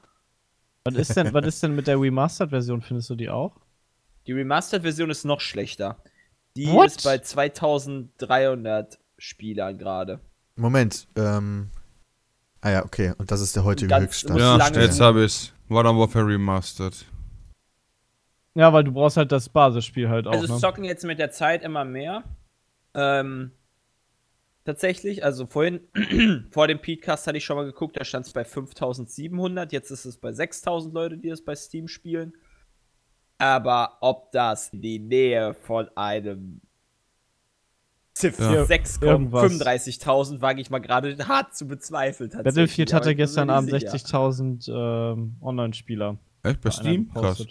Was 0.87 0.95
ist 1.09 1.17
denn, 1.17 1.33
was 1.35 1.47
ist 1.47 1.63
denn 1.63 1.75
mit 1.75 1.87
der 1.87 2.01
Remastered-Version? 2.01 2.83
Findest 2.83 3.11
du 3.11 3.15
die 3.15 3.29
auch? 3.31 3.57
Die 4.27 4.33
Remastered-Version 4.33 5.11
ist 5.11 5.25
noch 5.25 5.41
schlechter. 5.41 5.97
Die 6.57 6.69
What? 6.69 6.87
ist 6.87 7.05
bei 7.05 7.19
2300 7.19 8.99
Spielern 9.19 9.79
gerade. 9.79 10.21
Moment, 10.57 11.07
ähm, 11.17 11.71
Ah 12.63 12.71
ja, 12.71 12.85
okay. 12.85 13.13
Und 13.19 13.31
das 13.31 13.41
ist 13.41 13.55
der 13.55 13.63
heutige 13.65 13.89
Ganz- 13.91 14.07
Höchststand. 14.07 14.41
Ja, 14.41 14.57
jetzt 14.81 15.01
habe 15.01 15.25
ich's. 15.25 15.53
Modern 15.69 15.97
Warfare 15.99 16.27
Remastered. 16.27 17.05
Ja, 18.55 18.73
weil 18.73 18.85
du 18.85 18.93
brauchst 18.93 19.17
halt 19.19 19.31
das 19.31 19.49
Basisspiel 19.49 20.09
halt 20.09 20.27
auch, 20.27 20.33
Also 20.33 20.45
es 20.47 20.51
ne? 20.51 20.59
zocken 20.59 20.83
jetzt 20.85 21.05
mit 21.05 21.19
der 21.19 21.31
Zeit 21.31 21.63
immer 21.63 21.85
mehr. 21.85 22.25
Ähm, 22.95 23.53
tatsächlich, 24.67 25.25
also 25.25 25.47
vorhin, 25.47 25.81
vor 26.51 26.69
dem 26.69 26.81
Podcast 26.81 27.27
hatte 27.27 27.39
ich 27.39 27.45
schon 27.45 27.57
mal 27.57 27.65
geguckt, 27.65 27.99
da 27.99 28.05
stand 28.05 28.27
es 28.27 28.33
bei 28.33 28.45
5700, 28.45 29.73
jetzt 29.73 29.91
ist 29.91 30.05
es 30.05 30.19
bei 30.19 30.33
6000 30.33 30.93
Leute, 30.93 31.17
die 31.19 31.31
es 31.31 31.43
bei 31.45 31.55
Steam 31.57 31.89
spielen. 31.89 32.35
Aber 33.39 33.99
ob 34.01 34.33
das 34.33 34.71
in 34.71 34.81
die 34.83 34.99
Nähe 34.99 35.55
von 35.55 35.89
einem 35.97 36.61
Civ 38.17 38.39
Ja. 38.39 38.65
6 38.65 39.01
kommt, 39.01 39.35
Irgendwas. 39.35 39.53
35.000, 39.53 40.41
wage 40.41 40.63
ich 40.63 40.71
mal 40.71 40.79
gerade 40.79 41.17
hart 41.29 41.55
zu 41.55 41.67
bezweifeln. 41.69 42.31
Battlefield 42.31 42.95
hatte 42.95 43.15
gestern 43.15 43.51
Abend 43.51 43.71
sicher. 43.71 43.93
60.000 43.93 45.13
ähm, 45.13 45.37
Online-Spieler. 45.43 46.17
Echt? 46.43 46.61
Bei 46.63 46.71
Steam? 46.71 47.11
Krass. 47.13 47.45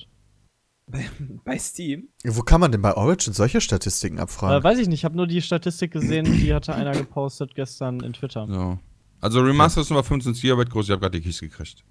Bei 0.87 1.57
Steam. 1.57 2.09
Wo 2.23 2.41
kann 2.41 2.61
man 2.61 2.71
denn 2.71 2.81
bei 2.81 2.93
Origin 2.95 3.33
solche 3.33 3.59
Statistiken 3.59 4.17
Äh, 4.17 4.21
abfragen? 4.21 4.63
weiß 4.63 4.77
ich 4.79 4.87
nicht, 4.87 4.99
ich 4.99 5.05
habe 5.05 5.15
nur 5.17 5.25
die 5.27 5.41
Statistik 5.41 5.91
gesehen, 5.91 6.25
die 6.25 6.53
hatte 6.53 6.75
einer 6.75 6.91
gepostet 6.91 7.55
gestern 7.55 8.01
in 8.01 8.13
Twitter. 8.13 8.45
So. 8.47 8.77
Also 9.21 9.41
Remastered 9.41 9.83
ist 9.85 9.89
nochmal 9.89 10.03
15 10.03 10.33
GB 10.33 10.65
groß, 10.65 10.85
ich 10.85 10.91
habe 10.91 11.01
gerade 11.01 11.19
die 11.19 11.25
Keys 11.25 11.39
gekriegt. 11.39 11.83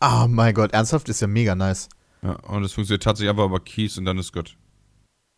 Ah, 0.00 0.26
mein 0.28 0.52
Gott, 0.54 0.72
ernsthaft 0.72 1.08
ist 1.08 1.20
ja 1.20 1.26
mega 1.26 1.54
nice. 1.54 1.88
Ja, 2.22 2.32
und 2.48 2.62
es 2.64 2.72
funktioniert 2.72 3.02
tatsächlich 3.02 3.30
einfach 3.30 3.46
über 3.46 3.60
Keys 3.60 3.96
und 3.96 4.04
dann 4.04 4.18
ist 4.18 4.32
gut. 4.32 4.56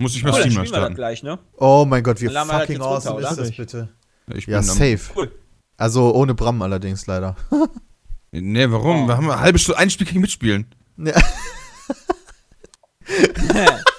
Muss 0.03 0.17
ich 0.17 0.25
mal 0.25 0.33
Cool, 0.33 0.41
dann 0.41 0.51
Steam 0.51 0.61
das 0.63 0.69
starten. 0.71 0.95
gleich, 0.97 1.23
ne? 1.23 1.39
Oh 1.57 1.85
mein 1.87 2.03
Gott, 2.03 2.21
wie 2.21 2.27
Dann 2.27 2.49
fucking 2.49 2.77
jetzt 2.77 2.81
runter, 2.81 2.97
awesome 2.97 3.17
oder? 3.17 3.31
ist 3.31 3.39
das 3.39 3.51
bitte? 3.57 3.89
Ich 4.35 4.47
bin 4.47 4.55
Ja, 4.55 4.63
safe. 4.63 4.99
Cool. 5.15 5.31
Also 5.77 6.13
ohne 6.15 6.35
Bram 6.35 6.61
allerdings 6.63 7.07
leider. 7.07 7.37
Nee, 8.33 8.71
warum? 8.71 9.05
Oh. 9.05 9.09
Wir 9.09 9.17
haben 9.17 9.29
eine 9.29 9.41
halbe 9.41 9.59
Stunde, 9.59 9.79
ein 9.81 9.91
Spiel 9.91 10.07
kann 10.07 10.15
ich 10.17 10.21
mitspielen. 10.21 10.67
Ja. 10.99 11.15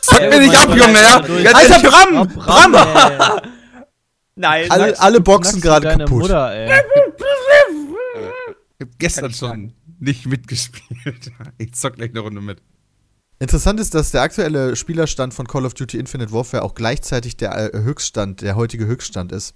Fuck 0.04 0.30
mir 0.30 0.40
nicht 0.40 0.56
ab, 0.56 0.70
Junge, 0.70 1.02
ja? 1.02 1.18
Alter, 1.54 1.90
Bram! 1.90 2.22
Oh, 2.22 2.26
Bram, 2.26 2.74
ey. 2.76 3.42
Nein, 4.36 4.72
Alle, 4.72 5.00
alle 5.00 5.22
Boxen 5.22 5.62
gerade 5.62 5.88
kaputt. 5.90 6.10
Mutter, 6.24 6.52
ey. 6.54 6.82
Ich 8.80 8.88
hab 8.88 9.00
gestern 9.00 9.34
schon 9.34 9.74
nicht 10.00 10.26
mitgespielt. 10.26 11.32
Ich 11.58 11.74
zock 11.74 11.96
gleich 11.96 12.10
eine 12.12 12.22
Runde 12.22 12.42
mit. 12.42 12.62
Interessant 13.40 13.80
ist, 13.80 13.94
dass 13.96 14.12
der 14.12 14.22
aktuelle 14.22 14.76
Spielerstand 14.76 15.34
von 15.34 15.48
Call 15.48 15.66
of 15.66 15.74
Duty 15.74 15.98
Infinite 15.98 16.32
Warfare 16.32 16.64
auch 16.64 16.76
gleichzeitig 16.76 17.38
der 17.38 17.74
äh, 17.74 17.78
Höchststand, 17.80 18.42
der 18.42 18.56
heutige 18.56 18.86
Höchststand 18.86 19.32
ist. 19.32 19.54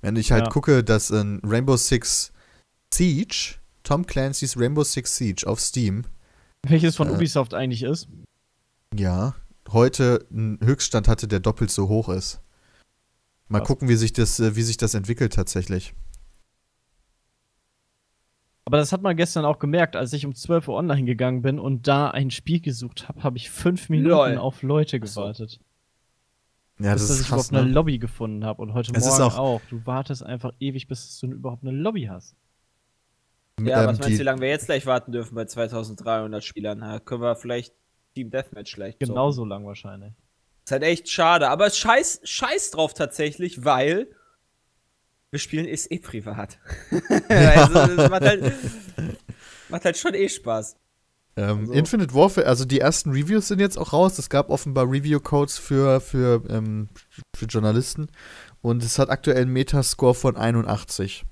Wenn 0.00 0.16
ich 0.16 0.32
halt 0.32 0.44
Ja. 0.44 0.50
gucke, 0.50 0.82
dass 0.84 1.10
in 1.10 1.40
Rainbow 1.44 1.76
Six 1.76 2.32
Siege, 2.92 3.56
Tom 3.82 4.06
Clancy's 4.06 4.56
Rainbow 4.56 4.84
Six 4.84 5.16
Siege 5.16 5.46
auf 5.46 5.60
Steam, 5.60 6.04
Welches 6.66 6.96
von 6.96 7.08
Äh. 7.08 7.12
Ubisoft 7.12 7.54
eigentlich 7.54 7.82
ist. 7.84 8.08
Ja, 8.94 9.34
heute 9.70 10.26
einen 10.30 10.58
Höchststand 10.62 11.08
hatte, 11.08 11.28
der 11.28 11.40
doppelt 11.40 11.70
so 11.70 11.88
hoch 11.88 12.08
ist. 12.08 12.40
Mal 13.48 13.58
Krass. 13.60 13.68
gucken, 13.68 13.88
wie 13.88 13.96
sich 13.96 14.12
das, 14.12 14.40
äh, 14.40 14.56
wie 14.56 14.62
sich 14.62 14.76
das 14.76 14.94
entwickelt 14.94 15.32
tatsächlich. 15.34 15.94
Aber 18.64 18.78
das 18.78 18.90
hat 18.92 19.02
man 19.02 19.16
gestern 19.16 19.44
auch 19.44 19.60
gemerkt, 19.60 19.94
als 19.94 20.12
ich 20.12 20.26
um 20.26 20.34
12 20.34 20.66
Uhr 20.68 20.74
online 20.74 21.04
gegangen 21.04 21.42
bin 21.42 21.60
und 21.60 21.86
da 21.86 22.10
ein 22.10 22.32
Spiel 22.32 22.60
gesucht 22.60 23.08
habe, 23.08 23.22
habe 23.22 23.36
ich 23.36 23.48
fünf 23.48 23.88
Minuten 23.88 24.08
Lol. 24.10 24.38
auf 24.38 24.62
Leute 24.62 24.98
gewartet. 24.98 25.60
Ja, 26.80 26.92
bis 26.92 27.02
das 27.02 27.08
dass 27.08 27.16
ist 27.18 27.22
ich 27.22 27.28
krass, 27.28 27.48
überhaupt 27.48 27.52
eine 27.62 27.68
ne? 27.68 27.74
Lobby 27.74 27.98
gefunden 27.98 28.44
habe. 28.44 28.60
Und 28.60 28.74
heute 28.74 28.90
Es 28.96 29.06
ist 29.06 29.18
Morgen 29.18 29.22
auch- 29.34 29.38
auch. 29.38 29.60
Du 29.70 29.86
wartest 29.86 30.24
einfach 30.24 30.52
ewig, 30.58 30.88
bis 30.88 31.18
du 31.20 31.28
überhaupt 31.28 31.62
eine 31.62 31.70
Lobby 31.72 32.06
hast. 32.10 32.34
Ja, 33.60 33.82
Ähm, 33.82 33.86
was 33.88 33.98
meinst 34.00 34.14
du, 34.16 34.18
wie 34.20 34.24
lange 34.24 34.40
wir 34.42 34.48
jetzt 34.48 34.66
gleich 34.66 34.84
warten 34.84 35.12
dürfen 35.12 35.34
bei 35.36 35.44
2300 35.46 36.42
Spielern? 36.44 36.78
Na, 36.80 36.98
können 36.98 37.22
wir 37.22 37.36
vielleicht 37.36 37.72
Team 38.16 38.30
Deathmatch 38.30 38.74
gleich 38.74 38.94
zocken. 38.94 39.08
Genauso 39.08 39.44
lang 39.44 39.66
wahrscheinlich. 39.66 40.14
Ist 40.64 40.70
halt 40.72 40.82
echt 40.82 41.08
schade, 41.10 41.50
aber 41.50 41.66
es 41.66 41.76
scheiß, 41.76 42.20
scheiß 42.24 42.70
drauf 42.70 42.94
tatsächlich, 42.94 43.64
weil 43.66 44.08
wir 45.30 45.38
spielen 45.38 45.66
ist 45.66 45.92
eh 45.92 45.98
privat. 45.98 46.58
also, 47.28 47.94
das 47.94 48.10
macht 48.10 48.22
halt, 48.22 48.52
macht 49.68 49.84
halt 49.84 49.96
schon 49.98 50.14
eh 50.14 50.28
Spaß. 50.30 50.76
Ähm, 51.36 51.58
Also- 51.60 51.72
Infinite 51.74 52.14
Warfare, 52.14 52.46
also 52.46 52.64
die 52.64 52.80
ersten 52.80 53.10
Reviews 53.10 53.48
sind 53.48 53.60
jetzt 53.60 53.76
auch 53.78 53.92
raus. 53.92 54.18
Es 54.18 54.30
gab 54.30 54.48
offenbar 54.48 54.90
Review-Codes 54.90 55.58
für, 55.58 56.00
für, 56.00 56.42
ähm, 56.48 56.88
für 57.36 57.44
Journalisten. 57.44 58.08
Und 58.62 58.82
es 58.82 58.98
hat 58.98 59.10
aktuell 59.10 59.42
einen 59.42 59.52
Metascore 59.52 60.14
von 60.14 60.36
81. 60.38 61.26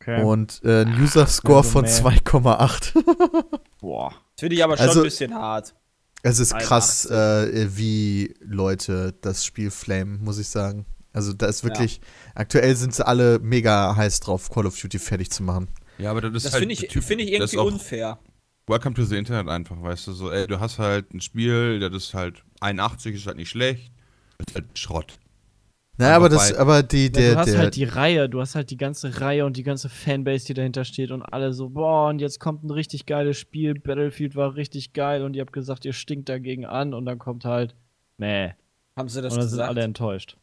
Okay. 0.00 0.22
Und 0.22 0.60
äh, 0.64 0.82
einen 0.82 1.02
User-Score 1.02 1.58
also 1.58 1.70
von 1.70 1.82
mehr. 1.82 1.92
2,8. 1.92 3.58
Boah. 3.80 4.10
Das 4.36 4.40
finde 4.40 4.54
ich 4.54 4.64
aber 4.64 4.76
schon 4.78 4.86
Also- 4.86 5.00
ein 5.00 5.04
bisschen 5.04 5.34
hart. 5.34 5.74
Es 6.22 6.38
ist 6.38 6.56
krass, 6.58 7.06
81. 7.06 7.56
äh, 7.56 7.76
wie 7.76 8.34
Leute 8.40 9.14
das 9.20 9.44
Spiel 9.44 9.70
flamen, 9.70 10.22
muss 10.22 10.38
ich 10.38 10.48
sagen. 10.48 10.86
Also 11.12 11.32
da 11.32 11.46
ist 11.46 11.64
wirklich, 11.64 12.00
aktuell 12.34 12.76
sind 12.76 12.94
sie 12.94 13.06
alle 13.06 13.38
mega 13.40 13.96
heiß 13.96 14.20
drauf, 14.20 14.48
Call 14.50 14.66
of 14.66 14.78
Duty 14.80 14.98
fertig 14.98 15.30
zu 15.30 15.42
machen. 15.42 15.68
Ja, 15.98 16.10
aber 16.12 16.20
das 16.20 16.32
ist 16.34 16.46
Das 16.46 16.52
halt 16.54 16.62
finde 16.62 16.74
ich, 16.74 17.04
find 17.04 17.20
ich 17.20 17.38
das 17.38 17.52
irgendwie 17.52 17.74
unfair. 17.74 18.18
Welcome 18.66 18.94
to 18.94 19.04
the 19.04 19.16
Internet 19.16 19.48
einfach, 19.48 19.82
weißt 19.82 20.06
du, 20.06 20.12
so, 20.12 20.30
ey, 20.30 20.46
du 20.46 20.60
hast 20.60 20.78
halt 20.78 21.12
ein 21.12 21.20
Spiel, 21.20 21.80
das 21.80 21.92
ist 21.92 22.14
halt 22.14 22.44
81, 22.60 23.16
ist 23.16 23.26
halt 23.26 23.36
nicht 23.36 23.50
schlecht, 23.50 23.90
ist 24.38 24.54
halt 24.54 24.78
Schrott. 24.78 25.18
Naja, 26.00 26.16
Aber 26.16 26.26
aber 26.26 26.34
das, 26.34 26.52
bei- 26.52 26.58
aber 26.58 26.82
die, 26.82 27.04
Ja, 27.04 27.10
der, 27.10 27.32
du 27.34 27.38
hast 27.40 27.48
der, 27.52 27.58
halt 27.58 27.76
die 27.76 27.84
Reihe, 27.84 28.28
du 28.28 28.40
hast 28.40 28.54
halt 28.54 28.70
die 28.70 28.76
ganze 28.76 29.20
Reihe 29.20 29.44
und 29.44 29.56
die 29.56 29.62
ganze 29.62 29.88
Fanbase, 29.88 30.46
die 30.46 30.54
dahinter 30.54 30.84
steht 30.84 31.10
und 31.10 31.22
alle 31.22 31.52
so, 31.52 31.68
boah, 31.70 32.08
und 32.08 32.20
jetzt 32.20 32.40
kommt 32.40 32.64
ein 32.64 32.70
richtig 32.70 33.06
geiles 33.06 33.36
Spiel, 33.38 33.74
Battlefield 33.74 34.34
war 34.34 34.54
richtig 34.56 34.92
geil 34.92 35.22
und 35.22 35.34
ihr 35.34 35.42
habt 35.42 35.52
gesagt, 35.52 35.84
ihr 35.84 35.92
stinkt 35.92 36.28
dagegen 36.28 36.64
an 36.64 36.94
und 36.94 37.04
dann 37.06 37.18
kommt 37.18 37.44
halt, 37.44 37.74
nee. 38.18 38.52
Haben 38.96 39.08
sie 39.08 39.22
das 39.22 39.34
Und 39.34 39.40
dann 39.40 39.48
sind 39.48 39.60
alle 39.60 39.82
enttäuscht. 39.82 40.36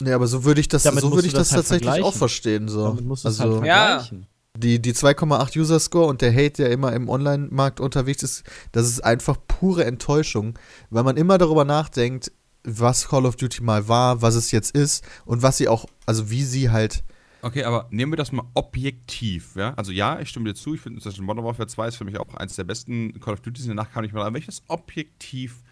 nee, 0.00 0.12
aber 0.12 0.26
so 0.26 0.44
würde 0.44 0.60
ich 0.60 0.68
das, 0.68 0.82
Damit 0.82 1.02
so 1.02 1.12
würde 1.12 1.26
ich 1.26 1.32
das 1.32 1.48
das 1.48 1.52
halt 1.52 1.62
tatsächlich 1.62 1.88
auch 1.88 2.12
vergleichen. 2.14 2.18
verstehen, 2.18 2.68
so. 2.68 2.84
Damit 2.84 3.04
musst 3.04 3.24
du 3.24 3.28
also, 3.28 3.42
halt 3.60 3.66
Ja. 3.66 3.86
vergleichen. 4.00 4.26
Die, 4.58 4.82
die 4.82 4.92
2,8 4.94 5.56
User-Score 5.56 6.06
und 6.08 6.20
der 6.22 6.32
Hate, 6.32 6.54
der 6.64 6.70
immer 6.72 6.92
im 6.92 7.08
Online-Markt 7.08 7.78
unterwegs 7.80 8.22
ist, 8.24 8.42
das 8.72 8.88
ist 8.88 9.00
einfach 9.00 9.36
pure 9.46 9.84
Enttäuschung, 9.84 10.58
weil 10.90 11.04
man 11.04 11.16
immer 11.16 11.38
darüber 11.38 11.64
nachdenkt, 11.64 12.32
was 12.64 13.08
Call 13.08 13.26
of 13.26 13.36
Duty 13.36 13.62
mal 13.62 13.88
war, 13.88 14.22
was 14.22 14.34
es 14.34 14.50
jetzt 14.50 14.74
ist 14.74 15.04
und 15.24 15.42
was 15.42 15.58
sie 15.58 15.68
auch, 15.68 15.86
also 16.06 16.30
wie 16.30 16.42
sie 16.42 16.70
halt. 16.70 17.04
Okay, 17.42 17.64
aber 17.64 17.88
nehmen 17.90 18.12
wir 18.12 18.16
das 18.16 18.32
mal 18.32 18.44
objektiv, 18.54 19.56
ja? 19.56 19.72
Also 19.74 19.92
ja, 19.92 20.20
ich 20.20 20.28
stimme 20.28 20.50
dir 20.50 20.54
zu, 20.54 20.74
ich 20.74 20.80
finde, 20.80 21.00
Modern 21.22 21.44
Warfare 21.44 21.68
2 21.68 21.88
ist 21.88 21.96
für 21.96 22.04
mich 22.04 22.18
auch 22.18 22.34
eines 22.34 22.56
der 22.56 22.64
besten 22.64 23.18
Call 23.20 23.34
of 23.34 23.40
Duties, 23.40 23.66
danach 23.66 23.90
kam 23.90 24.04
ich 24.04 24.12
mal 24.12 24.26
an, 24.26 24.34
wenn 24.34 24.40
ich 24.40 24.46
das 24.46 24.62
objektiv 24.68 25.62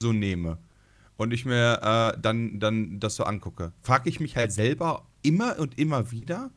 so 0.00 0.12
nehme 0.12 0.58
und 1.18 1.34
ich 1.34 1.44
mir 1.44 1.80
äh, 1.82 2.18
dann, 2.20 2.58
dann 2.60 2.98
das 3.00 3.16
so 3.16 3.24
angucke, 3.24 3.72
frage 3.82 4.08
ich 4.08 4.20
mich 4.20 4.36
halt 4.36 4.52
selber 4.52 5.06
immer 5.22 5.58
und 5.58 5.78
immer 5.78 6.10
wieder, 6.10 6.50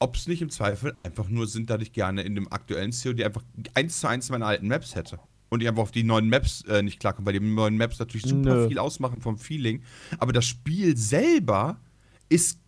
ob 0.00 0.16
es 0.16 0.26
nicht 0.26 0.42
im 0.42 0.50
Zweifel 0.50 0.96
einfach 1.02 1.28
nur 1.28 1.46
sind, 1.46 1.70
dass 1.70 1.82
ich 1.82 1.92
gerne 1.92 2.22
in 2.22 2.34
dem 2.34 2.50
aktuellen 2.52 2.92
COD 2.92 3.22
einfach 3.22 3.42
eins 3.74 4.00
zu 4.00 4.08
eins 4.08 4.30
meine 4.30 4.46
alten 4.46 4.68
Maps 4.68 4.94
hätte. 4.94 5.20
Und 5.50 5.62
ich 5.62 5.68
einfach 5.68 5.82
auf 5.82 5.90
die 5.90 6.04
neuen 6.04 6.28
Maps 6.28 6.62
äh, 6.68 6.82
nicht 6.82 7.00
klarkomme, 7.00 7.26
weil 7.26 7.32
die 7.32 7.40
neuen 7.40 7.76
Maps 7.76 7.98
natürlich 7.98 8.26
super 8.26 8.54
Nö. 8.54 8.68
viel 8.68 8.78
ausmachen 8.78 9.20
vom 9.20 9.38
Feeling. 9.38 9.82
Aber 10.18 10.32
das 10.32 10.44
Spiel 10.46 10.96
selber 10.96 11.80
ist, 12.28 12.60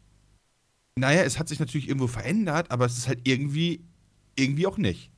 naja, 0.96 1.22
es 1.22 1.38
hat 1.38 1.48
sich 1.48 1.60
natürlich 1.60 1.88
irgendwo 1.88 2.06
verändert, 2.06 2.70
aber 2.70 2.86
es 2.86 2.96
ist 2.98 3.08
halt 3.08 3.20
irgendwie, 3.24 3.84
irgendwie 4.36 4.66
auch 4.66 4.78
nicht. 4.78 5.10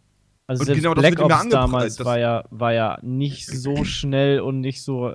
Also 0.47 0.65
Und 0.71 0.75
genau 0.77 0.95
das 0.95 1.03
Black 1.03 1.19
immer 1.19 1.25
Ops 1.37 1.49
damals 1.49 1.97
das- 1.97 2.05
war 2.05 2.19
ja, 2.19 2.45
war 2.51 2.73
ja 2.73 2.99
nicht 3.03 3.47
so 3.47 3.85
schnell 3.85 4.41
und 4.41 4.61
nicht 4.61 4.83
so. 4.83 5.15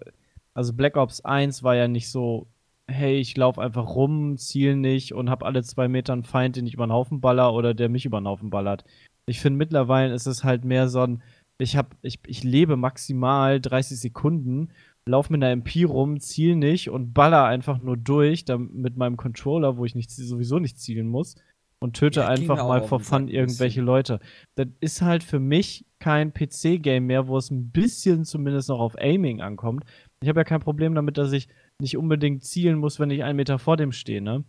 Also 0.53 0.73
Black 0.73 0.95
Ops 0.97 1.21
1 1.21 1.63
war 1.63 1.75
ja 1.75 1.87
nicht 1.87 2.09
so, 2.09 2.47
hey, 2.87 3.17
ich 3.17 3.35
laufe 3.37 3.61
einfach 3.61 3.87
rum, 3.95 4.37
ziel 4.37 4.75
nicht 4.75 5.13
und 5.13 5.29
hab 5.29 5.43
alle 5.43 5.61
zwei 5.63 5.87
Meter 5.87 6.13
einen 6.13 6.23
Feind, 6.23 6.55
den 6.55 6.65
ich 6.65 6.73
über 6.73 6.87
den 6.87 6.93
Haufen 6.93 7.21
baller 7.21 7.53
oder 7.53 7.73
der 7.73 7.89
mich 7.89 8.05
über 8.05 8.19
den 8.19 8.27
Haufen 8.27 8.49
ballert. 8.49 8.83
Ich 9.27 9.41
finde 9.41 9.57
mittlerweile 9.57 10.13
ist 10.13 10.25
es 10.25 10.43
halt 10.45 10.63
mehr 10.63 10.87
so 10.87 11.01
ein, 11.01 11.21
ich 11.57 11.75
hab, 11.75 11.95
ich, 12.01 12.19
ich 12.27 12.43
lebe 12.43 12.75
maximal 12.75 13.59
30 13.59 13.99
Sekunden, 13.99 14.69
lauf 15.05 15.29
mit 15.29 15.43
einer 15.43 15.51
MP 15.51 15.85
rum, 15.85 16.19
ziel 16.19 16.55
nicht 16.55 16.89
und 16.89 17.13
baller 17.13 17.45
einfach 17.45 17.81
nur 17.81 17.97
durch 17.97 18.45
dann 18.45 18.69
mit 18.73 18.97
meinem 18.97 19.17
Controller, 19.17 19.77
wo 19.77 19.85
ich 19.85 19.95
nicht, 19.95 20.11
sowieso 20.11 20.59
nicht 20.59 20.79
zielen 20.79 21.07
muss 21.07 21.35
und 21.79 21.95
töte 21.95 22.21
Ja, 22.21 22.27
einfach 22.27 22.57
mal 22.57 22.87
Sack 22.87 23.01
fun 23.01 23.27
irgendwelche. 23.27 23.81
Leute. 23.81 24.19
Das 24.55 24.67
ist 24.79 25.01
halt 25.01 25.23
für 25.23 25.39
mich 25.39 25.85
kein 25.99 26.33
PC-Game 26.33 27.05
mehr, 27.05 27.27
wo 27.27 27.37
es 27.37 27.49
ein 27.49 27.71
bisschen 27.71 28.25
zumindest 28.25 28.69
noch 28.69 28.79
auf 28.79 28.95
Aiming 28.97 29.41
ankommt. 29.41 29.83
Ich 30.21 30.29
habe 30.29 30.39
ja 30.39 30.43
kein 30.43 30.59
Problem 30.59 30.95
damit, 30.95 31.17
dass 31.17 31.31
ich 31.31 31.47
nicht 31.79 31.97
unbedingt 31.97 32.43
zielen 32.43 32.77
muss, 32.79 32.99
wenn 32.99 33.11
ich 33.11 33.23
einen 33.23 33.37
Meter 33.37 33.59
vor 33.59 33.77
dem 33.77 33.91
stehe, 33.91 34.21
ne? 34.21 34.43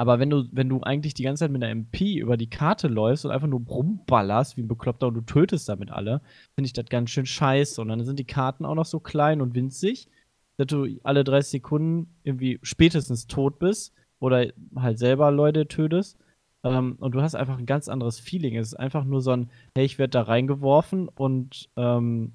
Aber 0.00 0.18
wenn 0.18 0.30
du, 0.30 0.48
wenn 0.50 0.70
du 0.70 0.80
eigentlich 0.80 1.12
die 1.12 1.24
ganze 1.24 1.40
Zeit 1.40 1.50
mit 1.50 1.62
einer 1.62 1.72
MP 1.72 2.16
über 2.16 2.38
die 2.38 2.48
Karte 2.48 2.88
läufst 2.88 3.26
und 3.26 3.32
einfach 3.32 3.46
nur 3.46 3.60
rumballerst 3.60 4.56
wie 4.56 4.62
ein 4.62 4.66
Bekloppter 4.66 5.08
und 5.08 5.14
du 5.14 5.20
tötest 5.20 5.68
damit 5.68 5.90
alle, 5.90 6.22
finde 6.54 6.68
ich 6.68 6.72
das 6.72 6.86
ganz 6.86 7.10
schön 7.10 7.26
scheiße. 7.26 7.78
Und 7.82 7.88
dann 7.88 8.02
sind 8.06 8.18
die 8.18 8.24
Karten 8.24 8.64
auch 8.64 8.74
noch 8.74 8.86
so 8.86 8.98
klein 8.98 9.42
und 9.42 9.54
winzig, 9.54 10.08
dass 10.56 10.68
du 10.68 10.86
alle 11.02 11.22
30 11.22 11.50
Sekunden 11.50 12.14
irgendwie 12.24 12.58
spätestens 12.62 13.26
tot 13.26 13.58
bist 13.58 13.92
oder 14.20 14.46
halt 14.74 14.98
selber 14.98 15.30
Leute 15.30 15.68
tötest. 15.68 16.16
Ähm, 16.64 16.96
und 16.98 17.14
du 17.14 17.20
hast 17.20 17.34
einfach 17.34 17.58
ein 17.58 17.66
ganz 17.66 17.86
anderes 17.90 18.18
Feeling. 18.18 18.56
Es 18.56 18.68
ist 18.68 18.80
einfach 18.80 19.04
nur 19.04 19.20
so 19.20 19.32
ein, 19.32 19.50
hey, 19.76 19.84
ich 19.84 19.98
werde 19.98 20.12
da 20.12 20.22
reingeworfen 20.22 21.08
und 21.08 21.68
ähm, 21.76 22.32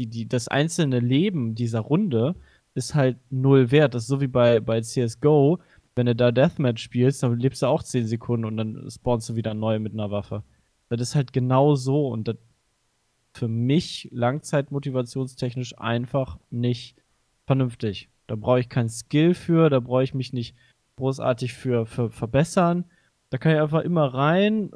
die, 0.00 0.08
die, 0.08 0.28
das 0.28 0.48
einzelne 0.48 0.98
Leben 0.98 1.54
dieser 1.54 1.82
Runde 1.82 2.34
ist 2.74 2.96
halt 2.96 3.16
null 3.30 3.70
wert. 3.70 3.94
Das 3.94 4.02
ist 4.02 4.08
so 4.08 4.20
wie 4.20 4.26
bei, 4.26 4.58
bei 4.58 4.80
CSGO. 4.80 5.60
Wenn 6.00 6.06
du 6.06 6.16
da 6.16 6.32
Deathmatch 6.32 6.82
spielst, 6.82 7.22
dann 7.22 7.38
lebst 7.38 7.60
du 7.60 7.66
auch 7.66 7.82
10 7.82 8.06
Sekunden 8.06 8.46
und 8.46 8.56
dann 8.56 8.90
spawnst 8.90 9.28
du 9.28 9.34
wieder 9.34 9.52
neu 9.52 9.78
mit 9.78 9.92
einer 9.92 10.10
Waffe. 10.10 10.44
Das 10.88 10.98
ist 10.98 11.14
halt 11.14 11.34
genau 11.34 11.74
so 11.74 12.08
und 12.08 12.26
das 12.26 12.36
für 13.34 13.48
mich 13.48 14.08
langzeitmotivationstechnisch 14.10 15.78
einfach 15.78 16.38
nicht 16.48 16.96
vernünftig. 17.44 18.08
Da 18.28 18.36
brauche 18.36 18.60
ich 18.60 18.70
keinen 18.70 18.88
Skill 18.88 19.34
für, 19.34 19.68
da 19.68 19.78
brauche 19.78 20.02
ich 20.02 20.14
mich 20.14 20.32
nicht 20.32 20.56
großartig 20.96 21.52
für, 21.52 21.84
für 21.84 22.08
verbessern. 22.08 22.86
Da 23.28 23.36
kann 23.36 23.52
ich 23.52 23.60
einfach 23.60 23.82
immer 23.82 24.06
rein, 24.06 24.70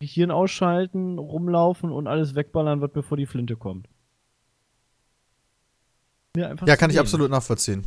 äh, 0.00 0.06
Hirn 0.06 0.30
ausschalten, 0.30 1.18
rumlaufen 1.18 1.92
und 1.92 2.06
alles 2.06 2.34
wegballern, 2.34 2.80
was 2.80 2.94
mir 2.94 3.02
vor 3.02 3.18
die 3.18 3.26
Flinte 3.26 3.56
kommt. 3.56 3.90
Ja, 6.34 6.56
zu 6.56 6.64
kann 6.64 6.88
ich 6.88 6.98
absolut 6.98 7.30
nachvollziehen. 7.30 7.84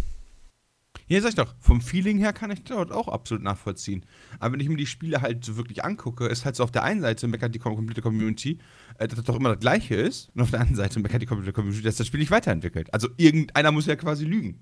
Ja, 1.10 1.19
sag 1.22 1.30
ich 1.30 1.36
doch, 1.36 1.56
vom 1.60 1.81
Feeling 1.81 2.19
her 2.19 2.34
kann 2.34 2.52
ich 2.52 2.64
dort 2.64 2.91
auch 2.91 3.07
absolut 3.07 3.44
nachvollziehen. 3.44 4.06
Aber 4.40 4.53
wenn 4.53 4.60
ich 4.60 4.69
mir 4.69 4.77
die 4.77 4.86
Spiele 4.86 5.22
halt 5.22 5.44
so 5.44 5.57
wirklich 5.57 5.84
angucke, 5.84 6.27
ist 6.27 6.45
halt 6.45 6.56
so 6.56 6.64
auf 6.64 6.72
der 6.72 6.84
einen 6.84 7.02
Seite 7.02 7.27
meckert 7.27 7.53
die 7.56 7.60
kom- 7.60 7.76
komplette 7.76 8.02
Community, 8.02 8.60
äh, 8.99 9.07
dass 9.07 9.18
das 9.18 9.26
doch 9.26 9.36
immer 9.36 9.49
das 9.49 9.60
Gleiche 9.60 9.95
ist, 9.95 10.30
und 10.36 10.41
auf 10.44 10.52
der 10.52 10.60
anderen 10.61 10.77
Seite 10.77 10.99
meckert 10.99 11.22
die 11.22 11.26
komplette 11.26 11.52
Community, 11.52 11.81
dass 11.84 11.98
das 11.98 12.07
Spiel 12.07 12.19
nicht 12.19 12.31
weiterentwickelt. 12.31 12.94
Also 12.94 13.10
irgendeiner 13.18 13.72
muss 13.72 13.88
ja 13.88 13.95
quasi 13.95 14.23
lügen. 14.23 14.60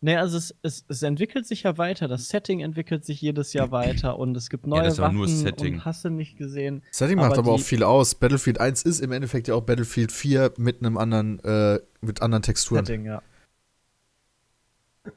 Nee, 0.00 0.14
also 0.14 0.36
es, 0.38 0.54
es, 0.62 0.84
es 0.86 1.02
entwickelt 1.02 1.44
sich 1.46 1.64
ja 1.64 1.76
weiter, 1.76 2.06
das 2.06 2.28
Setting 2.28 2.60
entwickelt 2.60 3.04
sich 3.04 3.20
jedes 3.20 3.52
Jahr 3.52 3.72
weiter 3.72 4.16
und 4.16 4.36
es 4.36 4.48
gibt 4.48 4.64
neue 4.64 4.84
das 4.84 4.92
ist 4.92 4.98
aber 5.00 5.06
Waffen 5.08 5.16
nur 5.16 5.26
das 5.26 5.40
Setting. 5.40 5.74
und 5.74 5.84
hast 5.84 6.04
du 6.04 6.10
nicht 6.10 6.36
gesehen. 6.36 6.82
Setting 6.92 7.16
macht 7.16 7.32
Aber 7.32 7.38
aber, 7.38 7.52
auch 7.52 7.60
viel 7.60 7.82
aus. 7.82 8.14
Battlefield 8.14 8.60
1 8.60 8.82
ist 8.82 9.00
im 9.00 9.10
Endeffekt 9.10 9.48
ja 9.48 9.54
auch 9.56 9.62
Battlefield 9.62 10.12
4 10.12 10.52
mit 10.56 10.80
einem 10.84 10.98
anderen, 10.98 11.40
äh, 11.40 11.80
mit 12.00 12.22
anderen 12.22 12.42
Texturen. 12.42 12.84
Setting, 12.86 13.06
ja. 13.06 13.22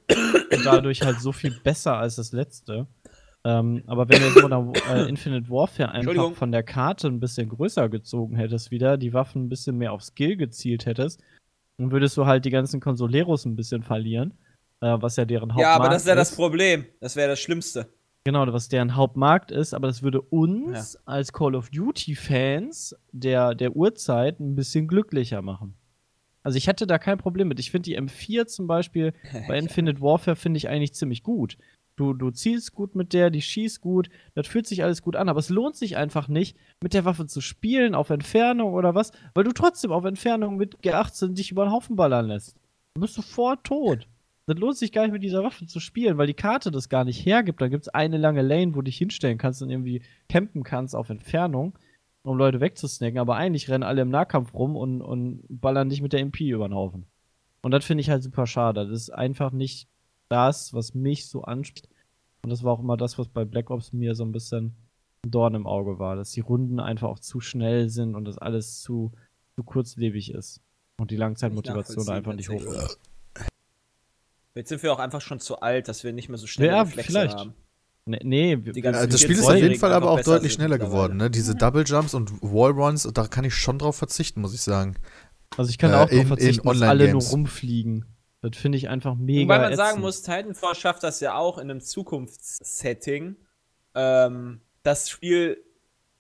Und 0.09 0.65
dadurch 0.65 1.01
halt 1.01 1.19
so 1.19 1.31
viel 1.31 1.51
besser 1.51 1.97
als 1.97 2.15
das 2.15 2.31
letzte. 2.31 2.88
Ähm, 3.43 3.84
aber 3.88 4.07
wenn 4.09 4.22
du 4.22 4.41
Modern 4.41 4.73
äh, 4.89 5.09
Infinite 5.09 5.49
Warfare 5.49 5.91
einfach 5.91 6.34
von 6.34 6.51
der 6.51 6.63
Karte 6.63 7.07
ein 7.07 7.19
bisschen 7.19 7.49
größer 7.49 7.89
gezogen 7.89 8.35
hättest 8.35 8.69
wieder, 8.69 8.97
die 8.97 9.13
Waffen 9.13 9.45
ein 9.45 9.49
bisschen 9.49 9.77
mehr 9.77 9.93
auf 9.93 10.03
Skill 10.03 10.38
gezielt 10.38 10.85
hättest, 10.85 11.22
dann 11.77 11.91
würdest 11.91 12.15
du 12.18 12.26
halt 12.26 12.45
die 12.45 12.51
ganzen 12.51 12.80
Consoleros 12.80 13.45
ein 13.45 13.55
bisschen 13.55 13.81
verlieren, 13.81 14.34
äh, 14.81 14.95
was 14.99 15.15
ja 15.15 15.26
deren 15.26 15.53
Hauptmarkt 15.53 15.61
Ja, 15.61 15.76
aber 15.76 15.89
das 15.89 16.03
ist 16.03 16.07
ja 16.07 16.15
das 16.15 16.30
ist. 16.31 16.35
Problem. 16.35 16.85
Das 16.99 17.15
wäre 17.15 17.30
das 17.30 17.39
Schlimmste. 17.39 17.88
Genau, 18.23 18.45
was 18.53 18.69
deren 18.69 18.95
Hauptmarkt 18.95 19.49
ist, 19.49 19.73
aber 19.73 19.88
das 19.88 20.03
würde 20.03 20.22
uns 20.22 20.95
als 21.07 21.34
Call 21.34 21.55
of 21.55 21.72
Duty-Fans 21.72 22.95
der, 23.11 23.55
der 23.55 23.76
Uhrzeit 23.76 24.39
ein 24.39 24.55
bisschen 24.55 24.88
glücklicher 24.88 25.41
machen. 25.41 25.73
Also 26.43 26.57
ich 26.57 26.68
hätte 26.68 26.88
da 26.88 26.97
kein 26.97 27.18
Problem 27.18 27.47
mit. 27.47 27.59
Ich 27.59 27.72
finde 27.72 27.89
die 27.89 27.99
M4 27.99 28.47
zum 28.47 28.68
Beispiel 28.68 29.13
bei 29.47 29.57
Infinite 29.57 30.01
Warfare 30.01 30.35
finde 30.35 30.57
ich 30.57 30.68
eigentlich 30.68 30.93
ziemlich 30.93 31.23
gut. 31.23 31.57
Du, 31.97 32.13
du 32.13 32.31
zielst 32.31 32.73
gut 32.73 32.95
mit 32.95 33.13
der, 33.13 33.30
die 33.30 33.41
schießt 33.41 33.81
gut, 33.81 34.09
das 34.34 34.47
fühlt 34.47 34.65
sich 34.65 34.84
alles 34.84 35.01
gut 35.01 35.15
an, 35.15 35.30
aber 35.30 35.39
es 35.39 35.49
lohnt 35.49 35.76
sich 35.76 35.97
einfach 35.97 36.27
nicht, 36.27 36.57
mit 36.81 36.93
der 36.93 37.05
Waffe 37.05 37.27
zu 37.27 37.41
spielen 37.41 37.93
auf 37.93 38.09
Entfernung 38.09 38.73
oder 38.73 38.95
was, 38.95 39.11
weil 39.34 39.43
du 39.43 39.51
trotzdem 39.51 39.91
auf 39.91 40.05
Entfernung 40.05 40.55
mit 40.55 40.77
G18 40.80 41.34
dich 41.34 41.51
über 41.51 41.65
den 41.65 41.72
Haufen 41.72 41.97
ballern 41.97 42.27
lässt. 42.27 42.55
Du 42.95 43.01
bist 43.01 43.13
sofort 43.13 43.65
tot. 43.65 44.07
Das 44.47 44.57
lohnt 44.57 44.77
sich 44.77 44.91
gar 44.91 45.03
nicht 45.03 45.11
mit 45.11 45.23
dieser 45.23 45.43
Waffe 45.43 45.65
zu 45.68 45.80
spielen, 45.80 46.18
weil 46.18 46.27
die 46.27 46.34
Karte 46.34 46.72
das 46.72 46.89
gar 46.89 47.05
nicht 47.05 47.26
hergibt. 47.26 47.61
Da 47.61 47.68
gibt 47.68 47.84
es 47.84 47.89
eine 47.89 48.18
lange 48.18 48.41
Lane, 48.41 48.73
wo 48.73 48.77
du 48.80 48.85
dich 48.85 48.97
hinstellen 48.97 49.38
kannst 49.38 49.61
und 49.61 49.69
irgendwie 49.69 50.01
campen 50.27 50.63
kannst 50.63 50.95
auf 50.95 51.09
Entfernung, 51.09 51.77
um 52.23 52.38
Leute 52.38 52.60
wegzusnacken. 52.60 53.19
Aber 53.19 53.35
eigentlich 53.35 53.69
rennen 53.69 53.84
alle 53.84 54.02
im 54.02 54.10
Nahkampf 54.10 54.53
rum 54.53 54.76
und, 54.76 55.02
und 55.02 55.43
ballern 55.49 55.89
dich 55.89 56.02
mit 56.02 56.14
der 56.14 56.19
MP 56.22 56.49
über 56.49 56.68
den 56.68 56.76
Haufen. 56.76 57.06
Und 57.61 57.72
das 57.72 57.85
finde 57.85 58.02
ich 58.02 58.10
halt 58.10 58.23
super 58.23 58.48
schade. 58.48 58.88
Das 58.88 59.02
ist 59.02 59.10
einfach 59.11 59.52
nicht 59.52 59.88
das, 60.30 60.73
was 60.73 60.93
mich 60.93 61.27
so 61.27 61.43
anspricht. 61.43 61.89
Und 62.43 62.49
das 62.49 62.64
war 62.64 62.73
auch 62.73 62.80
immer 62.80 62.98
das, 62.98 63.19
was 63.19 63.27
bei 63.27 63.45
Black 63.45 63.69
Ops 63.69 63.93
mir 63.93 64.15
so 64.15 64.23
ein 64.23 64.31
bisschen 64.31 64.76
ein 65.23 65.31
Dorn 65.31 65.53
im 65.53 65.68
Auge 65.68 65.99
war, 65.99 66.15
dass 66.15 66.31
die 66.31 66.39
Runden 66.39 66.80
einfach 66.80 67.07
auch 67.10 67.19
zu 67.19 67.39
schnell 67.39 67.89
sind 67.89 68.15
und 68.15 68.26
das 68.26 68.39
alles 68.39 68.81
zu, 68.81 69.11
zu 69.56 69.64
kurzlebig 69.64 70.31
ist. 70.34 70.61
Und 70.98 71.11
die 71.11 71.18
Langzeitmotivation 71.18 72.06
da 72.06 72.14
einfach 72.14 72.34
nicht 72.34 72.49
hoch 72.49 72.61
ist. 72.64 72.99
Jetzt 74.56 74.69
sind 74.69 74.84
wir 74.84 74.91
auch 74.91 74.99
einfach 74.99 75.22
schon 75.22 75.39
zu 75.39 75.60
alt, 75.61 75.88
dass 75.88 76.03
wir 76.03 76.14
nicht 76.14 76.30
mehr 76.30 76.38
so 76.38 76.48
schnell 76.48 76.69
Ja, 76.69 76.81
Reflexe 76.81 77.11
vielleicht. 77.11 77.38
haben. 77.38 77.53
Nee, 78.06 78.19
nee 78.23 78.57
wir, 78.64 78.73
Die 78.73 78.82
ganzen 78.82 79.03
Äh, 79.03 79.07
das 79.07 79.22
Spiel 79.22 79.38
ist 79.38 79.45
auf 79.45 79.56
jeden 79.56 79.73
die 79.73 79.80
Fall 79.80 79.94
aber 79.94 80.10
auch 80.11 80.22
deutlich 80.22 80.53
schneller 80.53 80.80
geworden. 80.80 81.18
Ne? 81.18 81.30
Diese 81.30 81.53
Double 81.56 81.84
Jumps 81.86 82.14
und 82.14 82.32
Wallruns, 82.41 83.07
da 83.14 83.28
kann 83.28 83.44
ich 83.45 83.53
schon 83.53 83.78
drauf 83.80 83.95
verzichten, 83.95 84.41
muss 84.41 84.53
ich 84.56 84.61
sagen. 84.61 84.95
also 85.57 85.69
ich 85.69 85.78
kann 85.78 85.91
äh, 85.91 85.95
auch 85.95 86.07
in- 86.10 86.15
darauf 86.15 86.28
verzichten, 86.30 86.68
in 86.68 86.80
dass 86.80 86.90
alle 86.90 87.11
nur 87.11 87.22
rumfliegen. 87.22 88.06
Das 88.41 88.57
finde 88.57 88.80
ich 88.80 88.90
einfach 88.90 89.14
mega 89.15 89.44
Wobei 89.44 89.57
man 89.60 89.72
ätzend. 89.73 89.78
sagen 89.88 90.02
muss, 90.02 90.23
Titanfall 90.23 90.73
schafft 90.73 91.03
das 91.03 91.19
ja 91.19 91.36
auch 91.36 91.60
in 91.60 91.69
einem 91.69 91.80
Zukunftssetting, 91.80 93.36
ähm, 93.94 94.61
das 94.84 95.10
Spiel 95.10 95.64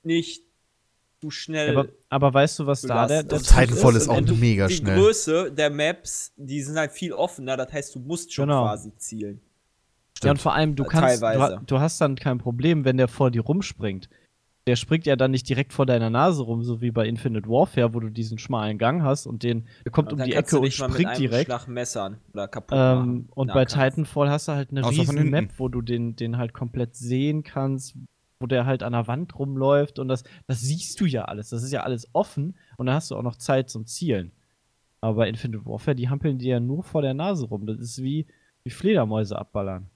nicht 0.03 0.43
zu 1.19 1.31
schnell 1.31 1.77
aber, 1.77 1.89
aber 2.09 2.33
weißt 2.33 2.59
du, 2.59 2.65
was 2.67 2.81
da 2.81 3.07
der, 3.07 3.23
der 3.23 3.39
Titanfall 3.39 3.95
ist 3.95 4.07
Und 4.07 4.31
auch 4.31 4.35
mega 4.37 4.67
die 4.67 4.75
schnell. 4.75 4.99
Größe 4.99 5.51
der 5.51 5.69
Maps, 5.71 6.31
die 6.35 6.61
sind 6.61 6.77
halt 6.77 6.91
viel 6.91 7.13
offener, 7.13 7.57
das 7.57 7.71
heißt, 7.73 7.95
du 7.95 7.99
musst 7.99 8.33
schon 8.33 8.47
Genau. 8.49 8.63
quasi 8.65 8.95
zielen. 8.97 9.41
Ja, 10.23 10.31
und 10.31 10.41
vor 10.41 10.53
allem, 10.53 10.75
du 10.75 10.83
kannst, 10.83 11.21
du, 11.21 11.59
du 11.65 11.79
hast 11.79 11.99
dann 12.01 12.15
kein 12.15 12.37
Problem, 12.37 12.85
wenn 12.85 12.97
der 12.97 13.07
vor 13.07 13.31
dir 13.31 13.41
rumspringt. 13.41 14.09
Der 14.67 14.75
springt 14.75 15.07
ja 15.07 15.15
dann 15.15 15.31
nicht 15.31 15.49
direkt 15.49 15.73
vor 15.73 15.87
deiner 15.87 16.11
Nase 16.11 16.43
rum, 16.43 16.63
so 16.63 16.81
wie 16.81 16.91
bei 16.91 17.07
Infinite 17.07 17.49
Warfare, 17.49 17.95
wo 17.95 17.99
du 17.99 18.09
diesen 18.09 18.37
schmalen 18.37 18.77
Gang 18.77 19.01
hast 19.01 19.25
und 19.25 19.41
den, 19.41 19.65
der 19.83 19.91
kommt 19.91 20.13
Und 20.13 20.19
um 20.19 20.25
die 20.25 20.33
Ecke 20.33 20.59
und 20.59 20.71
springt 20.71 21.07
einem 21.07 21.17
direkt. 21.19 21.45
Schlag 21.45 21.67
messern 21.67 22.17
oder 22.31 22.47
kaputt 22.47 22.77
Ähm, 22.77 23.27
und 23.33 23.47
bei 23.47 23.63
Nahkampf. 23.63 23.89
Titanfall 23.95 24.29
hast 24.29 24.47
du 24.47 24.51
halt 24.51 24.69
eine 24.69 24.83
Außer 24.83 25.01
riesen. 25.01 25.29
Map, 25.31 25.49
wo 25.57 25.67
du 25.67 25.81
den, 25.81 26.15
den 26.15 26.37
halt 26.37 26.53
komplett 26.53 26.95
sehen 26.95 27.41
kannst, 27.41 27.95
wo 28.39 28.45
der 28.45 28.67
halt 28.67 28.83
an 28.83 28.93
der 28.93 29.07
Wand 29.07 29.37
rumläuft 29.37 29.97
und 29.97 30.07
das, 30.07 30.23
das 30.45 30.61
siehst 30.61 30.99
du 31.01 31.05
ja 31.05 31.25
alles. 31.25 31.49
Das 31.49 31.63
ist 31.63 31.71
ja 31.71 31.81
alles 31.81 32.07
offen 32.13 32.55
und 32.77 32.85
dann 32.85 32.95
hast 32.95 33.09
du 33.09 33.15
auch 33.15 33.23
noch 33.23 33.37
Zeit 33.37 33.69
zum 33.69 33.87
Zielen. 33.87 34.31
Aber 35.01 35.15
bei 35.17 35.29
Infinite 35.29 35.65
Warfare, 35.65 35.95
die 35.95 36.09
hampeln 36.09 36.37
dir 36.37 36.49
ja 36.53 36.59
nur 36.59 36.83
vor 36.83 37.01
der 37.01 37.15
Nase 37.15 37.47
rum. 37.47 37.65
Das 37.65 37.79
ist 37.79 38.03
wie, 38.03 38.27
wie 38.63 38.69
Fledermäuse 38.69 39.37
abballern. 39.37 39.87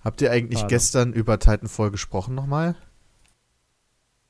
Habt 0.00 0.20
ihr 0.22 0.30
eigentlich 0.30 0.60
Schade. 0.60 0.70
gestern 0.74 1.12
über 1.12 1.38
Titanfall 1.38 1.90
gesprochen 1.90 2.34
nochmal? 2.34 2.76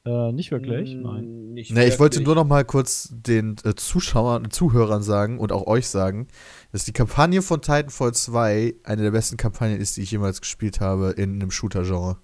Äh, 0.05 0.33
nicht 0.33 0.51
wirklich, 0.51 0.95
Mm, 0.95 1.03
nein. 1.03 1.53
Nicht 1.53 1.73
Ne, 1.73 1.85
ich 1.87 1.99
wollte 1.99 2.17
wirklich. 2.17 2.27
nur 2.27 2.35
noch 2.37 2.47
mal 2.47 2.65
kurz 2.65 3.09
den 3.13 3.57
äh, 3.65 3.75
Zuschauern, 3.75 4.51
Zuhörern 4.51 5.03
sagen 5.03 5.39
und 5.39 5.53
auch 5.53 5.67
euch 5.67 5.89
sagen, 5.89 6.29
dass 6.73 6.85
die 6.85 6.93
Kampagne 6.93 7.43
von 7.43 7.61
Titanfall 7.61 8.15
2 8.15 8.77
eine 8.85 9.03
der 9.03 9.11
besten 9.11 9.37
Kampagnen 9.37 9.81
ist, 9.81 9.97
die 9.97 10.03
ich 10.03 10.11
jemals 10.11 10.41
gespielt 10.41 10.81
habe 10.81 11.11
in 11.11 11.35
einem 11.35 11.51
Shooter-Genre. 11.51 12.17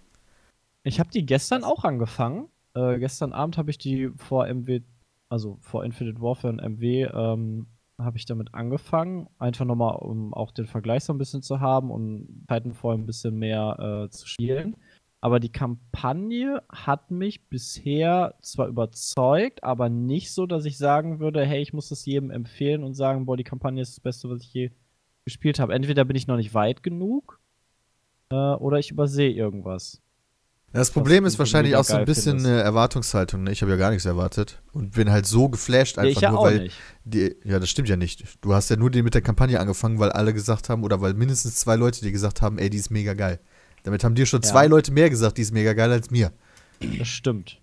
Ich 0.84 1.00
habe 1.00 1.10
die 1.10 1.26
gestern 1.26 1.64
auch 1.64 1.84
angefangen. 1.84 2.48
Äh, 2.74 2.98
gestern 2.98 3.32
Abend 3.32 3.58
habe 3.58 3.70
ich 3.70 3.78
die 3.78 4.10
vor 4.16 4.46
MW, 4.46 4.80
also 5.28 5.58
vor 5.60 5.84
Infinite 5.84 6.20
Warfare 6.20 6.52
und 6.52 6.60
MW, 6.62 7.04
ähm, 7.12 7.66
habe 7.98 8.16
ich 8.16 8.26
damit 8.26 8.54
angefangen. 8.54 9.28
Einfach 9.38 9.64
nochmal, 9.64 9.96
um 9.96 10.34
auch 10.34 10.50
den 10.50 10.66
Vergleich 10.66 11.04
so 11.04 11.12
ein 11.12 11.18
bisschen 11.18 11.42
zu 11.42 11.60
haben 11.60 11.90
und 11.90 12.46
Titanfall 12.48 12.94
ein 12.96 13.06
bisschen 13.06 13.38
mehr 13.38 14.04
äh, 14.06 14.10
zu 14.10 14.26
spielen. 14.26 14.76
Aber 15.20 15.40
die 15.40 15.52
Kampagne 15.52 16.62
hat 16.70 17.10
mich 17.10 17.48
bisher 17.48 18.34
zwar 18.42 18.68
überzeugt, 18.68 19.64
aber 19.64 19.88
nicht 19.88 20.32
so, 20.32 20.44
dass 20.44 20.66
ich 20.66 20.76
sagen 20.76 21.18
würde, 21.18 21.46
hey, 21.46 21.62
ich 21.62 21.72
muss 21.72 21.88
das 21.88 22.04
jedem 22.04 22.30
empfehlen 22.30 22.84
und 22.84 22.92
sagen, 22.92 23.24
boah, 23.24 23.36
die 23.36 23.44
Kampagne 23.44 23.80
ist 23.80 23.96
das 23.96 24.00
Beste, 24.00 24.28
was 24.28 24.42
ich 24.42 24.52
je 24.52 24.70
gespielt 25.24 25.58
habe. 25.58 25.72
Entweder 25.72 26.04
bin 26.04 26.16
ich 26.16 26.26
noch 26.26 26.36
nicht 26.36 26.52
weit 26.52 26.82
genug 26.82 27.40
äh, 28.28 28.34
oder 28.34 28.78
ich 28.78 28.90
übersehe 28.90 29.32
irgendwas. 29.32 30.03
Das 30.74 30.90
Problem 30.90 31.24
ist 31.24 31.38
wahrscheinlich 31.38 31.76
auch 31.76 31.84
so 31.84 31.94
ein 31.94 32.04
bisschen 32.04 32.32
findest. 32.38 32.46
eine 32.48 32.62
Erwartungshaltung. 32.62 33.44
Ne? 33.44 33.52
Ich 33.52 33.62
habe 33.62 33.70
ja 33.70 33.78
gar 33.78 33.90
nichts 33.90 34.04
erwartet 34.06 34.60
und 34.72 34.90
bin 34.90 35.10
halt 35.10 35.24
so 35.24 35.48
geflasht 35.48 35.98
einfach 35.98 36.10
ich 36.16 36.20
ja 36.20 36.30
nur, 36.32 36.40
auch 36.40 36.44
weil 36.46 36.64
nicht. 36.64 36.76
die, 37.04 37.36
ja, 37.44 37.60
das 37.60 37.70
stimmt 37.70 37.88
ja 37.88 37.96
nicht. 37.96 38.24
Du 38.40 38.54
hast 38.54 38.70
ja 38.70 38.76
nur 38.76 38.90
die 38.90 39.02
mit 39.02 39.14
der 39.14 39.22
Kampagne 39.22 39.60
angefangen, 39.60 40.00
weil 40.00 40.10
alle 40.10 40.34
gesagt 40.34 40.68
haben 40.68 40.82
oder 40.82 41.00
weil 41.00 41.14
mindestens 41.14 41.54
zwei 41.56 41.76
Leute 41.76 42.00
dir 42.00 42.10
gesagt 42.10 42.42
haben, 42.42 42.58
ey, 42.58 42.70
die 42.70 42.78
ist 42.78 42.90
mega 42.90 43.14
geil. 43.14 43.38
Damit 43.84 44.02
haben 44.02 44.16
dir 44.16 44.26
schon 44.26 44.42
Ja. 44.42 44.48
zwei 44.48 44.66
Leute 44.66 44.90
mehr 44.90 45.10
gesagt, 45.10 45.38
die 45.38 45.42
ist 45.42 45.52
mega 45.52 45.74
geil 45.74 45.92
als 45.92 46.10
mir. 46.10 46.32
Das 46.98 47.06
stimmt. 47.06 47.60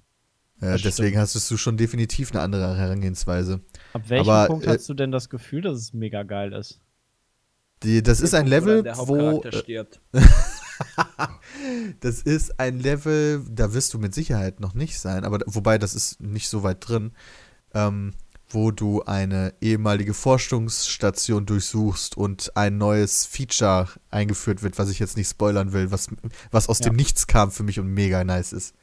Äh, 0.62 0.72
Das 0.72 0.82
deswegen 0.84 1.18
hast 1.20 1.36
du 1.52 1.58
schon 1.58 1.76
definitiv 1.76 2.32
eine 2.32 2.42
andere 2.42 2.78
Herangehensweise. 2.78 3.60
Ab 3.92 4.04
welchem 4.08 4.30
Aber, 4.30 4.48
Punkt 4.48 4.66
äh, 4.68 4.70
hast 4.70 4.88
du 4.88 4.94
denn 4.94 5.12
das 5.12 5.30
Gefühl, 5.30 5.62
dass 5.64 5.78
es 5.78 5.92
mega 5.94 6.24
geil 6.24 6.54
ist? 6.54 6.80
Die, 7.84 8.02
das 8.04 8.22
ist 8.22 8.34
ein 8.36 8.48
Level, 8.48 8.86
wo 8.86 9.20
Hauptcharakter 9.20 9.50
äh, 9.58 9.62
stirbt. 9.62 10.00
Das 12.00 12.22
ist 12.22 12.60
ein 12.60 12.80
Level, 12.80 13.44
da 13.50 13.74
wirst 13.74 13.94
du 13.94 14.00
mit 14.00 14.14
Sicherheit 14.16 14.60
noch 14.60 14.74
nicht 14.74 15.00
sein, 15.00 15.24
aber 15.26 15.40
wobei 15.46 15.78
das 15.78 15.94
ist 15.96 16.20
nicht 16.22 16.50
so 16.50 16.64
weit 16.64 16.88
drin, 16.88 17.12
ähm, 17.74 18.14
wo 18.50 18.72
du 18.72 19.04
eine 19.04 19.54
ehemalige 19.62 20.14
Forschungsstation 20.14 21.46
durchsuchst 21.46 22.18
und 22.18 22.56
ein 22.58 22.78
neues 22.78 23.26
Feature 23.26 23.88
eingeführt 24.10 24.64
wird, 24.64 24.78
was 24.80 24.90
ich 24.90 25.00
jetzt 25.00 25.18
nicht 25.18 25.30
spoilern 25.30 25.72
will, 25.74 25.92
was, 25.92 26.08
was 26.52 26.68
aus 26.68 26.80
Ja. 26.80 26.86
dem 26.90 26.96
Nichts 26.96 27.28
kam 27.28 27.52
für 27.52 27.64
mich 27.64 27.80
und 27.80 27.88
mega 27.88 28.24
nice 28.24 28.52
ist. 28.54 28.76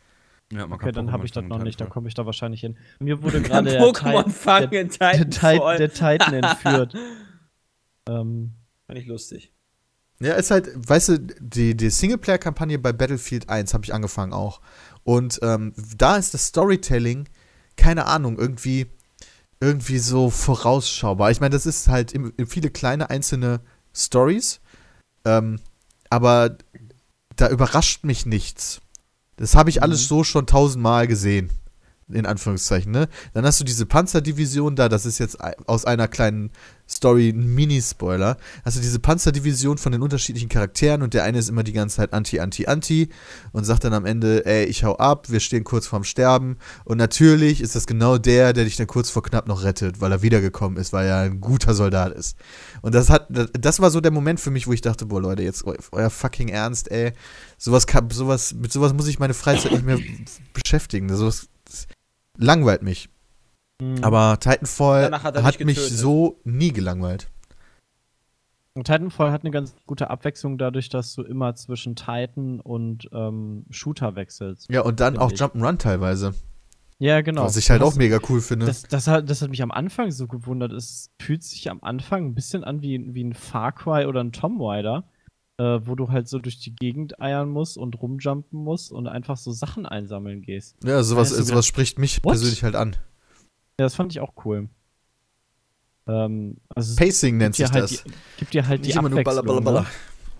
Ja, 0.53 0.61
man 0.67 0.75
Okay, 0.75 0.87
kann 0.87 0.95
dann 0.95 1.13
habe 1.13 1.27
ich 1.27 1.33
das 1.33 1.45
noch 1.45 1.59
nicht, 1.59 1.79
da 1.81 1.85
Titanfall. 1.85 1.93
komme 1.93 2.09
ich 2.09 2.15
da 2.15 2.25
wahrscheinlich 2.25 2.61
hin. 2.61 2.79
Mir 3.01 3.23
wurde 3.23 3.43
gerade 3.43 3.71
der, 3.71 3.83
Pokémon 3.83 4.25
der, 4.71 4.81
in 4.81 4.89
der, 4.89 4.89
Titan, 4.89 5.31
Titanfall. 5.31 5.77
der 5.79 5.93
Titan 5.93 6.35
entführt. 6.43 6.95
ähm, 8.09 8.55
Fand 8.87 8.99
ich 8.99 9.07
lustig. 9.07 9.53
Ja, 10.21 10.35
ist 10.35 10.51
halt, 10.51 10.71
weißt 10.75 11.09
du, 11.11 11.19
die, 11.21 11.77
die 11.77 11.91
Singleplayer-Kampagne 11.91 12.79
bei 12.79 12.93
Battlefield 12.93 13.49
1 13.49 13.73
habe 13.73 13.85
ich 13.85 13.95
angefangen 13.95 14.33
auch. 14.33 14.61
Und 15.05 15.39
ähm, 15.43 15.73
da 15.97 16.17
ist 16.17 16.35
das 16.35 16.47
Storytelling, 16.47 17.29
keine 17.77 18.07
Ahnung, 18.07 18.37
irgendwie, 18.37 18.87
irgendwie 19.61 19.99
so 19.99 20.29
vorausschaubar. 20.31 21.31
Ich 21.31 21.41
meine, 21.41 21.55
das 21.55 21.67
ist 21.67 21.89
halt 21.89 22.13
im, 22.13 22.33
viele 22.47 22.71
kleine 22.71 23.11
einzelne 23.11 23.61
Stories, 23.95 24.61
ähm, 25.25 25.61
aber 26.11 26.59
da 27.37 27.49
überrascht 27.49 28.05
mich 28.05 28.27
nichts. 28.27 28.81
Das 29.37 29.55
habe 29.55 29.71
ich 29.71 29.83
alles 29.83 30.09
so 30.09 30.25
schon 30.25 30.47
tausendmal 30.47 31.07
gesehen. 31.07 31.51
In 32.11 32.27
Anführungszeichen, 32.27 32.91
ne? 32.91 33.07
Dann 33.35 33.45
hast 33.45 33.61
du 33.61 33.65
diese 33.65 33.85
Panzerdivision 33.85 34.77
da, 34.77 34.89
das 34.89 35.05
ist 35.05 35.19
jetzt 35.19 35.39
aus 35.69 35.85
einer 35.85 36.09
kleinen 36.09 36.51
Story 36.89 37.31
ein 37.31 37.55
Mini-Spoiler. 37.55 38.37
Du 38.65 38.71
diese 38.81 38.99
Panzerdivision 38.99 39.79
von 39.79 39.93
den 39.93 40.03
unterschiedlichen 40.03 40.49
Charakteren 40.49 41.03
und 41.03 41.15
der 41.15 41.25
eine 41.25 41.39
ist 41.39 41.49
immer 41.49 41.63
die 41.63 41.73
ganze 41.73 41.97
Zeit 41.97 42.13
Anti, 42.13 42.41
Anti, 42.41 42.67
Anti 42.67 43.09
und 43.53 43.65
sagt 43.65 43.85
dann 43.85 43.93
am 43.93 44.07
Ende, 44.07 44.47
ey, 44.47 44.65
ich 44.65 44.85
hau 44.85 44.97
ab, 44.97 45.31
wir 45.31 45.41
stehen 45.41 45.65
kurz 45.65 45.87
vorm 45.87 46.05
Sterben. 46.05 46.57
Und 46.85 46.99
natürlich 46.99 47.61
ist 47.61 47.75
das 47.75 47.87
genau 47.87 48.19
der, 48.19 48.53
der 48.53 48.65
dich 48.65 48.77
dann 48.77 48.87
kurz 48.87 49.11
vor 49.11 49.23
knapp 49.23 49.49
noch 49.49 49.65
rettet, 49.65 50.01
weil 50.01 50.13
er 50.13 50.23
wiedergekommen 50.23 50.79
ist, 50.79 50.93
weil 50.93 51.07
er 51.07 51.19
ein 51.19 51.41
guter 51.41 51.75
Soldat 51.75 52.13
ist. 52.13 52.37
Und 52.83 52.95
das 52.95 53.11
hat, 53.11 53.27
das, 53.29 53.81
war 53.81 53.91
so 53.91 54.01
der 54.01 54.11
Moment 54.13 54.41
für 54.41 54.51
mich, 54.51 54.67
wo 54.67 54.73
ich 54.73 54.81
dachte, 54.81 55.07
boah, 55.07 55.21
Leute, 55.21 55.43
jetzt 55.43 55.65
eu- 55.67 55.77
euer 55.93 56.11
fucking 56.11 56.49
Ernst, 56.49 56.91
ey. 56.91 57.13
Sowas 57.59 57.87
kann, 57.87 58.11
sowas, 58.11 58.55
mit 58.55 58.73
sowas 58.73 58.93
muss 58.95 59.09
ich 59.09 59.19
meine 59.19 59.35
Freizeit 59.35 59.73
nicht 59.73 59.85
mehr 59.85 59.99
beschäftigen. 60.53 61.15
Sowas 61.15 61.49
langweilt 62.37 62.83
mich. 62.83 63.09
Mh. 63.81 64.03
Aber 64.03 64.39
Titanfall 64.41 65.11
hat 65.23 65.43
hat 65.43 65.61
mich 65.61 65.79
so 65.79 66.41
nie 66.45 66.73
gelangweilt. 66.73 67.31
Und 68.75 68.85
Titanfall 68.85 69.33
hat 69.33 69.43
eine 69.43 69.51
ganz 69.51 69.75
gute 69.87 70.09
Abwechslung 70.09 70.57
dadurch, 70.57 70.89
dass 70.89 71.15
du 71.15 71.23
immer 71.23 71.55
zwischen 71.57 71.97
Titan 71.97 72.61
und 72.61 73.09
ähm, 73.13 73.65
Shooter 73.71 74.15
wechselst. 74.15 74.71
Ja, 74.71 74.83
und 74.83 75.01
dann 75.01 75.19
auch 75.19 75.33
ich. 75.33 75.41
Jump'n'Run 75.41 75.79
teilweise. 75.79 76.35
Ja, 77.01 77.21
genau. 77.21 77.45
Was 77.45 77.57
ich 77.57 77.71
halt 77.71 77.81
Du 77.81 77.87
auch 77.87 77.95
mega 77.97 78.19
cool 78.29 78.41
finde. 78.41 78.67
Das, 78.67 78.83
das, 78.83 79.07
hat, 79.07 79.31
das 79.31 79.43
hat 79.43 79.51
mich 79.51 79.63
am 79.63 79.71
Anfang 79.71 80.11
so 80.11 80.27
gewundert. 80.27 80.73
Es 80.73 81.11
fühlt 81.21 81.43
sich 81.45 81.71
am 81.71 81.83
Anfang 81.83 82.27
ein 82.27 82.35
bisschen 82.35 82.65
an 82.65 82.83
wie, 82.83 83.15
wie 83.15 83.25
ein 83.25 83.35
Far 83.35 83.73
Cry 83.73 84.07
oder 84.07 84.21
ein 84.21 84.33
Tomb 84.33 84.61
Raider, 84.61 85.05
äh, 85.59 85.81
wo 85.85 85.95
du 85.95 86.09
halt 86.11 86.29
so 86.29 86.39
durch 86.39 86.59
die 86.59 86.75
Gegend 86.75 87.21
eiern 87.21 87.49
musst 87.51 87.79
und 87.79 88.01
rumjumpen 88.01 88.59
musst 88.59 88.91
und 88.93 89.07
einfach 89.07 89.37
so 89.37 89.53
Sachen 89.53 89.87
einsammeln 89.87 90.43
gehst. 90.43 90.77
ja, 90.85 91.03
sowas, 91.05 91.31
du 91.31 91.43
sowas 91.43 91.67
spricht 91.67 91.99
mich 91.99 92.19
What? 92.25 92.33
persönlich 92.33 92.65
halt 92.65 92.75
an. 92.75 92.97
Ja, 93.79 93.85
das 93.87 93.95
fand 93.95 94.13
ich 94.13 94.21
auch 94.21 94.33
cool. 94.45 94.69
Ähm, 96.09 96.57
also 96.75 96.97
Pacing 96.97 97.37
nennt 97.37 97.55
sich 97.55 97.71
halt 97.71 97.85
das. 97.85 97.91
Die, 97.91 98.11
gibt 98.39 98.55
dir 98.55 98.67
halt 98.67 98.81
Nicht 98.81 98.95
die 98.95 98.99
immer 98.99 99.09
nur. 99.09 99.23
Baller, 99.23 99.43
Baller, 99.43 99.61
Baller. 99.61 99.81
Ne? 99.83 99.87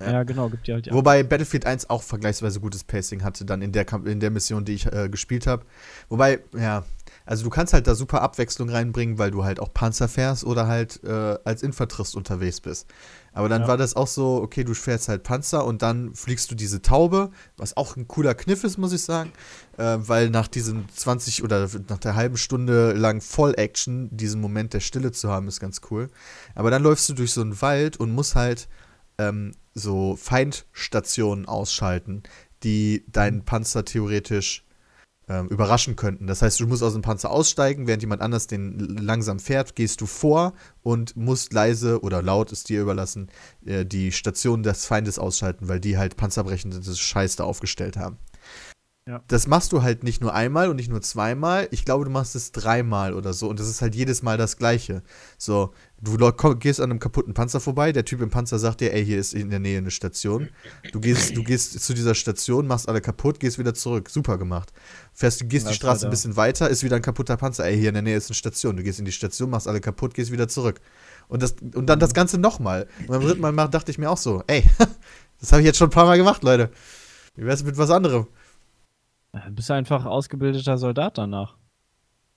Ja, 0.01 0.23
genau, 0.23 0.49
gibt 0.49 0.67
dir 0.67 0.75
halt 0.75 0.87
die 0.87 0.93
Wobei 0.93 1.23
Battlefield 1.23 1.67
1 1.67 1.91
auch 1.91 2.03
vergleichsweise 2.03 2.61
gutes 2.61 2.85
Pacing 2.85 3.25
hatte, 3.25 3.45
dann 3.45 3.63
in 3.63 3.73
der, 3.73 3.85
Kamp 3.85 4.07
in 4.07 4.21
der 4.21 4.31
Mission, 4.31 4.65
die 4.65 4.75
ich 4.75 4.87
äh, 4.87 5.09
gespielt 5.09 5.47
habe. 5.47 5.65
Wobei, 6.09 6.41
ja, 6.57 6.85
also 7.29 7.45
du 7.45 7.51
kannst 7.51 7.75
halt 7.75 7.87
da 7.87 7.95
super 7.95 8.23
Abwechslung 8.23 8.71
reinbringen, 8.71 9.19
weil 9.19 9.31
du 9.31 9.45
halt 9.45 9.61
auch 9.61 9.73
Panzer 9.75 10.09
fährst 10.09 10.45
oder 10.45 10.67
halt 10.67 11.05
äh, 11.05 11.37
als 11.45 11.63
Infanterist 11.63 12.17
unterwegs 12.17 12.61
bist. 12.63 12.87
Aber 13.35 13.51
dann 13.51 13.63
Ja. 13.63 13.69
war 13.69 13.77
das 13.77 13.95
auch 13.97 14.07
so, 14.07 14.41
okay, 14.43 14.65
du 14.65 14.73
fährst 14.73 15.09
halt 15.09 15.25
Panzer 15.25 15.67
und 15.67 15.83
dann 15.83 16.15
fliegst 16.15 16.51
du 16.51 16.55
diese 16.55 16.81
Taube, 16.81 17.31
was 17.59 17.77
auch 17.77 17.97
ein 17.97 18.09
cooler 18.09 18.35
Kniff 18.35 18.65
ist, 18.65 18.79
muss 18.79 18.95
ich 18.95 19.03
sagen, 19.03 19.31
äh, 19.77 19.99
weil 19.99 20.31
nach 20.31 20.49
diesen 20.49 20.89
20 20.89 21.45
oder 21.45 21.69
nach 21.89 21.99
der 21.99 22.15
halben 22.17 22.39
Stunde 22.39 22.95
lang 22.95 23.21
Voll-Action 23.21 24.09
diesen 24.11 24.41
Moment 24.41 24.73
der 24.73 24.81
Stille 24.81 25.13
zu 25.13 25.29
haben, 25.29 25.49
ist 25.49 25.61
ganz 25.61 25.83
cool. 25.91 26.09
Aber 26.55 26.71
dann 26.71 26.83
läufst 26.83 27.11
du 27.11 27.13
durch 27.13 27.33
so 27.33 27.43
einen 27.43 27.61
Wald 27.61 27.99
und 27.99 28.11
musst 28.11 28.37
halt 28.37 28.69
ähm, 29.19 29.53
so 29.75 30.17
Feindstationen 30.17 31.45
ausschalten, 31.47 32.23
die 32.63 33.05
deinen 33.07 33.45
Panzer 33.45 33.85
theoretisch 33.85 34.65
ähm, 35.29 35.49
überraschen 35.49 35.97
könnten. 35.97 36.27
Das 36.27 36.43
heißt, 36.43 36.61
du 36.61 36.67
musst 36.67 36.83
aus 36.83 36.93
dem 36.95 37.03
Panzer 37.03 37.31
aussteigen, 37.31 37.87
während 37.87 38.03
jemand 38.03 38.23
anders 38.23 38.47
den 38.47 38.79
langsam 38.79 39.39
fährt, 39.39 39.75
gehst 39.77 40.01
du 40.01 40.07
vor 40.07 40.55
und 40.83 41.17
musst 41.17 41.53
leise 41.53 42.03
oder 42.03 42.23
laut 42.23 42.53
ist 42.53 42.69
dir 42.69 42.81
überlassen, 42.81 43.29
äh, 43.65 43.85
die 43.85 44.13
Station 44.13 44.63
des 44.63 44.87
Feindes 44.87 45.19
ausschalten, 45.19 45.69
weil 45.69 45.81
die 45.81 45.99
halt 45.99 46.17
panzerbrechende 46.17 46.83
Scheiß 46.95 47.37
da 47.37 47.45
aufgestellt 47.45 47.97
haben. 47.97 48.19
Ja. 49.09 49.23
Das 49.27 49.47
machst 49.47 49.73
du 49.73 49.81
halt 49.81 50.05
nicht 50.05 50.21
nur 50.21 50.35
einmal 50.35 50.69
und 50.69 50.77
nicht 50.77 50.91
nur 50.91 51.01
zweimal. 51.01 51.67
Ich 51.71 51.87
glaube, 51.87 52.05
du 52.05 52.11
machst 52.11 52.37
es 52.37 52.53
dreimal 52.53 53.15
oder 53.15 53.33
so. 53.33 53.49
Und 53.49 53.59
das 53.59 53.67
ist 53.67 53.81
halt 53.81 53.95
jedes 53.95 54.23
Mal 54.23 54.37
das 54.37 54.59
Gleiche. 54.59 55.03
So, 55.39 55.73
du 55.99 56.19
gehst 56.57 56.79
an 56.79 56.91
einem 56.91 57.01
kaputten 57.01 57.33
Panzer 57.33 57.59
vorbei. 57.59 57.93
Der 57.93 58.05
Typ 58.05 58.21
im 58.21 58.29
Panzer 58.29 58.59
sagt 58.59 58.83
dir, 58.83 58.93
ey, 58.93 59.03
hier 59.03 59.19
ist 59.19 59.33
in 59.33 59.49
der 59.49 59.61
Nähe 59.61 59.79
eine 59.79 59.91
Station. 59.91 60.51
Du 60.93 61.01
gehst, 61.01 61.35
du 61.35 61.43
gehst 61.43 61.81
zu 61.81 61.95
dieser 61.95 62.15
Station, 62.15 62.67
machst 62.67 62.87
alle 62.87 63.01
kaputt, 63.01 63.41
gehst 63.41 63.59
wieder 63.59 63.73
zurück. 63.73 64.11
Super 64.11 64.37
gemacht. 64.37 64.75
Fährst, 65.15 65.49
gehst 65.49 65.65
Das 65.65 65.73
die 65.73 65.77
Straße 65.77 66.07
ein 66.07 66.11
bisschen 66.11 66.37
weiter, 66.37 66.69
ist 66.69 66.85
wieder 66.85 66.97
ein 66.97 67.03
kaputter 67.03 67.39
Panzer. 67.39 67.65
Ey, 67.65 67.79
hier 67.79 67.89
in 67.89 67.95
der 67.95 68.03
Nähe 68.03 68.17
ist 68.19 68.29
eine 68.29 68.35
Station. 68.35 68.77
Du 68.77 68.83
gehst 68.83 68.99
in 68.99 69.07
die 69.07 69.13
Station, 69.13 69.49
machst 69.49 69.69
alle 69.69 69.81
kaputt, 69.81 70.13
gehst 70.13 70.33
wieder 70.33 70.49
zurück. 70.49 70.83
Und, 71.29 71.43
das, 71.43 71.55
und 71.75 71.87
dann 71.87 71.99
das 71.99 72.13
Ganze 72.13 72.37
nochmal. 72.37 72.89
Und 73.01 73.07
beim 73.07 73.23
dritten 73.23 73.41
Mal 73.41 73.69
dachte 73.69 73.91
ich 73.91 73.97
mir 73.97 74.11
auch 74.11 74.19
so, 74.19 74.43
ey, 74.49 74.65
das 75.41 75.53
habe 75.53 75.63
ich 75.63 75.67
jetzt 75.67 75.79
schon 75.79 75.89
ein 75.89 75.93
paar 75.93 76.05
Mal 76.05 76.19
gemacht, 76.19 76.43
Leute. 76.43 76.71
Wie 77.37 77.47
wär's 77.47 77.65
mit 77.65 77.79
was 77.79 77.89
anderem? 77.89 78.27
Du 79.33 79.51
bist 79.53 79.71
einfach 79.71 80.05
ausgebildeter 80.05 80.79
Soldat 80.79 81.19
danach. 81.19 81.57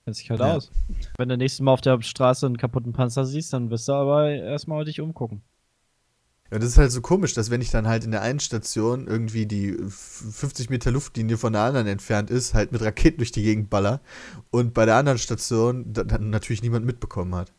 Kennt 0.04 0.16
sich 0.16 0.30
halt 0.30 0.40
Ja. 0.40 0.54
aus. 0.56 0.70
Wenn 1.16 1.28
du 1.28 1.36
nächstes 1.36 1.60
Mal 1.60 1.72
auf 1.72 1.80
der 1.80 2.00
Straße 2.02 2.46
einen 2.46 2.56
kaputten 2.56 2.92
Panzer 2.92 3.24
siehst, 3.24 3.52
dann 3.52 3.70
wirst 3.70 3.88
du 3.88 3.92
aber 3.92 4.28
erstmal 4.30 4.84
dich 4.84 5.00
umgucken. 5.00 5.42
Ja, 6.50 6.58
das 6.58 6.68
ist 6.68 6.78
halt 6.78 6.92
so 6.92 7.00
komisch, 7.00 7.32
dass 7.32 7.50
wenn 7.50 7.62
ich 7.62 7.70
dann 7.70 7.86
halt 7.88 8.04
in 8.04 8.10
der 8.10 8.20
einen 8.20 8.40
Station 8.40 9.06
irgendwie 9.06 9.46
die 9.46 9.70
f- 9.70 10.24
50 10.32 10.68
Meter 10.68 10.90
Luftlinie 10.90 11.38
von 11.38 11.54
der 11.54 11.62
anderen 11.62 11.86
entfernt 11.86 12.28
ist, 12.30 12.52
halt 12.52 12.72
mit 12.72 12.82
Raketen 12.82 13.18
durch 13.18 13.32
die 13.32 13.42
Gegend 13.42 13.70
baller 13.70 14.00
und 14.50 14.74
bei 14.74 14.84
der 14.84 14.96
anderen 14.96 15.18
Station 15.18 15.92
da- 15.94 16.04
dann 16.04 16.28
natürlich 16.28 16.62
niemand 16.62 16.84
mitbekommen 16.84 17.34
hat. 17.34 17.52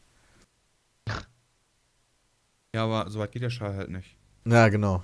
Ja, 2.76 2.84
aber 2.86 3.10
so 3.10 3.20
weit 3.20 3.32
geht 3.32 3.42
der 3.42 3.50
Schall 3.50 3.76
halt 3.76 3.90
nicht. 3.90 4.16
Ja, 4.46 4.70
genau. 4.70 5.04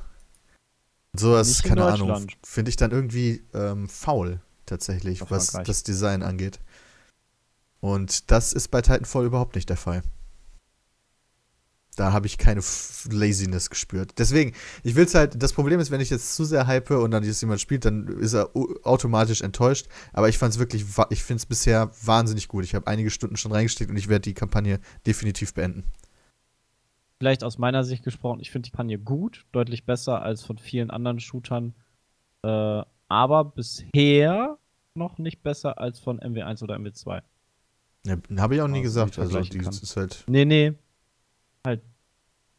Sowas, 1.14 1.64
keine 1.64 1.86
Ahnung, 1.86 2.28
finde 2.44 2.70
ich 2.70 2.76
dann 2.76 2.92
irgendwie 2.92 3.44
ähm, 3.54 3.90
faul, 3.90 4.42
tatsächlich, 4.66 5.22
Auf 5.22 5.32
was 5.32 5.52
Frankreich. 5.52 5.68
das 5.68 5.84
Design 5.84 6.22
angeht. 6.22 6.60
Und 7.80 8.30
das 8.32 8.54
ist 8.54 8.70
bei 8.70 8.82
Titanfall 8.82 9.26
überhaupt 9.26 9.56
nicht 9.56 9.70
der 9.70 9.78
Fall. 9.78 10.04
Da 11.96 12.14
habe 12.14 12.28
ich 12.28 12.38
keine 12.38 12.60
F 12.60 13.08
Laziness 13.12 13.70
gespürt. 13.70 14.14
Deswegen, 14.20 14.54
ich 14.84 14.96
will 14.96 15.06
es 15.06 15.16
halt, 15.16 15.42
das 15.42 15.52
Problem 15.52 15.82
ist, 15.82 15.92
wenn 15.92 16.00
ich 16.00 16.10
jetzt 16.10 16.36
zu 16.36 16.46
sehr 16.46 16.66
hype 16.66 16.92
und 16.92 17.12
dann 17.12 17.24
jetzt 17.24 17.42
jemand 17.42 17.60
spielt, 17.60 17.84
dann 17.84 18.08
ist 18.20 18.34
er 18.34 18.52
automatisch 18.84 19.42
enttäuscht. 19.42 19.88
Aber 20.14 20.30
ich 20.30 20.38
fand 20.38 20.54
es 20.54 20.60
wirklich, 20.60 20.86
ich 21.10 21.24
finde 21.24 21.42
es 21.42 21.46
bisher 21.46 21.92
wahnsinnig 22.04 22.48
gut. 22.48 22.64
Ich 22.64 22.76
habe 22.76 22.88
einige 22.88 23.10
Stunden 23.10 23.36
schon 23.36 23.52
reingesteckt 23.52 23.92
und 23.92 23.98
ich 23.98 24.08
werde 24.08 24.22
die 24.22 24.34
Kampagne 24.34 24.80
definitiv 25.06 25.54
beenden. 25.54 25.84
Vielleicht 27.20 27.44
aus 27.44 27.58
meiner 27.58 27.84
Sicht 27.84 28.04
gesprochen, 28.04 28.40
ich 28.40 28.50
finde 28.50 28.68
die 28.68 28.72
Kampagne 28.72 28.98
gut, 28.98 29.46
deutlich 29.52 29.86
besser 29.86 30.22
als 30.22 30.42
von 30.44 30.58
vielen 30.58 30.90
anderen 30.90 31.20
Shootern. 31.20 31.74
Äh, 32.44 32.82
aber 33.10 33.44
bisher 33.44 34.58
noch 34.96 35.18
nicht 35.18 35.44
besser 35.44 35.80
als 35.80 36.00
von 36.00 36.20
MW1 36.22 36.64
oder 36.64 36.76
MW2. 36.78 37.22
Ja, 38.06 38.16
habe 38.38 38.56
ich 38.56 38.62
auch 38.62 38.68
nie 38.70 38.78
Also, 38.78 38.84
gesagt. 38.84 39.20
Also, 39.20 39.32
vergleichen 39.32 39.60
die 39.60 39.66
kann. 39.66 39.74
ist 39.74 39.98
halt. 39.98 40.24
Nee, 40.28 40.46
nee. 40.46 40.74
Halt 41.68 41.82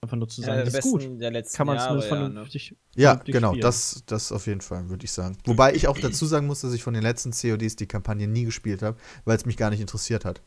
einfach 0.03 0.19
nur 0.19 0.29
zu 0.29 0.43
Ja, 0.43 0.49
sagen, 0.49 0.57
der 0.65 0.71
die 0.73 0.79
ist 0.79 0.83
gut. 0.83 1.21
der 1.23 1.31
letzten 1.31 1.57
Kann 1.57 1.67
man 1.67 1.79
zumindest 1.79 2.11
ja, 2.11 2.17
ne? 2.19 2.25
vernünftig. 2.27 2.77
Ja, 2.97 3.09
vernünftig 3.11 3.33
genau, 3.35 3.49
spielen. 3.53 3.63
das, 3.63 4.03
das 4.07 4.33
auf 4.33 4.47
jeden 4.47 4.61
Fall, 4.61 4.91
würde 4.91 5.05
ich 5.07 5.13
sagen. 5.13 5.39
Wobei 5.47 5.75
ich 5.75 5.89
auch 5.89 5.99
dazu 6.03 6.27
sagen 6.27 6.47
muss, 6.47 6.61
dass 6.61 6.75
ich 6.75 6.83
von 6.83 6.93
den 6.93 7.03
letzten 7.03 7.31
CODs 7.31 7.77
die 7.77 7.87
Kampagne 7.87 8.29
nie 8.29 8.45
gespielt 8.45 8.83
habe, 8.83 8.99
weil 9.25 9.37
es 9.39 9.47
mich 9.47 9.57
gar 9.57 9.71
nicht 9.71 9.81
interessiert 9.81 10.27
hat. 10.27 10.43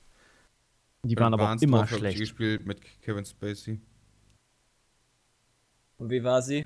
Die 1.04 1.18
waren 1.18 1.34
aber 1.34 1.52
auch 1.52 1.62
immer 1.62 1.80
hab 1.82 1.92
ich 1.92 1.98
schlecht. 1.98 2.20
gespielt 2.20 2.66
mit 2.68 2.80
Kevin 3.02 3.26
Spacey. 3.26 3.82
Und 6.04 6.10
wie 6.10 6.22
war 6.22 6.42
sie? 6.42 6.66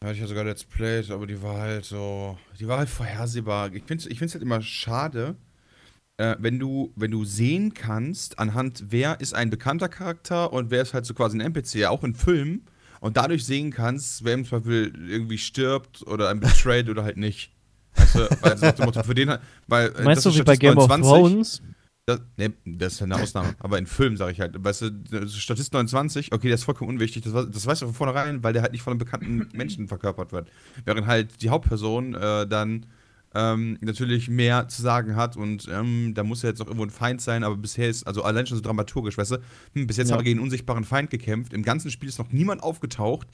Da 0.00 0.06
hatte 0.06 0.14
ich 0.14 0.22
ja 0.22 0.26
sogar 0.26 0.44
Let's 0.44 0.64
Played, 0.64 1.10
aber 1.10 1.26
die 1.26 1.42
war 1.42 1.58
halt 1.58 1.84
so. 1.84 2.38
Die 2.58 2.66
war 2.66 2.78
halt 2.78 2.88
vorhersehbar. 2.88 3.74
Ich 3.74 3.84
finde 3.84 4.04
es 4.04 4.06
ich 4.06 4.18
find's 4.18 4.32
halt 4.32 4.42
immer 4.42 4.62
schade, 4.62 5.36
äh, 6.16 6.34
wenn, 6.38 6.58
du, 6.58 6.94
wenn 6.96 7.10
du 7.10 7.26
sehen 7.26 7.74
kannst, 7.74 8.38
anhand 8.38 8.84
wer 8.88 9.20
ist 9.20 9.34
ein 9.34 9.50
bekannter 9.50 9.90
Charakter 9.90 10.50
und 10.50 10.70
wer 10.70 10.80
ist 10.80 10.94
halt 10.94 11.04
so 11.04 11.12
quasi 11.12 11.36
ein 11.36 11.42
NPC, 11.42 11.74
ja 11.74 11.90
auch 11.90 12.04
in 12.04 12.14
Filmen, 12.14 12.64
und 13.00 13.18
dadurch 13.18 13.44
sehen 13.44 13.70
kannst, 13.70 14.24
wer 14.24 14.32
im 14.32 14.46
Zweifel 14.46 14.90
irgendwie 15.06 15.36
stirbt 15.36 16.06
oder 16.06 16.30
ein 16.30 16.40
betrayed 16.40 16.88
oder 16.88 17.04
halt 17.04 17.18
nicht. 17.18 17.52
Weißt 17.96 18.14
du, 18.14 18.20
weil, 18.40 18.56
so 18.56 18.64
nach 18.64 18.72
dem 18.72 18.86
Motto, 18.86 19.02
für 19.02 19.14
den 19.14 19.28
halt, 19.28 19.42
weil, 19.66 19.88
äh, 19.88 20.04
Meinst 20.04 20.24
das 20.24 20.32
du 20.32 20.38
ist 20.38 20.38
wie 20.38 20.42
bei 20.42 20.56
Game 20.56 20.78
of 20.78 20.88
29. 20.88 21.10
Thrones? 21.10 21.62
Das, 22.06 22.20
ne, 22.36 22.52
das 22.66 22.94
ist 22.94 23.00
ja 23.00 23.04
eine 23.06 23.16
Ausnahme. 23.16 23.54
Aber 23.60 23.78
in 23.78 23.86
Filmen 23.86 24.18
sage 24.18 24.32
ich 24.32 24.40
halt, 24.40 24.62
weißt 24.62 24.82
du, 24.82 25.28
Statist 25.28 25.72
29, 25.72 26.32
okay, 26.32 26.48
der 26.48 26.56
ist 26.56 26.64
vollkommen 26.64 26.90
unwichtig. 26.90 27.22
Das, 27.22 27.32
das 27.32 27.66
weißt 27.66 27.82
du 27.82 27.86
von 27.86 27.94
vornherein, 27.94 28.42
weil 28.42 28.52
der 28.52 28.60
halt 28.62 28.72
nicht 28.72 28.82
von 28.82 28.90
einem 28.92 28.98
bekannten 28.98 29.48
Menschen 29.56 29.88
verkörpert 29.88 30.32
wird. 30.32 30.50
Während 30.84 31.06
halt 31.06 31.40
die 31.40 31.48
Hauptperson 31.48 32.14
äh, 32.14 32.46
dann 32.46 32.84
ähm, 33.34 33.78
natürlich 33.80 34.28
mehr 34.28 34.68
zu 34.68 34.82
sagen 34.82 35.16
hat 35.16 35.36
und 35.36 35.66
ähm, 35.72 36.12
da 36.14 36.22
muss 36.24 36.42
ja 36.42 36.50
jetzt 36.50 36.60
auch 36.60 36.66
irgendwo 36.66 36.84
ein 36.84 36.90
Feind 36.90 37.20
sein, 37.20 37.42
aber 37.42 37.56
bisher 37.56 37.88
ist, 37.88 38.06
also 38.06 38.22
allein 38.22 38.46
schon 38.46 38.58
so 38.58 38.62
dramaturgisch, 38.62 39.16
weißt 39.18 39.32
du, 39.32 39.36
hm, 39.72 39.86
bis 39.86 39.96
jetzt 39.96 40.10
Ja. 40.10 40.14
hat 40.14 40.20
er 40.20 40.24
gegen 40.24 40.38
einen 40.38 40.44
unsichtbaren 40.44 40.84
Feind 40.84 41.10
gekämpft. 41.10 41.52
Im 41.54 41.62
ganzen 41.62 41.90
Spiel 41.90 42.08
ist 42.08 42.18
noch 42.18 42.30
niemand 42.30 42.62
aufgetaucht, 42.62 43.26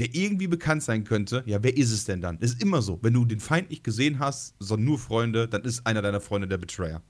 der 0.00 0.14
irgendwie 0.14 0.48
bekannt 0.48 0.82
sein 0.82 1.04
könnte. 1.04 1.42
Ja, 1.46 1.62
wer 1.62 1.74
ist 1.76 1.92
es 1.92 2.04
denn 2.04 2.20
dann? 2.20 2.38
Das 2.40 2.50
ist 2.50 2.62
immer 2.62 2.82
so. 2.82 2.98
Wenn 3.02 3.14
du 3.14 3.24
den 3.24 3.40
Feind 3.40 3.70
nicht 3.70 3.84
gesehen 3.84 4.18
hast, 4.18 4.56
sondern 4.58 4.84
nur 4.86 4.98
Freunde, 4.98 5.46
dann 5.48 5.62
ist 5.62 5.86
einer 5.86 6.02
deiner 6.02 6.20
Freunde 6.20 6.48
der 6.48 6.58
Betrayer. 6.58 7.02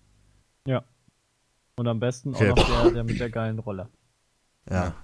Und 1.78 1.88
am 1.88 2.00
besten 2.00 2.30
Okay. 2.34 2.50
auch 2.50 2.56
noch 2.56 2.82
der, 2.84 2.90
der 2.92 3.04
mit 3.04 3.20
der 3.20 3.30
geilen 3.30 3.58
Rolle. 3.58 3.88
Ja. 4.70 4.94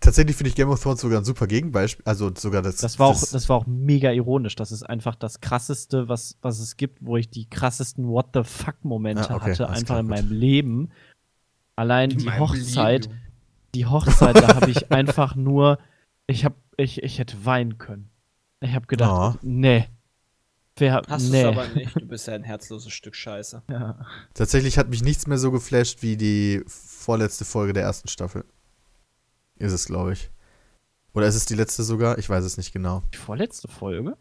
Tatsächlich 0.00 0.34
finde 0.34 0.48
ich 0.48 0.56
Game 0.56 0.68
of 0.68 0.82
Thrones 0.82 1.00
sogar 1.00 1.20
ein 1.20 1.24
super 1.24 1.46
Gegenbeispiel. 1.46 2.02
Also 2.06 2.32
sogar 2.36 2.60
das. 2.62 2.76
Das 2.78 2.98
war, 2.98 3.06
auch, 3.08 3.20
das 3.20 3.48
war 3.48 3.56
auch 3.56 3.66
mega 3.66 4.10
ironisch. 4.10 4.56
Das 4.56 4.72
ist 4.72 4.82
einfach 4.82 5.14
das 5.14 5.40
krasseste, 5.40 6.08
was, 6.08 6.36
was 6.42 6.58
es 6.58 6.76
gibt, 6.76 6.98
wo 7.04 7.16
ich 7.16 7.28
die 7.30 7.48
krassesten 7.48 8.08
What 8.08 8.30
the 8.34 8.42
fuck-Momente 8.42 9.30
Ah, 9.30 9.36
okay, 9.36 9.50
hatte, 9.52 9.68
alles 9.68 9.80
einfach 9.82 9.86
klar, 9.86 10.00
in 10.00 10.06
gut. 10.06 10.16
meinem 10.16 10.32
Leben. 10.32 10.90
Allein 11.76 12.10
die 12.10 12.24
meinem 12.24 12.40
Hochzeit, 12.40 13.04
Leben. 13.06 13.20
die 13.76 13.86
Hochzeit, 13.86 14.36
da 14.42 14.56
habe 14.56 14.70
ich 14.70 14.90
einfach 14.90 15.36
nur, 15.36 15.78
ich 16.26 16.44
hab, 16.44 16.54
ich, 16.76 17.02
ich 17.02 17.18
hätte 17.20 17.44
weinen 17.44 17.78
können. 17.78 18.10
Ich 18.60 18.74
habe 18.74 18.86
gedacht, 18.86 19.36
Oh. 19.36 19.38
nee. 19.42 19.86
Wer, 20.76 21.02
Hast 21.06 21.26
du 21.28 21.32
nee. 21.32 21.42
es 21.42 21.46
aber 21.46 21.68
nicht. 21.68 21.94
Du 21.96 22.06
bist 22.06 22.26
ja 22.26 22.34
ein 22.34 22.44
herzloses 22.44 22.92
Stück 22.92 23.14
Scheiße. 23.14 23.62
Ja. 23.68 24.06
Tatsächlich 24.34 24.78
hat 24.78 24.88
mich 24.88 25.02
nichts 25.02 25.26
mehr 25.26 25.38
so 25.38 25.50
geflasht 25.52 26.02
wie 26.02 26.16
die 26.16 26.62
vorletzte 26.66 27.44
Folge 27.44 27.72
der 27.74 27.82
ersten 27.82 28.08
Staffel. 28.08 28.44
Ist 29.56 29.72
es, 29.72 29.84
glaube 29.86 30.14
ich. 30.14 30.30
Oder 31.14 31.26
ist 31.26 31.34
es 31.34 31.44
die 31.44 31.54
letzte 31.54 31.82
sogar? 31.82 32.16
Ich 32.18 32.28
weiß 32.30 32.42
es 32.44 32.56
nicht 32.56 32.72
genau. 32.72 33.02
Die 33.12 33.18
vorletzte 33.18 33.68
Folge? 33.68 34.16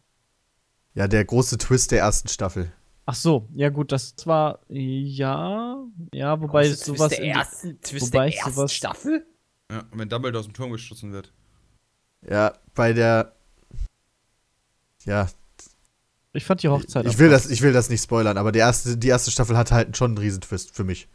Ja, 0.93 1.07
der 1.07 1.23
große 1.23 1.57
Twist 1.57 1.91
der 1.91 1.99
ersten 1.99 2.27
Staffel. 2.27 2.71
Ach 3.05 3.15
so, 3.15 3.47
ja 3.53 3.69
gut, 3.69 3.91
das 3.93 4.13
war, 4.25 4.59
ja, 4.67 5.77
ja, 6.13 6.39
wobei 6.41 6.67
Große 6.67 6.83
sowas 6.85 7.07
Twist 7.09 7.19
der 7.21 7.25
ersten, 7.27 7.81
Twist 7.81 8.13
wobei 8.13 8.29
der 8.29 8.37
ersten 8.39 8.53
sowas- 8.53 8.73
Staffel? 8.73 9.25
Ja, 9.71 9.83
wenn 9.93 10.09
Dumbledore 10.09 10.39
aus 10.41 10.45
dem 10.47 10.53
Turm 10.53 10.71
geschossen 10.71 11.13
wird. 11.13 11.33
Ja, 12.29 12.53
bei 12.75 12.91
der. 12.93 13.33
Ja, 15.05 15.27
ich 16.33 16.45
fand 16.45 16.63
die 16.63 16.69
Hochzeit 16.69 17.05
ich 17.05 17.17
will, 17.17 17.29
das, 17.29 17.49
ich 17.49 17.61
will 17.61 17.73
das 17.73 17.89
nicht 17.89 18.03
spoilern, 18.03 18.37
aber 18.37 18.51
die 18.51 18.59
erste, 18.59 18.97
die 18.97 19.09
erste 19.09 19.31
Staffel 19.31 19.57
hatte 19.57 19.75
halt 19.75 19.97
schon 19.97 20.11
einen 20.11 20.17
Riesentwist 20.17 20.75
für 20.75 20.83
mich. 20.83 21.09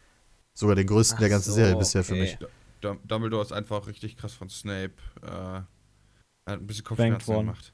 Sogar 0.54 0.74
den 0.76 0.86
größten 0.86 1.16
Ach 1.16 1.20
der 1.20 1.28
ganzen 1.28 1.50
so, 1.50 1.56
Serie 1.56 1.76
bisher 1.76 2.04
für 2.04 2.12
okay. 2.12 2.20
mich. 2.20 2.38
Du- 2.80 2.98
Dumbledore 3.04 3.42
ist 3.42 3.52
einfach 3.52 3.86
richtig 3.86 4.16
krass 4.16 4.32
von 4.34 4.48
Snape. 4.48 4.94
Äh, 5.22 5.26
er 5.26 5.66
hat 6.46 6.60
ein 6.60 6.66
bisschen 6.66 6.84
Kopfschmerzen 6.84 7.34
gemacht. 7.34 7.72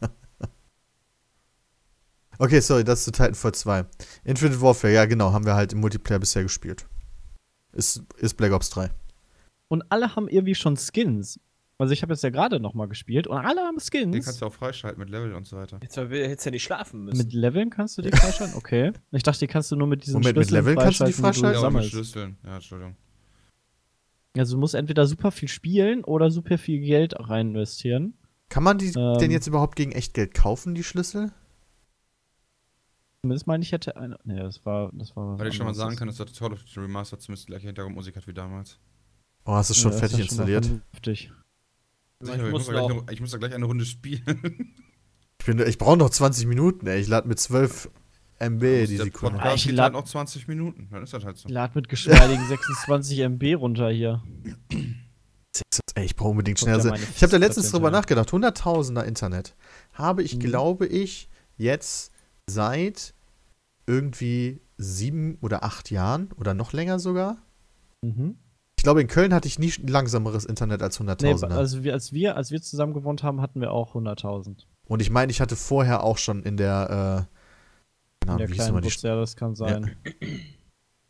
Okay, 2.38 2.60
sorry, 2.60 2.82
das 2.84 3.00
ist 3.00 3.04
zu 3.04 3.12
Titanfall 3.12 3.54
2. 3.54 3.86
Infinite 4.24 4.60
Warfare, 4.60 4.92
ja 4.92 5.04
genau, 5.04 5.32
haben 5.32 5.46
wir 5.46 5.54
halt 5.54 5.72
im 5.72 5.80
Multiplayer 5.80 6.18
bisher 6.18 6.42
gespielt. 6.42 6.86
Ist, 7.72 8.02
ist 8.16 8.36
Black 8.36 8.52
Ops 8.52 8.70
3. 8.70 8.90
Und 9.68 9.84
alle 9.90 10.14
haben 10.16 10.28
irgendwie 10.28 10.54
schon 10.54 10.76
Skins. 10.76 11.38
Also 11.84 11.92
ich 11.92 12.00
habe 12.00 12.14
jetzt 12.14 12.22
ja 12.22 12.30
gerade 12.30 12.60
noch 12.60 12.72
mal 12.72 12.88
gespielt 12.88 13.26
und 13.26 13.36
alle 13.36 13.60
haben 13.60 13.76
Den 13.76 14.12
kannst 14.12 14.26
Skins. 14.28 14.38
du 14.38 14.46
auch 14.46 14.54
freischalten 14.54 14.98
mit 14.98 15.10
Level 15.10 15.34
und 15.34 15.46
so 15.46 15.58
weiter. 15.58 15.78
Jetzt 15.82 15.98
hättest 15.98 16.46
du 16.46 16.48
ja 16.48 16.50
nicht 16.52 16.62
schlafen 16.62 17.04
müssen. 17.04 17.18
Mit 17.18 17.34
Leveln 17.34 17.68
kannst 17.68 17.98
du 17.98 18.02
die 18.02 18.10
freischalten? 18.10 18.54
Okay. 18.56 18.92
Ich 19.10 19.22
dachte, 19.22 19.40
die 19.40 19.46
kannst 19.48 19.70
du 19.70 19.76
nur 19.76 19.86
mit 19.86 20.02
diesen 20.02 20.14
Moment, 20.14 20.38
mit 20.38 20.46
Schlüsseln 20.48 20.64
Leveln 20.64 20.78
kannst 20.78 21.00
du 21.00 21.04
die 21.04 21.12
freischalten, 21.12 21.52
freischalten? 21.52 21.74
Ja, 21.74 21.80
mit. 21.82 21.90
Schlüsseln. 21.90 22.38
Ja, 22.42 22.54
Entschuldigung. 22.54 22.96
Also 24.38 24.56
du 24.56 24.60
musst 24.60 24.74
entweder 24.74 25.06
super 25.06 25.30
viel 25.30 25.48
spielen 25.48 26.04
oder 26.04 26.30
super 26.30 26.56
viel 26.56 26.80
Geld 26.80 27.14
rein 27.18 27.48
investieren. 27.48 28.14
Kann 28.48 28.62
man 28.62 28.78
die 28.78 28.92
Ähm. 28.96 29.18
denn 29.18 29.30
jetzt 29.30 29.46
überhaupt 29.46 29.76
gegen 29.76 29.92
Echtgeld 29.92 30.32
kaufen, 30.32 30.74
die 30.74 30.84
Schlüssel? 30.84 31.32
Zumindest 33.22 33.46
meine 33.46 33.62
ich, 33.62 33.72
hätte 33.72 33.96
eine. 33.96 34.18
Nee, 34.24 34.38
das 34.40 34.64
war. 34.64 34.90
Das 34.94 35.14
war 35.16 35.38
Weil 35.38 35.48
ich 35.48 35.54
schon 35.54 35.66
mal 35.66 35.74
sagen 35.74 35.96
kann, 35.96 36.08
dass 36.08 36.16
der 36.16 36.26
Call 36.26 36.52
of 36.52 36.60
Duty 36.64 36.80
Remastered 36.80 37.20
zumindest 37.22 37.46
die 37.48 37.52
gleiche 37.52 37.66
Hintergrundmusik 37.66 38.16
hat 38.16 38.26
wie 38.26 38.34
damals. 38.34 38.78
Oh, 39.46 39.52
hast 39.52 39.68
du 39.70 39.72
es 39.72 39.78
schon 39.78 39.90
Ja, 39.92 39.96
ist 39.96 40.00
fertig 40.00 40.16
schon 40.18 40.26
installiert? 40.26 40.64
vernünftig. 40.66 41.20
Sicher, 41.30 41.43
Ich 42.22 42.30
ich, 42.30 42.50
muss 42.50 42.68
eine, 42.68 43.04
ich 43.10 43.20
muss 43.20 43.30
da 43.32 43.38
gleich 43.38 43.54
eine 43.54 43.64
Runde 43.66 43.84
spielen. 43.84 44.72
Ich, 45.40 45.46
bin- 45.46 45.58
ich 45.58 45.78
brauche 45.78 45.96
noch 45.98 46.10
20 46.10 46.46
Minuten, 46.46 46.86
ey. 46.86 47.00
Ich 47.00 47.08
lade 47.08 47.28
mit 47.28 47.38
12 47.38 47.90
MB 48.38 48.60
die 48.86 48.96
Sekunde. 48.96 49.36
Podcast 49.36 49.56
Ich 49.56 49.64
geht 49.66 49.74
lad- 49.74 49.84
halt 49.84 49.92
noch 49.94 50.04
20 50.04 50.48
Minuten. 50.48 50.88
Dann 50.90 51.02
ist 51.02 51.12
das 51.12 51.24
halt 51.24 51.36
so. 51.36 51.48
Ich 51.48 51.52
lad 51.54 51.74
mit 51.74 51.88
geschmeidigen 51.88 52.44
26 52.48 53.18
MB 53.20 53.54
runter 53.56 53.90
hier. 53.90 54.22
Ey, 55.94 56.04
ich 56.06 56.16
brauche 56.16 56.30
unbedingt 56.30 56.58
schneller. 56.58 56.82
meine 56.84 57.02
Ich 57.14 57.22
habe 57.22 57.30
da 57.30 57.36
letztens 57.36 57.70
drüber 57.70 57.90
nachgedacht. 57.90 58.30
100.000er 58.30 59.02
Internet 59.04 59.54
habe 59.92 60.22
ich, 60.22 60.34
Mhm. 60.36 60.40
glaube 60.40 60.86
ich, 60.86 61.28
jetzt 61.56 62.10
seit 62.48 63.14
irgendwie 63.86 64.60
sieben 64.78 65.38
oder 65.40 65.62
acht 65.62 65.90
Jahren 65.90 66.32
oder 66.36 66.54
noch 66.54 66.72
länger 66.72 66.98
sogar. 66.98 67.36
Mhm. 68.02 68.36
Ich 68.84 68.86
glaube, 68.86 69.00
in 69.00 69.08
Köln 69.08 69.32
hatte 69.32 69.48
ich 69.48 69.58
nie 69.58 69.72
langsameres 69.86 70.44
Internet 70.44 70.82
als 70.82 71.00
Nee, 71.00 71.10
100.000er. 71.10 71.56
also 71.56 71.84
wir, 71.84 71.94
als 71.94 72.12
wir, 72.12 72.36
als 72.36 72.50
wir 72.50 72.60
zusammen 72.60 72.92
gewohnt 72.92 73.22
haben, 73.22 73.40
hatten 73.40 73.62
wir 73.62 73.70
auch 73.72 73.94
100.000. 73.94 74.66
Und 74.86 75.00
ich 75.00 75.08
meine, 75.08 75.32
ich 75.32 75.40
hatte 75.40 75.56
vorher 75.56 76.04
auch 76.04 76.18
schon 76.18 76.42
in 76.42 76.58
der, 76.58 76.90
äh, 76.90 77.20
In 77.20 77.26
genau, 78.20 78.36
der 78.36 78.48
wie 78.50 78.52
kleinen 78.52 78.82
Bus, 78.82 79.00
ja, 79.00 79.16
das 79.16 79.36
kann 79.36 79.54
sein. 79.54 79.96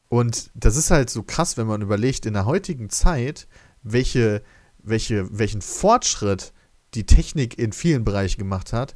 Und 0.08 0.52
das 0.54 0.76
ist 0.76 0.92
halt 0.92 1.10
so 1.10 1.24
krass, 1.24 1.56
wenn 1.56 1.66
man 1.66 1.82
überlegt, 1.82 2.26
in 2.26 2.34
der 2.34 2.46
heutigen 2.46 2.90
Zeit, 2.90 3.48
welche, 3.82 4.44
welche, 4.78 5.36
welchen 5.36 5.60
Fortschritt 5.60 6.52
die 6.94 7.06
Technik 7.06 7.58
in 7.58 7.72
vielen 7.72 8.04
Bereichen 8.04 8.38
gemacht 8.38 8.72
hat. 8.72 8.94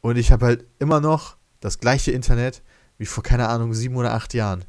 Und 0.00 0.16
ich 0.16 0.32
habe 0.32 0.44
halt 0.44 0.66
immer 0.80 1.00
noch 1.00 1.36
das 1.60 1.78
gleiche 1.78 2.10
Internet 2.10 2.64
wie 2.96 3.06
vor, 3.06 3.22
keine 3.22 3.48
Ahnung, 3.48 3.74
sieben 3.74 3.94
oder 3.94 4.12
acht 4.12 4.34
Jahren. 4.34 4.64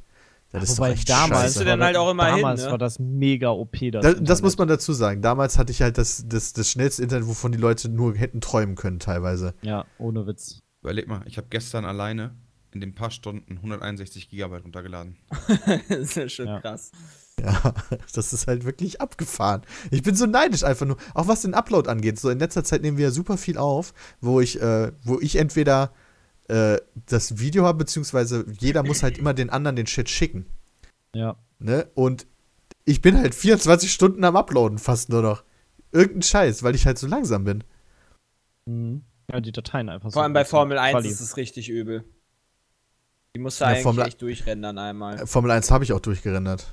Das 0.52 0.64
ist 0.64 0.78
Wobei 0.80 0.90
doch 0.90 0.96
echt 0.96 1.10
damals, 1.10 1.54
du 1.54 1.64
denn 1.64 1.80
war 1.80 1.86
halt 1.88 1.96
das- 1.96 2.02
auch 2.02 2.10
immer 2.12 2.26
hin, 2.26 2.36
damals 2.38 2.64
ne? 2.66 2.72
war 2.72 2.78
das 2.80 2.98
mega 2.98 3.50
OP. 3.50 3.92
Das, 3.92 4.02
Das, 4.04 4.16
das 4.22 4.42
muss 4.42 4.58
man 4.58 4.68
dazu 4.68 4.94
sagen. 4.94 5.22
Damals 5.22 5.58
hatte 5.60 5.72
ich 5.72 5.82
halt 5.82 5.98
das, 6.00 6.24
das, 6.28 6.54
das 6.54 6.70
schnellste 6.70 7.04
Internet, 7.04 7.28
wovon 7.28 7.52
die 7.52 7.58
Leute 7.60 7.88
nur 7.90 8.16
hätten 8.16 8.42
träumen 8.42 8.76
können, 8.76 9.00
teilweise. 9.00 9.54
Ja, 9.62 9.86
ohne 10.00 10.26
Witz. 10.26 10.60
Überleg 10.82 11.08
mal, 11.08 11.22
ich 11.26 11.38
habe 11.38 11.48
gestern 11.52 11.86
alleine 11.86 12.36
in 12.72 12.82
den 12.82 12.96
paar 12.96 13.12
Stunden 13.12 13.58
161 13.58 14.30
Gigabyte 14.30 14.64
runtergeladen. 14.64 15.18
das 15.90 15.98
ist 16.00 16.16
ja 16.16 16.30
schon 16.30 16.48
Ja. 16.48 16.62
krass. 16.62 16.92
Ja, 17.40 17.74
das 18.14 18.34
ist 18.34 18.48
halt 18.48 18.66
wirklich 18.66 19.02
abgefahren. 19.02 19.62
Ich 19.92 20.04
bin 20.04 20.16
so 20.16 20.26
neidisch 20.26 20.64
einfach 20.64 20.86
nur. 20.86 20.98
Auch 21.14 21.28
was 21.28 21.42
den 21.42 21.54
Upload 21.54 21.90
angeht. 21.90 22.20
So 22.20 22.30
in 22.30 22.40
letzter 22.40 22.64
Zeit 22.64 22.82
nehmen 22.82 22.98
wir 22.98 23.06
ja 23.06 23.12
super 23.12 23.38
viel 23.38 23.58
auf, 23.58 23.94
wo 24.20 24.42
ich, 24.42 24.62
äh, 24.62 24.92
wo 25.04 25.20
ich 25.20 25.36
entweder 25.38 25.92
äh, 26.50 26.78
das 27.08 27.40
Video 27.40 27.66
habe, 27.66 27.80
beziehungsweise 27.80 28.46
jeder 28.60 28.84
muss 28.84 29.04
halt 29.04 29.18
immer 29.18 29.34
den 29.34 29.50
anderen 29.50 29.76
den 29.76 29.88
Shit 29.88 30.10
schicken. 30.10 30.46
Ja. 31.14 31.36
Ne? 31.60 31.88
Und 31.96 32.28
ich 32.86 33.02
bin 33.02 33.18
halt 33.18 33.36
24 33.36 33.92
Stunden 33.92 34.24
am 34.24 34.36
Uploaden 34.36 34.78
fast 34.80 35.10
nur 35.10 35.22
noch. 35.22 35.44
Irgendein 35.92 36.22
Scheiß, 36.24 36.64
weil 36.64 36.76
ich 36.76 36.86
halt 36.86 36.98
so 36.98 37.08
langsam 37.08 37.44
bin. 37.44 37.64
Mhm. 38.66 39.04
Ja, 39.32 39.40
die 39.42 39.52
Dateien 39.52 39.90
einfach 39.90 40.12
Vor 40.12 40.24
allem 40.24 40.34
bei. 40.34 40.44
Formel 40.46 40.78
1 40.78 40.94
Quali. 40.94 41.08
ist 41.10 41.20
es 41.20 41.38
richtig 41.38 41.70
übel. 41.70 42.04
Die 43.36 43.40
musst 43.40 43.60
du 43.60 43.64
Ja, 43.66 43.72
eigentlich 43.72 43.84
Formel- 43.84 44.08
echt 44.08 44.22
durchrendern 44.22 44.78
einmal. 44.80 45.26
Formel 45.28 45.52
1 45.52 45.70
habe 45.70 45.84
ich 45.84 45.94
auch 45.94 46.00
durchrendert. 46.00 46.68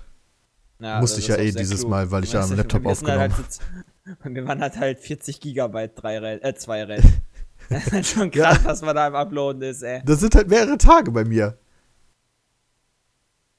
Ja, 0.79 1.01
musste 1.01 1.21
ich 1.21 1.29
ja 1.29 1.37
eh 1.37 1.53
dieses 1.53 1.81
klug. 1.81 1.91
Mal, 1.91 2.11
weil 2.11 2.25
ich 2.25 2.33
ja 2.33 2.43
am 2.43 2.53
Laptop 2.55 2.85
halt 2.85 2.93
aufgenommen 2.93 3.33
Halt, 3.35 3.61
mit- 4.05 4.25
wir 4.37 4.47
waren 4.47 4.61
halt 4.61 4.77
halt 4.77 5.01
40 5.01 5.41
Gigabyte, 5.41 5.93
drei 5.97 6.19
Rennen, 6.19 6.43
äh, 6.43 6.55
zwei 6.55 6.85
Rennen. 6.85 7.23
Das 7.69 7.87
ist 7.87 7.93
halt 7.93 8.07
schon 8.07 8.31
krass, 8.31 8.61
was 8.65 8.83
man 8.83 8.95
da 8.95 9.07
im 9.09 9.15
Uploaden 9.15 9.63
ist, 9.63 9.83
ey. 9.83 10.03
Das 10.05 10.21
sind 10.21 10.35
halt 10.35 10.49
mehrere 10.49 10.79
Tage 10.79 11.11
bei 11.11 11.25
mir. 11.25 11.59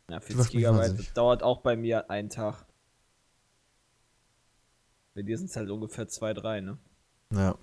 Ja, 0.09 0.15
macht 0.15 0.25
40 0.25 0.37
mich 0.37 0.49
Gigabyte, 0.51 1.17
dauert 1.17 1.43
auch 1.43 1.61
bei 1.61 1.75
mir 1.75 2.09
einen 2.09 2.29
Tag. 2.29 2.65
Bei 5.15 5.21
dir 5.23 5.37
sind 5.37 5.49
es 5.49 5.55
halt 5.55 5.69
ungefähr 5.69 6.07
zwei, 6.07 6.33
drei, 6.33 6.61
ne? 6.61 6.77
Ja. 7.33 7.55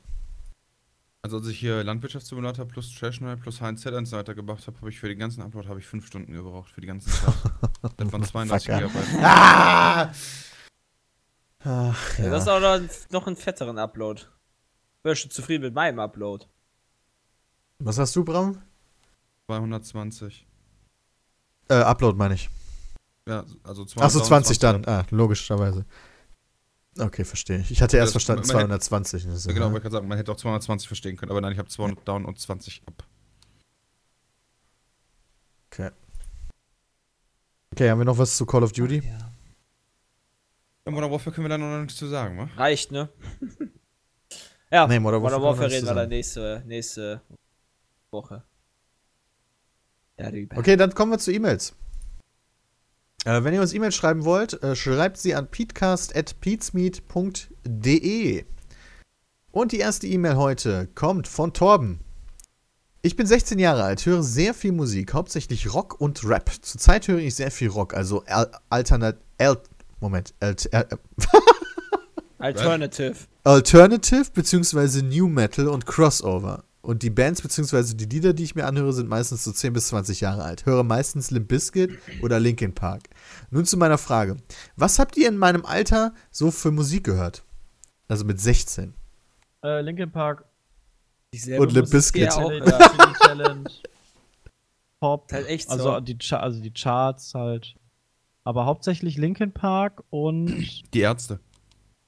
Also 1.23 1.39
als 1.39 1.47
ich 1.49 1.59
hier 1.59 1.83
Landwirtschaftssimulator 1.83 2.67
plus 2.67 2.95
Trashnight 2.95 3.41
plus 3.41 3.61
HNZ 3.61 3.87
und 3.87 4.05
so 4.05 4.19
weiter 4.19 4.35
gemacht 4.35 4.67
habe, 4.67 4.77
habe 4.79 4.91
ich 4.91 5.01
für 5.01 5.09
den 5.09 5.19
ganzen 5.19 5.41
Upload 5.43 5.69
habe 5.69 5.79
ich 5.81 5.87
fünf 5.87 6.07
Stunden 6.07 6.35
gebraucht, 6.35 6.71
für 6.71 6.83
die 6.83 6.87
ganzen 6.87 7.11
Zeit. 7.11 7.35
Das 7.97 8.13
waren 8.13 8.25
32 8.25 8.67
Fucker. 8.71 8.87
Gigabyte. 8.89 9.23
Ah! 9.23 10.13
Ach, 11.67 12.19
Ja. 12.19 12.25
ja. 12.25 12.31
Das 12.31 12.43
ist 12.43 12.49
auch 12.49 12.61
noch, 12.61 12.81
noch 13.11 13.27
einen 13.27 13.37
fetteren 13.37 13.79
Upload. 13.79 14.23
Ich 15.05 15.11
bin 15.11 15.17
schon 15.17 15.31
zufrieden 15.31 15.65
mit 15.65 15.75
meinem 15.75 15.99
Upload. 15.99 16.47
Was 17.79 17.99
hast 17.99 18.17
du, 18.17 18.25
Bram? 18.25 18.63
220. 19.49 20.47
Äh, 21.69 21.75
Upload 21.75 22.17
meine 22.17 22.33
ich. 22.33 22.49
Ja, 23.29 23.45
also 23.65 23.85
Achso, 23.97 24.21
20 24.23 24.59
dann. 24.61 24.83
Ah, 24.87 25.05
logischerweise. 25.11 25.85
Okay, 26.99 27.23
verstehe 27.27 27.59
ich. 27.59 27.71
Ich 27.71 27.83
hatte 27.83 27.99
erst 27.99 28.07
Das- 28.07 28.13
verstanden 28.13 28.47
man 28.47 28.57
hätte- 28.71 28.79
220. 28.81 29.25
Das 29.27 29.35
ist, 29.35 29.49
genau, 29.49 29.67
wollte 29.67 29.77
ich 29.77 29.83
gerade 29.83 29.93
sagen, 29.97 30.09
man 30.09 30.17
hätte 30.17 30.33
auch 30.33 30.37
220 30.39 30.89
verstehen 30.89 31.19
können, 31.19 31.33
aber 31.33 31.43
nein, 31.43 31.53
ich 31.53 31.59
habe 31.59 31.69
200 31.69 32.09
down 32.09 32.25
und 32.25 32.39
20 32.41 32.81
up. 32.87 33.05
Okay. 35.71 35.91
Okay, 37.75 37.91
haben 37.91 37.99
wir 37.99 38.07
noch 38.07 38.17
was 38.17 38.39
zu 38.39 38.47
Call 38.47 38.63
of 38.63 38.73
Duty? 38.73 39.03
Ja, 39.05 40.91
Modern 40.91 41.11
Warfare 41.11 41.35
können 41.35 41.45
wir 41.45 41.51
da 41.51 41.59
noch 41.59 41.79
nichts 41.83 41.97
zu 41.99 42.07
sagen, 42.07 42.39
wa? 42.39 42.49
Reicht, 42.57 42.91
ne? 42.91 43.11
ja, 44.75 44.87
Nee, 44.87 44.99
Modern 44.99 45.23
Warfare 45.23 45.41
Modern 45.41 45.59
Warfare 45.59 45.71
reden 45.71 45.87
wir 45.87 45.95
dann 45.95 46.09
nächste, 46.09 46.63
nächste 46.67 47.21
Woche. 48.11 48.43
Darüber. 50.17 50.59
Okay, 50.59 50.77
dann 50.77 50.95
kommen 50.95 51.13
wir 51.13 51.19
zu 51.19 51.33
E-Mails. 51.33 51.75
Äh, 53.25 53.43
wenn 53.43 53.55
ihr 53.55 53.61
uns 53.61 53.73
E-Mails 53.73 53.95
schreiben 53.95 54.25
wollt, 54.25 54.63
äh, 54.63 54.77
schreibt 54.77 55.17
sie 55.17 55.35
an 55.35 55.51
peatcast.peatsmeet.de. 55.51 58.45
Und 59.51 59.73
die 59.73 59.79
erste 59.79 60.07
E-Mail 60.07 60.37
heute 60.37 60.89
kommt 60.95 61.29
von 61.29 61.53
Torben. 61.53 62.01
Ich 63.03 63.17
bin 63.17 63.27
16 63.27 63.59
Jahre 63.59 63.85
alt, 63.85 64.07
höre 64.07 64.23
sehr 64.23 64.55
viel 64.55 64.73
Musik, 64.73 65.15
hauptsächlich 65.15 65.75
Rock 65.75 66.01
und 66.01 66.25
Rap. 66.25 66.51
Zurzeit 66.63 67.07
höre 67.07 67.19
ich 67.19 67.35
sehr 67.35 67.51
viel 67.51 67.69
Rock, 67.69 67.95
also 67.95 68.25
al 68.25 68.51
alternat 68.71 69.19
al 69.39 69.61
Moment, 70.01 70.35
äh, 70.41 70.49
Alternative. 72.39 73.15
Alternative 73.45 74.31
bzw. 74.33 75.03
New 75.03 75.29
Metal 75.29 75.69
und 75.69 75.85
Crossover. 75.85 76.65
Und 76.81 77.03
die 77.03 77.11
Bands 77.11 77.43
bzw. 77.43 77.95
die 77.95 78.07
Lieder, 78.07 78.33
die 78.33 78.45
ich 78.45 78.55
mir 78.55 78.67
anhöre, 78.67 78.95
sind 78.95 79.09
meistens 79.09 79.45
so 79.45 79.53
10 79.53 79.75
bis 79.75 79.89
20 79.89 80.23
Jahre 80.23 80.43
alt. 80.45 80.65
Höre 80.65 80.83
meistens 80.83 81.31
Limp 81.31 81.49
Bizkit 81.49 81.99
oder 82.23 82.41
Linkin 82.41 82.75
Park. 82.75 83.11
Nun 83.51 83.67
zu 83.67 83.77
meiner 83.77 83.99
Frage. 83.99 84.39
Was 84.77 84.99
habt 84.99 85.19
ihr 85.19 85.29
in 85.29 85.37
meinem 85.37 85.67
Alter 85.67 86.15
so 86.31 86.51
für 86.51 86.71
Musik 86.71 87.05
gehört? 87.05 87.45
Also 88.09 88.25
mit 88.25 88.41
16. 88.41 88.95
Äh, 89.63 89.81
Linkin 89.83 90.11
Park, 90.11 90.47
Dieselbe 91.35 91.63
Und 91.63 91.73
Limp 91.73 91.87
die 91.87 91.93
Bizkit. 91.93 92.33
auch 92.33 92.51
Pop, 95.01 95.31
halt 95.33 95.49
echt 95.49 95.69
also, 95.69 95.85
so. 95.85 96.01
die 96.01 96.17
Cha 96.17 96.39
also 96.39 96.63
die 96.63 96.73
Charts 96.73 97.35
halt. 97.35 97.75
Aber 98.43 98.65
hauptsächlich 98.65 99.19
Linkin 99.19 99.53
Park 99.53 100.03
und 100.09 100.67
Die 100.95 101.01
Ärzte. 101.01 101.41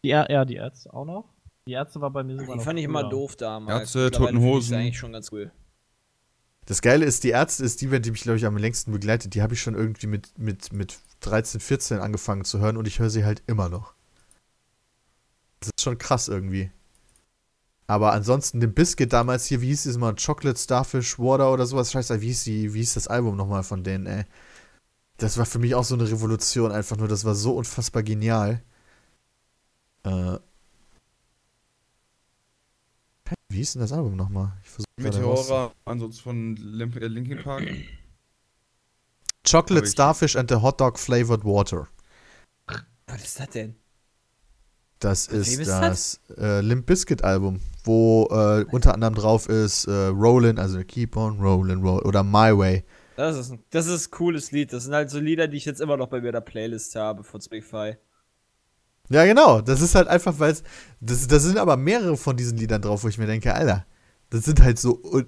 Die, 0.04 0.14
Ä- 0.14 0.30
ja, 0.30 0.44
die 0.44 0.56
Ärzte 0.56 0.92
auch 0.92 1.04
noch. 1.04 1.24
Die 1.68 1.72
Ärzte 1.72 2.00
war 2.00 2.10
bei 2.10 2.22
mir 2.22 2.34
sogar 2.38 2.52
Die 2.54 2.58
noch 2.58 2.64
fand 2.64 2.78
ich 2.78 2.84
immer 2.84 3.08
doof 3.08 3.36
damals. 3.36 3.94
Ärzte, 3.94 4.10
Toten 4.10 4.40
Hosen. 4.40 4.76
eigentlich 4.76 4.98
schon 4.98 5.12
ganz 5.12 5.32
cool. 5.32 5.50
Das 6.66 6.82
Geile 6.82 7.04
ist, 7.04 7.22
die 7.24 7.30
Ärzte 7.30 7.64
ist 7.64 7.80
die 7.80 7.86
Band, 7.88 8.06
die 8.06 8.10
mich, 8.10 8.22
glaube 8.22 8.38
ich, 8.38 8.46
am 8.46 8.56
längsten 8.56 8.92
begleitet. 8.92 9.34
Die 9.34 9.42
habe 9.42 9.54
ich 9.54 9.60
schon 9.62 9.74
irgendwie 9.74 10.06
mit, 10.08 10.36
mit, 10.38 10.72
mit 10.72 10.98
13, 11.20 11.60
14 11.60 11.98
angefangen 12.00 12.44
zu 12.44 12.58
hören 12.58 12.76
und 12.76 12.86
ich 12.88 12.98
höre 12.98 13.10
sie 13.10 13.24
halt 13.24 13.42
immer 13.46 13.68
noch. 13.68 13.94
Das 15.60 15.70
ist 15.76 15.82
schon 15.82 15.98
krass 15.98 16.28
irgendwie. 16.28 16.70
Aber 17.88 18.12
ansonsten, 18.12 18.58
den 18.60 18.74
Biscuit 18.74 19.12
damals 19.12 19.46
hier, 19.46 19.60
wie 19.60 19.68
hieß 19.68 19.86
es 19.86 19.96
mal? 19.96 20.14
Chocolate 20.16 20.58
Starfish 20.58 21.18
Water 21.20 21.52
oder 21.52 21.66
sowas? 21.66 21.92
Scheiße, 21.92 22.20
wie 22.20 22.26
hieß, 22.26 22.44
die, 22.44 22.74
wie 22.74 22.78
hieß 22.78 22.94
das 22.94 23.06
Album 23.08 23.36
nochmal 23.36 23.62
von 23.62 23.84
denen, 23.84 24.06
ey? 24.06 24.24
Das 25.18 25.38
war 25.38 25.46
für 25.46 25.60
mich 25.60 25.74
auch 25.76 25.84
so 25.84 25.94
eine 25.94 26.10
Revolution, 26.10 26.72
einfach 26.72 26.96
nur, 26.96 27.08
das 27.08 27.24
war 27.24 27.34
so 27.36 27.52
unfassbar 27.56 28.02
genial. 28.02 28.60
Äh. 30.06 30.38
Wie 33.48 33.56
hieß 33.56 33.72
denn 33.72 33.82
das 33.82 33.92
Album 33.92 34.16
nochmal? 34.16 34.52
Meteora, 34.98 35.72
ansonsten 35.84 36.22
von 36.22 36.56
Limp 36.56 36.96
äh, 36.96 37.08
Linkin 37.08 37.42
Park. 37.42 37.68
Chocolate. 39.48 39.86
Starfish 39.86 40.36
and 40.36 40.50
the 40.50 40.56
Hot 40.56 40.80
Dog 40.80 40.98
Flavored 40.98 41.44
Water. 41.44 41.88
Was 43.06 43.24
ist 43.24 43.40
das 43.40 43.50
denn? 43.50 43.76
Das 44.98 45.26
ist 45.26 45.58
ist 45.58 45.68
das 45.68 46.20
äh, 46.38 46.60
Limp 46.60 46.86
Bizkit 46.86 47.22
Album, 47.22 47.60
wo 47.84 48.28
äh, 48.30 48.64
unter 48.70 48.94
anderem 48.94 49.14
drauf 49.14 49.48
ist 49.48 49.86
äh, 49.86 49.90
Rollin', 49.90 50.58
also 50.58 50.82
Keep 50.82 51.16
on 51.16 51.38
Rollin' 51.38 51.82
Roll 51.82 52.00
oder 52.02 52.22
My 52.22 52.56
Way. 52.56 52.84
Das 53.16 53.36
ist, 53.36 53.50
ein, 53.50 53.62
das 53.70 53.86
ist 53.86 54.08
ein 54.08 54.10
cooles 54.12 54.52
Lied. 54.52 54.72
Das 54.72 54.84
sind 54.84 54.94
halt 54.94 55.10
so 55.10 55.18
Lieder, 55.18 55.48
die 55.48 55.56
ich 55.56 55.64
jetzt 55.64 55.80
immer 55.80 55.96
noch 55.96 56.08
bei 56.08 56.20
mir 56.20 56.28
in 56.28 56.32
der 56.34 56.40
Playlist 56.40 56.94
habe 56.96 57.24
von 57.24 57.40
Spotify. 57.40 57.96
Ja, 59.08 59.24
genau. 59.24 59.60
Das 59.60 59.80
ist 59.80 59.94
halt 59.94 60.08
einfach, 60.08 60.38
weil 60.38 60.56
das, 61.00 61.26
das 61.28 61.42
sind 61.42 61.58
aber 61.58 61.76
mehrere 61.76 62.16
von 62.16 62.36
diesen 62.36 62.58
Liedern 62.58 62.82
drauf, 62.82 63.04
wo 63.04 63.08
ich 63.08 63.18
mir 63.18 63.26
denke, 63.26 63.54
Alter, 63.54 63.86
das 64.30 64.44
sind 64.44 64.62
halt 64.62 64.78
so 64.78 65.00
äh, 65.18 65.24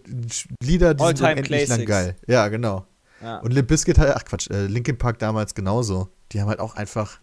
Lieder, 0.63 0.95
die 0.95 1.05
sind 1.05 1.21
unendlich 1.21 1.69
lang 1.69 1.85
Classics. 1.85 1.89
geil. 1.89 2.17
Ja, 2.27 2.49
genau. 2.49 2.87
Ja. 3.23 3.39
Und 3.39 3.53
Limp 3.53 3.69
Bizkit 3.69 3.99
halt, 3.99 4.13
ach 4.17 4.25
Quatsch, 4.25 4.51
äh, 4.51 4.67
Linkin 4.67 4.99
Park 4.99 5.19
damals 5.19 5.55
genauso. 5.55 6.09
Die 6.33 6.41
haben 6.41 6.49
halt 6.49 6.61
auch 6.61 6.75
einfach 6.77 7.21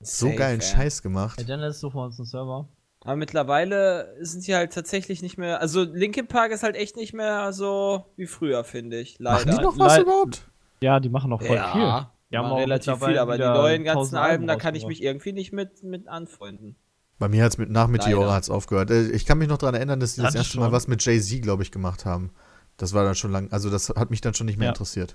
so 0.00 0.26
Safe, 0.26 0.36
geilen 0.38 0.60
ey. 0.60 0.66
Scheiß 0.66 1.02
gemacht. 1.02 1.38
Hey 1.38 1.46
Dennis, 1.46 1.80
suchen 1.80 1.96
wir 1.96 2.04
uns 2.04 2.18
einen 2.18 2.26
Server. 2.26 2.68
Aber 3.00 3.16
mittlerweile 3.16 4.14
sind 4.20 4.46
die 4.46 4.54
halt 4.54 4.72
tatsächlich 4.72 5.20
nicht 5.22 5.36
mehr. 5.36 5.60
Also 5.60 5.82
Linkin 5.82 6.26
Park 6.26 6.52
ist 6.52 6.62
halt 6.62 6.76
echt 6.76 6.96
nicht 6.96 7.12
mehr 7.12 7.52
so 7.52 8.06
wie 8.16 8.26
früher, 8.26 8.64
finde 8.64 8.98
ich. 8.98 9.20
Machen 9.20 9.46
Leider. 9.48 9.58
die 9.58 9.62
noch 9.64 9.78
was 9.78 9.92
Leid- 9.96 10.02
überhaupt? 10.02 10.48
Ja, 10.80 11.00
die 11.00 11.08
machen 11.10 11.30
noch 11.30 11.42
voll 11.42 11.56
ja, 11.56 11.72
viel. 11.72 12.06
Die 12.34 12.38
Die 12.40 12.44
haben 12.50 12.52
relativ 12.52 13.04
viel, 13.04 13.18
aber 13.18 13.36
die 13.38 13.44
neuen 13.44 13.84
ganzen 13.84 14.16
1000 14.16 14.20
Alben, 14.20 14.46
da 14.46 14.56
kann 14.56 14.74
ich 14.74 14.86
mich 14.86 15.02
irgendwie 15.02 15.32
nicht 15.32 15.52
mit, 15.52 15.82
mit 15.82 16.08
anfreunden. 16.08 16.76
Bei 17.18 17.28
mir 17.28 17.44
hat 17.44 17.52
es 17.52 17.58
mit, 17.58 17.70
nach 17.70 17.86
Meteora 17.86 18.34
hat's 18.34 18.50
aufgehört. 18.50 18.90
Äh, 18.90 19.10
Ich 19.12 19.24
kann 19.24 19.38
mich 19.38 19.48
noch 19.48 19.58
daran 19.58 19.76
erinnern, 19.76 20.00
dass 20.00 20.16
die 20.16 20.20
das 20.22 20.32
Das 20.32 20.42
erste 20.42 20.58
Mal 20.58 20.64
schon. 20.66 20.72
was 20.72 20.88
mit 20.88 21.04
Jay-Z, 21.04 21.42
glaube 21.42 21.62
ich, 21.62 21.70
gemacht 21.70 22.04
haben. 22.04 22.30
Das 22.76 22.92
war 22.92 23.04
dann 23.04 23.14
schon 23.14 23.30
lang, 23.30 23.52
also 23.52 23.70
das 23.70 23.88
hat 23.90 24.10
mich 24.10 24.20
dann 24.20 24.34
schon 24.34 24.46
nicht 24.46 24.58
mehr 24.58 24.66
Ja. 24.66 24.72
interessiert. 24.72 25.14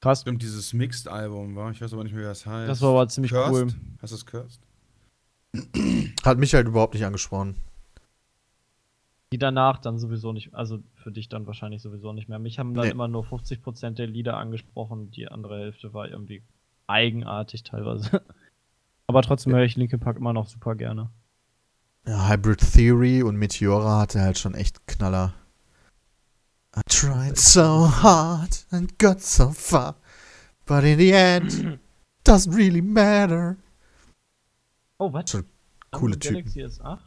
Krass. 0.00 0.20
Stimmt, 0.22 0.42
dieses 0.42 0.72
Mixed-Album 0.72 1.56
war. 1.56 1.70
Ich 1.72 1.80
weiß 1.80 1.92
aber 1.92 2.04
nicht 2.04 2.12
mehr, 2.12 2.22
wie 2.22 2.26
das 2.28 2.46
heißt. 2.46 2.68
Das 2.68 2.80
war 2.82 2.90
aber 2.90 3.08
ziemlich 3.08 3.32
Cursed? 3.32 3.52
cool. 3.52 3.74
Hast 4.02 4.10
du 4.12 4.16
es 4.16 4.26
Cursed? 4.26 4.60
Hat 6.24 6.38
mich 6.38 6.54
halt 6.54 6.68
überhaupt 6.68 6.94
nicht 6.94 7.04
angesprochen. 7.04 7.56
Die 9.32 9.38
danach 9.38 9.78
dann 9.78 9.98
sowieso 9.98 10.32
nicht, 10.32 10.54
also 10.54 10.78
für 10.94 11.10
dich 11.12 11.28
dann 11.28 11.46
wahrscheinlich 11.46 11.82
sowieso 11.82 12.12
nicht 12.14 12.28
mehr. 12.28 12.38
Mich 12.38 12.58
haben 12.58 12.74
dann 12.74 12.86
Nee. 12.86 12.92
immer 12.92 13.08
nur 13.08 13.24
50% 13.24 13.98
der 13.98 14.06
Lieder 14.06 14.38
angesprochen, 14.38 15.10
die 15.10 15.28
andere 15.28 15.58
Hälfte 15.58 15.92
war 15.92 16.08
irgendwie 16.08 16.42
eigenartig 16.86 17.62
teilweise. 17.62 18.22
Aber 19.06 19.22
trotzdem 19.22 19.52
höre 19.54 19.64
ich 19.64 19.76
Linkin 19.76 20.00
Park 20.00 20.16
immer 20.16 20.32
noch 20.32 20.46
super 20.46 20.74
gerne. 20.74 21.10
Ja, 22.06 22.28
Hybrid 22.30 22.60
Theory 22.72 23.22
und 23.22 23.36
Meteora 23.36 24.00
hatte 24.00 24.20
halt 24.20 24.38
schon 24.38 24.54
echt 24.54 24.86
Knaller. 24.86 25.34
I 26.76 26.80
tried 26.88 27.36
so 27.36 27.86
hard 28.02 28.66
and 28.70 28.98
got 28.98 29.20
so 29.20 29.50
far, 29.50 29.96
but 30.64 30.84
in 30.84 30.98
the 30.98 31.10
end, 31.12 31.78
doesn't 32.24 32.54
really 32.56 32.80
matter. 32.80 33.56
Oh, 34.98 35.12
was? 35.12 35.30
Schon 35.30 35.44
coole 35.90 36.16
Galaxy 36.16 36.64
S8? 36.64 36.98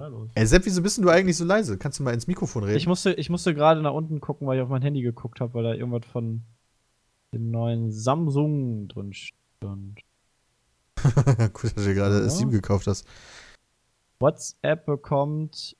Hallo. 0.00 0.28
Ey, 0.34 0.46
Sepp, 0.46 0.64
wieso 0.64 0.82
bist 0.82 0.96
denn 0.98 1.04
du 1.04 1.10
eigentlich 1.10 1.36
so 1.36 1.44
leise? 1.44 1.78
Kannst 1.78 1.98
du 1.98 2.02
mal 2.02 2.12
ins 2.14 2.26
Mikrofon 2.26 2.64
reden? 2.64 2.76
Ich 2.76 2.86
musste, 2.86 3.12
ich 3.12 3.30
musste 3.30 3.54
gerade 3.54 3.80
nach 3.80 3.92
unten 3.92 4.20
gucken, 4.20 4.46
weil 4.46 4.58
ich 4.58 4.62
auf 4.62 4.68
mein 4.68 4.82
Handy 4.82 5.02
geguckt 5.02 5.40
habe, 5.40 5.54
weil 5.54 5.62
da 5.64 5.74
irgendwas 5.74 6.04
von 6.10 6.42
dem 7.32 7.50
neuen 7.50 7.92
Samsung 7.92 8.88
drin 8.88 9.12
stand. 9.12 10.00
Gut, 11.52 11.76
dass 11.76 11.84
du 11.84 11.94
gerade 11.94 12.20
Ja. 12.20 12.26
S7 12.26 12.50
gekauft 12.50 12.86
hast. 12.88 13.06
WhatsApp 14.18 14.86
bekommt 14.86 15.76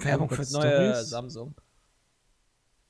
Werbung 0.00 0.28
für 0.28 0.42
Gott, 0.42 0.52
neue 0.52 0.92
Stories? 0.94 1.08
Samsung. 1.10 1.54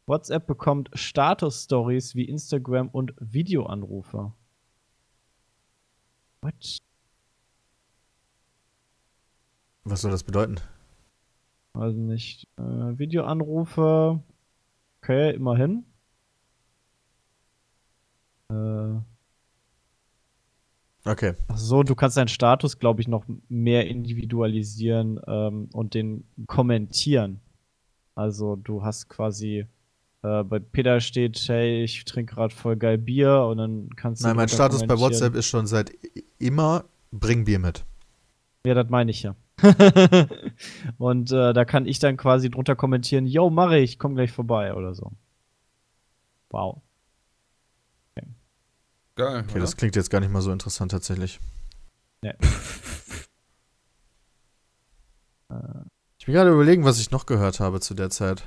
WhatsApp 0.06 0.46
bekommt 0.48 0.90
Status-Stories 0.94 2.16
wie 2.16 2.24
Instagram 2.24 2.88
und 2.88 3.14
Videoanrufe. 3.20 4.32
What? 6.42 6.78
Was 9.84 10.02
soll 10.02 10.10
das 10.10 10.25
bedeuten? 10.25 10.57
Also 11.73 11.99
nicht. 11.99 12.47
Äh, 12.59 12.62
Videoanrufe. 12.99 14.20
Okay, 15.02 15.34
immerhin. 15.34 15.84
Äh, 18.50 19.00
Okay. 21.07 21.33
ach 21.49 21.57
so, 21.57 21.83
du 21.83 21.94
kannst 21.94 22.18
deinen 22.18 22.28
Status, 22.28 22.78
glaube 22.78 23.00
ich, 23.00 23.09
noch 23.09 23.25
mehr 23.49 23.86
individualisieren 23.86 25.18
ähm, 25.26 25.68
und 25.73 25.94
den 25.94 26.25
kommentieren. 26.47 27.41
Also 28.15 28.57
du 28.57 28.84
hast 28.84 29.09
quasi 29.09 29.67
äh, 30.23 30.44
bei 30.44 30.59
Peter 30.59 31.00
steht, 31.00 31.42
hey, 31.49 31.83
ich 31.84 32.05
trinke 32.05 32.34
gerade 32.34 32.55
voll 32.55 32.76
geil 32.76 32.99
Bier 32.99 33.47
und 33.50 33.57
dann 33.57 33.89
kannst 33.97 34.23
du. 34.23 34.26
Nein, 34.26 34.36
mein 34.36 34.49
Status 34.49 34.86
bei. 34.86 34.99
WhatsApp 34.99 35.34
ist 35.34 35.47
schon 35.47 35.67
seit 35.67 35.91
immer, 36.39 36.84
bring 37.10 37.44
Bier 37.44 37.59
mit. 37.59 37.84
Ja, 38.67 38.75
das 38.75 38.91
meine 38.91 39.10
ich 39.10 39.23
ja. 39.23 39.34
und 40.98 41.32
äh, 41.32 41.52
da 41.52 41.64
kann 41.64 41.86
ich 41.86 41.98
dann 41.98 42.16
quasi 42.16 42.50
drunter 42.50 42.76
kommentieren, 42.76 43.26
yo, 43.26 43.50
mache 43.50 43.78
ich, 43.78 43.98
komm 43.98 44.14
gleich 44.14 44.32
vorbei 44.32 44.74
oder 44.74 44.94
so. 44.94 45.12
Wow. 46.50 46.82
Geil. 49.16 49.40
Okay, 49.40 49.52
oder? 49.52 49.60
das 49.60 49.76
klingt 49.76 49.97
jetzt 49.97 50.10
gar 50.10 50.20
nicht 50.20 50.32
mal 50.32 50.40
so 50.40 50.50
interessant 50.52 50.92
tatsächlich. 50.92 51.40
Ja. 52.22 52.32
Ich 56.18 56.26
bin 56.26 56.34
gerade 56.34 56.50
überlegen, 56.50 56.84
was 56.84 57.00
ich 57.00 57.10
noch 57.10 57.26
gehört 57.26 57.58
habe 57.58 57.80
zu 57.80 57.92
der 57.92 58.08
Zeit. 58.08 58.44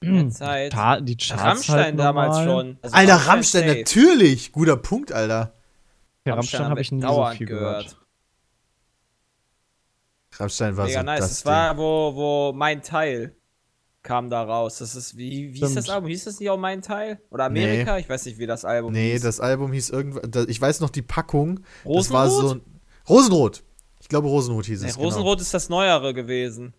In 0.00 0.14
der 0.16 0.30
Zeit. 0.30 0.72
Ta 0.72 1.00
die 1.00 1.16
Charts 1.16 1.40
Rammstein 1.40 1.78
halt 1.78 1.98
damals 2.00 2.38
schon. 2.38 2.78
Also 2.82 2.96
Alter, 2.96 3.14
Rammstein, 3.14 3.68
safe. 3.68 3.78
natürlich! 3.78 4.50
Guter 4.50 4.76
Punkt, 4.76 5.12
Alter. 5.12 5.52
Ja, 6.24 6.34
Rammstein 6.34 6.62
haben 6.62 6.70
habe 6.70 6.80
ich 6.80 6.90
nie 6.90 7.02
so 7.02 7.26
viel 7.36 7.46
gehört. 7.46 7.96
Rammstein 10.32 10.76
war 10.76 10.86
Mega 10.86 11.00
so 11.00 11.04
nice. 11.06 11.20
das 11.20 11.28
Das 11.30 11.46
war, 11.46 11.76
wo, 11.76 12.14
wo 12.14 12.52
mein 12.54 12.82
Teil. 12.82 13.34
kam 14.02 14.30
da 14.30 14.42
raus. 14.42 14.78
Das 14.78 14.96
ist, 14.96 15.16
wie, 15.16 15.52
wie 15.54 15.58
hieß 15.60 15.74
das 15.74 15.88
Album? 15.90 16.08
Hieß 16.08 16.24
das 16.24 16.40
nicht 16.40 16.50
auch 16.50 16.58
mein 16.58 16.82
Teil? 16.82 17.20
Oder 17.30 17.44
Amerika? 17.44 17.98
Ich 17.98 18.08
weiß 18.08 18.24
nicht, 18.26 18.38
wie 18.38 18.46
das 18.46 18.64
Album 18.64 18.92
Nee, 18.92 19.12
hieß. 19.12 19.22
das 19.22 19.38
Album 19.40 19.72
hieß 19.72 19.90
irgendwas. 19.90 20.46
Ich 20.48 20.60
weiß 20.60 20.80
noch 20.80 20.90
die 20.90 21.02
Packung. 21.02 21.60
Das 21.84 22.10
war 22.10 22.26
Rosenrot? 22.26 22.62
so. 23.06 23.14
Rosenrot. 23.14 23.62
Ich 24.00 24.08
glaube, 24.08 24.26
Rosenrot 24.28 24.66
hieß 24.66 24.82
Nee, 24.82 24.88
es. 24.88 24.98
Rosenrot 24.98 25.40
ist 25.40 25.54
das 25.54 25.68
Neuere 25.68 26.14
gewesen. 26.14 26.72
Genau. 26.72 26.76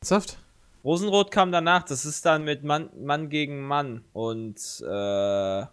Ernsthaft? 0.00 0.38
Rosenrot 0.84 1.30
kam 1.30 1.52
danach, 1.52 1.82
das 1.82 2.04
ist 2.06 2.24
dann 2.24 2.44
mit 2.44 2.64
Mann, 2.64 2.88
Mann 2.98 3.28
gegen 3.28 3.66
Mann 3.66 4.04
und 4.12 4.56
äh, 4.88 5.64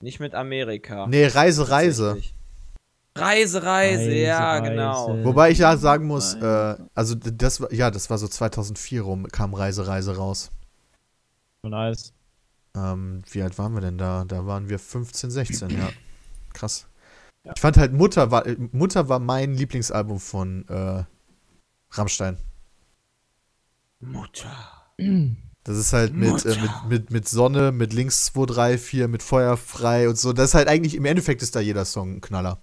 nicht 0.00 0.20
mit 0.20 0.34
Amerika. 0.34 1.06
Nee, 1.08 1.26
Reise, 1.26 1.68
Reise. 1.70 2.20
Tatsächlich. 3.14 3.44
Reise, 3.54 3.62
Reise, 3.62 4.12
ja, 4.12 4.52
Reise, 4.58 4.70
genau. 4.70 5.06
Reise. 5.06 5.24
Wobei 5.24 5.50
ich 5.50 5.58
ja 5.58 5.76
sagen 5.76 6.06
muss, 6.06 6.34
äh, 6.34 6.76
also 6.94 7.14
das 7.14 7.60
war, 7.60 7.72
ja, 7.72 7.90
das 7.90 8.10
war 8.10 8.18
so 8.18 8.26
2004 8.26 9.02
rum, 9.02 9.28
kam 9.28 9.54
Reise, 9.54 9.86
Reise 9.86 10.16
raus. 10.16 10.50
Nice. 11.62 12.12
Ähm, 12.76 13.22
wie 13.30 13.42
alt 13.42 13.56
waren 13.56 13.74
wir 13.74 13.80
denn 13.80 13.98
da? 13.98 14.24
Da 14.24 14.46
waren 14.46 14.68
wir 14.68 14.80
15, 14.80 15.30
16, 15.30 15.70
ja. 15.70 15.88
Krass. 16.54 16.86
Ich 17.54 17.60
fand 17.60 17.76
halt 17.76 17.92
Mutter 17.92 18.30
war, 18.30 18.46
äh, 18.46 18.56
Mutter 18.72 19.08
war 19.08 19.20
mein 19.20 19.54
Lieblingsalbum 19.54 20.18
von 20.18 20.66
äh, 20.68 21.04
Rammstein. 21.90 22.38
Mutter. 24.00 24.50
Das 25.62 25.76
ist 25.76 25.92
halt 25.92 26.14
mit, 26.14 26.44
äh, 26.44 26.56
mit, 26.60 26.70
mit, 26.88 27.10
mit 27.10 27.28
Sonne, 27.28 27.70
mit 27.70 27.92
links 27.92 28.24
2, 28.26 28.46
3, 28.46 28.78
4, 28.78 29.08
mit 29.08 29.22
Feuer 29.22 29.56
frei 29.56 30.08
und 30.08 30.18
so. 30.18 30.32
Das 30.32 30.50
ist 30.50 30.54
halt 30.54 30.68
eigentlich, 30.68 30.96
im 30.96 31.04
Endeffekt 31.04 31.42
ist 31.42 31.54
da 31.54 31.60
jeder 31.60 31.84
Song 31.84 32.16
ein 32.16 32.20
Knaller. 32.20 32.58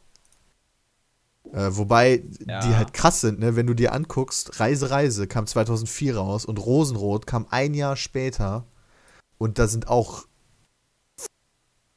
Äh, 1.52 1.70
wobei 1.72 2.24
Ja. 2.48 2.60
die 2.61 2.76
halt 2.76 2.94
krass 2.94 3.22
sind, 3.22 3.40
ne? 3.40 3.56
Wenn 3.56 3.68
du 3.68 3.74
dir 3.74 3.94
anguckst, 3.94 4.60
Reise, 4.60 4.90
Reise 4.90 5.28
kam 5.28 5.48
2004 5.48 6.16
raus 6.16 6.45
und 6.45 6.58
Rosenrot 6.58 7.28
kam 7.28 7.48
ein 7.50 7.74
Jahr 7.74 7.95
später. 7.98 8.66
Und 9.38 9.60
da 9.60 9.68
sind 9.68 9.88
auch 9.88 10.28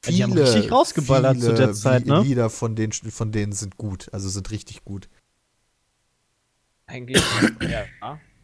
Ja, 0.06 0.10
die 0.12 0.22
haben 0.22 0.32
richtig 0.32 0.72
rausgeballert 0.72 1.40
zu 1.40 1.54
der 1.54 1.72
Zeit, 1.72 2.06
ne? 2.06 2.20
Lieder 2.22 2.50
von 2.50 2.74
denen, 2.74 2.92
von 2.92 3.32
denen 3.32 3.52
sind 3.52 3.76
gut, 3.76 4.12
also 4.12 4.28
sind 4.28 4.50
richtig 4.50 4.84
gut. 4.84 5.08
Eigentlich, 6.86 7.22
ja, 7.60 7.86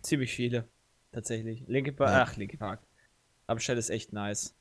ziemlich 0.03 0.33
viele. 0.33 0.69
Tatsächlich. 1.13 1.65
Linke 1.67 1.93
Park, 1.93 2.11
Ja. 2.11 2.23
ach, 2.23 2.37
Linke 2.37 2.57
Park. 2.57 2.81
Rammstein 3.49 3.77
ist 3.79 3.91
echt 3.91 4.13
nice. 4.13 4.55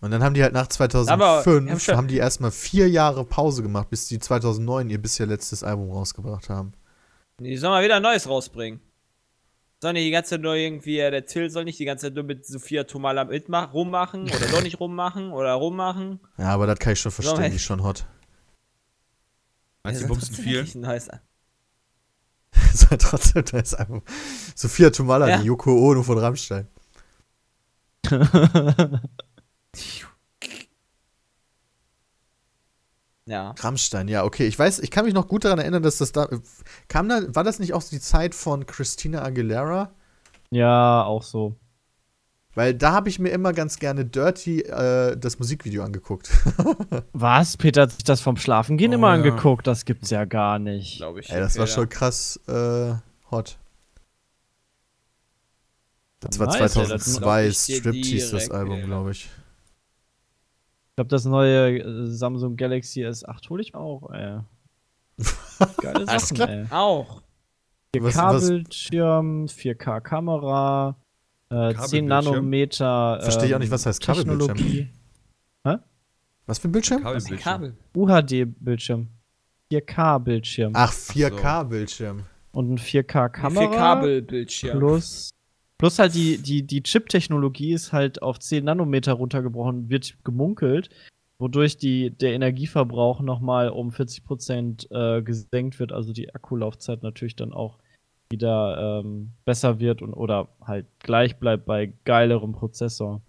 Und 0.00 0.10
dann 0.10 0.22
haben 0.22 0.34
die 0.34 0.42
halt 0.42 0.52
nach 0.52 0.66
2005, 0.66 1.10
Aber, 1.10 1.44
wir 1.86 1.96
haben 1.96 2.08
die 2.08 2.18
erstmal 2.18 2.50
vier 2.50 2.88
Jahre 2.88 3.24
Pause 3.24 3.62
gemacht, 3.62 3.88
bis 3.88 4.06
die 4.08 4.18
2009 4.18 4.90
ihr 4.90 5.00
bisher 5.00 5.26
letztes 5.26 5.62
Album 5.64 5.90
rausgebracht 5.90 6.50
haben. 6.50 6.72
Die 7.40 7.56
sollen 7.56 7.72
mal 7.72 7.84
wieder 7.84 7.96
ein 7.96 8.02
neues 8.02 8.28
rausbringen. 8.28 8.80
Sollen 9.82 9.94
die 9.94 10.04
die 10.04 10.10
ganze 10.10 10.30
Zeit 10.30 10.40
nur 10.40 10.54
irgendwie, 10.54 10.98
äh, 10.98 11.10
der 11.10 11.26
Till 11.26 11.50
soll 11.50 11.64
nicht 11.64 11.78
die 11.78 11.84
ganze 11.84 12.06
Zeit 12.06 12.14
nur 12.14 12.24
mit 12.24 12.46
Sophia 12.46 12.84
Tomala 12.84 13.22
rummachen 13.72 14.22
oder 14.34 14.46
doch 14.50 14.62
nicht 14.62 14.80
rummachen 14.80 15.32
oder 15.32 15.52
rummachen. 15.54 16.20
Ja, 16.38 16.48
aber 16.48 16.66
das 16.66 16.78
kann 16.78 16.92
ich 16.94 17.00
schon 17.00 17.12
verstehen, 17.12 17.50
die 17.50 17.56
ist 17.56 17.62
schon 17.62 17.82
hot. 17.82 18.06
Meinst 19.82 20.02
du, 20.02 20.06
bumsen 20.08 20.34
trotzdem 20.34 20.44
viel? 20.44 20.64
Das 22.52 22.90
halt 22.90 23.00
trotzdem 23.02 23.44
das 23.50 23.74
Album. 23.74 24.02
Sophia 24.54 24.90
Tomala, 24.90 25.28
Ja. 25.28 25.38
die 25.38 25.44
Yoko 25.44 25.72
Ono 25.90 26.02
von 26.02 26.18
Rammstein. 26.18 26.68
Ja. 33.28 33.54
Rammstein, 33.58 34.06
ja, 34.06 34.22
okay. 34.24 34.46
Ich 34.46 34.56
weiß, 34.56 34.78
ich 34.78 34.90
kann 34.90 35.04
mich 35.04 35.14
noch 35.14 35.26
gut 35.26 35.44
daran 35.44 35.58
erinnern, 35.58 35.82
dass 35.82 35.98
das 35.98 36.12
da. 36.12 36.28
Kam 36.86 37.08
da, 37.08 37.22
war 37.34 37.42
das 37.42 37.58
nicht 37.58 37.74
auch 37.74 37.82
die 37.82 38.00
Zeit 38.00 38.34
von 38.36 38.66
Christina 38.66 39.22
Aguilera? 39.22 39.90
Ja, 40.50 41.02
auch 41.02 41.24
so. 41.24 41.56
Weil 42.54 42.72
da 42.72 42.92
habe 42.92 43.08
ich 43.10 43.18
mir 43.18 43.30
immer 43.30 43.52
ganz 43.52 43.78
gerne 43.78 44.06
Dirty 44.06 44.60
äh, 44.62 45.16
das 45.16 45.38
Musikvideo 45.38 45.82
angeguckt. 45.82 46.30
Was? 47.12 47.56
Peter 47.58 47.82
hat 47.82 47.92
sich 47.92 48.04
das 48.04 48.20
vom 48.20 48.36
Schlafengehen 48.36 48.92
Oh, 48.92 48.94
immer 48.94 49.08
ja. 49.08 49.14
angeguckt. 49.14 49.66
Das 49.66 49.84
gibt's 49.84 50.08
ja 50.10 50.24
gar 50.24 50.58
nicht. 50.58 50.98
Glaube 50.98 51.20
ich. 51.20 51.28
Ey, 51.28 51.40
das 51.40 51.56
war 51.56 51.64
okay, 51.64 51.72
schon 51.72 51.88
krass 51.88 52.40
äh, 52.48 52.94
hot. 53.30 53.58
Das 56.20 56.38
war 56.38 56.46
Nice, 56.46 56.56
ey, 56.56 56.62
das 56.62 56.72
2002, 57.04 57.20
glaub 57.20 57.50
ich 57.50 57.64
dir 57.64 57.76
Striptease, 57.76 58.30
das 58.32 58.50
Album, 58.50 58.82
glaube 58.84 59.10
ich. 59.10 59.28
Ich 60.96 60.98
glaube, 60.98 61.08
das 61.10 61.26
neue 61.26 61.78
äh, 61.78 62.06
Samsung 62.06 62.56
Galaxy 62.56 63.04
S8 63.04 63.50
hole 63.50 63.60
ich 63.62 63.74
auch, 63.74 64.10
ey. 64.12 64.38
Geile 65.82 66.06
Sachen, 66.06 66.40
ey. 66.40 66.62
ja. 66.62 66.66
Auch. 66.70 67.20
Was- 67.98 68.16
was- 68.16 68.44
4K-Bildschirm, 68.50 69.44
4K-Kamera, 69.46 70.96
äh, 71.50 71.54
10 71.54 71.56
Kabelbildschirm? 71.76 72.06
Nanometer. 72.08 73.18
Verstehe 73.20 73.48
ich 73.48 73.54
auch 73.54 73.58
nicht, 73.58 73.68
ähm, 73.68 73.72
was 73.72 73.84
heißt 73.84 74.00
Kabelbildschirm? 74.02 74.56
Technologie. 74.56 74.88
Was 76.46 76.58
für 76.60 76.68
ein 76.68 76.72
Bildschirm? 76.72 77.02
Kabelbildschirm. 77.02 77.40
Kabel. 77.40 77.76
UHD-Bildschirm. 77.94 79.08
4K-Bildschirm. 79.70 80.72
Ach, 80.76 80.92
4K-Bildschirm. 80.92 82.22
Und 82.52 82.70
ein 82.72 82.78
4K-Kamera. 82.78 83.60
Vier 83.68 83.70
Kabelbildschirm. 83.78 84.78
Plus, 84.78 85.30
plus 85.78 85.98
halt 85.98 86.14
die, 86.14 86.38
die, 86.38 86.62
die 86.62 86.82
Chip-Technologie 86.82 87.72
ist 87.72 87.92
halt 87.92 88.22
auf 88.22 88.38
10 88.38 88.64
Nanometer 88.64 89.14
runtergebrochen, 89.14 89.88
wird 89.88 90.16
gemunkelt, 90.24 90.90
wodurch 91.38 91.76
die, 91.76 92.10
der 92.10 92.32
Energieverbrauch 92.32 93.20
nochmal 93.20 93.68
um 93.68 93.90
40% 93.90 94.90
äh, 94.90 95.22
gesenkt 95.22 95.78
wird, 95.78 95.92
also 95.92 96.12
die 96.12 96.34
Akkulaufzeit 96.34 97.02
natürlich 97.02 97.36
dann 97.36 97.52
auch 97.52 97.78
wieder 98.30 99.02
ähm, 99.04 99.32
besser 99.44 99.78
wird 99.78 100.02
und 100.02 100.12
oder 100.12 100.48
halt 100.60 100.86
gleich 100.98 101.36
bleibt 101.38 101.66
bei 101.66 101.92
geilerem 102.04 102.52
Prozessor. 102.52 103.20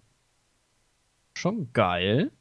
Schon 1.34 1.72
geil. 1.72 2.32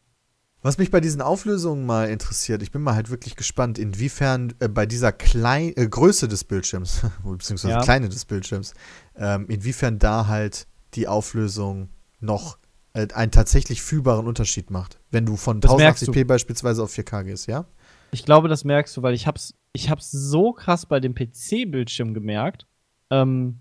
Was 0.64 0.78
mich 0.78 0.90
bei 0.90 1.00
diesen 1.00 1.22
Auflösungen 1.22 1.86
mal 1.86 2.10
interessiert, 2.10 2.64
ich 2.64 2.72
bin 2.72 2.82
mal 2.82 2.96
halt 2.96 3.10
wirklich 3.10 3.36
gespannt, 3.36 3.78
inwiefern 3.78 4.54
äh, 4.60 4.68
bei 4.68 4.86
dieser 4.86 5.12
Klein 5.12 5.74
äh, 5.76 5.88
Größe 5.88 6.28
des 6.28 6.44
Bildschirms, 6.44 7.02
beziehungsweise 7.24 7.74
Ja. 7.74 7.82
Kleine 7.82 8.10
des 8.10 8.26
Bildschirms, 8.26 8.74
ähm, 9.16 9.46
inwiefern 9.50 10.00
da 10.00 10.28
halt 10.28 10.68
die 10.96 11.08
Auflösung 11.08 11.90
noch 12.20 12.58
äh, 12.94 13.08
einen 13.14 13.32
tatsächlich 13.32 13.84
fühlbaren 13.84 14.26
Unterschied 14.26 14.72
macht. 14.72 15.00
Wenn 15.12 15.26
du 15.26 15.38
von 15.38 15.62
Das 15.62 15.78
merkst 15.78 16.04
1080p 16.10 16.26
beispielsweise 16.26 16.84
auf 16.84 16.92
4K 16.92 17.24
gehst, 17.26 17.48
ja? 17.48 17.66
Ich 18.12 18.26
glaube, 18.26 18.48
das 18.48 18.64
merkst 18.64 18.98
du, 18.98 19.04
weil 19.04 19.14
ich 19.14 19.28
hab's, 19.28 19.54
ich 19.74 19.90
hab's 19.92 20.10
so 20.12 20.54
krass 20.54 20.86
bei 20.88 21.00
dem 21.00 21.14
PC-Bildschirm 21.14 22.14
gemerkt. 22.14 22.66
Ähm, 23.12 23.60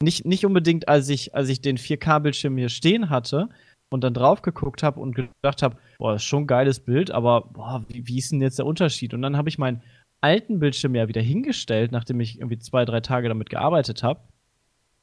nicht, 0.00 0.24
nicht 0.24 0.46
unbedingt, 0.46 0.88
als 0.88 1.08
ich, 1.08 1.34
als 1.34 1.48
ich 1.48 1.60
den 1.62 1.78
4K-Bildschirm 1.78 2.56
hier 2.56 2.68
stehen 2.68 3.10
hatte 3.10 3.48
und 3.94 4.02
dann 4.02 4.12
drauf 4.12 4.42
geguckt 4.42 4.82
habe 4.82 4.98
und 4.98 5.14
gedacht 5.14 5.62
habe, 5.62 5.76
boah, 5.98 6.16
ist 6.16 6.24
schon 6.24 6.42
ein 6.42 6.46
geiles 6.48 6.80
Bild, 6.80 7.12
aber 7.12 7.42
boah, 7.42 7.84
wie, 7.88 8.06
wie 8.08 8.18
ist 8.18 8.32
denn 8.32 8.42
jetzt 8.42 8.58
der 8.58 8.66
Unterschied? 8.66 9.14
Und 9.14 9.22
dann 9.22 9.36
habe 9.36 9.48
ich 9.48 9.56
meinen 9.56 9.82
alten 10.20 10.58
Bildschirm 10.58 10.96
ja 10.96 11.06
wieder 11.06 11.22
hingestellt, 11.22 11.92
nachdem 11.92 12.18
ich 12.18 12.38
irgendwie 12.38 12.58
zwei, 12.58 12.84
drei 12.84 13.00
Tage 13.00 13.28
damit 13.28 13.50
gearbeitet 13.50 14.02
habe. 14.02 14.20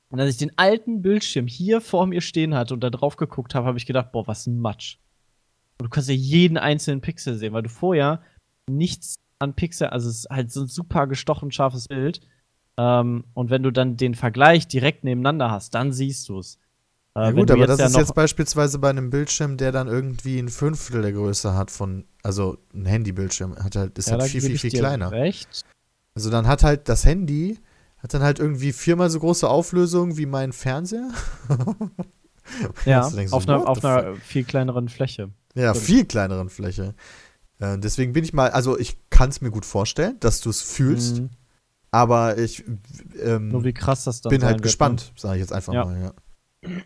Und 0.09 0.19
als 0.19 0.31
ich 0.31 0.37
den 0.37 0.57
alten 0.57 1.01
Bildschirm 1.01 1.47
hier 1.47 1.79
vor 1.79 2.05
mir 2.05 2.19
stehen 2.19 2.53
hatte 2.53 2.73
und 2.73 2.83
da 2.83 2.89
drauf 2.89 3.15
geguckt 3.15 3.55
habe, 3.55 3.65
habe 3.65 3.77
ich 3.77 3.85
gedacht, 3.85 4.11
boah, 4.11 4.27
was 4.27 4.45
ein 4.45 4.59
Matsch. 4.59 4.97
Und 5.79 5.85
du 5.85 5.89
kannst 5.89 6.09
ja 6.09 6.15
jeden 6.15 6.57
einzelnen 6.57 6.99
Pixel 6.99 7.35
sehen, 7.35 7.53
weil 7.53 7.63
du 7.63 7.69
vorher 7.69 8.21
nichts 8.69 9.15
an 9.39 9.55
Pixel, 9.55 9.87
also 9.87 10.09
es 10.09 10.25
ist 10.25 10.29
halt 10.29 10.51
so 10.51 10.61
ein 10.61 10.67
super 10.67 11.07
gestochen 11.07 11.51
scharfes 11.51 11.87
Bild. 11.87 12.19
Ähm, 12.77 13.23
und 13.33 13.49
wenn 13.49 13.63
du 13.63 13.71
dann 13.71 13.95
den 13.95 14.15
Vergleich 14.15 14.67
direkt 14.67 15.05
nebeneinander 15.05 15.49
hast, 15.49 15.75
dann 15.75 15.93
siehst 15.93 16.27
du 16.27 16.39
es. 16.39 16.59
Äh, 17.15 17.19
Ja 17.19 17.27
wenn 17.27 17.35
gut, 17.35 17.51
aber 17.51 17.67
das 17.67 17.79
ja 17.79 17.85
ist 17.87 17.97
jetzt 17.97 18.15
beispielsweise 18.15 18.79
bei 18.79 18.89
einem 18.89 19.09
Bildschirm, 19.09 19.57
der 19.57 19.71
dann 19.71 19.87
irgendwie 19.87 20.39
ein 20.39 20.49
Fünftel 20.49 21.01
der 21.01 21.11
Größe 21.11 21.53
hat 21.55 21.69
von, 21.71 22.05
also 22.23 22.57
ein 22.73 22.85
Handybildschirm, 22.85 23.55
hat 23.57 23.75
halt, 23.75 23.97
ist 23.97 24.09
ja, 24.09 24.17
halt 24.17 24.31
viel, 24.31 24.41
viel, 24.41 24.57
viel 24.57 24.71
kleiner. 24.71 25.11
Recht. 25.11 25.63
Also 26.15 26.29
dann 26.29 26.47
hat 26.47 26.63
halt 26.63 26.87
das 26.89 27.05
Handy, 27.05 27.59
hat 27.97 28.13
dann 28.13 28.21
halt 28.23 28.39
irgendwie 28.39 28.71
viermal 28.73 29.09
so 29.09 29.19
große 29.19 29.47
Auflösung 29.49 30.17
wie 30.17 30.25
mein 30.25 30.53
Fernseher. 30.53 31.09
Ja, 32.85 33.07
denkst 33.09 33.29
so, 33.29 33.37
auf 33.37 33.47
einer, 33.47 33.67
auf 33.69 33.85
einer 33.85 34.15
viel 34.15 34.43
kleineren 34.43 34.89
Fläche. 34.89 35.29
Ja, 35.53 35.73
Stimmt. 35.73 35.85
viel 35.85 36.05
kleineren 36.05 36.49
Fläche. 36.49 36.95
Äh, 37.59 37.77
deswegen 37.77 38.13
bin 38.13 38.23
ich 38.23 38.33
mal, 38.33 38.49
also 38.49 38.77
ich 38.77 38.97
kann 39.09 39.29
es 39.29 39.41
mir 39.41 39.51
gut 39.51 39.63
vorstellen, 39.65 40.17
dass 40.19 40.41
du 40.41 40.49
es 40.49 40.61
fühlst, 40.61 41.17
Mhm. 41.21 41.29
aber 41.91 42.37
ich 42.39 42.65
ähm, 43.21 43.49
Nur 43.49 43.63
wie 43.63 43.73
krass 43.73 44.03
das 44.03 44.21
dann 44.21 44.31
bin 44.31 44.43
halt 44.43 44.55
wird, 44.55 44.63
gespannt, 44.63 45.13
sage 45.15 45.35
ich 45.35 45.41
jetzt 45.41 45.53
einfach 45.53 45.71
Ja. 45.73 45.85
mal. 45.85 46.01
Ja. 46.01 46.13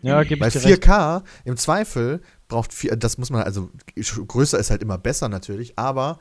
Ja, 0.02 0.22
gebe 0.22 0.40
Bei 0.40 0.48
ich 0.48 0.54
dir 0.54 0.64
recht. 0.64 0.82
4K 0.84 1.22
im 1.44 1.56
Zweifel 1.56 2.22
braucht 2.48 2.72
vier, 2.72 2.96
das 2.96 3.18
muss 3.18 3.30
man, 3.30 3.42
also 3.42 3.70
größer 3.96 4.58
ist 4.58 4.70
halt 4.70 4.80
immer 4.82 4.96
besser 4.98 5.28
natürlich, 5.28 5.78
aber 5.78 6.18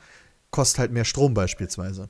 kostet 0.51 0.79
halt 0.79 0.91
mehr 0.91 1.05
Strom 1.05 1.33
beispielsweise. 1.33 2.09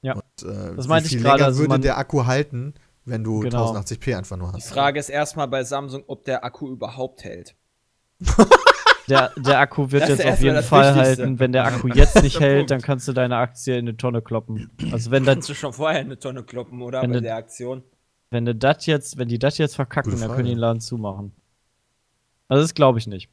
Ja. 0.00 0.14
Und, 0.14 0.22
äh, 0.48 0.74
Das 0.74 0.88
meinte 0.88 1.06
ich 1.06 1.12
viel 1.14 1.22
gerade, 1.22 1.36
länger 1.36 1.46
also 1.46 1.60
würde 1.60 1.78
der 1.80 1.98
Akku 1.98 2.26
halten, 2.26 2.74
wenn 3.04 3.22
du 3.22 3.40
Genau. 3.40 3.72
1080p 3.72 4.16
einfach 4.16 4.36
nur 4.36 4.48
Die 4.48 4.54
hast. 4.56 4.70
Frage 4.70 4.98
ist 4.98 5.08
erstmal 5.08 5.46
bei 5.48 5.62
Samsung, 5.62 6.02
ob 6.08 6.24
der 6.24 6.44
Akku 6.44 6.68
überhaupt 6.70 7.22
hält. 7.24 7.54
Der, 9.08 9.32
der 9.36 9.58
Akku 9.58 9.90
wird 9.90 10.04
Das 10.04 10.10
jetzt 10.10 10.24
auf 10.26 10.40
jeden 10.40 10.62
Fall 10.62 10.94
Wichtigste. 10.94 11.22
halten. 11.24 11.40
Wenn 11.40 11.50
der 11.50 11.64
Akku 11.64 11.88
jetzt 11.88 12.22
nicht 12.22 12.38
hält, 12.40 12.58
Punkt. 12.58 12.70
dann 12.70 12.82
kannst 12.82 13.08
du 13.08 13.12
deine 13.12 13.36
Aktie 13.36 13.74
in 13.76 13.88
eine 13.88 13.96
Tonne 13.96 14.22
kloppen. 14.22 14.70
Also 14.92 15.10
wenn 15.10 15.24
dann 15.24 15.34
Kannst 15.36 15.48
du 15.48 15.54
schon 15.54 15.72
vorher 15.72 16.00
eine 16.00 16.20
Tonne 16.20 16.44
kloppen, 16.44 16.80
oder? 16.82 17.02
Wenn 17.02 17.10
bei 17.10 17.18
der 17.20 17.34
Aktion. 17.34 17.82
Wenn 18.32 18.46
du 18.46 18.54
das 18.54 18.86
jetzt, 18.86 19.18
wenn 19.18 19.28
die 19.28 19.38
das 19.38 19.58
jetzt 19.58 19.76
verkacken, 19.76 20.18
dann 20.18 20.30
können 20.30 20.44
die 20.44 20.52
den 20.52 20.58
Laden 20.58 20.80
zumachen. 20.80 21.32
Also 22.48 22.62
das 22.62 22.72
glaube 22.72 22.98
ich 22.98 23.06
nicht. 23.06 23.28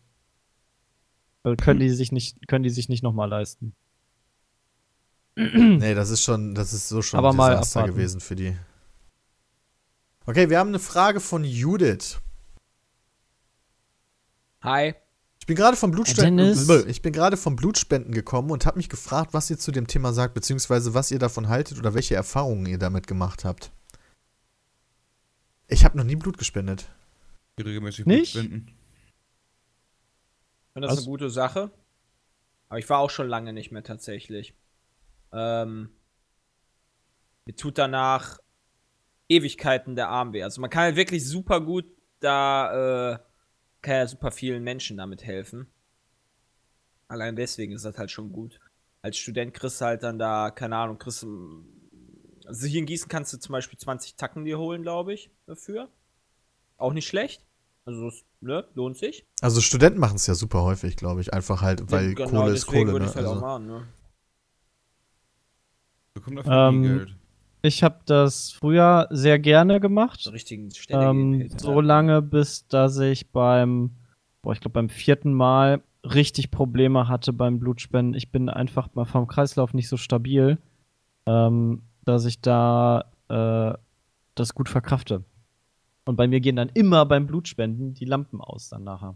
Weil 1.41 1.55
können 1.55 1.79
die 1.79 1.89
sich 1.89 2.11
nicht, 2.11 2.45
können 2.49 2.63
die 2.63 2.69
sich 2.69 2.89
nicht 2.89 3.01
nochmal 3.01 3.29
leisten. 3.29 3.73
Nee, 5.37 5.95
das 5.95 6.09
ist 6.09 6.21
schon, 6.21 6.53
das 6.53 6.73
ist 6.73 6.89
so 6.89 7.01
schon 7.01 7.17
Aber 7.17 7.29
ein 7.29 7.37
Desaster 7.37 7.85
gewesen 7.85 8.19
für 8.19 8.35
die. 8.35 8.57
Okay, 10.25 10.49
wir 10.49 10.59
haben 10.59 10.67
eine 10.67 10.79
Frage 10.79 11.21
von 11.21 11.45
Judith. 11.45 12.19
Hi. 14.61 14.95
Ich 15.39 15.45
bin 15.45 15.55
gerade 15.55 15.77
vom 15.77 15.91
Blutspenden, 15.91 16.89
ich 16.89 17.01
bin 17.01 17.13
gerade 17.13 17.37
vom 17.37 17.55
Blutspenden 17.55 18.13
gekommen 18.13 18.51
und 18.51 18.65
habe 18.65 18.77
mich 18.77 18.89
gefragt, 18.89 19.33
was 19.33 19.49
ihr 19.49 19.57
zu 19.57 19.71
dem 19.71 19.87
Thema 19.87 20.11
sagt, 20.11 20.33
beziehungsweise 20.33 20.93
was 20.93 21.09
ihr 21.09 21.19
davon 21.19 21.47
haltet 21.47 21.79
oder 21.79 21.93
welche 21.93 22.15
Erfahrungen 22.15 22.65
ihr 22.65 22.77
damit 22.77 23.07
gemacht 23.07 23.45
habt. 23.45 23.71
Ich 25.69 25.85
habe 25.85 25.97
noch 25.97 26.03
nie 26.03 26.15
Blut 26.15 26.37
gespendet. 26.37 26.89
Die 27.57 27.63
regelmäßig 27.63 28.05
Nicht? 28.05 28.33
Blut 28.33 28.43
spenden. 28.43 28.67
Ich 30.67 30.73
finde 30.73 30.87
das 30.87 30.97
Was? 30.97 31.03
eine 31.03 31.07
gute 31.07 31.29
Sache. 31.29 31.71
Aber 32.69 32.79
ich 32.79 32.89
war 32.89 32.99
auch 32.99 33.09
schon 33.09 33.27
lange 33.27 33.53
nicht 33.53 33.71
mehr 33.71 33.83
tatsächlich. 33.83 34.53
Ähm, 35.31 35.89
mir 37.45 37.55
tut 37.55 37.77
danach 37.77 38.39
Ewigkeiten 39.27 39.95
der 39.95 40.09
Arm 40.09 40.33
weh. 40.33 40.43
Also 40.43 40.59
man 40.59 40.69
kann 40.69 40.83
halt 40.83 40.95
wirklich 40.95 41.27
super 41.27 41.61
gut 41.61 41.85
da, 42.19 43.13
äh, 43.13 43.19
kann 43.81 43.95
ja 43.95 44.07
super 44.07 44.31
vielen 44.31 44.63
Menschen 44.63 44.97
damit 44.97 45.23
helfen. 45.23 45.67
Allein 47.07 47.35
deswegen 47.35 47.73
ist 47.73 47.85
das 47.85 47.97
halt 47.97 48.11
schon 48.11 48.31
gut. 48.31 48.59
Als 49.01 49.17
Student 49.17 49.53
kriegst 49.53 49.81
du 49.81 49.85
halt 49.85 50.03
dann 50.03 50.19
da, 50.19 50.51
keine 50.51 50.75
Ahnung, 50.77 50.97
kriegst 50.97 51.23
du. 51.23 51.63
Also 52.45 52.67
hier 52.67 52.79
in 52.79 52.85
Gießen 52.85 53.07
kannst 53.09 53.33
du 53.33 53.37
zum 53.37 53.53
Beispiel 53.53 53.77
20 53.77 54.15
Tacken 54.15 54.45
dir 54.45 54.57
holen, 54.57 54.81
glaube 54.81 55.13
ich, 55.13 55.29
dafür. 55.45 55.89
Auch 56.77 56.93
nicht 56.93 57.07
schlecht. 57.07 57.45
Also, 57.85 58.05
das, 58.05 58.23
ne, 58.41 58.65
lohnt 58.75 58.97
sich. 58.97 59.25
Also 59.41 59.61
Studenten 59.61 59.99
machen 59.99 60.17
es 60.17 60.27
ja 60.27 60.35
super 60.35 60.63
häufig, 60.63 60.95
glaube 60.95 61.21
ich, 61.21 61.33
einfach 61.33 61.61
halt, 61.61 61.91
weil 61.91 62.13
genau, 62.13 62.29
Kohle 62.29 62.53
ist 62.53 62.67
Kohle. 62.67 62.91
würde 62.91 63.05
Ne? 63.05 63.11
ich 63.11 63.15
halt 63.15 63.25
auch 63.25 63.31
Also, 63.31 63.41
machen, 63.41 63.67
ne? 63.67 63.87
Bekommen 66.13 66.35
dafür 66.37 66.67
Ähm, 66.67 66.83
Geld. 66.83 67.15
Ich 67.61 67.83
habe 67.83 67.99
das 68.05 68.51
früher 68.51 69.07
sehr 69.11 69.37
gerne 69.37 69.79
gemacht. 69.79 70.21
So 70.21 70.29
richtigen 70.29 70.69
Ähm, 70.89 71.49
so 71.57 71.81
lange, 71.81 72.21
bis 72.21 72.67
dass 72.67 72.97
ich 72.99 73.31
beim, 73.31 73.91
boah, 74.41 74.53
ich 74.53 74.61
glaube 74.61 74.73
beim 74.73 74.89
vierten 74.89 75.33
Mal 75.33 75.81
richtig 76.05 76.51
Probleme 76.51 77.09
hatte 77.09 77.33
beim 77.33 77.59
Blutspenden. 77.59 78.13
Ich 78.13 78.31
bin 78.31 78.47
einfach 78.47 78.93
mal 78.95 79.03
vom 79.05 79.27
Kreislauf 79.27 79.73
nicht 79.73 79.89
so 79.89 79.97
stabil, 79.97 80.57
ähm, 81.25 81.81
dass 82.05 82.25
ich 82.25 82.41
da 82.41 83.11
äh, 83.29 83.73
das 84.35 84.53
gut 84.53 84.69
verkrafte. 84.69 85.23
Und 86.05 86.15
bei 86.15 86.27
mir 86.27 86.39
gehen 86.39 86.55
dann 86.55 86.69
immer 86.69 87.05
beim 87.05 87.27
Blutspenden 87.27 87.93
die 87.93 88.05
Lampen 88.05 88.41
aus 88.41 88.69
dann 88.69 88.83
nachher. 88.83 89.15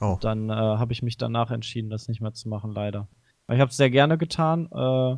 Oh. 0.00 0.18
Dann 0.20 0.50
äh, 0.50 0.52
habe 0.52 0.92
ich 0.92 1.02
mich 1.02 1.16
danach 1.16 1.50
entschieden, 1.50 1.90
das 1.90 2.08
nicht 2.08 2.20
mehr 2.20 2.32
zu 2.32 2.48
machen, 2.48 2.72
leider. 2.72 3.08
Aber 3.46 3.54
ich 3.54 3.60
habe 3.60 3.70
es 3.70 3.76
sehr 3.76 3.90
gerne 3.90 4.18
getan. 4.18 4.68
Äh, 4.72 5.16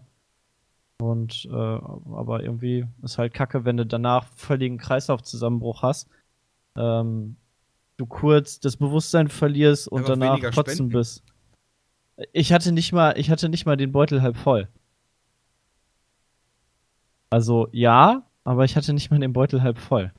und 1.03 1.49
äh, 1.51 1.55
aber 1.55 2.43
irgendwie 2.43 2.87
ist 3.03 3.19
halt 3.19 3.33
kacke, 3.33 3.65
wenn 3.65 3.77
du 3.77 3.87
danach 3.87 4.25
völligen 4.35 4.79
Kreislaufzusammenbruch 4.79 5.83
hast. 5.83 6.09
Ähm, 6.77 7.37
du 7.97 8.07
kurz 8.07 8.61
das 8.61 8.77
Bewusstsein 8.77 9.29
verlierst 9.29 9.89
und 9.89 10.01
Einfach 10.01 10.15
danach 10.15 10.41
kotzen 10.53 10.75
spenden. 10.75 10.93
bist. 10.93 11.23
Ich 12.33 12.53
hatte 12.53 12.73
nicht 12.73 12.93
mal, 12.93 13.17
ich 13.17 13.31
hatte 13.31 13.49
nicht 13.49 13.65
mal 13.65 13.77
den 13.77 13.93
Beutel 13.93 14.23
halb 14.23 14.37
voll. 14.37 14.69
Also 17.31 17.69
ja, 17.73 18.23
aber 18.45 18.65
ich 18.65 18.77
hatte 18.77 18.93
nicht 18.93 19.11
mal 19.11 19.21
den 19.21 19.33
Beutel 19.33 19.63
halb 19.63 19.79
voll. 19.79 20.13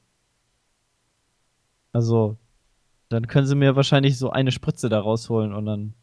Also, 1.91 2.37
dann 3.09 3.27
können 3.27 3.47
sie 3.47 3.55
mir 3.55 3.75
wahrscheinlich 3.75 4.17
so 4.17 4.29
eine 4.29 4.51
Spritze 4.51 4.89
da 4.89 4.99
rausholen 4.99 5.53
und 5.53 5.65
dann, 5.65 5.93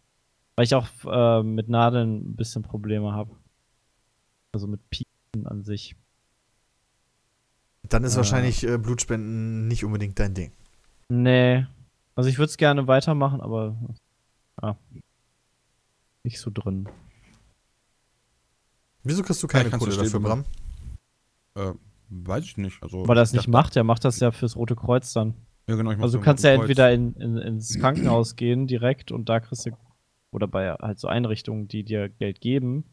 weil 0.57 0.65
ich 0.65 0.75
auch 0.75 0.89
äh, 1.05 1.43
mit 1.45 1.69
Nadeln 1.69 2.31
ein 2.31 2.37
bisschen 2.37 2.63
Probleme 2.63 3.13
habe. 3.13 3.31
Also 4.53 4.67
mit 4.67 4.81
Pieken 4.91 5.47
an 5.47 5.63
sich. 5.63 5.95
Dann 7.89 8.03
ist 8.03 8.15
Äh. 8.15 8.17
wahrscheinlich 8.17 8.65
äh, 8.67 8.79
Blutspenden 8.79 9.69
nicht 9.69 9.85
unbedingt 9.85 10.19
dein 10.19 10.35
Ding. 10.35 10.51
Nee. 11.09 11.65
Also 12.17 12.29
ich 12.29 12.39
würde 12.39 12.51
es 12.51 12.57
gerne 12.57 12.89
weitermachen, 12.89 13.41
aber 13.41 13.77
ja. 14.63 14.77
Nicht 16.25 16.41
so 16.41 16.51
drin. 16.53 16.89
Wieso 19.05 19.23
kriegst 19.23 19.41
du 19.43 19.47
keine 19.47 19.71
Kohle 19.71 19.95
dafür, 19.97 20.19
Bram? 20.19 20.45
Äh, 21.57 21.73
weiß 22.11 22.45
ich 22.45 22.57
nicht. 22.57 22.83
Also, 22.83 23.09
Weil 23.09 23.17
er 23.17 23.23
das 23.23 23.31
ich 23.31 23.37
nicht 23.39 23.49
macht, 23.49 23.75
der 23.75 23.85
macht 23.85 24.05
das 24.05 24.21
ja 24.21 24.31
fürs 24.31 24.57
Rote 24.57 24.77
Kreuz 24.77 25.13
dann. 25.13 25.35
Ja, 25.69 25.75
genau, 25.75 25.91
ich 25.91 25.99
Also 25.99 26.19
du 26.19 26.25
kannst 26.25 26.45
ja 26.45 26.51
Kreuz. 26.55 26.63
entweder 26.63 26.93
in, 26.93 27.15
in, 27.15 27.39
ins 27.39 27.79
Krankenhaus 27.79 28.37
gehen 28.37 28.67
direkt 28.67 29.11
und 29.11 29.29
da 29.29 29.41
kriegst 29.41 29.67
du, 29.67 29.71
oder 30.31 30.47
bei 30.47 30.71
halt 30.73 30.99
so 31.01 31.09
Einrichtungen, 31.09 31.67
die 31.67 31.83
dir 31.83 32.09
Geld 32.09 32.41
geben. 32.41 32.85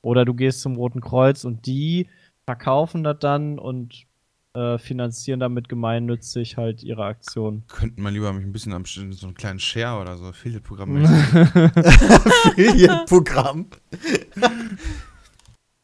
Oder 0.00 0.24
du 0.24 0.32
gehst 0.32 0.60
zum 0.60 0.76
Roten 0.76 1.00
Kreuz 1.00 1.44
und 1.44 1.66
die 1.66 2.08
verkaufen 2.44 3.04
das 3.04 3.18
dann 3.18 3.58
und 3.58 4.06
äh, 4.54 4.78
finanzieren 4.78 5.40
damit 5.40 5.68
gemeinnützig 5.68 6.56
halt 6.56 6.82
ihre 6.82 7.04
Aktion. 7.04 7.64
Könnten 7.68 8.00
mal 8.00 8.12
lieber 8.12 8.32
mich 8.32 8.44
ein 8.44 8.52
bisschen 8.52 8.72
am 8.72 8.84
so 8.86 9.26
einen 9.26 9.34
kleinen 9.34 9.58
Share 9.58 10.00
oder 10.00 10.16
so 10.16 10.26
Affiliate-Programm 10.26 11.02
machen. 11.02 11.50
Affiliate-Programm. 11.74 13.66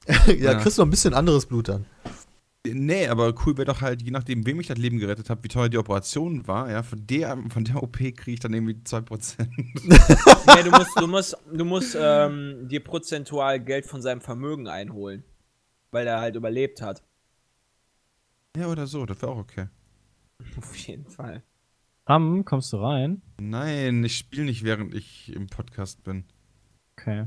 ja, 0.26 0.34
Ja. 0.52 0.55
kriegst 0.60 0.78
du 0.78 0.83
noch 0.83 0.86
ein 0.86 0.91
bisschen 0.91 1.15
anderes 1.15 1.47
Blut 1.47 1.68
dann. 1.68 1.86
Nee, 2.66 3.08
aber 3.08 3.34
cool 3.44 3.58
wäre 3.58 3.66
doch 3.66 3.83
halt, 3.83 4.00
je 4.00 4.10
nachdem, 4.10 4.47
wem 4.47 4.58
ich 4.58 4.68
das 4.68 4.78
Leben 4.78 4.99
gerettet 4.99 5.28
habe, 5.28 5.44
wie 5.44 5.49
teuer 5.49 5.68
die 5.68 5.76
Operation 5.76 6.47
war, 6.47 6.70
ja, 6.70 6.83
von 6.83 7.07
der, 7.07 7.36
von 7.50 7.62
der 7.65 7.83
OP 7.83 7.99
kriege 7.99 8.31
ich 8.33 8.41
dann 8.41 8.55
irgendwie 8.55 8.81
2%. 8.83 9.47
nee, 9.47 10.62
du 10.62 10.70
musst, 10.70 10.99
du 10.99 11.07
musst, 11.07 11.36
du 11.52 11.65
musst 11.66 11.94
ähm, 12.00 12.66
dir 12.66 12.83
prozentual 12.83 13.60
Geld 13.60 13.84
von 13.84 14.00
seinem 14.00 14.23
Vermögen 14.23 14.66
einholen. 14.66 15.24
Weil 15.91 16.07
er 16.07 16.20
halt 16.20 16.36
überlebt 16.36 16.81
hat. 16.81 17.02
ja, 18.57 18.66
oder 18.66 18.86
so, 18.86 19.05
das 19.05 19.20
wäre 19.20 19.33
auch 19.33 19.39
okay. 19.39 19.68
Auf 20.57 20.74
jeden 20.76 21.07
Fall. 21.07 21.42
Ram, 22.07 22.44
kommst 22.47 22.73
du 22.73 22.78
rein? 22.78 23.20
Nein, 23.39 24.02
ich 24.05 24.16
spiele 24.16 24.44
nicht, 24.44 24.65
während 24.65 24.94
ich 24.94 25.33
im 25.34 25.49
Podcast 25.49 26.02
bin. 26.02 26.24
Okay. 26.97 27.26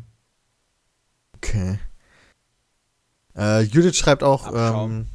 Okay. 1.36 1.80
Äh, 3.38 3.62
Judith 3.62 3.96
schreibt 3.96 4.24
auch, 4.24 4.48
ähm, 4.54 5.08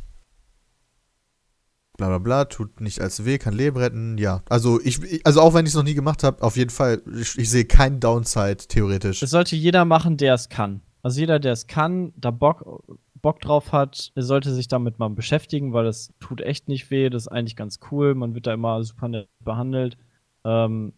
bla 1.96 2.08
bla 2.08 2.18
bla, 2.18 2.44
tut 2.44 2.80
nicht 2.80 3.00
allzu 3.00 3.24
weh, 3.24 3.38
kann 3.38 3.54
Leben 3.54 3.76
retten. 3.76 4.16
Ja, 4.18 4.42
also 4.48 4.80
ich, 4.82 5.24
also 5.26 5.40
auch 5.40 5.54
wenn 5.54 5.66
ich 5.66 5.72
es 5.72 5.76
noch 5.76 5.82
nie 5.82 5.94
gemacht 5.94 6.22
habe, 6.22 6.42
auf 6.42 6.56
jeden 6.56 6.70
Fall, 6.70 7.02
ich, 7.16 7.36
ich 7.38 7.50
sehe 7.50 7.64
keinen 7.64 8.00
Downside, 8.00 8.56
theoretisch. 8.68 9.22
Es 9.22 9.30
sollte 9.30 9.56
jeder 9.56 9.84
machen, 9.84 10.16
der 10.16 10.34
es 10.34 10.48
kann. 10.48 10.82
Also 11.02 11.20
jeder, 11.20 11.40
der 11.40 11.52
es 11.52 11.66
kann, 11.66 12.12
da 12.16 12.30
Bock, 12.30 12.84
Bock 13.14 13.40
drauf 13.40 13.72
hat, 13.72 14.12
sollte 14.14 14.54
sich 14.54 14.68
damit 14.68 14.98
mal 14.98 15.10
beschäftigen, 15.10 15.72
weil 15.72 15.84
das 15.84 16.12
tut 16.20 16.40
echt 16.40 16.68
nicht 16.68 16.90
weh, 16.90 17.10
das 17.10 17.24
ist 17.24 17.28
eigentlich 17.28 17.56
ganz 17.56 17.80
cool, 17.90 18.14
man 18.14 18.34
wird 18.34 18.46
da 18.46 18.54
immer 18.54 18.82
super 18.84 19.08
nett 19.08 19.28
behandelt. 19.40 19.96
Ähm, 20.44 20.92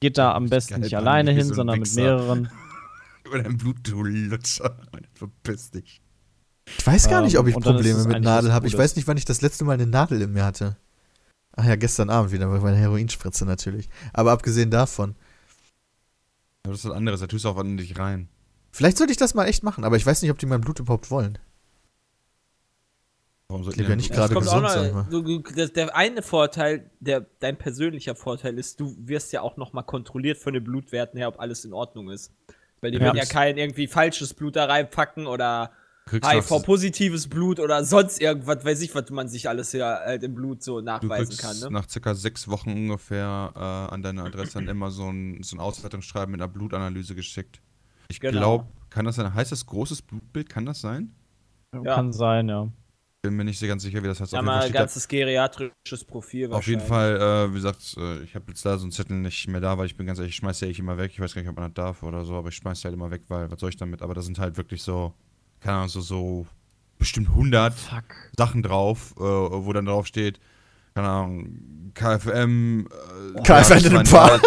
geht 0.00 0.18
da 0.18 0.32
am 0.34 0.48
besten 0.48 0.74
geil 0.74 0.80
nicht 0.80 0.96
alleine 0.96 1.32
hin, 1.32 1.46
so 1.46 1.54
sondern 1.54 1.78
mit 1.78 1.88
Wichser. 1.88 2.02
mehreren. 2.02 2.50
Über 3.24 3.42
dein 3.42 3.56
Blut, 3.56 3.76
du 3.82 4.02
Lutscher. 4.02 4.78
Verpiss 5.14 5.70
dich. 5.70 6.00
Ich 6.78 6.86
weiß 6.86 7.08
gar 7.08 7.22
nicht, 7.22 7.38
ob 7.38 7.46
Ähm, 7.46 7.50
ich 7.50 7.56
ist 7.56 7.64
Probleme 7.64 8.04
mit 8.04 8.22
Nadel 8.22 8.52
habe. 8.52 8.66
Ich 8.66 8.76
weiß 8.76 8.96
nicht, 8.96 9.08
wann 9.08 9.16
ich 9.16 9.24
das 9.24 9.40
letzte 9.40 9.64
Mal 9.64 9.72
eine 9.72 9.86
Nadel 9.86 10.20
in 10.22 10.32
mir 10.32 10.44
hatte. 10.44 10.76
Ach 11.56 11.64
ja, 11.64 11.76
gestern 11.76 12.10
Abend 12.10 12.30
wieder 12.32 12.46
bei 12.48 12.60
meiner 12.60 12.76
Heroinspritze 12.76 13.44
natürlich. 13.44 13.88
Aber 14.12 14.32
abgesehen 14.32 14.70
davon. 14.70 15.16
Aber 16.64 16.72
das 16.72 16.84
ist 16.84 16.90
was 16.90 16.96
anderes, 16.96 17.20
da 17.20 17.26
tust 17.26 17.44
du 17.44 17.48
auch 17.48 17.58
in 17.60 17.76
dich 17.76 17.98
rein. 17.98 18.28
Vielleicht 18.70 18.98
sollte 18.98 19.12
ich 19.12 19.16
das 19.16 19.34
mal 19.34 19.46
echt 19.46 19.62
machen, 19.62 19.84
aber 19.84 19.96
ich 19.96 20.04
weiß 20.04 20.22
nicht, 20.22 20.30
ob 20.30 20.38
die 20.38 20.46
mein 20.46 20.60
Blut 20.60 20.78
überhaupt 20.78 21.10
wollen. 21.10 21.38
Warum 23.48 23.62
Ich 23.62 23.66
sollten 23.66 23.80
lebe 23.80 23.90
ja 23.90 23.96
die 23.96 24.02
nicht 24.02 24.12
gerade 24.12 24.34
gesund, 24.34 24.62
noch, 24.62 25.08
du, 25.08 25.38
das, 25.40 25.72
der 25.72 25.96
eine 25.96 26.20
Vorteil, 26.20 26.90
der, 27.00 27.24
dein 27.40 27.56
persönlicher 27.56 28.14
Vorteil 28.14 28.58
ist, 28.58 28.78
du 28.78 28.94
wirst 28.98 29.32
ja 29.32 29.40
auch 29.40 29.56
nochmal 29.56 29.84
kontrolliert 29.84 30.36
von 30.36 30.52
den 30.52 30.62
Blutwerten 30.62 31.16
her, 31.18 31.28
ob 31.28 31.40
alles 31.40 31.64
in 31.64 31.72
Ordnung 31.72 32.10
ist. 32.10 32.30
Weil 32.82 32.90
die 32.90 32.98
Ja. 32.98 33.04
werden 33.04 33.16
ja 33.16 33.24
kein 33.24 33.56
irgendwie 33.56 33.86
falsches 33.88 34.34
Blut 34.34 34.54
da 34.54 34.66
reinpacken 34.66 35.26
oder 35.26 35.72
HIV-positives 36.10 37.28
Blut 37.28 37.60
oder 37.60 37.84
sonst 37.84 38.20
irgendwas, 38.20 38.64
weiß 38.64 38.80
ich, 38.82 38.94
was 38.94 39.10
man 39.10 39.28
sich 39.28 39.48
alles 39.48 39.72
ja 39.72 40.00
halt 40.04 40.22
im 40.22 40.34
Blut 40.34 40.62
so 40.62 40.80
nachweisen 40.80 41.36
kann, 41.36 41.58
ne? 41.60 41.70
nach 41.70 41.88
circa 41.88 42.14
sechs 42.14 42.48
Wochen 42.48 42.70
ungefähr 42.70 43.52
äh, 43.54 43.94
an 43.94 44.02
deine 44.02 44.22
Adresse 44.24 44.54
dann 44.54 44.68
immer 44.68 44.90
so 44.90 45.08
ein, 45.10 45.42
so 45.42 45.56
ein 45.56 45.60
Auswertungsschreiben 45.60 46.32
mit 46.32 46.40
einer 46.40 46.48
Blutanalyse 46.48 47.14
geschickt. 47.14 47.60
Ich 48.08 48.20
Genau. 48.20 48.38
glaube, 48.38 48.66
kann 48.90 49.04
das 49.04 49.16
sein? 49.16 49.32
Heißt 49.34 49.52
das 49.52 49.66
großes 49.66 50.02
Blutbild? 50.02 50.48
Kann 50.48 50.64
das 50.66 50.80
sein? 50.80 51.14
Ja. 51.74 51.94
Kann 51.94 52.12
sein, 52.12 52.48
ja. 52.48 52.68
Bin 53.20 53.34
mir 53.34 53.44
nicht 53.44 53.58
so 53.58 53.66
ganz 53.66 53.82
sicher, 53.82 54.02
wie 54.02 54.06
das 54.06 54.20
heißt. 54.20 54.32
Ja, 54.32 54.38
Auf 54.38 54.44
jeden 54.44 54.46
mal 54.54 54.60
Fall 54.60 54.68
ein 54.68 54.72
ganzes 54.72 55.08
geriatrisches 55.08 56.04
Profil 56.06 56.52
Auf 56.52 56.68
jeden. 56.68 56.80
Fall, 56.80 57.16
äh, 57.16 57.50
wie 57.50 57.54
gesagt, 57.56 57.96
äh, 57.98 58.22
ich 58.22 58.34
habe 58.36 58.44
jetzt 58.48 58.64
da 58.64 58.78
so 58.78 58.84
einen 58.84 58.92
Zettel 58.92 59.16
nicht 59.16 59.48
mehr 59.48 59.60
da, 59.60 59.76
weil 59.76 59.86
ich 59.86 59.96
bin 59.96 60.06
ganz 60.06 60.20
ehrlich, 60.20 60.30
ich 60.30 60.36
schmeiß 60.36 60.60
ja 60.60 60.68
ich 60.68 60.78
immer 60.78 60.96
weg. 60.98 61.10
Ich 61.12 61.20
weiß 61.20 61.34
gar 61.34 61.42
nicht, 61.42 61.48
ob 61.50 61.56
man 61.56 61.64
das 61.64 61.74
darf 61.74 62.02
oder 62.04 62.24
so, 62.24 62.36
aber 62.36 62.48
ich 62.50 62.54
schmeiß 62.54 62.84
halt 62.84 62.94
immer 62.94 63.10
weg, 63.10 63.22
weil 63.26 63.50
was 63.50 63.58
soll 63.58 63.70
ich 63.70 63.76
damit? 63.76 64.02
Aber 64.02 64.14
das 64.14 64.24
sind 64.24 64.38
halt 64.38 64.56
wirklich 64.56 64.82
so, 64.82 65.12
keine 65.60 65.76
Ahnung, 65.76 65.88
so, 65.88 66.00
so 66.00 66.46
bestimmt 66.98 67.28
100 67.30 67.74
Fuck. 67.74 68.04
Sachen 68.36 68.62
drauf, 68.62 69.14
äh, 69.16 69.20
wo 69.20 69.72
dann 69.72 69.86
drauf 69.86 70.06
steht, 70.06 70.40
keine 70.94 71.08
Ahnung, 71.08 71.92
KFM. 71.94 72.88
Äh, 73.36 73.42
KFM 73.42 73.86
in 73.86 73.96
einem 73.96 74.08
Paar. 74.08 74.40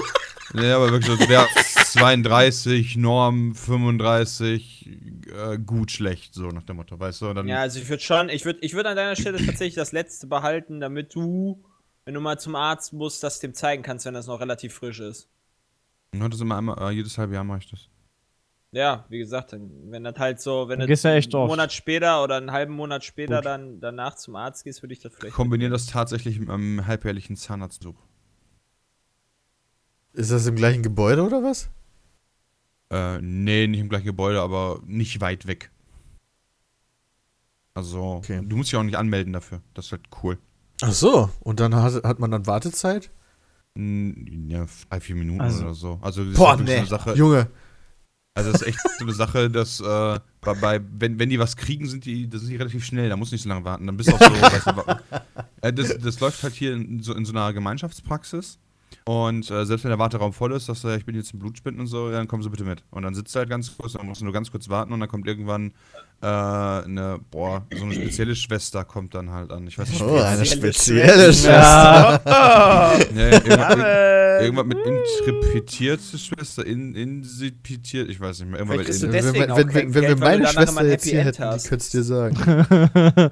Nee, 0.53 0.71
aber 0.71 0.91
wirklich 0.91 1.17
so 1.17 1.29
Wert 1.29 1.49
32, 1.85 2.95
Norm 2.97 3.55
35, 3.55 4.89
äh, 5.33 5.57
gut, 5.59 5.91
schlecht, 5.91 6.33
so 6.33 6.49
nach 6.49 6.63
dem 6.63 6.75
Motto, 6.75 6.99
weißt 6.99 7.21
du? 7.21 7.29
Und 7.29 7.35
dann, 7.35 7.47
Ja, 7.47 7.61
also 7.61 7.79
ich 7.79 7.87
würde 7.87 8.03
schon, 8.03 8.29
ich 8.29 8.43
würde 8.43 8.59
ich 8.61 8.73
würd 8.73 8.85
an 8.85 8.97
deiner 8.97 9.15
Stelle 9.15 9.37
tatsächlich 9.37 9.75
das 9.75 9.93
letzte 9.93 10.27
behalten, 10.27 10.81
damit 10.81 11.15
du, 11.15 11.63
wenn 12.03 12.13
du 12.13 12.19
mal 12.19 12.37
zum 12.37 12.55
Arzt 12.55 12.91
musst, 12.91 13.23
das 13.23 13.39
dem 13.39 13.53
zeigen 13.53 13.81
kannst, 13.83 14.05
wenn 14.05 14.13
das 14.13 14.27
noch 14.27 14.41
relativ 14.41 14.73
frisch 14.73 14.99
ist. 14.99 15.29
Ja, 16.13 16.27
das 16.27 16.41
immer 16.41 16.57
einmal, 16.57 16.77
äh, 16.81 16.93
jedes 16.93 17.17
halbe 17.17 17.35
Jahr 17.35 17.45
mache 17.45 17.59
ich 17.59 17.69
das. 17.69 17.87
Ja, 18.73 19.05
wie 19.09 19.19
gesagt, 19.19 19.53
wenn 19.53 20.03
das 20.05 20.15
halt 20.17 20.39
so, 20.39 20.69
wenn 20.69 20.79
du 20.79 20.85
ja 20.87 21.09
einen 21.11 21.25
oft. 21.35 21.49
Monat 21.49 21.73
später 21.73 22.23
oder 22.23 22.37
einen 22.37 22.51
halben 22.51 22.73
Monat 22.73 23.03
später 23.03 23.37
Gut. 23.37 23.45
dann 23.45 23.81
danach 23.81 24.15
zum 24.15 24.37
Arzt 24.37 24.63
gehst, 24.63 24.81
würde 24.81 24.93
ich 24.93 25.01
das 25.01 25.13
vielleicht. 25.13 25.35
Kombiniere 25.35 25.71
das 25.71 25.87
tatsächlich 25.87 26.39
mit 26.39 26.49
einem 26.49 26.87
halbjährlichen 26.87 27.35
Zahnarztbesuch. 27.35 27.99
Ist 30.13 30.31
das 30.31 30.45
im 30.47 30.55
gleichen 30.55 30.83
Gebäude 30.83 31.23
oder 31.23 31.43
was? 31.43 31.69
Äh, 32.89 33.19
nee, 33.21 33.67
nicht 33.67 33.79
im 33.81 33.89
gleichen 33.89 34.05
Gebäude, 34.05 34.41
aber 34.41 34.79
nicht 34.85 35.19
weit 35.19 35.47
weg. 35.47 35.71
Also, 37.73 38.01
Okay. 38.01 38.41
du 38.43 38.55
musst 38.55 38.71
dich 38.71 38.77
auch 38.77 38.83
nicht 38.83 38.97
anmelden 38.97 39.33
dafür. 39.33 39.61
Das 39.73 39.85
ist 39.87 39.91
halt 39.93 40.03
cool. 40.23 40.37
Ach 40.81 40.91
so, 40.93 41.29
und 41.41 41.59
dann 41.59 41.75
hat, 41.75 42.03
hat 42.03 42.19
man 42.19 42.31
dann 42.31 42.47
Wartezeit? 42.47 43.11
Ja, 43.77 44.65
drei, 44.89 44.99
vier 44.99 45.15
Minuten 45.15 45.41
Also- 45.41 45.63
oder 45.63 45.73
so. 45.73 45.99
Also, 46.01 46.23
das 46.25 46.35
Boah, 46.35 46.53
ist 46.53 46.59
wirklich 46.59 46.69
nee. 46.75 46.79
eine 46.79 46.87
Sache. 46.87 47.13
Junge. 47.15 47.47
Also, 48.33 48.51
das 48.51 48.61
ist 48.61 48.67
echt 48.67 48.79
so 48.97 49.03
eine 49.03 49.13
Sache, 49.13 49.49
dass, 49.49 49.81
äh, 49.81 50.19
bei, 50.39 50.79
wenn, 50.97 51.19
wenn 51.19 51.29
die 51.29 51.39
was 51.39 51.57
kriegen, 51.57 51.87
sind 51.87 52.05
die, 52.05 52.29
das 52.29 52.41
sind 52.41 52.51
die 52.51 52.55
relativ 52.55 52.85
schnell. 52.85 53.09
Da 53.09 53.17
musst 53.17 53.31
du 53.31 53.35
nicht 53.35 53.43
so 53.43 53.49
lange 53.49 53.65
warten. 53.65 53.85
Dann 53.87 53.97
bist 53.97 54.09
du 54.09 54.15
auch 54.15 54.19
so, 54.21 54.31
weißt 54.41 54.67
du, 54.67 55.17
äh, 55.61 55.73
das, 55.73 55.97
das 55.97 56.19
läuft 56.21 56.41
halt 56.43 56.53
hier 56.53 56.73
in 56.73 57.01
so, 57.03 57.13
in 57.13 57.25
so 57.25 57.33
einer 57.33 57.51
Gemeinschaftspraxis. 57.51 58.57
Und 59.05 59.49
äh, 59.49 59.65
selbst 59.65 59.83
wenn 59.83 59.89
der 59.89 59.99
Warteraum 59.99 60.33
voll 60.33 60.51
ist, 60.53 60.67
sagst 60.67 60.83
du, 60.83 60.89
ja, 60.89 60.95
ich 60.95 61.05
bin 61.05 61.15
jetzt 61.15 61.33
im 61.33 61.39
Blutspenden 61.39 61.81
und 61.81 61.87
so, 61.87 62.09
ja, 62.09 62.17
dann 62.17 62.27
kommen 62.27 62.43
Sie 62.43 62.49
bitte 62.49 62.63
mit. 62.63 62.83
Und 62.91 63.03
dann 63.03 63.13
sitzt 63.15 63.33
du 63.33 63.39
halt 63.39 63.49
ganz 63.49 63.75
kurz, 63.75 63.93
dann 63.93 64.05
musst 64.05 64.21
du 64.21 64.25
nur 64.25 64.33
ganz 64.33 64.51
kurz 64.51 64.69
warten 64.69 64.93
und 64.93 64.99
dann 64.99 65.09
kommt 65.09 65.27
irgendwann 65.27 65.73
äh, 66.21 66.25
eine, 66.27 67.19
boah, 67.31 67.65
so 67.75 67.83
eine 67.83 67.93
spezielle 67.95 68.35
Schwester 68.35 68.85
kommt 68.85 69.15
dann 69.15 69.31
halt 69.31 69.51
an. 69.51 69.65
Ich 69.67 69.77
weiß 69.77 69.89
nicht, 69.89 70.01
Oh, 70.01 70.17
eine 70.19 70.45
Spezielle 70.45 71.33
Schwester. 71.33 72.21
Ja. 72.25 72.93
Nee, 73.13 73.31
irgendwas, 73.31 73.75
mit, 73.75 73.85
irgendwas 74.41 74.65
mit 74.65 74.77
intrepetierte 74.85 76.17
Schwester, 76.17 76.65
in, 76.65 76.95
insipitiert, 76.95 78.09
ich 78.09 78.19
weiß 78.19 78.39
nicht 78.41 78.49
mehr. 78.51 78.59
Irgendwas 78.59 79.01
mit 79.01 79.01
du 79.01 79.07
in, 79.07 79.13
Wenn, 79.13 79.35
wenn, 79.35 79.73
wenn, 79.73 79.93
wenn 79.93 80.01
wir 80.03 80.15
du 80.15 80.21
meine 80.21 80.47
Schwester 80.47 80.85
jetzt 80.85 81.05
hier 81.05 81.19
Happy 81.19 81.25
hätten, 81.25 81.41
die 81.43 81.47
hast. 81.47 81.69
könnt's 81.69 81.89
dir 81.89 82.03
sagen. 82.03 82.35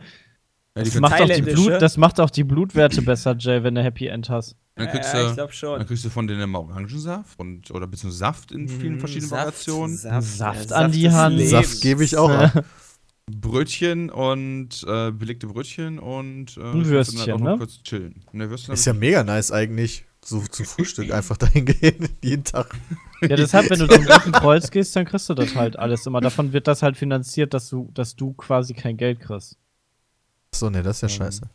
ja, 0.77 0.83
die 0.83 0.89
Das 0.91 0.99
macht, 0.99 1.22
auch 1.22 1.27
die. 1.27 1.41
Blut, 1.41 1.81
das 1.81 1.98
macht 1.98 2.19
auch 2.19 2.30
die 2.30 2.43
Blutwerte 2.43 3.01
besser, 3.01 3.35
Jay, 3.38 3.64
wenn 3.64 3.75
du 3.75 3.83
Happy 3.83 4.07
End 4.07 4.30
hast. 4.30 4.56
dann 4.75 4.89
kriegst 4.89 5.14
ja, 5.14 5.31
ich 5.31 5.35
du, 5.35 5.67
dann 5.75 5.85
kriegst 5.85 6.06
du 6.06 6.09
von 6.09 6.27
denen 6.27 6.41
immer 6.41 6.59
Orangensaft 6.61 7.38
und, 7.39 7.72
oder 7.72 7.88
beziehungsweise 7.88 8.19
Saft 8.19 8.51
in 8.51 8.67
vielen 8.67 8.95
Mm, 8.95 8.99
verschiedenen 8.99 9.30
Saft, 9.30 9.45
Variationen. 9.45 9.98
Saft, 9.98 10.27
Saft 10.27 10.73
an 10.73 10.91
die 10.91 11.03
des 11.03 11.14
Hand. 11.14 11.35
Lebens. 11.38 11.51
Saft 11.51 11.81
gebe 11.81 12.03
ich 12.03 12.15
auch 12.17 12.30
ab. 12.30 12.64
Brötchen 13.31 14.09
und 14.09 14.83
äh, 14.88 15.11
belegte 15.11 15.48
Brötchen 15.48 15.99
und 15.99 16.57
äh, 16.57 16.61
Und 16.61 16.89
kannst 16.89 16.89
Würstchen, 16.89 17.17
dann 17.17 17.27
halt 17.27 17.33
auch 17.35 17.39
noch 17.39 17.51
ne? 17.51 17.57
kurz 17.57 17.83
chillen. 17.83 18.23
Ne, 18.31 18.49
Würstchen 18.49 18.73
Ist 18.73 18.85
ja 18.85 18.93
mega 18.93 19.23
nice 19.23 19.51
eigentlich. 19.51 20.06
So 20.25 20.41
zum 20.41 20.65
Frühstück 20.65 21.11
einfach 21.11 21.38
dahin 21.38 21.65
gehen, 21.65 22.09
jeden 22.23 22.43
Tag. 22.43 22.75
Ja, 23.22 23.35
deshalb, 23.35 23.69
wenn 23.69 23.80
du 23.80 23.88
zum 23.88 24.06
Roten 24.06 24.31
Kreuz 24.31 24.69
gehst, 24.69 24.95
dann 24.95 25.06
kriegst 25.06 25.30
du 25.30 25.33
das 25.33 25.56
halt 25.56 25.80
alles 25.80 26.06
immer. 26.06 26.22
Davon 26.22 26.51
wird 26.53 26.67
das 26.67 26.81
halt 26.83 26.98
finanziert, 26.98 27.53
dass 27.53 27.69
du, 27.69 27.89
dass 27.93 28.15
du 28.15 28.33
quasi 28.33 28.73
kein 28.73 28.98
Geld 28.98 29.19
kriegst. 29.22 29.57
So, 30.53 30.69
ne, 30.69 30.84
das 30.84 30.98
ist 30.98 31.02
ja 31.02 31.26
Ähm, 31.26 31.32
scheiße. 31.32 31.50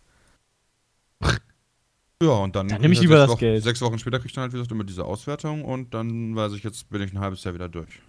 Ja, 2.23 2.31
und 2.31 2.55
dann, 2.57 2.69
Dann 2.69 2.81
nehm 2.81 2.93
ich 2.93 3.01
lieber 3.01 3.17
sechs 3.17 3.23
das 3.27 3.31
Wochen, 3.33 3.41
Geld. 3.41 3.63
Sechs 3.65 3.81
Wochen 3.83 3.99
später 3.99 4.19
krieg 4.19 4.27
ich 4.27 4.33
dann 4.33 4.43
halt, 4.43 4.53
wie 4.53 4.57
gesagt, 4.57 4.73
immer 4.73 4.85
diese 4.85 5.05
Auswertung 5.05 5.65
und 5.65 5.93
dann 5.95 6.35
weiß 6.35 6.53
ich, 6.53 6.63
jetzt 6.63 6.89
bin 6.89 7.03
ich 7.03 7.13
ein 7.13 7.19
halbes 7.19 7.45
Jahr 7.45 7.55
wieder 7.55 7.69
durch. 7.69 8.01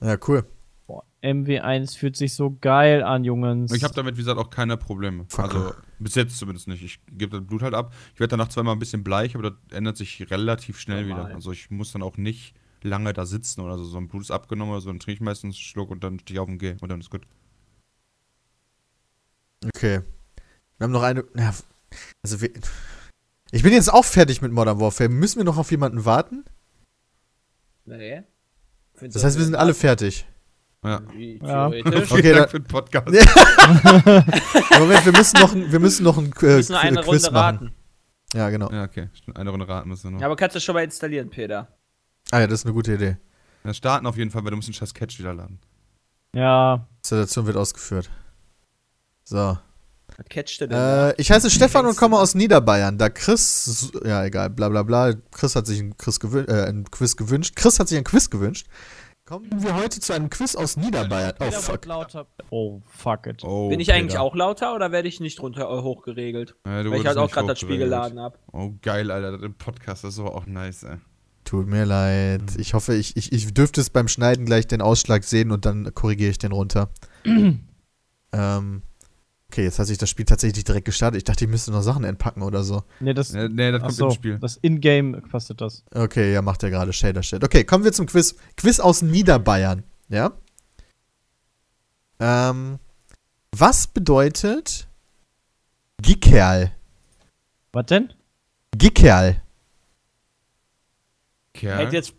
Ja, 0.00 0.16
cool. 0.28 0.44
Boah, 0.86 1.04
MW1 1.22 1.96
fühlt 1.96 2.16
sich 2.16 2.34
so 2.34 2.56
geil 2.60 3.04
an, 3.04 3.24
Jungs. 3.24 3.72
Ich 3.72 3.84
habe 3.84 3.94
damit, 3.94 4.16
wie 4.16 4.20
gesagt, 4.20 4.38
auch 4.38 4.50
keine 4.50 4.76
Probleme. 4.76 5.24
Fuck. 5.28 5.44
Also 5.44 5.72
bis 6.00 6.16
jetzt 6.16 6.36
zumindest 6.36 6.66
nicht. 6.68 6.82
Ich 6.82 6.98
gebe 7.12 7.38
das 7.38 7.46
Blut 7.46 7.62
halt 7.62 7.74
ab. 7.74 7.94
Ich 8.12 8.20
werde 8.20 8.32
danach 8.32 8.48
zweimal 8.48 8.74
ein 8.74 8.80
bisschen 8.80 9.04
bleich, 9.04 9.34
aber 9.36 9.50
das 9.50 9.58
ändert 9.70 9.96
sich 9.96 10.28
relativ 10.30 10.78
schnell 10.80 11.06
Normal. 11.06 11.26
wieder. 11.26 11.34
Also 11.36 11.52
ich 11.52 11.70
muss 11.70 11.92
dann 11.92 12.02
auch 12.02 12.16
nicht 12.16 12.54
lange 12.82 13.12
da 13.12 13.24
sitzen 13.24 13.60
oder 13.60 13.78
so. 13.78 13.84
So 13.84 13.96
ein 13.98 14.08
Blut 14.08 14.22
ist 14.22 14.32
abgenommen 14.32 14.72
oder 14.72 14.80
so, 14.80 14.88
dann 14.90 14.98
trinke 14.98 15.14
ich 15.14 15.20
meistens 15.20 15.54
einen 15.54 15.62
Schluck 15.62 15.90
und 15.90 16.02
dann 16.02 16.18
stehe 16.18 16.34
ich 16.36 16.40
auf 16.40 16.48
und 16.48 16.58
gehe 16.58 16.76
und 16.80 16.90
dann 16.90 17.00
ist 17.00 17.08
gut. 17.10 17.22
Okay. 19.64 20.00
Wir 20.78 20.84
haben 20.84 20.92
noch 20.92 21.02
eine. 21.02 21.24
Ja, 21.36 21.54
also 22.22 22.40
wir, 22.40 22.50
ich 23.50 23.62
bin 23.62 23.72
jetzt 23.72 23.92
auch 23.92 24.04
fertig 24.04 24.42
mit 24.42 24.52
Modern 24.52 24.80
Warfare. 24.80 25.08
Müssen 25.08 25.38
wir 25.38 25.44
noch 25.44 25.58
auf 25.58 25.70
jemanden 25.70 26.04
warten? 26.04 26.44
Nee. 27.84 28.22
Findest 28.94 29.16
Das 29.16 29.24
heißt, 29.24 29.38
wir 29.38 29.44
sind 29.44 29.54
alle 29.54 29.74
fertig. 29.74 30.26
Ja. 30.84 31.00
Ja. 31.42 31.66
Okay, 31.68 32.32
dann- 32.32 32.48
für 32.48 32.60
den 32.60 32.64
Podcast. 32.66 33.06
Moment, 34.78 35.04
wir 35.04 35.12
müssen 35.12 35.40
noch, 35.40 35.54
wir 35.54 35.78
müssen 35.80 36.02
noch 36.04 36.18
ein 36.18 36.32
Wir 36.40 36.48
äh, 36.50 36.56
müssen 36.56 36.72
nur 36.72 36.80
eine 36.80 37.00
Quiz 37.02 37.06
Runde 37.24 37.30
machen. 37.30 37.56
raten. 37.56 37.72
Ja, 38.34 38.50
genau. 38.50 38.70
Ja, 38.72 38.84
okay. 38.84 39.08
Stimmt, 39.12 39.36
Eine 39.38 39.50
Runde 39.50 39.68
raten 39.68 39.88
müssen 39.88 40.04
wir 40.04 40.10
noch. 40.12 40.20
Ja, 40.20 40.26
aber 40.26 40.36
kannst 40.36 40.56
du 40.56 40.60
schon 40.60 40.74
mal 40.74 40.82
installieren, 40.82 41.30
Peter. 41.30 41.68
Ah 42.30 42.40
ja, 42.40 42.46
das 42.46 42.60
ist 42.60 42.66
eine 42.66 42.74
gute 42.74 42.94
Idee. 42.94 43.16
Ja, 43.64 43.74
starten 43.74 44.06
auf 44.06 44.16
jeden 44.16 44.30
Fall, 44.30 44.42
weil 44.42 44.50
du 44.50 44.56
musst 44.56 44.68
den 44.68 44.74
scheiß 44.74 44.94
Catch 44.94 45.18
wieder 45.18 45.34
laden. 45.34 45.60
Ja, 46.34 46.88
Installation 46.98 47.46
wird 47.46 47.56
ausgeführt. 47.56 48.10
So. 49.32 49.56
Was 50.18 50.26
catcht 50.28 50.60
denn? 50.60 50.70
Äh, 50.72 51.14
ich 51.16 51.32
heiße 51.32 51.48
Stefan 51.48 51.86
und 51.86 51.96
komme 51.96 52.18
aus 52.18 52.34
Niederbayern. 52.34 52.98
Da 52.98 53.08
Chris, 53.08 53.90
ja 54.04 54.22
egal, 54.26 54.50
bla 54.50 54.68
bla 54.68 54.82
bla. 54.82 55.14
Chris 55.30 55.56
hat 55.56 55.66
sich 55.66 55.80
ein, 55.80 55.96
Chris 55.96 56.20
gewün 56.20 56.46
äh, 56.48 56.66
ein 56.68 56.84
Quiz 56.90 57.16
gewünscht. 57.16 57.56
Chris 57.56 57.80
hat 57.80 57.88
sich 57.88 57.96
ein 57.96 58.04
Quiz 58.04 58.28
gewünscht. 58.28 58.66
Kommen 59.24 59.48
wir 59.62 59.74
heute 59.74 60.00
zu 60.00 60.12
einem 60.12 60.28
Quiz 60.28 60.54
aus 60.54 60.76
Niederbayern. 60.76 61.32
Oh 61.40 61.50
fuck. 61.50 61.86
Oh, 62.50 62.82
fuck 62.86 63.26
it. 63.26 63.42
Oh, 63.42 63.70
Bin 63.70 63.80
ich 63.80 63.90
eigentlich 63.90 64.08
Peter. 64.08 64.20
auch 64.20 64.34
lauter 64.34 64.74
oder 64.74 64.92
werde 64.92 65.08
ich 65.08 65.18
nicht 65.18 65.40
runter 65.40 65.62
äh, 65.62 65.80
hochgeregelt? 65.80 66.56
Ja, 66.66 66.82
du 66.82 66.90
Weil 66.90 67.00
ich 67.00 67.06
halt 67.06 67.16
auch 67.16 67.30
gerade 67.30 67.48
das 67.48 67.60
Spiel 67.60 67.78
geladen 67.78 68.20
habe. 68.20 68.36
Oh, 68.52 68.72
geil, 68.82 69.10
Alter. 69.10 69.32
Das 69.32 69.40
im 69.40 69.54
Podcast, 69.54 70.04
das 70.04 70.12
ist 70.14 70.20
aber 70.20 70.34
auch 70.34 70.44
nice, 70.44 70.82
ey. 70.82 70.96
Tut 71.44 71.68
mir 71.68 71.86
leid. 71.86 72.42
Ich 72.58 72.74
hoffe, 72.74 72.94
ich, 72.94 73.16
ich, 73.16 73.32
ich 73.32 73.54
dürfte 73.54 73.80
es 73.80 73.88
beim 73.88 74.08
Schneiden 74.08 74.44
gleich 74.44 74.66
den 74.66 74.82
Ausschlag 74.82 75.24
sehen 75.24 75.52
und 75.52 75.64
dann 75.64 75.94
korrigiere 75.94 76.30
ich 76.30 76.38
den 76.38 76.52
runter. 76.52 76.90
ähm, 78.32 78.82
okay, 79.52 79.64
jetzt 79.64 79.78
hat 79.78 79.86
sich 79.86 79.98
das 79.98 80.08
Spiel 80.08 80.24
tatsächlich 80.24 80.64
direkt 80.64 80.86
gestartet. 80.86 81.18
Ich 81.18 81.24
dachte, 81.24 81.44
ich 81.44 81.50
müsste 81.50 81.72
noch 81.72 81.82
Sachen 81.82 82.04
entpacken 82.04 82.42
oder 82.42 82.64
so. 82.64 82.84
Nee, 83.00 83.12
das, 83.12 83.32
Nee, 83.34 83.48
nee 83.48 83.70
das 83.70 83.82
kommt 83.82 83.92
achso, 83.92 84.06
im 84.06 84.12
Spiel. 84.12 84.38
das 84.38 84.56
Ingame 84.62 85.20
kostet 85.20 85.60
das. 85.60 85.84
Okay, 85.94 86.32
ja, 86.32 86.40
macht 86.40 86.62
er 86.62 86.70
gerade 86.70 86.92
Shader 86.92 87.22
Shit. 87.22 87.44
Okay, 87.44 87.62
kommen 87.64 87.84
wir 87.84 87.92
zum 87.92 88.06
Quiz. 88.06 88.34
Quiz 88.56 88.80
aus 88.80 89.02
Niederbayern. 89.02 89.82
Ja? 90.08 90.32
Ähm, 92.18 92.78
was 93.54 93.86
bedeutet 93.88 94.88
Gickerl? 96.00 96.72
Was 97.72 97.86
denn? 97.86 98.10
Gickerl. 98.76 99.42
Ich 101.54 101.60
Kerl. 101.60 101.78
hätte 101.78 101.96
jetzt 101.96 102.14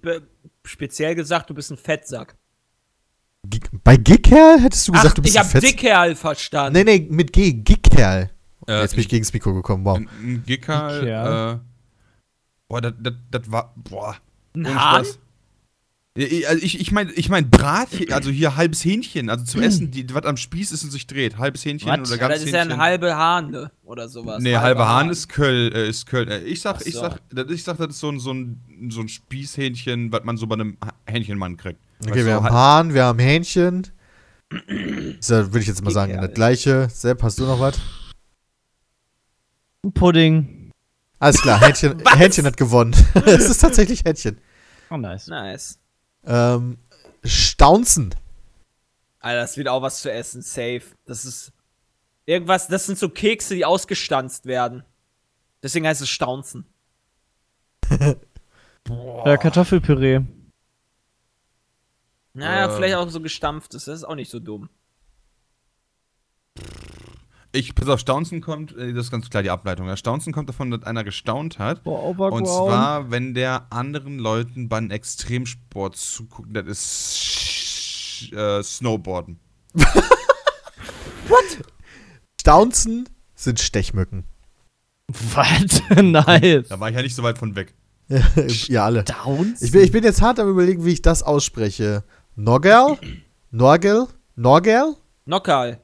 speziell 0.64 1.16
gesagt, 1.16 1.50
du 1.50 1.56
bist 1.56 1.72
ein 1.72 1.78
Fettsack. 1.78 2.36
Bei 3.84 3.98
Gickerl 3.98 4.60
hättest 4.62 4.88
du 4.88 4.94
gesagt, 4.94 5.10
Ach, 5.12 5.14
du 5.16 5.22
bist 5.22 5.36
ich 5.36 5.40
hab 5.42 5.52
Dickkerl 5.60 6.16
verstanden. 6.16 6.84
Nee, 6.86 7.00
nee, 7.00 7.08
mit 7.10 7.34
G. 7.34 7.52
Gickerl. 7.52 8.30
Äh, 8.68 8.82
Jetzt 8.82 8.92
bin 8.92 9.02
ich 9.02 9.10
gegen 9.10 9.24
das 9.24 9.34
Mikro 9.34 9.54
gekommen. 9.54 9.84
Wow. 9.84 9.98
Ein, 9.98 10.10
ein 10.24 10.44
Gicker, 10.46 11.02
Kerl. 11.02 11.56
äh, 11.56 11.60
boah, 12.70 12.82
das, 12.82 12.94
das, 13.02 13.14
das 13.30 13.52
war, 13.52 13.74
boah. 13.76 14.16
Ein 14.56 14.74
Hahn? 14.74 15.06
Ja, 16.16 16.48
Also 16.48 16.64
ich, 16.64 16.80
ich 16.80 16.92
meine, 16.94 17.12
ich 17.14 17.28
mein 17.28 17.50
Brat, 17.50 17.90
also 18.12 18.30
hier 18.30 18.56
halbes 18.56 18.86
Hähnchen, 18.86 19.30
also 19.30 19.44
zum 19.44 19.62
Essen, 19.64 19.92
die, 19.92 20.06
was 20.14 20.24
am 20.26 20.38
Spieß 20.38 20.72
ist 20.72 20.84
und 20.86 20.92
sich 20.92 21.08
dreht. 21.08 21.38
Halbes 21.40 21.66
Hähnchen 21.66 21.90
Was? 21.90 22.00
oder 22.10 22.12
Ja, 22.22 22.28
ganz 22.28 22.36
das 22.36 22.44
ist 22.46 22.52
ja 22.54 22.60
Hähnchen. 22.62 22.74
ein 22.74 22.80
halbe 22.82 23.16
Hahn, 23.18 23.50
ne? 23.52 23.72
Oder 23.84 24.08
sowas. 24.08 24.42
Nee, 24.42 24.56
halber 24.56 24.88
Hahn 24.88 25.10
ist 25.10 25.28
Köln, 25.28 25.74
äh, 25.74 25.90
ist 25.90 26.06
Köln. 26.06 26.30
Äh, 26.30 26.40
Ich 26.44 26.62
sag, 26.62 26.78
Ach 26.78 26.82
ich 26.86 26.94
so. 26.94 27.02
sag, 27.02 27.20
das, 27.32 27.50
ich 27.52 27.64
sag, 27.64 27.78
das 27.78 27.88
ist 27.90 28.00
so 28.00 28.10
ein, 28.10 28.20
so 28.20 28.32
ein, 28.32 28.62
so 28.90 29.02
ein 29.02 29.10
Spießhähnchen, 29.10 30.12
was 30.14 30.24
man 30.24 30.38
so 30.38 30.48
bei 30.48 30.54
einem 30.56 30.78
Hähnchenmann 31.08 31.58
kriegt. 31.58 31.80
Okay, 32.10 32.20
du, 32.20 32.26
wir 32.26 32.36
haben 32.36 32.44
halt- 32.44 32.54
Hahn, 32.54 32.94
wir 32.94 33.04
haben 33.06 33.20
Hähnchen. 33.20 33.88
So, 35.20 35.36
würde 35.36 35.60
ich 35.62 35.68
jetzt 35.68 35.84
mal 35.84 35.92
sagen, 35.92 36.16
das 36.22 36.34
gleiche. 36.34 36.88
Sepp, 36.90 37.24
hast 37.24 37.40
du 37.40 37.46
noch 37.46 37.60
was? 37.60 37.80
Pudding. 39.94 40.72
Alles 41.20 41.42
klar, 41.42 41.60
Hähnchen, 41.66 42.04
Hähnchen 42.08 42.46
hat 42.46 42.58
gewonnen. 42.58 42.94
es 43.26 43.50
ist 43.50 43.60
tatsächlich 43.60 44.04
Hähnchen. 44.06 44.38
Oh, 44.90 44.98
nice. 44.98 45.28
Nice. 45.28 45.80
Ähm, 46.26 46.78
Staunzen. 47.24 48.14
Alter, 49.20 49.42
das 49.42 49.58
wird 49.58 49.70
auch 49.70 49.82
was 49.82 50.02
zu 50.02 50.12
essen. 50.12 50.42
Safe. 50.42 50.84
Das 51.06 51.26
ist. 51.26 51.52
Irgendwas, 52.26 52.68
das 52.68 52.86
sind 52.86 52.98
so 53.00 53.10
Kekse, 53.10 53.56
die 53.56 53.66
ausgestanzt 53.66 54.46
werden. 54.46 54.84
Deswegen 55.62 55.88
heißt 55.88 56.02
es 56.02 56.10
Staunzen. 56.10 56.66
Ja, 59.26 59.38
Kartoffelpüree. 59.38 60.20
Naja, 62.34 62.66
Ähm. 62.66 62.76
vielleicht 62.76 62.96
auch 62.96 63.10
so 63.10 63.22
gestampftes. 63.22 63.86
Das 63.86 63.98
ist 63.98 64.04
auch 64.04 64.16
nicht 64.16 64.32
so 64.32 64.40
dumm. 64.40 64.70
Ich, 67.56 67.76
pass 67.76 67.88
auf, 67.88 68.00
Staunzen 68.00 68.42
kommt, 68.42 68.76
äh, 68.76 68.94
das 68.94 69.06
ist 69.06 69.12
ganz 69.12 69.30
klar 69.30 69.44
die 69.44 69.52
Ableitung. 69.52 69.88
Ja, 69.88 69.96
Staunzen 69.96 70.34
kommt 70.34 70.50
davon, 70.50 70.72
dass 70.72 70.84
einer 70.84 71.04
gestaunt 71.04 71.60
hat. 71.60 71.84
Boah. 71.84 72.32
Und 72.32 72.48
zwar, 72.48 73.12
wenn 73.12 73.36
der 73.36 73.68
anderen 73.72 74.18
Leuten 74.18 74.70
beim 74.70 74.90
Extremsport 74.90 75.96
zuguckt, 75.96 76.50
das 76.56 76.66
ist 76.66 78.34
äh, 78.34 78.64
Snowboarden. 78.64 79.40
Staunzen 82.42 83.08
sind 83.36 83.60
Stechmücken. 83.60 84.24
Was? 85.08 85.82
nice. 86.02 86.68
Da 86.70 86.80
war 86.80 86.90
ich 86.90 86.96
ja 86.96 87.02
nicht 87.04 87.16
so 87.16 87.22
weit 87.22 87.38
von 87.38 87.56
weg. 87.56 87.76
ja, 88.68 88.86
alle. 88.86 89.04
Downs? 89.04 89.62
Ich 89.62 89.72
bin, 89.72 89.82
ich 89.82 89.92
bin 89.92 90.04
jetzt 90.04 90.22
hart 90.22 90.40
am 90.40 90.50
überlegen, 90.50 90.86
wie 90.86 90.92
ich 90.92 91.02
das 91.02 91.24
ausspreche. 91.24 92.04
Norgel? 92.36 92.98
Norgel? 93.52 94.08
Norgel? 94.36 94.96
Nokal. 95.26 95.80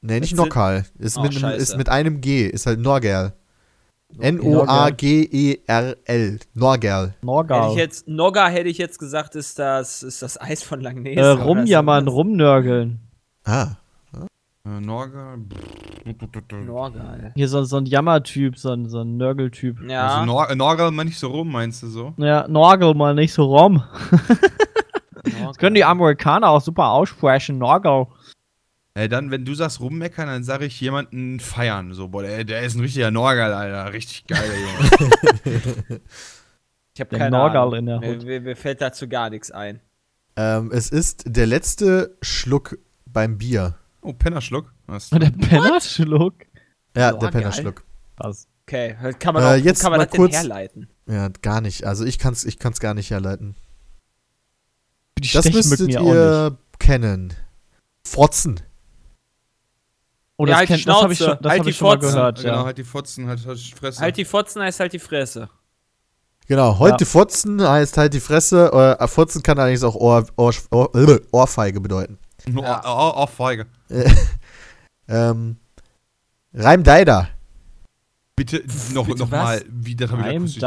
Nee, 0.00 0.20
nicht 0.20 0.34
Nokal. 0.36 0.84
Ist, 0.98 1.18
Oh, 1.18 1.22
mit, 1.22 1.44
einem- 1.44 1.58
ist 1.60 1.76
mit 1.76 1.88
einem 1.90 2.20
G. 2.20 2.46
Ist 2.46 2.66
halt 2.66 2.80
Norgel. 2.80 3.32
N-O-A-G-E-R-L. 4.18 6.38
Norgel. 6.54 6.90
Hätte 6.90 7.14
ich 7.18 7.22
Norgal. 7.22 7.76
jetzt, 7.76 8.08
Nogga 8.08 8.48
hätte 8.48 8.68
ich 8.68 8.78
jetzt 8.78 8.98
gesagt, 8.98 9.36
ist 9.36 9.58
das, 9.58 10.02
ist 10.02 10.22
das 10.22 10.40
Eis 10.40 10.62
von 10.64 10.80
Langnese. 10.80 11.20
Äh, 11.20 11.26
rumjammern, 11.28 12.08
rumnörgeln. 12.08 12.98
Ah. 13.44 13.76
Äh, 14.66 14.80
Norga. 14.80 15.36
Norgal. 16.66 17.32
Hier 17.36 17.48
so, 17.48 17.62
so 17.64 17.76
ein 17.76 17.86
Jammertyp, 17.86 18.58
so 18.58 18.72
ein, 18.72 18.88
so 18.88 19.00
ein 19.02 19.16
Nörgeltyp. 19.16 19.80
Ja. 19.88 20.08
Also 20.08 20.24
Nor 20.26 20.52
Norgal 20.56 20.90
mal 20.90 21.04
nicht 21.04 21.18
so 21.18 21.28
rum, 21.28 21.52
meinst 21.52 21.82
du 21.82 21.86
so? 21.88 22.14
Ja, 22.16 22.48
Norgel 22.48 22.94
mal 22.94 23.14
nicht 23.14 23.32
so 23.32 23.44
rum. 23.44 23.82
Norgal. 25.24 25.46
Das 25.48 25.56
können 25.58 25.74
die 25.74 25.84
Amerikaner 25.84 26.48
auch 26.48 26.60
super 26.60 26.88
aussprechen, 26.90 27.58
Norgel. 27.58 28.06
Äh, 28.94 29.08
dann, 29.08 29.30
wenn 29.30 29.44
du 29.44 29.54
sagst 29.54 29.80
rummeckern, 29.80 30.26
dann 30.26 30.42
sage 30.44 30.64
ich 30.66 30.80
jemanden 30.80 31.38
feiern. 31.40 31.92
So, 31.94 32.08
boah, 32.08 32.22
der, 32.22 32.44
der 32.44 32.62
ist 32.62 32.74
ein 32.74 32.80
richtiger 32.80 33.10
Norgal, 33.10 33.52
Alter. 33.52 33.92
Richtig 33.92 34.26
geil, 34.26 34.50
Junge. 35.44 36.00
Ich 36.94 37.00
habe 37.00 37.16
keine 37.16 37.30
Norgal 37.30 37.68
Ahnung. 37.68 37.74
in 37.78 37.86
der 37.86 38.00
mir, 38.00 38.08
Hut. 38.08 38.24
mir, 38.24 38.40
mir 38.40 38.56
fällt 38.56 38.80
dazu 38.82 39.08
gar 39.08 39.30
nichts 39.30 39.50
ein. 39.50 39.80
Ähm, 40.36 40.70
es 40.72 40.90
ist 40.90 41.22
der 41.26 41.46
letzte 41.46 42.16
Schluck 42.20 42.76
beim 43.06 43.38
Bier. 43.38 43.76
Oh, 44.02 44.12
Pennerschluck. 44.12 44.72
Was? 44.86 45.08
Der 45.10 45.30
Pennerschluck. 45.30 46.34
Ja, 46.96 47.12
Norgel? 47.12 47.20
der 47.30 47.38
Pennerschluck. 47.38 47.84
Was? 48.16 48.48
Okay, 48.66 48.96
kann 49.18 49.34
man, 49.34 49.42
Äh, 49.42 49.46
auch, 49.46 49.50
wo 49.52 49.54
jetzt 49.56 49.80
kann 49.82 49.92
man 49.92 50.00
mal 50.00 50.06
das 50.06 50.16
kurz- 50.16 50.32
denn 50.32 50.40
herleiten? 50.40 50.88
Ja, 51.06 51.28
gar 51.42 51.60
nicht. 51.60 51.84
Also 51.84 52.04
ich 52.04 52.18
kann's, 52.18 52.44
ich 52.44 52.58
kann's 52.58 52.80
gar 52.80 52.94
nicht 52.94 53.10
herleiten. 53.10 53.54
Die 55.20 55.32
Das 55.32 55.44
Stechmücken 55.44 55.68
müsstet 55.70 55.90
ja 55.90 56.00
auch 56.00 56.04
nicht. 56.04 56.14
ihr 56.14 56.58
kennen. 56.78 57.34
Frotzen. 58.06 58.60
Oh, 60.36 60.46
Ja, 60.46 60.52
das, 60.52 60.56
halt 60.58 60.68
die 60.68 60.72
kennt- 60.74 60.88
das 60.88 61.02
habe 61.02 61.12
ich, 61.12 61.18
Schnauze, 61.18 61.30
schon- 61.34 61.42
das 61.42 61.50
halt 61.50 61.58
hab 61.60 61.64
die 61.64 61.70
ich 61.70 61.76
schon 61.76 61.86
mal 61.88 61.92
Fotzen. 62.00 62.08
gehört. 62.14 62.40
genau, 62.42 62.54
Ja. 62.54 62.64
halt 62.64 62.78
die 62.78 62.84
Fotzen, 62.84 63.26
halt, 63.28 63.46
halt 63.46 63.58
die 63.58 63.72
Fresse. 63.74 64.00
Halt 64.00 64.16
die 64.16 64.24
Fotzen 64.24 64.62
heißt 64.62 64.80
halt 64.80 64.92
die 64.92 64.98
Fresse. 64.98 65.50
Genau, 66.48 66.78
heute 66.78 67.04
Ja. 67.04 67.10
Fotzen 67.10 67.62
heißt 67.62 67.96
halt 67.98 68.14
die 68.14 68.20
Fresse. 68.20 68.96
Äh, 69.00 69.06
Fotzen 69.06 69.42
kann 69.42 69.58
allerdings 69.58 69.84
auch 69.84 69.94
Ohr, 69.94 70.26
Ohr, 70.36 70.52
Ohr, 70.70 70.94
äh, 70.94 71.20
Ohrfeige 71.30 71.80
bedeuten. 71.80 72.18
Oh, 72.56 72.62
oh, 72.84 73.12
oh, 73.16 73.26
Feige. 73.26 73.66
Ähm, 75.08 75.56
Reimdeider. 76.54 77.28
Bitte 78.34 78.62
noch, 78.94 79.06
Bitte 79.06 79.18
noch 79.18 79.30
was? 79.30 79.42
mal, 79.42 79.64
wie 79.68 79.94
das 79.94 80.10
habe 80.10 80.22
ich. 80.22 80.62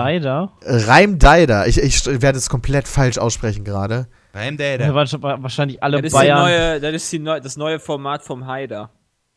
Reimdeider. 0.61 1.67
Ich, 1.67 1.79
ich 1.79 2.05
werde 2.05 2.37
es 2.37 2.49
komplett 2.49 2.87
falsch 2.87 3.17
aussprechen 3.17 3.63
gerade. 3.63 4.07
Reim 4.33 4.57
Da 4.57 4.63
Däder. 4.63 4.95
waren 4.95 5.07
schon 5.07 5.21
wahrscheinlich 5.21 5.81
alle 5.83 6.01
Das 6.01 6.11
Bayern. 6.13 6.39
neue, 6.39 6.79
das 6.81 6.93
ist 6.95 7.11
die 7.11 7.19
neu, 7.19 7.39
das 7.39 7.55
neue 7.57 7.79
Format 7.79 8.23
vom 8.23 8.45
Haider. 8.47 8.89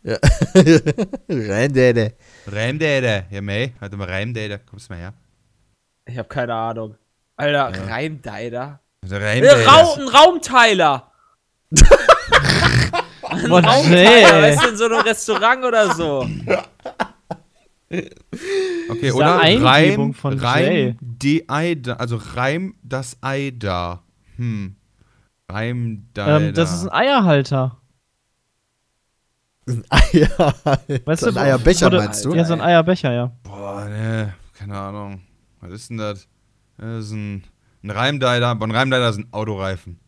Ja. 0.02 0.16
Reimdeider. 1.28 2.12
Reim 2.47 2.78
Däder. 2.78 3.25
Ja, 3.31 3.42
mei. 3.42 3.73
Warte 3.81 3.97
mal, 3.97 4.08
Reim 4.08 4.33
Däder. 4.33 4.58
Kommst 4.58 4.89
du 4.89 4.94
mal 4.94 5.00
her. 5.00 5.12
Ich 6.07 6.16
habe 6.16 6.28
keine 6.28 6.55
Ahnung. 6.55 6.94
Alter, 7.36 7.73
Reimdeider. 7.89 8.81
Reim 9.08 9.42
Äh, 9.44 9.50
Rau 9.50 9.94
ein 9.94 10.08
Raumteiler. 10.08 11.10
ein 13.23 13.49
Boah, 13.49 13.60
Raumteiler, 13.60 13.91
nee. 14.36 14.42
weißt 14.42 14.65
du, 14.65 14.68
in 14.68 14.76
so 14.76 14.84
einem 14.86 15.00
Restaurant 15.00 15.65
oder 15.65 15.94
so. 15.94 16.26
Okay, 18.89 19.12
oder 19.12 19.36
Reim, 19.39 20.15
von 20.15 20.39
Reim 20.39 20.97
die 21.00 21.49
Ei 21.49 21.75
da, 21.75 21.94
also 21.94 22.16
Reim 22.34 22.75
das 22.83 23.16
Ei 23.20 23.52
da. 23.57 24.02
Hm. 24.36 24.76
Reim 25.50 26.08
da. 26.15 26.39
Ähm, 26.41 26.55
das 26.55 26.73
ist 26.75 26.83
ein 26.84 26.91
Eierhalter. 26.92 27.81
Ein 29.68 29.84
Eier. 29.91 30.55
Weißt 31.05 31.23
so 31.23 31.28
ein 31.31 31.36
Eierbecher 31.39 31.86
wurde- 31.86 31.99
meinst 31.99 32.25
du? 32.25 32.34
Ja, 32.34 32.44
so 32.44 32.52
ein 32.55 32.60
Eierbecher, 32.60 33.12
ja. 33.12 33.33
Boah, 33.42 33.84
ne, 33.86 34.34
keine 34.55 34.76
Ahnung. 34.78 35.23
Was 35.60 35.73
ist 35.73 35.91
denn 35.91 35.99
das? 35.99 36.28
Das 36.78 37.07
ist 37.07 37.10
ein, 37.12 37.44
ein 37.83 37.91
Reimdeider, 37.91 38.49
aber 38.49 38.66
ein 38.66 38.70
Reimdeider 38.70 39.08
ist 39.08 39.18
ein 39.18 39.28
Autoreifen. 39.33 39.99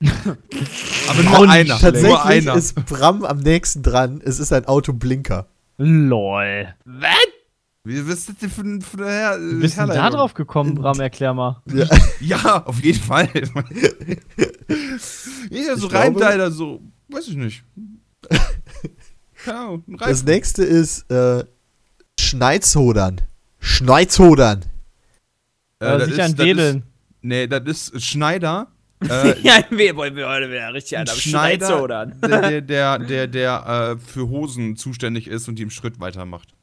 aber 0.00 1.22
nur 1.22 1.50
einer. 1.50 1.74
nur 1.74 1.78
Tatsächlich 1.80 2.18
einer. 2.20 2.54
ist 2.54 2.74
Bram 2.86 3.24
am 3.24 3.38
nächsten 3.38 3.82
dran. 3.82 4.20
Es 4.24 4.38
ist 4.38 4.52
ein 4.52 4.64
Autoblinker. 4.66 5.48
Lol. 5.76 6.74
Was 6.84 7.08
ist 7.94 8.28
das 8.28 8.36
denn 8.36 8.50
für, 8.50 8.80
für 8.80 9.02
eine 9.04 9.10
Her 9.10 9.38
Wie 9.40 9.60
bist 9.60 9.76
du 9.76 9.86
denn 9.86 9.90
da 9.90 10.10
drauf 10.10 10.34
gekommen, 10.34 10.74
Bram? 10.74 11.00
Erklär 11.00 11.32
mal. 11.34 11.62
Ja, 12.20 12.62
auf 12.66 12.82
jeden 12.82 13.00
Fall. 13.00 13.28
ja, 15.50 15.76
so 15.76 15.86
Ich 15.86 15.94
Reimdeider, 15.94 16.50
so, 16.50 16.82
weiß 17.08 17.28
ich 17.28 17.36
nicht. 17.36 17.64
Ein 19.46 19.84
Das 19.98 20.24
nächste 20.24 20.64
ist 20.64 21.10
äh, 21.10 21.44
Schneizhodern. 22.20 23.20
Schneizhodern. 23.60 24.64
Äh, 25.80 26.04
sicher 26.04 26.24
ein 26.24 26.36
das 26.36 26.46
Wedeln. 26.46 26.76
Ist, 26.78 26.84
nee, 27.22 27.46
das 27.46 27.88
ist 27.88 28.04
Schneider. 28.04 28.68
Äh, 29.08 29.40
ja, 29.42 29.62
wir 29.70 29.94
wollen 29.94 30.16
wir 30.16 30.28
heute 30.28 30.50
wieder 30.50 30.74
richtig 30.74 30.98
an 30.98 31.06
Schneider, 31.06 31.86
der, 32.20 32.40
der, 32.40 32.60
der, 32.60 32.98
der, 32.98 33.26
der 33.28 33.96
äh, 33.96 34.04
für 34.04 34.28
Hosen 34.28 34.74
zuständig 34.74 35.28
ist 35.28 35.46
und 35.46 35.56
die 35.56 35.62
im 35.62 35.70
Schritt 35.70 36.00
weitermacht. 36.00 36.57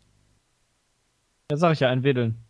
Ja, 1.51 1.57
sag 1.57 1.73
ich 1.73 1.79
ja, 1.81 1.89
ein 1.89 2.03
Wedeln. 2.03 2.41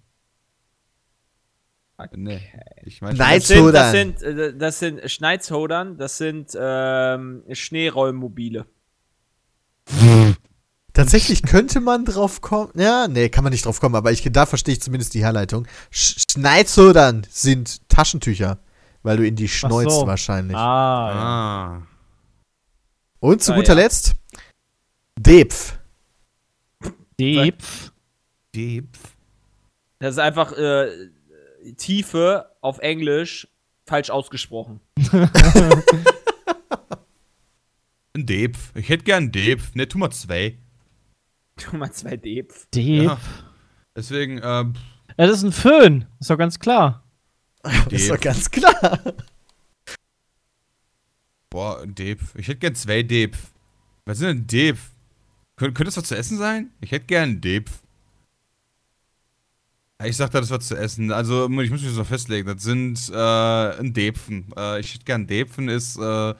Nee, 2.14 2.42
ich 2.84 3.02
meine, 3.02 3.18
Nein. 3.18 3.40
Das 3.40 3.48
sind, 3.48 3.74
das 3.74 3.92
sind, 3.92 4.22
äh, 4.22 4.54
das 4.58 4.80
sind 4.80 5.10
Schneizhodern, 5.10 5.98
das 5.98 6.18
sind 6.18 6.52
ähm, 6.60 7.44
Schneerollmobile. 7.52 8.66
Tatsächlich 10.94 11.44
könnte 11.44 11.80
man 11.80 12.06
drauf 12.06 12.42
kommen. 12.42 12.72
Ja, 12.76 13.08
nee, 13.08 13.30
kann 13.30 13.44
man 13.44 13.52
nicht 13.52 13.66
drauf 13.66 13.80
kommen, 13.80 13.96
aber 13.96 14.12
ich, 14.12 14.28
da 14.32 14.46
verstehe 14.46 14.74
ich 14.74 14.82
zumindest 14.82 15.14
die 15.14 15.24
Herleitung. 15.24 15.68
Sch 15.92 16.24
Schneizhodern 16.32 17.26
sind 17.30 17.88
Taschentücher, 17.90 18.60
weil 19.04 19.18
du 19.18 19.26
in 19.26 19.36
die 19.36 19.48
schneuzt 19.48 19.92
so. 19.96 20.08
wahrscheinlich. 20.08 20.56
Ah, 20.58 21.12
ja. 21.12 21.82
Ah. 21.82 21.88
Und 23.20 23.42
zu 23.44 23.54
Ah, 23.54 23.56
guter 23.56 23.74
ja. 23.74 23.84
Letzt 23.84 24.16
Depf. 25.18 25.78
Depf. 27.20 27.92
Depf. 28.56 29.16
Das 30.00 30.16
ist 30.16 30.20
einfach 30.20 30.52
äh, 30.54 31.10
Tiefe 31.78 32.52
auf 32.62 32.80
Englisch 32.80 33.48
falsch 33.86 34.10
ausgesprochen. 34.10 34.80
Ein 38.14 38.26
Depf. 38.26 38.72
Ich 38.76 38.90
hätte 38.90 39.04
gern 39.04 39.32
Depf. 39.32 39.76
Ne, 39.76 39.88
tu 39.88 39.98
mal 39.98 40.10
zwei. 40.12 40.58
Tu 41.58 41.76
mal 41.76 41.92
zwei 41.92 42.16
Depf. 42.18 42.66
Depf. 42.74 43.04
Ja. 43.04 43.20
Deswegen, 43.96 44.40
ähm, 44.44 44.74
Ja, 45.18 45.28
das 45.28 45.38
ist 45.38 45.44
ein 45.44 45.52
Föhn. 45.52 46.06
Ist 46.20 46.30
doch 46.30 46.38
ganz 46.38 46.60
klar. 46.60 47.04
Ist 47.90 48.10
doch 48.10 48.20
ganz 48.20 48.50
klar. 48.52 49.00
Boah, 51.50 51.82
ein 51.82 51.96
Depf. 51.96 52.36
Ich 52.36 52.48
hätte 52.48 52.60
gern 52.60 52.76
zwei 52.76 53.04
Depf. 53.04 53.52
Was 54.06 54.20
sind 54.20 54.28
denn 54.28 54.48
Depf? 54.48 54.92
Kön 55.58 55.74
könnte 55.74 55.86
das 55.86 55.98
was 55.98 56.06
zu 56.06 56.16
essen 56.18 56.38
sein? 56.38 56.72
Ich 56.82 56.92
hätte 56.92 57.06
gern. 57.06 57.42
Ja, 57.44 57.62
Ich 60.04 60.18
sag 60.18 60.30
da, 60.32 60.42
das 60.42 60.50
was 60.50 60.68
zu 60.68 60.76
essen. 60.76 61.12
Also, 61.12 61.46
ich 61.46 61.70
muss 61.70 61.82
mich 61.82 61.92
so 61.92 62.04
festlegen. 62.04 62.48
Das 62.48 62.64
sind 62.64 63.10
äh, 63.14 63.80
ein 63.80 63.94
Depfen. 63.94 64.48
Äh, 64.58 64.82
ich 64.82 64.94
hätte 64.94 65.06
gern 65.06 65.26
Depfen 65.26 65.70
ist 65.70 65.98
äh, 65.98 66.30
äh, 66.32 66.36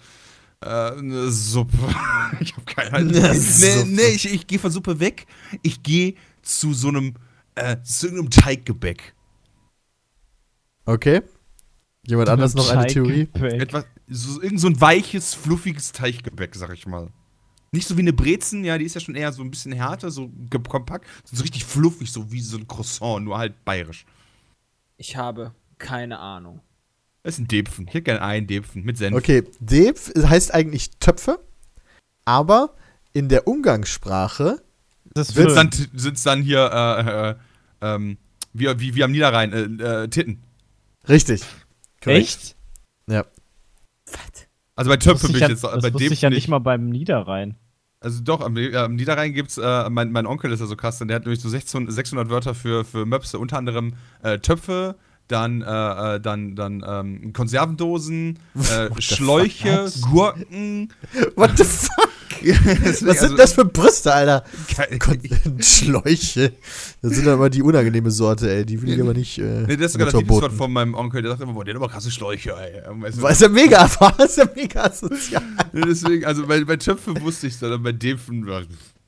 eine 0.62 1.32
Suppe. 1.32 1.78
ich 2.42 2.54
habe 2.54 2.66
keine 2.66 2.94
Ahnung. 2.94 3.12
Nee, 3.12 3.84
nee, 3.86 4.08
ich, 4.14 4.32
ich 4.32 4.46
gehe 4.46 4.60
von 4.60 4.72
Suppe 4.72 5.00
weg. 5.00 5.26
Ich 5.62 5.84
gehe 5.84 6.16
zu 6.42 6.74
so 6.74 6.90
einem, 6.90 7.14
äh, 7.56 7.78
zu 7.82 8.08
irgendeinem 8.08 8.30
Teiggebäck. 8.30 9.14
Okay. 10.86 11.22
Jemand 12.06 12.30
anders 12.30 12.56
noch 12.56 12.70
eine 12.70 12.88
Theorie? 12.88 13.28
Teiggebäck. 13.28 13.62
Etwas, 13.62 13.86
so, 14.08 14.42
irgend 14.42 14.60
so 14.60 14.68
ein 14.68 14.82
weiches, 14.82 15.34
fluffiges 15.34 15.94
Teichgebäck, 15.94 16.56
sag 16.56 16.74
ich 16.74 16.86
mal. 16.88 17.10
Nicht 17.76 17.88
so 17.88 17.98
wie 17.98 18.02
eine 18.02 18.14
Brezen, 18.14 18.64
ja, 18.64 18.78
die 18.78 18.86
ist 18.86 18.96
ja 18.96 19.02
schon 19.02 19.16
eher 19.16 19.32
so 19.32 19.44
ein 19.44 19.52
bisschen 19.52 19.72
härter, 19.72 20.10
so 20.12 20.32
kompakt, 20.50 21.06
so 21.24 21.42
richtig 21.42 21.66
fluffig, 21.66 22.12
so 22.12 22.32
wie 22.32 22.42
so 22.42 22.58
ein 22.58 22.68
Croissant, 22.68 23.24
nur 23.24 23.38
halt 23.38 23.64
bayerisch. 23.66 24.06
Ich 24.98 25.16
habe 25.18 25.54
keine 25.78 26.20
Ahnung. 26.20 26.62
Das 27.24 27.36
ist 27.36 27.40
ein 27.40 27.48
Depfen. 27.48 27.88
Ich 27.88 27.94
hätte 27.94 28.04
gerne 28.04 28.22
einen 28.22 28.48
Depfen 28.48 28.84
mit 28.84 28.98
Senf. 28.98 29.16
Okay, 29.16 29.44
Depf 29.60 30.14
heißt 30.16 30.54
eigentlich 30.54 30.92
Töpfe, 31.00 31.40
aber 32.24 32.76
in 33.14 33.30
der 33.30 33.48
Umgangssprache 33.48 34.62
Wird's 35.16 35.34
Föhn. 35.34 35.56
Dann 35.56 35.70
sind's 35.94 36.24
dann 36.24 36.42
hier, 36.42 36.70
äh, 36.72 37.30
äh, 37.30 37.36
ähm, 37.82 38.18
wie, 38.54 38.80
wie, 38.80 38.96
wie 38.96 39.04
am 39.04 39.12
Niederrhein, 39.12 39.54
äh, 39.54 40.04
äh, 40.04 40.08
Titten. 40.08 40.44
richtig. 41.08 41.42
Korrekt. 42.04 42.22
Echt? 42.22 42.56
Ja. 43.08 43.26
Also 44.76 44.90
bei 44.90 44.98
Töpfe 44.98 45.28
bin 45.28 45.38
ich 45.38 45.48
jetzt, 45.48 45.64
das 45.64 45.82
bei 45.82 45.94
wusste 45.94 46.08
dem 46.08 46.14
ich 46.14 46.22
ja 46.22 46.30
nicht. 46.30 46.38
nicht 46.38 46.48
mal 46.50 46.60
beim 46.60 46.90
Niederrhein. 46.90 47.56
Also 48.00 48.22
doch, 48.22 48.42
am, 48.42 48.56
äh, 48.58 48.76
am 48.76 48.96
Niederrhein 48.96 49.34
gibt's, 49.34 49.58
äh, 49.58 49.90
mein, 49.90 50.12
mein 50.12 50.26
Onkel 50.28 50.52
ist 50.52 50.60
ja 50.60 50.66
so 50.66 50.76
krass, 50.76 51.00
denn 51.00 51.08
der 51.08 51.16
hat 51.16 51.24
nämlich 51.24 51.42
so 51.42 51.50
16, 51.50 51.90
600 51.90 52.30
Wörter 52.30 52.54
für, 52.54 52.86
für 52.86 53.06
Möpse, 53.06 53.40
unter 53.40 53.58
anderem 53.58 53.94
äh, 54.22 54.38
Töpfe, 54.40 54.96
dann, 55.28 55.62
äh, 55.62 56.16
äh, 56.16 56.20
dann, 56.20 56.56
dann 56.56 56.84
ähm, 56.88 57.34
Konservendosen, 57.34 58.40
äh, 58.56 58.90
Schläuche, 59.02 59.92
Gurken. 60.12 60.94
What 61.36 61.58
the 61.58 61.64
fuck? 61.64 62.05
Was 62.86 63.04
Also- 63.04 63.28
sind 63.28 63.40
das 63.40 63.54
für 63.54 63.66
Brüste, 63.66 64.14
Alter? 64.14 64.44
Kon 65.00 65.20
Schläuche. 65.62 66.54
Das 67.02 67.14
sind 67.16 67.28
aber 67.28 67.50
die 67.50 67.62
unangenehme 67.62 68.12
Sorte, 68.12 68.52
ey. 68.54 68.66
Die 68.66 68.82
will 68.82 68.90
ich 68.94 69.02
aber 69.02 69.14
nicht. 69.14 69.38
Äh, 69.38 69.66
Nee, 69.68 69.78
das 69.78 69.88
ist 69.88 69.92
sogar 69.94 70.08
das. 70.12 70.16
Lieblingswort 70.20 70.54
von 70.54 70.72
meinem 70.74 70.94
Onkel, 70.94 71.22
der 71.22 71.32
sagt 71.32 71.42
immer, 71.44 71.54
boah, 71.54 71.64
der 71.66 71.74
hat 71.76 71.82
aber 71.82 71.92
krasse 71.92 72.12
Schläuche, 72.12 72.52
ey. 72.56 72.82
Weißt 73.02 73.22
du? 73.22 73.28
Ist 73.28 73.42
ja 73.42 73.50
mega, 73.50 73.90
war 74.00 74.20
ist 74.20 74.38
ja 74.38 74.46
mega 74.56 74.92
sozial. 74.92 75.44
Deswegen, 75.74 76.26
also 76.26 76.46
bei, 76.48 76.64
bei 76.64 76.78
Töpfe 76.78 77.20
wusste 77.22 77.48
ich 77.48 77.54
es 77.54 77.60
dann, 77.60 77.82
bei 77.84 77.92
dem 77.92 78.18
von, 78.18 78.46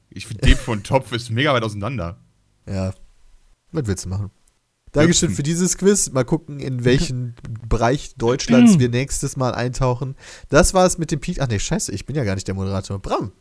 ich 0.09 0.27
finde 0.27 0.47
dem 0.47 0.57
von 0.57 0.83
Topf 0.83 1.11
ist 1.11 1.29
mega 1.29 1.53
weit 1.53 1.63
auseinander. 1.63 2.17
Ja. 2.67 2.93
Was 3.71 3.85
willst 3.87 4.05
du 4.05 4.09
machen? 4.09 4.31
Dankeschön 4.91 5.29
für 5.31 5.43
dieses 5.43 5.77
Quiz. 5.77 6.11
Mal 6.11 6.23
gucken, 6.23 6.59
in 6.59 6.83
welchen 6.85 7.35
Bereich 7.69 8.15
Deutschlands 8.17 8.79
wir 8.79 8.89
nächstes 8.89 9.35
Mal 9.37 9.53
eintauchen. 9.53 10.15
Das 10.49 10.73
war's 10.73 10.97
mit 10.97 11.11
dem 11.11 11.19
Pete. 11.19 11.41
Ach 11.41 11.47
nee, 11.47 11.59
scheiße, 11.59 11.91
ich 11.91 12.05
bin 12.05 12.15
ja 12.15 12.23
gar 12.23 12.35
nicht 12.35 12.47
der 12.47 12.55
Moderator. 12.55 12.99
Bram. 12.99 13.31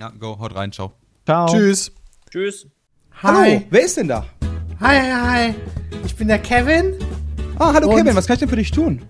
Ja, 0.00 0.10
go, 0.10 0.38
haut 0.38 0.54
rein, 0.54 0.72
ciao. 0.72 0.92
Ciao. 1.24 1.46
Tschüss. 1.46 1.92
Tschüss. 2.30 2.66
Hallo, 3.22 3.62
wer 3.70 3.84
ist 3.84 3.96
denn 3.96 4.08
da? 4.08 4.26
Hi, 4.80 4.98
hi, 5.00 5.12
hi. 5.12 5.54
Ich 6.04 6.14
bin 6.16 6.28
der 6.28 6.38
Kevin. 6.38 6.94
Ah, 7.58 7.72
hallo 7.74 7.88
Und- 7.90 7.96
Kevin, 7.96 8.14
was 8.16 8.26
kann 8.26 8.34
ich 8.34 8.40
denn 8.40 8.48
für 8.48 8.56
dich 8.56 8.70
tun? 8.70 9.02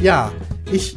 Ja, 0.00 0.32
ich 0.70 0.96